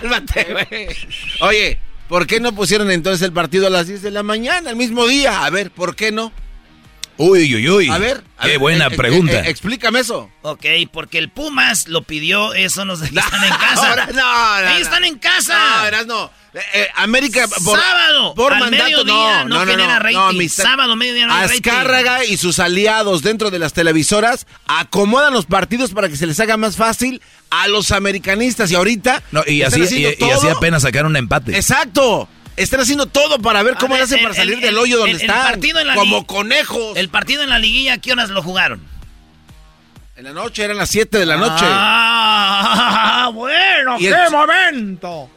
cálmate, 0.00 0.46
güey. 0.50 0.88
Oye, 1.40 1.78
¿por 2.08 2.26
qué 2.26 2.40
no 2.40 2.52
pusieron 2.52 2.90
entonces 2.90 3.22
el 3.22 3.32
partido 3.32 3.68
a 3.68 3.70
las 3.70 3.86
10 3.86 4.02
de 4.02 4.10
la 4.10 4.24
mañana, 4.24 4.70
el 4.70 4.76
mismo 4.76 5.06
día? 5.06 5.44
A 5.44 5.50
ver, 5.50 5.70
¿por 5.70 5.94
qué 5.94 6.10
no? 6.10 6.32
Uy, 7.22 7.54
uy, 7.54 7.68
uy. 7.68 7.88
A 7.90 7.98
ver. 7.98 8.24
a 8.36 8.42
Qué 8.44 8.48
ver, 8.50 8.58
buena 8.58 8.86
eh, 8.86 8.90
eh, 8.92 8.96
pregunta. 8.96 9.40
eh, 9.40 9.50
explícame 9.50 10.00
eso. 10.00 10.30
Ok, 10.42 10.64
porque 10.92 11.18
el 11.18 11.28
Pumas 11.30 11.88
lo 11.88 12.02
pidió, 12.02 12.52
eso 12.54 12.84
nos 12.84 13.00
están 13.02 13.44
en 13.44 13.50
casa. 13.50 13.88
Ahora 13.88 14.06
no, 14.06 14.60
no, 14.62 14.70
no. 14.70 14.76
están 14.78 15.04
en 15.04 15.18
casa. 15.18 15.76
No, 15.76 15.82
verás, 15.84 16.06
no. 16.06 16.30
Eh, 16.54 16.60
eh, 16.74 16.88
América 16.96 17.46
por, 17.64 17.80
Sábado, 17.80 18.34
por 18.34 18.52
al 18.52 18.60
mandato 18.60 18.84
mediodía, 18.84 19.44
no, 19.44 19.44
no 19.44 19.48
no, 19.48 19.64
no, 19.64 19.70
genera 19.70 19.94
no, 19.94 19.98
rating. 20.00 20.16
no, 20.18 20.28
amistad. 20.28 20.64
Sábado, 20.64 20.96
mediodía 20.96 21.26
no 21.26 21.32
hay 21.34 21.46
rating. 21.46 21.60
Azcárraga 21.70 22.24
y 22.26 22.36
sus 22.36 22.58
aliados 22.58 23.22
dentro 23.22 23.50
de 23.50 23.58
las 23.58 23.72
televisoras 23.72 24.46
acomodan 24.66 25.32
los 25.32 25.46
partidos 25.46 25.92
para 25.92 26.10
que 26.10 26.16
se 26.16 26.26
les 26.26 26.38
haga 26.40 26.58
más 26.58 26.76
fácil 26.76 27.22
a 27.48 27.68
los 27.68 27.90
americanistas 27.90 28.70
y 28.70 28.74
ahorita 28.74 29.22
No, 29.30 29.42
y 29.46 29.62
así, 29.62 29.80
y, 29.80 30.30
así 30.30 30.48
apenas 30.48 30.82
sacaron 30.82 31.12
un 31.12 31.16
empate. 31.16 31.56
Exacto. 31.56 32.28
Están 32.56 32.80
haciendo 32.80 33.06
todo 33.06 33.38
para 33.38 33.62
ver 33.62 33.76
cómo 33.76 33.94
ver, 33.94 34.02
hacen 34.04 34.18
el- 34.18 34.24
para 34.24 34.34
salir 34.34 34.54
el- 34.54 34.60
del 34.60 34.78
hoyo 34.78 34.98
donde 34.98 35.12
el- 35.12 35.16
el 35.22 35.22
están. 35.22 35.42
partido 35.52 35.80
en 35.80 35.86
la 35.86 35.94
como 35.94 36.26
conejos. 36.26 36.96
El 36.96 37.08
partido 37.08 37.42
en 37.42 37.48
la 37.50 37.58
liguilla, 37.58 37.94
¿a 37.94 37.98
qué 37.98 38.12
horas 38.12 38.30
lo 38.30 38.42
jugaron? 38.42 38.82
En 40.16 40.24
la 40.24 40.32
noche, 40.32 40.62
eran 40.62 40.76
las 40.76 40.90
7 40.90 41.18
de 41.18 41.26
la 41.26 41.36
noche. 41.36 41.64
Ah, 41.66 43.30
bueno, 43.34 43.96
qué 43.98 44.08
el- 44.08 44.30
momento. 44.30 45.30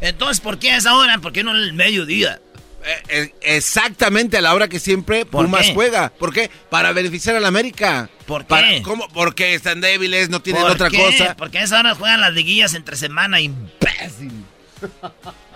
Entonces, 0.00 0.40
¿por 0.40 0.58
qué 0.58 0.70
a 0.70 0.76
esa 0.76 0.94
hora? 0.94 1.18
¿Por 1.18 1.32
qué 1.32 1.42
no 1.42 1.50
el 1.50 1.72
mediodía? 1.74 2.40
Eh, 2.82 3.02
eh, 3.10 3.34
exactamente 3.42 4.38
a 4.38 4.40
la 4.40 4.54
hora 4.54 4.66
que 4.68 4.78
siempre 4.80 5.26
¿Por 5.26 5.44
Pumas 5.44 5.66
qué? 5.66 5.74
juega. 5.74 6.08
¿Por 6.08 6.32
qué? 6.32 6.50
Para 6.70 6.92
beneficiar 6.92 7.36
a 7.36 7.40
la 7.40 7.48
América. 7.48 8.08
¿Por 8.26 8.42
qué? 8.42 8.48
Para- 8.48 8.82
¿cómo? 8.82 9.06
Porque 9.08 9.52
están 9.54 9.82
débiles, 9.82 10.30
no 10.30 10.40
tienen 10.40 10.62
¿Por 10.62 10.70
otra 10.70 10.88
qué? 10.88 10.96
cosa. 10.96 11.36
Porque 11.36 11.58
a 11.58 11.64
esa 11.64 11.78
hora 11.80 11.94
juegan 11.94 12.22
las 12.22 12.32
liguillas 12.32 12.72
entre 12.72 12.96
semana, 12.96 13.40
imbécil. 13.40 14.32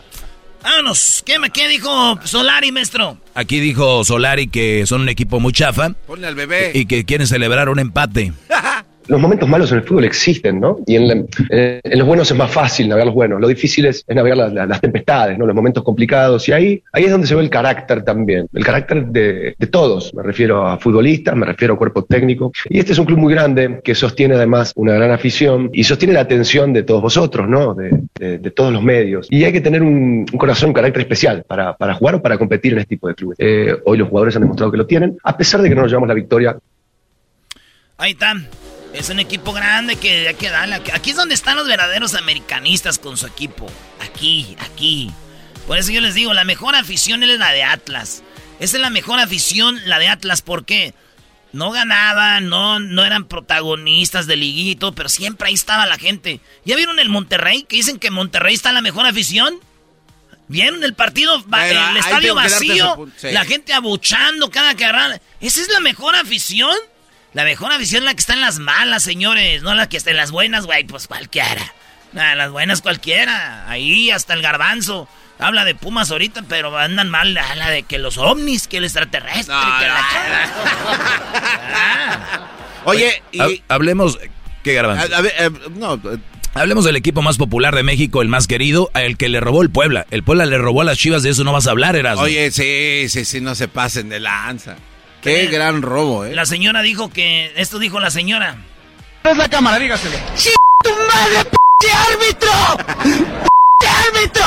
Vámonos. 0.65 1.23
¿Qué, 1.27 1.39
me- 1.39 1.51
¿Qué 1.51 1.69
dijo 1.69 2.19
Solari, 2.25 2.73
maestro? 2.73 3.19
Aquí 3.35 3.61
dijo 3.61 4.03
Solari 4.05 4.49
que 4.49 4.87
son 4.87 5.03
un 5.03 5.09
equipo 5.11 5.39
muy 5.39 5.53
chafa 5.53 5.91
Ponle 6.07 6.27
al 6.27 6.35
bebé. 6.35 6.73
y 6.75 6.87
que 6.87 7.05
quieren 7.05 7.27
celebrar 7.27 7.69
un 7.69 7.79
empate. 7.79 8.33
Los 9.07 9.21
momentos 9.21 9.47
malos 9.49 9.71
en 9.71 9.79
el 9.79 9.85
fútbol 9.85 10.05
existen, 10.05 10.61
¿no? 10.61 10.79
Y 10.87 10.97
en, 10.97 11.09
la- 11.09 11.25
en- 11.51 11.99
los 11.99 12.07
buenos 12.07 12.31
es 12.31 12.37
más 12.37 12.51
fácil 12.51 12.89
navegar 12.89 13.07
los 13.07 13.15
buenos. 13.15 13.41
Lo 13.41 13.49
difícil 13.49 13.85
es, 13.85 14.05
navegar 14.09 14.39
la- 14.39 14.49
la- 14.49 14.67
las 14.67 14.81
tempestades, 14.81 15.37
¿no? 15.37 15.45
Los 15.47 15.55
momentos 15.55 15.83
complicados. 15.85 16.49
Y 16.49 16.53
ahí, 16.53 16.83
ahí 16.93 17.05
es 17.05 17.11
donde 17.11 17.27
se 17.27 17.35
ve 17.35 17.43
el 17.43 17.51
carácter 17.51 18.03
también. 18.03 18.47
El 18.53 18.65
carácter 18.65 19.07
de, 19.07 19.55
todos. 19.71 20.15
Me 20.15 20.23
refiero 20.23 20.67
a 20.67 20.79
futbolistas, 20.79 21.37
me 21.37 21.45
refiero 21.47 21.75
a 21.75 21.77
cuerpo 21.79 22.05
técnico. 22.05 22.53
Y 22.71 22.79
este 22.79 22.93
es 22.93 22.99
un 22.99 23.05
club 23.05 23.19
muy 23.19 23.35
grande 23.35 23.81
que 23.85 23.95
sostiene 23.95 24.35
además 24.37 24.73
una 24.77 24.95
gran 24.95 25.11
afición 25.11 25.71
y 25.73 25.85
sostiene 25.85 26.15
la 26.15 26.21
atención 26.21 26.73
de 26.73 26.83
todos 26.83 27.03
vosotros, 27.03 27.49
¿no? 27.49 27.75
De, 27.75 28.51
todos 28.55 28.73
los 28.73 28.83
medios. 28.83 29.27
Y 29.31 29.45
hay 29.45 29.53
que 29.53 29.61
tener 29.61 29.83
un, 29.83 30.25
corazón, 30.27 30.69
un 30.69 30.75
carácter 30.75 31.03
especial 31.03 31.45
para, 31.47 31.77
para 31.77 31.95
jugar 31.95 32.15
o 32.17 32.23
para 32.23 32.39
competir 32.39 32.73
en 32.73 32.79
este 32.79 32.91
tipo 32.91 33.09
de 33.09 33.15
clubes. 33.15 33.37
Eh, 33.41 33.75
hoy 33.85 33.99
los 33.99 34.09
jugadores 34.09 34.37
han 34.37 34.43
demostrado 34.43 34.71
que 34.71 34.79
lo 34.79 34.87
tienen, 34.87 35.17
a 35.25 35.37
pesar 35.37 35.61
de 35.61 35.69
que 35.69 35.75
no 35.75 35.83
nos 35.83 35.91
llevamos 35.91 36.09
la 36.09 36.15
victoria 36.15 36.57
Ahí 37.97 38.11
está. 38.11 38.35
Es 38.95 39.11
un 39.11 39.19
equipo 39.19 39.53
grande 39.53 39.97
que 39.97 40.29
hay 40.29 40.35
que 40.35 40.51
darle. 40.51 40.77
Aquí 40.93 41.11
es 41.11 41.17
donde 41.17 41.35
están 41.35 41.57
los 41.57 41.67
verdaderos 41.67 42.15
americanistas 42.15 43.01
con 43.01 43.17
su 43.17 43.27
equipo. 43.27 43.71
Aquí, 44.01 44.57
aquí. 44.61 45.11
Por 45.67 45.79
eso 45.79 45.91
yo 45.91 46.01
les 46.01 46.15
digo, 46.15 46.33
la 46.33 46.45
mejor 46.45 46.77
afición 46.77 47.25
es 47.25 47.37
la 47.37 47.51
de 47.51 47.65
Atlas. 47.65 48.23
Esa 48.61 48.77
es 48.77 48.81
la 48.81 48.91
mejor 48.91 49.19
afición, 49.19 49.81
la 49.87 49.99
de 49.99 50.09
Atlas. 50.09 50.43
¿Por 50.43 50.65
qué? 50.65 50.95
No 51.53 51.73
ganaban, 51.73 52.49
no, 52.49 52.79
no 52.79 53.05
eran 53.05 53.25
protagonistas 53.25 54.29
de 54.29 54.37
liguito, 54.37 54.95
pero 54.95 55.09
siempre 55.09 55.49
ahí 55.49 55.55
estaba 55.55 55.87
la 55.87 55.99
gente. 55.99 56.41
¿Ya 56.65 56.77
vieron 56.77 57.01
el 57.01 57.09
Monterrey? 57.09 57.65
Que 57.65 57.77
dicen 57.77 57.99
que 57.99 58.13
Monterrey 58.13 58.55
está 58.55 58.73
la 58.73 58.81
mejor 58.81 59.07
afición. 59.07 59.59
¿Vieron 60.47 60.85
el 60.85 60.95
partido? 60.95 61.43
Bueno, 61.45 61.91
el 61.91 61.97
estadio 61.97 62.37
vacío. 62.37 63.09
sí. 63.17 63.33
La 63.33 63.45
gente 63.45 63.73
abuchando 63.73 64.51
cada 64.51 64.71
agarran. 64.71 65.21
¿Esa 65.41 65.63
es 65.63 65.69
la 65.69 65.81
mejor 65.81 66.15
afición? 66.15 66.77
La 67.35 67.45
mejor 67.45 67.73
afición 67.73 68.03
es 68.03 68.05
la 68.07 68.15
que 68.15 68.21
está 68.21 68.33
en 68.35 68.41
las 68.41 68.59
malas, 68.59 69.03
señores. 69.03 69.63
No 69.63 69.75
la 69.75 69.89
que 69.89 69.97
está 69.97 70.11
en 70.11 70.17
las 70.17 70.31
buenas, 70.31 70.67
güey. 70.67 70.85
Pues 70.85 71.07
cualquiera. 71.09 71.73
Nah, 72.13 72.35
las 72.37 72.51
buenas 72.53 72.81
cualquiera. 72.81 73.69
Ahí 73.69 74.11
hasta 74.11 74.35
el 74.35 74.43
garbanzo. 74.43 75.09
Habla 75.41 75.65
de 75.65 75.75
Pumas 75.75 76.13
ahorita, 76.13 76.45
pero 76.49 76.77
andan 76.79 77.11
mal. 77.11 77.37
Habla 77.37 77.71
de 77.71 77.83
que 77.83 77.99
los 77.99 78.19
ovnis, 78.19 78.69
que 78.69 78.77
el 78.77 78.85
extraterrestre. 78.85 79.53
que 79.81 79.87
la- 79.87 80.05
Oye, 82.85 83.23
y- 83.33 83.41
Ha- 83.41 83.49
hablemos. 83.75 84.19
¿Qué 84.63 84.75
garbanzo? 84.75 85.13
A- 85.15 85.19
a 85.19 85.21
ver, 85.21 85.33
eh, 85.39 85.51
no, 85.77 85.95
eh, 85.95 86.19
Hablemos 86.57 86.85
del 86.85 86.95
equipo 86.95 87.21
más 87.21 87.37
popular 87.37 87.75
de 87.75 87.83
México, 87.83 88.23
el 88.23 88.29
más 88.29 88.47
querido, 88.47 88.89
el 88.95 89.17
que 89.17 89.29
le 89.29 89.41
robó 89.41 89.63
el 89.63 89.71
Puebla. 89.71 90.07
El 90.13 90.23
Puebla 90.23 90.47
le 90.47 90.57
robó 90.57 90.83
a 90.83 90.85
las 90.85 90.99
Chivas, 90.99 91.25
de 91.25 91.31
eso 91.31 91.43
no 91.43 91.53
vas 91.53 91.67
a 91.67 91.73
hablar, 91.73 91.97
Erasmo. 91.97 92.23
Oye, 92.23 92.53
sí, 92.53 93.09
sí, 93.09 93.25
sí, 93.25 93.41
no 93.41 93.57
se 93.57 93.67
pasen 93.67 94.09
de 94.09 94.21
lanza. 94.21 94.77
Qué 95.25 95.47
gran 95.47 95.83
robo, 95.83 96.25
¿eh? 96.27 96.35
La 96.35 96.45
señora 96.47 96.83
dijo 96.83 97.11
que. 97.11 97.53
Esto 97.57 97.79
dijo 97.79 97.99
la 97.99 98.11
señora. 98.11 98.57
Es 99.25 99.37
la 99.37 99.49
cámara, 99.49 99.79
dígaselo. 99.79 100.17
¡Tu 100.83 100.91
madre, 100.91 101.51
p 101.81 101.91
árbitro! 101.91 102.51
¡P 103.81 103.87
árbitro! 103.89 104.45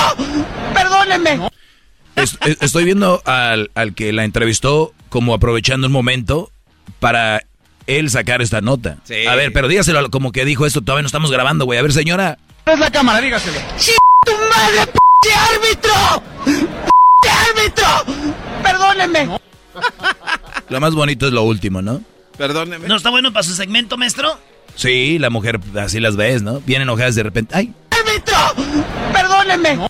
Es- 2.15 2.37
estoy 2.61 2.83
viendo 2.85 3.21
al, 3.25 3.71
al 3.75 3.95
que 3.95 4.13
la 4.13 4.23
entrevistó 4.23 4.93
como 5.09 5.33
aprovechando 5.33 5.87
un 5.87 5.93
momento 5.93 6.51
para 6.99 7.41
él 7.87 8.09
sacar 8.11 8.41
esta 8.43 8.61
nota. 8.61 8.97
Sí. 9.03 9.25
A 9.25 9.35
ver, 9.35 9.51
pero 9.53 9.67
dígaselo 9.67 10.09
como 10.11 10.31
que 10.31 10.45
dijo 10.45 10.65
esto, 10.67 10.81
todavía 10.81 11.01
no 11.03 11.07
estamos 11.07 11.31
grabando, 11.31 11.65
güey. 11.65 11.79
A 11.79 11.81
ver, 11.81 11.93
señora. 11.93 12.37
Es 12.65 12.77
la 12.77 12.91
cámara, 12.91 13.19
dígaselo. 13.21 13.57
¡Tu 14.25 14.31
madre, 14.31 14.91
p 15.23 15.33
árbitro! 15.33 16.23
¡P 17.23 17.29
árbitro! 17.29 17.87
¡Perdónenme! 18.63 19.39
Lo 20.69 20.79
más 20.79 20.93
bonito 20.93 21.27
es 21.27 21.33
lo 21.33 21.43
último, 21.43 21.81
¿no? 21.81 22.01
Perdóneme. 22.37 22.87
¿No 22.87 22.95
está 22.95 23.09
bueno 23.09 23.31
para 23.33 23.43
su 23.43 23.55
segmento, 23.55 23.97
maestro? 23.97 24.37
Sí, 24.75 25.17
la 25.19 25.29
mujer, 25.29 25.59
así 25.79 25.99
las 25.99 26.15
ves, 26.15 26.41
¿no? 26.43 26.59
Vienen 26.61 26.83
enojadas 26.87 27.15
de 27.15 27.23
repente. 27.23 27.55
¡Ay! 27.55 27.73
¡Árbitro! 27.89 28.37
¡Perdónenme! 29.13 29.87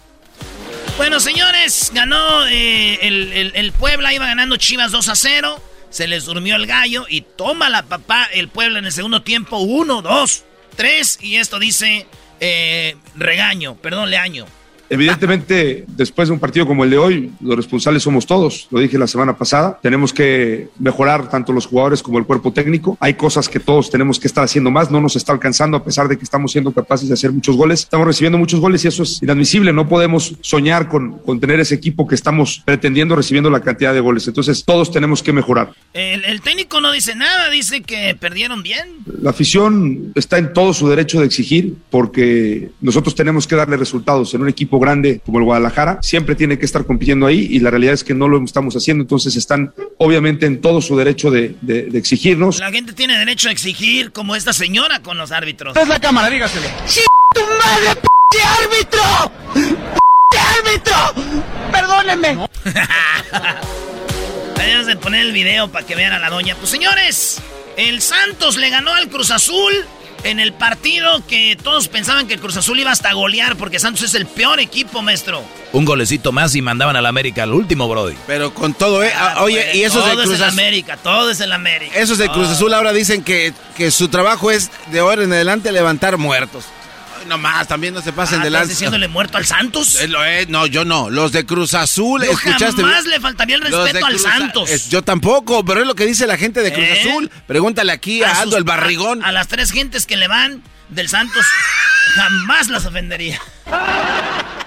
Bueno, 0.97 1.19
señores, 1.19 1.91
ganó 1.93 2.47
eh, 2.47 2.99
el, 3.01 3.31
el- 3.33 3.51
el 3.55 3.71
Puebla, 3.73 4.13
iba 4.13 4.25
ganando 4.25 4.55
Chivas 4.57 4.91
2 4.91 5.09
a 5.09 5.15
0. 5.15 5.61
Se 5.89 6.07
les 6.07 6.25
durmió 6.25 6.55
el 6.55 6.67
gallo 6.67 7.05
y 7.09 7.21
toma 7.21 7.69
la 7.69 7.83
papá 7.83 8.25
el 8.33 8.47
Puebla 8.49 8.79
en 8.79 8.85
el 8.85 8.91
segundo 8.91 9.21
tiempo. 9.21 9.57
1, 9.59 10.01
2, 10.01 10.43
3. 10.75 11.19
Y 11.21 11.35
esto 11.35 11.59
dice 11.59 12.07
eh, 12.39 12.95
regaño, 13.15 13.75
perdón, 13.75 14.09
leaño. 14.09 14.45
Evidentemente, 14.89 15.85
después 15.87 16.27
de 16.27 16.33
un 16.33 16.39
partido 16.39 16.65
como 16.65 16.83
el 16.83 16.89
de 16.89 16.97
hoy, 16.97 17.31
los 17.41 17.55
responsables 17.55 18.03
somos 18.03 18.25
todos. 18.25 18.67
Lo 18.71 18.79
dije 18.79 18.97
la 18.97 19.07
semana 19.07 19.37
pasada. 19.37 19.79
Tenemos 19.81 20.13
que 20.13 20.69
mejorar 20.79 21.29
tanto 21.29 21.53
los 21.53 21.65
jugadores 21.65 22.01
como 22.01 22.19
el 22.19 22.25
cuerpo 22.25 22.53
técnico. 22.53 22.97
Hay 22.99 23.15
cosas 23.15 23.49
que 23.49 23.59
todos 23.59 23.89
tenemos 23.89 24.19
que 24.19 24.27
estar 24.27 24.43
haciendo 24.43 24.71
más. 24.71 24.91
No 24.91 25.01
nos 25.01 25.15
está 25.15 25.33
alcanzando 25.33 25.77
a 25.77 25.83
pesar 25.83 26.07
de 26.07 26.17
que 26.17 26.23
estamos 26.23 26.51
siendo 26.51 26.71
capaces 26.71 27.07
de 27.07 27.13
hacer 27.13 27.31
muchos 27.31 27.55
goles. 27.55 27.81
Estamos 27.81 28.07
recibiendo 28.07 28.37
muchos 28.37 28.59
goles 28.59 28.83
y 28.85 28.87
eso 28.87 29.03
es 29.03 29.21
inadmisible. 29.21 29.73
No 29.73 29.87
podemos 29.87 30.35
soñar 30.41 30.87
con, 30.87 31.19
con 31.19 31.39
tener 31.39 31.59
ese 31.59 31.75
equipo 31.75 32.07
que 32.07 32.15
estamos 32.15 32.61
pretendiendo 32.65 33.15
recibiendo 33.15 33.49
la 33.49 33.61
cantidad 33.61 33.93
de 33.93 33.99
goles. 33.99 34.27
Entonces, 34.27 34.63
todos 34.63 34.91
tenemos 34.91 35.21
que 35.21 35.33
mejorar. 35.33 35.71
El, 35.93 36.23
el 36.25 36.41
técnico 36.41 36.81
no 36.81 36.91
dice 36.91 37.15
nada, 37.15 37.49
dice 37.49 37.81
que 37.81 38.15
perdieron 38.19 38.63
bien. 38.63 38.87
La 39.21 39.31
afición 39.31 40.11
está 40.15 40.37
en 40.37 40.53
todo 40.53 40.73
su 40.73 40.87
derecho 40.87 41.19
de 41.19 41.25
exigir 41.25 41.75
porque 41.89 42.69
nosotros 42.81 43.15
tenemos 43.15 43.47
que 43.47 43.55
darle 43.55 43.77
resultados 43.77 44.33
en 44.33 44.41
un 44.41 44.49
equipo 44.49 44.76
grande 44.79 45.21
como 45.25 45.39
el 45.39 45.45
Guadalajara. 45.45 45.99
Siempre 46.01 46.35
tiene 46.35 46.57
que 46.59 46.65
estar 46.65 46.85
compitiendo 46.85 47.25
ahí 47.27 47.47
y 47.49 47.59
la 47.59 47.69
realidad 47.71 47.93
es 47.93 48.03
que 48.03 48.13
no 48.13 48.27
lo 48.27 48.43
estamos 48.43 48.75
haciendo. 48.75 49.01
Entonces 49.03 49.35
están 49.35 49.73
obviamente 49.97 50.45
en 50.45 50.61
todo 50.61 50.81
su 50.81 50.95
derecho 50.97 51.31
de, 51.31 51.55
de- 51.61 51.83
de 51.83 51.97
exigirnos. 51.97 52.59
La 52.59 52.71
gente 52.71 52.93
tiene 52.93 53.17
derecho 53.17 53.49
a 53.49 53.51
exigir 53.51 54.11
como 54.11 54.35
esta 54.35 54.53
señora 54.53 55.01
con 55.01 55.17
los 55.17 55.31
árbitros. 55.31 55.75
Es 55.77 55.87
la 55.87 55.99
cámara, 55.99 56.29
dígaselo. 56.29 56.67
¡Tu 57.33 57.41
madre, 57.41 58.01
p 58.31 58.37
árbitro! 58.41 59.31
¡P 60.31 60.37
árbitro! 60.39 61.23
Perdónenme. 61.71 62.47
Debemos 64.57 64.87
de 64.87 64.95
poner 64.97 65.21
el 65.25 65.31
video 65.31 65.67
para 65.71 65.85
que 65.85 65.95
vean 65.95 66.13
a 66.13 66.19
la 66.19 66.29
doña. 66.29 66.55
Pues 66.55 66.69
señores, 66.69 67.41
el 67.77 68.01
Santos 68.01 68.57
le 68.57 68.69
ganó 68.69 68.93
al 68.93 69.07
Cruz 69.09 69.31
Azul 69.31 69.71
en 70.23 70.39
el 70.39 70.53
partido 70.53 71.21
que 71.27 71.57
todos 71.61 71.87
pensaban 71.87 72.27
que 72.27 72.33
el 72.35 72.39
Cruz 72.39 72.57
Azul 72.57 72.79
iba 72.79 72.91
hasta 72.91 73.13
golear 73.13 73.55
porque 73.55 73.79
Santos 73.79 74.03
es 74.03 74.13
el 74.15 74.25
peor 74.25 74.59
equipo, 74.59 75.01
maestro. 75.01 75.43
Un 75.73 75.85
golecito 75.85 76.31
más 76.31 76.55
y 76.55 76.61
mandaban 76.61 76.95
al 76.95 77.05
América 77.05 77.43
al 77.43 77.53
último, 77.53 77.87
Brody. 77.87 78.15
Pero 78.25 78.53
con 78.53 78.73
todo, 78.73 79.03
¿eh? 79.03 79.11
Ah, 79.15 79.43
oye, 79.43 79.71
y 79.75 79.83
esos 79.83 80.03
de 80.03 80.11
todo 80.11 80.23
Cruz 80.23 80.33
es 80.35 80.39
el 80.39 80.45
Azul. 80.47 80.59
América, 80.59 80.97
todo 80.97 81.31
es 81.31 81.39
el 81.39 81.51
América. 81.51 81.97
Esos 81.97 82.17
de 82.17 82.29
Cruz. 82.29 82.47
Azul 82.47 82.73
ahora 82.73 82.93
dicen 82.93 83.23
que, 83.23 83.53
que 83.75 83.91
su 83.91 84.07
trabajo 84.07 84.51
es 84.51 84.71
de 84.91 84.99
ahora 84.99 85.23
en 85.23 85.33
adelante 85.33 85.71
levantar 85.71 86.17
muertos. 86.17 86.65
Ay, 87.27 87.29
no 87.29 87.37
más, 87.37 87.67
también 87.67 87.93
no 87.93 88.01
se 88.01 88.13
pasen 88.13 88.39
Ah, 88.39 88.43
de 88.43 88.47
¿estás 88.47 88.61
lanza. 88.61 88.69
diciéndole 88.69 89.07
muerto 89.09 89.37
al 89.37 89.45
Santos? 89.45 90.01
Lo 90.07 90.23
es, 90.23 90.47
no, 90.47 90.65
yo 90.65 90.85
no. 90.85 91.09
Los 91.09 91.33
de 91.33 91.45
Cruz 91.45 91.73
Azul, 91.73 92.23
Yo 92.23 92.31
escuchaste. 92.31 92.81
jamás 92.81 93.05
le 93.05 93.19
faltaría 93.19 93.55
el 93.57 93.61
respeto 93.63 94.05
al 94.05 94.17
Santos. 94.19 94.69
es- 94.69 94.89
yo 94.89 95.01
tampoco, 95.01 95.65
pero 95.65 95.81
es 95.81 95.87
lo 95.87 95.95
que 95.95 96.05
dice 96.05 96.25
la 96.27 96.37
gente 96.37 96.61
de 96.61 96.71
Cruz 96.71 96.85
¿Eh? 96.85 97.01
Azul. 97.01 97.29
Pregúntale 97.47 97.91
aquí 97.91 98.23
a, 98.23 98.29
A 98.31 98.39
Aldo 98.41 98.51
sus- 98.51 98.57
el 98.59 98.63
Barrigón. 98.63 99.23
A, 99.23 99.27
a 99.27 99.31
las 99.33 99.47
tres 99.49 99.71
gentes 99.71 100.05
que 100.05 100.15
le 100.15 100.27
van 100.29 100.63
del 100.89 101.09
Santos, 101.09 101.45
jamás 102.15 102.69
las 102.69 102.85
ofendería. 102.85 103.41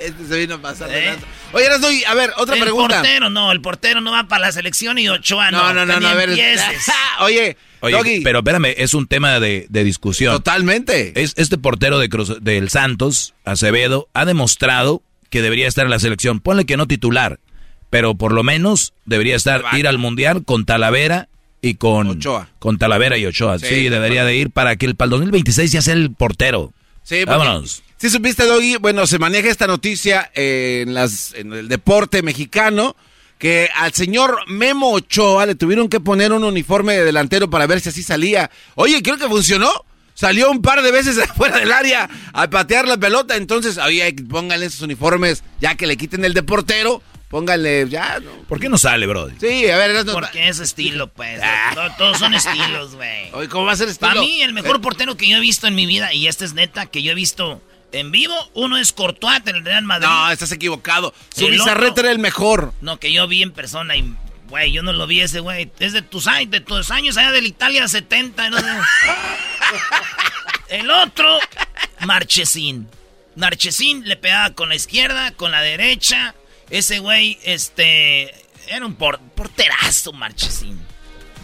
Este 0.00 0.26
se 0.26 0.38
vino 0.38 0.54
a 0.54 0.58
pasar 0.62 0.88
de 0.88 0.98
¿Eh? 0.98 1.06
lanza. 1.10 1.26
Oye, 1.52 1.66
Erasno, 1.66 1.90
y, 1.90 2.04
a 2.04 2.14
ver, 2.14 2.32
otra 2.38 2.54
el 2.56 2.62
pregunta. 2.62 2.96
portero 3.00 3.28
no, 3.28 3.52
el 3.52 3.60
portero 3.60 4.00
no 4.00 4.12
va 4.12 4.24
para 4.28 4.46
la 4.46 4.52
selección 4.52 4.96
y 4.98 5.08
Ochoa 5.10 5.50
no. 5.50 5.58
No, 5.58 5.74
no, 5.74 5.86
no, 5.86 6.00
no, 6.00 6.08
a 6.08 6.14
ver. 6.14 6.30
Oye, 7.20 7.56
Oye, 7.82 7.96
Doggy. 7.96 8.20
pero 8.22 8.38
espérame, 8.40 8.74
es 8.76 8.94
un 8.94 9.06
tema 9.06 9.40
de, 9.40 9.66
de 9.68 9.84
discusión. 9.84 10.34
Totalmente. 10.34 11.12
Es, 11.20 11.34
este 11.36 11.58
portero 11.58 11.98
de 11.98 12.08
Cruz- 12.08 12.40
del 12.40 12.68
Santos, 12.70 13.34
Acevedo, 13.44 14.08
ha 14.14 14.24
demostrado 14.24 15.02
que 15.30 15.42
debería 15.42 15.68
estar 15.68 15.84
en 15.84 15.90
la 15.90 15.98
selección. 15.98 16.40
Ponle 16.40 16.64
que 16.66 16.76
no 16.76 16.86
titular, 16.86 17.38
pero 17.88 18.14
por 18.14 18.32
lo 18.32 18.42
menos 18.42 18.92
debería 19.06 19.36
estar 19.36 19.62
ir 19.78 19.86
al 19.86 19.98
Mundial 19.98 20.44
con 20.44 20.64
Talavera 20.66 21.28
y 21.62 21.74
con 21.74 22.06
Ochoa. 22.08 22.48
Con 22.58 22.78
Talavera 22.78 23.16
y 23.18 23.26
Ochoa. 23.26 23.58
Sí, 23.58 23.66
Sí, 23.66 23.74
de 23.84 23.90
debería 23.90 24.24
de 24.24 24.34
ir 24.36 24.50
para 24.50 24.76
que 24.76 24.86
el, 24.86 24.94
para 24.96 25.06
el 25.06 25.10
2026 25.10 25.72
ya 25.72 25.82
sea 25.82 25.94
el 25.94 26.10
portero. 26.12 26.72
Sí, 27.02 27.24
Vámonos. 27.24 27.82
Si 27.96 28.08
supiste, 28.08 28.46
Doggy, 28.46 28.76
bueno, 28.76 29.06
se 29.06 29.18
maneja 29.18 29.50
esta 29.50 29.66
noticia 29.66 30.30
en, 30.34 30.94
las, 30.94 31.34
en 31.34 31.52
el 31.52 31.68
deporte 31.68 32.22
mexicano, 32.22 32.96
que 33.40 33.70
al 33.74 33.92
señor 33.94 34.38
Memo 34.48 34.92
Ochoa 34.92 35.46
le 35.46 35.54
tuvieron 35.54 35.88
que 35.88 35.98
poner 35.98 36.30
un 36.32 36.44
uniforme 36.44 36.92
de 36.94 37.04
delantero 37.04 37.48
para 37.48 37.66
ver 37.66 37.80
si 37.80 37.88
así 37.88 38.02
salía. 38.02 38.50
Oye, 38.76 39.02
creo 39.02 39.16
que 39.16 39.26
funcionó. 39.26 39.72
Salió 40.12 40.50
un 40.50 40.60
par 40.60 40.82
de 40.82 40.92
veces 40.92 41.16
afuera 41.30 41.58
del 41.58 41.72
área 41.72 42.08
a 42.34 42.50
patear 42.50 42.86
la 42.86 42.98
pelota. 42.98 43.36
Entonces, 43.36 43.78
oye, 43.78 44.14
pónganle 44.28 44.66
esos 44.66 44.82
uniformes, 44.82 45.42
ya 45.58 45.74
que 45.74 45.86
le 45.86 45.96
quiten 45.96 46.22
el 46.26 46.34
de 46.34 46.42
portero, 46.42 47.02
pónganle 47.30 47.88
ya. 47.88 48.20
¿no? 48.20 48.30
¿Por 48.46 48.60
qué 48.60 48.68
no 48.68 48.76
sale, 48.76 49.06
Brody? 49.06 49.32
Sí, 49.40 49.70
a 49.70 49.78
ver, 49.78 50.04
Porque 50.12 50.48
es 50.48 50.58
estilo, 50.60 51.08
pues. 51.08 51.40
To- 51.74 51.92
Todos 51.96 52.18
son 52.18 52.34
estilos, 52.34 52.94
güey. 52.96 53.30
Oye, 53.32 53.48
¿cómo 53.48 53.64
va 53.64 53.72
a 53.72 53.76
ser 53.76 53.88
estilo? 53.88 54.10
Para 54.10 54.20
mí, 54.20 54.42
el 54.42 54.52
mejor 54.52 54.82
portero 54.82 55.16
que 55.16 55.26
yo 55.26 55.38
he 55.38 55.40
visto 55.40 55.66
en 55.66 55.74
mi 55.74 55.86
vida, 55.86 56.12
y 56.12 56.26
este 56.28 56.44
es 56.44 56.52
neta, 56.52 56.84
que 56.84 57.02
yo 57.02 57.12
he 57.12 57.14
visto 57.14 57.62
en 57.92 58.10
vivo, 58.10 58.34
uno 58.54 58.76
es 58.78 58.92
Courtois 58.92 59.40
en 59.46 59.56
el 59.56 59.64
Real 59.64 59.84
Madrid. 59.84 60.06
No, 60.08 60.30
estás 60.30 60.52
equivocado. 60.52 61.14
Su 61.34 61.48
bizarrete 61.48 62.00
era 62.00 62.10
el 62.12 62.18
mejor. 62.18 62.72
No, 62.80 62.98
que 62.98 63.12
yo 63.12 63.26
vi 63.28 63.42
en 63.42 63.52
persona 63.52 63.96
y, 63.96 64.14
güey, 64.48 64.72
yo 64.72 64.82
no 64.82 64.92
lo 64.92 65.06
vi 65.06 65.20
ese, 65.20 65.40
güey. 65.40 65.70
Es 65.78 65.92
de 65.92 66.02
tus 66.02 66.26
años, 66.26 66.50
de 66.50 66.60
tus 66.60 66.90
años 66.90 67.16
allá 67.16 67.32
de 67.32 67.42
la 67.42 67.48
Italia 67.48 67.86
70, 67.88 68.50
no 68.50 68.58
sé. 68.58 68.66
El 70.68 70.90
otro, 70.90 71.38
Marchesín. 72.00 72.88
Marchesín 73.36 74.04
le 74.06 74.16
pegaba 74.16 74.50
con 74.54 74.68
la 74.68 74.74
izquierda, 74.76 75.32
con 75.32 75.50
la 75.50 75.62
derecha. 75.62 76.34
Ese 76.68 77.00
güey, 77.00 77.38
este, 77.42 78.32
era 78.68 78.86
un 78.86 78.94
por- 78.94 79.18
porterazo, 79.20 80.12
Marchesín. 80.12 80.80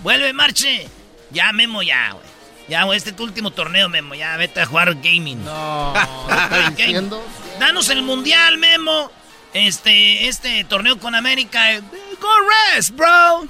Vuelve, 0.02 0.32
Marche. 0.32 0.86
Ya, 1.30 1.52
Memo, 1.52 1.82
ya, 1.82 2.12
güey. 2.12 2.24
Ya, 2.68 2.82
güey, 2.84 2.96
este 2.98 3.10
es 3.10 3.16
tu 3.16 3.22
último 3.24 3.50
torneo, 3.52 3.88
Memo. 3.88 4.14
Ya, 4.14 4.36
vete 4.36 4.60
a 4.60 4.66
jugar 4.66 4.94
gaming. 4.96 5.44
No, 5.44 5.92
Gaming. 6.76 7.10
Danos 7.60 7.88
el 7.90 8.02
mundial, 8.02 8.58
Memo. 8.58 9.10
Este, 9.54 10.26
este 10.28 10.64
torneo 10.64 10.98
con 10.98 11.14
América. 11.14 11.72
eh, 11.72 11.80
Go 12.20 12.28
rest, 12.74 12.90
bro. 12.96 13.46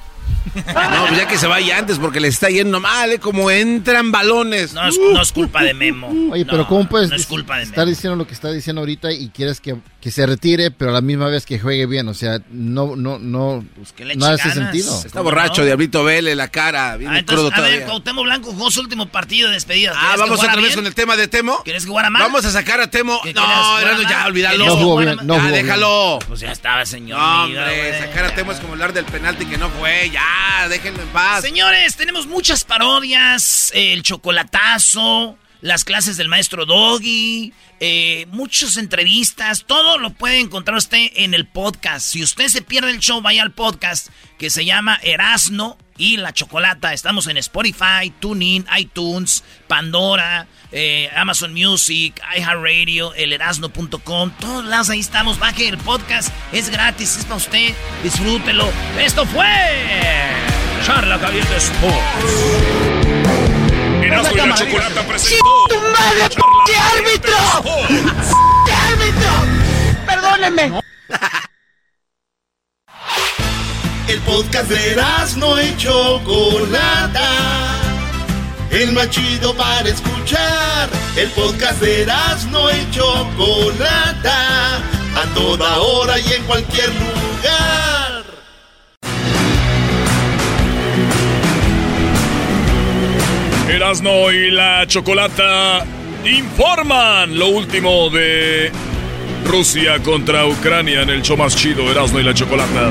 No, 0.57 1.07
pues 1.09 1.19
ya 1.19 1.28
que 1.28 1.39
se 1.39 1.47
vaya 1.47 1.78
antes 1.78 1.99
porque 1.99 2.20
le 2.20 2.28
está 2.28 2.49
yendo 2.49 2.81
mal, 2.81 3.12
¿eh? 3.12 3.19
Como 3.19 3.51
entran 3.51 4.11
balones. 4.12 4.73
No 4.73 4.87
es, 4.89 4.99
no 4.99 5.20
es 5.23 5.33
culpa 5.33 5.62
de 5.62 5.74
Memo. 5.74 6.09
Oye, 6.33 6.45
No, 6.45 6.51
pero 6.51 6.66
¿cómo 6.66 6.89
puedes 6.89 7.11
No 7.11 7.16
es 7.16 7.27
culpa 7.27 7.57
de 7.59 7.65
estar 7.65 7.78
Memo. 7.78 7.91
diciendo 7.91 8.16
lo 8.16 8.27
que 8.27 8.35
está 8.35 8.51
diciendo 8.51 8.81
ahorita 8.81 9.12
y 9.12 9.28
quieres 9.28 9.61
que, 9.61 9.77
que 10.01 10.11
se 10.11 10.27
retire, 10.27 10.70
pero 10.70 10.91
a 10.91 10.95
la 10.95 11.01
misma 11.01 11.28
vez 11.28 11.45
que 11.47 11.59
juegue 11.59 11.87
bien? 11.87 12.09
O 12.09 12.15
sea, 12.15 12.41
no, 12.51 12.97
no, 12.97 13.19
no, 13.19 13.65
que 13.97 14.05
le 14.05 14.16
no 14.16 14.27
hace 14.27 14.51
sentido. 14.51 15.03
Está 15.05 15.20
borracho, 15.20 15.65
Diablito 15.65 16.05
Vele, 16.05 16.35
la 16.35 16.49
cara, 16.49 16.97
viene 16.97 17.16
Ah, 17.16 17.19
entonces, 17.20 17.51
crudo 17.53 17.65
a 17.65 17.69
ver. 17.69 17.85
Cuauhtémoc 17.85 18.24
Blanco 18.24 18.53
jugó 18.53 18.70
su 18.70 18.81
último 18.81 19.07
partido 19.09 19.49
de 19.49 19.55
despedida. 19.55 19.93
Ah, 19.95 19.99
¿Quieres 20.01 20.15
que 20.15 20.20
vamos 20.23 20.39
otra 20.41 20.55
vez 20.57 20.62
bien? 20.65 20.74
con 20.77 20.87
el 20.87 20.95
tema 20.95 21.16
de 21.16 21.28
Temo. 21.28 21.62
¿Quieres 21.65 21.85
que 21.85 21.89
jugara 21.89 22.11
mal? 22.11 22.23
Vamos 22.23 22.45
a 22.45 22.51
sacar 22.51 22.81
a 22.81 22.91
Temo. 22.91 23.20
¿Qué 23.23 23.33
quieres 23.33 23.49
No, 23.51 24.03
ya, 24.09 24.27
olvídalo. 24.27 24.57
¿Quieres 24.57 24.74
No 24.74 24.77
jugó 24.77 24.99
bien, 24.99 25.19
jugó 25.19 25.39
déjalo. 25.51 26.19
Pues 26.28 26.41
ya 26.41 26.53
estaba, 26.53 26.87
señor. 26.87 27.20
Hombre, 27.20 27.99
sacar 27.99 28.24
a 28.27 28.35
Temo 28.35 28.53
es 28.53 28.59
como 28.61 28.73
hablar 28.74 28.93
del 28.93 29.05
penalti 29.05 29.47
que 29.47 29.59
no 29.59 29.69
fue. 29.70 30.11
Ya, 30.11 30.23
déjenlo 30.68 31.02
en 31.02 31.09
paz. 31.09 31.43
Señores, 31.43 31.97
tenemos 31.97 32.27
muchas 32.27 32.64
parodias, 32.64 33.70
el 33.74 34.02
chocolatazo, 34.02 35.39
las 35.60 35.85
clases 35.85 36.16
del 36.16 36.28
maestro 36.28 36.66
Doggy, 36.66 37.52
eh, 37.81 38.27
muchas 38.31 38.77
entrevistas, 38.77 39.64
todo 39.66 39.98
lo 39.98 40.10
puede 40.10 40.40
encontrar 40.40 40.77
usted 40.77 41.10
en 41.14 41.35
el 41.35 41.47
podcast. 41.47 42.06
Si 42.06 42.23
usted 42.23 42.48
se 42.48 42.62
pierde 42.62 42.90
el 42.90 43.01
show, 43.01 43.20
vaya 43.20 43.43
al 43.43 43.52
podcast 43.52 44.09
que 44.39 44.51
se 44.51 44.64
llama 44.64 44.98
Erasno 45.02 45.77
y 45.97 46.16
la 46.18 46.32
Chocolata. 46.32 46.93
Estamos 46.93 47.27
en 47.27 47.36
Spotify, 47.39 48.12
TuneIn, 48.20 48.66
iTunes, 48.78 49.44
Pandora, 49.66 50.47
eh, 50.73 51.11
Amazon 51.17 51.53
Music, 51.53 52.21
iHeartRadio, 52.37 53.15
elerasno.com. 53.15 54.31
Todos 54.41 54.65
lados 54.65 54.91
ahí 54.91 55.01
estamos. 55.01 55.39
Baje 55.39 55.69
el 55.69 55.79
podcast, 55.79 56.31
es 56.53 56.71
gratis, 56.71 57.17
es 57.17 57.25
para 57.25 57.37
usted. 57.37 57.75
Disfrútelo. 58.03 58.69
Esto 58.99 59.25
fue 59.27 59.47
Charla 60.85 61.19
Caliente 61.19 61.57
Sports. 61.57 61.97
Erasmo 64.03 64.45
y 64.45 64.49
la 64.49 64.55
chocolata 64.55 65.03
presentó. 65.07 65.67
¡Tu 65.69 65.75
madre, 65.81 66.29
p 66.67 66.77
árbitro! 66.77 67.37
¡P 68.65 68.73
árbitro! 68.73 69.31
¡Perdónenme! 70.07 70.81
El 74.09 74.21
podcast 74.21 74.69
de 74.71 74.93
Erasmo 74.93 75.59
y 75.61 75.77
Chocolata. 75.77 77.25
El 78.77 78.93
más 78.93 79.09
chido 79.09 79.55
para 79.55 79.89
escuchar. 79.89 80.90
El 81.16 81.31
podcast 81.31 81.81
de 81.81 82.03
Erasmo 82.03 82.69
y 82.70 82.90
Chocolata. 82.90 84.77
A 85.16 85.35
toda 85.35 85.78
hora 85.78 86.19
y 86.19 86.32
en 86.35 86.43
cualquier 86.43 86.90
lugar. 86.90 88.24
Erasno 93.70 94.31
y 94.31 94.51
la 94.51 94.86
chocolata 94.86 95.86
informan 96.27 97.39
lo 97.39 97.48
último 97.48 98.11
de 98.11 98.70
Rusia 99.47 100.03
contra 100.03 100.47
Ucrania 100.47 101.01
en 101.01 101.09
el 101.09 101.23
show 101.23 101.39
más 101.39 101.57
chido, 101.57 101.90
Erasno 101.90 102.20
y 102.20 102.24
la 102.24 102.35
chocolata. 102.35 102.90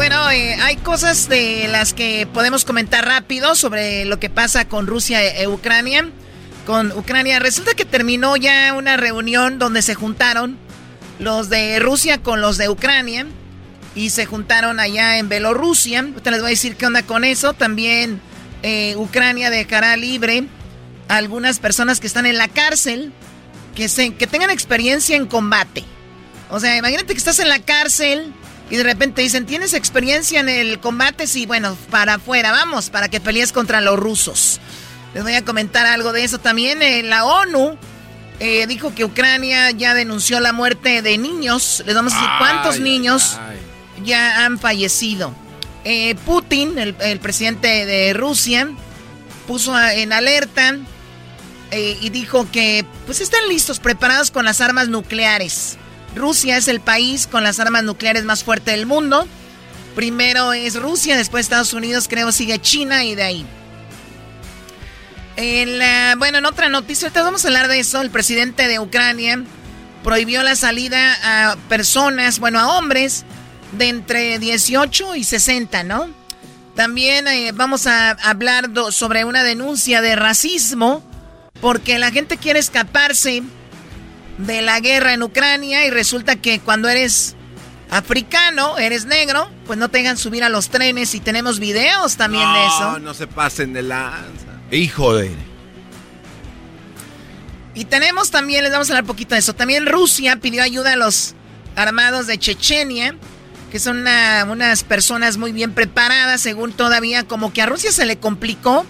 Bueno, 0.00 0.30
eh, 0.30 0.54
hay 0.54 0.78
cosas 0.78 1.28
de 1.28 1.68
las 1.68 1.92
que 1.92 2.26
podemos 2.32 2.64
comentar 2.64 3.04
rápido 3.04 3.54
sobre 3.54 4.06
lo 4.06 4.18
que 4.18 4.30
pasa 4.30 4.66
con 4.66 4.86
Rusia 4.86 5.22
e, 5.22 5.42
e 5.42 5.46
Ucrania. 5.46 6.08
Con 6.64 6.90
Ucrania, 6.92 7.38
resulta 7.38 7.74
que 7.74 7.84
terminó 7.84 8.34
ya 8.36 8.72
una 8.72 8.96
reunión 8.96 9.58
donde 9.58 9.82
se 9.82 9.94
juntaron 9.94 10.56
los 11.18 11.50
de 11.50 11.78
Rusia 11.80 12.16
con 12.16 12.40
los 12.40 12.56
de 12.56 12.70
Ucrania 12.70 13.26
y 13.94 14.08
se 14.08 14.24
juntaron 14.24 14.80
allá 14.80 15.18
en 15.18 15.28
Bielorrusia. 15.28 16.00
Ahorita 16.00 16.30
les 16.30 16.40
voy 16.40 16.48
a 16.48 16.56
decir 16.56 16.76
qué 16.76 16.86
onda 16.86 17.02
con 17.02 17.22
eso. 17.22 17.52
También 17.52 18.22
eh, 18.62 18.94
Ucrania 18.96 19.50
dejará 19.50 19.98
libre 19.98 20.44
a 21.08 21.16
algunas 21.16 21.58
personas 21.58 22.00
que 22.00 22.06
están 22.06 22.24
en 22.24 22.38
la 22.38 22.48
cárcel 22.48 23.12
que, 23.74 23.90
se, 23.90 24.14
que 24.14 24.26
tengan 24.26 24.48
experiencia 24.48 25.14
en 25.14 25.26
combate. 25.26 25.84
O 26.48 26.58
sea, 26.58 26.74
imagínate 26.78 27.12
que 27.12 27.18
estás 27.18 27.38
en 27.38 27.50
la 27.50 27.58
cárcel 27.58 28.32
y 28.70 28.76
de 28.76 28.82
repente 28.84 29.20
dicen, 29.22 29.46
¿tienes 29.46 29.74
experiencia 29.74 30.40
en 30.40 30.48
el 30.48 30.78
combate? 30.80 31.26
Sí, 31.26 31.44
bueno, 31.46 31.76
para 31.90 32.14
afuera, 32.14 32.52
vamos, 32.52 32.88
para 32.90 33.08
que 33.08 33.20
pelees 33.20 33.52
contra 33.52 33.80
los 33.80 33.98
rusos. 33.98 34.60
Les 35.12 35.22
voy 35.24 35.34
a 35.34 35.44
comentar 35.44 35.86
algo 35.86 36.12
de 36.12 36.22
eso 36.24 36.38
también. 36.38 36.80
Eh, 36.82 37.02
la 37.02 37.24
ONU 37.24 37.76
eh, 38.38 38.66
dijo 38.68 38.94
que 38.94 39.04
Ucrania 39.04 39.70
ya 39.72 39.92
denunció 39.92 40.38
la 40.38 40.52
muerte 40.52 41.02
de 41.02 41.18
niños. 41.18 41.82
Les 41.84 41.94
vamos 41.96 42.12
a 42.12 42.16
decir 42.16 42.30
cuántos 42.38 42.78
niños 42.80 43.36
ay. 43.40 43.58
ya 44.04 44.44
han 44.44 44.58
fallecido. 44.58 45.34
Eh, 45.84 46.14
Putin, 46.24 46.78
el, 46.78 46.94
el 47.00 47.18
presidente 47.18 47.86
de 47.86 48.12
Rusia, 48.12 48.68
puso 49.48 49.74
a- 49.74 49.94
en 49.94 50.12
alerta 50.12 50.76
y 51.72 52.10
dijo 52.10 52.50
que 52.50 52.84
pues 53.06 53.20
están 53.20 53.46
listos, 53.48 53.78
preparados 53.78 54.30
con 54.32 54.44
las 54.44 54.60
armas 54.60 54.88
nucleares. 54.88 55.76
Rusia 56.14 56.56
es 56.56 56.68
el 56.68 56.80
país 56.80 57.26
con 57.26 57.42
las 57.42 57.60
armas 57.60 57.84
nucleares 57.84 58.24
más 58.24 58.44
fuerte 58.44 58.72
del 58.72 58.86
mundo. 58.86 59.26
Primero 59.94 60.52
es 60.52 60.76
Rusia, 60.76 61.16
después 61.16 61.46
Estados 61.46 61.72
Unidos, 61.72 62.06
creo 62.08 62.32
sigue 62.32 62.60
China 62.60 63.04
y 63.04 63.14
de 63.14 63.22
ahí. 63.22 63.46
bueno, 66.18 66.38
en 66.38 66.46
otra 66.46 66.68
noticia, 66.68 67.08
ahorita 67.08 67.22
vamos 67.22 67.44
a 67.44 67.48
hablar 67.48 67.68
de 67.68 67.80
eso. 67.80 68.00
El 68.00 68.10
presidente 68.10 68.68
de 68.68 68.78
Ucrania 68.78 69.42
prohibió 70.02 70.42
la 70.42 70.56
salida 70.56 71.16
a 71.22 71.56
personas, 71.68 72.38
bueno, 72.38 72.58
a 72.58 72.78
hombres 72.78 73.24
de 73.72 73.88
entre 73.88 74.38
18 74.38 75.16
y 75.16 75.24
60, 75.24 75.84
¿no? 75.84 76.08
También 76.74 77.26
eh, 77.28 77.52
vamos 77.52 77.86
a 77.86 78.10
hablar 78.10 78.70
sobre 78.90 79.24
una 79.24 79.42
denuncia 79.42 80.00
de 80.00 80.16
racismo 80.16 81.02
porque 81.60 81.98
la 81.98 82.10
gente 82.10 82.36
quiere 82.36 82.58
escaparse 82.58 83.42
de 84.46 84.62
la 84.62 84.80
guerra 84.80 85.14
en 85.14 85.22
Ucrania 85.22 85.84
y 85.86 85.90
resulta 85.90 86.36
que 86.36 86.60
cuando 86.60 86.88
eres 86.88 87.36
africano, 87.90 88.78
eres 88.78 89.06
negro, 89.06 89.50
pues 89.66 89.78
no 89.78 89.88
te 89.88 89.98
dejan 89.98 90.16
subir 90.16 90.44
a 90.44 90.48
los 90.48 90.68
trenes 90.68 91.14
y 91.14 91.20
tenemos 91.20 91.58
videos 91.58 92.16
también 92.16 92.50
de 92.52 92.66
eso. 92.66 92.92
No, 92.92 92.98
no 93.00 93.14
se 93.14 93.26
pasen 93.26 93.72
de 93.72 93.82
lanza. 93.82 94.46
Hijo 94.70 95.14
de... 95.14 95.30
Y 97.74 97.84
tenemos 97.84 98.30
también, 98.30 98.62
les 98.64 98.72
vamos 98.72 98.88
a 98.88 98.92
hablar 98.92 99.04
un 99.04 99.08
poquito 99.08 99.34
de 99.34 99.38
eso, 99.38 99.54
también 99.54 99.86
Rusia 99.86 100.36
pidió 100.36 100.62
ayuda 100.62 100.94
a 100.94 100.96
los 100.96 101.34
armados 101.76 102.26
de 102.26 102.36
Chechenia, 102.36 103.14
que 103.70 103.78
son 103.78 104.04
unas 104.48 104.84
personas 104.84 105.36
muy 105.36 105.52
bien 105.52 105.72
preparadas, 105.72 106.40
según 106.40 106.72
todavía 106.72 107.24
como 107.24 107.52
que 107.52 107.62
a 107.62 107.66
Rusia 107.66 107.92
se 107.92 108.04
le 108.06 108.18
complicó. 108.18 108.84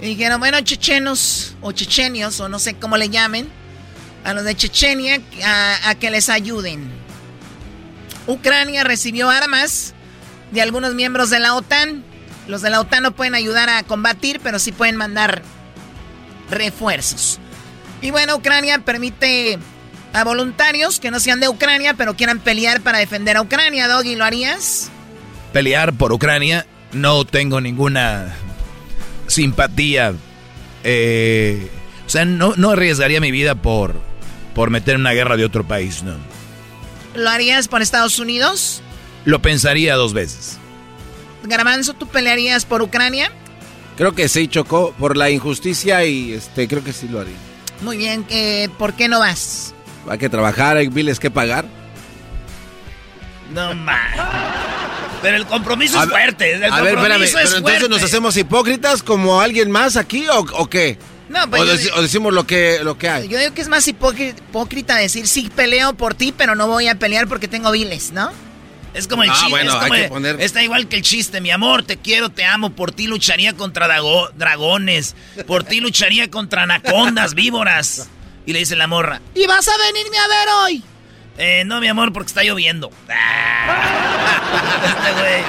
Y 0.00 0.06
dijeron, 0.06 0.40
bueno, 0.40 0.58
chechenos 0.62 1.56
o 1.60 1.72
chechenios, 1.72 2.40
o 2.40 2.48
no 2.48 2.58
sé 2.58 2.74
cómo 2.74 2.96
le 2.96 3.10
llamen, 3.10 3.50
a 4.24 4.34
los 4.34 4.44
de 4.44 4.54
Chechenia, 4.54 5.20
a 5.84 5.94
que 5.94 6.10
les 6.10 6.28
ayuden. 6.28 7.00
Ucrania 8.26 8.84
recibió 8.84 9.30
armas 9.30 9.94
de 10.52 10.62
algunos 10.62 10.94
miembros 10.94 11.30
de 11.30 11.40
la 11.40 11.54
OTAN. 11.54 12.04
Los 12.46 12.62
de 12.62 12.70
la 12.70 12.80
OTAN 12.80 13.02
no 13.02 13.12
pueden 13.12 13.34
ayudar 13.34 13.68
a 13.68 13.82
combatir, 13.82 14.40
pero 14.42 14.58
sí 14.58 14.72
pueden 14.72 14.96
mandar 14.96 15.42
refuerzos. 16.50 17.38
Y 18.02 18.10
bueno, 18.10 18.36
Ucrania 18.36 18.78
permite 18.80 19.58
a 20.12 20.24
voluntarios 20.24 20.98
que 21.00 21.10
no 21.10 21.20
sean 21.20 21.40
de 21.40 21.48
Ucrania, 21.48 21.94
pero 21.94 22.16
quieran 22.16 22.40
pelear 22.40 22.80
para 22.80 22.98
defender 22.98 23.36
a 23.36 23.42
Ucrania. 23.42 23.88
Doggy, 23.88 24.16
¿lo 24.16 24.24
harías? 24.24 24.90
Pelear 25.52 25.92
por 25.92 26.12
Ucrania, 26.12 26.66
no 26.92 27.24
tengo 27.24 27.60
ninguna 27.60 28.34
simpatía. 29.26 30.14
Eh, 30.82 31.68
o 32.06 32.10
sea, 32.10 32.24
no, 32.24 32.54
no 32.56 32.70
arriesgaría 32.70 33.20
mi 33.20 33.30
vida 33.30 33.54
por, 33.54 34.00
por 34.54 34.70
meter 34.70 34.94
en 34.94 35.02
una 35.02 35.12
guerra 35.12 35.36
de 35.36 35.44
otro 35.44 35.64
país, 35.64 36.02
¿no? 36.02 36.14
¿Lo 37.14 37.28
harías 37.28 37.68
por 37.68 37.82
Estados 37.82 38.18
Unidos? 38.18 38.82
Lo 39.24 39.42
pensaría 39.42 39.96
dos 39.96 40.12
veces. 40.12 40.58
Garbanzo, 41.42 41.94
¿tú 41.94 42.06
pelearías 42.06 42.64
por 42.64 42.82
Ucrania? 42.82 43.32
Creo 43.96 44.14
que 44.14 44.28
sí, 44.28 44.48
chocó 44.48 44.94
por 44.98 45.16
la 45.16 45.30
injusticia 45.30 46.04
y 46.04 46.32
este 46.32 46.68
creo 46.68 46.82
que 46.84 46.92
sí 46.92 47.08
lo 47.08 47.20
haría. 47.20 47.36
Muy 47.82 47.96
bien, 47.96 48.24
eh, 48.30 48.68
¿por 48.78 48.94
qué 48.94 49.08
no 49.08 49.18
vas? 49.18 49.74
Hay 50.08 50.18
que 50.18 50.28
trabajar, 50.28 50.76
hay 50.76 50.88
biles 50.88 51.18
que 51.18 51.30
pagar. 51.30 51.66
No 53.52 53.74
más. 53.74 54.16
Pero 55.22 55.36
el 55.36 55.46
compromiso 55.46 56.02
es 56.02 56.08
fuerte. 56.08 56.54
El 56.54 56.64
a 56.64 56.80
ver, 56.80 56.96
espérame, 56.96 57.26
pero 57.32 57.56
entonces 57.58 57.88
nos 57.88 58.02
hacemos 58.02 58.36
hipócritas 58.36 59.02
como 59.02 59.40
alguien 59.40 59.70
más 59.70 59.96
aquí 59.96 60.26
o, 60.32 60.66
qué? 60.68 60.98
No, 61.30 61.48
pues 61.48 61.90
o, 61.94 62.02
decimos 62.02 62.34
lo 62.34 62.44
que, 62.44 62.80
lo 62.82 62.98
que 62.98 63.08
hay. 63.08 63.28
Yo 63.28 63.38
digo 63.38 63.54
que 63.54 63.62
es 63.62 63.68
más 63.68 63.86
hipócrita 63.86 64.96
decir 64.96 65.28
sí 65.28 65.48
peleo 65.54 65.94
por 65.94 66.14
ti, 66.14 66.34
pero 66.36 66.56
no 66.56 66.66
voy 66.66 66.88
a 66.88 66.96
pelear 66.96 67.28
porque 67.28 67.46
tengo 67.46 67.70
biles, 67.70 68.10
¿no? 68.10 68.32
Es 68.94 69.06
como 69.06 69.22
el 69.22 69.30
ah, 69.30 69.34
chiste. 69.34 69.50
Bueno, 69.50 70.08
poner... 70.08 70.40
Está 70.40 70.64
igual 70.64 70.88
que 70.88 70.96
el 70.96 71.02
chiste. 71.02 71.40
Mi 71.40 71.52
amor, 71.52 71.84
te 71.84 71.98
quiero, 71.98 72.30
te 72.30 72.44
amo. 72.44 72.70
Por 72.70 72.90
ti 72.90 73.06
lucharía 73.06 73.52
contra 73.52 73.86
dragones. 74.34 75.14
Por 75.46 75.62
ti 75.62 75.78
lucharía 75.78 76.28
contra 76.28 76.64
anacondas, 76.64 77.34
víboras. 77.34 78.08
Y 78.44 78.52
le 78.52 78.58
dice 78.58 78.74
la 78.74 78.88
morra. 78.88 79.20
¿Y 79.36 79.46
vas 79.46 79.68
a 79.68 79.78
venirme 79.78 80.18
a 80.18 80.26
ver 80.26 80.48
hoy? 80.64 80.82
Eh, 81.38 81.62
no, 81.64 81.80
mi 81.80 81.86
amor, 81.86 82.12
porque 82.12 82.26
está 82.26 82.42
lloviendo. 82.42 82.90
este 84.84 85.12
güey. 85.12 85.44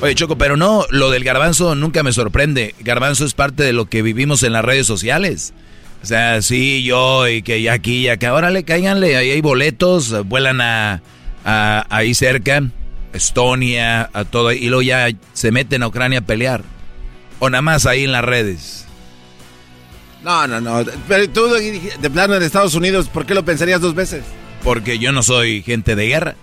Oye, 0.00 0.14
Choco, 0.14 0.38
pero 0.38 0.56
no, 0.56 0.84
lo 0.90 1.10
del 1.10 1.24
garbanzo 1.24 1.74
nunca 1.74 2.04
me 2.04 2.12
sorprende. 2.12 2.74
Garbanzo 2.80 3.24
es 3.24 3.34
parte 3.34 3.64
de 3.64 3.72
lo 3.72 3.86
que 3.86 4.02
vivimos 4.02 4.44
en 4.44 4.52
las 4.52 4.64
redes 4.64 4.86
sociales. 4.86 5.52
O 6.04 6.06
sea, 6.06 6.40
sí, 6.40 6.84
yo 6.84 7.26
y 7.26 7.42
que 7.42 7.60
ya 7.62 7.72
aquí 7.72 8.04
y 8.04 8.08
acá. 8.08 8.32
Órale, 8.32 8.62
cáiganle, 8.62 9.16
ahí 9.16 9.32
hay 9.32 9.40
boletos, 9.40 10.26
vuelan 10.26 10.60
a, 10.60 11.02
ahí 11.44 12.14
cerca, 12.14 12.62
Estonia, 13.12 14.08
a 14.12 14.24
todo, 14.24 14.52
y 14.52 14.68
luego 14.68 14.82
ya 14.82 15.08
se 15.32 15.50
meten 15.50 15.82
a 15.82 15.88
Ucrania 15.88 16.20
a 16.20 16.22
pelear. 16.22 16.62
O 17.40 17.50
nada 17.50 17.62
más 17.62 17.84
ahí 17.84 18.04
en 18.04 18.12
las 18.12 18.24
redes. 18.24 18.86
No, 20.22 20.46
no, 20.46 20.60
no. 20.60 20.84
Pero 21.08 21.28
tú 21.30 21.48
de 21.48 22.10
plano 22.10 22.36
en 22.36 22.44
Estados 22.44 22.74
Unidos, 22.74 23.08
¿por 23.08 23.26
qué 23.26 23.34
lo 23.34 23.44
pensarías 23.44 23.80
dos 23.80 23.96
veces? 23.96 24.22
Porque 24.62 25.00
yo 25.00 25.10
no 25.10 25.24
soy 25.24 25.62
gente 25.62 25.96
de 25.96 26.06
guerra. 26.06 26.36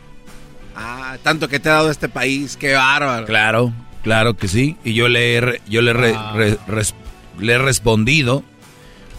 Ah, 0.75 1.17
tanto 1.23 1.47
que 1.47 1.59
te 1.59 1.69
ha 1.69 1.73
dado 1.73 1.91
este 1.91 2.09
país, 2.09 2.57
qué 2.57 2.73
bárbaro. 2.73 3.25
Claro, 3.25 3.73
claro 4.03 4.35
que 4.35 4.47
sí. 4.47 4.77
Y 4.83 4.93
yo 4.93 5.07
le 5.07 5.37
he, 5.37 5.61
yo 5.67 5.81
le, 5.81 5.93
le 5.93 7.53
he 7.53 7.57
respondido 7.57 8.43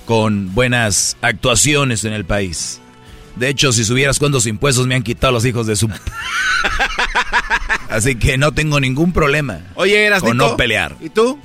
con 0.05 0.55
buenas 0.55 1.17
actuaciones 1.23 2.05
en 2.05 2.13
el 2.13 2.25
país. 2.25 2.81
De 3.37 3.49
hecho, 3.49 3.73
si 3.73 3.85
subieras 3.85 4.19
cuántos 4.19 4.47
impuestos 4.47 4.87
me 4.87 4.95
han 4.95 5.03
quitado 5.03 5.33
los 5.33 5.45
hijos 5.45 5.67
de 5.67 5.77
su... 5.77 5.91
Así 7.91 8.17
que 8.17 8.39
no 8.39 8.53
tengo 8.53 8.81
ningún 8.81 9.13
problema. 9.13 9.61
Oye, 9.75 10.07
eras 10.07 10.23
con 10.23 10.37
no 10.37 10.57
pelear. 10.57 10.97
¿Y 11.01 11.11
tú? 11.11 11.39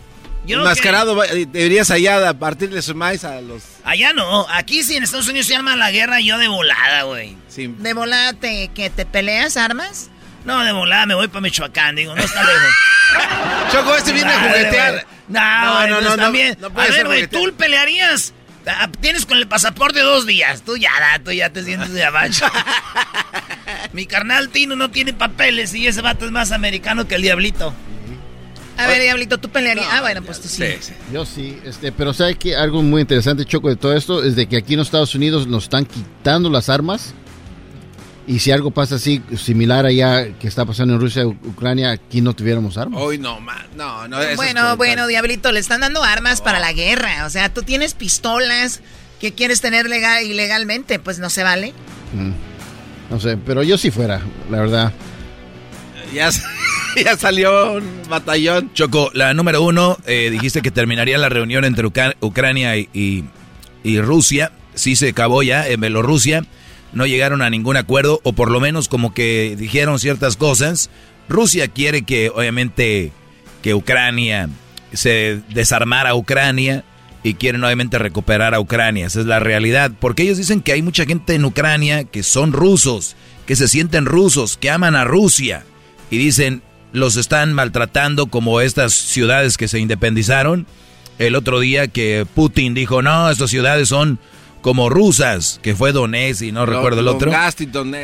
Yo 0.45 0.57
Enmascarado, 0.57 1.15
deberías 1.21 1.91
allá 1.91 2.27
a 2.27 2.33
partirle 2.33 2.81
su 2.81 2.95
maíz 2.95 3.23
a 3.23 3.41
los... 3.41 3.61
Allá 3.83 4.11
no, 4.13 4.47
aquí 4.49 4.83
sí 4.83 4.95
en 4.95 5.03
Estados 5.03 5.27
Unidos 5.27 5.47
se 5.47 5.53
llama 5.53 5.75
la 5.75 5.91
guerra, 5.91 6.19
yo 6.19 6.37
de 6.39 6.47
volada, 6.47 7.03
güey. 7.03 7.37
¿De 7.55 7.93
volada 7.93 8.33
te, 8.33 8.69
que 8.69 8.89
te 8.89 9.05
peleas 9.05 9.55
armas? 9.55 10.09
No, 10.43 10.63
de 10.63 10.71
volada 10.71 11.05
me 11.05 11.13
voy 11.13 11.27
para 11.27 11.41
Michoacán, 11.41 11.95
digo, 11.95 12.15
no 12.15 12.23
está 12.23 12.43
lejos. 12.43 12.73
Choco, 13.71 13.95
este 13.95 14.13
viene 14.13 14.31
a 14.31 14.39
juguetear. 14.39 15.05
No, 15.27 15.87
no, 15.87 16.01
no, 16.01 16.17
no, 16.17 16.31
no, 16.31 16.81
A 16.81 16.87
ver, 16.87 17.05
güey, 17.05 17.27
¿tú 17.27 17.53
pelearías? 17.55 18.33
Ah, 18.65 18.89
tienes 18.99 19.25
con 19.25 19.37
el 19.37 19.47
pasaporte 19.47 20.01
dos 20.01 20.25
días. 20.25 20.61
Tú 20.63 20.77
ya, 20.77 20.91
tú 21.23 21.31
ya 21.31 21.49
te 21.49 21.63
sientes 21.63 21.93
de 21.93 22.03
abajo. 22.03 22.29
Mi 23.93 24.05
carnal 24.05 24.49
Tino 24.49 24.75
no 24.75 24.91
tiene 24.91 25.13
papeles 25.13 25.73
y 25.73 25.87
ese 25.87 26.01
vato 26.01 26.25
es 26.25 26.31
más 26.31 26.51
americano 26.51 27.07
que 27.07 27.15
el 27.15 27.21
diablito. 27.21 27.73
A 28.77 28.87
ver, 28.87 29.01
Diablito, 29.01 29.37
tú 29.37 29.49
pelearías. 29.49 29.87
ah, 29.91 30.01
bueno, 30.01 30.21
pues 30.23 30.41
tú 30.41 30.47
sí. 30.47 30.63
Yo 31.13 31.25
sí, 31.25 31.59
este, 31.65 31.91
pero 31.91 32.13
¿sabes 32.13 32.37
que 32.37 32.55
Algo 32.55 32.81
muy 32.81 33.01
interesante, 33.01 33.45
Choco, 33.45 33.69
de 33.69 33.75
todo 33.75 33.95
esto 33.95 34.23
es 34.23 34.35
de 34.35 34.47
que 34.47 34.57
aquí 34.57 34.73
en 34.73 34.79
los 34.79 34.87
Estados 34.87 35.13
Unidos 35.13 35.47
nos 35.47 35.63
están 35.63 35.85
quitando 35.85 36.49
las 36.49 36.69
armas. 36.69 37.13
Y 38.27 38.39
si 38.39 38.51
algo 38.51 38.71
pasa 38.71 38.95
así, 38.95 39.21
similar 39.35 39.85
allá 39.85 40.31
que 40.39 40.47
está 40.47 40.63
pasando 40.63 40.93
en 40.93 41.01
Rusia, 41.01 41.25
Ucrania, 41.25 41.91
aquí 41.91 42.21
no 42.21 42.33
tuviéramos 42.33 42.77
armas. 42.77 43.01
Hoy 43.01 43.17
no, 43.17 43.39
no, 43.75 44.07
no. 44.07 44.17
bueno, 44.35 44.77
bueno, 44.77 45.07
Diablito, 45.07 45.51
le 45.51 45.59
están 45.59 45.81
dando 45.81 46.03
armas 46.03 46.39
para 46.41 46.59
la 46.59 46.71
guerra. 46.71 47.25
O 47.25 47.29
sea, 47.29 47.51
tú 47.53 47.63
tienes 47.63 47.93
pistolas 47.93 48.81
que 49.19 49.33
quieres 49.33 49.59
tener 49.61 49.89
legal, 49.89 50.23
ilegalmente, 50.23 50.99
pues 50.99 51.19
no 51.19 51.29
se 51.29 51.43
vale. 51.43 51.73
Mm. 52.13 52.31
No 53.11 53.19
sé, 53.19 53.37
pero 53.37 53.63
yo 53.63 53.77
si 53.77 53.91
fuera, 53.91 54.21
la 54.49 54.59
verdad. 54.59 54.93
Ya, 56.13 56.29
ya 57.03 57.17
salió 57.17 57.73
un 57.73 57.83
batallón. 58.09 58.73
Choco, 58.73 59.11
la 59.13 59.33
número 59.33 59.61
uno, 59.61 59.97
eh, 60.05 60.29
dijiste 60.31 60.61
que 60.61 60.71
terminaría 60.71 61.17
la 61.17 61.29
reunión 61.29 61.65
entre 61.65 61.87
Ucrania 61.87 62.75
y, 62.77 63.25
Rusia. 64.01 64.51
Sí 64.73 64.95
se 64.95 65.09
acabó 65.09 65.43
ya 65.43 65.67
en 65.67 65.81
Bielorrusia. 65.81 66.45
No 66.93 67.05
llegaron 67.05 67.41
a 67.41 67.49
ningún 67.49 67.77
acuerdo, 67.77 68.19
o 68.23 68.33
por 68.33 68.51
lo 68.51 68.59
menos 68.59 68.87
como 68.87 69.13
que 69.13 69.55
dijeron 69.57 69.99
ciertas 69.99 70.37
cosas. 70.37 70.89
Rusia 71.29 71.67
quiere 71.67 72.03
que, 72.03 72.29
obviamente, 72.29 73.11
que 73.61 73.73
Ucrania 73.73 74.49
se 74.93 75.41
desarmara 75.49 76.11
a 76.11 76.15
Ucrania 76.15 76.83
y 77.23 77.35
quieren 77.35 77.63
obviamente 77.63 77.97
recuperar 77.97 78.53
a 78.53 78.59
Ucrania. 78.59 79.07
Esa 79.07 79.21
es 79.21 79.25
la 79.25 79.39
realidad. 79.39 79.91
Porque 79.99 80.23
ellos 80.23 80.37
dicen 80.37 80.61
que 80.61 80.73
hay 80.73 80.81
mucha 80.81 81.05
gente 81.05 81.35
en 81.35 81.45
Ucrania 81.45 82.03
que 82.03 82.23
son 82.23 82.51
rusos, 82.51 83.15
que 83.45 83.55
se 83.55 83.67
sienten 83.67 84.05
rusos, 84.05 84.57
que 84.57 84.69
aman 84.69 84.95
a 84.95 85.05
Rusia. 85.05 85.63
Y 86.09 86.17
dicen, 86.17 86.61
los 86.91 87.17
están 87.17 87.53
maltratando 87.53 88.27
como 88.27 88.61
estas 88.61 88.93
ciudades 88.93 89.57
que 89.57 89.67
se 89.67 89.79
independizaron. 89.79 90.67
El 91.19 91.35
otro 91.35 91.59
día 91.59 91.87
que 91.87 92.25
Putin 92.33 92.73
dijo, 92.73 93.01
no, 93.01 93.29
estas 93.29 93.49
ciudades 93.49 93.89
son 93.89 94.19
como 94.61 94.89
rusas, 94.89 95.59
que 95.61 95.75
fue 95.75 95.91
Donetsk 95.91 96.43
y 96.43 96.51
no 96.51 96.65
recuerdo 96.65 97.01
el 97.01 97.07
otro. 97.07 97.31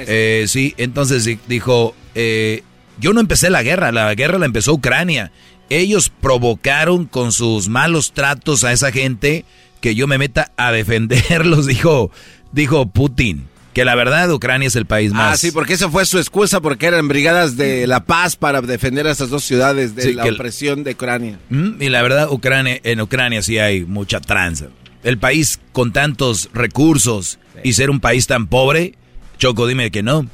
Eh, 0.08 0.46
sí, 0.48 0.74
entonces 0.78 1.30
dijo, 1.48 1.96
eh, 2.16 2.64
yo 3.00 3.14
no 3.14 3.20
empecé 3.20 3.50
la 3.50 3.64
guerra, 3.64 3.92
la 3.92 4.14
guerra 4.16 4.40
la 4.40 4.46
empezó 4.46 4.74
Ucrania. 4.74 5.32
Ellos 5.70 6.10
provocaron 6.10 7.06
con 7.06 7.32
sus 7.32 7.68
malos 7.70 8.14
tratos 8.14 8.64
a 8.64 8.72
esa 8.72 8.92
gente 8.92 9.46
que 9.82 9.96
yo 9.96 10.08
me 10.08 10.18
meta 10.18 10.52
a 10.58 10.72
defenderlos, 10.72 11.66
dijo, 11.68 12.12
dijo 12.52 12.88
Putin. 12.88 13.48
Que 13.78 13.86
la 13.86 13.94
verdad 13.94 14.32
Ucrania 14.32 14.68
es 14.68 14.76
el 14.76 14.88
país 14.88 15.14
más... 15.14 15.36
Ah, 15.36 15.38
sí, 15.38 15.52
porque 15.52 15.74
esa 15.74 15.88
fue 15.88 16.04
su 16.08 16.18
excusa, 16.18 16.62
porque 16.62 16.88
eran 16.88 17.08
brigadas 17.08 17.58
de 17.58 17.86
la 17.86 18.06
paz 18.06 18.36
para 18.36 18.60
defender 18.62 19.06
a 19.06 19.12
esas 19.12 19.30
dos 19.30 19.44
ciudades 19.44 19.94
de 19.96 20.02
Sí, 20.02 20.14
la 20.14 20.24
el- 20.26 20.34
opresión 20.34 20.84
de 20.84 20.94
Ucrania. 20.94 21.38
Mm, 21.52 21.80
Y 21.80 21.90
la 21.90 22.02
verdad, 22.02 22.28
Ucrania, 22.32 22.80
en 22.84 23.02
Ucrania 23.02 23.44
sí 23.44 23.60
hay 23.60 23.86
mucha 23.86 24.20
tranza. 24.20 24.66
El 25.04 25.20
país 25.20 25.60
con 25.74 25.94
tantos 25.94 26.50
recursos 26.56 27.38
y 27.64 27.74
ser 27.74 27.92
un 27.92 28.00
país 28.00 28.26
tan 28.26 28.48
pobre, 28.48 28.96
Choco, 29.38 29.68
dime 29.68 29.92
que 29.92 30.02
no. 30.02 30.26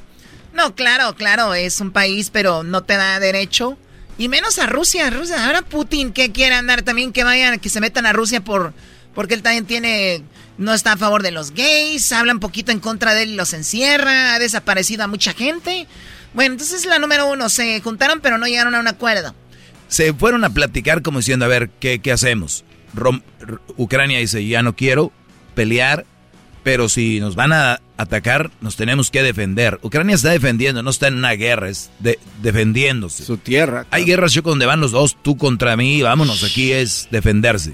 No, 0.54 0.74
claro, 0.74 1.14
claro, 1.16 1.54
es 1.54 1.82
un 1.82 1.92
país, 1.92 2.30
pero 2.32 2.64
no 2.64 2.84
te 2.84 2.96
da 2.96 3.20
derecho. 3.20 3.78
Y 4.18 4.30
menos 4.30 4.58
a 4.58 4.68
Rusia, 4.68 5.10
Rusia. 5.10 5.46
Ahora 5.48 5.64
Putin, 5.64 6.14
que 6.14 6.32
quiere 6.32 6.56
andar 6.56 6.84
también 6.84 7.12
que 7.12 7.26
vayan, 7.26 7.60
que 7.60 7.68
se 7.68 7.82
metan 7.82 8.06
a 8.06 8.14
Rusia 8.14 8.40
por 8.42 8.74
porque 9.14 9.34
él 9.34 9.42
también 9.44 9.66
tiene, 9.66 10.24
no 10.58 10.74
está 10.74 10.94
a 10.94 10.98
favor 10.98 11.24
de 11.24 11.32
los 11.32 11.52
gays, 11.52 12.12
habla 12.12 12.34
un 12.34 12.40
poquito 12.40 12.72
en 12.72 12.80
contra 12.80 13.14
de 13.14 13.24
él 13.24 13.30
y 13.32 13.36
los 13.36 13.54
encierra, 13.54 14.36
ha 14.36 14.40
desaparecido 14.40 15.04
a 15.04 15.08
mucha 15.08 15.34
gente. 15.34 15.88
Bueno, 16.34 16.54
entonces 16.54 16.86
la 16.86 17.00
número 17.00 17.30
uno, 17.32 17.50
se 17.50 17.80
juntaron 17.82 18.20
pero 18.22 18.38
no 18.38 18.46
llegaron 18.48 18.76
a 18.76 18.80
un 18.80 18.88
acuerdo. 18.88 19.36
Se 19.88 20.14
fueron 20.14 20.44
a 20.44 20.50
platicar 20.52 21.02
como 21.02 21.20
diciendo, 21.20 21.46
a 21.46 21.50
ver, 21.50 21.70
¿qué, 21.80 22.00
qué 22.00 22.12
hacemos? 22.12 22.64
Rom- 22.96 23.22
Ucrania 23.78 24.20
dice, 24.20 24.46
ya 24.46 24.64
no 24.64 24.76
quiero 24.76 25.12
pelear, 25.56 26.06
pero 26.64 26.90
si 26.90 27.20
nos 27.20 27.36
van 27.36 27.54
a 27.54 27.80
atacar, 27.98 28.50
nos 28.62 28.76
tenemos 28.76 29.12
que 29.12 29.22
defender. 29.22 29.80
Ucrania 29.84 30.16
está 30.16 30.30
defendiendo, 30.32 30.82
no 30.82 30.90
está 30.90 31.08
en 31.10 31.16
una 31.16 31.32
guerra, 31.34 31.70
es 31.70 31.92
de- 32.00 32.18
defendiéndose. 32.42 33.24
Su 33.26 33.38
tierra. 33.38 33.86
Hay 33.92 34.06
guerras, 34.06 34.32
yo 34.34 34.42
donde 34.42 34.66
van 34.66 34.80
los 34.80 34.92
dos, 34.92 35.18
tú 35.22 35.38
contra 35.38 35.76
mí, 35.78 36.02
vámonos, 36.02 36.44
aquí 36.44 36.72
es 36.72 37.08
defenderse. 37.12 37.74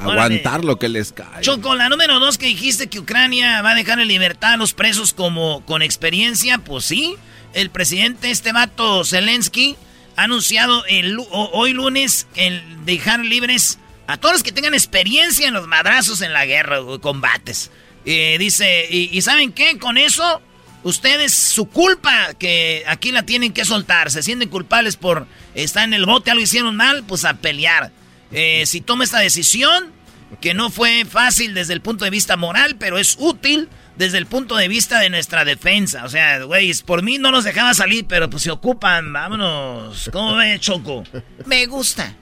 Aguantar 0.00 0.64
lo 0.64 0.78
que 0.78 0.88
les 0.88 1.12
cae. 1.12 1.42
Choco, 1.42 1.74
la 1.74 1.88
número 1.88 2.18
dos 2.18 2.38
que 2.38 2.46
dijiste 2.46 2.88
que 2.88 2.98
Ucrania 2.98 3.62
va 3.62 3.72
a 3.72 3.74
dejar 3.74 4.00
en 4.00 4.08
libertad 4.08 4.54
a 4.54 4.56
los 4.56 4.72
presos 4.72 5.12
como 5.12 5.64
con 5.66 5.82
experiencia, 5.82 6.58
pues 6.58 6.84
sí. 6.84 7.16
El 7.52 7.70
presidente, 7.70 8.30
este 8.30 8.52
vato 8.52 9.04
Zelensky, 9.04 9.76
ha 10.16 10.24
anunciado 10.24 10.84
el, 10.86 11.18
hoy 11.30 11.72
lunes 11.72 12.26
el 12.36 12.62
dejar 12.84 13.20
libres 13.20 13.78
a 14.06 14.16
todos 14.16 14.34
los 14.34 14.42
que 14.42 14.52
tengan 14.52 14.74
experiencia 14.74 15.46
en 15.48 15.54
los 15.54 15.66
madrazos 15.66 16.20
en 16.20 16.32
la 16.32 16.46
guerra 16.46 16.80
o 16.80 17.00
combates. 17.00 17.70
Eh, 18.04 18.36
dice, 18.38 18.86
y, 18.90 19.16
y 19.16 19.22
¿saben 19.22 19.52
qué? 19.52 19.78
Con 19.78 19.98
eso, 19.98 20.40
ustedes, 20.82 21.32
su 21.32 21.68
culpa, 21.68 22.34
que 22.34 22.84
aquí 22.86 23.12
la 23.12 23.24
tienen 23.24 23.52
que 23.52 23.64
soltar. 23.64 24.10
Se 24.10 24.22
sienten 24.22 24.48
culpables 24.48 24.96
por 24.96 25.26
estar 25.54 25.84
en 25.84 25.94
el 25.94 26.06
bote, 26.06 26.30
algo 26.30 26.42
hicieron 26.42 26.76
mal, 26.76 27.04
pues 27.06 27.24
a 27.24 27.34
pelear. 27.34 27.92
Eh, 28.32 28.64
si 28.66 28.80
toma 28.80 29.04
esta 29.04 29.18
decisión, 29.18 29.92
que 30.40 30.54
no 30.54 30.70
fue 30.70 31.04
fácil 31.04 31.54
desde 31.54 31.72
el 31.72 31.80
punto 31.80 32.04
de 32.04 32.10
vista 32.10 32.36
moral, 32.36 32.76
pero 32.78 32.98
es 32.98 33.16
útil 33.18 33.68
desde 33.96 34.18
el 34.18 34.26
punto 34.26 34.56
de 34.56 34.68
vista 34.68 35.00
de 35.00 35.10
nuestra 35.10 35.44
defensa. 35.44 36.04
O 36.04 36.08
sea, 36.08 36.42
güey, 36.44 36.72
por 36.86 37.02
mí 37.02 37.18
no 37.18 37.30
nos 37.32 37.44
dejaba 37.44 37.74
salir, 37.74 38.06
pero 38.08 38.30
pues 38.30 38.44
se 38.44 38.50
ocupan, 38.50 39.12
vámonos. 39.12 40.08
¿Cómo 40.12 40.36
ve, 40.36 40.58
Choco? 40.60 41.04
Me 41.46 41.66
gusta. 41.66 42.14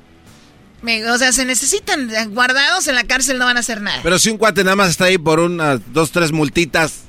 Me- 0.81 1.05
o 1.11 1.19
sea, 1.19 1.33
se 1.33 1.45
necesitan 1.45 2.09
guardados 2.33 2.87
en 2.89 2.95
la 2.95 3.05
cárcel, 3.05 3.39
no 3.39 3.45
van 3.45 3.57
a 3.57 3.61
hacer 3.61 3.81
nada. 3.83 4.01
Pero 4.03 4.19
si 4.19 4.31
un 4.31 4.39
cuate 4.39 4.65
nada 4.65 4.77
más 4.77 4.91
está 4.91 5.05
ahí 5.07 5.19
por 5.19 5.41
unas 5.41 5.81
dos, 5.93 6.11
tres 6.13 6.33
multitas, 6.33 7.03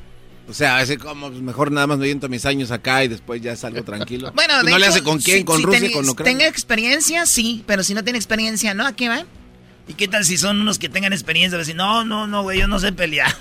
o 0.50 0.54
sea, 0.54 0.82
ese 0.82 0.98
como 0.98 1.30
pues, 1.30 1.42
mejor 1.42 1.72
nada 1.72 1.88
más 1.88 1.98
me 2.00 2.06
viento 2.06 2.28
mis 2.30 2.46
años 2.46 2.72
acá 2.72 3.04
y 3.04 3.08
después 3.08 3.42
ya 3.42 3.56
salgo 3.56 3.84
tranquilo. 3.84 4.32
Bueno, 4.36 4.64
de 4.64 4.72
no 4.72 4.78
le 4.80 4.88
hace 4.88 5.04
con 5.04 5.20
quién, 5.20 5.40
si- 5.40 5.44
con 5.46 5.58
si 5.58 5.64
Rusia, 5.64 5.82
ten- 5.82 5.92
con 5.94 6.10
Ucrania. 6.10 6.38
Tenga 6.38 6.48
experiencia, 6.50 7.26
sí, 7.26 7.64
pero 7.68 7.84
si 7.84 7.94
no 7.94 8.04
tiene 8.04 8.18
experiencia, 8.18 8.74
¿no? 8.74 8.86
¿A 8.88 8.94
qué 8.94 9.10
va? 9.10 9.26
¿Y 9.88 9.94
qué 9.96 10.08
tal 10.08 10.24
si 10.26 10.38
son 10.38 10.62
unos 10.62 10.78
que 10.80 10.88
tengan 10.90 11.14
experiencia? 11.14 11.58
Decir, 11.58 11.76
no, 11.76 12.06
no, 12.06 12.28
no, 12.28 12.44
güey, 12.44 12.60
yo 12.60 12.68
no 12.68 12.80
sé 12.80 12.92
pelear. 12.92 13.32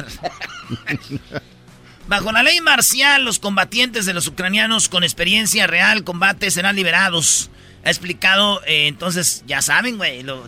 Bajo 2.08 2.32
la 2.32 2.42
ley 2.42 2.60
marcial, 2.62 3.22
los 3.24 3.38
combatientes 3.38 4.06
de 4.06 4.14
los 4.14 4.26
ucranianos 4.26 4.88
con 4.88 5.04
experiencia 5.04 5.66
real 5.66 6.04
combate 6.04 6.50
serán 6.50 6.74
liberados. 6.74 7.50
Ha 7.84 7.90
explicado, 7.90 8.62
eh, 8.66 8.86
entonces, 8.88 9.44
ya 9.46 9.60
saben, 9.60 9.98
güey. 9.98 10.22
lo- 10.22 10.46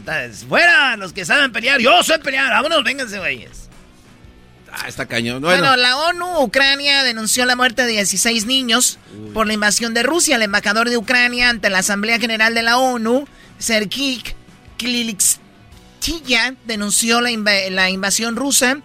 Fuera, 0.48 0.96
los 0.96 1.12
que 1.12 1.26
saben 1.26 1.52
pelear. 1.52 1.78
Yo 1.80 2.02
sé 2.02 2.18
pelear. 2.18 2.50
Vámonos, 2.50 2.82
vénganse, 2.82 3.18
güeyes. 3.18 3.59
Ah, 4.72 4.88
está 4.88 5.06
cañón. 5.06 5.40
Bueno, 5.40 5.60
Bueno, 5.62 5.76
la 5.76 5.96
ONU, 5.96 6.40
Ucrania, 6.42 7.02
denunció 7.02 7.44
la 7.44 7.56
muerte 7.56 7.82
de 7.82 7.92
16 7.92 8.46
niños 8.46 8.98
por 9.34 9.46
la 9.46 9.52
invasión 9.52 9.94
de 9.94 10.02
Rusia. 10.02 10.36
El 10.36 10.42
embajador 10.42 10.88
de 10.90 10.96
Ucrania 10.96 11.48
ante 11.50 11.70
la 11.70 11.78
Asamblea 11.78 12.18
General 12.18 12.54
de 12.54 12.62
la 12.62 12.78
ONU, 12.78 13.26
Sergei 13.58 14.22
Klilikstilla, 14.78 16.54
denunció 16.66 17.20
la, 17.20 17.30
inva- 17.30 17.68
la 17.70 17.90
invasión 17.90 18.36
rusa. 18.36 18.78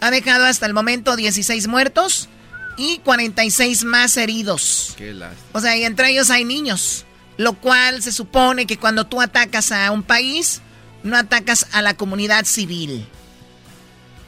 Ha 0.00 0.10
dejado 0.10 0.44
hasta 0.46 0.66
el 0.66 0.74
momento 0.74 1.16
16 1.16 1.68
muertos 1.68 2.28
y 2.76 2.98
46 2.98 3.84
más 3.84 4.16
heridos. 4.16 4.94
qué. 4.96 5.14
O 5.52 5.60
sea, 5.60 5.76
y 5.76 5.84
entre 5.84 6.10
ellos 6.10 6.30
hay 6.30 6.44
niños. 6.44 7.04
Lo 7.38 7.54
cual 7.54 8.02
se 8.02 8.12
supone 8.12 8.66
que 8.66 8.78
cuando 8.78 9.06
tú 9.06 9.20
atacas 9.20 9.72
a 9.72 9.90
un 9.90 10.02
país, 10.02 10.60
no 11.02 11.16
atacas 11.16 11.66
a 11.72 11.82
la 11.82 11.94
comunidad 11.94 12.44
civil. 12.44 13.06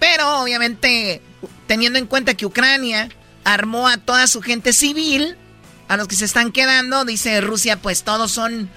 Pero 0.04 0.42
obviamente, 0.42 1.22
teniendo 1.66 1.98
en 1.98 2.06
cuenta 2.06 2.34
que 2.34 2.44
Ucrania 2.44 3.08
armó 3.42 3.88
a 3.88 3.96
toda 3.96 4.26
su 4.26 4.42
gente 4.42 4.74
civil, 4.74 5.34
a 5.88 5.96
los 5.96 6.08
que 6.08 6.14
se 6.14 6.26
están 6.26 6.52
quedando, 6.52 7.06
dice 7.06 7.40
Rusia, 7.40 7.80
pues 7.80 8.02
todos 8.02 8.30
son... 8.30 8.68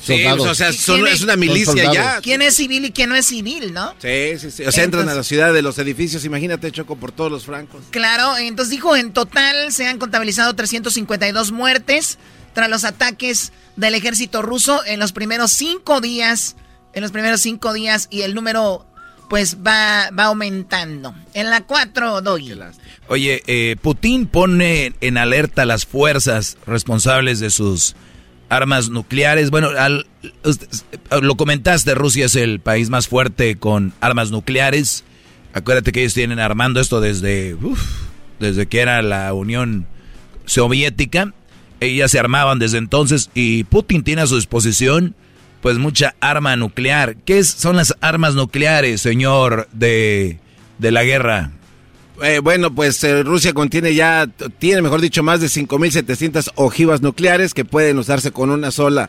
Sí, 0.00 0.24
o 0.24 0.54
sea, 0.54 0.72
son- 0.72 1.00
¿Quién 1.00 1.12
es 1.12 1.22
una 1.22 1.34
milicia 1.34 1.92
ya. 1.92 2.20
¿Quién 2.20 2.40
es 2.40 2.54
civil 2.54 2.84
y 2.84 2.92
quién 2.92 3.08
no 3.08 3.16
es 3.16 3.26
civil, 3.26 3.72
no? 3.74 3.94
Sí, 4.00 4.38
sí, 4.38 4.52
sí. 4.52 4.64
O 4.64 4.70
sea, 4.70 4.84
entran 4.84 5.08
a 5.08 5.14
la 5.14 5.24
ciudad 5.24 5.52
de 5.52 5.60
los 5.60 5.76
edificios, 5.78 6.24
imagínate, 6.24 6.70
Choco, 6.70 6.94
por 6.94 7.10
todos 7.10 7.32
los 7.32 7.44
francos. 7.44 7.82
Claro, 7.90 8.36
entonces 8.38 8.70
dijo, 8.70 8.94
en 8.94 9.12
total 9.12 9.72
se 9.72 9.88
han 9.88 9.98
contabilizado 9.98 10.54
352 10.54 11.50
muertes 11.50 12.18
tras 12.54 12.70
los 12.70 12.84
ataques 12.84 13.50
del 13.74 13.96
ejército 13.96 14.40
ruso 14.40 14.84
en 14.86 15.00
los 15.00 15.10
primeros 15.10 15.50
cinco 15.50 16.00
días, 16.00 16.54
en 16.92 17.02
los 17.02 17.10
primeros 17.10 17.40
cinco 17.40 17.72
días, 17.72 18.06
y 18.08 18.22
el 18.22 18.36
número 18.36 18.86
pues 19.28 19.58
va, 19.66 20.10
va 20.10 20.24
aumentando. 20.24 21.14
En 21.34 21.50
la 21.50 21.62
4, 21.62 22.20
Doggy. 22.22 22.54
Oye, 23.08 23.42
eh, 23.46 23.76
Putin 23.80 24.26
pone 24.26 24.92
en 25.00 25.18
alerta 25.18 25.62
a 25.62 25.66
las 25.66 25.86
fuerzas 25.86 26.58
responsables 26.66 27.40
de 27.40 27.50
sus 27.50 27.94
armas 28.48 28.88
nucleares. 28.90 29.50
Bueno, 29.50 29.68
al- 29.76 30.06
usted- 30.44 30.68
lo 31.22 31.36
comentaste, 31.36 31.94
Rusia 31.94 32.26
es 32.26 32.36
el 32.36 32.60
país 32.60 32.90
más 32.90 33.08
fuerte 33.08 33.56
con 33.56 33.92
armas 34.00 34.30
nucleares. 34.30 35.04
Acuérdate 35.54 35.92
que 35.92 36.00
ellos 36.00 36.14
tienen 36.14 36.38
armando 36.38 36.80
esto 36.80 37.00
desde, 37.00 37.54
uf, 37.54 37.80
desde 38.40 38.66
que 38.66 38.80
era 38.80 39.00
la 39.02 39.32
Unión 39.34 39.86
Soviética. 40.46 41.32
Ellas 41.80 42.10
se 42.10 42.18
armaban 42.18 42.58
desde 42.58 42.78
entonces 42.78 43.30
y 43.34 43.64
Putin 43.64 44.02
tiene 44.02 44.22
a 44.22 44.26
su 44.26 44.36
disposición 44.36 45.14
pues 45.60 45.78
mucha 45.78 46.14
arma 46.20 46.56
nuclear. 46.56 47.16
¿Qué 47.24 47.38
es- 47.38 47.48
son 47.50 47.76
las 47.76 47.94
armas 48.00 48.34
nucleares, 48.34 49.00
señor 49.02 49.68
de, 49.72 50.38
de 50.78 50.90
la 50.90 51.04
guerra? 51.04 51.50
Eh, 52.22 52.40
bueno, 52.40 52.74
pues 52.74 53.02
eh, 53.04 53.22
Rusia 53.22 53.52
contiene 53.52 53.94
ya, 53.94 54.26
tiene 54.58 54.82
mejor 54.82 55.00
dicho, 55.00 55.22
más 55.22 55.40
de 55.40 55.46
5.700 55.46 56.50
ojivas 56.56 57.00
nucleares 57.00 57.54
que 57.54 57.64
pueden 57.64 57.96
usarse 57.98 58.32
con 58.32 58.50
una 58.50 58.70
sola 58.72 59.08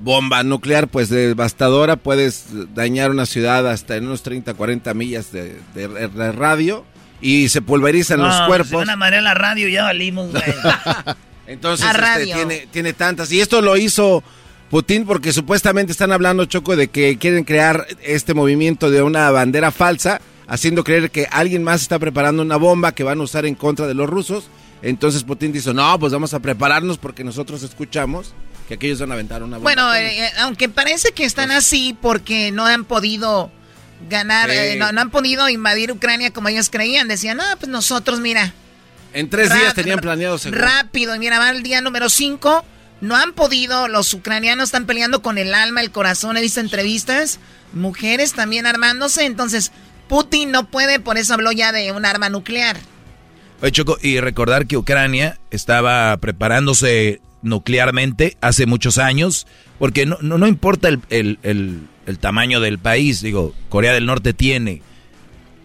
bomba 0.00 0.42
nuclear, 0.42 0.88
pues 0.88 1.08
devastadora. 1.08 1.96
Puedes 1.96 2.46
dañar 2.74 3.10
una 3.12 3.26
ciudad 3.26 3.68
hasta 3.70 3.96
en 3.96 4.06
unos 4.06 4.22
30, 4.24 4.54
40 4.54 4.92
millas 4.94 5.30
de, 5.32 5.56
de- 5.74 6.08
de 6.08 6.32
radio 6.32 6.84
y 7.20 7.48
se 7.48 7.62
pulverizan 7.62 8.20
los 8.20 8.40
cuerpos. 8.42 8.70
Se 8.70 8.76
van 8.76 8.90
a 8.90 8.96
marear 8.96 9.22
la 9.22 9.34
radio 9.34 9.68
ya 9.68 9.84
valimos, 9.84 10.30
güey. 10.32 10.42
Entonces, 11.46 11.86
A 11.86 11.90
este, 11.90 12.00
radio. 12.02 12.34
tiene, 12.34 12.68
tiene 12.70 12.92
tantas. 12.92 13.30
Y 13.32 13.40
esto 13.40 13.62
lo 13.62 13.76
hizo 13.76 14.22
Putin 14.70 15.06
porque 15.06 15.32
supuestamente 15.32 15.92
están 15.92 16.12
hablando, 16.12 16.44
Choco, 16.44 16.76
de 16.76 16.88
que 16.88 17.16
quieren 17.18 17.44
crear 17.44 17.86
este 18.02 18.34
movimiento 18.34 18.90
de 18.90 19.02
una 19.02 19.30
bandera 19.30 19.70
falsa, 19.70 20.20
haciendo 20.46 20.84
creer 20.84 21.10
que 21.10 21.26
alguien 21.30 21.62
más 21.62 21.80
está 21.82 21.98
preparando 21.98 22.42
una 22.42 22.56
bomba 22.56 22.92
que 22.92 23.02
van 23.02 23.20
a 23.20 23.22
usar 23.22 23.46
en 23.46 23.54
contra 23.54 23.86
de 23.86 23.94
los 23.94 24.08
rusos. 24.08 24.48
Entonces 24.82 25.24
Putin 25.24 25.52
dice, 25.52 25.72
no, 25.74 25.98
pues 25.98 26.12
vamos 26.12 26.34
a 26.34 26.40
prepararnos 26.40 26.98
porque 26.98 27.24
nosotros 27.24 27.62
escuchamos 27.62 28.34
que 28.68 28.74
aquellos 28.74 29.00
van 29.00 29.10
a 29.10 29.14
aventar 29.14 29.42
una 29.42 29.56
bomba. 29.56 29.64
Bueno, 29.74 29.94
eh, 29.94 30.24
eh, 30.26 30.30
aunque 30.40 30.68
parece 30.68 31.12
que 31.12 31.24
están 31.24 31.50
así 31.50 31.96
porque 32.00 32.52
no 32.52 32.66
han 32.66 32.84
podido 32.84 33.50
ganar, 34.10 34.50
Sí. 34.50 34.56
eh, 34.56 34.76
no, 34.78 34.92
no 34.92 35.00
han 35.00 35.10
podido 35.10 35.48
invadir 35.48 35.90
Ucrania 35.90 36.30
como 36.30 36.48
ellos 36.48 36.68
creían. 36.70 37.08
Decían, 37.08 37.40
ah, 37.40 37.56
pues 37.58 37.68
nosotros, 37.70 38.20
mira, 38.20 38.52
en 39.14 39.30
tres 39.30 39.52
días 39.52 39.72
tenían 39.74 39.98
planeado 40.00 40.36
seguro. 40.36 40.60
rápido. 40.60 41.16
Y 41.16 41.18
mira, 41.18 41.38
va 41.38 41.48
el 41.50 41.62
día 41.62 41.80
número 41.80 42.08
5. 42.10 42.64
No 43.00 43.16
han 43.16 43.32
podido, 43.32 43.88
los 43.88 44.12
ucranianos 44.12 44.66
están 44.66 44.86
peleando 44.86 45.22
con 45.22 45.38
el 45.38 45.54
alma, 45.54 45.80
el 45.80 45.90
corazón. 45.90 46.36
He 46.36 46.40
visto 46.40 46.60
entrevistas, 46.60 47.38
mujeres 47.72 48.32
también 48.32 48.66
armándose. 48.66 49.24
Entonces, 49.24 49.72
Putin 50.08 50.50
no 50.50 50.68
puede, 50.68 50.98
por 50.98 51.18
eso 51.18 51.34
habló 51.34 51.52
ya 51.52 51.70
de 51.70 51.92
un 51.92 52.04
arma 52.04 52.28
nuclear. 52.28 52.76
Oye, 53.60 53.72
Choco, 53.72 53.98
y 54.00 54.20
recordar 54.20 54.66
que 54.66 54.76
Ucrania 54.76 55.38
estaba 55.50 56.16
preparándose 56.16 57.20
nuclearmente 57.42 58.36
hace 58.40 58.66
muchos 58.66 58.98
años, 58.98 59.46
porque 59.78 60.06
no, 60.06 60.18
no, 60.20 60.38
no 60.38 60.46
importa 60.46 60.88
el, 60.88 61.00
el, 61.10 61.38
el, 62.06 62.18
tamaño 62.18 62.60
del 62.60 62.78
país, 62.78 63.20
digo, 63.20 63.54
Corea 63.68 63.92
del 63.92 64.06
Norte 64.06 64.32
tiene, 64.32 64.82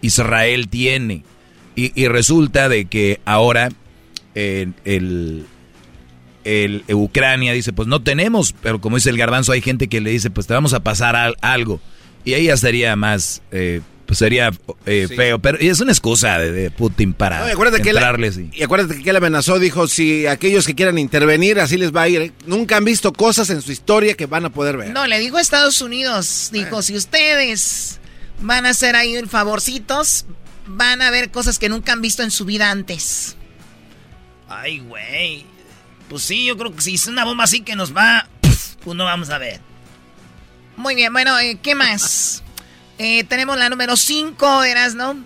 Israel 0.01 0.69
tiene, 0.69 1.23
y, 1.75 1.99
y 1.99 2.07
resulta 2.07 2.69
de 2.69 2.85
que 2.85 3.21
ahora 3.25 3.69
el, 4.35 5.45
el, 6.43 6.83
Ucrania 6.89 7.53
dice, 7.53 7.73
pues 7.73 7.87
no 7.87 8.01
tenemos, 8.01 8.53
pero 8.61 8.81
como 8.81 8.97
dice 8.97 9.09
el 9.09 9.17
garbanzo, 9.17 9.51
hay 9.51 9.61
gente 9.61 9.87
que 9.87 10.01
le 10.01 10.11
dice, 10.11 10.29
pues 10.29 10.47
te 10.47 10.53
vamos 10.53 10.73
a 10.73 10.81
pasar 10.81 11.35
algo. 11.41 11.79
Y 12.25 12.33
ahí 12.33 12.45
ya 12.45 12.57
sería 12.57 12.95
más, 12.95 13.41
eh, 13.51 13.81
pues 14.05 14.19
sería 14.19 14.51
eh, 14.85 15.07
feo. 15.13 15.39
Pero 15.39 15.57
es 15.59 15.79
una 15.79 15.91
excusa 15.91 16.39
de, 16.39 16.71
Putin 16.71 17.13
para 17.13 17.47
y 17.47 17.51
acuérdate 17.51 17.89
entrarles. 17.89 18.37
Que 18.37 18.49
y... 18.53 18.63
acuérdate 18.63 19.01
que 19.01 19.09
él 19.09 19.15
amenazó, 19.15 19.59
dijo, 19.59 19.87
si 19.87 20.25
aquellos 20.27 20.65
que 20.65 20.75
quieran 20.75 20.97
intervenir, 20.97 21.59
así 21.59 21.77
les 21.77 21.93
va 21.93 22.03
a 22.03 22.09
ir. 22.09 22.21
¿eh? 22.21 22.31
Nunca 22.45 22.77
han 22.77 22.85
visto 22.85 23.11
cosas 23.13 23.49
en 23.49 23.61
su 23.61 23.71
historia 23.71 24.13
que 24.13 24.25
van 24.25 24.45
a 24.45 24.49
poder 24.51 24.77
ver. 24.77 24.91
No, 24.91 25.07
le 25.07 25.19
dijo 25.19 25.37
a 25.37 25.41
Estados 25.41 25.81
Unidos, 25.81 26.49
dijo, 26.53 26.81
si 26.81 26.95
ustedes 26.95 27.99
van 28.41 28.65
a 28.65 28.69
hacer 28.69 28.95
ahí 28.95 29.15
favorcitos, 29.27 30.25
van 30.65 31.01
a 31.01 31.11
ver 31.11 31.31
cosas 31.31 31.59
que 31.59 31.69
nunca 31.69 31.93
han 31.93 32.01
visto 32.01 32.23
en 32.23 32.31
su 32.31 32.45
vida 32.45 32.71
antes. 32.71 33.35
Ay, 34.47 34.79
güey. 34.79 35.45
Pues 36.13 36.25
sí, 36.25 36.45
yo 36.45 36.55
creo 36.55 36.75
que 36.75 36.79
si 36.79 36.93
es 36.93 37.07
una 37.07 37.25
bomba 37.25 37.45
así 37.45 37.61
que 37.61 37.75
nos 37.75 37.97
va, 37.97 38.27
pues 38.83 38.95
no 38.95 39.03
vamos 39.03 39.31
a 39.31 39.39
ver. 39.39 39.59
Muy 40.77 40.93
bien, 40.93 41.11
bueno, 41.11 41.39
eh, 41.39 41.57
¿qué 41.59 41.73
más? 41.73 42.43
Eh, 42.99 43.23
tenemos 43.23 43.57
la 43.57 43.67
número 43.67 43.97
5, 43.97 44.63
¿eras, 44.63 44.93
no? 44.93 45.17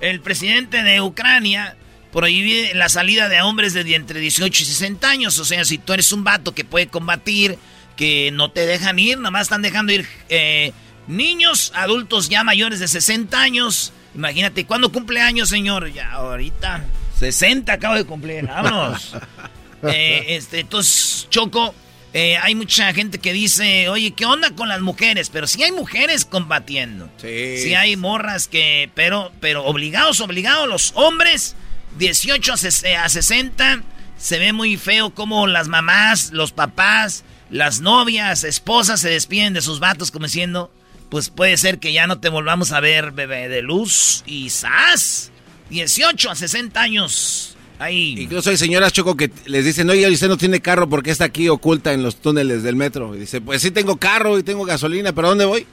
El 0.00 0.20
presidente 0.20 0.82
de 0.82 1.00
Ucrania 1.00 1.76
prohíbe 2.10 2.74
la 2.74 2.88
salida 2.88 3.28
de 3.28 3.40
hombres 3.40 3.72
de 3.72 3.82
entre 3.94 4.18
18 4.18 4.64
y 4.64 4.66
60 4.66 5.08
años. 5.08 5.38
O 5.38 5.44
sea, 5.44 5.64
si 5.64 5.78
tú 5.78 5.92
eres 5.92 6.10
un 6.10 6.24
vato 6.24 6.54
que 6.54 6.64
puede 6.64 6.88
combatir, 6.88 7.56
que 7.96 8.32
no 8.32 8.50
te 8.50 8.66
dejan 8.66 8.98
ir, 8.98 9.18
nada 9.18 9.30
más 9.30 9.42
están 9.42 9.62
dejando 9.62 9.92
ir 9.92 10.08
eh, 10.28 10.72
niños, 11.06 11.70
adultos 11.76 12.28
ya 12.28 12.42
mayores 12.42 12.80
de 12.80 12.88
60 12.88 13.40
años. 13.40 13.92
Imagínate, 14.12 14.66
¿cuándo 14.66 14.90
cumple 14.90 15.20
años, 15.20 15.50
señor? 15.50 15.92
Ya, 15.92 16.10
ahorita. 16.14 16.84
60 17.16 17.72
acabo 17.72 17.94
de 17.94 18.04
cumplir, 18.04 18.44
vámonos. 18.44 19.14
este, 19.82 20.60
entonces, 20.60 21.26
Choco, 21.30 21.74
eh, 22.12 22.38
hay 22.38 22.54
mucha 22.54 22.92
gente 22.94 23.18
que 23.18 23.32
dice, 23.32 23.88
oye, 23.88 24.12
¿qué 24.12 24.24
onda 24.24 24.50
con 24.52 24.68
las 24.68 24.80
mujeres? 24.80 25.28
Pero 25.28 25.46
sí 25.46 25.62
hay 25.62 25.72
mujeres 25.72 26.24
combatiendo. 26.24 27.10
Sí. 27.20 27.58
Sí 27.58 27.74
hay 27.74 27.96
morras 27.96 28.48
que, 28.48 28.90
pero, 28.94 29.32
pero 29.40 29.64
obligados, 29.64 30.20
obligados, 30.20 30.66
los 30.66 30.92
hombres, 30.94 31.56
18 31.98 32.54
a 32.54 33.08
60, 33.08 33.82
se 34.16 34.38
ve 34.38 34.52
muy 34.54 34.78
feo 34.78 35.10
como 35.10 35.46
las 35.46 35.68
mamás, 35.68 36.30
los 36.32 36.52
papás, 36.52 37.22
las 37.50 37.80
novias, 37.80 38.44
esposas 38.44 39.00
se 39.00 39.10
despiden 39.10 39.52
de 39.52 39.60
sus 39.60 39.78
vatos 39.78 40.10
como 40.10 40.24
diciendo, 40.24 40.72
pues 41.10 41.28
puede 41.28 41.56
ser 41.56 41.78
que 41.78 41.92
ya 41.92 42.06
no 42.06 42.18
te 42.18 42.30
volvamos 42.30 42.72
a 42.72 42.80
ver, 42.80 43.12
bebé 43.12 43.48
de 43.48 43.62
luz 43.62 44.22
y 44.26 44.50
sas. 44.50 45.32
18 45.68 46.30
a 46.30 46.34
60 46.34 46.80
años 46.80 47.55
Ahí. 47.78 48.14
Incluso 48.18 48.50
hay 48.50 48.56
señoras 48.56 48.92
Choco 48.92 49.16
que 49.16 49.30
les 49.46 49.64
dicen, 49.64 49.88
oye, 49.90 50.08
usted 50.10 50.28
no 50.28 50.36
tiene 50.36 50.60
carro 50.60 50.88
porque 50.88 51.10
está 51.10 51.24
aquí 51.24 51.48
oculta 51.48 51.92
en 51.92 52.02
los 52.02 52.16
túneles 52.16 52.62
del 52.62 52.76
metro. 52.76 53.14
Y 53.14 53.20
dice, 53.20 53.40
pues 53.40 53.62
sí 53.62 53.70
tengo 53.70 53.96
carro 53.96 54.38
y 54.38 54.42
tengo 54.42 54.64
gasolina, 54.64 55.12
pero 55.12 55.28
¿dónde 55.28 55.44
voy? 55.44 55.66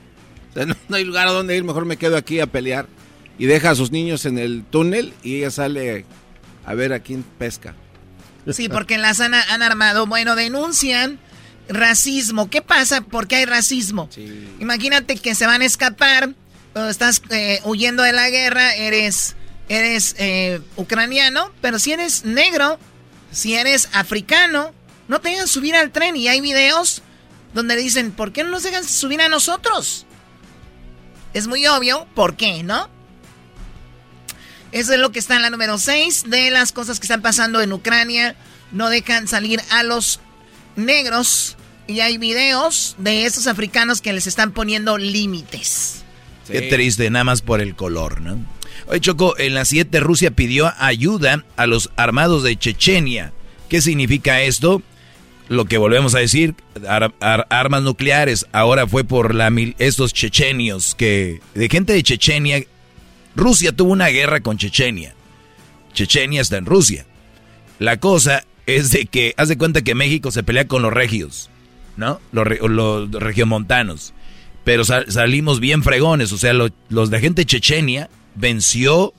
no, 0.56 0.96
hay 0.96 1.04
lugar 1.04 1.28
a 1.28 1.32
dónde 1.32 1.56
ir, 1.56 1.64
mejor 1.64 1.86
me 1.86 1.98
quedo 1.98 2.18
aquí 2.18 2.40
a 2.40 2.48
pelear. 2.48 2.88
Y 3.40 3.46
deja 3.46 3.72
a 3.72 3.76
sus 3.76 3.92
niños 3.92 4.26
en 4.26 4.38
el 4.38 4.64
túnel 4.64 5.14
y 5.24 5.38
ella 5.38 5.50
sale 5.50 6.06
a 6.66 6.74
ver 6.76 6.94
a 6.94 7.00
quién 7.00 7.24
pesca. 7.24 7.74
Sí, 8.52 8.70
porque 8.70 8.98
las 8.98 9.20
han, 9.22 9.34
han 9.34 9.62
armado. 9.62 10.06
Bueno, 10.06 10.36
denuncian 10.36 11.20
racismo. 11.70 12.50
¿Qué 12.50 12.62
pasa? 12.62 13.02
¿Por 13.02 13.28
qué 13.28 13.38
hay 13.38 13.46
racismo? 13.46 14.10
Imagínate 14.60 15.16
que 15.18 15.36
se 15.36 15.46
van 15.46 15.62
a 15.62 15.66
escapar, 15.66 16.34
estás 16.90 17.22
eh, 17.30 17.60
huyendo 17.64 18.04
de 18.04 18.14
la 18.14 18.30
guerra, 18.30 18.76
eres 18.76 19.36
eres 19.78 20.16
eh, 20.18 20.62
ucraniano, 20.76 21.52
pero 21.62 21.80
si 21.80 21.92
eres 21.92 22.26
negro, 22.26 22.80
si 23.32 23.56
eres 23.56 23.90
africano, 23.94 24.74
no 25.08 25.20
te 25.20 25.30
dejan 25.30 25.48
subir 25.48 25.76
al 25.76 25.92
tren. 25.92 26.16
Y 26.16 26.28
hay 26.28 26.42
videos 26.42 27.02
donde 27.54 27.76
dicen, 27.76 28.12
¿por 28.12 28.32
qué 28.32 28.44
no 28.44 28.52
nos 28.52 28.64
dejan 28.64 28.84
subir 28.84 29.22
a 29.22 29.30
nosotros? 29.30 30.06
Es 31.34 31.48
muy 31.48 31.66
obvio, 31.68 32.08
¿por 32.14 32.36
qué, 32.36 32.64
no? 32.64 32.90
Eso 34.72 34.94
es 34.94 35.00
lo 35.00 35.12
que 35.12 35.20
está 35.20 35.36
en 35.36 35.44
la 35.44 35.50
número 35.50 35.78
6 35.78 36.26
de 36.28 36.50
las 36.52 36.72
cosas 36.72 37.00
que 37.00 37.06
están 37.06 37.22
pasando 37.22 37.62
en 37.62 37.74
Ucrania. 37.74 38.36
No 38.72 38.90
dejan 38.90 39.28
salir 39.28 39.62
a 39.70 39.84
los 39.84 40.20
negros. 40.76 41.58
Y 41.86 42.00
hay 42.00 42.18
videos 42.18 42.96
de 42.98 43.26
esos 43.26 43.48
africanos 43.48 44.02
que 44.02 44.14
les 44.14 44.26
están 44.26 44.52
poniendo 44.52 44.98
límites. 44.98 46.04
Qué 46.48 46.64
triste, 46.64 47.10
nada 47.10 47.24
más 47.24 47.42
por 47.42 47.62
el 47.62 47.76
color, 47.76 48.22
¿no? 48.22 48.53
Oye, 48.88 49.00
Choco, 49.00 49.38
en 49.38 49.54
la 49.54 49.66
7 49.66 50.00
Rusia 50.00 50.32
pidió 50.32 50.74
ayuda 50.78 51.46
a 51.56 51.68
los 51.68 51.90
armados 51.96 52.44
de 52.44 52.58
Chechenia. 52.58 53.32
¿Qué 53.70 53.82
significa 53.82 54.42
esto? 54.42 54.82
Lo 55.50 55.66
que 55.66 55.78
volvemos 55.78 56.16
a 56.16 56.20
decir, 56.20 56.56
armas 57.50 57.84
nucleares. 57.84 58.46
Ahora 58.52 58.88
fue 58.88 59.04
por 59.04 59.36
la 59.36 59.52
estos 59.78 60.14
chechenios 60.14 60.96
que 60.96 61.42
de 61.54 61.70
gente 61.70 61.94
de 61.94 62.04
Chechenia. 62.04 62.64
Rusia 63.36 63.72
tuvo 63.72 63.92
una 63.92 64.08
guerra 64.08 64.42
con 64.42 64.58
Chechenia. 64.58 65.16
Chechenia 65.94 66.42
está 66.42 66.58
en 66.58 66.66
Rusia. 66.66 67.06
La 67.80 68.00
cosa 68.00 68.46
es 68.66 68.92
de 68.92 69.06
que, 69.06 69.34
haz 69.38 69.50
de 69.50 69.58
cuenta 69.58 69.82
que 69.82 69.96
México 69.96 70.32
se 70.32 70.44
pelea 70.44 70.68
con 70.68 70.82
los 70.82 70.94
regios, 70.94 71.50
¿no? 71.98 72.20
Los, 72.32 72.48
los, 72.62 73.12
regiomontanos. 73.12 74.14
Pero 74.64 74.86
salimos 74.86 75.60
bien 75.60 75.84
fregones, 75.84 76.32
o 76.32 76.38
sea, 76.38 76.54
los 76.54 77.10
de 77.10 77.20
gente 77.20 77.46
Chechenia 77.46 78.10
venció 78.36 79.14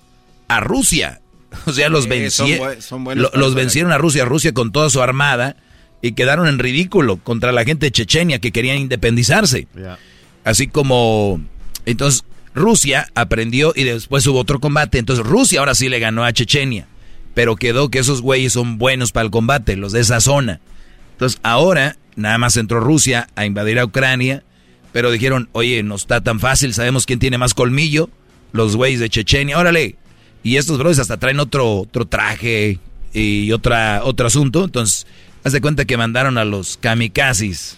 a 0.48 0.60
Rusia. 0.60 1.20
O 1.66 1.72
sea, 1.72 1.88
los, 1.88 2.08
los 2.08 3.54
vencieron 3.54 3.92
a 3.92 3.98
Rusia, 3.98 4.24
Rusia 4.24 4.52
con 4.52 4.72
toda 4.72 4.90
su 4.90 5.00
armada 5.00 5.56
y 6.02 6.12
quedaron 6.12 6.48
en 6.48 6.58
ridículo 6.58 7.16
contra 7.16 7.52
la 7.52 7.64
gente 7.64 7.86
de 7.86 7.92
Chechenia 7.92 8.40
que 8.40 8.52
querían 8.52 8.76
independizarse. 8.76 9.68
Así 10.42 10.66
como, 10.66 11.40
entonces 11.86 12.24
Rusia 12.54 13.08
aprendió 13.14 13.72
y 13.74 13.84
después 13.84 14.26
hubo 14.26 14.40
otro 14.40 14.60
combate. 14.60 14.98
Entonces 14.98 15.24
Rusia 15.24 15.60
ahora 15.60 15.74
sí 15.74 15.88
le 15.88 16.00
ganó 16.00 16.24
a 16.24 16.32
Chechenia. 16.32 16.88
Pero 17.34 17.56
quedó 17.56 17.88
que 17.88 18.00
esos 18.00 18.20
güeyes 18.20 18.52
son 18.52 18.76
buenos 18.76 19.12
para 19.12 19.24
el 19.24 19.30
combate, 19.30 19.76
los 19.76 19.92
de 19.92 20.00
esa 20.00 20.20
zona. 20.20 20.60
Entonces 21.12 21.40
ahora 21.42 21.96
nada 22.16 22.36
más 22.36 22.56
entró 22.56 22.80
Rusia 22.80 23.28
a 23.34 23.46
invadir 23.46 23.78
a 23.78 23.84
Ucrania. 23.84 24.42
Pero 24.92 25.10
dijeron, 25.10 25.48
oye, 25.52 25.82
no 25.82 25.94
está 25.94 26.20
tan 26.20 26.38
fácil, 26.38 26.74
sabemos 26.74 27.06
quién 27.06 27.18
tiene 27.18 27.38
más 27.38 27.54
colmillo 27.54 28.10
los 28.54 28.76
güeyes 28.76 29.00
de 29.00 29.10
Chechenia, 29.10 29.58
órale. 29.58 29.96
Y 30.44 30.56
estos 30.56 30.78
brothers 30.78 31.00
hasta 31.00 31.18
traen 31.18 31.40
otro, 31.40 31.80
otro 31.80 32.06
traje 32.06 32.78
y 33.12 33.50
otra, 33.50 34.02
otro 34.04 34.28
asunto. 34.28 34.64
Entonces, 34.64 35.06
haz 35.42 35.52
de 35.52 35.60
cuenta 35.60 35.84
que 35.84 35.96
mandaron 35.96 36.38
a 36.38 36.44
los 36.44 36.76
kamikazes 36.76 37.76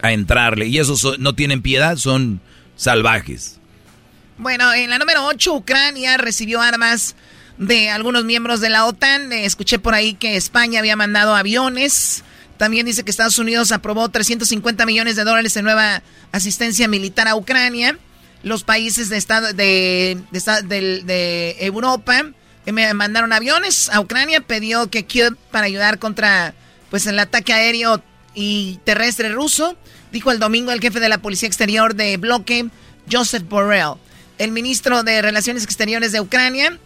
a 0.00 0.12
entrarle. 0.12 0.68
Y 0.68 0.78
esos 0.78 1.18
no 1.18 1.34
tienen 1.34 1.62
piedad, 1.62 1.96
son 1.96 2.40
salvajes. 2.76 3.58
Bueno, 4.38 4.72
en 4.72 4.88
la 4.88 5.00
número 5.00 5.26
8, 5.26 5.52
Ucrania 5.52 6.16
recibió 6.16 6.60
armas 6.60 7.16
de 7.58 7.90
algunos 7.90 8.24
miembros 8.24 8.60
de 8.60 8.70
la 8.70 8.86
OTAN. 8.86 9.32
Eh, 9.32 9.46
escuché 9.46 9.80
por 9.80 9.94
ahí 9.94 10.14
que 10.14 10.36
España 10.36 10.78
había 10.78 10.94
mandado 10.94 11.34
aviones. 11.34 12.22
También 12.56 12.86
dice 12.86 13.02
que 13.02 13.10
Estados 13.10 13.40
Unidos 13.40 13.72
aprobó 13.72 14.08
350 14.08 14.86
millones 14.86 15.16
de 15.16 15.24
dólares 15.24 15.56
en 15.56 15.64
nueva 15.64 16.04
asistencia 16.30 16.86
militar 16.86 17.26
a 17.26 17.34
Ucrania 17.34 17.98
los 18.42 18.64
países 18.64 19.08
de, 19.08 19.16
estado, 19.16 19.52
de, 19.52 20.18
de, 20.32 21.56
Europa 21.60 22.24
me 22.66 22.94
mandaron 22.94 23.32
aviones 23.32 23.88
a 23.90 24.00
Ucrania, 24.00 24.40
pidió 24.40 24.88
que 24.88 25.04
Kiev 25.04 25.36
para 25.50 25.66
ayudar 25.66 25.98
contra 25.98 26.54
pues 26.90 27.06
el 27.06 27.18
ataque 27.18 27.52
aéreo 27.52 28.02
y 28.34 28.78
terrestre 28.84 29.30
ruso, 29.30 29.76
dijo 30.12 30.30
el 30.30 30.38
domingo 30.38 30.72
el 30.72 30.80
jefe 30.80 31.00
de 31.00 31.08
la 31.08 31.18
Policía 31.18 31.48
Exterior 31.48 31.94
de 31.94 32.16
bloque, 32.16 32.68
Joseph 33.10 33.44
Borrell. 33.48 33.94
El 34.38 34.52
ministro 34.52 35.02
de 35.02 35.22
Relaciones 35.22 35.64
Exteriores 35.64 36.12
de 36.12 36.20
Ucrania 36.20 36.78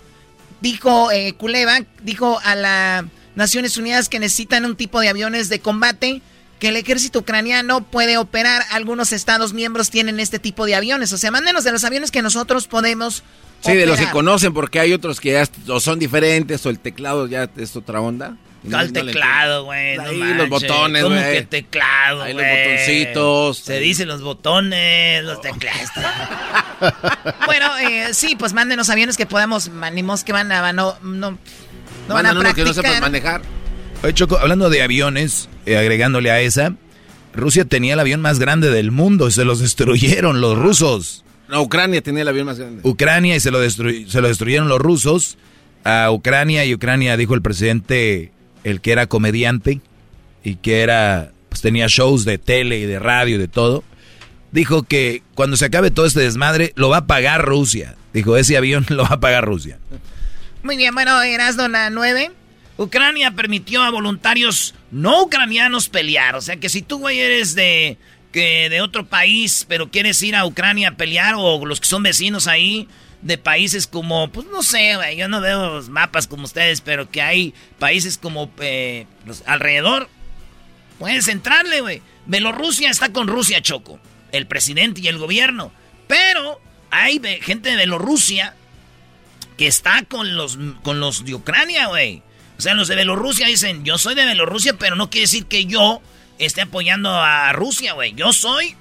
dijo, 0.61 1.11
eh, 1.11 1.35
Kuleva, 1.35 1.81
dijo 2.03 2.41
a 2.43 2.55
las 2.55 3.05
Naciones 3.35 3.77
Unidas 3.77 4.09
que 4.09 4.19
necesitan 4.19 4.65
un 4.65 4.77
tipo 4.77 5.01
de 5.01 5.09
aviones 5.09 5.49
de 5.49 5.61
combate 5.61 6.23
que 6.59 6.69
el 6.69 6.77
ejército 6.77 7.21
ucraniano 7.21 7.83
puede 7.83 8.19
operar. 8.19 8.63
Algunos 8.71 9.13
estados 9.13 9.53
miembros 9.53 9.91
tienen 9.91 10.21
este 10.21 10.39
tipo 10.39 10.67
de 10.67 10.75
aviones. 10.75 11.13
O 11.13 11.19
sea, 11.19 11.31
mándenos 11.31 11.65
de 11.65 11.73
los 11.73 11.85
aviones 11.85 12.11
que 12.11 12.23
nosotros 12.23 12.67
podemos. 12.67 13.23
Sí, 13.61 13.75
de 13.75 13.87
los 13.87 13.99
que 13.99 14.09
conocen, 14.11 14.53
porque 14.53 14.79
hay 14.81 14.93
otros 14.93 15.21
que 15.21 15.33
ya 15.33 15.81
son 15.81 15.99
diferentes 15.99 16.65
o 16.67 16.71
el 16.71 16.79
teclado 16.79 17.27
ya 17.27 17.51
es 17.57 17.75
otra 17.75 18.01
onda. 18.01 18.37
el 18.63 18.93
teclado, 18.93 19.65
güey? 19.65 19.99
Ahí 19.99 20.35
los 20.35 20.49
botones, 20.49 21.03
¿Cómo 21.03 21.17
que 21.17 21.47
teclado, 21.49 22.23
Ahí 22.23 22.35
los 22.35 22.45
botoncitos. 22.45 23.59
Se 23.59 23.81
dicen 23.81 24.09
los 24.09 24.23
botones, 24.23 25.25
los 25.25 25.41
teclados. 25.41 25.91
bueno, 27.47 27.77
eh, 27.79 28.13
sí, 28.13 28.37
pues 28.37 28.53
mándenos 28.53 28.89
aviones 28.91 29.17
que 29.17 29.27
podamos, 29.27 29.71
manimos 29.71 30.23
que 30.23 30.33
van 30.33 30.53
a, 30.53 30.73
no, 30.73 30.97
no, 31.03 31.33
no 31.33 31.39
van 32.15 32.27
a 32.27 32.39
practicar. 32.39 32.75
que 32.75 32.89
no 32.95 33.01
manejar. 33.01 33.43
Oye, 34.03 34.15
Choco, 34.15 34.39
hablando 34.39 34.71
de 34.71 34.83
aviones, 34.83 35.49
eh, 35.65 35.77
agregándole 35.77 36.31
a 36.31 36.41
esa, 36.41 36.75
Rusia 37.35 37.65
tenía 37.65 37.95
el 37.95 38.01
avión 38.01 38.21
más 38.21 38.39
grande 38.39 38.71
del 38.71 38.91
mundo 38.91 39.29
y 39.29 39.33
se 39.33 39.45
los 39.45 39.59
destruyeron 39.61 40.41
los 40.41 40.59
rusos. 40.59 41.25
No, 41.49 41.63
Ucrania 41.63 42.03
tenía 42.03 42.23
el 42.23 42.29
avión 42.29 42.47
más 42.47 42.59
grande. 42.59 42.81
Ucrania 42.85 43.37
y 43.37 43.41
se 43.41 43.51
lo, 43.51 43.65
destru- 43.65 44.07
se 44.09 44.21
lo 44.21 44.29
destruyeron 44.29 44.69
los 44.69 44.79
rusos 44.81 45.39
a 45.85 46.11
Ucrania 46.11 46.65
y 46.65 46.75
Ucrania 46.75 47.17
dijo 47.17 47.35
el 47.35 47.43
presidente, 47.43 48.33
el 48.65 48.81
que 48.81 48.91
era 48.93 49.07
comediante 49.07 49.81
y 50.43 50.57
que 50.57 50.81
era, 50.83 51.31
pues 51.49 51.61
tenía 51.61 51.87
shows 51.89 52.25
de 52.25 52.39
tele 52.39 52.79
y 52.79 52.85
de 52.87 52.99
radio 52.99 53.37
y 53.37 53.39
de 53.39 53.47
todo, 53.49 53.85
dijo 54.51 54.83
que 54.83 55.23
cuando 55.35 55.57
se 55.57 55.65
acabe 55.67 55.91
todo 55.93 56.07
este 56.07 56.21
desmadre 56.21 56.73
lo 56.77 56.89
va 56.89 56.99
a 56.99 57.07
pagar 57.07 57.45
Rusia. 57.45 57.95
Dijo, 58.13 58.37
ese 58.37 58.57
avión 58.57 58.85
lo 58.89 59.05
va 59.05 59.11
a 59.15 59.21
pagar 59.21 59.45
Rusia. 59.45 59.79
Muy 60.65 60.77
bien, 60.77 60.95
bueno, 60.95 61.21
Erasmo 61.23 61.69
la 61.69 61.91
9. 61.91 62.33
Ucrania 62.77 63.31
permitió 63.31 63.83
a 63.83 63.91
voluntarios 63.91 64.75
no 64.91 65.23
ucranianos 65.23 65.89
pelear. 65.89 66.37
O 66.37 66.41
sea 66.41 66.57
que 66.57 66.69
si 66.69 66.83
tú, 66.83 66.99
güey, 66.99 67.21
eres 67.21 67.55
de, 67.55 67.99
que 68.33 68.69
de 68.69 68.81
otro 68.81 69.07
país, 69.07 69.65
pero 69.69 69.91
quieres 69.91 70.23
ir 70.23 70.37
a 70.37 70.45
Ucrania 70.45 70.89
a 70.89 70.97
pelear, 70.97 71.35
o 71.39 71.65
los 71.65 71.81
que 71.81 71.87
son 71.87 72.03
vecinos 72.03 72.47
ahí, 72.47 72.89
de 73.23 73.39
países 73.39 73.87
como, 73.87 74.31
pues 74.31 74.47
no 74.47 74.63
sé, 74.63 74.97
güey, 74.97 75.17
yo 75.17 75.29
no 75.29 75.41
veo 75.41 75.75
los 75.75 75.89
mapas 75.89 76.27
como 76.27 76.45
ustedes, 76.45 76.81
pero 76.81 77.11
que 77.11 77.23
hay 77.23 77.55
países 77.79 78.19
como 78.19 78.51
eh, 78.61 79.07
los 79.25 79.43
alrededor, 79.47 80.09
puedes 80.99 81.29
entrarle, 81.29 81.81
güey. 81.81 82.03
Bielorrusia 82.27 82.91
está 82.91 83.13
con 83.13 83.27
Rusia, 83.27 83.63
Choco, 83.63 83.99
el 84.33 84.47
presidente 84.47 85.01
y 85.01 85.09
el 85.09 85.19
gobierno. 85.19 85.73
Pero 86.07 86.61
hay 86.91 87.21
gente 87.41 87.71
de 87.71 87.77
Bielorrusia 87.77 88.55
que 89.57 89.67
está 89.67 90.03
con 90.03 90.37
los, 90.37 90.59
con 90.83 91.01
los 91.01 91.25
de 91.25 91.35
Ucrania, 91.35 91.87
güey. 91.87 92.23
O 92.59 92.61
sea, 92.61 92.75
los 92.75 92.89
de 92.89 92.97
Bielorrusia 92.97 93.47
dicen, 93.47 93.85
yo 93.85 93.99
soy 93.99 94.15
de 94.15 94.25
Bielorrusia, 94.25 94.75
pero 94.79 94.97
no 94.97 95.11
quiere 95.11 95.23
decir 95.27 95.47
que 95.47 95.67
yo 95.67 96.01
esté 96.39 96.63
apoyando 96.63 97.11
a 97.15 97.53
Rusia, 97.53 97.93
güey. 97.95 98.15
Yo 98.15 98.33
soy 98.33 98.77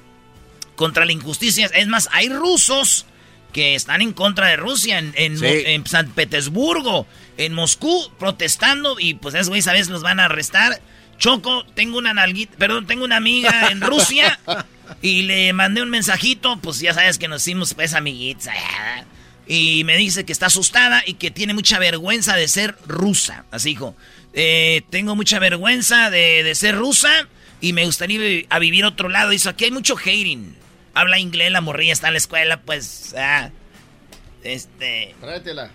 contra 0.75 1.05
la 1.05 1.11
injusticia. 1.11 1.67
Es 1.73 1.87
más, 1.87 2.09
hay 2.11 2.29
rusos 2.29 3.05
que 3.53 3.75
están 3.75 4.01
en 4.01 4.11
contra 4.13 4.47
de 4.47 4.57
Rusia 4.57 4.99
en, 4.99 5.13
en, 5.15 5.37
Sí. 5.37 5.43
Mo- 5.45 5.49
en 5.51 5.87
San 5.87 6.09
Petersburgo, 6.09 7.07
en 7.37 7.53
Moscú, 7.53 8.11
protestando 8.19 8.97
y 8.99 9.13
pues 9.15 9.35
esos 9.35 9.49
güeyes 9.49 9.67
a 9.67 9.73
veces 9.73 9.87
los 9.89 10.01
van 10.03 10.19
a 10.19 10.25
arrestar. 10.25 10.81
Choco, 11.17 11.65
tengo 11.75 11.97
una 11.97 12.13
nalguita, 12.13 12.57
perdón, 12.57 12.87
tengo 12.87 13.05
una 13.05 13.15
amiga 13.15 13.69
en 13.71 13.79
Rusia 13.79 14.37
y 15.01 15.21
le 15.23 15.53
mandé 15.53 15.81
un 15.81 15.89
mensajito, 15.89 16.57
pues 16.57 16.79
ya 16.79 16.93
sabes 16.93 17.17
que 17.17 17.29
nos 17.29 17.41
hicimos 17.43 17.73
pues 17.73 17.93
amiguitas. 17.93 18.53
Y 19.47 19.83
me 19.83 19.95
dice 19.97 20.25
que 20.25 20.31
está 20.33 20.47
asustada 20.47 21.03
y 21.05 21.13
que 21.15 21.29
tiene 21.31 21.53
mucha 21.53 21.77
vergüenza 21.79 22.35
de 22.35 22.47
ser 22.47 22.75
rusa. 22.87 23.45
Así 23.51 23.69
dijo, 23.69 23.95
eh, 24.33 24.81
tengo 24.89 25.15
mucha 25.15 25.37
vergüenza 25.39 26.09
de, 26.09 26.41
de 26.43 26.55
ser 26.55 26.75
rusa 26.75 27.27
y 27.61 27.73
me 27.73 27.85
gustaría 27.85 28.19
vi- 28.19 28.47
a 28.49 28.57
vivir 28.59 28.83
a 28.85 28.89
otro 28.89 29.07
lado. 29.09 29.29
Dice, 29.29 29.49
aquí 29.49 29.65
hay 29.65 29.71
mucho 29.71 29.95
hating. 29.97 30.55
Habla 30.93 31.19
inglés, 31.19 31.51
la 31.51 31.61
morrilla 31.61 31.93
está 31.93 32.07
en 32.07 32.13
la 32.13 32.17
escuela, 32.19 32.61
pues... 32.61 33.13
ah, 33.17 33.49
este... 34.43 35.15
Tráetela. 35.21 35.69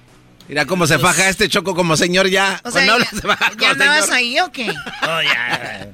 Mira 0.48 0.66
cómo 0.66 0.86
se 0.86 0.98
faja 0.98 1.28
este 1.28 1.48
choco 1.48 1.76
como 1.76 1.97
señor 1.97 2.28
ya. 2.28 2.60
O 2.64 2.70
sea, 2.72 2.84
Cuando 2.84 2.86
ya, 2.86 2.94
habla 3.09 3.20
se 3.20 3.26
baja 3.26 3.52
¿ya 3.60 3.70
andabas 3.70 4.05
señor. 4.06 4.16
ahí 4.18 4.40
o 4.40 4.51
qué? 4.52 4.72
Oh, 5.02 5.22
ya. 5.22 5.88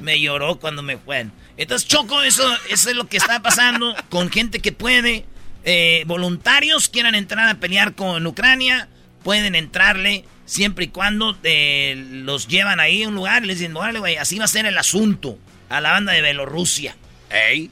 Me 0.00 0.20
lloró 0.20 0.60
cuando 0.60 0.82
me 0.82 0.98
fue. 0.98 1.26
Entonces, 1.56 1.88
Choco, 1.88 2.22
eso, 2.22 2.48
eso 2.70 2.90
es 2.90 2.94
lo 2.96 3.08
que 3.08 3.16
está 3.16 3.42
pasando 3.42 3.96
con 4.08 4.30
gente 4.30 4.60
que 4.60 4.70
puede. 4.70 5.24
Eh, 5.64 6.04
voluntarios 6.06 6.88
quieran 6.88 7.14
entrar 7.14 7.48
a 7.48 7.54
pelear 7.60 7.94
con 7.94 8.26
Ucrania, 8.26 8.88
pueden 9.22 9.54
entrarle 9.54 10.24
siempre 10.46 10.86
y 10.86 10.88
cuando 10.88 11.36
eh, 11.42 12.02
los 12.10 12.48
llevan 12.48 12.80
ahí 12.80 13.02
a 13.02 13.08
un 13.08 13.14
lugar 13.14 13.44
y 13.44 13.48
les 13.48 13.58
dicen, 13.58 13.76
órale, 13.76 13.98
güey, 13.98 14.16
así 14.16 14.38
va 14.38 14.44
a 14.46 14.48
ser 14.48 14.64
el 14.66 14.78
asunto 14.78 15.38
a 15.68 15.80
la 15.80 15.90
banda 15.92 16.12
de 16.12 16.22
Bielorrusia. 16.22 16.96
Ey. 17.30 17.70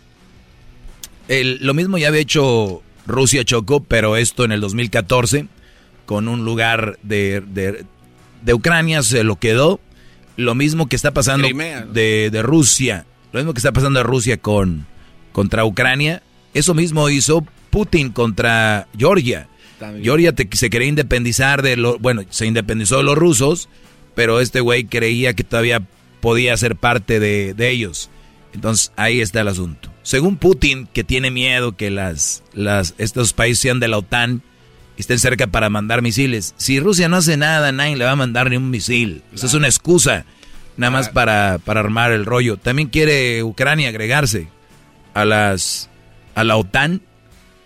El- 1.29 1.59
lo 1.63 1.75
mismo 1.75 1.99
ya 1.99 2.09
había 2.09 2.21
hecho 2.21 2.83
Rusia 3.07 3.45
Choco, 3.45 3.83
pero 3.83 4.17
esto 4.17 4.45
en 4.45 4.53
el 4.53 4.61
2014, 4.61 5.47
con 6.05 6.29
un 6.29 6.45
lugar 6.45 6.99
de, 7.03 7.41
de, 7.47 7.85
de 8.43 8.55
Ucrania 8.55 9.03
se 9.03 9.25
lo 9.25 9.37
quedó. 9.37 9.81
Lo 10.37 10.55
mismo 10.55 10.87
que 10.89 10.97
está 10.97 11.13
pasando 11.13 11.49
de, 11.49 12.29
de 12.31 12.43
Rusia, 12.43 13.07
lo 13.33 13.41
mismo 13.41 13.55
que 13.55 13.59
está 13.59 13.73
pasando 13.73 14.01
de 14.01 14.05
Rusia 14.05 14.37
con, 14.37 14.87
contra 15.33 15.65
Ucrania, 15.65 16.23
eso 16.53 16.75
mismo 16.75 17.09
hizo 17.09 17.47
Putin 17.77 18.11
contra 18.11 18.89
Georgia. 18.97 19.49
También. 19.79 20.03
Georgia 20.03 20.33
te- 20.35 20.49
se 20.57 20.71
quería 20.71 20.89
independizar 20.89 21.61
de 21.61 21.77
lo, 21.77 21.99
bueno, 21.99 22.23
se 22.31 22.47
independizó 22.47 22.97
de 22.97 23.03
los 23.03 23.19
rusos, 23.19 23.69
pero 24.15 24.41
este 24.41 24.61
güey 24.61 24.85
creía 24.85 25.35
que 25.35 25.45
todavía 25.45 25.83
podía 26.23 26.57
ser 26.57 26.77
parte 26.77 27.21
de, 27.21 27.53
de 27.53 27.69
ellos. 27.69 28.09
Entonces 28.55 28.93
ahí 28.97 29.21
está 29.21 29.43
el 29.43 29.49
asunto. 29.49 29.93
Según 30.03 30.39
Putin, 30.39 30.89
que 30.91 31.05
tiene 31.05 31.31
miedo 31.31 31.77
que 31.77 31.91
las, 31.91 32.43
las, 32.55 32.95
estos 32.97 33.35
países 33.35 33.59
sean 33.59 33.79
de 33.79 33.89
la 33.89 33.99
OTAN 33.99 34.41
y 34.97 35.03
estén 35.03 35.19
cerca 35.19 35.47
para 35.47 35.69
mandar 35.69 36.01
misiles. 36.01 36.55
Si 36.57 36.81
Rusia 36.81 37.11
no 37.11 37.17
hace 37.19 37.37
nada, 37.37 37.73
nadie 37.73 37.97
le 37.97 38.07
va 38.07 38.13
a 38.13 38.17
mandar 38.17 38.49
ni 38.49 38.57
un 38.57 38.71
misil. 38.71 39.23
Esa 39.35 39.45
es 39.49 39.53
una 39.53 39.67
excusa, 39.69 40.25
nada 40.79 40.91
más 40.93 41.11
para, 41.11 41.59
para 41.63 41.81
armar 41.81 42.13
el 42.13 42.25
rollo. 42.25 42.57
También 42.57 42.89
quiere 42.89 43.43
Ucrania 43.43 43.91
agregarse 43.91 44.49
a 45.13 45.27
las 45.27 45.91
a 46.35 46.43
la 46.45 46.57
OTAN 46.57 47.03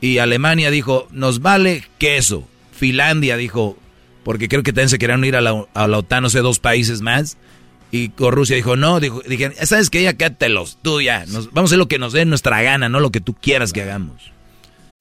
y 0.00 0.18
Alemania 0.18 0.70
dijo, 0.70 1.08
nos 1.10 1.40
vale 1.40 1.84
queso. 1.98 2.48
Finlandia 2.72 3.36
dijo, 3.36 3.76
porque 4.24 4.48
creo 4.48 4.62
que 4.62 4.72
también 4.72 4.88
se 4.88 4.98
querían 4.98 5.24
ir 5.24 5.36
a 5.36 5.40
la, 5.40 5.66
a 5.74 5.86
la 5.86 5.98
OTAN, 5.98 6.22
no 6.22 6.30
sé, 6.30 6.40
dos 6.40 6.58
países 6.58 7.02
más. 7.02 7.36
Y 7.92 8.10
con 8.10 8.32
Rusia 8.32 8.56
dijo, 8.56 8.76
no, 8.76 9.00
dijo, 9.00 9.20
dije, 9.26 9.52
¿sabes 9.66 9.90
qué? 9.90 10.02
Ya 10.02 10.16
cátelos, 10.16 10.78
tú 10.80 11.00
ya. 11.00 11.26
Nos, 11.26 11.52
vamos 11.52 11.70
a 11.70 11.72
hacer 11.72 11.78
lo 11.78 11.88
que 11.88 11.98
nos 11.98 12.12
dé 12.12 12.24
nuestra 12.24 12.62
gana, 12.62 12.88
no 12.88 13.00
lo 13.00 13.10
que 13.10 13.20
tú 13.20 13.34
quieras 13.34 13.72
que 13.72 13.82
hagamos. 13.82 14.32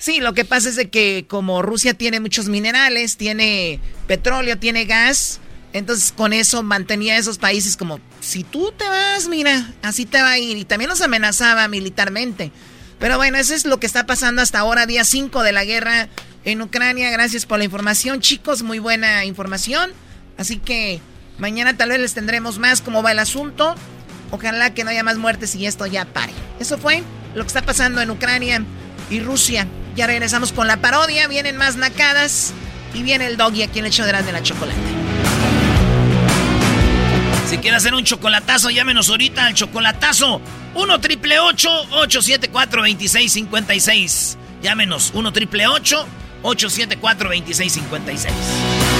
Sí, 0.00 0.20
lo 0.20 0.32
que 0.32 0.46
pasa 0.46 0.70
es 0.70 0.76
de 0.76 0.88
que 0.88 1.26
como 1.28 1.60
Rusia 1.60 1.92
tiene 1.92 2.20
muchos 2.20 2.48
minerales, 2.48 3.18
tiene 3.18 3.80
petróleo, 4.06 4.58
tiene 4.58 4.86
gas, 4.86 5.40
entonces 5.74 6.12
con 6.16 6.32
eso 6.32 6.62
mantenía 6.62 7.14
a 7.14 7.18
esos 7.18 7.36
países 7.36 7.76
como, 7.76 8.00
si 8.18 8.42
tú 8.42 8.72
te 8.72 8.88
vas, 8.88 9.28
mira, 9.28 9.74
así 9.82 10.06
te 10.06 10.22
va 10.22 10.30
a 10.30 10.38
ir. 10.38 10.56
Y 10.56 10.64
también 10.64 10.88
los 10.88 11.02
amenazaba 11.02 11.68
militarmente. 11.68 12.50
Pero 12.98 13.18
bueno, 13.18 13.36
eso 13.36 13.52
es 13.52 13.66
lo 13.66 13.78
que 13.78 13.84
está 13.84 14.06
pasando 14.06 14.40
hasta 14.40 14.60
ahora, 14.60 14.86
día 14.86 15.04
5 15.04 15.42
de 15.42 15.52
la 15.52 15.66
guerra 15.66 16.08
en 16.46 16.62
Ucrania. 16.62 17.10
Gracias 17.10 17.44
por 17.44 17.58
la 17.58 17.64
información, 17.64 18.20
chicos, 18.20 18.62
muy 18.62 18.78
buena 18.78 19.26
información. 19.26 19.90
Así 20.38 20.56
que 20.56 21.02
mañana 21.36 21.76
tal 21.76 21.90
vez 21.90 22.00
les 22.00 22.14
tendremos 22.14 22.58
más 22.58 22.80
cómo 22.80 23.02
va 23.02 23.12
el 23.12 23.18
asunto. 23.18 23.74
Ojalá 24.30 24.72
que 24.72 24.82
no 24.82 24.88
haya 24.88 25.02
más 25.02 25.18
muertes 25.18 25.54
y 25.56 25.66
esto 25.66 25.84
ya 25.84 26.06
pare. 26.06 26.32
Eso 26.58 26.78
fue 26.78 27.02
lo 27.34 27.42
que 27.42 27.48
está 27.48 27.60
pasando 27.60 28.00
en 28.00 28.10
Ucrania 28.10 28.64
y 29.10 29.20
Rusia. 29.20 29.66
Ya 29.96 30.06
regresamos 30.06 30.52
con 30.52 30.66
la 30.66 30.78
parodia, 30.78 31.28
vienen 31.28 31.56
más 31.56 31.76
nacadas 31.76 32.52
y 32.94 33.02
viene 33.02 33.26
el 33.26 33.36
doggy 33.36 33.62
aquí 33.62 33.80
en 33.80 33.86
el 33.86 33.92
show 33.92 34.06
de 34.06 34.12
la 34.32 34.42
chocolate. 34.42 34.78
Si 37.48 37.58
quiere 37.58 37.76
hacer 37.76 37.94
un 37.94 38.04
chocolatazo, 38.04 38.70
llámenos 38.70 39.10
ahorita 39.10 39.46
al 39.46 39.54
chocolatazo 39.54 40.40
1 40.74 41.00
triple 41.00 41.40
874 41.40 42.82
2656. 42.82 44.38
Llámenos 44.62 45.10
1 45.14 45.32
triple 45.32 45.66
874 45.66 47.28
2656. 47.28 48.99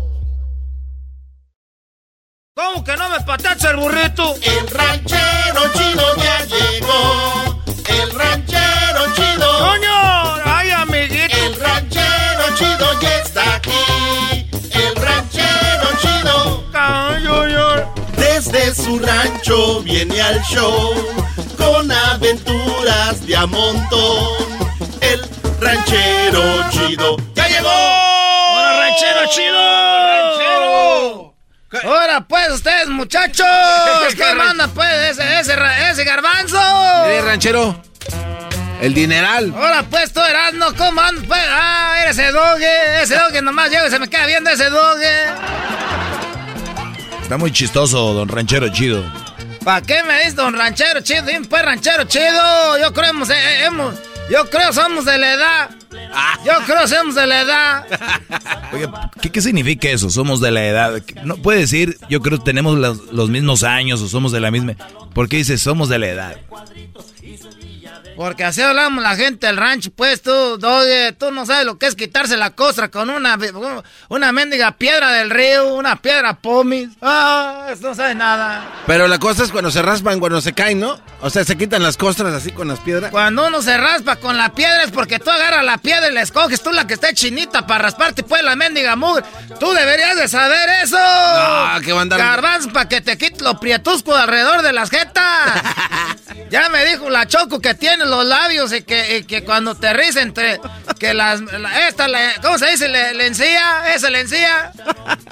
¿Cómo 2.53 2.83
que 2.83 2.97
no 2.97 3.09
me 3.09 3.21
patacha 3.21 3.71
el 3.71 3.77
burrito? 3.77 4.35
El 4.41 4.67
ranchero 4.67 5.61
chido 5.73 6.15
ya 6.17 6.45
llegó. 6.45 7.63
El 7.87 8.11
ranchero 8.11 9.05
chido. 9.15 9.59
¡Coño! 9.59 10.35
¡Ay, 10.43 10.71
amiguito! 10.71 11.37
El 11.37 11.55
ranchero 11.55 12.55
chido 12.57 12.99
ya 12.99 13.17
está 13.19 13.55
aquí. 13.55 14.49
El 14.69 14.95
ranchero 14.97 15.87
chido. 16.01 16.71
¡Cayo, 16.73 17.87
Desde 18.17 18.75
su 18.75 18.99
rancho 18.99 19.81
viene 19.83 20.21
al 20.21 20.41
show. 20.43 20.93
Con 21.57 21.89
aventuras 21.89 23.25
de 23.25 23.37
a 23.37 23.45
montón. 23.45 24.27
El 24.99 25.21
ranchero 25.61 26.69
chido 26.69 27.15
ya 27.33 27.47
llegó. 27.47 27.69
¡Hola, 27.69 28.77
ranchero 28.81 29.29
chido! 29.29 29.57
¡Ranchero! 29.57 31.30
Ahora 31.83 32.19
pues 32.27 32.49
ustedes 32.51 32.87
muchachos, 32.87 33.47
¿qué 34.17 34.33
manda 34.35 34.67
pues 34.67 34.89
ese, 35.11 35.39
ese, 35.39 35.55
ese 35.89 36.03
garbanzo? 36.03 36.59
Eh, 37.07 37.21
ranchero. 37.21 37.81
El 38.81 38.93
dineral. 38.93 39.53
Ahora 39.55 39.83
pues 39.83 40.11
tú 40.11 40.19
Erasmo, 40.19 40.65
¿cómo 40.77 40.99
andas 40.99 41.23
pues? 41.27 41.41
Ah, 41.49 41.95
eres 42.03 42.17
ese 42.17 42.31
doge, 42.31 43.03
ese 43.03 43.15
doge 43.15 43.41
nomás 43.41 43.69
llega 43.69 43.87
y 43.87 43.89
se 43.89 43.99
me 43.99 44.09
queda 44.09 44.25
viendo 44.25 44.49
ese 44.49 44.69
doge. 44.69 45.25
Está 47.21 47.37
muy 47.37 47.51
chistoso, 47.53 48.13
don 48.13 48.27
Ranchero 48.27 48.67
Chido. 48.69 49.05
¿Para 49.63 49.81
qué 49.81 50.03
me 50.03 50.17
dices 50.17 50.35
don 50.35 50.57
Ranchero 50.57 50.99
Chido? 51.01 51.21
Dime 51.21 51.47
pues 51.47 51.63
Ranchero 51.63 52.03
Chido, 52.03 52.79
yo 52.79 52.91
creo 52.91 53.11
hemos, 53.11 53.29
eh, 53.29 53.65
hemos 53.65 53.95
yo 54.29 54.49
creo 54.49 54.73
somos 54.73 55.05
de 55.05 55.17
la 55.17 55.33
edad. 55.33 55.69
Yo 56.45 56.53
creo 56.65 56.87
somos 56.87 57.15
de 57.15 57.27
la 57.27 57.41
edad. 57.41 57.85
Oye, 58.73 58.87
¿qué, 59.21 59.31
¿qué, 59.31 59.41
significa 59.41 59.89
eso? 59.89 60.09
Somos 60.09 60.41
de 60.41 60.51
la 60.51 60.65
edad. 60.65 61.03
No 61.23 61.37
puede 61.37 61.59
decir, 61.59 61.97
yo 62.09 62.21
creo 62.21 62.39
que 62.39 62.45
tenemos 62.45 62.77
los, 62.77 63.11
los, 63.11 63.29
mismos 63.29 63.63
años 63.63 64.01
o 64.01 64.07
somos 64.07 64.31
de 64.31 64.39
la 64.39 64.51
misma. 64.51 64.75
¿Por 65.13 65.29
qué 65.29 65.37
dices 65.37 65.61
somos 65.61 65.89
de 65.89 65.99
la 65.99 66.07
edad? 66.07 66.37
Porque 68.21 68.43
así 68.43 68.61
hablamos 68.61 69.01
la 69.01 69.15
gente 69.15 69.47
del 69.47 69.57
rancho, 69.57 69.89
pues 69.95 70.21
tú, 70.21 70.31
oye, 70.31 71.11
tú 71.13 71.31
no 71.31 71.43
sabes 71.47 71.65
lo 71.65 71.79
que 71.79 71.87
es 71.87 71.95
quitarse 71.95 72.37
la 72.37 72.51
costra 72.51 72.91
con 72.91 73.09
una, 73.09 73.35
una 74.09 74.31
mendiga 74.31 74.73
piedra 74.73 75.11
del 75.11 75.31
río, 75.31 75.73
una 75.73 75.95
piedra 75.95 76.35
pomis. 76.35 76.89
Ah, 77.01 77.69
no 77.81 77.95
sabes 77.95 78.15
nada. 78.15 78.83
Pero 78.85 79.07
la 79.07 79.17
cosa 79.17 79.43
es 79.43 79.51
cuando 79.51 79.71
se 79.71 79.81
raspan, 79.81 80.19
cuando 80.19 80.39
se 80.39 80.53
caen, 80.53 80.81
¿no? 80.81 80.99
O 81.21 81.31
sea, 81.31 81.43
se 81.43 81.57
quitan 81.57 81.81
las 81.81 81.97
costras 81.97 82.31
así 82.31 82.51
con 82.51 82.67
las 82.67 82.79
piedras. 82.81 83.09
Cuando 83.09 83.47
uno 83.47 83.59
se 83.63 83.75
raspa 83.75 84.17
con 84.17 84.37
la 84.37 84.53
piedra 84.53 84.83
es 84.83 84.91
porque 84.91 85.17
tú 85.17 85.31
agarras 85.31 85.65
la 85.65 85.79
piedra 85.79 86.07
y 86.07 86.13
la 86.13 86.21
escoges, 86.21 86.61
tú 86.61 86.71
la 86.71 86.85
que 86.85 86.93
esté 86.93 87.15
chinita 87.15 87.65
para 87.65 87.85
rasparte, 87.85 88.21
pues 88.21 88.43
la 88.43 88.55
mendiga 88.55 88.95
mugre. 88.95 89.23
Tú 89.59 89.71
deberías 89.71 90.15
de 90.15 90.27
saber 90.27 90.69
eso. 90.83 90.95
No, 90.95 91.81
que 91.81 91.91
va 91.91 91.99
a 91.99 92.01
andar. 92.03 92.19
Garbanzo, 92.19 92.71
para 92.71 92.87
que 92.87 93.01
te 93.01 93.17
quite 93.17 93.43
lo 93.43 93.59
prietusco 93.59 94.15
alrededor 94.15 94.61
de 94.61 94.73
las 94.73 94.91
jetas. 94.91 95.23
ya 96.51 96.69
me 96.69 96.85
dijo 96.85 97.09
la 97.09 97.25
choco 97.25 97.59
que 97.59 97.73
tiene 97.73 98.10
los 98.11 98.25
labios 98.25 98.71
y 98.73 98.83
que, 98.83 99.17
y 99.17 99.23
que 99.23 99.43
cuando 99.43 99.73
te 99.73 99.91
ríes 99.93 100.15
entre 100.17 100.59
que 100.99 101.13
las 101.15 101.41
la, 101.41 101.87
esta 101.87 102.07
le, 102.07 102.33
¿cómo 102.41 102.59
se 102.59 102.67
dice? 102.69 102.87
Le, 102.87 103.13
le 103.15 103.27
encía, 103.27 103.93
esa 103.95 104.09
le 104.11 104.19
encía. 104.21 104.71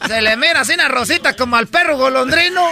Se 0.07 0.21
le 0.21 0.35
mira 0.37 0.61
así 0.61 0.73
una 0.73 0.87
rosita 0.87 1.35
como 1.35 1.55
al 1.55 1.67
perro 1.67 1.97
golondrino. 1.97 2.67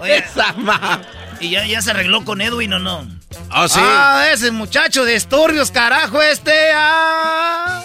Oye, 0.00 0.18
Esa 0.18 0.52
ma. 0.54 1.00
¿Y 1.40 1.50
ya, 1.50 1.64
ya 1.64 1.80
se 1.80 1.90
arregló 1.92 2.24
con 2.24 2.40
Edwin 2.42 2.74
o 2.74 2.78
no? 2.78 3.06
Ah, 3.50 3.66
sí. 3.68 3.80
Ah, 3.82 4.26
ese 4.32 4.50
muchacho 4.50 5.04
de 5.04 5.14
disturbios, 5.14 5.70
carajo, 5.70 6.20
este. 6.20 6.52
Ah, 6.74 7.82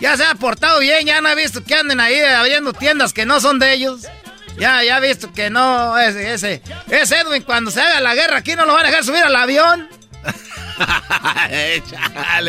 ya 0.00 0.16
se 0.16 0.24
ha 0.24 0.34
portado 0.34 0.78
bien, 0.80 1.06
ya 1.06 1.20
no 1.20 1.28
ha 1.28 1.34
visto 1.34 1.64
que 1.64 1.74
anden 1.74 2.00
ahí 2.00 2.20
abriendo 2.20 2.72
tiendas 2.72 3.12
que 3.12 3.26
no 3.26 3.40
son 3.40 3.58
de 3.58 3.72
ellos. 3.72 4.02
Ya, 4.58 4.82
ya 4.84 5.00
visto 5.00 5.32
que 5.32 5.50
no, 5.50 5.98
ese, 5.98 6.34
ese, 6.34 6.62
ese 6.90 7.20
Edwin 7.20 7.42
cuando 7.42 7.70
se 7.70 7.80
haga 7.80 8.00
la 8.00 8.14
guerra 8.14 8.38
aquí 8.38 8.54
no 8.54 8.64
lo 8.66 8.74
van 8.74 8.84
a 8.84 8.88
dejar 8.88 9.04
subir 9.04 9.22
al 9.22 9.34
avión. 9.34 9.88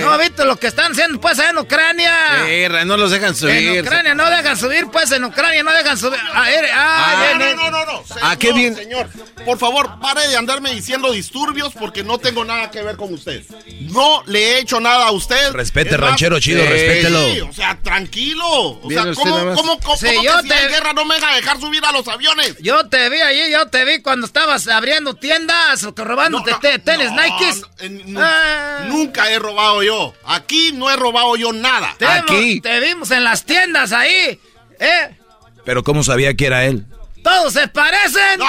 No, 0.02 0.18
¿viste 0.18 0.46
lo 0.46 0.56
que 0.58 0.68
están 0.68 0.92
haciendo 0.94 1.20
pues 1.20 1.40
allá 1.40 1.50
en 1.52 1.58
Ucrania? 1.58 2.14
Sí, 2.46 2.86
no 2.86 2.98
los 2.98 3.12
dejan 3.12 3.36
subir. 3.36 3.56
En 3.56 3.86
Ucrania 3.86 4.16
no 4.16 4.30
dejan 4.30 4.58
subir, 4.58 4.88
pues 4.92 5.12
en 5.12 5.24
Ucrania 5.26 5.64
no 5.64 5.72
dejan 5.72 5.98
subir. 5.98 6.20
Ah, 6.34 6.52
er, 6.52 6.66
ah, 6.74 7.32
ah 7.34 7.38
no, 7.38 7.56
no, 7.56 7.72
no, 7.72 7.86
no. 7.86 8.04
¿A 8.22 8.36
qué 8.38 8.54
bien? 8.54 8.76
Señor, 8.76 9.10
por 9.46 9.58
favor, 9.58 10.00
pare 10.00 10.28
de 10.28 10.38
andarme 10.38 10.74
diciendo 10.74 11.12
disturbios 11.12 11.74
porque 11.74 12.04
no 12.04 12.18
tengo 12.18 12.46
nada 12.46 12.72
que 12.72 12.82
ver 12.82 12.96
con 12.96 13.14
usted. 13.14 13.44
No 13.82 14.24
le 14.26 14.40
he 14.40 14.60
hecho 14.60 14.80
nada 14.80 15.08
a 15.08 15.12
usted. 15.12 15.52
Respete, 15.52 15.98
ranchero 15.98 16.40
chido, 16.40 16.64
sí, 16.64 16.68
respételo. 16.70 17.20
Sí, 17.30 17.42
o 17.42 17.54
sea, 17.54 17.78
tranquilo. 17.82 18.80
O 18.82 18.90
sea, 18.90 19.14
¿cómo, 19.14 19.56
cómo, 19.56 19.80
cómo, 19.80 19.98
sí, 19.98 20.08
cómo 20.08 20.24
yo 20.24 20.38
que 20.38 20.48
te... 20.50 20.54
si 20.54 20.54
hay 20.54 20.68
guerra 20.70 20.94
no 20.94 21.06
me 21.06 21.20
va 21.20 21.32
a 21.32 21.36
dejar 21.36 21.60
subir 21.60 21.84
a 21.86 21.92
los 21.92 22.08
aviones? 22.08 22.56
Yo 22.60 22.88
te 22.88 23.10
vi 23.10 23.22
allí, 23.22 23.52
yo 23.52 23.68
te 23.68 23.86
vi 23.86 24.02
cuando 24.02 24.26
estabas 24.26 24.68
abriendo 24.68 25.16
tiendas 25.16 25.84
o 25.84 25.94
robándote 25.96 26.52
No, 26.52 26.58
no, 26.58 26.62
te- 26.62 26.80
tenis 26.80 27.12
no, 27.12 27.22
Nikes. 27.22 27.63
En- 27.80 28.18
Ah. 28.18 28.86
Nunca 28.88 29.30
he 29.30 29.40
robado 29.40 29.84
yo. 29.84 30.14
Aquí 30.26 30.72
no 30.74 30.90
he 30.90 30.96
robado 30.96 31.36
yo 31.36 31.52
nada. 31.54 31.96
Te, 31.98 32.06
vimos- 32.06 32.62
te 32.62 32.80
vimos 32.80 33.12
en 33.12 33.24
las 33.24 33.44
tiendas 33.46 33.92
ahí. 33.92 34.40
¿Eh? 34.80 35.18
Pero 35.66 35.84
¿cómo 35.84 36.04
sabía 36.04 36.34
que 36.36 36.46
era 36.48 36.66
él? 36.66 36.86
Todos 37.24 37.54
se 37.54 37.70
parecen. 37.70 38.38
No, 38.38 38.46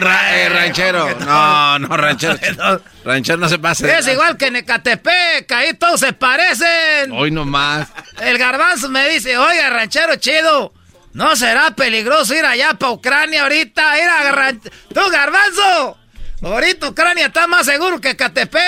ra- 0.00 0.36
eh, 0.36 0.48
ranchero. 0.48 1.16
No, 1.20 1.78
no, 1.78 1.96
ranchero. 1.96 2.36
ranchero 3.04 3.38
no 3.38 3.48
se 3.48 3.58
pase. 3.60 3.96
Es 3.96 4.08
igual 4.08 4.36
que 4.36 4.46
en 4.46 4.56
Ecatepec, 4.56 5.50
ahí 5.52 5.74
todos 5.74 6.00
se 6.00 6.12
parecen. 6.12 7.12
Hoy 7.12 7.30
nomás. 7.30 7.88
El 8.20 8.36
garbanzo 8.36 8.88
me 8.88 9.08
dice, 9.08 9.38
oiga, 9.38 9.70
ranchero 9.70 10.16
chido, 10.16 10.72
¿no 11.12 11.36
será 11.36 11.70
peligroso 11.76 12.34
ir 12.34 12.44
allá 12.44 12.74
para 12.74 12.90
Ucrania 12.92 13.42
ahorita? 13.44 13.96
Ir 14.02 14.08
a 14.08 14.32
ran- 14.32 14.60
¡Tú, 14.92 15.00
garbanzo! 15.12 15.96
Ahorita 16.42 16.88
Ucrania 16.88 17.26
está 17.26 17.46
más 17.48 17.66
seguro 17.66 18.00
que 18.00 18.10
Ecatepec. 18.10 18.60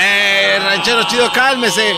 Eh, 0.00 0.58
ranchero 0.60 1.06
chido, 1.08 1.32
cálmese. 1.32 1.92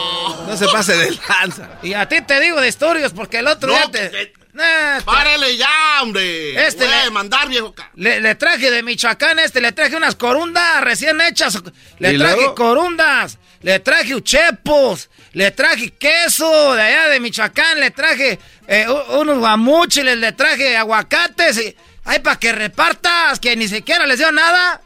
No 0.47 0.57
se 0.57 0.67
pase 0.67 0.97
de 0.97 1.19
lanza. 1.29 1.69
Y 1.83 1.93
a 1.93 2.09
ti 2.09 2.23
te 2.23 2.41
digo 2.41 2.61
disturbios 2.61 3.13
porque 3.13 3.39
el 3.39 3.47
otro 3.47 3.69
No, 3.71 3.77
día 3.77 3.91
te... 3.91 4.11
que- 4.11 4.23
Eh, 4.23 4.97
te- 4.99 5.05
Párele 5.05 5.57
ya, 5.57 5.69
hombre. 6.03 6.67
Este 6.67 6.85
Voy 6.87 6.93
a 6.95 6.99
le- 6.99 7.05
demandar, 7.05 7.49
viejo. 7.49 7.75
Le, 7.95 8.21
le 8.21 8.35
traje 8.35 8.71
de 8.71 8.83
Michoacán 8.83 9.39
este, 9.39 9.61
le 9.61 9.71
traje 9.73 9.95
unas 9.95 10.17
corundas 10.17 10.81
recién 10.81 11.21
hechas. 11.21 11.63
Le 11.99 12.15
¿Y 12.15 12.19
traje 12.19 12.35
luego? 12.37 12.55
corundas, 12.57 13.39
le 13.61 13.79
traje 13.79 14.15
uchepos, 14.15 15.09
le 15.35 15.51
traje 15.53 15.91
queso 15.93 16.75
de 16.75 16.83
allá 16.83 17.09
de 17.09 17.21
Michoacán, 17.21 17.79
le 17.79 17.91
traje 17.93 18.39
eh, 18.67 18.87
unos 19.11 19.39
guamuchiles, 19.39 20.17
le 20.19 20.33
traje 20.33 20.77
aguacates 20.77 21.59
y... 21.59 21.77
Ay, 22.05 22.19
para 22.21 22.37
que 22.41 22.51
repartas, 22.53 23.39
que 23.39 23.55
ni 23.55 23.69
siquiera 23.69 24.05
les 24.07 24.19
dio 24.19 24.33
nada. 24.33 24.81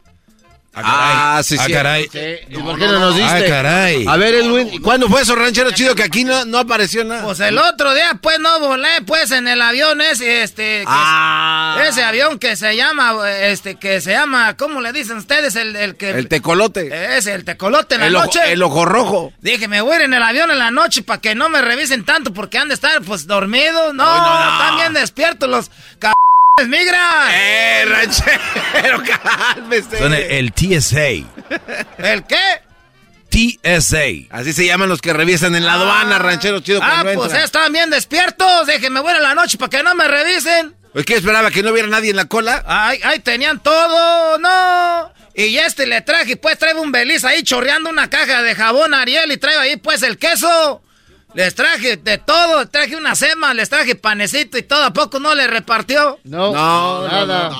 Ah, 0.77 1.41
sí, 1.43 1.57
sí. 1.57 1.63
Ah, 1.71 1.73
caray. 1.73 2.09
¿Y 2.49 2.57
por 2.57 2.77
qué 2.77 2.85
no 2.87 2.99
nos 2.99 3.15
diste? 3.15 3.45
Ah, 3.45 3.49
caray. 3.49 4.05
A 4.07 4.17
ver, 4.17 4.35
Edwin, 4.35 4.73
¿y 4.73 4.79
¿cuándo 4.79 5.07
fue 5.09 5.21
eso, 5.21 5.35
ranchero 5.35 5.71
chido? 5.71 5.95
Que 5.95 6.03
aquí 6.03 6.23
no, 6.23 6.43
no 6.45 6.57
apareció 6.59 7.03
nada. 7.05 7.23
Pues 7.23 7.39
el 7.39 7.57
otro 7.57 7.93
día, 7.93 8.19
pues 8.21 8.39
no 8.39 8.59
volé, 8.59 8.89
pues 9.05 9.31
en 9.31 9.47
el 9.47 9.61
avión 9.61 10.01
ese, 10.01 10.43
este. 10.43 10.81
que- 10.81 10.85
Ah. 10.87 11.77
Ese 11.87 12.03
avión 12.03 12.39
que 12.39 12.55
se 12.55 12.75
llama, 12.75 13.13
este, 13.41 13.75
que 13.75 14.01
se 14.01 14.11
llama, 14.11 14.55
¿cómo 14.57 14.81
le 14.81 14.91
dicen 14.91 15.17
ustedes? 15.17 15.55
El, 15.55 15.75
el 15.75 15.95
que. 15.95 16.09
El 16.11 16.27
tecolote. 16.27 17.17
Ese, 17.17 17.33
el 17.33 17.45
tecolote 17.45 17.95
en 17.95 18.01
la 18.01 18.07
El 18.07 18.15
ojo, 18.15 18.25
noche. 18.25 18.51
el 18.51 18.63
ojo 18.63 18.85
rojo. 18.85 19.33
Dije, 19.41 19.67
me 19.67 19.81
voy 19.81 19.93
a 19.93 19.95
ir 19.97 20.01
en 20.03 20.13
el 20.13 20.23
avión 20.23 20.51
en 20.51 20.59
la 20.59 20.71
noche 20.71 21.03
para 21.03 21.21
que 21.21 21.35
no 21.35 21.49
me 21.49 21.61
revisen 21.61 22.03
tanto 22.05 22.33
porque 22.33 22.57
han 22.57 22.67
de 22.67 22.73
estar, 22.73 23.01
pues, 23.01 23.27
dormidos. 23.27 23.93
No, 23.93 24.03
no, 24.05 24.39
no. 24.45 24.51
están 24.51 24.75
bien 24.77 24.93
despiertos 24.93 25.49
los 25.49 25.71
c 26.57 26.67
migran. 26.67 27.31
Eh, 27.33 27.83
ranchero, 27.85 29.03
cálmese. 29.03 29.97
Son 29.97 30.13
el, 30.13 30.21
el 30.21 30.53
TSA. 30.53 31.27
¿El 31.97 32.23
qué? 32.23 32.61
TSA. 33.29 34.29
Así 34.29 34.53
se 34.53 34.65
llaman 34.65 34.87
los 34.87 35.01
que 35.01 35.11
revisan 35.11 35.53
en 35.55 35.65
la 35.65 35.73
aduana, 35.73 36.17
ranchero 36.17 36.61
chido. 36.61 36.79
Ah, 36.81 37.01
cuando 37.01 37.23
pues 37.23 37.33
están 37.33 37.73
bien 37.73 37.89
despiertos. 37.89 38.67
Dije, 38.67 38.89
me 38.89 39.01
voy 39.01 39.09
a 39.09 39.15
ir 39.15 39.17
en 39.17 39.23
la 39.23 39.35
noche 39.35 39.57
para 39.57 39.69
que 39.69 39.83
no 39.83 39.95
me 39.95 40.07
revisen. 40.07 40.73
Pues, 40.93 41.05
¿Qué 41.05 41.15
esperaba? 41.15 41.51
¿Que 41.51 41.61
no 41.61 41.71
hubiera 41.71 41.89
nadie 41.89 42.11
en 42.11 42.15
la 42.15 42.25
cola? 42.25 42.63
Ay, 42.65 43.01
ay, 43.03 43.19
tenían 43.19 43.61
todo, 43.61 44.37
no. 44.37 45.13
Y 45.33 45.57
este 45.57 45.85
le 45.85 45.99
traje, 46.03 46.37
pues 46.37 46.57
trae 46.57 46.73
un 46.75 46.93
beliz 46.93 47.25
ahí 47.25 47.43
chorreando 47.43 47.89
una 47.89 48.09
caja 48.09 48.41
de 48.43 48.55
jabón 48.55 48.93
Ariel 48.93 49.29
y 49.29 49.35
trae 49.35 49.57
ahí 49.57 49.75
pues 49.75 50.03
el 50.03 50.17
queso. 50.17 50.84
Les 51.35 51.53
traje 51.53 51.97
de 51.97 52.17
todo, 52.17 52.61
les 52.61 52.71
traje 52.71 52.95
una 52.95 53.13
sema, 53.15 53.53
les 53.53 53.69
traje 53.69 53.95
panecito 53.95 54.57
y 54.57 54.63
todo, 54.63 54.83
¿a 54.83 54.93
poco 54.93 55.19
no 55.19 55.35
le 55.35 55.47
repartió? 55.47 56.17
No, 56.23 56.53
No, 56.53 57.07
nada. 57.07 57.51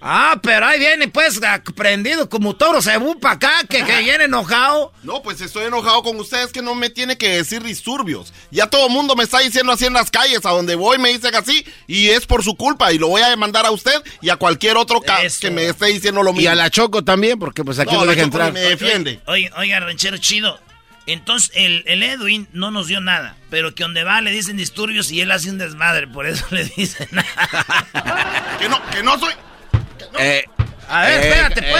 Ah, 0.00 0.38
pero 0.40 0.64
ahí 0.64 0.78
viene 0.78 1.08
pues 1.08 1.40
prendido 1.74 2.28
como 2.28 2.54
toro 2.54 2.80
cebú 2.80 3.18
para 3.18 3.34
acá, 3.34 3.52
que, 3.68 3.82
que 3.82 3.98
viene 3.98 4.24
enojado. 4.24 4.92
No, 5.02 5.22
pues 5.22 5.40
estoy 5.40 5.64
enojado 5.64 6.04
con 6.04 6.16
ustedes 6.20 6.52
que 6.52 6.62
no 6.62 6.76
me 6.76 6.88
tiene 6.88 7.18
que 7.18 7.30
decir 7.30 7.64
disturbios. 7.64 8.32
Ya 8.52 8.68
todo 8.68 8.86
el 8.86 8.92
mundo 8.92 9.16
me 9.16 9.24
está 9.24 9.40
diciendo 9.40 9.72
así 9.72 9.86
en 9.86 9.94
las 9.94 10.12
calles, 10.12 10.46
a 10.46 10.50
donde 10.50 10.76
voy 10.76 10.98
me 10.98 11.08
dicen 11.10 11.34
así, 11.34 11.66
y 11.88 12.10
es 12.10 12.26
por 12.26 12.44
su 12.44 12.54
culpa, 12.54 12.92
y 12.92 12.98
lo 12.98 13.08
voy 13.08 13.22
a 13.22 13.28
demandar 13.28 13.66
a 13.66 13.72
usted 13.72 14.00
y 14.22 14.30
a 14.30 14.36
cualquier 14.36 14.76
otro 14.76 15.00
que 15.00 15.50
me 15.50 15.66
esté 15.66 15.86
diciendo 15.86 16.22
lo 16.22 16.32
mismo. 16.32 16.42
Y 16.42 16.46
a 16.46 16.54
la 16.54 16.70
Choco 16.70 17.02
también, 17.02 17.36
porque 17.40 17.64
pues 17.64 17.80
aquí 17.80 17.92
no, 17.92 18.00
No, 18.00 18.04
la 18.04 18.12
deja 18.12 18.22
Choco 18.26 18.36
entrar. 18.36 18.52
me 18.52 18.60
defiende. 18.60 19.20
Oiga, 19.26 19.52
oiga, 19.58 19.80
ranchero 19.80 20.16
chido. 20.18 20.60
Entonces, 21.08 21.50
el, 21.54 21.82
el 21.86 22.02
Edwin 22.02 22.48
no 22.52 22.70
nos 22.70 22.86
dio 22.86 23.00
nada, 23.00 23.34
pero 23.50 23.74
que 23.74 23.82
donde 23.82 24.04
va 24.04 24.20
le 24.20 24.30
dicen 24.30 24.56
disturbios 24.56 25.10
y 25.10 25.20
él 25.22 25.30
hace 25.32 25.50
un 25.50 25.58
desmadre, 25.58 26.06
por 26.06 26.26
eso 26.26 26.44
le 26.50 26.64
dicen 26.64 27.08
nada. 27.10 28.56
que 28.58 28.68
no, 28.68 28.80
que 28.90 29.02
no 29.02 29.18
soy... 29.18 29.32
Eh, 30.18 30.44
A 30.88 31.02
ver, 31.02 31.12
eh, 31.22 31.28
espérate 31.28 31.62
pues. 31.62 31.72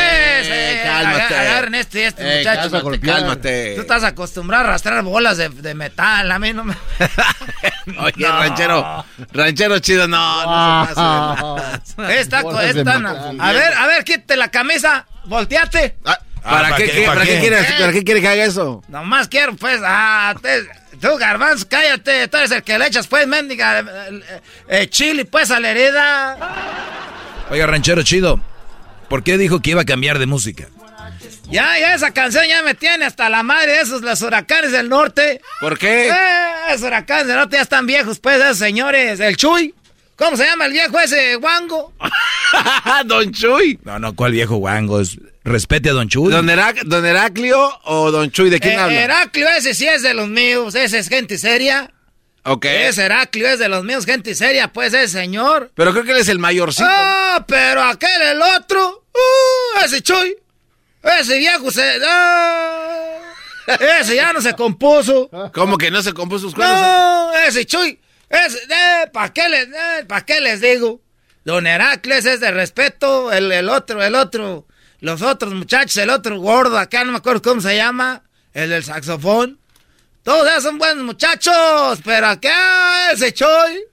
eh, 0.47 0.73
eh, 0.75 0.81
cálmate. 0.85 1.23
aga- 1.35 1.41
Agarren 1.41 1.75
este 1.77 1.99
y 2.01 2.03
este 2.05 2.23
Eh, 2.23 2.39
muchacho. 2.39 2.71
cálmate, 2.71 3.01
cálmate. 3.01 3.75
Tú 3.75 3.81
estás 3.83 4.05
acostumbrado 4.05 4.65
a 4.65 4.69
arrastrar 4.69 5.03
bolas 5.03 5.37
de, 5.39 5.49
de 5.51 5.75
metal, 5.75 6.31
a 6.31 6.39
mí 6.39 6.53
no 6.53 6.65
me... 6.65 6.75
Oye, 8.01 8.13
No. 8.19 8.39
ranchero, 8.39 9.05
ranchero 9.33 9.79
chido, 9.79 10.07
no, 10.09 10.45
no 10.47 10.87
se 10.87 10.95
pase. 10.95 12.03
de 12.03 12.21
Esta, 12.21 12.39
a 12.41 13.53
ver, 13.53 13.75
a 13.75 13.87
ver, 13.87 14.05
quítate 14.05 14.37
la 14.37 14.51
camisa, 14.51 15.07
volteate. 15.25 15.97
¿Para, 16.43 16.77
qué, 16.77 16.91
qué- 16.91 17.03
¿Para 17.07 17.25
qué 17.25 17.39
quiere, 17.41 17.57
para 17.79 17.93
qué 17.93 18.05
quiere 18.05 18.21
que 18.21 18.29
haga 18.29 18.45
eso? 18.45 18.83
Nomás 18.89 19.29
quiero, 19.29 19.55
pues, 19.57 19.81
ah, 19.85 20.35
te- 20.41 20.69
tú, 20.99 21.17
Garbanzo, 21.19 21.67
cállate, 21.69 22.29
tú 22.29 22.37
eres 22.39 22.51
el 22.51 22.63
que 22.63 22.79
le 22.79 22.87
echas, 22.87 23.07
pues, 23.07 23.27
mendiga, 23.27 23.81
eh, 23.81 24.41
eh, 24.69 24.89
chili, 24.89 25.25
pues, 25.25 25.51
a 25.51 25.61
la 25.61 25.71
herida. 25.71 26.37
Oiga, 27.51 27.67
ranchero 27.67 28.03
chido. 28.03 28.41
¿Por 29.09 29.23
qué 29.23 29.39
dijo 29.39 29.61
que 29.61 29.71
iba 29.71 29.83
a 29.83 29.87
cambiar 29.87 30.19
de 30.19 30.27
música? 30.27 30.67
Ya, 31.51 31.79
ya, 31.79 31.95
esa 31.95 32.11
canción 32.13 32.45
ya 32.47 32.63
me 32.63 32.75
tiene 32.75 33.07
hasta 33.07 33.31
la 33.31 33.43
madre 33.43 33.73
de 33.73 33.81
esos, 33.81 34.03
los 34.03 34.21
huracanes 34.21 34.71
del 34.71 34.91
norte. 34.91 35.41
¿Por 35.61 35.79
qué? 35.79 36.09
Eh, 36.09 36.13
esos 36.71 36.83
huracanes 36.83 37.27
del 37.27 37.37
norte 37.37 37.57
ya 37.57 37.63
están 37.63 37.87
viejos, 37.87 38.19
pues, 38.19 38.39
esos 38.39 38.59
señores. 38.59 39.19
El 39.19 39.35
Chuy, 39.39 39.75
¿cómo 40.17 40.37
se 40.37 40.45
llama 40.45 40.67
el 40.67 40.73
viejo 40.73 41.01
ese 41.01 41.37
guango? 41.37 41.95
Don 43.07 43.33
Chuy. 43.33 43.79
No, 43.83 43.99
no, 43.99 44.15
¿cuál 44.15 44.33
viejo 44.33 44.57
guango? 44.57 45.01
Es- 45.01 45.19
Respete 45.49 45.91
a 45.91 45.93
Don 45.93 46.09
Chuy. 46.09 46.31
¿Don, 46.31 46.47
Herac- 46.49 46.83
¿Don 46.85 47.05
Heraclio 47.05 47.71
o 47.85 48.11
Don 48.11 48.31
Chuy? 48.31 48.51
¿De 48.51 48.61
quién 48.61 48.75
Eh, 48.75 48.77
habla? 48.77 49.01
Heraclio, 49.03 49.49
ese 49.49 49.75
sí 49.75 49.87
es 49.89 50.03
de 50.03 50.15
los 50.15 50.29
míos, 50.29 50.75
ese 50.75 50.99
es 50.99 51.09
gente 51.09 51.39
seria. 51.39 51.91
Ok. 52.45 52.65
Ese 52.67 53.03
Heraclio 53.05 53.49
es 53.49 53.59
de 53.59 53.69
los 53.69 53.85
míos, 53.85 54.05
gente 54.07 54.35
seria, 54.35 54.69
pues, 54.73 54.95
ese 54.95 55.09
señor. 55.09 55.71
Pero 55.75 55.93
creo 55.93 56.05
que 56.05 56.13
él 56.13 56.19
es 56.19 56.29
el 56.29 56.39
mayorcito. 56.39 56.89
Ah, 56.91 57.45
pero 57.49 57.83
aquel 57.83 58.23
el 58.23 58.41
otro. 58.41 59.05
Uh, 59.13 59.85
ese 59.85 60.01
Chuy. 60.03 60.37
Ese 61.03 61.39
viejo 61.39 61.71
se. 61.71 61.99
ah, 62.07 63.19
ese 64.01 64.17
ya 64.17 64.33
no 64.33 64.41
se 64.41 64.55
compuso. 64.55 65.31
¿Cómo 65.53 65.77
que 65.79 65.91
no 65.91 66.03
se 66.03 66.13
compuso 66.13 66.47
sus 66.47 66.55
cuernos? 66.55 66.81
No, 66.81 67.33
ese 67.47 67.65
Chuy. 67.67 67.99
Ese, 68.31 68.59
eh, 68.69 69.09
¿para 69.13 69.33
qué, 69.33 69.49
les, 69.49 69.69
eh, 69.69 70.05
pa' 70.07 70.25
qué 70.25 70.41
les 70.41 70.61
digo? 70.61 71.01
Don 71.45 71.67
Heracles 71.67 72.27
es 72.27 72.41
de 72.41 72.51
respeto. 72.51 73.33
El, 73.33 73.51
el 73.53 73.69
otro, 73.71 74.03
el 74.03 74.15
otro. 74.15 74.67
Los 75.01 75.23
otros 75.23 75.55
muchachos, 75.55 75.97
el 75.99 76.11
otro 76.11 76.41
gordo, 76.41 76.79
acá 76.79 77.05
no 77.05 77.13
me 77.13 77.19
acuerdo 77.19 77.43
cómo 77.43 77.61
se 77.61 77.77
llama. 77.77 78.23
El 78.53 78.71
del 78.71 78.83
saxofón. 78.85 79.59
Todos 80.25 80.49
esos 80.49 80.65
son 80.65 80.79
buenos 80.79 81.05
muchachos. 81.05 82.01
Pero 82.05 82.27
acá 82.27 83.13
ese 83.13 83.33
Chuy. 83.33 83.85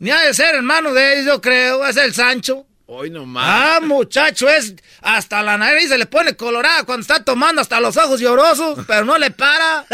Ni 0.00 0.10
ha 0.10 0.20
de 0.22 0.34
ser 0.34 0.56
hermano 0.56 0.92
de 0.92 1.12
ellos, 1.14 1.26
yo 1.26 1.40
creo. 1.40 1.86
Es 1.86 1.96
el 1.96 2.12
Sancho. 2.12 2.66
Hoy 2.86 3.08
nomás. 3.08 3.44
Ah, 3.46 3.80
muchacho, 3.80 4.50
es 4.50 4.74
hasta 5.00 5.42
la 5.42 5.56
nariz 5.56 5.88
se 5.88 5.96
le 5.96 6.04
pone 6.04 6.36
colorada 6.36 6.84
cuando 6.84 7.00
está 7.00 7.24
tomando 7.24 7.62
hasta 7.62 7.80
los 7.80 7.96
ojos 7.96 8.20
llorosos, 8.20 8.80
pero 8.86 9.06
no 9.06 9.16
le 9.16 9.30
para. 9.30 9.86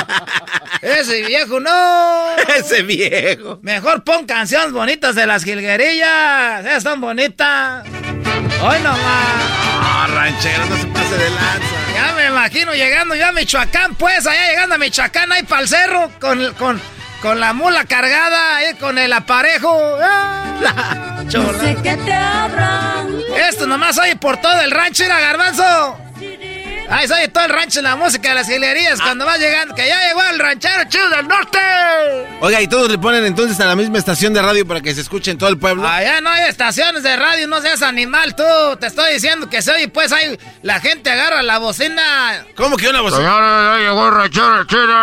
Ese 0.82 1.22
viejo 1.22 1.58
no. 1.58 2.36
Ese 2.56 2.82
viejo. 2.82 3.58
Mejor 3.62 4.04
pon 4.04 4.24
canciones 4.26 4.70
bonitas 4.70 5.16
de 5.16 5.26
las 5.26 5.42
jilguerillas. 5.42 6.64
Esas 6.64 6.82
son 6.84 7.00
bonitas. 7.00 7.84
Hoy 8.62 8.80
nomás. 8.80 9.00
Ah, 9.80 10.06
ranchero, 10.10 10.66
no 10.66 10.76
se 10.76 10.86
pase 10.86 11.16
de 11.18 11.30
lanza. 11.30 11.66
Ya 11.94 12.12
me 12.16 12.26
imagino 12.26 12.74
llegando 12.74 13.14
yo 13.14 13.26
a 13.26 13.32
Michoacán, 13.32 13.94
pues, 13.94 14.26
allá 14.26 14.48
llegando 14.48 14.74
a 14.74 14.78
Michoacán, 14.78 15.32
ahí 15.32 15.42
para 15.42 15.62
el 15.62 15.68
cerro, 15.68 16.10
con, 16.20 16.54
con, 16.54 16.80
con 17.20 17.40
la 17.40 17.52
mula 17.52 17.84
cargada, 17.84 18.56
ahí 18.56 18.74
con 18.74 18.98
el 18.98 19.12
aparejo. 19.12 19.98
Ah, 20.02 21.22
que 21.82 21.96
te 21.96 22.12
abran. 22.12 23.08
Esto 23.36 23.66
nomás 23.66 23.98
oye 23.98 24.16
por 24.16 24.36
todo 24.38 24.60
el 24.60 24.70
rancho, 24.70 25.04
era 25.04 25.20
garbanzo. 25.20 26.03
Ahí 26.90 27.08
se 27.08 27.14
oye 27.14 27.28
todo 27.28 27.44
el 27.44 27.50
rancho 27.50 27.78
en 27.80 27.84
la 27.84 27.96
música 27.96 28.28
de 28.28 28.34
las 28.34 28.46
gilerías 28.46 29.00
cuando 29.00 29.24
va 29.24 29.36
llegando, 29.38 29.74
que 29.74 29.86
ya 29.88 30.06
llegó 30.06 30.22
el 30.24 30.38
ranchero 30.38 30.84
chido 30.88 31.08
del 31.08 31.26
norte. 31.26 31.58
Oiga, 32.40 32.60
¿y 32.60 32.68
todos 32.68 32.90
le 32.90 32.98
ponen 32.98 33.24
entonces 33.24 33.58
a 33.60 33.64
la 33.64 33.74
misma 33.74 33.98
estación 33.98 34.34
de 34.34 34.42
radio 34.42 34.66
para 34.68 34.80
que 34.82 34.94
se 34.94 35.00
escuche 35.00 35.30
en 35.30 35.38
todo 35.38 35.48
el 35.48 35.58
pueblo? 35.58 35.88
Allá 35.88 36.20
no 36.20 36.28
hay 36.30 36.48
estaciones 36.48 37.02
de 37.02 37.16
radio, 37.16 37.48
no 37.48 37.60
seas 37.62 37.82
animal 37.82 38.36
tú. 38.36 38.44
Te 38.78 38.86
estoy 38.88 39.14
diciendo 39.14 39.48
que 39.48 39.62
se 39.62 39.72
oye, 39.72 39.88
pues 39.88 40.12
ahí 40.12 40.38
la 40.62 40.78
gente 40.80 41.10
agarra 41.10 41.42
la 41.42 41.58
bocina. 41.58 42.44
¿Cómo 42.54 42.76
que 42.76 42.88
una 42.88 43.00
bocina? 43.00 43.18
Señores, 43.22 43.48
ya 43.48 43.78
llegó 43.88 44.08
el 44.08 44.14
ranchero 44.14 44.64
chido. 44.66 44.94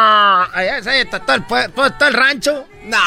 Allá 0.53 0.83
se 0.83 0.89
oye 0.91 1.05
todo 1.05 1.33
el, 1.33 1.47
pue- 1.47 1.73
todo, 1.73 1.91
todo 1.93 2.09
el 2.09 2.13
rancho. 2.13 2.67
No. 2.83 2.97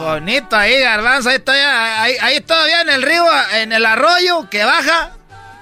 Bonito 0.00 0.56
ahí, 0.56 0.80
garbanzo. 0.80 1.28
Ahí 1.28 1.38
todavía, 1.38 2.02
ahí, 2.02 2.16
ahí 2.20 2.40
todavía 2.40 2.80
en 2.80 2.88
el 2.90 3.02
río, 3.02 3.24
en 3.54 3.72
el 3.72 3.84
arroyo 3.86 4.48
que 4.50 4.64
baja. 4.64 5.10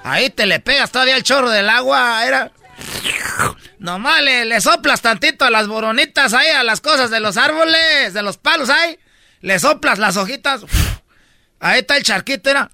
Ahí 0.07 0.29
te 0.29 0.45
le 0.45 0.59
pegas 0.59 0.91
todavía 0.91 1.15
el 1.15 1.23
chorro 1.23 1.49
del 1.49 1.69
agua. 1.69 2.25
Era. 2.25 2.51
Nomás 3.79 4.21
le, 4.21 4.45
le 4.45 4.61
soplas 4.61 5.01
tantito 5.01 5.45
a 5.45 5.49
las 5.49 5.67
boronitas 5.67 6.33
ahí, 6.33 6.49
a 6.49 6.63
las 6.63 6.81
cosas 6.81 7.09
de 7.09 7.19
los 7.19 7.37
árboles, 7.37 8.13
de 8.13 8.21
los 8.21 8.37
palos 8.37 8.69
ahí. 8.69 8.97
Le 9.41 9.59
soplas 9.59 9.99
las 9.99 10.17
hojitas. 10.17 10.61
Ahí 11.59 11.79
está 11.79 11.97
el 11.97 12.03
charquito, 12.03 12.49
era. 12.49 12.69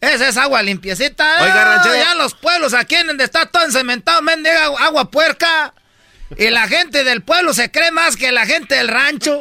Esa 0.00 0.28
es 0.28 0.36
agua 0.36 0.62
limpiecita. 0.62 1.42
Oiga, 1.42 1.64
ranchero. 1.64 1.96
Ya 1.96 2.14
los 2.14 2.34
pueblos 2.34 2.74
aquí 2.74 2.96
en 2.96 3.06
donde 3.06 3.24
está 3.24 3.46
todo 3.46 3.64
encementado, 3.64 4.20
mendiga 4.22 4.64
agua, 4.64 4.84
agua 4.84 5.10
puerca. 5.10 5.74
Y 6.36 6.50
la 6.50 6.66
gente 6.66 7.04
del 7.04 7.22
pueblo 7.22 7.54
se 7.54 7.70
cree 7.70 7.92
más 7.92 8.16
que 8.16 8.32
la 8.32 8.46
gente 8.46 8.74
del 8.74 8.88
rancho. 8.88 9.40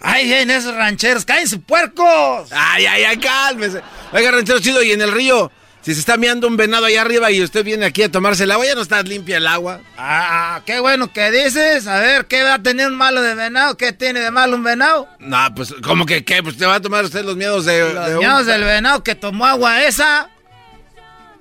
Ay, 0.00 0.32
en 0.32 0.50
esos 0.50 0.74
rancheros, 0.74 1.24
cállense 1.24 1.58
puercos. 1.58 2.48
Ay, 2.52 2.86
ay, 2.86 3.04
ay, 3.04 3.18
cálmese. 3.18 3.82
Oiga, 4.12 4.30
ranchero 4.30 4.60
chido, 4.60 4.82
y 4.82 4.92
en 4.92 5.02
el 5.02 5.10
río, 5.10 5.50
si 5.86 5.94
se 5.94 6.00
está 6.00 6.16
meando 6.16 6.48
un 6.48 6.56
venado 6.56 6.84
allá 6.86 7.02
arriba 7.02 7.30
y 7.30 7.40
usted 7.44 7.62
viene 7.64 7.86
aquí 7.86 8.02
a 8.02 8.10
tomarse 8.10 8.42
el 8.42 8.50
agua, 8.50 8.66
ya 8.66 8.74
no 8.74 8.82
está 8.82 9.00
limpia 9.04 9.36
el 9.36 9.46
agua. 9.46 9.78
Ah, 9.96 10.60
qué 10.66 10.80
bueno 10.80 11.12
que 11.12 11.30
dices. 11.30 11.86
A 11.86 12.00
ver, 12.00 12.26
¿qué 12.26 12.42
va 12.42 12.54
a 12.54 12.58
tener 12.62 12.88
un 12.88 12.96
malo 12.96 13.22
de 13.22 13.36
venado? 13.36 13.76
¿Qué 13.76 13.92
tiene 13.92 14.18
de 14.18 14.32
malo 14.32 14.56
un 14.56 14.64
venado? 14.64 15.08
No, 15.20 15.54
pues, 15.54 15.72
¿cómo 15.84 16.04
que 16.04 16.24
qué? 16.24 16.42
Pues 16.42 16.56
te 16.58 16.66
va 16.66 16.74
a 16.74 16.80
tomar 16.80 17.04
usted 17.04 17.24
los 17.24 17.36
miedos 17.36 17.64
de. 17.66 17.94
Los 17.94 18.06
de 18.08 18.14
un- 18.16 18.20
ñados 18.20 18.46
del 18.46 18.64
venado 18.64 19.04
que 19.04 19.14
tomó 19.14 19.46
agua 19.46 19.84
esa. 19.84 20.28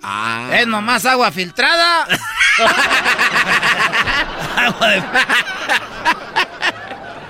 Ah. 0.04 0.48
Es 0.54 0.68
nomás 0.68 1.04
agua 1.08 1.32
filtrada. 1.32 2.06
agua 4.58 4.88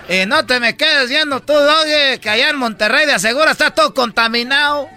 de... 0.07 0.21
Y 0.21 0.25
no 0.25 0.45
te 0.45 0.59
me 0.59 0.75
quedes 0.75 1.09
viendo 1.09 1.39
tú, 1.39 1.53
Doge, 1.53 2.19
que 2.19 2.29
allá 2.29 2.49
en 2.49 2.57
Monterrey 2.57 3.05
de 3.05 3.13
asegura 3.13 3.51
está 3.51 3.71
todo 3.71 3.93
contaminado. 3.93 4.89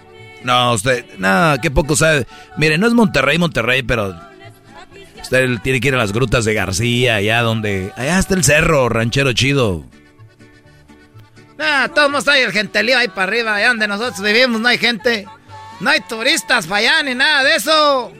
No, 0.43 0.73
usted, 0.73 1.05
no, 1.17 1.55
qué 1.61 1.69
poco 1.69 1.95
sabe. 1.95 2.25
Mire, 2.57 2.77
no 2.77 2.87
es 2.87 2.93
Monterrey, 2.93 3.37
Monterrey, 3.37 3.83
pero 3.83 4.15
usted 5.21 5.59
tiene 5.61 5.79
que 5.79 5.89
ir 5.89 5.95
a 5.95 5.97
las 5.97 6.13
grutas 6.13 6.45
de 6.45 6.53
García, 6.53 7.15
allá 7.15 7.41
donde, 7.41 7.91
allá 7.97 8.19
está 8.19 8.35
el 8.35 8.43
cerro, 8.43 8.89
ranchero 8.89 9.33
chido. 9.33 9.83
No, 11.57 11.91
todos 11.91 12.27
hay 12.29 12.43
el 12.43 12.53
gentelío 12.53 12.97
ahí 12.97 13.09
para 13.09 13.23
arriba, 13.23 13.55
allá 13.55 13.67
donde 13.67 13.87
nosotros 13.87 14.21
vivimos 14.21 14.61
no 14.61 14.69
hay 14.69 14.77
gente, 14.77 15.27
no 15.81 15.89
hay 15.89 15.99
turistas 16.07 16.67
para 16.67 16.77
allá 16.77 17.03
ni 17.03 17.15
nada 17.15 17.43
de 17.43 17.55
eso. 17.55 18.13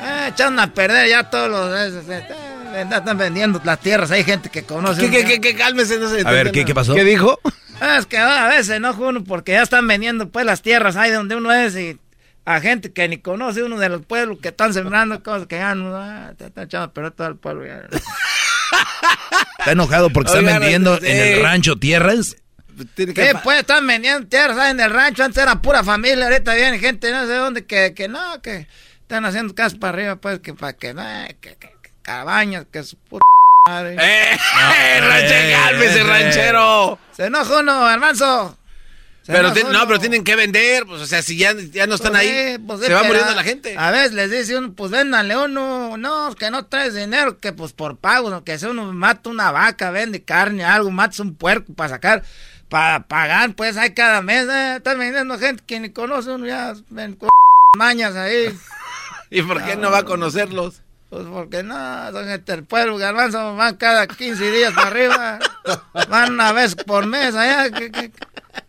Eh, 0.00 0.28
echaron 0.28 0.58
a 0.58 0.72
perder 0.72 1.08
ya 1.08 1.28
todos 1.28 1.50
los... 1.50 2.08
Eh, 2.08 2.26
eh, 2.74 2.86
están 2.90 3.16
vendiendo 3.16 3.60
las 3.64 3.80
tierras, 3.80 4.10
hay 4.10 4.24
gente 4.24 4.48
que 4.48 4.64
conoce. 4.64 5.02
¿Qué, 5.02 5.10
qué, 5.10 5.24
qué, 5.24 5.40
qué? 5.40 5.54
Cálmese, 5.54 5.98
no 5.98 6.08
sé. 6.08 6.22
A 6.24 6.30
ver, 6.30 6.52
¿qué, 6.52 6.64
¿qué 6.64 6.74
pasó? 6.74 6.94
¿Qué 6.94 7.04
dijo? 7.04 7.38
Ah, 7.80 7.98
es 7.98 8.06
que 8.06 8.16
a 8.16 8.48
veces 8.48 8.80
no 8.80 8.92
uno 8.94 9.22
porque 9.24 9.52
ya 9.52 9.62
están 9.62 9.86
vendiendo 9.86 10.28
pues 10.30 10.46
las 10.46 10.62
tierras 10.62 10.96
ahí 10.96 11.10
donde 11.10 11.36
uno 11.36 11.52
es 11.52 11.76
y 11.76 11.98
a 12.44 12.60
gente 12.60 12.92
que 12.92 13.08
ni 13.08 13.18
conoce 13.18 13.62
uno 13.62 13.78
de 13.78 13.88
los 13.88 14.06
pueblos 14.06 14.38
que 14.40 14.48
están 14.48 14.72
sembrando 14.72 15.22
cosas 15.22 15.46
que 15.46 15.56
ya 15.56 15.74
no 15.74 15.94
ah, 15.94 16.32
te 16.36 16.46
están 16.46 16.64
echando 16.64 16.92
perder 16.92 17.12
todo 17.12 17.28
el 17.28 17.36
pueblo. 17.36 17.66
Ya. 17.66 17.82
¿Está 19.58 19.72
enojado 19.72 20.10
porque 20.10 20.30
están 20.30 20.46
vendiendo 20.46 20.96
en 21.02 21.16
el 21.16 21.42
rancho 21.42 21.76
tierras? 21.76 22.36
¿Qué? 22.94 23.34
Pues 23.42 23.60
están 23.60 23.86
vendiendo 23.86 24.26
tierras 24.28 24.58
ahí 24.58 24.70
en 24.70 24.80
el 24.80 24.90
rancho. 24.90 25.24
Antes 25.24 25.42
era 25.42 25.60
pura 25.60 25.82
familia. 25.82 26.26
Ahorita 26.26 26.54
viene 26.54 26.78
gente 26.78 27.10
no 27.10 27.26
sé 27.26 27.34
dónde 27.34 27.64
que, 27.64 27.94
que 27.94 28.08
no, 28.08 28.40
que 28.42 28.66
están 29.00 29.24
haciendo 29.24 29.54
casas 29.54 29.78
para 29.78 29.92
arriba, 29.94 30.16
pues 30.16 30.40
que 30.40 30.54
para 30.54 30.74
que, 30.74 30.94
no, 30.94 31.02
que, 31.40 31.56
que, 31.56 31.68
que 31.82 31.90
cabañas, 32.02 32.66
que 32.70 32.82
su 32.82 32.96
puta 32.96 33.22
madre. 33.66 33.96
¡Eh! 34.00 34.36
ranchero, 35.00 35.62
cálmese, 35.62 36.04
ranchero! 36.04 36.98
Se 37.12 37.26
enoja 37.26 37.60
uno, 37.60 37.90
hermano. 37.90 38.56
Pero 39.26 39.52
no, 39.72 39.86
pero 39.88 39.98
tienen 39.98 40.22
que 40.22 40.36
vender, 40.36 40.86
pues, 40.86 41.02
o 41.02 41.06
sea, 41.06 41.20
si 41.20 41.36
ya, 41.36 41.52
ya 41.72 41.88
no 41.88 41.96
están 41.96 42.12
Pues 42.12 42.22
ahí, 42.22 42.52
sí, 42.52 42.58
pues 42.64 42.80
se 42.80 42.94
va 42.94 43.02
muriendo 43.02 43.34
la 43.34 43.42
gente. 43.42 43.76
A 43.76 43.90
veces 43.90 44.12
les 44.12 44.30
dice 44.30 44.56
uno, 44.56 44.72
pues 44.72 44.92
véndanle 44.92 45.36
uno, 45.36 45.96
no, 45.96 46.32
que 46.36 46.48
no 46.50 46.66
traes 46.66 46.94
dinero, 46.94 47.40
que 47.40 47.52
pues 47.52 47.72
por 47.72 47.96
pago, 47.96 48.44
que 48.44 48.56
si 48.56 48.66
uno 48.66 48.92
mata 48.92 49.28
una 49.28 49.50
vaca, 49.50 49.90
vende 49.90 50.22
carne, 50.22 50.64
algo, 50.64 50.92
matas 50.92 51.18
un 51.18 51.34
puerco 51.34 51.72
para 51.74 51.88
sacar, 51.88 52.22
para 52.68 53.08
pagar, 53.08 53.54
pues 53.56 53.76
hay 53.76 53.94
cada 53.94 54.22
mes, 54.22 54.46
eh, 54.48 54.76
están 54.76 54.96
vendiendo 54.96 55.36
gente 55.40 55.64
que 55.66 55.80
ni 55.80 55.90
conoce 55.90 56.30
uno, 56.30 56.46
ya 56.46 56.74
ven 56.90 57.16
con 57.16 57.28
mañas 57.76 58.14
ahí. 58.14 58.56
¿Y 59.30 59.42
por 59.42 59.60
qué 59.64 59.74
no 59.74 59.90
va 59.90 59.98
a 59.98 60.04
conocerlos? 60.04 60.82
Pues 61.10 61.24
porque 61.32 61.62
no, 61.62 62.10
son 62.12 62.26
gente 62.26 62.52
del 62.52 62.64
pueblo, 62.64 62.96
garbanzo, 62.98 63.54
van 63.54 63.76
cada 63.76 64.06
15 64.08 64.50
días 64.50 64.72
para 64.72 64.88
arriba, 64.88 65.38
van 66.08 66.32
una 66.32 66.52
vez 66.52 66.74
por 66.74 67.06
mes 67.06 67.34
allá, 67.34 67.70
que, 67.70 67.90
que- 67.92 68.10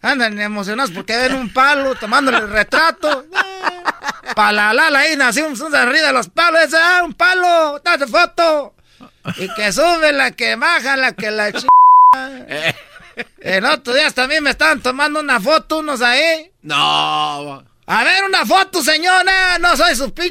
andan 0.01 0.39
emocionados 0.39 0.91
porque 0.91 1.17
ven 1.17 1.33
un 1.33 1.51
palo 1.51 1.95
tomándole 1.95 2.37
el 2.37 2.49
retrato. 2.49 3.25
Para 4.35 4.51
la 4.51 4.73
lala 4.73 4.99
ahí 4.99 5.15
nacimos 5.15 5.59
un 5.61 5.75
arriba 5.75 6.07
de 6.07 6.13
los 6.13 6.29
palos, 6.29 6.61
ese, 6.61 6.77
ah, 6.77 7.01
un 7.03 7.13
palo, 7.13 7.79
date 7.83 8.05
foto. 8.05 8.73
Y 9.37 9.51
que 9.55 9.71
sube 9.73 10.11
la 10.13 10.31
que 10.31 10.55
baja, 10.55 10.95
la 10.95 11.13
que 11.13 11.31
la 11.31 11.51
ch... 11.51 11.65
En 13.39 13.65
otros 13.65 13.95
días 13.95 14.13
también 14.13 14.43
me 14.43 14.51
estaban 14.51 14.79
tomando 14.81 15.19
una 15.19 15.39
foto 15.39 15.79
unos 15.79 16.01
ahí. 16.03 16.51
No. 16.61 17.63
A 17.87 18.03
ver, 18.03 18.23
una 18.25 18.45
foto, 18.45 18.83
señora. 18.83 19.57
No 19.59 19.75
soy 19.75 19.95
su 19.95 20.13
p 20.13 20.27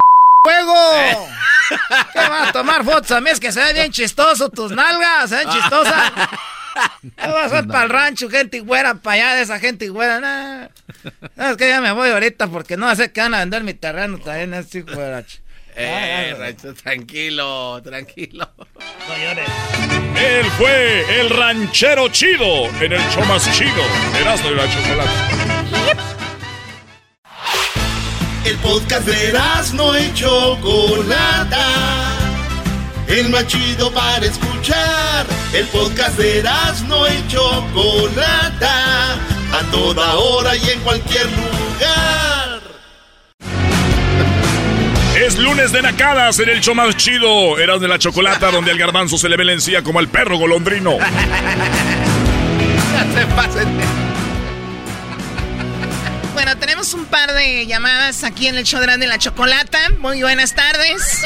juego. 0.47 0.75
¿Qué 2.13 2.19
vas 2.19 2.49
a 2.49 2.51
tomar 2.53 2.83
fotos 2.85 3.11
a 3.11 3.19
mí? 3.21 3.29
Es 3.29 3.39
que 3.39 3.51
se 3.51 3.61
ve 3.61 3.73
bien 3.73 3.91
chistoso 3.91 4.49
tus 4.49 4.71
nalgas, 4.71 5.29
se 5.29 5.35
ven 5.37 5.49
chistosas. 5.49 6.11
¿Qué 7.01 7.27
vas 7.27 7.35
a 7.35 7.45
hacer 7.45 7.67
para 7.67 7.83
el 7.83 7.89
rancho, 7.89 8.29
gente 8.29 8.59
güera, 8.61 8.93
para 8.95 9.13
allá 9.15 9.35
de 9.35 9.41
esa 9.41 9.59
gente 9.59 9.89
güera? 9.89 10.19
Nah. 10.19 10.67
No, 11.35 11.49
es 11.49 11.57
que 11.57 11.67
ya 11.67 11.81
me 11.81 11.91
voy 11.91 12.09
ahorita 12.09 12.47
porque 12.47 12.77
no 12.77 12.95
sé 12.95 13.11
que 13.11 13.19
van 13.21 13.33
a 13.33 13.39
vender 13.39 13.63
mi 13.63 13.73
terreno 13.73 14.17
también, 14.19 14.53
hijo 14.53 14.85
de 14.91 15.11
la 15.11 15.21
ch- 15.21 15.39
Eh, 15.75 16.35
ranchero, 16.39 16.73
tranquilo, 16.75 17.81
tranquilo. 17.83 18.49
Él 20.17 20.45
fue 20.57 21.19
el 21.21 21.29
ranchero 21.29 22.07
chido 22.09 22.65
en 22.81 22.93
el 22.93 23.01
show 23.11 23.23
más 23.25 23.51
chido. 23.55 23.83
Erasmo 24.19 24.49
y 24.51 24.55
la 24.55 24.63
chocolate. 24.71 26.26
El 28.47 28.55
podcast 28.59 29.05
de 29.05 29.33
no 29.73 29.99
y 29.99 30.13
Chocolata. 30.13 31.65
El 33.09 33.27
más 33.27 33.45
chido 33.47 33.91
para 33.91 34.25
escuchar. 34.25 35.25
El 35.51 35.65
podcast 35.65 36.17
de 36.17 36.43
no 36.87 37.05
y 37.09 37.27
Chocolata. 37.27 39.15
A 39.51 39.61
toda 39.69 40.15
hora 40.15 40.55
y 40.55 40.69
en 40.69 40.79
cualquier 40.79 41.25
lugar. 41.25 42.61
Es 45.21 45.37
lunes 45.37 45.73
de 45.73 45.81
nacadas 45.81 46.39
en 46.39 46.47
el 46.47 46.61
show 46.61 46.73
más 46.73 46.95
chido. 46.95 47.59
Eras 47.59 47.81
de 47.81 47.89
la 47.89 47.99
chocolata 47.99 48.49
donde 48.49 48.71
al 48.71 48.77
garbanzo 48.77 49.17
se 49.17 49.27
le 49.27 49.35
ve 49.35 49.43
la 49.43 49.51
encía 49.51 49.83
como 49.83 49.99
al 49.99 50.07
perro 50.07 50.37
golondrino. 50.37 50.91
se 53.13 53.25
pasen. 53.35 54.06
Bueno, 56.37 56.55
tenemos 56.59 56.93
un 56.93 57.05
par 57.05 57.33
de 57.33 57.65
llamadas 57.65 58.23
aquí 58.23 58.45
en 58.45 58.59
el 58.59 58.63
show 58.63 58.79
de 58.79 59.07
la 59.07 59.17
Chocolata. 59.17 59.79
Muy 59.97 60.21
buenas 60.21 60.53
tardes. 60.53 61.25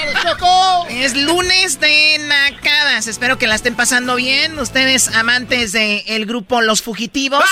Es 0.90 1.18
lunes 1.18 1.82
de 1.82 2.18
Nacadas. 2.20 3.08
Espero 3.08 3.38
que 3.38 3.46
la 3.46 3.56
estén 3.56 3.76
pasando 3.76 4.16
bien. 4.16 4.58
Ustedes 4.58 5.10
amantes 5.10 5.74
del 5.74 6.26
grupo 6.26 6.62
Los 6.62 6.82
Fugitivos. 6.82 7.44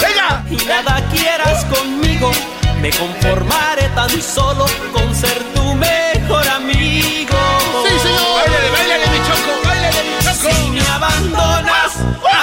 ¡Venga! 0.00 0.44
Y 0.50 0.56
nada 0.66 1.00
quieras 1.12 1.64
conmigo, 1.66 2.32
me 2.82 2.90
conformaré 2.90 3.88
tan 3.94 4.20
solo 4.20 4.66
con 4.92 5.14
ser 5.14 5.38
tu 5.54 5.76
mejor 5.76 6.48
amigo. 6.48 7.38
Sí, 7.88 7.98
señor. 8.02 8.34
Báilale, 8.34 8.70
báilale, 8.70 9.06
mi 9.06 9.18
choco, 9.18 9.60
báilale, 9.64 10.02
mi 10.02 10.24
choco. 10.24 10.50
Si 10.50 10.70
me 10.70 10.80
abandonas, 10.88 11.92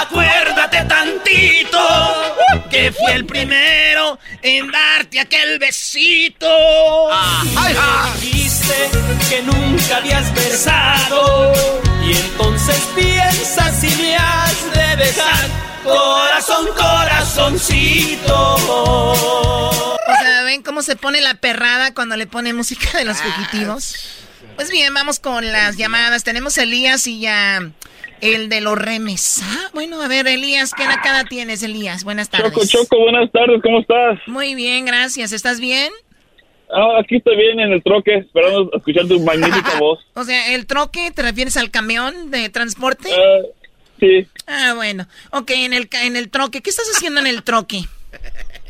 acuérdate 0.00 0.84
tantito 0.86 2.45
Que 2.70 2.92
fui 2.92 3.12
el 3.12 3.24
primero 3.24 4.18
en 4.42 4.70
darte 4.70 5.20
aquel 5.20 5.58
besito. 5.58 6.46
Ay, 7.12 7.76
dijiste 8.20 8.90
que 9.28 9.42
nunca 9.42 9.98
habías 9.98 10.34
besado 10.34 11.52
y 12.04 12.12
entonces 12.12 12.76
piensas 12.94 13.80
si 13.80 14.02
me 14.02 14.16
has 14.16 14.74
de 14.74 14.96
besar. 14.96 15.48
Corazón, 15.84 16.66
corazoncito. 16.76 18.54
O 18.54 19.96
sea, 20.20 20.42
¿ven 20.42 20.62
cómo 20.62 20.82
se 20.82 20.96
pone 20.96 21.20
la 21.20 21.34
perrada 21.34 21.94
cuando 21.94 22.16
le 22.16 22.26
pone 22.26 22.52
música 22.52 22.98
de 22.98 23.04
los 23.04 23.18
fugitivos? 23.18 23.94
Pues 24.56 24.70
bien, 24.70 24.92
vamos 24.92 25.20
con 25.20 25.52
las 25.52 25.76
llamadas. 25.76 26.24
Tenemos 26.24 26.58
a 26.58 26.62
Elías 26.62 27.06
y 27.06 27.20
ya 27.20 27.70
el 28.20 28.48
de 28.48 28.60
los 28.60 28.78
remes. 28.78 29.42
Ah, 29.44 29.70
bueno, 29.74 30.00
a 30.02 30.08
ver, 30.08 30.26
Elías, 30.26 30.72
¿qué 30.74 30.84
nacada 30.84 31.24
tienes, 31.24 31.62
Elías? 31.62 32.04
Buenas 32.04 32.30
tardes. 32.30 32.52
Choco, 32.52 32.66
Choco, 32.66 32.98
buenas 33.00 33.30
tardes, 33.32 33.60
¿cómo 33.62 33.80
estás? 33.80 34.18
Muy 34.26 34.54
bien, 34.54 34.84
gracias. 34.86 35.32
¿Estás 35.32 35.60
bien? 35.60 35.92
Ah, 36.70 36.98
aquí 37.00 37.16
estoy 37.16 37.36
bien 37.36 37.60
en 37.60 37.72
el 37.72 37.82
troque, 37.82 38.14
esperando 38.16 38.70
escuchar 38.76 39.06
tu 39.06 39.20
magnífica 39.20 39.74
voz. 39.78 40.00
O 40.14 40.24
sea, 40.24 40.54
¿el 40.54 40.66
troque 40.66 41.10
te 41.14 41.22
refieres 41.22 41.56
al 41.56 41.70
camión 41.70 42.30
de 42.30 42.48
transporte? 42.48 43.08
Ah, 43.12 43.46
sí, 44.00 44.26
Ah, 44.48 44.72
bueno. 44.76 45.06
Ok, 45.32 45.50
en 45.50 45.72
el, 45.72 45.88
en 46.02 46.16
el 46.16 46.30
troque. 46.30 46.62
¿Qué 46.62 46.70
estás 46.70 46.88
haciendo 46.94 47.20
en 47.20 47.26
el 47.26 47.42
troque? 47.42 47.80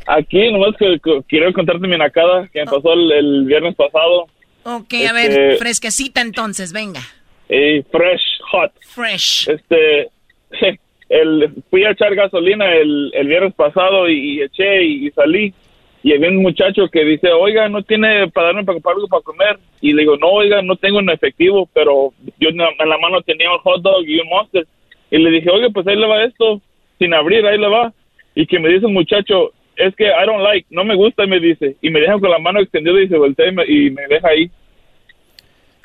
aquí 0.09 0.53
nomás 0.53 0.77
que, 0.79 1.01
que 1.03 1.21
quiero 1.29 1.53
contarte 1.53 1.85
mi 1.89 1.99
nacada 1.99 2.47
que 2.53 2.61
me 2.61 2.67
pasó 2.67 2.93
el, 2.93 3.11
el 3.11 3.45
viernes 3.45 3.75
pasado. 3.75 4.27
Ok, 4.63 4.95
a 5.09 5.13
ver, 5.13 5.31
Este- 5.33 5.57
fresquecita 5.59 6.21
entonces, 6.21 6.73
venga. 6.73 7.01
Y 7.49 7.83
fresh, 7.83 8.41
hot. 8.51 8.73
Fresh. 8.81 9.49
Este, 9.49 10.09
el, 11.09 11.53
fui 11.71 11.85
a 11.85 11.91
echar 11.91 12.15
gasolina 12.15 12.75
el, 12.75 13.11
el 13.15 13.29
viernes 13.29 13.55
pasado 13.55 14.09
y, 14.09 14.39
y 14.39 14.43
eché 14.43 14.85
y, 14.85 15.07
y 15.07 15.11
salí. 15.11 15.55
Y 16.03 16.13
había 16.13 16.29
un 16.29 16.43
muchacho 16.43 16.89
que 16.89 17.05
dice, 17.05 17.33
oiga, 17.33 17.69
¿no 17.69 17.83
tiene 17.83 18.29
para 18.29 18.49
darme 18.49 18.65
para 18.65 18.77
comprar 18.77 18.95
algo 18.95 19.09
para 19.09 19.23
comer? 19.23 19.59
Y 19.81 19.93
le 19.93 20.03
digo, 20.03 20.17
no, 20.17 20.29
oiga, 20.29 20.63
no 20.63 20.77
tengo 20.77 21.01
en 21.01 21.11
efectivo, 21.11 21.69
pero 21.75 22.13
yo 22.39 22.51
en 22.51 22.59
la, 22.59 22.69
en 22.79 22.89
la 22.89 22.99
mano 22.99 23.23
tenía 23.23 23.51
un 23.51 23.59
hot 23.59 23.83
dog 23.83 24.07
y 24.07 24.21
un 24.21 24.29
monster. 24.29 24.67
Y 25.11 25.19
le 25.19 25.31
dije, 25.31 25.51
oiga, 25.51 25.69
pues 25.71 25.87
ahí 25.87 25.97
le 25.97 26.07
va 26.07 26.23
esto, 26.23 26.61
sin 26.99 27.13
abrir, 27.13 27.45
ahí 27.45 27.59
le 27.59 27.69
va. 27.69 27.93
Y 28.37 28.47
que 28.47 28.61
me 28.61 28.69
dice 28.69 28.87
el 28.87 28.93
muchacho, 28.93 29.53
es 29.77 29.95
que 29.97 30.05
I 30.05 30.27
don't 30.27 30.43
like, 30.43 30.67
no 30.71 30.85
me 30.85 30.95
gusta, 30.95 31.27
me 31.27 31.41
dice. 31.41 31.77
Y 31.83 31.91
me 31.91 32.01
deja 32.01 32.19
con 32.19 32.31
la 32.31 32.39
mano 32.39 32.61
extendida 32.61 33.01
y 33.03 33.09
se 33.09 33.19
voltea 33.19 33.49
y 33.49 33.53
me, 33.53 33.65
y 33.67 33.91
me 33.91 34.07
deja 34.09 34.29
ahí. 34.29 34.51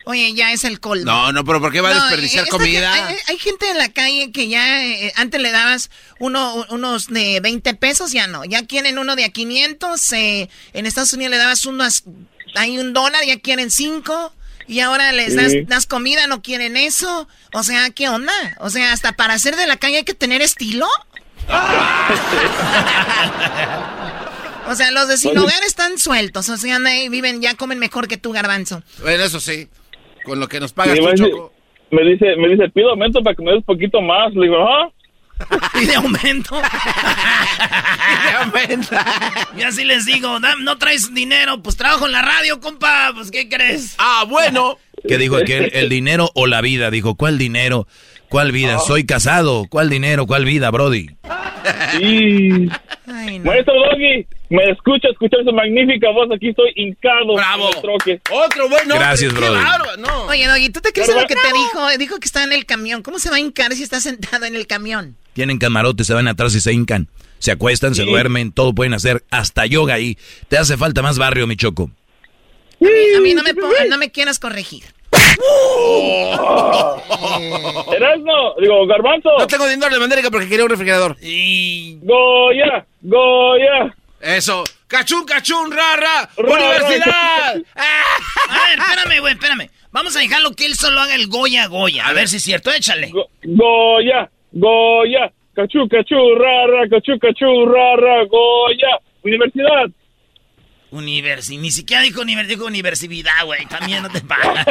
Oye, 0.06 0.34
ya 0.34 0.52
es 0.52 0.64
el 0.64 0.80
colmo. 0.80 1.06
No, 1.06 1.32
no, 1.32 1.44
pero 1.46 1.62
¿por 1.62 1.72
qué 1.72 1.80
va 1.82 1.92
a 1.92 1.94
No, 1.94 2.02
desperdiciar 2.02 2.46
esta 2.46 2.58
comida? 2.58 2.92
Hay, 2.94 3.16
hay 3.28 3.38
gente 3.38 3.70
en 3.70 3.78
la 3.78 3.90
calle 3.90 4.32
que 4.32 4.48
ya 4.48 4.84
eh, 4.84 5.14
antes 5.16 5.40
le 5.42 5.52
dabas 5.52 5.90
uno, 6.20 6.66
unos 6.70 7.08
de 7.08 7.40
20 7.40 7.74
pesos, 7.76 8.12
ya 8.12 8.26
no. 8.28 8.44
Ya 8.46 8.66
quieren 8.66 8.98
uno 8.98 9.16
de 9.16 9.26
a 9.26 9.30
500. 9.30 10.14
eh, 10.14 10.50
en 10.74 10.86
Estados 10.86 11.14
Unidos 11.14 11.32
le 11.32 11.38
dabas 11.38 11.66
unos, 11.66 12.04
hay 12.56 12.80
un 12.80 12.94
dólar, 12.94 13.24
ya 13.26 13.40
quieren 13.40 13.70
cinco. 13.72 14.34
Y 14.68 14.80
ahora 14.80 15.12
les 15.12 15.36
das, 15.36 15.52
Sí. 15.52 15.62
das 15.68 15.86
comida, 15.86 16.28
no 16.28 16.42
quieren 16.42 16.78
eso. 16.78 17.28
O 17.54 17.64
sea, 17.64 17.90
¿qué 17.90 18.08
onda? 18.10 18.32
O 18.60 18.70
sea, 18.70 18.94
hasta 18.94 19.12
para 19.14 19.38
ser 19.38 19.56
de 19.56 19.68
la 19.68 19.76
calle 19.78 19.98
hay 19.98 20.04
que 20.04 20.14
tener 20.14 20.42
estilo. 20.42 20.88
O 24.68 24.76
sea, 24.76 24.92
los 24.92 25.08
de 25.08 25.18
sin 25.18 25.38
hogar 25.38 25.64
están 25.64 25.98
sueltos. 25.98 26.48
O 26.48 26.56
sea, 26.56 26.78
ahí 26.86 27.10
viven, 27.10 27.42
ya 27.42 27.56
comen 27.56 27.80
mejor 27.80 28.08
que 28.08 28.18
tú, 28.18 28.32
garbanzo. 28.32 28.84
Bueno, 29.02 29.24
eso 29.24 29.40
sí. 29.40 29.68
Con 30.24 30.40
lo 30.40 30.48
que 30.48 30.60
nos 30.60 30.74
pagas 30.74 30.98
tú, 30.98 31.04
me, 31.04 31.12
dice, 31.12 31.30
Choco. 31.30 31.54
me 31.92 32.04
dice, 32.04 32.36
me 32.38 32.48
dice, 32.50 32.70
pido 32.70 32.92
aumento 32.92 33.22
para 33.24 33.36
que 33.36 33.44
me 33.44 33.52
des 33.52 33.60
un 33.60 33.64
poquito 33.66 34.02
más. 34.02 34.34
Le 34.34 34.42
digo, 34.44 34.58
¿ah? 34.68 34.90
Pide 35.74 35.96
aumento. 35.96 36.56
Y 39.58 39.62
así 39.64 39.84
les 39.84 40.06
digo, 40.06 40.40
"Dam- 40.40 40.64
no 40.64 40.78
traes 40.78 41.14
dinero, 41.14 41.62
pues 41.62 41.76
trabajo 41.78 42.06
en 42.06 42.12
la 42.12 42.22
radio, 42.22 42.60
compa, 42.60 43.12
pues 43.14 43.32
¿qué 43.32 43.48
crees? 43.50 43.96
Ah, 43.98 44.26
bueno. 44.28 44.78
¿Qué 45.08 45.18
dijo 45.18 45.36
aquel? 45.36 45.72
¿El 45.74 45.90
dinero 45.90 46.30
o 46.36 46.48
la 46.48 46.62
vida? 46.62 46.92
Dijo, 46.92 47.16
¿cuál 47.16 47.38
dinero? 47.38 47.88
¿Cuál 48.30 48.52
vida? 48.52 48.80
Soy 48.80 49.06
casado. 49.06 49.66
¿Cuál 49.70 49.90
dinero? 49.90 50.26
¿Cuál 50.28 50.46
vida, 50.46 50.70
Brody? 50.72 51.08
Y... 52.00 52.70
Maestro 53.44 53.74
Doggy, 53.74 54.26
me 54.50 54.70
escucha 54.72 55.10
escuchar 55.10 55.44
su 55.44 55.52
magnífica 55.54 56.10
voz. 56.12 56.30
Aquí 56.34 56.50
estoy 56.50 56.72
hincado. 56.76 57.36
Bravo. 57.36 57.70
En 57.70 57.76
el 57.76 57.82
troque. 57.82 58.22
Otro 58.32 58.70
bueno. 58.70 58.96
Gracias, 58.96 59.34
Brody. 59.34 59.60
Oye, 60.28 60.48
Doggy, 60.48 60.70
¿tú 60.70 60.82
te 60.82 60.92
crees 60.92 61.10
en 61.10 61.16
lo 61.16 61.28
que 61.28 61.36
te 61.36 61.54
dijo? 61.54 61.98
Dijo 61.98 62.20
que 62.20 62.26
está 62.26 62.44
en 62.44 62.54
el 62.54 62.66
camión. 62.66 63.02
¿Cómo 63.04 63.20
se 63.20 63.30
va 63.30 63.38
a 63.38 63.40
hincar 63.40 63.74
si 63.74 63.84
está 63.84 64.00
sentado 64.00 64.46
en 64.46 64.56
el 64.56 64.68
camión? 64.68 65.18
Tienen 65.34 65.58
camarotes, 65.58 66.08
se 66.08 66.14
van 66.14 66.28
atrás 66.28 66.54
y 66.56 66.62
se 66.62 66.74
hincan. 66.74 67.08
Se 67.40 67.52
acuestan, 67.52 67.96
se 67.96 68.04
duermen, 68.04 68.52
todo 68.52 68.76
pueden 68.76 68.94
hacer, 68.94 69.24
hasta 69.32 69.66
yoga 69.66 69.96
ahí. 69.96 70.16
Te 70.48 70.60
hace 70.60 70.78
falta 70.78 71.02
más 71.02 71.18
barrio, 71.18 71.48
mi 71.48 71.56
choco. 71.56 71.90
A 72.80 72.84
mí, 72.84 72.90
a 73.18 73.20
mí 73.20 73.34
no, 73.34 73.42
me 73.42 73.54
no 73.90 73.98
me 73.98 74.12
quieras 74.12 74.38
corregir. 74.38 74.84
Erasmo, 77.94 78.56
digo, 78.60 78.86
Garbanzo. 78.88 79.30
No 79.38 79.48
tengo 79.48 79.68
dinero 79.68 79.94
de 79.94 80.00
mandérica 80.00 80.32
porque 80.32 80.48
quería 80.48 80.64
un 80.66 80.70
refrigerador. 80.70 81.18
Goya, 82.02 82.86
Goya. 83.02 83.96
Eso. 84.22 84.64
Cachún, 84.88 85.26
cachún, 85.26 85.72
rara. 85.72 86.30
Ra, 86.38 86.44
Universidad. 86.44 87.56
A 87.76 88.68
ver, 88.68 88.80
espérame, 88.80 89.20
güey, 89.22 89.34
espérame. 89.34 89.70
Vamos 89.92 90.16
a 90.16 90.20
dejarlo 90.20 90.52
que 90.54 90.66
él 90.66 90.76
solo 90.76 91.00
haga 91.00 91.16
el 91.16 91.28
Goya 91.28 91.68
Goya. 91.68 92.08
A 92.08 92.14
ver 92.14 92.28
si 92.28 92.38
es 92.38 92.44
cierto, 92.44 92.72
échale. 92.72 93.12
Goya, 93.44 94.30
Goya. 94.52 95.32
Cachú, 95.54 95.88
cachú, 95.90 96.16
rara, 96.36 96.88
cachú, 96.90 97.20
cachú, 97.20 97.66
rara, 97.66 98.26
Goya. 98.26 99.00
Universidad. 99.24 99.90
Universi, 100.92 101.58
ni 101.58 101.72
siquiera 101.72 102.04
dijo 102.04 102.22
universidad, 102.22 102.58
dijo 102.58 102.68
universidad, 102.68 103.46
güey. 103.46 103.66
También 103.68 104.04
no 104.04 104.10
te 104.10 104.22
pagas. 104.28 104.66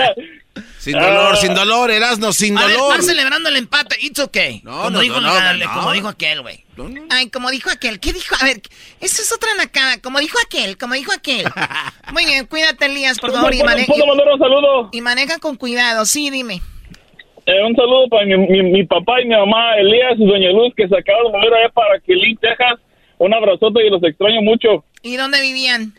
Sin 0.78 0.92
dolor, 0.98 1.36
sin 1.36 1.55
dolor, 1.55 1.90
Erasno, 1.90 2.32
sin 2.32 2.56
A 2.59 2.66
ver, 2.66 2.76
dolor. 2.76 2.92
están 2.92 3.06
celebrando 3.06 3.48
el 3.48 3.56
empate, 3.56 3.97
it's 4.01 4.18
okay. 4.18 4.60
No, 4.64 4.72
como, 4.78 4.90
no, 4.90 5.01
dijo, 5.01 5.20
no, 5.20 5.51
el- 5.51 5.60
no. 5.60 5.72
como 5.74 5.92
dijo 5.92 6.09
aquel, 6.09 6.42
güey. 6.42 6.64
Ay, 7.10 7.28
como 7.30 7.51
dijo 7.51 7.70
aquel. 7.70 8.01
¿Qué 8.01 8.12
dijo? 8.12 8.34
A 8.40 8.44
ver, 8.44 8.60
eso 9.01 9.22
es 9.22 9.32
otra 9.32 9.51
nacada. 9.56 10.01
Como 10.01 10.18
dijo 10.18 10.38
aquel, 10.47 10.76
como 10.78 10.94
dijo 10.94 11.12
aquel. 11.12 11.44
Muy 12.12 12.24
bien, 12.24 12.47
cuídate, 12.47 12.86
Elías, 12.86 13.18
por 13.18 13.32
favor. 13.32 13.52
Y, 13.55 13.59
¿Puedo, 13.59 13.70
mane- 13.70 13.86
puedo 13.86 14.06
mandar 14.06 14.28
un 14.32 14.38
saludo? 14.38 14.88
y 14.92 15.01
maneja 15.01 15.38
con 15.38 15.56
cuidado. 15.56 16.05
Sí, 16.06 16.30
dime. 16.30 16.60
Eh, 17.47 17.62
un 17.66 17.74
saludo 17.74 18.09
para 18.10 18.26
mi, 18.26 18.36
mi, 18.36 18.62
mi 18.62 18.84
papá 18.86 19.20
y 19.20 19.24
mi 19.26 19.34
mamá, 19.34 19.76
Elías 19.78 20.14
y 20.18 20.26
Doña 20.26 20.51
Luz, 20.51 20.72
que 20.76 20.86
se 20.88 20.97
acaban 20.97 21.24
de 21.24 21.30
mover 21.32 21.55
allá 21.55 21.68
para 21.70 21.98
Quelín, 22.01 22.36
Texas. 22.38 22.78
Un 23.18 23.34
abrazote 23.34 23.86
y 23.86 23.90
los 23.90 24.02
extraño 24.02 24.40
mucho. 24.42 24.84
¿Y 25.02 25.16
dónde 25.16 25.40
vivían? 25.40 25.94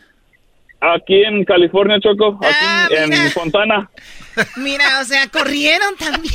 Aquí 0.84 1.22
en 1.22 1.44
California, 1.44 1.98
Choco. 2.00 2.38
Aquí 2.42 2.56
Ah, 2.60 2.88
en. 2.90 3.30
Fontana. 3.30 3.88
Mira, 4.56 5.00
o 5.00 5.04
sea, 5.04 5.28
corrieron 5.28 5.94
también. 5.96 6.34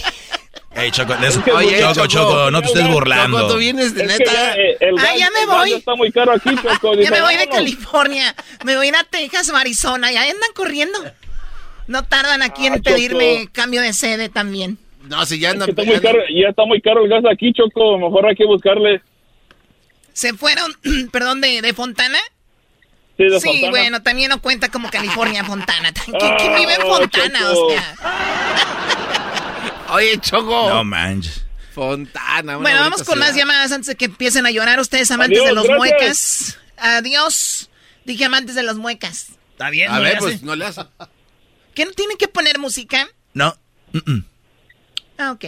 Ey, 0.74 0.90
Choco, 0.92 1.16
de 1.18 1.28
eso- 1.28 1.44
Oye, 1.54 1.80
Choco, 1.80 1.94
Choco, 1.94 2.08
Choco, 2.08 2.52
no 2.52 2.62
te 2.62 2.68
estés 2.68 2.88
burlando. 2.88 3.40
Choco, 3.42 3.54
tú 3.54 3.60
vienes 3.60 3.94
de 3.94 4.04
Es 4.06 4.12
que 4.14 4.18
neta. 4.20 4.32
ya, 4.34 4.54
eh, 4.56 4.78
Ah, 5.00 5.16
ya 5.18 5.30
me 5.32 5.46
voy. 5.48 5.74
Está 5.74 5.96
muy 5.96 6.12
caro 6.12 6.32
aquí, 6.34 6.50
Choco. 6.64 6.94
Ya 6.96 7.12
me 7.12 7.22
voy 7.22 7.36
de. 7.36 7.50
California. 7.50 8.34
Me 8.64 8.78
voy 8.78 8.86
a 8.86 8.90
ir 8.90 8.96
a 8.96 9.04
Texas 9.04 9.50
o 9.50 9.56
Arizona. 9.58 10.12
Ya 10.12 10.22
andan 10.22 10.52
corriendo. 10.56 10.98
No 11.88 12.04
tardan 12.06 12.42
aquí 12.42 12.68
Ah, 12.68 12.76
en 12.76 12.82
pedirme 12.84 13.40
Choco. 13.42 13.52
cambio 13.54 13.82
de 13.82 13.92
sede 13.94 14.30
también. 14.30 14.78
No, 15.10 15.26
si 15.26 15.40
ya 15.40 15.50
Es 15.50 15.54
andan 15.56 15.66
que 15.68 15.72
está 15.72 15.84
muy 15.84 16.00
caro, 16.00 16.20
ya 16.30 16.50
está 16.50 16.66
muy 16.66 16.82
caro 16.82 17.04
el 17.04 17.10
gas 17.10 17.24
aquí, 17.30 17.52
Choco. 17.54 17.98
Mejor 17.98 18.28
hay 18.28 18.36
que 18.36 18.46
buscarle. 18.46 19.02
¿Se 20.14 20.34
fueron, 20.34 20.72
perdón, 21.12 21.42
de, 21.42 21.62
de 21.62 21.74
Fontana? 21.74 22.20
Sí, 23.18 23.24
de 23.24 23.40
sí, 23.42 23.48
Fontana. 23.48 23.70
bueno, 23.72 24.02
también 24.04 24.30
no 24.30 24.42
cuenta 24.42 24.70
como 24.70 24.90
California, 24.92 25.44
Fontana. 25.44 25.92
¿Quién, 25.94 26.36
quién 26.38 26.56
vive 26.56 26.76
en 26.76 26.82
Ah, 26.82 26.86
Fontana? 26.86 27.40
Choco. 27.40 27.66
O 27.66 27.70
sea. 27.72 27.96
Oye, 29.90 30.20
Choco. 30.20 30.70
No 30.70 30.84
manches. 30.84 31.44
Fontana. 31.74 32.58
Bueno, 32.58 32.80
vamos 32.82 33.04
con 33.04 33.18
más 33.20 33.36
llamadas 33.36 33.72
antes 33.72 33.88
de 33.88 33.96
que 33.96 34.06
empiecen 34.06 34.46
a 34.46 34.52
llorar 34.52 34.80
ustedes, 34.80 35.10
amantes 35.12 35.38
Adiós, 35.40 35.50
de 35.50 35.56
los 35.56 35.64
gracias. 35.66 35.78
muecas. 36.00 36.58
Adiós. 36.78 37.70
Dije 38.06 38.26
amantes 38.26 38.56
de 38.56 38.64
los 38.64 38.78
muecas. 38.78 39.28
Está 39.52 39.70
bien, 39.70 39.92
A 39.92 39.96
no 39.98 40.02
ver, 40.02 40.14
le 40.14 40.20
pues 40.20 40.44
no 40.44 40.56
le 40.56 40.66
hace. 40.66 40.82
¿Qué 41.74 41.86
no 41.86 41.92
tienen 41.92 42.18
que 42.18 42.28
poner 42.28 42.60
música? 42.60 43.08
No. 43.34 43.56
mm-mm. 43.94 44.26
Ah, 45.18 45.32
ok. 45.32 45.46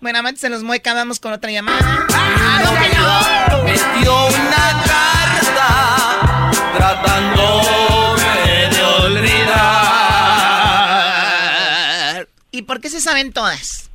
Bueno, 0.00 0.18
amantes 0.20 0.42
de 0.42 0.50
los 0.50 0.62
muecas, 0.62 0.94
vamos 0.94 1.18
con 1.20 1.32
otra 1.32 1.50
llamada. 1.50 2.06
Ah, 2.12 3.62
Me 3.64 3.72
dio 4.02 4.26
una 4.26 4.82
carta 4.86 6.03
tratándome 6.76 8.68
de 8.70 8.82
olvidar. 8.82 9.48
¿Y 12.50 12.62
por 12.62 12.80
qué 12.80 12.88
se 12.90 13.00
saben 13.00 13.32
todas? 13.32 13.90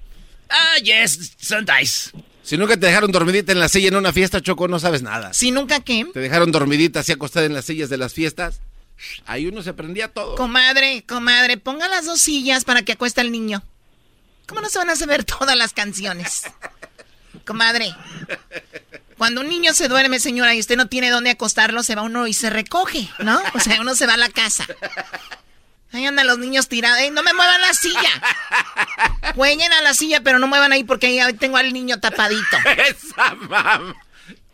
Ah, 0.49 0.77
yes, 0.83 1.33
sometimes. 1.39 2.11
Si 2.43 2.57
nunca 2.57 2.75
te 2.77 2.87
dejaron 2.87 3.11
dormidita 3.11 3.51
en 3.51 3.59
la 3.59 3.69
silla 3.69 3.89
en 3.89 3.95
una 3.95 4.11
fiesta, 4.11 4.41
Choco, 4.41 4.67
no 4.67 4.79
sabes 4.79 5.03
nada. 5.03 5.33
Si 5.33 5.51
nunca 5.51 5.81
qué. 5.81 6.05
Te 6.11 6.19
dejaron 6.19 6.51
dormidita 6.51 7.01
así 7.01 7.11
acostada 7.11 7.45
en 7.45 7.53
las 7.53 7.65
sillas 7.65 7.89
de 7.89 7.97
las 7.97 8.13
fiestas. 8.13 8.61
Ahí 9.25 9.45
uno 9.47 9.61
se 9.61 9.69
aprendía 9.69 10.07
todo. 10.09 10.35
Comadre, 10.35 11.03
comadre, 11.07 11.57
ponga 11.57 11.87
las 11.87 12.05
dos 12.05 12.19
sillas 12.19 12.65
para 12.65 12.81
que 12.81 12.93
acueste 12.93 13.21
el 13.21 13.31
niño. 13.31 13.63
¿Cómo 14.47 14.61
no 14.61 14.69
se 14.69 14.79
van 14.79 14.89
a 14.89 14.95
saber 14.95 15.23
todas 15.23 15.55
las 15.55 15.73
canciones? 15.73 16.43
Comadre, 17.45 17.93
cuando 19.19 19.41
un 19.41 19.49
niño 19.49 19.73
se 19.73 19.87
duerme, 19.87 20.19
señora, 20.19 20.55
y 20.55 20.59
usted 20.59 20.77
no 20.77 20.87
tiene 20.87 21.11
dónde 21.11 21.29
acostarlo, 21.29 21.83
se 21.83 21.93
va 21.93 22.01
uno 22.01 22.25
y 22.25 22.33
se 22.33 22.49
recoge, 22.49 23.07
¿no? 23.19 23.39
O 23.53 23.59
sea, 23.59 23.79
uno 23.81 23.93
se 23.93 24.07
va 24.07 24.15
a 24.15 24.17
la 24.17 24.29
casa. 24.29 24.65
Ahí 25.91 26.05
andan 26.05 26.25
los 26.25 26.39
niños 26.39 26.67
tirados. 26.67 26.99
¡Ey, 26.99 27.11
no 27.11 27.21
me 27.21 27.33
muevan 27.33 27.61
la 27.61 27.73
silla! 27.73 29.33
Jueguen 29.35 29.71
a 29.73 29.81
la 29.81 29.93
silla, 29.93 30.21
pero 30.21 30.39
no 30.39 30.47
muevan 30.47 30.71
ahí 30.71 30.83
porque 30.83 31.07
ahí 31.21 31.33
tengo 31.33 31.57
al 31.57 31.73
niño 31.73 31.99
tapadito. 31.99 32.57
Esa 32.89 33.35
mamá. 33.35 33.95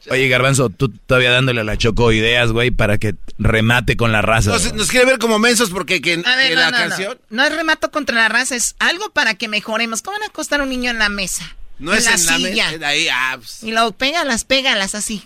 Oye, 0.09 0.27
Garbanzo, 0.27 0.69
tú 0.69 0.89
todavía 0.89 1.31
dándole 1.31 1.61
a 1.61 1.63
la 1.63 1.77
Choco 1.77 2.11
ideas, 2.11 2.51
güey, 2.51 2.71
para 2.71 2.97
que 2.97 3.15
remate 3.37 3.97
con 3.97 4.11
la 4.11 4.21
raza. 4.21 4.51
Nos, 4.51 4.73
nos 4.73 4.89
quiere 4.89 5.05
ver 5.05 5.19
como 5.19 5.39
mensos 5.39 5.71
porque 5.71 6.01
que, 6.01 6.21
A 6.25 6.35
ver, 6.35 6.49
que 6.49 6.55
no, 6.55 6.61
la 6.61 6.71
no, 6.71 6.77
no. 6.77 6.89
canción 6.89 7.17
No 7.29 7.43
es 7.43 7.55
remato 7.55 7.91
contra 7.91 8.15
la 8.15 8.29
raza, 8.29 8.55
es 8.55 8.75
algo 8.79 9.09
para 9.11 9.33
que 9.33 9.47
mejoremos. 9.47 10.01
¿Cómo 10.01 10.15
van 10.17 10.23
a 10.23 10.27
acostar 10.27 10.59
a 10.59 10.63
un 10.63 10.69
niño 10.69 10.91
en 10.91 10.99
la 10.99 11.09
mesa? 11.09 11.55
No, 11.79 11.93
es 11.93 12.05
en 12.05 12.11
la 12.11 12.17
silla. 12.17 12.71
mesa. 12.71 12.87
Ahí, 12.87 13.07
ah, 13.11 13.35
pues. 13.37 13.63
Y 13.63 13.71
luego 13.71 13.91
pégalas, 13.91 14.43
pégalas 14.43 14.95
así. 14.95 15.23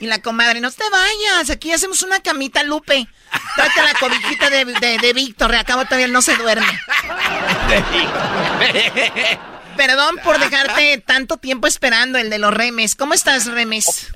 Y 0.00 0.06
la 0.06 0.20
comadre, 0.20 0.60
no 0.60 0.70
te 0.70 0.82
vayas, 0.90 1.50
aquí 1.50 1.70
hacemos 1.70 2.02
una 2.02 2.18
camita, 2.20 2.64
Lupe. 2.64 3.06
Tráete 3.54 3.82
la 3.82 3.94
cobijita 4.00 4.50
de, 4.50 4.64
de, 4.64 4.98
de 4.98 5.12
Víctor, 5.12 5.54
acabo 5.54 5.84
todavía 5.84 6.08
no 6.08 6.22
se 6.22 6.34
duerme. 6.36 6.66
Perdón 9.76 10.16
por 10.24 10.38
dejarte 10.40 10.98
tanto 10.98 11.36
tiempo 11.36 11.66
esperando 11.66 12.18
el 12.18 12.30
de 12.30 12.38
los 12.38 12.52
remes. 12.52 12.96
¿Cómo 12.96 13.14
estás, 13.14 13.46
remes? 13.46 14.12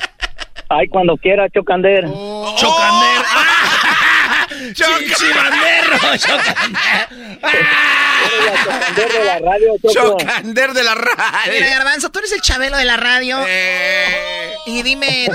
Ay, 0.69 0.89
cuando 0.89 1.17
quiera, 1.17 1.49
Chocander. 1.51 2.05
Chocander. 2.05 3.25
¡Ah! 3.29 4.33
Chichibanderro, 4.75 5.99
Chocander. 6.17 7.09
Chocander 8.65 9.13
de 9.13 9.25
la 9.25 9.39
radio. 9.39 9.73
Chocander 9.93 10.73
de 10.73 10.83
la 10.85 10.95
radio. 10.95 11.53
Mira, 11.53 11.69
Garbanzo, 11.69 12.11
tú 12.11 12.19
eres 12.21 12.33
el 12.33 12.41
chabelo 12.41 12.77
de 12.77 12.85
la 12.85 12.97
radio. 12.97 13.39
Eh. 13.47 14.55
Y 14.67 14.83
dime, 14.83 15.29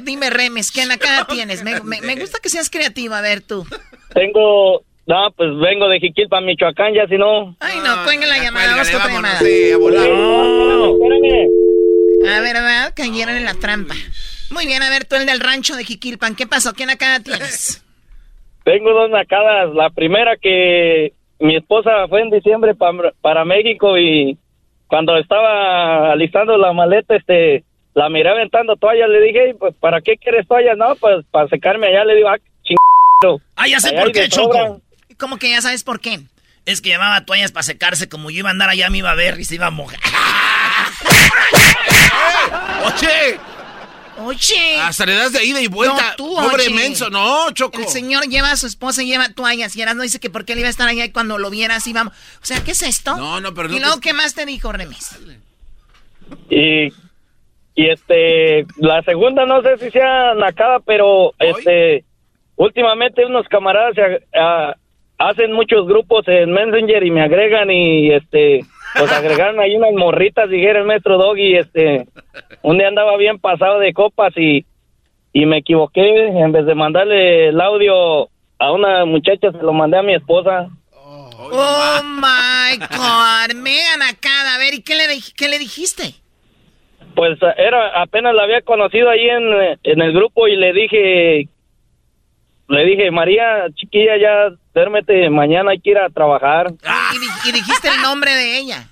dime, 0.00 0.30
remes, 0.30 0.70
¿qué 0.72 0.82
acá 0.82 1.26
tienes? 1.28 1.62
Me, 1.62 1.80
me- 1.80 2.00
me 2.00 2.16
gusta 2.16 2.38
que 2.42 2.48
seas 2.48 2.70
creativo, 2.70 3.14
a 3.14 3.20
ver 3.20 3.42
tú. 3.42 3.66
Tengo. 4.14 4.82
No, 5.04 5.32
pues 5.36 5.48
vengo 5.60 5.88
de 5.88 5.98
Jiquilpan, 5.98 6.44
Michoacán, 6.44 6.94
ya 6.94 7.06
si 7.08 7.16
no. 7.18 7.56
Ay, 7.58 7.78
no, 7.84 8.04
cuelga 8.04 8.24
la 8.26 8.38
llamada, 8.38 8.70
vamos 8.76 8.88
con 8.90 9.12
llamada. 9.12 9.38
Sí, 9.40 9.72
a 9.72 9.76
volar. 9.76 10.06
Espérame. 10.06 11.48
A 12.36 12.40
ver, 12.40 12.54
¿verdad? 12.54 12.92
Cayeron 12.94 13.34
en 13.34 13.44
la 13.44 13.54
trampa. 13.54 13.94
Muy 14.50 14.64
bien, 14.66 14.80
a 14.82 14.90
ver, 14.90 15.04
tú 15.04 15.16
el 15.16 15.26
del 15.26 15.40
rancho 15.40 15.74
de 15.74 15.84
Jiquilpan, 15.84 16.36
¿qué 16.36 16.46
pasó? 16.46 16.72
¿Quién 16.72 16.88
acá 16.90 17.18
tienes? 17.18 17.82
Tengo 18.64 18.92
dos 18.92 19.10
nacadas. 19.10 19.74
La 19.74 19.90
primera 19.90 20.36
que 20.36 21.12
mi 21.40 21.56
esposa 21.56 22.06
fue 22.08 22.20
en 22.22 22.30
diciembre 22.30 22.74
pa- 22.74 22.92
para 23.20 23.44
México 23.44 23.98
y 23.98 24.38
cuando 24.86 25.16
estaba 25.16 26.12
alistando 26.12 26.56
la 26.56 26.72
maleta, 26.72 27.16
este, 27.16 27.64
la 27.94 28.08
miré 28.08 28.30
aventando 28.30 28.76
toallas. 28.76 29.08
Le 29.08 29.20
dije, 29.22 29.44
"Ey, 29.46 29.54
pues, 29.54 29.74
¿para 29.80 30.00
qué 30.00 30.16
quieres 30.16 30.46
toallas? 30.46 30.76
No, 30.76 30.94
pues, 30.96 31.24
para 31.30 31.48
secarme 31.48 31.88
allá. 31.88 32.04
Le 32.04 32.14
digo, 32.16 32.28
ah, 32.28 32.38
ching... 32.62 32.76
Ah, 33.56 33.66
ya 33.68 33.80
sé 33.80 33.88
Allá 33.90 34.02
por 34.02 34.12
qué. 34.12 34.28
Choco. 34.28 34.80
¿Cómo 35.18 35.36
que 35.38 35.50
ya 35.50 35.60
sabes 35.60 35.82
por 35.84 36.00
qué? 36.00 36.20
Es 36.66 36.80
que 36.80 36.90
llamaba 36.90 37.24
toallas 37.24 37.50
para 37.52 37.62
secarse, 37.64 38.08
como 38.08 38.30
yo 38.30 38.38
iba 38.40 38.48
a 38.48 38.52
andar 38.52 38.68
allá, 38.68 38.88
me 38.90 38.98
iba 38.98 39.10
a 39.10 39.14
ver 39.16 39.38
y 39.40 39.44
se 39.44 39.56
iba 39.56 39.66
a 39.66 39.70
mojar. 39.70 39.98
¡Oye! 42.86 43.38
Oye. 44.24 44.80
Hasta 44.80 45.06
le 45.06 45.14
das 45.14 45.32
de 45.32 45.44
ida 45.44 45.60
y 45.60 45.66
vuelta. 45.66 46.10
No, 46.10 46.16
tú, 46.16 46.34
Pobre 46.34 46.66
oye. 46.66 46.74
menso. 46.74 47.10
No, 47.10 47.50
Choco. 47.52 47.78
El 47.80 47.86
señor 47.88 48.24
lleva 48.28 48.50
a 48.52 48.56
su 48.56 48.66
esposa 48.66 49.02
y 49.02 49.06
lleva 49.06 49.28
toallas. 49.30 49.76
Y 49.76 49.82
no 49.84 50.02
dice 50.02 50.20
que 50.20 50.30
por 50.30 50.44
qué 50.44 50.52
él 50.54 50.60
iba 50.60 50.68
a 50.68 50.70
estar 50.70 50.88
allá 50.88 51.04
y 51.04 51.10
cuando 51.12 51.38
lo 51.38 51.50
viera 51.50 51.76
así 51.76 51.92
vamos. 51.92 52.14
O 52.42 52.44
sea, 52.46 52.62
¿qué 52.64 52.70
es 52.72 52.82
esto? 52.82 53.16
No, 53.16 53.40
no, 53.40 53.52
pero 53.54 53.68
no 53.68 53.76
¿Y 53.76 53.80
luego 53.80 53.96
te- 53.96 54.00
qué 54.02 54.12
más 54.12 54.34
te 54.34 54.46
dijo, 54.46 54.72
Remis? 54.72 55.18
Y, 56.50 56.88
y 57.74 57.88
este, 57.90 58.66
la 58.78 59.02
segunda 59.02 59.44
no 59.46 59.62
sé 59.62 59.78
si 59.78 59.90
sea 59.90 60.34
nacada, 60.34 60.80
pero 60.80 61.32
este, 61.38 62.04
últimamente 62.56 63.24
unos 63.26 63.46
camaradas 63.48 63.94
se, 63.94 64.26
ah, 64.38 64.74
hacen 65.18 65.52
muchos 65.52 65.86
grupos 65.86 66.26
en 66.28 66.50
Messenger 66.52 67.04
y 67.04 67.10
me 67.10 67.22
agregan 67.22 67.70
y 67.70 68.12
este, 68.12 68.60
pues 68.98 69.12
agregaron 69.12 69.60
ahí 69.60 69.76
unas 69.76 69.92
morritas, 69.92 70.48
dijera 70.48 70.80
el 70.80 70.86
maestro 70.86 71.18
Doggy, 71.18 71.56
este, 71.56 72.06
un 72.62 72.78
día 72.78 72.88
andaba 72.88 73.16
bien 73.16 73.38
pasado 73.38 73.78
de 73.78 73.92
copas 73.92 74.32
y, 74.36 74.64
y 75.32 75.46
me 75.46 75.58
equivoqué, 75.58 76.28
en 76.28 76.52
vez 76.52 76.66
de 76.66 76.74
mandarle 76.74 77.48
el 77.48 77.60
audio 77.60 78.28
a 78.58 78.72
una 78.72 79.04
muchacha, 79.04 79.50
se 79.50 79.62
lo 79.62 79.72
mandé 79.72 79.98
a 79.98 80.02
mi 80.02 80.14
esposa. 80.14 80.68
Oh 80.94 82.00
my 82.04 82.78
God, 82.78 83.54
mega 83.56 83.96
nacada. 83.98 84.54
A 84.54 84.58
ver, 84.58 84.74
¿y 84.74 84.82
qué 84.82 84.94
le, 84.94 85.04
qué 85.36 85.48
le 85.48 85.58
dijiste? 85.58 86.14
Pues 87.14 87.38
era 87.58 88.00
apenas 88.00 88.34
la 88.34 88.44
había 88.44 88.62
conocido 88.62 89.10
ahí 89.10 89.28
en, 89.28 89.78
en 89.82 90.00
el 90.00 90.12
grupo 90.12 90.48
y 90.48 90.56
le 90.56 90.72
dije, 90.72 91.48
le 92.68 92.84
dije, 92.84 93.10
María, 93.10 93.66
chiquilla, 93.74 94.16
ya 94.16 94.54
duérmete, 94.74 95.28
mañana 95.30 95.72
hay 95.72 95.80
que 95.80 95.90
ir 95.90 95.98
a 95.98 96.08
trabajar. 96.08 96.68
Y, 96.70 97.18
di- 97.18 97.48
y 97.50 97.52
dijiste 97.52 97.88
el 97.88 98.00
nombre 98.02 98.32
de 98.32 98.58
ella. 98.58 98.88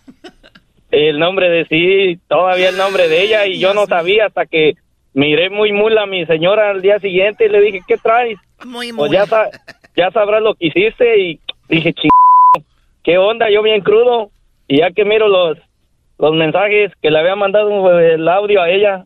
El 0.91 1.19
nombre 1.19 1.49
de 1.49 1.67
sí, 1.67 2.19
todavía 2.29 2.69
el 2.71 2.77
nombre 2.77 3.09
de 3.09 3.23
ella 3.23 3.47
y 3.47 3.59
yo 3.61 3.75
no 3.75 3.87
sabía 3.87 4.27
hasta 4.27 4.45
que 4.47 4.75
miré 5.15 5.49
muy 5.49 5.73
mula 5.73 6.03
a 6.03 6.07
mi 6.07 6.27
señora 6.27 6.71
al 6.71 6.83
día 6.83 6.99
siguiente 6.99 7.47
y 7.47 7.49
le 7.49 7.61
dije, 7.61 7.81
¿qué 7.87 7.97
traes? 7.97 8.39
Muy 8.65 8.93
Pues 8.93 9.13
ya, 9.13 9.25
sa- 9.27 9.49
ya 9.97 10.11
sabrás 10.11 10.43
lo 10.43 10.55
que 10.55 10.67
hiciste 10.67 11.19
y 11.21 11.41
dije, 11.69 11.93
ching, 11.95 12.11
¿qué 13.05 13.19
onda? 13.19 13.49
Yo 13.51 13.63
bien 13.63 13.81
crudo 13.83 14.31
y 14.67 14.79
ya 14.79 14.91
que 14.91 15.05
miro 15.05 15.29
los, 15.29 15.59
los 16.19 16.35
mensajes 16.35 16.93
que 17.01 17.11
le 17.11 17.19
había 17.21 17.37
mandado 17.37 17.99
el 18.01 18.29
audio 18.29 18.61
a 18.61 18.69
ella, 18.69 19.05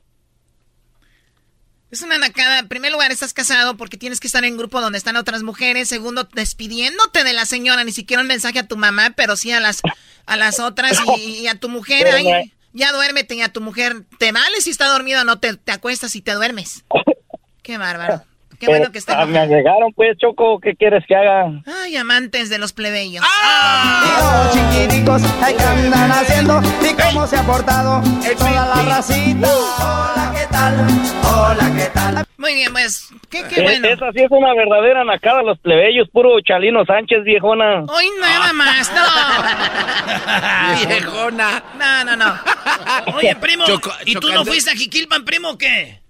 Es 1.95 2.03
una 2.03 2.19
nacada. 2.19 2.59
En 2.59 2.69
primer 2.69 2.91
lugar, 2.93 3.13
estás 3.13 3.33
casado 3.33 3.77
porque 3.77 3.97
tienes 3.97 4.19
que 4.21 4.27
estar 4.27 4.45
en 4.45 4.53
un 4.55 4.59
grupo 4.59 4.81
donde 4.81 4.99
están 4.99 5.17
otras 5.17 5.43
mujeres. 5.45 5.89
Segundo, 5.89 6.29
despidiéndote 6.33 7.23
de 7.25 7.33
la 7.33 7.47
señora. 7.47 7.85
Ni 7.85 7.93
siquiera 7.93 8.21
un 8.21 8.27
mensaje 8.29 8.59
a 8.59 8.67
tu 8.67 8.77
mamá, 8.77 9.11
pero 9.17 9.37
sí 9.37 9.53
a 9.53 9.61
las, 9.61 9.81
a 10.27 10.37
las 10.37 10.59
otras 10.59 10.99
y, 11.19 11.21
y 11.39 11.47
a 11.47 11.55
tu 11.55 11.69
mujer. 11.69 12.05
Me- 12.25 12.53
ya 12.73 12.91
duérmete 12.93 13.37
y 13.37 13.43
a 13.43 13.53
tu 13.53 13.61
mujer. 13.61 14.05
¿Te 14.19 14.33
vale 14.33 14.61
si 14.61 14.71
está 14.71 14.89
dormida 14.89 15.21
o 15.21 15.25
no? 15.25 15.39
Te, 15.39 15.55
te 15.57 15.71
acuestas 15.71 16.17
y 16.17 16.21
te 16.21 16.33
duermes. 16.33 16.85
Qué 17.63 17.79
bárbaro. 17.79 18.25
Qué 18.59 18.67
Pero, 18.67 18.79
bueno 18.79 18.93
que 18.93 18.99
está. 18.99 19.21
ah, 19.21 19.27
me 19.27 19.39
agregaron, 19.39 19.93
pues, 19.95 20.17
Choco, 20.19 20.59
¿qué 20.61 20.75
quieres 20.77 21.05
que 21.07 21.15
haga? 21.17 21.47
Ay, 21.83 21.97
amantes 21.97 22.51
de 22.51 22.59
los 22.59 22.73
plebeyos. 22.73 23.25
chiquiticos, 24.53 25.23
ay, 25.43 25.55
¿qué 25.57 25.65
andan 25.65 26.11
haciendo? 26.13 26.61
¿Y 26.83 26.95
cómo 27.03 27.27
se 27.27 27.37
ha 27.37 27.43
portado 27.43 28.03
toda 28.39 28.67
la 28.67 28.83
racita? 28.97 29.49
Hola, 29.49 30.33
¿qué 30.35 30.47
tal? 30.51 30.87
Hola, 31.25 31.73
¿qué 31.77 31.91
tal? 31.93 32.25
Muy 32.37 32.55
bien, 32.55 32.73
pues, 32.73 33.09
qué, 33.31 33.43
qué 33.49 33.61
Eh, 33.61 33.63
bueno. 33.63 33.89
Esa 33.89 34.13
sí 34.13 34.21
es 34.23 34.31
una 34.31 34.53
verdadera 34.55 35.03
nacada, 35.05 35.43
los 35.43 35.59
plebeyos, 35.59 36.09
puro 36.13 36.41
Chalino 36.41 36.85
Sánchez, 36.85 37.25
viejona. 37.25 37.85
Hoy 37.89 38.07
nada 38.21 38.53
más, 38.53 38.93
no. 38.93 39.03
Viejona. 40.89 41.63
No, 41.79 42.05
no, 42.05 42.17
no. 42.17 42.35
Oye, 43.17 43.35
primo, 43.37 43.65
Choco- 43.65 43.95
¿y 44.05 44.15
tú 44.17 44.31
no 44.33 44.45
fuiste 44.45 44.71
a 44.71 44.75
Jiquilpan, 44.75 45.25
primo, 45.25 45.51
o 45.51 45.59
qué? 45.59 46.01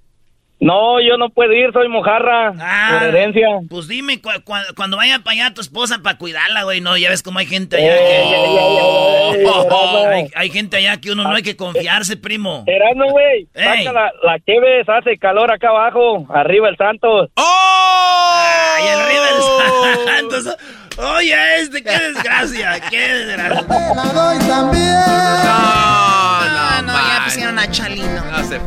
No, 0.60 1.00
yo 1.00 1.16
no 1.18 1.28
puedo 1.28 1.52
ir, 1.52 1.72
soy 1.72 1.88
mojarra, 1.88 2.52
por 2.90 3.08
herencia. 3.08 3.48
Pues 3.68 3.86
dime, 3.88 4.20
cu- 4.22 4.30
cu- 4.44 4.54
cuando 4.76 4.96
vaya 4.96 5.18
para 5.18 5.32
allá 5.32 5.54
tu 5.54 5.60
esposa 5.60 5.98
para 6.02 6.16
cuidarla, 6.16 6.62
güey, 6.62 6.80
no, 6.80 6.96
ya 6.96 7.10
ves 7.10 7.22
cómo 7.22 7.38
hay 7.38 7.46
gente 7.46 7.76
allá. 7.76 7.96
Ey, 7.96 8.06
que- 8.06 8.16
ey, 8.16 9.36
ey, 9.36 9.40
Erasmo. 9.42 10.28
hay, 10.36 10.50
gente 10.50 10.76
allá 10.78 11.00
que 11.00 11.10
uno 11.10 11.24
no 11.24 11.34
hay 11.34 11.42
que 11.42 11.56
confiarse, 11.56 12.16
primo. 12.16 12.64
Erasmo, 12.66 13.10
güey, 13.10 13.46
Ey. 13.52 13.84
saca 13.84 13.92
la, 13.92 14.12
la 14.22 14.38
que 14.38 14.58
ves, 14.60 14.88
hace 14.88 15.18
calor 15.18 15.50
acá 15.52 15.68
abajo, 15.68 16.26
arriba 16.32 16.68
el 16.68 16.76
Santos. 16.76 17.30
Ay, 17.36 18.84
el 18.88 19.06
River 19.06 20.06
Santos. 20.06 20.56
Oye, 20.96 21.34
este, 21.60 21.82
qué 21.82 21.90
desgracia, 21.98 22.80
qué 22.88 23.00
desgracia. 23.08 23.94
La 23.94 24.04
doy 24.12 24.38
también. 24.46 24.94
No, 25.44 26.82
no, 26.82 26.92
ya 26.92 27.22
pusieron 27.24 27.58
a 27.58 27.70
Chalino. 27.70 28.22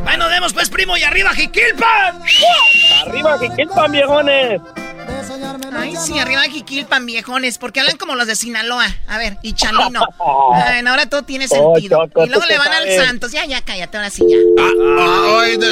Ahí 0.06 0.16
nos 0.18 0.28
vemos, 0.28 0.52
pues, 0.52 0.68
primo, 0.68 0.96
y 0.96 1.02
arriba 1.04 1.30
Jiquilpan. 1.34 2.20
Arriba 3.06 3.38
Jiquilpan, 3.38 3.92
viejones. 3.92 4.60
Ay, 5.74 5.94
sí, 5.96 6.18
arriba 6.18 6.42
Jiquilpan, 6.42 7.06
viejones, 7.06 7.56
porque 7.58 7.80
hablan 7.80 7.96
como 7.96 8.14
los 8.14 8.26
de 8.26 8.36
Sinaloa. 8.36 8.86
A 9.06 9.16
ver, 9.18 9.38
y 9.42 9.54
Chalino. 9.54 10.02
Ay, 10.54 10.82
no, 10.82 10.90
ahora 10.90 11.06
todo 11.06 11.22
tiene 11.22 11.46
Oh, 11.50 11.74
sentido. 11.76 12.06
Choco, 12.06 12.24
y 12.26 12.28
luego 12.28 12.44
le 12.46 12.58
van 12.58 12.68
al 12.72 12.84
sabes. 12.84 13.04
Santos. 13.06 13.32
Ya, 13.32 13.46
ya, 13.46 13.62
cállate, 13.62 13.96
ahora 13.96 14.10
sí, 14.10 14.22
ya. 14.28 14.36
Ah, 14.60 15.40
ay, 15.42 15.56
no, 15.56 15.66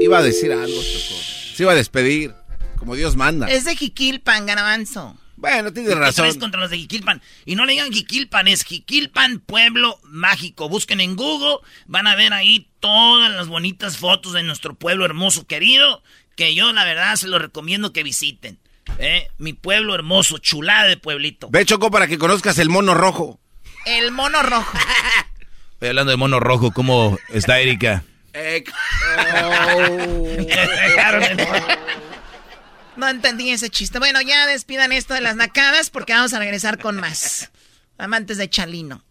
iba 0.00 0.18
a 0.18 0.22
decir 0.22 0.50
algo, 0.52 0.66
Choco. 0.82 1.20
Se 1.54 1.62
iba 1.62 1.72
a 1.72 1.76
despedir, 1.76 2.34
como 2.78 2.96
Dios 2.96 3.14
manda. 3.16 3.46
Es 3.48 3.64
de 3.64 3.76
Jiquilpan, 3.76 4.46
Garabanzo. 4.46 5.16
Bueno, 5.42 5.72
tienes 5.72 5.90
¿Qué 5.90 5.96
traes 5.96 6.16
razón. 6.16 6.38
contra 6.38 6.60
los 6.60 6.70
de 6.70 6.78
Jiquilpan? 6.78 7.20
Y 7.44 7.56
no 7.56 7.66
le 7.66 7.72
digan 7.72 7.92
Jiquilpan, 7.92 8.46
es 8.46 8.62
Jiquilpan 8.62 9.40
Pueblo 9.40 9.98
Mágico. 10.04 10.68
Busquen 10.68 11.00
en 11.00 11.16
Google, 11.16 11.56
van 11.86 12.06
a 12.06 12.14
ver 12.14 12.32
ahí 12.32 12.70
todas 12.78 13.28
las 13.32 13.48
bonitas 13.48 13.98
fotos 13.98 14.34
de 14.34 14.44
nuestro 14.44 14.74
pueblo 14.74 15.04
hermoso 15.04 15.48
querido, 15.48 16.04
que 16.36 16.54
yo 16.54 16.72
la 16.72 16.84
verdad 16.84 17.16
se 17.16 17.26
lo 17.26 17.40
recomiendo 17.40 17.92
que 17.92 18.04
visiten. 18.04 18.60
¿eh? 18.98 19.30
Mi 19.38 19.52
pueblo 19.52 19.96
hermoso, 19.96 20.38
chulada 20.38 20.84
de 20.84 20.96
pueblito. 20.96 21.48
Ve, 21.50 21.64
Choco, 21.64 21.90
para 21.90 22.06
que 22.06 22.18
conozcas 22.18 22.60
el 22.60 22.68
mono 22.68 22.94
rojo. 22.94 23.40
El 23.84 24.12
mono 24.12 24.44
rojo. 24.44 24.78
Estoy 25.72 25.88
hablando 25.88 26.12
de 26.12 26.18
mono 26.18 26.38
rojo, 26.38 26.70
¿cómo 26.70 27.18
está 27.30 27.58
Erika? 27.58 28.04
Eh, 28.32 28.62
No 33.02 33.08
entendí 33.08 33.50
ese 33.50 33.68
chiste. 33.68 33.98
Bueno, 33.98 34.20
ya 34.20 34.46
despidan 34.46 34.92
esto 34.92 35.12
de 35.12 35.20
las 35.20 35.34
nacadas 35.34 35.90
porque 35.90 36.12
vamos 36.12 36.34
a 36.34 36.38
regresar 36.38 36.78
con 36.78 37.00
más. 37.00 37.50
Amantes 37.98 38.38
de 38.38 38.48
Chalino. 38.48 39.02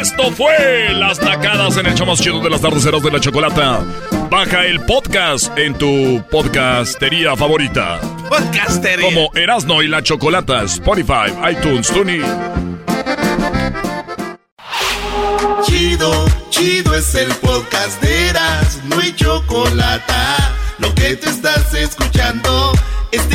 Esto 0.00 0.30
fue 0.30 0.90
Las 0.92 1.20
Nacadas 1.20 1.76
en 1.76 1.86
el 1.86 1.96
show 1.96 2.06
más 2.06 2.20
chido 2.20 2.40
de 2.40 2.50
las 2.50 2.60
tardes 2.60 2.84
de 2.84 3.10
la 3.10 3.18
Chocolata. 3.18 3.84
Baja 4.30 4.64
el 4.64 4.78
podcast 4.82 5.58
en 5.58 5.76
tu 5.76 6.22
podcastería 6.30 7.34
favorita. 7.34 8.00
Podcastería. 8.28 9.04
Como 9.04 9.34
Erasno 9.34 9.82
y 9.82 9.88
la 9.88 10.04
Chocolata, 10.04 10.62
Spotify, 10.62 11.32
iTunes, 11.50 11.88
TuneIn. 11.88 12.22
Chido, 15.64 16.26
chido 16.50 16.94
es 16.94 17.12
el 17.16 17.34
podcast 17.34 18.00
de 18.00 18.28
Eras, 18.28 18.78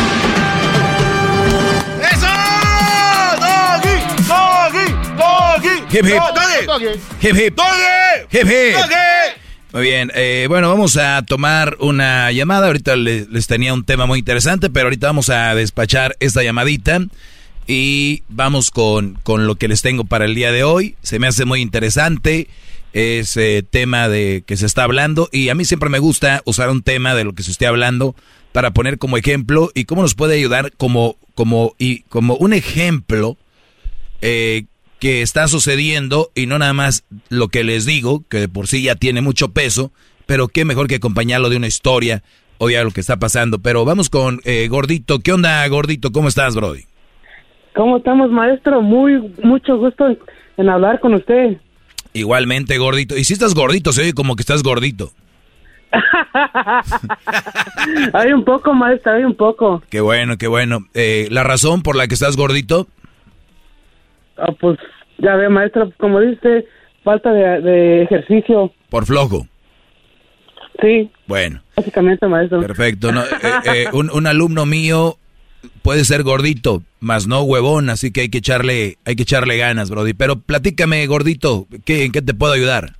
Hip, 5.91 6.05
hip. 6.05 6.21
¡Doggy! 6.67 6.85
Hip, 7.21 7.35
hip. 7.35 7.55
¡Doggy! 7.55 8.25
Hip, 8.31 8.45
hip. 8.45 8.75
¡Doggy! 8.75 8.95
Muy 9.73 9.83
bien, 9.83 10.11
eh, 10.15 10.45
bueno, 10.49 10.69
vamos 10.69 10.97
a 10.97 11.21
tomar 11.25 11.77
una 11.79 12.31
llamada. 12.31 12.67
Ahorita 12.67 12.95
le- 12.95 13.25
les 13.29 13.47
tenía 13.47 13.73
un 13.73 13.85
tema 13.85 14.05
muy 14.05 14.19
interesante, 14.19 14.69
pero 14.69 14.85
ahorita 14.87 15.07
vamos 15.07 15.29
a 15.29 15.55
despachar 15.55 16.15
esta 16.19 16.43
llamadita 16.43 16.99
y 17.67 18.23
vamos 18.27 18.69
con, 18.71 19.17
con 19.23 19.47
lo 19.47 19.55
que 19.55 19.67
les 19.69 19.81
tengo 19.81 20.03
para 20.03 20.25
el 20.25 20.35
día 20.35 20.51
de 20.51 20.63
hoy. 20.63 20.95
Se 21.01 21.19
me 21.19 21.27
hace 21.27 21.45
muy 21.45 21.61
interesante 21.61 22.49
ese 22.93 23.63
tema 23.63 24.09
de 24.09 24.43
que 24.45 24.57
se 24.57 24.65
está 24.65 24.83
hablando 24.83 25.29
y 25.31 25.47
a 25.49 25.55
mí 25.55 25.63
siempre 25.63 25.89
me 25.89 25.99
gusta 25.99 26.41
usar 26.45 26.69
un 26.69 26.83
tema 26.83 27.15
de 27.15 27.23
lo 27.23 27.31
que 27.33 27.43
se 27.43 27.51
esté 27.51 27.65
hablando 27.65 28.13
para 28.51 28.71
poner 28.71 28.97
como 28.97 29.15
ejemplo 29.15 29.71
y 29.73 29.85
cómo 29.85 30.01
nos 30.01 30.15
puede 30.15 30.35
ayudar 30.35 30.73
como, 30.75 31.15
como, 31.33 31.73
y 31.77 32.01
como 32.03 32.35
un 32.35 32.51
ejemplo 32.51 33.37
eh, 34.21 34.65
que 35.01 35.23
está 35.23 35.47
sucediendo 35.47 36.29
y 36.35 36.45
no 36.45 36.59
nada 36.59 36.73
más 36.73 37.03
lo 37.29 37.47
que 37.47 37.63
les 37.63 37.87
digo, 37.87 38.23
que 38.29 38.37
de 38.37 38.47
por 38.47 38.67
sí 38.67 38.83
ya 38.83 38.95
tiene 38.95 39.21
mucho 39.21 39.49
peso, 39.49 39.91
pero 40.27 40.47
qué 40.47 40.63
mejor 40.63 40.87
que 40.87 40.95
acompañarlo 40.95 41.49
de 41.49 41.57
una 41.57 41.65
historia 41.65 42.21
odia 42.59 42.83
lo 42.83 42.91
que 42.91 43.01
está 43.01 43.17
pasando. 43.17 43.57
Pero 43.57 43.83
vamos 43.83 44.11
con 44.11 44.41
eh, 44.45 44.67
Gordito. 44.69 45.19
¿Qué 45.19 45.33
onda, 45.33 45.67
Gordito? 45.69 46.11
¿Cómo 46.11 46.27
estás, 46.27 46.55
Brody? 46.55 46.83
¿Cómo 47.75 47.97
estamos, 47.97 48.29
maestro? 48.29 48.83
Muy, 48.83 49.33
mucho 49.43 49.77
gusto 49.77 50.05
en 50.57 50.69
hablar 50.69 50.99
con 50.99 51.15
usted. 51.15 51.57
Igualmente, 52.13 52.77
Gordito. 52.77 53.17
Y 53.17 53.23
si 53.23 53.33
estás 53.33 53.55
gordito, 53.55 53.93
se 53.93 54.01
oye 54.01 54.13
como 54.13 54.35
que 54.35 54.41
estás 54.41 54.61
gordito. 54.61 55.11
hay 58.13 58.33
un 58.33 58.45
poco, 58.45 58.75
maestro, 58.75 59.13
hay 59.13 59.23
un 59.23 59.35
poco. 59.35 59.81
Qué 59.89 59.99
bueno, 59.99 60.37
qué 60.37 60.47
bueno. 60.47 60.85
Eh, 60.93 61.27
¿La 61.31 61.43
razón 61.43 61.81
por 61.81 61.95
la 61.95 62.07
que 62.07 62.13
estás 62.13 62.37
gordito? 62.37 62.87
Ah, 64.41 64.51
pues 64.59 64.79
ya 65.19 65.35
ve, 65.35 65.49
maestro, 65.49 65.91
como 65.97 66.19
dice, 66.19 66.65
falta 67.03 67.31
de, 67.31 67.61
de 67.61 68.03
ejercicio. 68.03 68.71
Por 68.89 69.05
flojo. 69.05 69.45
Sí. 70.81 71.11
Bueno. 71.27 71.61
Básicamente, 71.75 72.27
maestro. 72.27 72.59
Perfecto. 72.61 73.11
No, 73.11 73.21
eh, 73.23 73.27
eh, 73.65 73.85
un, 73.93 74.09
un, 74.09 74.25
alumno 74.25 74.65
mío 74.65 75.17
puede 75.83 76.03
ser 76.03 76.23
gordito, 76.23 76.81
más 76.99 77.27
no 77.27 77.43
huevón, 77.43 77.89
así 77.89 78.11
que 78.11 78.21
hay 78.21 78.29
que 78.29 78.39
echarle, 78.39 78.97
hay 79.05 79.15
que 79.15 79.23
echarle 79.23 79.57
ganas, 79.57 79.91
Brody. 79.91 80.13
Pero 80.13 80.37
platícame, 80.39 81.05
gordito, 81.05 81.67
¿qué, 81.85 82.05
¿en 82.05 82.11
qué 82.11 82.21
te 82.21 82.33
puedo 82.33 82.53
ayudar? 82.53 82.93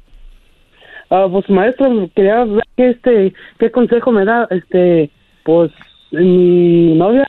Ah, 1.10 1.28
pues 1.30 1.50
maestro, 1.50 2.10
quería 2.16 2.44
ver 2.46 2.64
qué, 2.78 2.90
este, 2.92 3.34
qué 3.60 3.72
consejo 3.72 4.12
me 4.12 4.26
da, 4.26 4.48
este, 4.52 5.10
pues 5.44 5.72
mi 6.12 6.94
novia, 6.96 7.28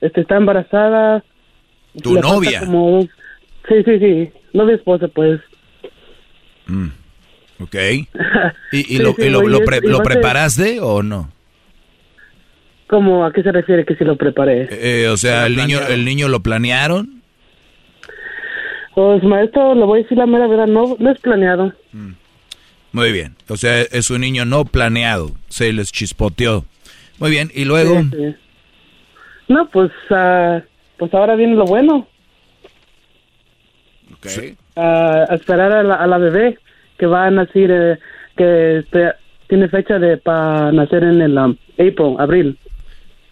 este, 0.00 0.22
está 0.22 0.36
embarazada. 0.36 1.22
¿Tu 2.02 2.14
novia? 2.14 2.60
Como, 2.60 3.06
sí, 3.68 3.82
sí, 3.84 3.98
sí, 3.98 4.30
novia 4.52 4.76
esposa, 4.76 5.08
pues. 5.08 5.40
Mm. 6.66 6.88
Ok. 7.60 7.74
¿Y, 8.72 8.96
y 8.96 8.98
lo, 9.02 9.14
y 9.18 9.28
lo, 9.28 9.42
lo, 9.42 9.60
pre, 9.60 9.80
lo 9.82 10.00
preparaste 10.00 10.80
o 10.80 11.02
no? 11.02 11.30
¿Cómo? 12.88 13.24
¿A 13.24 13.32
qué 13.32 13.42
se 13.42 13.52
refiere 13.52 13.86
que 13.86 13.96
si 13.96 14.04
lo 14.04 14.16
preparé? 14.16 14.68
Eh, 14.70 15.08
o 15.08 15.16
sea, 15.16 15.46
el 15.46 15.56
niño, 15.56 15.78
¿el 15.88 16.04
niño 16.04 16.28
lo 16.28 16.40
planearon? 16.40 17.22
Pues, 18.94 19.22
maestro, 19.22 19.74
le 19.74 19.84
voy 19.84 20.00
a 20.00 20.02
decir 20.02 20.18
la 20.18 20.26
mera 20.26 20.46
verdad, 20.46 20.66
no, 20.66 20.96
no 20.98 21.10
es 21.10 21.18
planeado. 21.20 21.72
Mm. 21.92 22.12
Muy 22.92 23.12
bien. 23.12 23.34
O 23.48 23.56
sea, 23.56 23.80
es 23.80 24.10
un 24.10 24.20
niño 24.20 24.44
no 24.44 24.66
planeado. 24.66 25.30
Se 25.48 25.72
les 25.72 25.90
chispoteó. 25.90 26.66
Muy 27.18 27.30
bien. 27.30 27.50
¿Y 27.54 27.64
luego? 27.64 28.02
Sí, 28.02 28.10
sí. 28.12 28.36
No, 29.48 29.68
pues, 29.70 29.90
uh, 30.10 30.60
pues 30.98 31.14
ahora 31.14 31.34
viene 31.34 31.54
lo 31.54 31.64
bueno. 31.64 32.06
Ok. 34.24 34.56
Uh, 34.76 34.80
a 34.80 35.34
esperar 35.34 35.72
a 35.72 35.82
la, 35.82 35.94
a 35.96 36.06
la, 36.06 36.18
bebé 36.18 36.58
que 36.98 37.06
va 37.06 37.26
a 37.26 37.30
nacer, 37.30 37.70
eh, 37.70 37.98
que 38.36 38.78
este, 38.78 39.12
tiene 39.48 39.68
fecha 39.68 39.98
de 39.98 40.16
para 40.16 40.72
nacer 40.72 41.02
en 41.04 41.20
el 41.20 41.36
um, 41.36 41.56
April, 41.74 42.16
abril. 42.18 42.58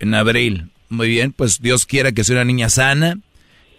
En 0.01 0.15
abril. 0.15 0.71
Muy 0.89 1.09
bien. 1.09 1.33
Pues 1.33 1.61
Dios 1.61 1.87
quiera 1.87 2.13
que 2.13 2.25
sea 2.25 2.37
una 2.37 2.45
niña 2.45 2.69
sana 2.69 3.17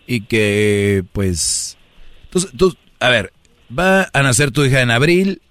y 0.07 0.21
que, 0.21 1.03
pues... 1.11 1.77
Entonces, 2.25 2.51
tú, 2.57 2.73
a 2.99 3.09
ver, 3.09 3.31
va 3.77 4.07
a 4.13 4.23
nacer 4.23 4.51
tu 4.51 4.63
hija 4.63 4.81
en 4.81 4.91
abril 4.91 5.41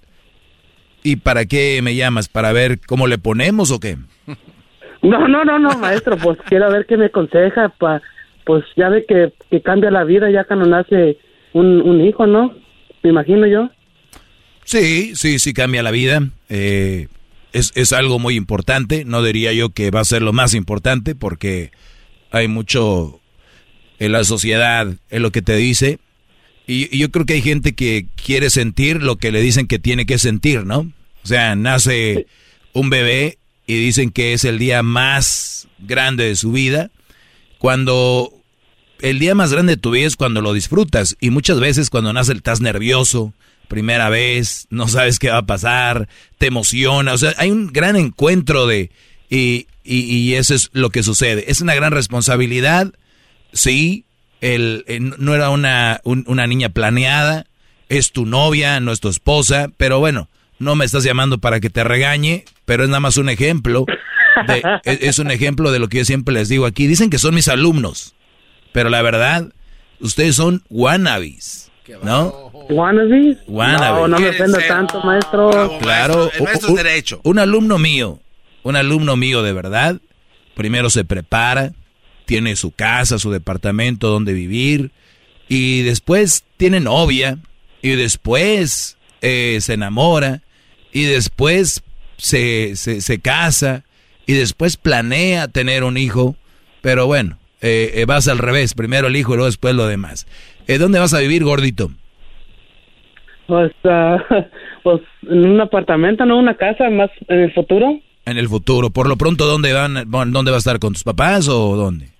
¿Y 1.02 1.16
para 1.16 1.46
qué 1.46 1.80
me 1.82 1.94
llamas? 1.94 2.28
¿Para 2.28 2.52
ver 2.52 2.78
cómo 2.86 3.06
le 3.06 3.18
ponemos 3.18 3.70
o 3.70 3.80
qué? 3.80 3.96
No, 5.02 5.26
no, 5.26 5.46
no, 5.46 5.58
no, 5.58 5.78
maestro, 5.78 6.18
pues 6.18 6.36
quiero 6.44 6.70
ver 6.70 6.84
qué 6.84 6.98
me 6.98 7.06
aconseja, 7.06 7.70
pa, 7.70 8.02
pues 8.44 8.66
ya 8.76 8.90
ve 8.90 9.06
que, 9.08 9.32
que 9.50 9.62
cambia 9.62 9.90
la 9.90 10.04
vida 10.04 10.30
ya 10.30 10.44
cuando 10.44 10.66
nace 10.66 11.16
un, 11.52 11.80
un 11.82 12.00
hijo, 12.00 12.26
¿no? 12.26 12.54
Me 13.02 13.10
imagino 13.10 13.46
yo. 13.46 13.70
Sí, 14.64 15.12
sí, 15.16 15.38
sí 15.38 15.52
cambia 15.52 15.82
la 15.82 15.90
vida. 15.90 16.28
Eh, 16.48 17.08
es, 17.52 17.72
es 17.74 17.92
algo 17.92 18.18
muy 18.18 18.36
importante, 18.36 19.04
no 19.04 19.22
diría 19.22 19.52
yo 19.52 19.70
que 19.70 19.90
va 19.90 20.00
a 20.00 20.04
ser 20.04 20.22
lo 20.22 20.32
más 20.32 20.54
importante 20.54 21.14
porque 21.14 21.72
hay 22.30 22.46
mucho 22.46 23.20
en 23.98 24.12
la 24.12 24.24
sociedad, 24.24 24.86
en 25.10 25.22
lo 25.22 25.30
que 25.32 25.42
te 25.42 25.56
dice, 25.56 25.98
y, 26.70 26.96
yo 26.96 27.10
creo 27.10 27.26
que 27.26 27.34
hay 27.34 27.42
gente 27.42 27.74
que 27.74 28.06
quiere 28.14 28.48
sentir 28.48 29.02
lo 29.02 29.16
que 29.16 29.32
le 29.32 29.40
dicen 29.40 29.66
que 29.66 29.80
tiene 29.80 30.06
que 30.06 30.18
sentir, 30.18 30.64
¿no? 30.64 30.92
O 31.22 31.26
sea, 31.26 31.56
nace 31.56 32.26
un 32.72 32.90
bebé 32.90 33.38
y 33.66 33.74
dicen 33.74 34.10
que 34.10 34.32
es 34.34 34.44
el 34.44 34.58
día 34.60 34.84
más 34.84 35.66
grande 35.80 36.24
de 36.26 36.36
su 36.36 36.52
vida, 36.52 36.92
cuando 37.58 38.32
el 39.02 39.18
día 39.18 39.34
más 39.34 39.52
grande 39.52 39.76
de 39.76 39.80
tu 39.80 39.90
vida 39.90 40.06
es 40.06 40.16
cuando 40.16 40.40
lo 40.40 40.52
disfrutas. 40.52 41.16
Y 41.20 41.30
muchas 41.30 41.60
veces 41.60 41.90
cuando 41.90 42.12
nace 42.12 42.32
estás 42.32 42.60
nervioso, 42.60 43.32
primera 43.68 44.08
vez, 44.08 44.66
no 44.70 44.88
sabes 44.88 45.18
qué 45.18 45.30
va 45.30 45.38
a 45.38 45.46
pasar, 45.46 46.08
te 46.38 46.46
emociona. 46.46 47.12
O 47.12 47.18
sea, 47.18 47.34
hay 47.38 47.50
un 47.50 47.68
gran 47.72 47.96
encuentro 47.96 48.66
de... 48.66 48.90
Y, 49.28 49.66
y, 49.84 50.00
y 50.00 50.34
eso 50.34 50.54
es 50.54 50.70
lo 50.72 50.90
que 50.90 51.02
sucede. 51.02 51.50
Es 51.50 51.60
una 51.60 51.74
gran 51.74 51.92
responsabilidad, 51.92 52.92
sí, 53.52 54.04
el, 54.40 54.84
no 55.18 55.34
era 55.34 55.50
una, 55.50 56.00
un, 56.04 56.24
una 56.26 56.46
niña 56.46 56.70
planeada, 56.70 57.46
es 57.88 58.12
tu 58.12 58.26
novia, 58.26 58.80
no 58.80 58.92
es 58.92 59.00
tu 59.00 59.08
esposa, 59.08 59.70
pero 59.76 59.98
bueno, 59.98 60.28
no 60.58 60.74
me 60.74 60.84
estás 60.84 61.04
llamando 61.04 61.38
para 61.38 61.60
que 61.60 61.70
te 61.70 61.84
regañe, 61.84 62.44
pero 62.64 62.84
es 62.84 62.88
nada 62.88 63.00
más 63.00 63.16
un 63.16 63.28
ejemplo. 63.28 63.86
De, 64.46 64.62
es 64.84 65.18
un 65.18 65.30
ejemplo 65.30 65.72
de 65.72 65.78
lo 65.78 65.88
que 65.88 65.98
yo 65.98 66.04
siempre 66.04 66.34
les 66.34 66.48
digo 66.48 66.66
aquí. 66.66 66.86
Dicen 66.86 67.10
que 67.10 67.18
son 67.18 67.34
mis 67.34 67.48
alumnos, 67.48 68.14
pero 68.72 68.90
la 68.90 69.02
verdad, 69.02 69.52
ustedes 70.00 70.36
son 70.36 70.62
wannabes, 70.68 71.70
¿no? 72.02 72.50
¿Wannabes? 72.70 73.38
Wannabe. 73.46 74.00
No, 74.00 74.08
no 74.08 74.18
me 74.18 74.28
ofenda 74.28 74.58
tanto, 74.66 75.02
maestro. 75.02 75.78
Claro, 75.80 76.30
el 76.32 76.42
maestro 76.42 76.68
es 76.70 76.74
derecho. 76.76 77.20
Un 77.24 77.38
alumno 77.38 77.78
mío, 77.78 78.20
un 78.62 78.76
alumno 78.76 79.16
mío 79.16 79.42
de 79.42 79.52
verdad, 79.52 80.00
primero 80.54 80.90
se 80.90 81.04
prepara, 81.04 81.72
tiene 82.26 82.54
su 82.54 82.70
casa, 82.70 83.18
su 83.18 83.30
departamento 83.30 84.08
donde 84.08 84.32
vivir, 84.32 84.92
y 85.48 85.82
después 85.82 86.44
tiene 86.56 86.78
novia, 86.78 87.38
y 87.82 87.90
después 87.90 88.98
eh, 89.20 89.58
se 89.60 89.72
enamora, 89.72 90.42
y 90.92 91.04
después 91.04 91.82
se, 92.18 92.76
se, 92.76 93.00
se, 93.00 93.18
casa, 93.18 93.82
y 94.26 94.34
después 94.34 94.76
planea 94.76 95.48
tener 95.48 95.82
un 95.82 95.96
hijo, 95.96 96.36
pero 96.82 97.08
bueno, 97.08 97.39
eh, 97.60 97.92
eh, 97.94 98.04
vas 98.06 98.28
al 98.28 98.38
revés, 98.38 98.74
primero 98.74 99.08
el 99.08 99.16
hijo 99.16 99.32
y 99.32 99.36
luego 99.36 99.46
después 99.46 99.74
lo 99.74 99.86
demás. 99.86 100.26
Eh, 100.66 100.78
¿Dónde 100.78 100.98
vas 100.98 101.14
a 101.14 101.20
vivir, 101.20 101.44
gordito? 101.44 101.90
Pues, 103.46 103.72
uh, 103.84 104.18
pues 104.82 105.00
en 105.28 105.50
un 105.50 105.60
apartamento, 105.60 106.24
¿no? 106.24 106.38
Una 106.38 106.56
casa 106.56 106.88
más 106.90 107.10
en 107.28 107.40
el 107.40 107.52
futuro. 107.52 107.98
En 108.26 108.38
el 108.38 108.48
futuro. 108.48 108.90
Por 108.90 109.08
lo 109.08 109.16
pronto, 109.16 109.46
¿dónde 109.46 109.72
van? 109.72 110.04
¿Dónde 110.08 110.50
va 110.50 110.56
a 110.56 110.58
estar 110.58 110.78
con 110.78 110.92
tus 110.92 111.02
papás 111.04 111.48
o 111.48 111.74
dónde? 111.76 112.10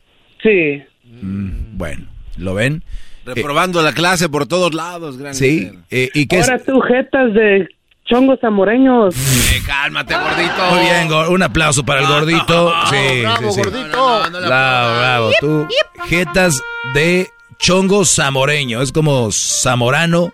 Sí. 0.42 0.82
Mm, 1.22 1.76
bueno, 1.76 2.06
¿lo 2.36 2.54
ven? 2.54 2.82
Reprobando 3.24 3.80
eh, 3.80 3.84
la 3.84 3.92
clase 3.92 4.28
por 4.28 4.46
todos 4.46 4.74
lados, 4.74 5.18
gran 5.18 5.34
Sí. 5.34 5.70
Eh, 5.90 6.10
¿y 6.14 6.26
qué 6.26 6.40
Ahora 6.40 6.56
es? 6.56 6.64
tú, 6.64 6.80
jetas 6.80 7.32
de 7.34 7.68
chongos 8.10 8.38
zamoreños. 8.40 9.14
Eh, 9.16 9.62
cálmate, 9.64 10.14
gordito. 10.14 10.70
Muy 10.70 10.80
bien, 10.80 11.12
un 11.30 11.42
aplauso 11.42 11.84
para 11.84 12.00
el 12.00 12.06
gordito. 12.06 12.74
Sí, 12.90 13.20
bravo, 13.22 13.52
sí, 13.52 13.54
sí. 13.54 13.60
gordito. 13.62 13.96
No, 13.96 14.30
no, 14.30 14.40
no, 14.40 14.46
Bravo, 14.46 14.98
bravo. 14.98 15.30
Tú, 15.40 15.68
jetas 16.06 16.60
de 16.94 17.28
chongo 17.58 18.04
zamoreño. 18.04 18.82
Es 18.82 18.92
como 18.92 19.30
zamorano, 19.30 20.32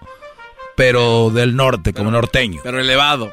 pero 0.77 1.31
del 1.31 1.55
norte, 1.55 1.93
como 1.93 2.11
norteño. 2.11 2.61
Pero 2.63 2.81
elevado. 2.81 3.33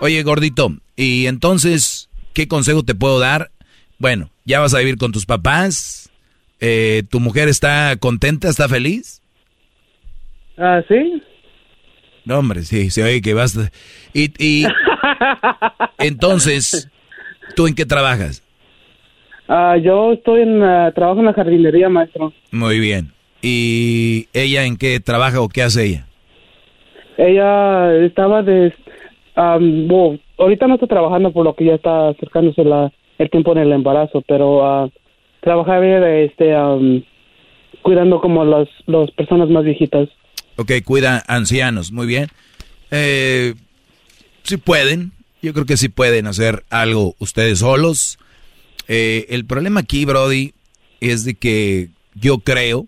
Oye, 0.00 0.22
gordito, 0.22 0.72
y 0.94 1.26
entonces, 1.26 2.10
¿qué 2.34 2.48
consejo 2.48 2.82
te 2.82 2.94
puedo 2.94 3.18
dar? 3.18 3.50
Bueno, 3.98 4.30
ya 4.44 4.60
vas 4.60 4.74
a 4.74 4.78
vivir 4.78 4.98
con 4.98 5.12
tus 5.12 5.24
papás. 5.24 6.10
Eh, 6.60 7.04
¿Tu 7.10 7.20
mujer 7.20 7.48
está 7.48 7.96
contenta, 7.98 8.48
está 8.48 8.68
feliz? 8.68 9.22
Ah, 10.58 10.80
sí. 10.88 11.22
No, 12.26 12.40
hombre, 12.40 12.62
sí, 12.62 12.90
se 12.90 13.04
oye 13.04 13.22
que 13.22 13.34
vas. 13.34 13.56
Y, 14.12 14.32
y 14.44 14.66
entonces, 15.98 16.90
¿tú 17.54 17.68
en 17.68 17.74
qué 17.76 17.86
trabajas? 17.86 18.42
Ah, 19.48 19.76
yo 19.76 20.12
estoy 20.12 20.42
en 20.42 20.60
uh, 20.60 20.90
trabajo 20.92 21.20
en 21.20 21.26
la 21.26 21.32
jardinería, 21.32 21.88
maestro. 21.88 22.32
Muy 22.50 22.80
bien. 22.80 23.12
¿Y 23.42 24.26
ella 24.34 24.64
en 24.64 24.76
qué 24.76 24.98
trabaja 24.98 25.40
o 25.40 25.48
qué 25.48 25.62
hace 25.62 25.84
ella? 25.84 26.06
Ella 27.16 27.94
estaba 28.04 28.42
de, 28.42 28.74
um, 29.36 29.86
bueno, 29.86 30.18
ahorita 30.36 30.66
no 30.66 30.74
está 30.74 30.88
trabajando 30.88 31.30
por 31.32 31.44
lo 31.44 31.54
que 31.54 31.66
ya 31.66 31.74
está 31.74 32.08
acercándose 32.08 32.64
la, 32.64 32.92
el 33.18 33.30
tiempo 33.30 33.52
en 33.52 33.58
el 33.58 33.72
embarazo, 33.72 34.20
pero 34.26 34.84
uh, 34.84 34.90
trabajaba 35.42 35.86
este, 36.08 36.56
um, 36.56 37.02
cuidando 37.82 38.20
como 38.20 38.44
las 38.44 38.68
las 38.86 39.12
personas 39.12 39.48
más 39.48 39.62
viejitas. 39.62 40.08
Ok, 40.56 40.72
cuida 40.84 41.22
ancianos, 41.26 41.92
muy 41.92 42.06
bien. 42.06 42.28
Eh, 42.90 43.54
si 44.42 44.56
pueden, 44.56 45.12
yo 45.42 45.52
creo 45.52 45.66
que 45.66 45.76
sí 45.76 45.88
pueden 45.88 46.26
hacer 46.26 46.64
algo 46.70 47.14
ustedes 47.18 47.58
solos. 47.58 48.18
Eh, 48.88 49.26
el 49.30 49.44
problema 49.44 49.80
aquí, 49.80 50.04
Brody, 50.04 50.54
es 51.00 51.24
de 51.24 51.34
que 51.34 51.90
yo 52.14 52.38
creo 52.38 52.86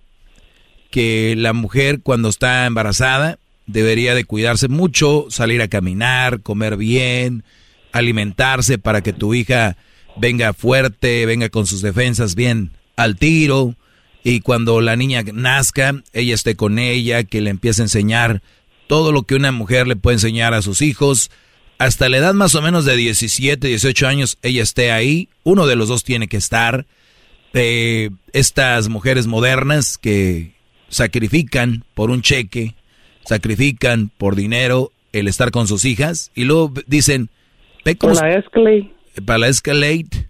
que 0.91 1.35
la 1.37 1.53
mujer 1.53 2.01
cuando 2.03 2.31
está 2.31 2.65
embarazada 2.65 3.39
debería 3.67 4.15
de 4.15 4.25
cuidarse 4.25 4.69
mucho, 4.69 5.27
salir 5.29 5.61
a 5.61 5.69
caminar, 5.69 6.41
comer 6.41 6.79
bien, 6.79 7.45
alimentarse 7.93 8.79
para 8.79 9.03
que 9.03 9.13
tu 9.13 9.35
hija 9.35 9.77
venga 10.17 10.55
fuerte, 10.55 11.27
venga 11.27 11.51
con 11.51 11.67
sus 11.67 11.83
defensas 11.83 12.35
bien 12.35 12.71
al 12.97 13.17
tiro 13.17 13.77
y 14.25 14.41
cuando 14.41 14.81
la 14.81 14.97
niña 14.97 15.23
nazca, 15.33 16.03
ella 16.13 16.35
esté 16.35 16.57
con 16.57 16.79
ella, 16.79 17.25
que 17.25 17.41
le 17.41 17.51
empiece 17.51 17.83
a 17.83 17.85
enseñar 17.85 18.43
todo 18.87 19.13
lo 19.13 19.23
que 19.23 19.35
una 19.35 19.53
mujer 19.53 19.87
le 19.87 19.97
puede 19.97 20.17
enseñar 20.17 20.55
a 20.55 20.63
sus 20.63 20.83
hijos. 20.83 21.31
Hasta 21.79 22.09
la 22.09 22.17
edad 22.17 22.35
más 22.35 22.55
o 22.55 22.63
menos 22.63 22.85
de 22.85 22.97
17, 22.97 23.69
18 23.69 24.09
años, 24.09 24.39
ella 24.43 24.63
esté 24.63 24.91
ahí. 24.91 25.29
Uno 25.45 25.67
de 25.67 25.77
los 25.77 25.89
dos 25.89 26.03
tiene 26.03 26.27
que 26.27 26.37
estar. 26.37 26.87
Eh, 27.55 28.11
estas 28.33 28.89
mujeres 28.89 29.27
modernas 29.27 29.99
que 29.99 30.55
sacrifican 30.89 31.85
por 31.95 32.11
un 32.11 32.23
cheque, 32.23 32.75
sacrifican 33.25 34.11
por 34.17 34.37
dinero 34.37 34.93
el 35.13 35.29
estar 35.29 35.51
con 35.51 35.67
sus 35.69 35.85
hijas 35.85 36.31
y 36.35 36.45
luego 36.45 36.73
dicen, 36.87 37.31
Para 37.99 38.15
la 38.15 38.39
Escalade. 38.39 38.93
Para 39.25 39.39
la 39.39 39.49
Escalade. 39.49 40.27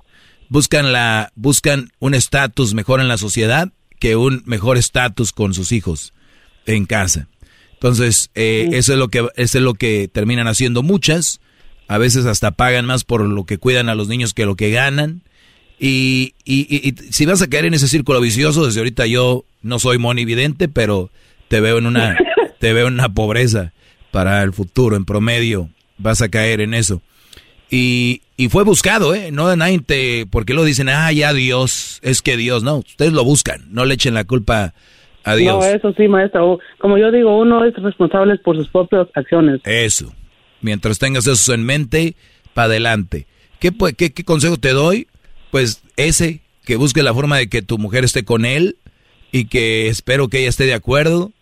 Buscan, 0.51 0.93
la, 0.93 1.31
buscan 1.35 1.90
un 1.98 2.15
estatus 2.15 2.73
mejor 2.73 3.01
en 3.01 3.09
la 3.09 3.19
sociedad 3.19 3.70
que 3.98 4.16
un 4.16 4.42
mejor 4.46 4.78
estatus 4.78 5.32
con 5.32 5.54
sus 5.54 5.72
hijos 5.72 6.12
en 6.66 6.86
casa. 6.86 7.28
Entonces, 7.74 8.30
eh, 8.34 8.70
eso, 8.72 8.92
es 8.92 8.98
lo 8.98 9.08
que, 9.08 9.28
eso 9.36 9.58
es 9.58 9.64
lo 9.64 9.74
que 9.74 10.08
terminan 10.08 10.48
haciendo 10.48 10.82
muchas. 10.82 11.40
A 11.86 11.96
veces 11.98 12.26
hasta 12.26 12.50
pagan 12.50 12.86
más 12.86 13.04
por 13.04 13.24
lo 13.24 13.44
que 13.44 13.58
cuidan 13.58 13.88
a 13.88 13.94
los 13.94 14.08
niños 14.08 14.34
que 14.34 14.46
lo 14.46 14.56
que 14.56 14.70
ganan. 14.70 15.22
Y, 15.78 16.34
y, 16.44 16.94
si 17.10 17.24
vas 17.24 17.40
a 17.40 17.48
caer 17.48 17.66
en 17.66 17.74
ese 17.74 17.86
círculo 17.86 18.20
vicioso, 18.20 18.66
desde 18.66 18.80
ahorita 18.80 19.06
yo 19.06 19.44
no 19.62 19.78
soy 19.78 19.98
monividente, 19.98 20.68
pero 20.68 21.10
te 21.46 21.60
veo 21.60 21.78
en 21.78 21.86
una, 21.86 22.16
te 22.58 22.72
veo 22.72 22.88
en 22.88 22.94
una 22.94 23.08
pobreza 23.08 23.72
para 24.10 24.42
el 24.42 24.52
futuro, 24.52 24.96
en 24.96 25.04
promedio, 25.04 25.70
vas 25.98 26.20
a 26.20 26.28
caer 26.28 26.60
en 26.60 26.74
eso. 26.74 27.00
Y, 27.70 28.22
y 28.39 28.48
fue 28.48 28.62
buscado, 28.62 29.16
¿eh? 29.16 29.32
No 29.32 29.48
de 29.48 29.56
nadie 29.56 29.81
te, 29.81 30.24
porque 30.31 30.55
lo 30.55 30.62
dicen, 30.62 30.89
ah, 30.89 31.10
ya 31.12 31.35
Dios, 31.35 31.98
es 32.02 32.23
que 32.23 32.36
Dios, 32.36 32.62
no, 32.62 32.77
ustedes 32.77 33.12
lo 33.12 33.24
buscan, 33.24 33.66
no 33.70 33.85
le 33.85 33.94
echen 33.94 34.15
la 34.15 34.24
culpa 34.24 34.74
a 35.24 35.35
Dios. 35.35 35.59
No, 35.59 35.65
eso 35.65 35.93
sí, 35.94 36.06
maestro, 36.06 36.60
como 36.78 36.98
yo 36.98 37.10
digo, 37.10 37.36
uno 37.36 37.65
es 37.65 37.74
responsable 37.74 38.39
por 38.39 38.56
sus 38.56 38.69
propias 38.69 39.09
acciones. 39.15 39.60
Eso, 39.65 40.15
mientras 40.60 41.01
tengas 41.01 41.27
eso 41.27 41.52
en 41.52 41.65
mente, 41.65 42.15
para 42.55 42.66
adelante. 42.66 43.27
¿Qué, 43.59 43.73
qué, 43.97 44.12
¿Qué 44.12 44.24
consejo 44.24 44.56
te 44.56 44.70
doy? 44.70 45.09
Pues 45.51 45.82
ese, 45.97 46.40
que 46.65 46.77
busque 46.77 47.02
la 47.02 47.12
forma 47.12 47.39
de 47.39 47.48
que 47.48 47.62
tu 47.62 47.77
mujer 47.77 48.05
esté 48.05 48.24
con 48.24 48.44
él 48.44 48.77
y 49.32 49.47
que 49.47 49.89
espero 49.89 50.28
que 50.28 50.39
ella 50.39 50.48
esté 50.48 50.65
de 50.65 50.74
acuerdo 50.74 51.32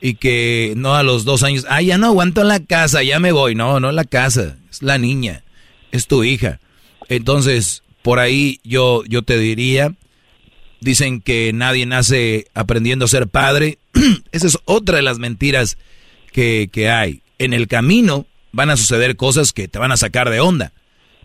y 0.00 0.14
que 0.14 0.72
no 0.74 0.94
a 0.94 1.02
los 1.02 1.26
dos 1.26 1.42
años, 1.42 1.66
ah, 1.68 1.82
ya 1.82 1.98
no 1.98 2.06
aguanto 2.06 2.40
en 2.40 2.48
la 2.48 2.60
casa, 2.60 3.02
ya 3.02 3.20
me 3.20 3.32
voy. 3.32 3.54
No, 3.54 3.78
no 3.78 3.92
la 3.92 4.04
casa, 4.04 4.56
es 4.70 4.82
la 4.82 4.96
niña, 4.96 5.42
es 5.92 6.06
tu 6.06 6.24
hija. 6.24 6.60
Entonces, 7.08 7.82
por 8.02 8.18
ahí 8.18 8.60
yo, 8.64 9.02
yo 9.08 9.22
te 9.22 9.38
diría, 9.38 9.94
dicen 10.80 11.20
que 11.20 11.52
nadie 11.52 11.86
nace 11.86 12.46
aprendiendo 12.54 13.04
a 13.04 13.08
ser 13.08 13.28
padre. 13.28 13.78
Esa 14.32 14.46
es 14.46 14.58
otra 14.64 14.96
de 14.96 15.02
las 15.02 15.18
mentiras 15.18 15.78
que, 16.32 16.68
que 16.72 16.90
hay. 16.90 17.22
En 17.38 17.52
el 17.52 17.68
camino 17.68 18.26
van 18.52 18.70
a 18.70 18.76
suceder 18.76 19.16
cosas 19.16 19.52
que 19.52 19.68
te 19.68 19.78
van 19.78 19.92
a 19.92 19.96
sacar 19.96 20.30
de 20.30 20.40
onda. 20.40 20.72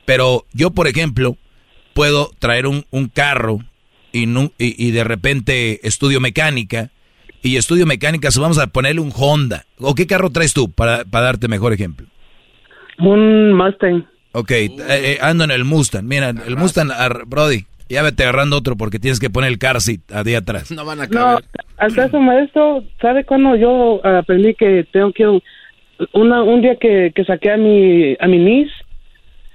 Pero 0.06 0.46
yo, 0.54 0.72
por 0.72 0.88
ejemplo, 0.88 1.38
puedo 1.94 2.32
traer 2.40 2.68
un, 2.68 2.86
un 2.92 3.08
carro 3.08 3.60
y, 4.12 4.28
y, 4.28 4.48
y, 4.58 4.92
de 4.92 5.04
repente 5.04 5.88
estudio 5.88 6.20
mecánica 6.20 6.90
y 7.42 7.56
estudio 7.56 7.86
mecánica, 7.86 8.30
vamos 8.38 8.58
a 8.58 8.68
ponerle 8.68 9.02
un 9.02 9.14
Honda. 9.16 9.66
¿O 9.80 9.96
qué 9.96 10.06
carro 10.06 10.30
traes 10.30 10.54
tú 10.54 10.70
para, 10.72 11.06
para 11.06 11.26
darte 11.26 11.48
mejor 11.48 11.74
ejemplo? 11.74 12.08
Un 13.00 13.54
Mustang. 13.54 14.06
Ok, 14.34 14.52
eh, 14.52 14.70
eh, 14.80 15.18
ando 15.22 15.44
en 15.44 15.52
el 15.52 15.66
Mustang. 15.66 16.06
Mira, 16.06 16.30
el 16.30 16.56
Mustang, 16.58 16.90
Brody, 17.28 17.66
ya 17.90 18.02
vete 18.02 18.24
agarrando 18.24 18.58
otro 18.58 18.78
porque 18.78 19.00
tienes 19.00 19.20
que 19.20 19.30
poner 19.30 19.52
el 19.52 19.60
car 19.60 19.82
seat 19.82 20.00
día 20.24 20.40
atrás. 20.40 20.72
No 20.72 20.86
van 20.86 21.02
a 21.02 21.08
No, 21.08 21.40
al 21.78 21.94
caso 21.94 22.20
maestro, 22.20 22.84
¿sabe 23.02 23.26
cuándo 23.26 23.56
yo 23.56 24.06
aprendí 24.06 24.54
que 24.54 24.86
tengo 24.92 25.12
que... 25.12 25.40
Una, 26.14 26.42
un 26.42 26.62
día 26.62 26.78
que, 26.78 27.12
que 27.14 27.24
saqué 27.26 27.52
a 27.52 27.58
mi, 27.58 28.16
a 28.20 28.28
mi 28.28 28.40
niece, 28.40 28.72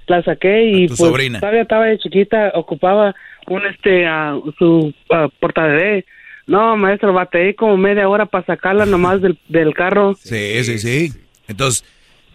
la 0.07 0.23
saqué 0.23 0.63
y 0.63 0.87
pues 0.87 0.97
sobrina. 0.97 1.39
todavía 1.41 1.63
estaba 1.63 1.85
de 1.85 1.97
chiquita, 1.97 2.51
ocupaba 2.55 3.13
un 3.47 3.65
este 3.65 4.05
uh, 4.09 4.53
su 4.57 4.93
uh, 5.09 5.29
portabebé. 5.39 6.05
No, 6.45 6.77
maestro, 6.77 7.11
bateé 7.11 7.53
como 7.55 7.75
media 7.75 8.07
hora 8.07 8.25
para 8.25 8.45
sacarla 8.45 8.85
nomás 8.85 9.21
del, 9.21 9.37
del 9.49 9.73
carro. 9.73 10.15
Sí, 10.17 10.63
sí, 10.63 10.79
sí. 10.79 11.11
Entonces, 11.49 11.83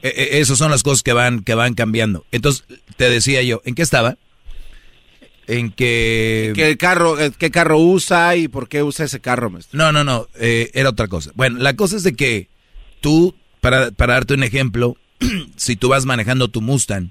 e, 0.03 0.09
e, 0.09 0.41
esas 0.41 0.59
son 0.59 0.71
las 0.71 0.83
cosas 0.83 1.03
que 1.03 1.13
van 1.13 1.43
que 1.43 1.55
van 1.55 1.75
cambiando. 1.75 2.27
Entonces, 2.33 2.65
te 2.97 3.09
decía 3.09 3.43
yo, 3.43 3.63
¿en 3.65 3.75
qué 3.75 3.83
estaba? 3.83 4.19
En 5.47 5.71
que... 5.71 6.53
¿Qué 6.55 6.77
carro, 6.77 7.19
eh, 7.19 7.33
qué 7.37 7.51
carro 7.51 7.79
usa 7.79 8.37
y 8.37 8.49
por 8.49 8.69
qué 8.69 8.83
usa 8.83 9.05
ese 9.05 9.21
carro, 9.21 9.51
maestro? 9.51 9.77
No, 9.77 9.93
no, 9.93 10.05
no, 10.05 10.29
eh, 10.39 10.71
era 10.75 10.91
otra 10.91 11.09
cosa. 11.09 11.33
Bueno, 11.35 11.59
la 11.59 11.75
cosa 11.75 11.97
es 11.97 12.05
de 12.05 12.15
que 12.15 12.49
tú, 13.01 13.35
para, 13.61 13.91
para 13.91 14.15
darte 14.15 14.35
un 14.35 14.45
ejemplo, 14.45 14.97
si 15.57 15.77
tú 15.77 15.89
vas 15.89 16.05
manejando 16.05 16.49
tu 16.49 16.61
Mustang 16.61 17.11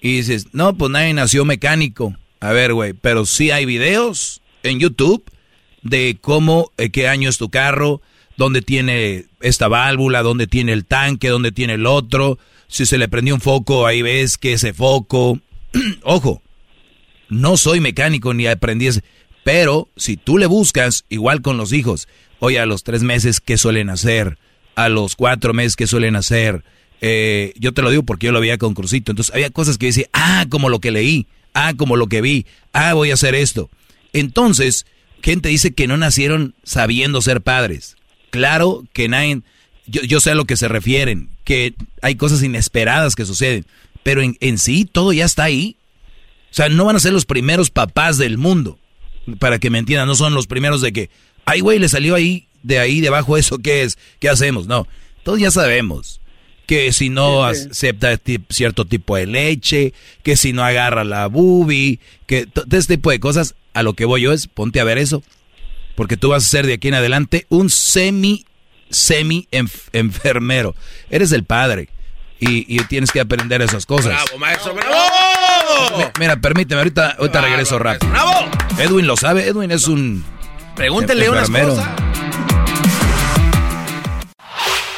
y 0.00 0.16
dices, 0.16 0.46
no, 0.52 0.76
pues 0.76 0.90
nadie 0.90 1.12
nació 1.14 1.44
mecánico. 1.44 2.16
A 2.40 2.52
ver, 2.52 2.72
güey, 2.72 2.92
pero 2.92 3.26
sí 3.26 3.50
hay 3.50 3.64
videos 3.64 4.40
en 4.62 4.80
YouTube 4.80 5.24
de 5.82 6.18
cómo, 6.20 6.70
eh, 6.78 6.90
qué 6.90 7.08
año 7.08 7.28
es 7.28 7.38
tu 7.38 7.50
carro, 7.50 8.00
dónde 8.38 8.62
tiene 8.62 9.26
esta 9.40 9.68
válvula, 9.68 10.22
dónde 10.22 10.46
tiene 10.46 10.72
el 10.72 10.86
tanque, 10.86 11.28
dónde 11.28 11.52
tiene 11.52 11.74
el 11.74 11.86
otro. 11.86 12.38
Si 12.68 12.86
se 12.86 12.96
le 12.96 13.08
prendió 13.08 13.34
un 13.34 13.40
foco, 13.40 13.86
ahí 13.86 14.00
ves 14.00 14.38
que 14.38 14.54
ese 14.54 14.72
foco. 14.72 15.40
Ojo, 16.04 16.40
no 17.28 17.56
soy 17.56 17.80
mecánico 17.80 18.32
ni 18.32 18.46
aprendí 18.46 18.86
ese. 18.86 19.02
Pero 19.42 19.88
si 19.96 20.16
tú 20.16 20.38
le 20.38 20.46
buscas, 20.46 21.04
igual 21.08 21.42
con 21.42 21.56
los 21.56 21.72
hijos, 21.72 22.06
oye, 22.38 22.60
a 22.60 22.66
los 22.66 22.84
tres 22.84 23.02
meses, 23.02 23.40
¿qué 23.40 23.58
suelen 23.58 23.90
hacer? 23.90 24.38
A 24.76 24.88
los 24.88 25.16
cuatro 25.16 25.52
meses, 25.52 25.74
¿qué 25.74 25.88
suelen 25.88 26.14
hacer? 26.14 26.62
Eh, 27.00 27.52
yo 27.58 27.74
te 27.74 27.82
lo 27.82 27.90
digo 27.90 28.04
porque 28.04 28.26
yo 28.26 28.32
lo 28.32 28.40
veía 28.40 28.56
con 28.56 28.74
Crucito. 28.74 29.10
Entonces 29.10 29.34
había 29.34 29.50
cosas 29.50 29.78
que 29.78 29.86
decía, 29.86 30.06
ah, 30.12 30.46
como 30.48 30.68
lo 30.68 30.78
que 30.78 30.92
leí, 30.92 31.26
ah, 31.54 31.74
como 31.76 31.96
lo 31.96 32.06
que 32.06 32.20
vi, 32.20 32.46
ah, 32.72 32.94
voy 32.94 33.10
a 33.10 33.14
hacer 33.14 33.34
esto. 33.34 33.68
Entonces, 34.12 34.86
gente 35.22 35.48
dice 35.48 35.74
que 35.74 35.88
no 35.88 35.96
nacieron 35.96 36.54
sabiendo 36.62 37.20
ser 37.20 37.40
padres. 37.40 37.97
Claro 38.30 38.84
que 38.92 39.08
nadie, 39.08 39.40
yo, 39.86 40.20
sé 40.20 40.32
a 40.32 40.34
lo 40.34 40.44
que 40.44 40.56
se 40.56 40.68
refieren, 40.68 41.30
que 41.44 41.74
hay 42.02 42.16
cosas 42.16 42.42
inesperadas 42.42 43.14
que 43.14 43.24
suceden, 43.24 43.66
pero 44.02 44.22
en, 44.22 44.36
en 44.40 44.58
sí 44.58 44.84
todo 44.84 45.12
ya 45.12 45.24
está 45.24 45.44
ahí. 45.44 45.76
O 46.50 46.54
sea, 46.54 46.68
no 46.68 46.84
van 46.84 46.96
a 46.96 47.00
ser 47.00 47.12
los 47.12 47.26
primeros 47.26 47.70
papás 47.70 48.18
del 48.18 48.38
mundo, 48.38 48.78
para 49.38 49.58
que 49.58 49.70
me 49.70 49.78
entiendan, 49.78 50.08
no 50.08 50.14
son 50.14 50.34
los 50.34 50.46
primeros 50.46 50.80
de 50.80 50.92
que, 50.92 51.10
ay 51.44 51.60
güey, 51.60 51.78
le 51.78 51.88
salió 51.88 52.14
ahí, 52.14 52.48
de 52.62 52.78
ahí 52.78 53.00
debajo 53.00 53.36
eso, 53.36 53.58
¿qué 53.58 53.82
es? 53.82 53.98
¿Qué 54.18 54.28
hacemos? 54.28 54.66
No, 54.66 54.86
todos 55.22 55.38
ya 55.38 55.50
sabemos 55.50 56.20
que 56.68 56.92
si 56.92 57.08
no 57.08 57.44
acepta 57.44 58.20
cierto 58.50 58.84
tipo 58.84 59.16
de 59.16 59.26
leche, 59.26 59.94
que 60.22 60.36
si 60.36 60.52
no 60.52 60.62
agarra 60.62 61.02
la 61.02 61.26
bubi, 61.26 61.98
que 62.26 62.44
todo 62.44 62.66
este 62.76 62.98
tipo 62.98 63.10
de 63.10 63.20
cosas, 63.20 63.54
a 63.72 63.82
lo 63.82 63.94
que 63.94 64.04
voy 64.04 64.20
yo 64.20 64.34
es, 64.34 64.48
ponte 64.48 64.78
a 64.78 64.84
ver 64.84 64.98
eso, 64.98 65.22
porque 65.98 66.16
tú 66.16 66.28
vas 66.28 66.46
a 66.46 66.48
ser 66.48 66.64
de 66.64 66.74
aquí 66.74 66.86
en 66.86 66.94
adelante 66.94 67.44
un 67.48 67.70
semi, 67.70 68.46
semi 68.88 69.48
enfermero. 69.50 70.76
Eres 71.10 71.32
el 71.32 71.42
padre 71.42 71.88
y, 72.38 72.78
tienes 72.84 73.10
que 73.10 73.18
aprender 73.18 73.62
esas 73.62 73.84
cosas. 73.84 74.12
¡Bravo, 74.12 74.38
maestro, 74.38 74.74
bravo! 74.74 76.12
Mira, 76.20 76.36
permíteme, 76.36 76.82
ahorita, 76.82 77.16
ahorita 77.18 77.40
regreso 77.40 77.80
rápido. 77.80 78.12
¡Bravo! 78.12 78.32
Edwin 78.78 79.08
lo 79.08 79.16
sabe, 79.16 79.48
Edwin 79.48 79.72
es 79.72 79.88
un... 79.88 80.24
Pregúntele 80.76 81.28
unas 81.30 81.50
cosas. 81.50 81.88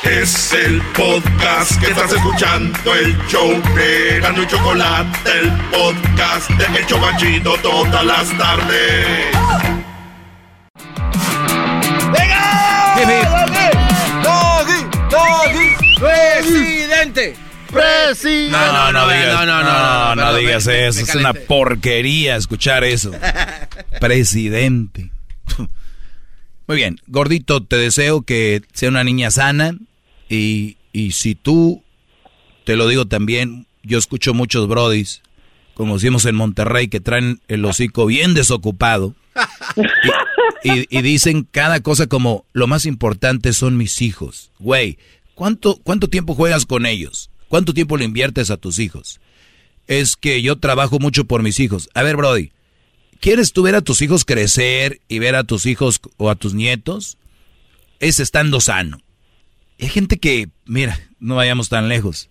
Es 0.02 0.52
el 0.52 0.82
podcast 0.94 1.80
que 1.80 1.92
estás 1.92 2.12
escuchando, 2.12 2.94
el 2.94 3.16
show 3.26 3.50
de 3.74 4.20
Gano 4.20 4.42
y 4.42 4.46
Chocolate, 4.46 5.30
el 5.40 5.50
podcast 5.70 6.50
de 6.50 6.78
El 6.78 6.86
Chocachito 6.86 7.54
todas 7.62 8.04
las 8.04 8.36
tardes. 8.36 9.80
¡Doggy! 14.22 14.84
¡Doggy! 15.10 15.98
¡Presidente! 15.98 17.34
¡Presidente! 17.72 18.50
No, 18.50 18.72
no, 18.72 18.92
no, 18.92 19.08
digas, 19.08 19.46
no, 19.46 19.62
no, 19.62 19.62
no, 19.62 20.14
no, 20.16 20.34
digas 20.34 20.66
eso. 20.66 21.00
Es 21.00 21.14
una 21.14 21.32
porquería 21.32 22.36
escuchar 22.36 22.84
eso. 22.84 23.12
Presidente. 24.00 25.10
Muy 26.66 26.76
bien, 26.76 27.00
gordito, 27.06 27.62
te 27.62 27.76
deseo 27.76 28.20
que 28.22 28.60
sea 28.74 28.90
una 28.90 29.02
niña 29.02 29.30
sana, 29.30 29.74
y, 30.28 30.76
y 30.92 31.12
si 31.12 31.34
tú, 31.34 31.82
te 32.64 32.76
lo 32.76 32.86
digo 32.86 33.06
también, 33.06 33.66
yo 33.82 33.98
escucho 33.98 34.34
muchos 34.34 34.68
brodis, 34.68 35.22
como 35.72 35.94
decimos 35.94 36.26
en 36.26 36.34
Monterrey, 36.34 36.88
que 36.88 37.00
traen 37.00 37.40
el 37.48 37.64
hocico 37.64 38.04
bien 38.04 38.34
desocupado. 38.34 39.14
Y, 40.64 40.86
y, 40.96 41.02
dicen 41.02 41.46
cada 41.50 41.80
cosa 41.80 42.06
como, 42.06 42.44
lo 42.52 42.66
más 42.66 42.84
importante 42.86 43.52
son 43.52 43.76
mis 43.76 44.02
hijos. 44.02 44.50
Güey, 44.58 44.98
¿cuánto, 45.34 45.76
¿cuánto 45.82 46.08
tiempo 46.08 46.34
juegas 46.34 46.66
con 46.66 46.84
ellos? 46.86 47.30
¿Cuánto 47.48 47.72
tiempo 47.74 47.96
le 47.96 48.04
inviertes 48.04 48.50
a 48.50 48.56
tus 48.56 48.78
hijos? 48.78 49.20
es 49.86 50.14
que 50.14 50.40
yo 50.40 50.56
trabajo 50.56 51.00
mucho 51.00 51.24
por 51.24 51.42
mis 51.42 51.58
hijos. 51.58 51.90
A 51.94 52.04
ver, 52.04 52.14
Brody, 52.16 52.52
¿quieres 53.18 53.52
tú 53.52 53.64
ver 53.64 53.74
a 53.74 53.80
tus 53.80 54.02
hijos 54.02 54.24
crecer 54.24 55.00
y 55.08 55.18
ver 55.18 55.34
a 55.34 55.42
tus 55.42 55.66
hijos 55.66 56.00
o 56.16 56.30
a 56.30 56.36
tus 56.36 56.54
nietos? 56.54 57.18
Es 57.98 58.20
estando 58.20 58.60
sano. 58.60 59.02
Hay 59.80 59.88
gente 59.88 60.18
que, 60.18 60.48
mira, 60.64 61.00
no 61.18 61.34
vayamos 61.34 61.70
tan 61.70 61.88
lejos. 61.88 62.30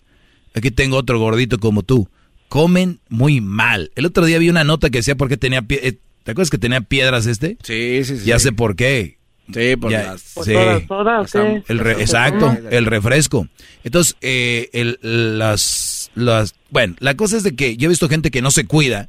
Aquí 0.54 0.70
tengo 0.70 0.96
otro 0.96 1.18
gordito 1.18 1.58
como 1.58 1.82
tú. 1.82 2.08
Comen 2.48 2.98
muy 3.10 3.42
mal. 3.42 3.92
El 3.94 4.06
otro 4.06 4.24
día 4.24 4.38
vi 4.38 4.48
una 4.48 4.64
nota 4.64 4.88
que 4.88 4.98
decía 4.98 5.16
por 5.16 5.28
qué 5.28 5.36
tenía... 5.36 5.60
pie- 5.60 5.80
eh, 5.82 5.98
¿Te 6.30 6.32
acuerdas 6.32 6.50
que 6.50 6.58
tenía 6.58 6.80
piedras 6.80 7.26
este? 7.26 7.56
Sí, 7.62 8.04
sí, 8.04 8.18
sí. 8.18 8.24
Ya 8.24 8.38
sé 8.38 8.52
por 8.52 8.76
qué. 8.76 9.18
Sí, 9.52 9.74
por 9.74 9.90
Ya- 9.90 10.04
las... 10.12 10.20
sí. 10.20 10.52
Todas, 10.52 10.86
todas, 10.86 11.32
¿qué? 11.32 11.62
El 11.66 11.80
re- 11.80 12.00
exacto, 12.00 12.56
el 12.70 12.86
refresco. 12.86 13.48
Entonces, 13.82 14.16
eh, 14.20 14.68
el, 14.72 14.98
las, 15.02 16.12
las, 16.14 16.54
bueno, 16.70 16.94
la 17.00 17.16
cosa 17.16 17.36
es 17.36 17.42
de 17.42 17.56
que 17.56 17.76
yo 17.76 17.86
he 17.86 17.88
visto 17.88 18.08
gente 18.08 18.30
que 18.30 18.42
no 18.42 18.52
se 18.52 18.64
cuida, 18.66 19.08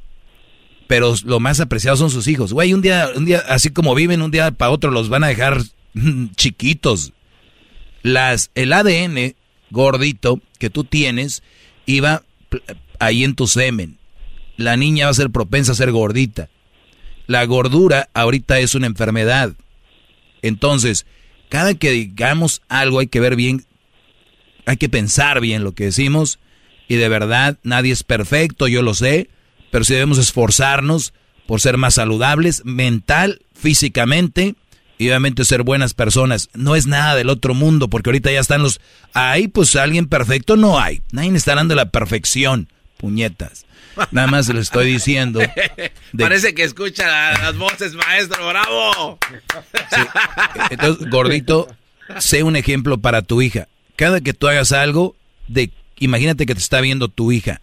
pero 0.88 1.14
lo 1.24 1.38
más 1.38 1.60
apreciado 1.60 1.96
son 1.96 2.10
sus 2.10 2.26
hijos. 2.26 2.52
Güey, 2.52 2.74
un 2.74 2.82
día, 2.82 3.08
un 3.14 3.24
día, 3.24 3.38
así 3.48 3.70
como 3.70 3.94
viven, 3.94 4.20
un 4.20 4.32
día 4.32 4.50
para 4.50 4.72
otro 4.72 4.90
los 4.90 5.08
van 5.08 5.22
a 5.22 5.28
dejar 5.28 5.62
chiquitos. 6.36 7.12
Las, 8.02 8.50
el 8.56 8.72
ADN 8.72 9.34
gordito 9.70 10.40
que 10.58 10.70
tú 10.70 10.82
tienes 10.82 11.44
iba 11.86 12.24
ahí 12.98 13.22
en 13.22 13.34
tu 13.36 13.46
semen. 13.46 13.96
La 14.56 14.76
niña 14.76 15.04
va 15.06 15.12
a 15.12 15.14
ser 15.14 15.30
propensa 15.30 15.70
a 15.72 15.76
ser 15.76 15.92
gordita. 15.92 16.48
La 17.26 17.44
gordura 17.44 18.08
ahorita 18.14 18.58
es 18.58 18.74
una 18.74 18.86
enfermedad. 18.86 19.52
Entonces, 20.42 21.06
cada 21.48 21.74
que 21.74 21.90
digamos 21.90 22.62
algo 22.68 22.98
hay 22.98 23.06
que 23.06 23.20
ver 23.20 23.36
bien, 23.36 23.64
hay 24.66 24.76
que 24.76 24.88
pensar 24.88 25.40
bien 25.40 25.64
lo 25.64 25.72
que 25.72 25.84
decimos 25.84 26.38
y 26.88 26.96
de 26.96 27.08
verdad 27.08 27.58
nadie 27.62 27.92
es 27.92 28.02
perfecto, 28.02 28.68
yo 28.68 28.82
lo 28.82 28.94
sé, 28.94 29.30
pero 29.70 29.84
sí 29.84 29.94
debemos 29.94 30.18
esforzarnos 30.18 31.14
por 31.46 31.60
ser 31.60 31.76
más 31.76 31.94
saludables 31.94 32.62
mental, 32.64 33.42
físicamente 33.54 34.54
y 34.98 35.08
obviamente 35.08 35.44
ser 35.44 35.62
buenas 35.62 35.94
personas. 35.94 36.48
No 36.54 36.76
es 36.76 36.86
nada 36.86 37.14
del 37.14 37.30
otro 37.30 37.54
mundo 37.54 37.88
porque 37.88 38.10
ahorita 38.10 38.30
ya 38.30 38.40
están 38.40 38.62
los... 38.62 38.80
Ahí 39.12 39.48
pues 39.48 39.74
alguien 39.76 40.06
perfecto 40.06 40.56
no 40.56 40.78
hay. 40.78 41.02
Nadie 41.12 41.34
está 41.34 41.52
hablando 41.52 41.72
de 41.72 41.76
la 41.76 41.90
perfección, 41.90 42.68
puñetas. 43.02 43.66
Nada 44.12 44.28
más 44.28 44.48
le 44.48 44.60
estoy 44.60 44.86
diciendo. 44.86 45.40
de- 46.12 46.24
Parece 46.24 46.54
que 46.54 46.62
escucha 46.62 47.06
la- 47.06 47.32
las 47.42 47.58
voces, 47.58 47.92
maestro, 47.94 48.48
bravo. 48.48 49.18
Entonces, 50.70 51.10
gordito, 51.10 51.66
sé 52.18 52.42
un 52.44 52.56
ejemplo 52.56 52.96
para 52.98 53.20
tu 53.22 53.42
hija. 53.42 53.66
Cada 53.96 54.20
que 54.20 54.32
tú 54.32 54.48
hagas 54.48 54.72
algo, 54.72 55.14
de, 55.48 55.70
imagínate 55.98 56.46
que 56.46 56.54
te 56.54 56.60
está 56.60 56.80
viendo 56.80 57.08
tu 57.08 57.32
hija. 57.32 57.60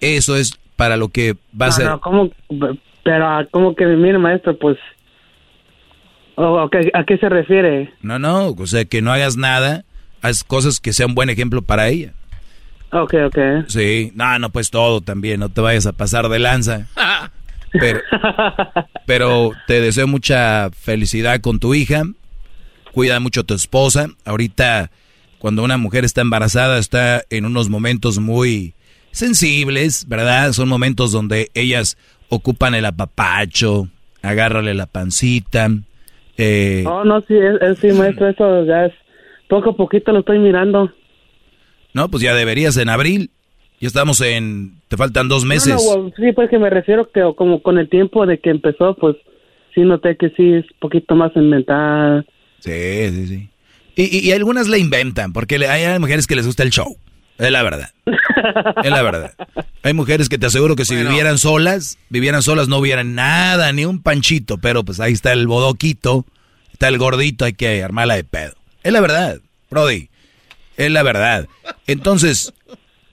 Eso 0.00 0.36
es 0.36 0.58
para 0.76 0.96
lo 0.96 1.08
que 1.08 1.34
va 1.60 1.66
a 1.66 1.72
ser. 1.72 1.86
no, 1.86 2.00
¿cómo? 2.00 2.30
Pero, 3.02 3.26
ah, 3.26 3.44
¿cómo 3.50 3.74
que, 3.74 3.84
mire, 3.86 4.18
maestro, 4.18 4.56
pues... 4.58 4.76
Oh, 6.36 6.62
ok, 6.62 6.76
¿A 6.94 7.04
qué 7.04 7.18
se 7.18 7.28
refiere? 7.28 7.92
No, 8.02 8.18
no, 8.18 8.48
o 8.50 8.66
sea, 8.66 8.84
que 8.84 9.02
no 9.02 9.12
hagas 9.12 9.36
nada, 9.36 9.84
haz 10.22 10.44
cosas 10.44 10.80
que 10.80 10.92
sean 10.92 11.14
buen 11.14 11.28
ejemplo 11.30 11.62
para 11.62 11.88
ella. 11.88 12.12
Ok, 12.92 13.14
ok. 13.26 13.38
Sí, 13.68 14.12
no, 14.14 14.38
no, 14.38 14.50
pues 14.50 14.70
todo 14.70 15.00
también, 15.00 15.40
no 15.40 15.48
te 15.48 15.60
vayas 15.60 15.86
a 15.86 15.92
pasar 15.92 16.28
de 16.28 16.38
lanza. 16.38 16.86
Pero, 17.72 18.00
pero 19.06 19.52
te 19.66 19.80
deseo 19.80 20.06
mucha 20.06 20.68
felicidad 20.70 21.40
con 21.40 21.58
tu 21.58 21.72
hija. 21.74 22.02
Cuida 22.92 23.18
mucho 23.18 23.40
a 23.40 23.44
tu 23.44 23.54
esposa. 23.54 24.08
Ahorita, 24.26 24.90
cuando 25.38 25.64
una 25.64 25.78
mujer 25.78 26.04
está 26.04 26.20
embarazada, 26.20 26.78
está 26.78 27.22
en 27.30 27.46
unos 27.46 27.70
momentos 27.70 28.18
muy 28.18 28.74
sensibles, 29.10 30.06
¿verdad? 30.06 30.52
Son 30.52 30.68
momentos 30.68 31.12
donde 31.12 31.50
ellas 31.54 31.96
ocupan 32.28 32.74
el 32.74 32.84
apapacho, 32.84 33.88
agárrale 34.20 34.74
la 34.74 34.84
pancita. 34.84 35.70
Eh, 36.36 36.84
Oh, 36.86 37.04
no, 37.04 37.22
sí, 37.22 37.34
es, 37.34 37.54
es- 37.62 37.78
sí, 37.78 37.86
maestro, 37.96 38.28
eso 38.28 38.64
ya 38.66 38.84
es... 38.84 38.92
Poco 39.48 39.70
a 39.70 39.76
poquito 39.76 40.12
lo 40.12 40.18
estoy 40.20 40.38
mirando. 40.38 40.92
No, 41.94 42.08
pues 42.10 42.22
ya 42.22 42.34
deberías 42.34 42.76
en 42.76 42.88
abril. 42.88 43.30
Ya 43.80 43.88
estamos 43.88 44.20
en... 44.20 44.74
Te 44.88 44.96
faltan 44.96 45.28
dos 45.28 45.44
meses. 45.44 45.74
No, 45.74 45.96
no, 45.96 46.02
well, 46.04 46.14
sí, 46.16 46.32
pues 46.32 46.48
que 46.48 46.58
me 46.58 46.70
refiero 46.70 47.10
que 47.10 47.20
como 47.36 47.62
con 47.62 47.78
el 47.78 47.88
tiempo 47.88 48.26
de 48.26 48.38
que 48.38 48.50
empezó, 48.50 48.94
pues 48.94 49.16
sí 49.74 49.80
noté 49.80 50.16
que 50.16 50.30
sí 50.36 50.52
es 50.54 50.64
poquito 50.80 51.14
más 51.16 51.32
en 51.34 51.50
mental. 51.50 52.26
Sí, 52.60 52.70
sí, 53.10 53.26
sí. 53.26 53.48
Y, 53.96 54.18
y- 54.18 54.28
y 54.28 54.32
algunas 54.32 54.68
le 54.68 54.78
inventan, 54.78 55.32
porque 55.32 55.56
hay 55.66 55.98
mujeres 55.98 56.26
que 56.28 56.36
les 56.36 56.46
gusta 56.46 56.62
el 56.62 56.70
show. 56.70 56.96
Es 57.38 57.50
la 57.50 57.62
verdad. 57.64 57.90
Es 58.84 58.90
la 58.90 59.02
verdad. 59.02 59.32
Hay 59.82 59.94
mujeres 59.94 60.28
que 60.28 60.38
te 60.38 60.46
aseguro 60.46 60.76
que 60.76 60.84
si 60.84 60.94
vivieran 60.94 61.38
solas, 61.38 61.98
vivieran 62.08 62.42
solas 62.42 62.68
no 62.68 62.78
hubieran 62.78 63.14
nada, 63.16 63.72
ni 63.72 63.84
un 63.84 64.00
panchito, 64.00 64.58
pero 64.58 64.84
pues 64.84 65.00
ahí 65.00 65.12
está 65.12 65.32
el 65.32 65.48
bodoquito, 65.48 66.24
está 66.72 66.86
el 66.88 66.98
gordito, 66.98 67.44
hay 67.46 67.54
que 67.54 67.82
armarla 67.82 68.14
de 68.14 68.22
pedo. 68.24 68.52
Es 68.84 68.92
la 68.92 69.00
verdad, 69.00 69.40
Brody. 69.70 70.08
Es 70.86 70.90
la 70.90 71.02
verdad. 71.02 71.48
Entonces, 71.86 72.52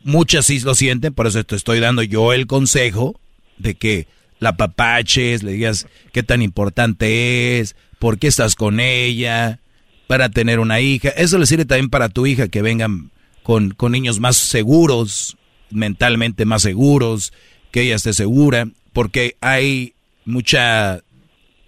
muchas 0.03 0.45
sí 0.45 0.59
lo 0.59 0.75
sienten, 0.75 1.13
por 1.13 1.27
eso 1.27 1.43
te 1.43 1.55
estoy 1.55 1.79
dando 1.79 2.01
yo 2.03 2.33
el 2.33 2.47
consejo 2.47 3.19
de 3.57 3.75
que 3.75 4.07
la 4.39 4.55
papaches, 4.55 5.43
le 5.43 5.51
digas 5.53 5.87
qué 6.13 6.23
tan 6.23 6.41
importante 6.41 7.59
es, 7.59 7.75
por 7.99 8.17
qué 8.17 8.27
estás 8.27 8.55
con 8.55 8.79
ella, 8.79 9.59
para 10.07 10.29
tener 10.29 10.59
una 10.59 10.79
hija. 10.79 11.09
Eso 11.09 11.37
le 11.37 11.45
sirve 11.45 11.65
también 11.65 11.89
para 11.89 12.09
tu 12.09 12.25
hija, 12.25 12.47
que 12.47 12.61
vengan 12.61 13.11
con, 13.43 13.71
con 13.71 13.91
niños 13.91 14.19
más 14.19 14.37
seguros, 14.37 15.37
mentalmente 15.69 16.45
más 16.45 16.61
seguros, 16.61 17.33
que 17.71 17.81
ella 17.81 17.95
esté 17.95 18.13
segura, 18.13 18.67
porque 18.93 19.35
hay 19.41 19.93
mucha, 20.25 21.01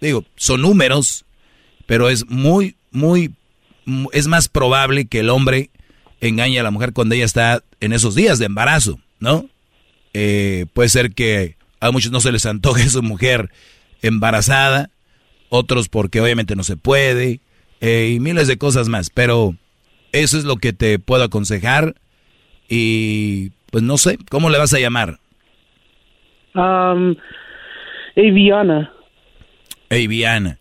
digo, 0.00 0.24
son 0.36 0.62
números, 0.62 1.24
pero 1.86 2.08
es 2.08 2.26
muy, 2.28 2.74
muy, 2.90 3.32
mu- 3.84 4.08
es 4.12 4.26
más 4.26 4.48
probable 4.48 5.04
que 5.04 5.20
el 5.20 5.28
hombre 5.30 5.70
engañe 6.22 6.58
a 6.58 6.62
la 6.62 6.70
mujer 6.70 6.92
cuando 6.92 7.14
ella 7.14 7.24
está 7.24 7.62
en 7.80 7.92
esos 7.92 8.14
días 8.14 8.38
de 8.38 8.46
embarazo, 8.46 8.98
¿no? 9.18 9.46
Eh, 10.14 10.66
puede 10.72 10.88
ser 10.88 11.12
que 11.12 11.56
a 11.80 11.90
muchos 11.90 12.12
no 12.12 12.20
se 12.20 12.32
les 12.32 12.46
antoje 12.46 12.88
su 12.88 13.02
mujer 13.02 13.50
embarazada, 14.00 14.90
otros 15.50 15.88
porque 15.88 16.20
obviamente 16.20 16.56
no 16.56 16.62
se 16.62 16.76
puede, 16.76 17.40
eh, 17.80 18.12
y 18.14 18.20
miles 18.20 18.46
de 18.46 18.56
cosas 18.56 18.88
más, 18.88 19.10
pero 19.10 19.56
eso 20.12 20.38
es 20.38 20.44
lo 20.44 20.56
que 20.56 20.72
te 20.72 20.98
puedo 20.98 21.24
aconsejar 21.24 21.96
y 22.68 23.50
pues 23.70 23.82
no 23.82 23.98
sé, 23.98 24.16
¿cómo 24.30 24.48
le 24.48 24.58
vas 24.58 24.72
a 24.74 24.78
llamar? 24.78 25.18
Um, 26.54 27.16
Aviana. 28.16 28.92
Hey, 29.90 30.06
Viana. 30.06 30.58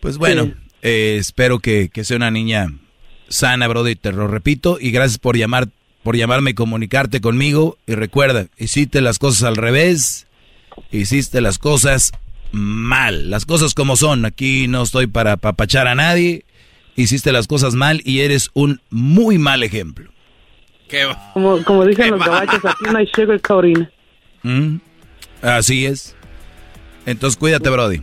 Pues 0.00 0.18
bueno, 0.18 0.52
eh, 0.82 1.16
espero 1.20 1.60
que, 1.60 1.88
que 1.92 2.04
sea 2.04 2.16
una 2.16 2.30
niña 2.30 2.68
sana, 3.30 3.66
Brody, 3.68 3.96
te 3.96 4.12
lo 4.12 4.26
repito, 4.26 4.78
y 4.78 4.90
gracias 4.90 5.18
por 5.18 5.36
llamar, 5.36 5.68
por 6.02 6.16
llamarme 6.16 6.50
y 6.50 6.54
comunicarte 6.54 7.22
conmigo. 7.22 7.78
Y 7.86 7.94
recuerda, 7.94 8.46
hiciste 8.58 9.00
las 9.00 9.18
cosas 9.18 9.44
al 9.44 9.56
revés, 9.56 10.26
hiciste 10.90 11.40
las 11.40 11.58
cosas 11.58 12.12
mal, 12.52 13.30
las 13.30 13.46
cosas 13.46 13.72
como 13.74 13.96
son. 13.96 14.26
Aquí 14.26 14.68
no 14.68 14.82
estoy 14.82 15.06
para 15.06 15.36
papachar 15.38 15.86
a 15.86 15.94
nadie. 15.94 16.44
Hiciste 16.96 17.32
las 17.32 17.46
cosas 17.46 17.74
mal 17.74 18.02
y 18.04 18.20
eres 18.20 18.50
un 18.52 18.80
muy 18.90 19.38
mal 19.38 19.62
ejemplo. 19.62 20.10
Como, 21.32 21.62
como 21.62 21.86
dicen 21.86 22.10
los 22.10 22.20
gabachos, 22.20 22.64
aquí 22.64 22.84
no 22.90 22.98
hay 22.98 23.06
sugarcoating. 23.14 23.88
¿Mm? 24.42 24.76
Así 25.40 25.86
es. 25.86 26.16
Entonces 27.06 27.38
cuídate, 27.38 27.70
Brody. 27.70 28.02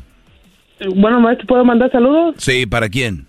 Bueno, 0.95 1.19
maestro, 1.19 1.47
¿puedo 1.47 1.65
mandar 1.65 1.91
saludos? 1.91 2.35
Sí, 2.37 2.65
¿para 2.65 2.87
quién? 2.87 3.27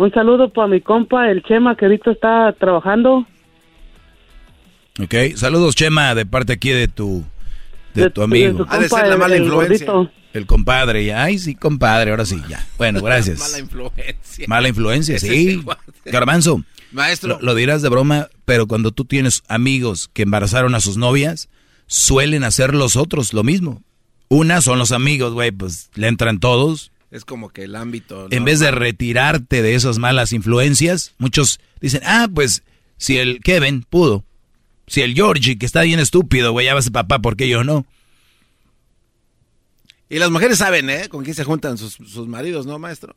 Un 0.00 0.10
saludo 0.12 0.48
para 0.50 0.66
mi 0.66 0.80
compa, 0.80 1.30
el 1.30 1.42
Chema, 1.42 1.76
que 1.76 1.84
ahorita 1.84 2.12
está 2.12 2.54
trabajando. 2.58 3.26
Ok, 4.98 5.14
saludos 5.36 5.74
Chema 5.74 6.14
de 6.14 6.24
parte 6.24 6.54
aquí 6.54 6.70
de 6.70 6.88
tu 6.88 7.22
de, 7.94 8.04
De- 8.04 8.10
tu 8.10 8.22
amigo. 8.22 8.46
de 8.60 8.64
tu 8.64 8.66
Ha 8.70 8.78
de 8.78 8.88
ser 8.88 9.06
la 9.08 9.12
el- 9.14 9.18
mala 9.18 9.36
el 9.36 9.42
influencia. 9.42 9.92
El 10.32 10.46
compadre, 10.46 11.04
ya. 11.04 11.24
Ay, 11.24 11.38
sí, 11.38 11.54
compadre, 11.54 12.12
ahora 12.12 12.24
sí, 12.24 12.40
ya. 12.48 12.64
Bueno, 12.78 13.02
gracias. 13.04 13.40
Mala 13.40 13.58
influencia. 13.58 14.44
Mala 14.48 14.68
influencia, 14.68 15.16
Ese 15.16 15.28
sí. 15.28 15.62
Garbanzo. 16.06 16.62
Maestro. 16.92 17.30
Lo, 17.38 17.40
lo 17.42 17.54
dirás 17.54 17.82
de 17.82 17.88
broma, 17.90 18.28
pero 18.46 18.66
cuando 18.66 18.92
tú 18.92 19.04
tienes 19.04 19.42
amigos 19.48 20.08
que 20.12 20.22
embarazaron 20.22 20.74
a 20.74 20.80
sus 20.80 20.96
novias, 20.96 21.48
suelen 21.86 22.44
hacer 22.44 22.74
los 22.74 22.96
otros 22.96 23.34
lo 23.34 23.42
mismo. 23.42 23.82
Una 24.28 24.60
son 24.62 24.78
los 24.78 24.92
amigos, 24.92 25.34
güey, 25.34 25.50
pues 25.50 25.90
le 25.94 26.06
entran 26.08 26.38
todos. 26.40 26.90
Es 27.10 27.24
como 27.24 27.50
que 27.50 27.64
el 27.64 27.74
ámbito. 27.74 28.28
En 28.30 28.44
vez 28.44 28.60
de 28.60 28.70
retirarte 28.70 29.62
de 29.62 29.74
esas 29.74 29.98
malas 29.98 30.32
influencias, 30.32 31.12
muchos 31.18 31.58
dicen, 31.80 32.02
ah, 32.04 32.28
pues 32.32 32.62
si 32.98 33.18
el 33.18 33.40
Kevin 33.40 33.84
pudo, 33.88 34.24
si 34.86 35.02
el 35.02 35.14
Georgie, 35.14 35.58
que 35.58 35.66
está 35.66 35.82
bien 35.82 35.98
estúpido, 35.98 36.52
güey, 36.52 36.66
ya 36.66 36.74
va 36.74 36.80
a 36.80 36.82
ser 36.82 36.92
papá, 36.92 37.18
¿por 37.18 37.36
qué 37.36 37.48
yo 37.48 37.64
no? 37.64 37.84
Y 40.08 40.18
las 40.18 40.30
mujeres 40.30 40.58
saben, 40.58 40.90
¿eh? 40.90 41.08
Con 41.08 41.24
quién 41.24 41.34
se 41.34 41.44
juntan 41.44 41.78
sus, 41.78 41.94
sus 41.94 42.26
maridos, 42.28 42.66
¿no, 42.66 42.78
maestro? 42.78 43.14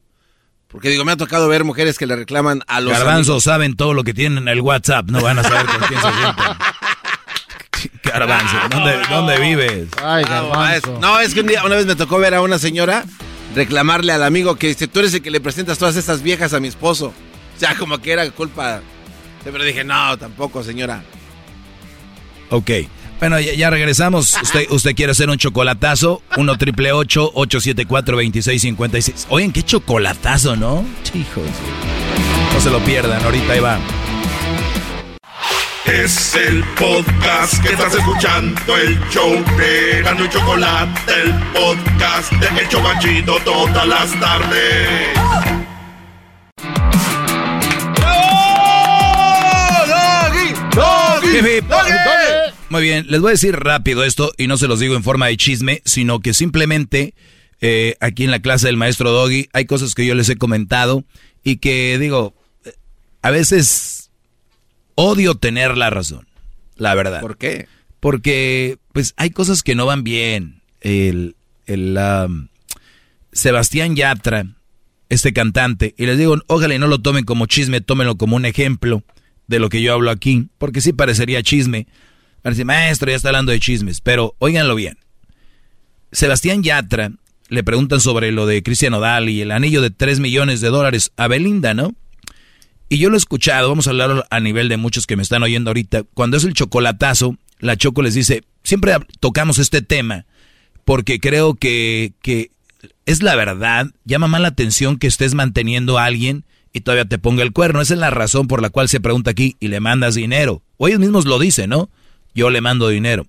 Porque 0.67 0.89
digo, 0.89 1.05
me 1.05 1.11
ha 1.11 1.17
tocado 1.17 1.47
ver 1.47 1.63
mujeres 1.63 1.99
que 1.99 2.07
le 2.07 2.15
reclaman 2.15 2.61
a 2.67 2.81
los 2.81 2.93
Garbanzo 2.93 3.33
amigos. 3.33 3.43
saben 3.43 3.75
todo 3.75 3.93
lo 3.93 4.03
que 4.03 4.13
tienen 4.15 4.39
en 4.39 4.47
el 4.47 4.61
WhatsApp, 4.61 5.07
no 5.09 5.21
van 5.21 5.37
a 5.37 5.43
saber 5.43 5.65
con 5.67 5.79
quién 5.87 6.01
se 6.01 6.07
juntan. 6.11 6.57
Garbanzo, 8.03 8.55
¿dónde, 8.69 8.99
¿dónde 9.09 9.39
vives? 9.39 9.89
Ay, 10.01 10.23
No, 10.23 10.29
garbanzo. 10.49 10.99
No, 10.99 11.19
es 11.19 11.33
que 11.33 11.41
un 11.41 11.47
día, 11.47 11.63
una 11.63 11.75
vez 11.75 11.85
me 11.85 11.95
tocó 11.95 12.17
ver 12.17 12.33
a 12.33 12.41
una 12.41 12.57
señora 12.59 13.05
reclamarle 13.55 14.11
al 14.11 14.23
amigo 14.23 14.55
que 14.55 14.67
dice, 14.67 14.87
tú 14.87 14.99
eres 14.99 15.13
el 15.13 15.21
que 15.21 15.31
le 15.31 15.39
presentas 15.39 15.77
todas 15.77 15.95
estas 15.95 16.21
viejas 16.21 16.53
a 16.53 16.59
mi 16.59 16.67
esposo. 16.67 17.13
O 17.55 17.59
sea, 17.59 17.75
como 17.75 17.99
que 17.99 18.11
era 18.11 18.29
culpa. 18.31 18.81
Pero 19.43 19.63
dije, 19.63 19.83
no, 19.83 20.17
tampoco, 20.17 20.63
señora. 20.63 21.03
Ok. 22.49 22.71
Bueno, 23.19 23.39
ya, 23.39 23.53
ya 23.53 23.69
regresamos. 23.69 24.35
Usted, 24.41 24.69
usted 24.69 24.95
quiere 24.95 25.11
hacer 25.11 25.29
un 25.29 25.37
chocolatazo. 25.37 26.21
1 26.37 26.57
triple 26.57 26.91
874 26.91 28.17
2656. 28.17 29.27
Oigan, 29.29 29.51
qué 29.51 29.63
chocolatazo, 29.63 30.55
¿no? 30.55 30.85
Hijos. 31.13 31.43
No 32.53 32.59
se 32.59 32.69
lo 32.69 32.79
pierdan, 32.79 33.23
ahorita 33.23 33.53
ahí 33.53 33.59
va. 33.59 33.79
Es 35.85 36.33
el 36.35 36.63
podcast 36.79 37.61
que 37.61 37.73
estás 37.73 37.93
escuchando, 37.93 38.77
el 38.77 38.97
show 39.09 39.31
de 39.57 40.01
Gano 40.01 40.23
y 40.23 40.29
Chocolate, 40.29 41.11
el 41.11 41.33
podcast 41.51 42.31
de 42.31 42.61
El 42.61 42.69
Chocachito 42.69 43.35
todas 43.43 43.85
las 43.85 44.17
tardes. 44.17 45.09
Muy 52.69 52.81
bien, 52.81 53.05
les 53.09 53.19
voy 53.19 53.29
a 53.29 53.31
decir 53.31 53.55
rápido 53.57 54.05
esto 54.05 54.31
y 54.37 54.47
no 54.47 54.55
se 54.55 54.69
los 54.69 54.79
digo 54.79 54.95
en 54.95 55.03
forma 55.03 55.27
de 55.27 55.35
chisme, 55.35 55.81
sino 55.83 56.21
que 56.21 56.33
simplemente 56.33 57.13
eh, 57.59 57.97
aquí 57.99 58.23
en 58.23 58.31
la 58.31 58.41
clase 58.41 58.67
del 58.67 58.77
maestro 58.77 59.11
Doggy 59.11 59.49
hay 59.51 59.65
cosas 59.65 59.95
que 59.95 60.05
yo 60.05 60.15
les 60.15 60.29
he 60.29 60.37
comentado 60.37 61.03
y 61.43 61.57
que 61.57 61.97
digo, 61.99 62.33
eh, 62.63 62.71
a 63.21 63.31
veces 63.31 64.02
odio 64.95 65.35
tener 65.35 65.77
la 65.77 65.89
razón, 65.89 66.27
la 66.75 66.95
verdad. 66.95 67.21
¿Por 67.21 67.37
qué? 67.37 67.67
Porque 67.99 68.77
pues 68.91 69.13
hay 69.17 69.29
cosas 69.29 69.63
que 69.63 69.75
no 69.75 69.85
van 69.85 70.03
bien. 70.03 70.61
El, 70.81 71.35
el 71.65 71.97
um, 71.97 72.49
Sebastián 73.31 73.95
Yatra, 73.95 74.45
este 75.09 75.33
cantante, 75.33 75.95
y 75.97 76.05
les 76.05 76.17
digo, 76.17 76.37
ojalá 76.47 76.75
y 76.75 76.79
no 76.79 76.87
lo 76.87 76.99
tomen 76.99 77.23
como 77.23 77.45
chisme, 77.45 77.81
tómenlo 77.81 78.17
como 78.17 78.35
un 78.35 78.45
ejemplo 78.45 79.03
de 79.47 79.59
lo 79.59 79.69
que 79.69 79.81
yo 79.81 79.93
hablo 79.93 80.11
aquí, 80.11 80.49
porque 80.57 80.81
sí 80.81 80.93
parecería 80.93 81.43
chisme. 81.43 81.87
Parece, 82.41 82.65
maestro, 82.65 83.09
ya 83.09 83.15
está 83.15 83.29
hablando 83.29 83.51
de 83.51 83.59
chismes, 83.59 84.01
pero 84.01 84.35
óiganlo 84.39 84.75
bien. 84.75 84.97
Sebastián 86.11 86.61
Yatra 86.63 87.11
le 87.49 87.63
preguntan 87.63 87.99
sobre 87.99 88.31
lo 88.31 88.45
de 88.45 88.63
Cristian 88.63 88.93
Odal 88.93 89.29
y 89.29 89.41
el 89.41 89.51
anillo 89.51 89.81
de 89.81 89.91
3 89.91 90.19
millones 90.19 90.61
de 90.61 90.69
dólares 90.69 91.11
a 91.17 91.27
Belinda, 91.27 91.73
¿no? 91.73 91.95
Y 92.93 92.99
yo 92.99 93.09
lo 93.09 93.15
he 93.15 93.17
escuchado, 93.17 93.69
vamos 93.69 93.87
a 93.87 93.89
hablar 93.89 94.27
a 94.29 94.39
nivel 94.39 94.69
de 94.69 94.77
muchos 94.77 95.07
que 95.07 95.15
me 95.15 95.23
están 95.23 95.41
oyendo 95.41 95.71
ahorita. 95.71 96.03
Cuando 96.13 96.37
es 96.37 96.43
el 96.43 96.53
chocolatazo, 96.53 97.35
la 97.57 97.75
Choco 97.75 98.03
les 98.03 98.13
dice, 98.13 98.43
siempre 98.61 98.93
tocamos 99.19 99.57
este 99.57 99.81
tema 99.81 100.27
porque 100.85 101.19
creo 101.19 101.55
que, 101.55 102.13
que 102.21 102.51
es 103.07 103.23
la 103.23 103.35
verdad, 103.35 103.87
llama 104.05 104.27
más 104.27 104.41
la 104.41 104.49
atención 104.49 104.99
que 104.99 105.07
estés 105.07 105.33
manteniendo 105.33 105.97
a 105.97 106.05
alguien 106.05 106.45
y 106.71 106.81
todavía 106.81 107.05
te 107.05 107.17
ponga 107.17 107.41
el 107.41 107.51
cuerno. 107.51 107.81
Esa 107.81 107.95
es 107.95 107.99
la 107.99 108.11
razón 108.11 108.47
por 108.47 108.61
la 108.61 108.69
cual 108.69 108.87
se 108.89 108.99
pregunta 108.99 109.31
aquí 109.31 109.57
y 109.59 109.69
le 109.69 109.79
mandas 109.79 110.13
dinero. 110.13 110.61
O 110.77 110.87
ellos 110.87 110.99
mismos 110.99 111.25
lo 111.25 111.39
dicen, 111.39 111.71
¿no? 111.71 111.89
Yo 112.35 112.51
le 112.51 112.61
mando 112.61 112.89
dinero. 112.89 113.25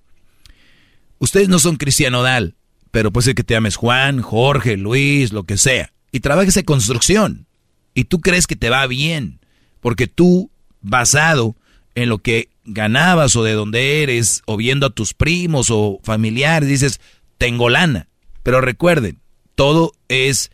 Ustedes 1.17 1.49
no 1.49 1.57
son 1.57 1.77
Cristiano 1.77 2.21
Dal, 2.21 2.53
pero 2.91 3.11
puede 3.11 3.25
ser 3.25 3.33
que 3.33 3.43
te 3.43 3.55
llames 3.55 3.77
Juan, 3.77 4.21
Jorge, 4.21 4.77
Luis, 4.77 5.33
lo 5.33 5.41
que 5.45 5.57
sea. 5.57 5.91
Y 6.11 6.19
trabajes 6.19 6.55
en 6.55 6.65
construcción. 6.65 7.47
Y 7.95 8.03
tú 8.03 8.21
crees 8.21 8.45
que 8.45 8.55
te 8.55 8.69
va 8.69 8.85
bien. 8.85 9.39
Porque 9.85 10.07
tú, 10.07 10.49
basado 10.81 11.55
en 11.93 12.09
lo 12.09 12.17
que 12.17 12.49
ganabas 12.63 13.35
o 13.35 13.43
de 13.43 13.53
donde 13.53 14.01
eres, 14.01 14.41
o 14.47 14.57
viendo 14.57 14.87
a 14.87 14.89
tus 14.89 15.13
primos 15.13 15.67
o 15.69 15.99
familiares, 16.01 16.67
dices, 16.67 16.99
tengo 17.37 17.69
lana. 17.69 18.07
Pero 18.41 18.61
recuerden, 18.61 19.19
todo 19.53 19.91
es 20.07 20.49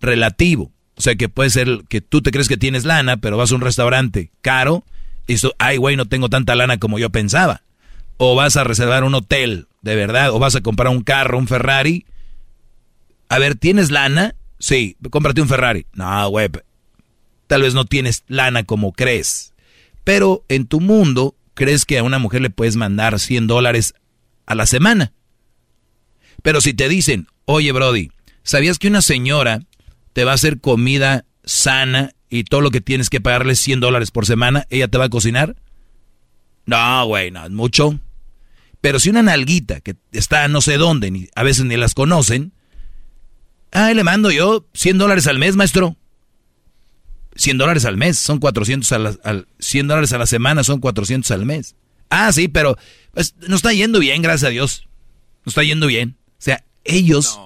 relativo. 0.00 0.72
O 0.96 1.00
sea 1.00 1.14
que 1.14 1.28
puede 1.28 1.50
ser 1.50 1.84
que 1.88 2.00
tú 2.00 2.22
te 2.22 2.32
crees 2.32 2.48
que 2.48 2.56
tienes 2.56 2.84
lana, 2.84 3.18
pero 3.18 3.36
vas 3.36 3.52
a 3.52 3.54
un 3.54 3.60
restaurante 3.60 4.32
caro 4.40 4.84
y 5.28 5.34
eso, 5.34 5.54
ay 5.58 5.76
güey, 5.76 5.94
no 5.94 6.06
tengo 6.06 6.28
tanta 6.28 6.56
lana 6.56 6.78
como 6.78 6.98
yo 6.98 7.10
pensaba. 7.10 7.62
O 8.16 8.34
vas 8.34 8.56
a 8.56 8.64
reservar 8.64 9.04
un 9.04 9.14
hotel, 9.14 9.68
de 9.82 9.94
verdad, 9.94 10.32
o 10.32 10.40
vas 10.40 10.56
a 10.56 10.60
comprar 10.60 10.92
un 10.92 11.04
carro, 11.04 11.38
un 11.38 11.46
Ferrari. 11.46 12.04
A 13.28 13.38
ver, 13.38 13.54
¿tienes 13.54 13.92
lana? 13.92 14.34
Sí, 14.58 14.96
cómprate 15.08 15.40
un 15.40 15.46
Ferrari. 15.46 15.86
No, 15.92 16.28
güey, 16.30 16.48
tal 17.52 17.60
vez 17.60 17.74
no 17.74 17.84
tienes 17.84 18.24
lana 18.28 18.62
como 18.62 18.92
crees. 18.92 19.52
Pero 20.04 20.42
en 20.48 20.66
tu 20.66 20.80
mundo, 20.80 21.36
crees 21.52 21.84
que 21.84 21.98
a 21.98 22.02
una 22.02 22.18
mujer 22.18 22.40
le 22.40 22.48
puedes 22.48 22.76
mandar 22.76 23.20
100 23.20 23.46
dólares 23.46 23.92
a 24.46 24.54
la 24.54 24.64
semana. 24.64 25.12
Pero 26.42 26.62
si 26.62 26.72
te 26.72 26.88
dicen, 26.88 27.26
oye 27.44 27.70
Brody, 27.72 28.10
¿sabías 28.42 28.78
que 28.78 28.88
una 28.88 29.02
señora 29.02 29.60
te 30.14 30.24
va 30.24 30.30
a 30.30 30.36
hacer 30.36 30.60
comida 30.62 31.26
sana 31.44 32.12
y 32.30 32.44
todo 32.44 32.62
lo 32.62 32.70
que 32.70 32.80
tienes 32.80 33.10
que 33.10 33.20
pagarle 33.20 33.54
100 33.54 33.80
dólares 33.80 34.12
por 34.12 34.24
semana, 34.24 34.66
ella 34.70 34.88
te 34.88 34.96
va 34.96 35.04
a 35.04 35.10
cocinar? 35.10 35.54
No, 36.64 37.04
güey, 37.04 37.32
no, 37.32 37.44
es 37.44 37.50
mucho. 37.50 38.00
Pero 38.80 38.98
si 38.98 39.10
una 39.10 39.22
nalguita 39.22 39.82
que 39.82 39.96
está 40.12 40.48
no 40.48 40.62
sé 40.62 40.78
dónde, 40.78 41.10
ni, 41.10 41.28
a 41.34 41.42
veces 41.42 41.66
ni 41.66 41.76
las 41.76 41.92
conocen, 41.92 42.54
ah, 43.72 43.92
le 43.92 44.04
mando 44.04 44.30
yo 44.30 44.66
100 44.72 44.96
dólares 44.96 45.26
al 45.26 45.38
mes, 45.38 45.54
maestro. 45.54 45.98
100 47.36 47.58
dólares 47.58 47.84
al 47.84 47.96
mes, 47.96 48.18
son 48.18 48.38
400 48.38 48.92
a 48.92 48.98
la, 48.98 49.16
al, 49.24 49.48
100 49.58 49.88
dólares 49.88 50.12
a 50.12 50.18
la 50.18 50.26
semana, 50.26 50.64
son 50.64 50.80
400 50.80 51.30
al 51.30 51.46
mes. 51.46 51.74
Ah, 52.10 52.30
sí, 52.32 52.48
pero 52.48 52.76
pues, 53.12 53.34
no 53.48 53.56
está 53.56 53.72
yendo 53.72 53.98
bien, 53.98 54.22
gracias 54.22 54.48
a 54.48 54.50
Dios. 54.50 54.88
No 55.44 55.50
está 55.50 55.62
yendo 55.62 55.86
bien. 55.86 56.16
O 56.32 56.42
sea, 56.42 56.64
ellos 56.84 57.38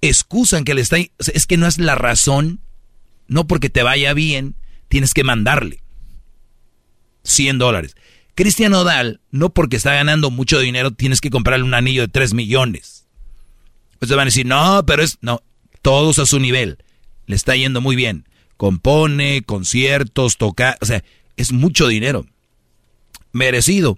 excusan 0.00 0.64
que 0.64 0.74
le 0.74 0.80
está... 0.80 0.96
O 1.18 1.24
sea, 1.24 1.34
es 1.34 1.46
que 1.46 1.56
no 1.56 1.66
es 1.66 1.78
la 1.78 1.96
razón, 1.96 2.60
no 3.26 3.46
porque 3.46 3.68
te 3.68 3.82
vaya 3.82 4.14
bien, 4.14 4.54
tienes 4.88 5.12
que 5.12 5.24
mandarle 5.24 5.82
100 7.24 7.58
dólares. 7.58 7.96
Cristian 8.34 8.74
Odal, 8.74 9.20
no 9.32 9.50
porque 9.50 9.76
está 9.76 9.92
ganando 9.94 10.30
mucho 10.30 10.60
dinero, 10.60 10.92
tienes 10.92 11.20
que 11.20 11.30
comprarle 11.30 11.64
un 11.64 11.74
anillo 11.74 12.02
de 12.02 12.08
3 12.08 12.34
millones. 12.34 13.06
Pues 13.98 14.08
te 14.08 14.14
van 14.14 14.22
a 14.22 14.24
decir, 14.26 14.46
no, 14.46 14.84
pero 14.86 15.02
es... 15.02 15.18
No, 15.20 15.42
todos 15.82 16.18
a 16.20 16.26
su 16.26 16.38
nivel. 16.38 16.78
Le 17.26 17.34
está 17.34 17.56
yendo 17.56 17.80
muy 17.80 17.96
bien. 17.96 18.28
Compone, 18.58 19.42
conciertos, 19.42 20.36
toca... 20.36 20.76
O 20.82 20.84
sea, 20.84 21.02
es 21.36 21.52
mucho 21.52 21.88
dinero. 21.88 22.26
Merecido. 23.32 23.96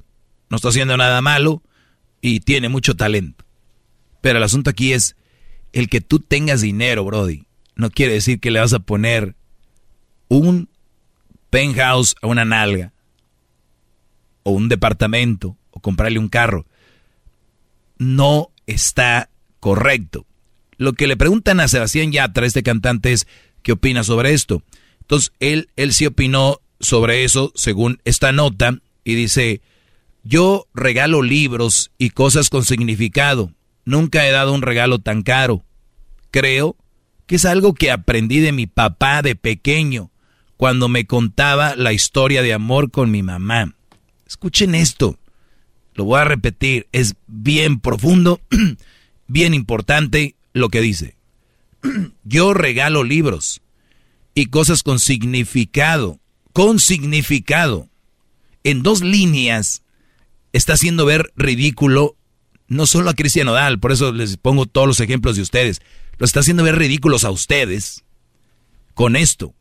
No 0.50 0.56
está 0.56 0.68
haciendo 0.68 0.96
nada 0.96 1.20
malo 1.22 1.62
y 2.20 2.40
tiene 2.40 2.68
mucho 2.68 2.94
talento. 2.94 3.44
Pero 4.20 4.38
el 4.38 4.44
asunto 4.44 4.70
aquí 4.70 4.92
es, 4.92 5.16
el 5.72 5.88
que 5.88 6.00
tú 6.00 6.20
tengas 6.20 6.60
dinero, 6.60 7.04
Brody, 7.04 7.46
no 7.74 7.90
quiere 7.90 8.12
decir 8.12 8.38
que 8.38 8.50
le 8.50 8.60
vas 8.60 8.72
a 8.74 8.80
poner 8.80 9.34
un 10.28 10.68
penthouse 11.48 12.14
a 12.20 12.26
una 12.26 12.44
nalga, 12.44 12.92
o 14.42 14.52
un 14.52 14.68
departamento, 14.68 15.56
o 15.70 15.80
comprarle 15.80 16.18
un 16.18 16.28
carro. 16.28 16.66
No 17.98 18.50
está 18.66 19.30
correcto. 19.58 20.26
Lo 20.76 20.92
que 20.94 21.06
le 21.06 21.16
preguntan 21.16 21.60
a 21.60 21.68
Sebastián 21.68 22.12
Yatra, 22.12 22.46
este 22.46 22.62
cantante, 22.62 23.12
es 23.12 23.26
qué 23.62 23.72
opina 23.72 24.04
sobre 24.04 24.32
esto. 24.32 24.62
Entonces, 25.00 25.32
él, 25.40 25.68
él 25.76 25.92
sí 25.92 26.06
opinó 26.06 26.60
sobre 26.78 27.24
eso, 27.24 27.52
según 27.54 28.00
esta 28.04 28.32
nota, 28.32 28.78
y 29.04 29.14
dice, 29.14 29.60
yo 30.22 30.66
regalo 30.74 31.22
libros 31.22 31.90
y 31.98 32.10
cosas 32.10 32.50
con 32.50 32.64
significado. 32.64 33.52
Nunca 33.84 34.26
he 34.26 34.30
dado 34.30 34.52
un 34.52 34.62
regalo 34.62 34.98
tan 34.98 35.22
caro. 35.22 35.64
Creo 36.30 36.76
que 37.26 37.36
es 37.36 37.44
algo 37.44 37.74
que 37.74 37.90
aprendí 37.90 38.40
de 38.40 38.52
mi 38.52 38.66
papá 38.66 39.22
de 39.22 39.36
pequeño, 39.36 40.10
cuando 40.56 40.88
me 40.88 41.06
contaba 41.06 41.74
la 41.74 41.92
historia 41.92 42.42
de 42.42 42.52
amor 42.52 42.90
con 42.90 43.10
mi 43.10 43.22
mamá. 43.22 43.74
Escuchen 44.26 44.74
esto, 44.74 45.18
lo 45.94 46.04
voy 46.04 46.20
a 46.20 46.24
repetir, 46.24 46.86
es 46.92 47.14
bien 47.26 47.80
profundo, 47.80 48.40
bien 49.26 49.54
importante 49.54 50.36
lo 50.52 50.68
que 50.68 50.80
dice. 50.80 51.16
Yo 52.24 52.54
regalo 52.54 53.04
libros 53.04 53.60
y 54.34 54.46
cosas 54.46 54.82
con 54.82 54.98
significado, 54.98 56.20
con 56.52 56.78
significado. 56.78 57.88
En 58.64 58.82
dos 58.82 59.02
líneas 59.02 59.82
está 60.52 60.74
haciendo 60.74 61.04
ver 61.06 61.32
ridículo 61.36 62.16
no 62.70 62.86
solo 62.86 63.10
a 63.10 63.14
Cristian 63.14 63.48
Odal, 63.48 63.80
por 63.80 63.90
eso 63.90 64.12
les 64.12 64.36
pongo 64.36 64.64
todos 64.64 64.86
los 64.86 65.00
ejemplos 65.00 65.34
de 65.34 65.42
ustedes. 65.42 65.82
Lo 66.18 66.24
está 66.24 66.40
haciendo 66.40 66.62
ver 66.62 66.78
ridículos 66.78 67.24
a 67.24 67.30
ustedes 67.30 68.04
con 68.94 69.16
esto. 69.16 69.54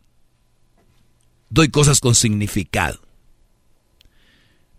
Doy 1.49 1.69
cosas 1.69 1.99
con 1.99 2.14
significado. 2.14 3.01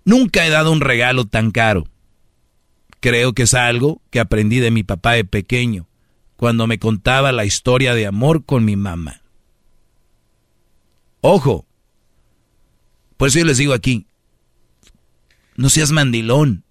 Nunca 0.04 0.46
he 0.46 0.50
dado 0.50 0.70
un 0.70 0.80
regalo 0.80 1.24
tan 1.24 1.50
caro. 1.50 1.88
Creo 3.00 3.32
que 3.32 3.42
es 3.42 3.54
algo 3.54 4.00
que 4.10 4.20
aprendí 4.20 4.60
de 4.60 4.70
mi 4.70 4.84
papá 4.84 5.12
de 5.12 5.24
pequeño, 5.24 5.88
cuando 6.40 6.66
me 6.66 6.78
contaba 6.78 7.32
la 7.32 7.44
historia 7.44 7.94
de 7.94 8.06
amor 8.06 8.46
con 8.46 8.64
mi 8.64 8.74
mamá. 8.74 9.20
Ojo, 11.20 11.66
por 13.18 13.28
eso 13.28 13.40
yo 13.40 13.44
les 13.44 13.58
digo 13.58 13.74
aquí, 13.74 14.06
no 15.56 15.68
seas 15.68 15.92
mandilón, 15.92 16.64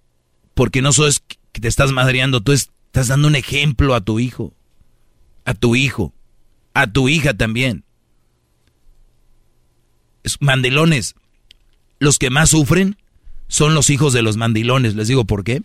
Porque 0.54 0.82
no 0.82 0.92
sos 0.92 1.22
que 1.52 1.60
te 1.60 1.68
estás 1.68 1.92
madreando, 1.92 2.40
tú 2.40 2.50
estás 2.50 3.06
dando 3.06 3.28
un 3.28 3.36
ejemplo 3.36 3.94
a 3.94 4.00
tu 4.00 4.18
hijo, 4.18 4.54
a 5.44 5.54
tu 5.54 5.76
hijo, 5.76 6.12
a 6.74 6.88
tu 6.88 7.08
hija 7.08 7.34
también. 7.34 7.84
Mandilones, 10.40 11.14
los 12.00 12.18
que 12.18 12.30
más 12.30 12.50
sufren 12.50 12.96
son 13.46 13.74
los 13.74 13.88
hijos 13.88 14.12
de 14.12 14.22
los 14.22 14.36
mandilones. 14.36 14.96
Les 14.96 15.06
digo 15.06 15.26
por 15.26 15.44
qué. 15.44 15.62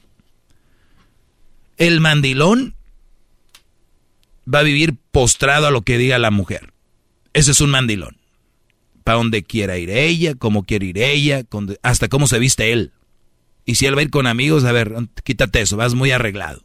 El 1.77 2.01
mandilón 2.01 2.75
va 4.51 4.59
a 4.59 4.63
vivir 4.63 4.95
postrado 5.11 5.67
a 5.67 5.71
lo 5.71 5.81
que 5.81 5.97
diga 5.97 6.19
la 6.19 6.31
mujer. 6.31 6.73
Ese 7.33 7.51
es 7.51 7.61
un 7.61 7.71
mandilón. 7.71 8.17
Para 9.03 9.17
donde 9.17 9.43
quiera 9.43 9.77
ir 9.77 9.89
ella, 9.89 10.35
cómo 10.35 10.63
quiere 10.63 10.87
ir 10.87 10.97
ella, 10.97 11.43
hasta 11.83 12.07
cómo 12.07 12.27
se 12.27 12.39
viste 12.39 12.71
él. 12.71 12.91
Y 13.65 13.75
si 13.75 13.85
él 13.85 13.95
va 13.95 13.99
a 13.99 14.03
ir 14.03 14.09
con 14.09 14.27
amigos, 14.27 14.63
a 14.63 14.71
ver, 14.71 14.93
quítate 15.23 15.61
eso, 15.61 15.77
vas 15.77 15.93
muy 15.93 16.11
arreglado. 16.11 16.63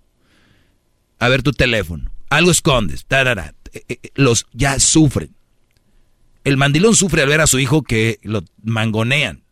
A 1.18 1.28
ver 1.28 1.42
tu 1.42 1.52
teléfono. 1.52 2.10
Algo 2.31 2.50
escondes. 2.50 3.05
Tarara. 3.05 3.55
Eh, 3.73 3.83
eh, 3.89 3.99
los 4.15 4.47
ya 4.52 4.78
sufren. 4.78 5.34
El 6.44 6.57
mandilón 6.57 6.94
sufre 6.94 7.23
al 7.23 7.28
ver 7.28 7.41
a 7.41 7.47
su 7.47 7.59
hijo 7.59 7.83
que 7.83 8.18
lo 8.23 8.42
mangonean. 8.62 9.42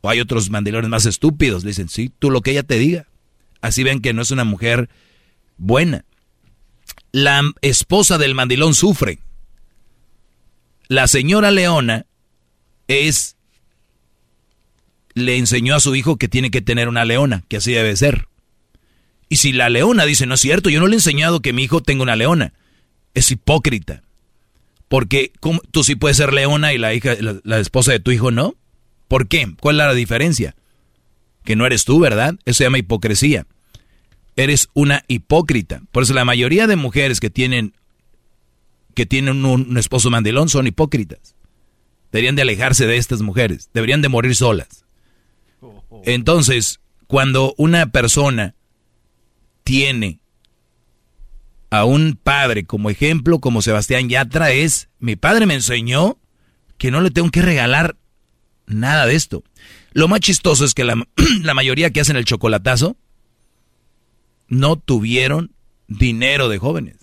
O 0.00 0.10
hay 0.10 0.20
otros 0.20 0.50
mandilones 0.50 0.90
más 0.90 1.06
estúpidos. 1.06 1.64
Dicen, 1.64 1.88
sí, 1.88 2.12
tú 2.18 2.30
lo 2.30 2.40
que 2.40 2.52
ella 2.52 2.62
te 2.62 2.78
diga. 2.78 3.08
Así 3.60 3.82
ven 3.82 4.00
que 4.00 4.12
no 4.12 4.22
es 4.22 4.30
una 4.30 4.44
mujer 4.44 4.88
buena. 5.56 6.04
La 7.14 7.42
esposa 7.62 8.18
del 8.18 8.34
mandilón 8.34 8.74
sufre. 8.74 9.20
La 10.88 11.06
señora 11.06 11.52
Leona 11.52 12.06
es 12.88 13.36
le 15.14 15.36
enseñó 15.36 15.76
a 15.76 15.80
su 15.80 15.94
hijo 15.94 16.16
que 16.16 16.26
tiene 16.26 16.50
que 16.50 16.60
tener 16.60 16.88
una 16.88 17.04
leona, 17.04 17.44
que 17.46 17.58
así 17.58 17.70
debe 17.70 17.94
ser. 17.94 18.26
Y 19.28 19.36
si 19.36 19.52
la 19.52 19.68
leona 19.68 20.06
dice, 20.06 20.26
no 20.26 20.34
es 20.34 20.40
cierto, 20.40 20.70
yo 20.70 20.80
no 20.80 20.88
le 20.88 20.94
he 20.94 20.96
enseñado 20.96 21.38
que 21.38 21.52
mi 21.52 21.62
hijo 21.62 21.80
tenga 21.80 22.02
una 22.02 22.16
leona, 22.16 22.52
es 23.14 23.30
hipócrita. 23.30 24.02
Porque 24.88 25.30
tú 25.70 25.84
sí 25.84 25.94
puedes 25.94 26.16
ser 26.16 26.32
leona 26.32 26.72
y 26.72 26.78
la 26.78 26.94
hija, 26.94 27.14
la, 27.44 27.60
esposa 27.60 27.92
de 27.92 28.00
tu 28.00 28.10
hijo 28.10 28.32
no. 28.32 28.56
¿Por 29.06 29.28
qué? 29.28 29.54
¿Cuál 29.60 29.76
es 29.76 29.86
la 29.86 29.94
diferencia? 29.94 30.56
Que 31.44 31.54
no 31.54 31.64
eres 31.64 31.84
tú, 31.84 32.00
¿verdad? 32.00 32.34
Eso 32.44 32.58
se 32.58 32.64
llama 32.64 32.78
hipocresía. 32.78 33.46
Eres 34.36 34.68
una 34.74 35.04
hipócrita. 35.08 35.82
Por 35.92 36.02
eso 36.02 36.14
la 36.14 36.24
mayoría 36.24 36.66
de 36.66 36.76
mujeres 36.76 37.20
que 37.20 37.30
tienen 37.30 37.74
que 38.94 39.06
tienen 39.06 39.44
un 39.44 39.76
esposo 39.76 40.08
mandilón 40.10 40.48
son 40.48 40.66
hipócritas. 40.66 41.34
Deberían 42.12 42.36
de 42.36 42.42
alejarse 42.42 42.86
de 42.86 42.96
estas 42.96 43.22
mujeres. 43.22 43.70
Deberían 43.74 44.02
de 44.02 44.08
morir 44.08 44.36
solas. 44.36 44.84
Entonces, 46.04 46.78
cuando 47.08 47.54
una 47.58 47.86
persona 47.90 48.54
tiene 49.64 50.20
a 51.70 51.84
un 51.84 52.16
padre 52.22 52.64
como 52.66 52.88
ejemplo, 52.88 53.40
como 53.40 53.62
Sebastián 53.62 54.08
Yatra, 54.08 54.52
es, 54.52 54.88
mi 55.00 55.16
padre 55.16 55.46
me 55.46 55.54
enseñó 55.54 56.18
que 56.78 56.92
no 56.92 57.00
le 57.00 57.10
tengo 57.10 57.30
que 57.30 57.42
regalar 57.42 57.96
nada 58.66 59.06
de 59.06 59.16
esto. 59.16 59.42
Lo 59.92 60.06
más 60.06 60.20
chistoso 60.20 60.64
es 60.64 60.74
que 60.74 60.84
la, 60.84 60.94
la 61.42 61.54
mayoría 61.54 61.90
que 61.90 62.00
hacen 62.00 62.16
el 62.16 62.24
chocolatazo 62.24 62.96
no 64.54 64.76
tuvieron 64.76 65.52
dinero 65.88 66.48
de 66.48 66.58
jóvenes. 66.58 66.96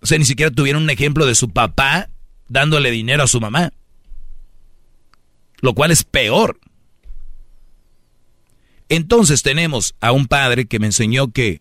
O 0.00 0.06
sea, 0.06 0.18
ni 0.18 0.24
siquiera 0.24 0.50
tuvieron 0.50 0.84
un 0.84 0.90
ejemplo 0.90 1.26
de 1.26 1.34
su 1.34 1.50
papá 1.50 2.08
dándole 2.48 2.90
dinero 2.90 3.24
a 3.24 3.28
su 3.28 3.40
mamá 3.40 3.72
lo 5.60 5.74
cual 5.74 5.90
es 5.90 6.04
peor. 6.04 6.58
Entonces 8.88 9.42
tenemos 9.42 9.94
a 10.00 10.12
un 10.12 10.26
padre 10.26 10.66
que 10.66 10.78
me 10.78 10.86
enseñó 10.86 11.32
que 11.32 11.60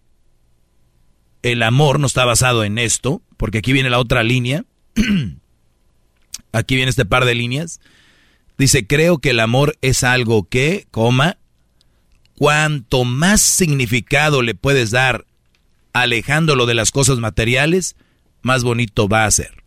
el 1.41 1.63
amor 1.63 1.99
no 1.99 2.07
está 2.07 2.25
basado 2.25 2.63
en 2.63 2.77
esto, 2.77 3.21
porque 3.37 3.59
aquí 3.59 3.73
viene 3.73 3.89
la 3.89 3.99
otra 3.99 4.23
línea, 4.23 4.63
aquí 6.51 6.75
viene 6.75 6.89
este 6.89 7.05
par 7.05 7.25
de 7.25 7.35
líneas, 7.35 7.81
dice, 8.57 8.85
creo 8.85 9.17
que 9.17 9.31
el 9.31 9.39
amor 9.39 9.75
es 9.81 10.03
algo 10.03 10.47
que, 10.47 10.87
coma, 10.91 11.37
cuanto 12.35 13.03
más 13.03 13.41
significado 13.41 14.41
le 14.41 14.55
puedes 14.55 14.91
dar 14.91 15.25
alejándolo 15.93 16.65
de 16.65 16.73
las 16.73 16.91
cosas 16.91 17.19
materiales, 17.19 17.95
más 18.41 18.63
bonito 18.63 19.07
va 19.07 19.25
a 19.25 19.31
ser 19.31 19.65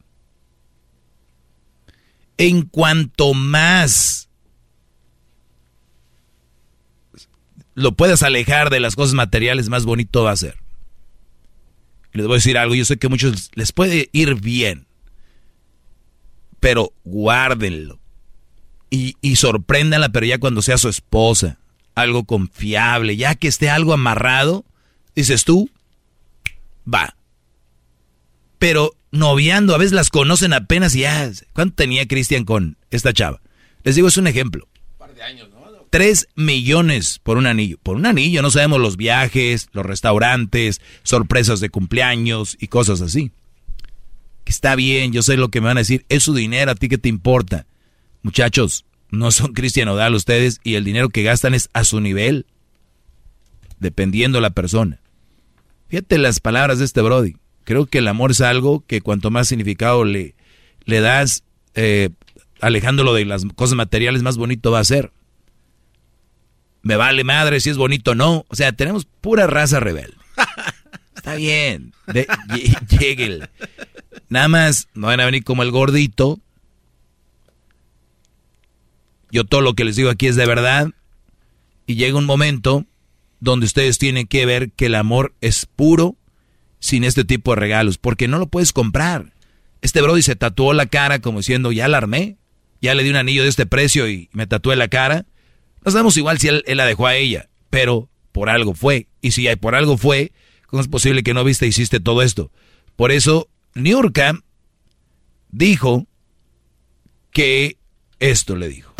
en 2.38 2.62
cuanto 2.62 3.34
más 3.34 4.30
lo 7.74 7.92
puedas 7.92 8.22
alejar 8.22 8.70
de 8.70 8.80
las 8.80 8.97
cosas 8.97 9.14
materiales, 9.14 9.68
más 9.68 9.84
bonito 9.84 10.24
va 10.24 10.32
a 10.32 10.36
ser. 10.36 10.56
Les 12.12 12.26
voy 12.26 12.34
a 12.34 12.38
decir 12.38 12.58
algo, 12.58 12.74
yo 12.74 12.84
sé 12.84 12.97
que 12.97 13.06
a 13.06 13.10
muchos 13.10 13.50
les 13.55 13.70
puede 13.72 14.08
ir 14.12 14.36
bien, 14.36 14.86
pero 16.58 16.92
guárdenlo. 17.05 18.00
Y, 18.90 19.16
y 19.20 19.36
sorpréndanla, 19.36 20.08
pero 20.08 20.26
ya 20.26 20.38
cuando 20.38 20.62
sea 20.62 20.78
su 20.78 20.88
esposa, 20.88 21.58
algo 22.00 22.24
confiable, 22.24 23.16
ya 23.16 23.34
que 23.34 23.48
esté 23.48 23.70
algo 23.70 23.92
amarrado, 23.92 24.64
dices 25.14 25.44
tú, 25.44 25.70
va. 26.92 27.16
Pero 28.58 28.94
noviando, 29.10 29.74
a 29.74 29.78
veces 29.78 29.92
las 29.92 30.10
conocen 30.10 30.52
apenas 30.52 30.94
y 30.94 31.00
ya. 31.00 31.30
¿Cuánto 31.52 31.76
tenía 31.76 32.06
Cristian 32.06 32.44
con 32.44 32.76
esta 32.90 33.12
chava? 33.12 33.40
Les 33.84 33.94
digo, 33.94 34.08
es 34.08 34.16
un 34.16 34.26
ejemplo. 34.26 34.66
Un 34.92 34.98
par 34.98 35.14
de 35.14 35.22
años, 35.22 35.48
¿no? 35.50 35.58
Tres 35.90 36.28
millones 36.34 37.18
por 37.22 37.38
un 37.38 37.46
anillo. 37.46 37.78
Por 37.82 37.96
un 37.96 38.06
anillo, 38.06 38.42
no 38.42 38.50
sabemos 38.50 38.80
los 38.80 38.96
viajes, 38.96 39.68
los 39.72 39.86
restaurantes, 39.86 40.80
sorpresas 41.02 41.60
de 41.60 41.70
cumpleaños 41.70 42.56
y 42.60 42.68
cosas 42.68 43.00
así. 43.00 43.30
Está 44.44 44.74
bien, 44.76 45.12
yo 45.12 45.22
sé 45.22 45.36
lo 45.36 45.48
que 45.48 45.60
me 45.60 45.68
van 45.68 45.78
a 45.78 45.80
decir. 45.80 46.04
Es 46.08 46.24
su 46.24 46.34
dinero, 46.34 46.72
¿a 46.72 46.74
ti 46.74 46.88
qué 46.88 46.98
te 46.98 47.08
importa? 47.08 47.66
Muchachos, 48.22 48.84
no 49.10 49.30
son 49.30 49.52
Cristian 49.52 49.88
Odal 49.88 50.14
ustedes 50.14 50.60
y 50.62 50.74
el 50.74 50.84
dinero 50.84 51.08
que 51.08 51.22
gastan 51.22 51.54
es 51.54 51.70
a 51.72 51.84
su 51.84 52.00
nivel. 52.00 52.46
Dependiendo 53.80 54.40
la 54.40 54.50
persona. 54.50 55.00
Fíjate 55.88 56.18
las 56.18 56.40
palabras 56.40 56.78
de 56.78 56.84
este 56.84 57.00
Brody. 57.00 57.36
Creo 57.64 57.86
que 57.86 57.98
el 57.98 58.08
amor 58.08 58.32
es 58.32 58.40
algo 58.40 58.84
que 58.86 59.00
cuanto 59.00 59.30
más 59.30 59.48
significado 59.48 60.04
le, 60.04 60.34
le 60.84 61.00
das, 61.00 61.44
eh, 61.74 62.10
alejándolo 62.60 63.14
de 63.14 63.24
las 63.24 63.44
cosas 63.54 63.76
materiales, 63.76 64.22
más 64.22 64.36
bonito 64.36 64.70
va 64.70 64.80
a 64.80 64.84
ser. 64.84 65.12
Me 66.82 66.96
vale 66.96 67.24
madre 67.24 67.60
si 67.60 67.70
es 67.70 67.76
bonito 67.76 68.12
o 68.12 68.14
no. 68.14 68.44
O 68.48 68.56
sea, 68.56 68.72
tenemos 68.72 69.04
pura 69.04 69.46
raza 69.46 69.80
rebelde. 69.80 70.16
Está 71.16 71.34
bien. 71.34 71.92
Llegue. 72.88 73.40
Nada 74.28 74.48
más, 74.48 74.88
no 74.94 75.08
van 75.08 75.20
a 75.20 75.26
venir 75.26 75.44
como 75.44 75.62
el 75.62 75.70
gordito. 75.70 76.40
Yo 79.31 79.44
todo 79.44 79.60
lo 79.60 79.74
que 79.74 79.84
les 79.84 79.97
digo 79.97 80.10
aquí 80.10 80.26
es 80.26 80.36
de 80.36 80.47
verdad. 80.47 80.90
Y 81.86 81.97
llega 81.97 82.18
un 82.18 82.26
momento 82.26 82.86
donde 83.40 83.66
ustedes 83.66 83.98
tienen 83.98 84.26
que 84.26 84.47
ver 84.47 84.73
que 84.73 84.86
el 84.86 84.94
amor 84.94 85.34
es 85.40 85.66
puro 85.66 86.16
sin 86.81 87.05
este 87.05 87.24
tipo 87.24 87.52
de 87.52 87.60
regalos, 87.60 87.98
porque 87.98 88.28
no 88.28 88.39
lo 88.39 88.47
puedes 88.47 88.73
comprar. 88.73 89.32
Este 89.81 90.02
Brody 90.02 90.23
se 90.23 90.36
tatuó 90.36 90.73
la 90.73 90.86
cara 90.86 91.20
como 91.20 91.39
diciendo, 91.39 91.73
ya 91.73 91.89
la 91.89 91.98
armé, 91.98 92.36
ya 92.81 92.94
le 92.94 93.02
di 93.02 93.10
un 93.10 93.16
anillo 93.16 93.42
de 93.42 93.48
este 93.48 93.66
precio 93.66 94.08
y 94.08 94.28
me 94.32 94.47
tatué 94.47 94.76
la 94.76 94.89
cara. 94.89 95.26
No 95.84 95.90
sabemos 95.90 96.16
igual 96.16 96.39
si 96.39 96.48
él, 96.48 96.65
la 96.66 96.86
dejó 96.86 97.07
a 97.07 97.16
ella, 97.16 97.48
pero 97.70 98.08
por 98.32 98.50
algo 98.50 98.74
fue. 98.74 99.08
Y 99.20 99.32
si 99.32 99.47
por 99.57 99.74
algo 99.74 99.97
fue, 99.97 100.32
¿cómo 100.66 100.82
es 100.82 100.89
posible 100.89 101.23
que 101.23 101.34
no 101.34 101.44
viste 101.44 101.65
e 101.65 101.68
hiciste 101.68 102.00
todo 102.00 102.23
esto? 102.23 102.50
Por 102.97 103.12
eso, 103.12 103.48
Niurka 103.74 104.39
dijo 105.50 106.07
que 107.31 107.78
esto 108.18 108.57
le 108.57 108.68
dijo. 108.68 108.94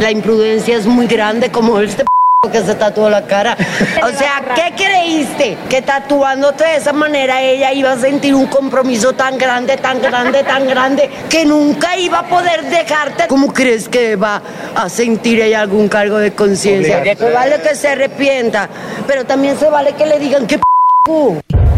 La 0.00 0.10
imprudencia 0.10 0.76
es 0.76 0.86
muy 0.86 1.06
grande 1.06 1.50
como 1.50 1.80
este 1.80 2.04
que 2.50 2.62
se 2.62 2.74
tatuó 2.74 3.08
la 3.08 3.26
cara. 3.26 3.56
O 4.02 4.16
sea, 4.16 4.42
¿qué 4.54 4.74
creíste? 4.76 5.56
Que 5.68 5.82
tatuándote 5.82 6.64
de 6.64 6.76
esa 6.76 6.92
manera 6.92 7.42
ella 7.42 7.72
iba 7.72 7.92
a 7.92 7.98
sentir 7.98 8.34
un 8.34 8.46
compromiso 8.46 9.14
tan 9.14 9.38
grande, 9.38 9.76
tan 9.76 10.00
grande, 10.00 10.44
tan 10.44 10.66
grande, 10.66 11.10
que 11.28 11.44
nunca 11.44 11.96
iba 11.96 12.20
a 12.20 12.28
poder 12.28 12.64
dejarte. 12.64 13.26
¿Cómo 13.28 13.52
crees 13.52 13.88
que 13.88 14.16
va 14.16 14.42
a 14.74 14.88
sentir 14.88 15.40
ella 15.40 15.60
algún 15.60 15.88
cargo 15.88 16.18
de 16.18 16.32
conciencia? 16.32 17.02
Se 17.02 17.30
vale 17.30 17.60
que 17.60 17.74
se 17.74 17.88
arrepienta, 17.88 18.68
pero 19.06 19.24
también 19.24 19.58
se 19.58 19.68
vale 19.70 19.94
que 19.94 20.06
le 20.06 20.18
digan 20.18 20.46
que 20.46 20.58
p 20.58 20.64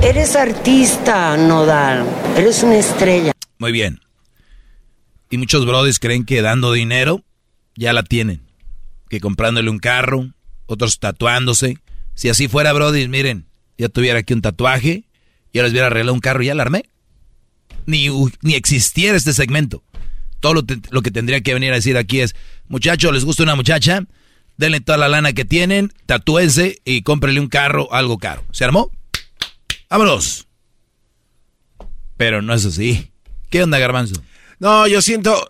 eres 0.02 0.36
artista, 0.36 1.36
Nodal. 1.36 2.04
Eres 2.36 2.62
una 2.62 2.76
estrella. 2.76 3.32
Muy 3.58 3.72
bien. 3.72 4.00
Y 5.30 5.38
muchos 5.38 5.66
brothers 5.66 5.98
creen 5.98 6.24
que 6.24 6.42
dando 6.42 6.72
dinero 6.72 7.22
ya 7.76 7.92
la 7.92 8.02
tienen. 8.02 8.42
Que 9.08 9.20
comprándole 9.20 9.70
un 9.70 9.78
carro, 9.78 10.32
otros 10.66 10.98
tatuándose. 10.98 11.78
Si 12.14 12.28
así 12.28 12.48
fuera, 12.48 12.72
Brody, 12.72 13.08
miren, 13.08 13.46
ya 13.78 13.88
tuviera 13.88 14.20
aquí 14.20 14.32
un 14.34 14.42
tatuaje, 14.42 15.04
ya 15.52 15.62
les 15.62 15.72
hubiera 15.72 15.86
arreglado 15.86 16.14
un 16.14 16.20
carro 16.20 16.42
y 16.42 16.46
ya 16.46 16.54
la 16.54 16.62
armé. 16.62 16.84
Ni, 17.86 18.08
ni 18.42 18.54
existiera 18.54 19.16
este 19.16 19.32
segmento. 19.32 19.84
Todo 20.40 20.54
lo, 20.54 21.02
que 21.02 21.10
tendría 21.10 21.40
que 21.40 21.54
venir 21.54 21.72
a 21.72 21.76
decir 21.76 21.96
aquí 21.96 22.20
es, 22.20 22.34
muchachos, 22.68 23.12
¿les 23.12 23.24
gusta 23.24 23.42
una 23.42 23.54
muchacha? 23.54 24.04
denle 24.56 24.80
toda 24.80 24.98
la 24.98 25.08
lana 25.08 25.32
que 25.32 25.44
tienen, 25.44 25.92
tatúense 26.06 26.80
y 26.84 27.02
cómprele 27.02 27.40
un 27.40 27.48
carro, 27.48 27.92
algo 27.92 28.18
caro. 28.18 28.44
¿Se 28.52 28.64
armó? 28.64 28.90
¡Vámonos! 29.90 30.46
Pero 32.16 32.42
no 32.42 32.54
es 32.54 32.64
así. 32.64 33.10
¿Qué 33.50 33.62
onda, 33.62 33.78
Garbanzo? 33.78 34.22
No, 34.58 34.86
yo 34.86 35.02
siento, 35.02 35.48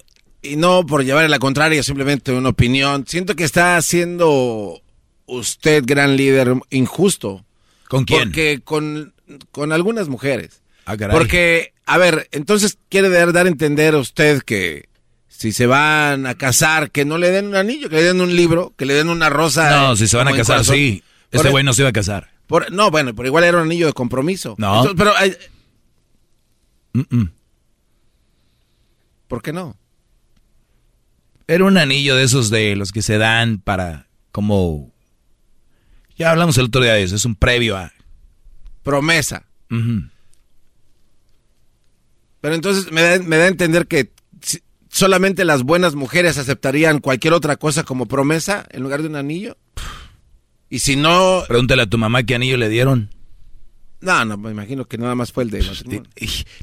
y 0.53 0.57
no 0.57 0.85
por 0.87 1.05
llevarle 1.05 1.29
la 1.29 1.39
contraria, 1.39 1.83
simplemente 1.83 2.33
una 2.33 2.49
opinión, 2.51 3.05
siento 3.07 3.35
que 3.37 3.45
está 3.45 3.77
haciendo 3.77 4.81
usted, 5.27 5.83
gran 5.87 6.17
líder, 6.17 6.55
injusto. 6.71 7.45
¿Con 7.89 8.05
quién? 8.05 8.25
Porque 8.31 8.61
con, 8.65 9.15
con 9.51 9.73
algunas 9.73 10.09
mujeres. 10.09 10.63
Ah, 10.85 10.97
caray. 10.97 11.17
Porque, 11.17 11.73
a 11.85 11.99
ver, 11.99 12.29
entonces 12.33 12.79
quiere 12.89 13.09
dar, 13.11 13.33
dar 13.33 13.47
a 13.47 13.49
entender 13.49 13.95
a 13.95 13.99
usted 13.99 14.43
que 14.43 14.89
si 15.29 15.53
se 15.53 15.67
van 15.67 16.27
a 16.27 16.35
casar, 16.37 16.91
que 16.91 17.05
no 17.05 17.19
le 17.19 17.31
den 17.31 17.47
un 17.49 17.57
anillo, 17.57 17.89
que 17.89 17.97
le 17.97 18.03
den 18.05 18.21
un 18.21 18.35
libro, 18.35 18.73
que 18.77 18.87
le 18.87 18.95
den 18.95 19.09
una 19.09 19.29
rosa. 19.29 19.71
No, 19.71 19.97
si 19.97 20.07
se 20.09 20.17
van 20.17 20.29
a 20.29 20.37
casar, 20.37 20.65
sí. 20.65 21.03
Por 21.31 21.39
Este 21.39 21.49
e- 21.49 21.51
güey 21.51 21.65
no 21.65 21.75
se 21.75 21.83
iba 21.83 21.89
a 21.91 21.93
casar. 21.93 22.31
por- 22.47 22.71
no, 22.73 22.91
bueno, 22.91 23.15
pero 23.15 23.27
igual 23.29 23.45
era 23.45 23.59
un 23.59 23.65
anillo 23.65 23.87
de 23.87 23.93
compromiso. 23.93 24.55
No. 24.59 24.85
Entonces, 24.87 24.95
pero, 24.97 25.13
eh. 25.25 25.39
¿por 29.29 29.43
qué 29.43 29.53
no? 29.53 29.77
Era 31.49 31.65
un 31.65 31.79
anillo 31.79 32.17
de 32.17 32.25
esos 32.25 32.51
de 32.51 32.75
los 32.77 32.93
que 32.93 33.03
se 33.03 33.19
dan 33.19 33.59
para 33.59 34.09
como... 34.33 34.93
Ya 36.17 36.31
hablamos 36.31 36.57
el 36.59 36.67
otro 36.67 36.83
día 36.83 36.95
de 36.95 37.03
eso, 37.03 37.15
es 37.17 37.25
un 37.25 37.35
previo 37.37 37.77
a... 37.77 37.93
Promesa. 38.83 39.47
Pero 42.41 42.55
entonces 42.55 42.91
me 42.91 43.03
da, 43.03 43.19
me 43.23 43.37
da 43.37 43.45
a 43.45 43.49
entender 43.49 43.87
que 43.87 44.13
solamente 44.89 45.45
las 45.45 45.63
buenas 45.63 45.95
mujeres 45.95 46.39
aceptarían 46.39 47.01
cualquier 47.01 47.35
otra 47.35 47.57
cosa 47.57 47.85
como 47.85 48.07
promesa 48.07 48.67
en 48.71 48.83
lugar 48.83 49.03
de 49.03 49.09
un 49.09 49.17
anillo. 49.17 49.57
Y 50.71 50.81
si 50.81 50.97
no, 50.97 51.45
Pregúntale 51.47 51.83
a 51.83 51.87
tu 51.87 51.99
mamá 51.99 52.23
qué 52.23 52.35
anillo 52.35 52.57
le 52.57 52.69
dieron. 52.69 53.11
no, 54.01 54.25
no, 54.25 54.37
me 54.37 54.51
imagino 54.51 54.87
que 54.87 54.99
nada 54.99 55.15
más 55.15 55.33
fue 55.33 55.45
el 55.45 55.51
de 55.51 55.63
matrimonio. 55.63 56.03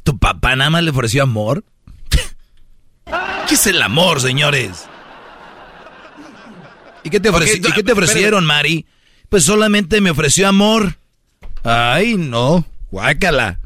¿Tu 0.04 0.18
papá 0.18 0.56
nada 0.56 0.70
más 0.70 0.84
le 0.84 0.90
ofreció 0.92 1.24
amor? 1.24 1.64
¿Qué 3.48 3.56
es 3.56 3.68
el 3.68 3.82
amor, 3.82 4.22
señores? 4.22 4.86
¿Y 7.04 7.10
qué 7.10 7.20
te, 7.20 7.30
ofreci- 7.32 7.58
Ok, 7.58 7.62
tú- 7.64 7.70
¿y 7.70 7.74
qué 7.74 7.84
te 7.84 7.92
ofrecieron, 7.92 8.46
Mari? 8.46 8.86
Pues 9.30 9.44
solamente 9.44 10.00
me 10.02 10.10
ofreció 10.12 10.48
amor. 10.48 10.96
Ay, 11.64 12.16
no. 12.16 12.66
Guácala. 12.92 13.60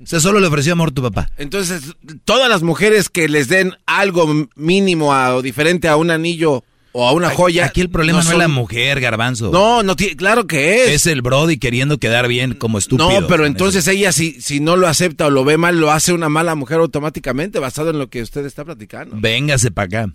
O 0.00 0.06
sea, 0.06 0.20
solo 0.20 0.38
le 0.38 0.46
ofreció 0.46 0.72
amor 0.74 0.90
a 0.90 0.94
tu 0.94 1.02
papá. 1.02 1.30
Entonces, 1.36 1.82
todas 2.24 2.48
las 2.48 2.62
mujeres 2.62 3.08
que 3.08 3.28
les 3.28 3.48
den 3.48 3.74
algo 3.86 4.48
mínimo 4.54 5.12
a- 5.12 5.34
o 5.34 5.42
diferente 5.42 5.88
a 5.88 5.96
un 5.96 6.10
anillo 6.12 6.62
o 6.92 7.06
a 7.06 7.12
una 7.12 7.30
joya. 7.30 7.66
Aquí 7.66 7.80
el 7.80 7.90
problema 7.90 8.18
no, 8.18 8.22
son- 8.24 8.32
es 8.34 8.38
la 8.38 8.48
mujer, 8.48 9.00
garbanzo. 9.00 9.50
No, 9.50 9.82
no 9.82 9.94
tiene, 9.96 10.16
claro 10.16 10.46
que 10.46 10.84
es. 10.84 10.90
Es 10.90 11.06
el 11.06 11.22
Brody 11.22 11.58
queriendo 11.58 11.98
quedar 11.98 12.28
bien 12.28 12.54
como 12.54 12.78
estúpido. 12.78 13.20
no, 13.20 13.26
pero 13.26 13.46
entonces 13.46 13.86
ella 13.88 14.12
si, 14.12 14.40
si 14.40 14.60
no 14.60 14.76
lo 14.76 14.88
acepta 14.88 15.26
o 15.26 15.30
lo 15.30 15.44
ve 15.44 15.56
mal, 15.58 15.78
lo 15.80 15.90
hace 15.90 16.12
una 16.12 16.28
mala 16.28 16.54
mujer 16.54 16.78
automáticamente, 16.78 17.58
basado 17.58 17.90
en 17.90 17.98
lo 17.98 18.08
que 18.10 18.22
usted 18.22 18.44
está 18.46 18.64
platicando. 18.64 19.16
Véngase 19.18 19.70
para 19.70 20.02
acá. 20.02 20.14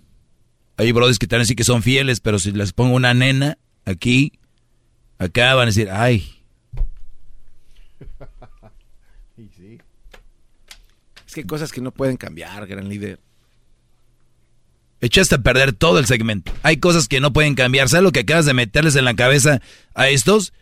Hay 0.76 0.90
brodis 0.92 1.18
que 1.18 1.26
te 1.26 1.36
van 1.36 1.40
a 1.40 1.44
decir 1.44 1.56
que 1.56 1.64
son 1.64 1.82
fieles, 1.82 2.20
pero 2.20 2.38
si 2.38 2.50
les 2.50 2.72
pongo 2.72 2.94
una 2.96 3.14
nena 3.14 3.58
aquí, 3.84 4.32
acá 5.18 5.54
van 5.54 5.64
a 5.64 5.66
decir, 5.66 5.88
ay, 5.90 6.28
Es 11.26 11.34
que 11.34 11.40
hay 11.40 11.46
cosas 11.46 11.72
que 11.72 11.80
no 11.80 11.90
pueden 11.90 12.16
cambiar, 12.16 12.66
gran 12.66 12.88
líder. 12.88 13.18
Echaste 15.04 15.36
a 15.36 15.38
perder 15.38 15.72
todo 15.72 15.98
el 15.98 16.06
segmento. 16.06 16.52
Hay 16.62 16.78
cosas 16.78 17.08
que 17.08 17.20
no 17.20 17.32
pueden 17.32 17.54
cambiar. 17.54 17.88
¿Sabes 17.88 18.04
lo 18.04 18.12
que 18.12 18.20
acabas 18.20 18.46
de 18.46 18.54
meterles 18.54 18.96
en 18.96 19.04
la 19.04 19.14
cabeza 19.14 19.60
a 19.94 20.08
estos? 20.08 20.52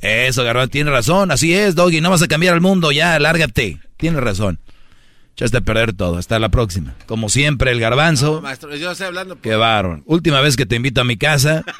Eso, 0.00 0.44
Garbanzo, 0.44 0.70
tiene 0.70 0.90
razón. 0.90 1.30
Así 1.30 1.54
es, 1.54 1.74
Doggy. 1.74 2.00
No 2.00 2.10
vas 2.10 2.22
a 2.22 2.28
cambiar 2.28 2.54
al 2.54 2.60
mundo. 2.60 2.92
Ya, 2.92 3.18
lárgate. 3.18 3.80
Tienes 3.96 4.22
razón. 4.22 4.60
Echaste 5.34 5.58
a 5.58 5.60
perder 5.60 5.92
todo. 5.92 6.16
Hasta 6.16 6.38
la 6.38 6.48
próxima. 6.48 6.94
Como 7.06 7.28
siempre, 7.28 7.70
el 7.70 7.80
Garbanzo. 7.80 8.40
Maestro, 8.40 8.74
yo 8.76 8.92
estoy 8.92 9.08
hablando. 9.08 9.40
Qué 9.40 9.54
varón. 9.54 10.02
Última 10.06 10.40
vez 10.40 10.56
que 10.56 10.66
te 10.66 10.76
invito 10.76 11.00
a 11.00 11.04
mi 11.04 11.16
casa. 11.16 11.64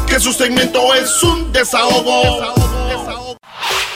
Que 0.07 0.19
su 0.21 0.33
segmento 0.33 0.95
es 0.95 1.23
un 1.23 1.53
desahogo. 1.53 2.55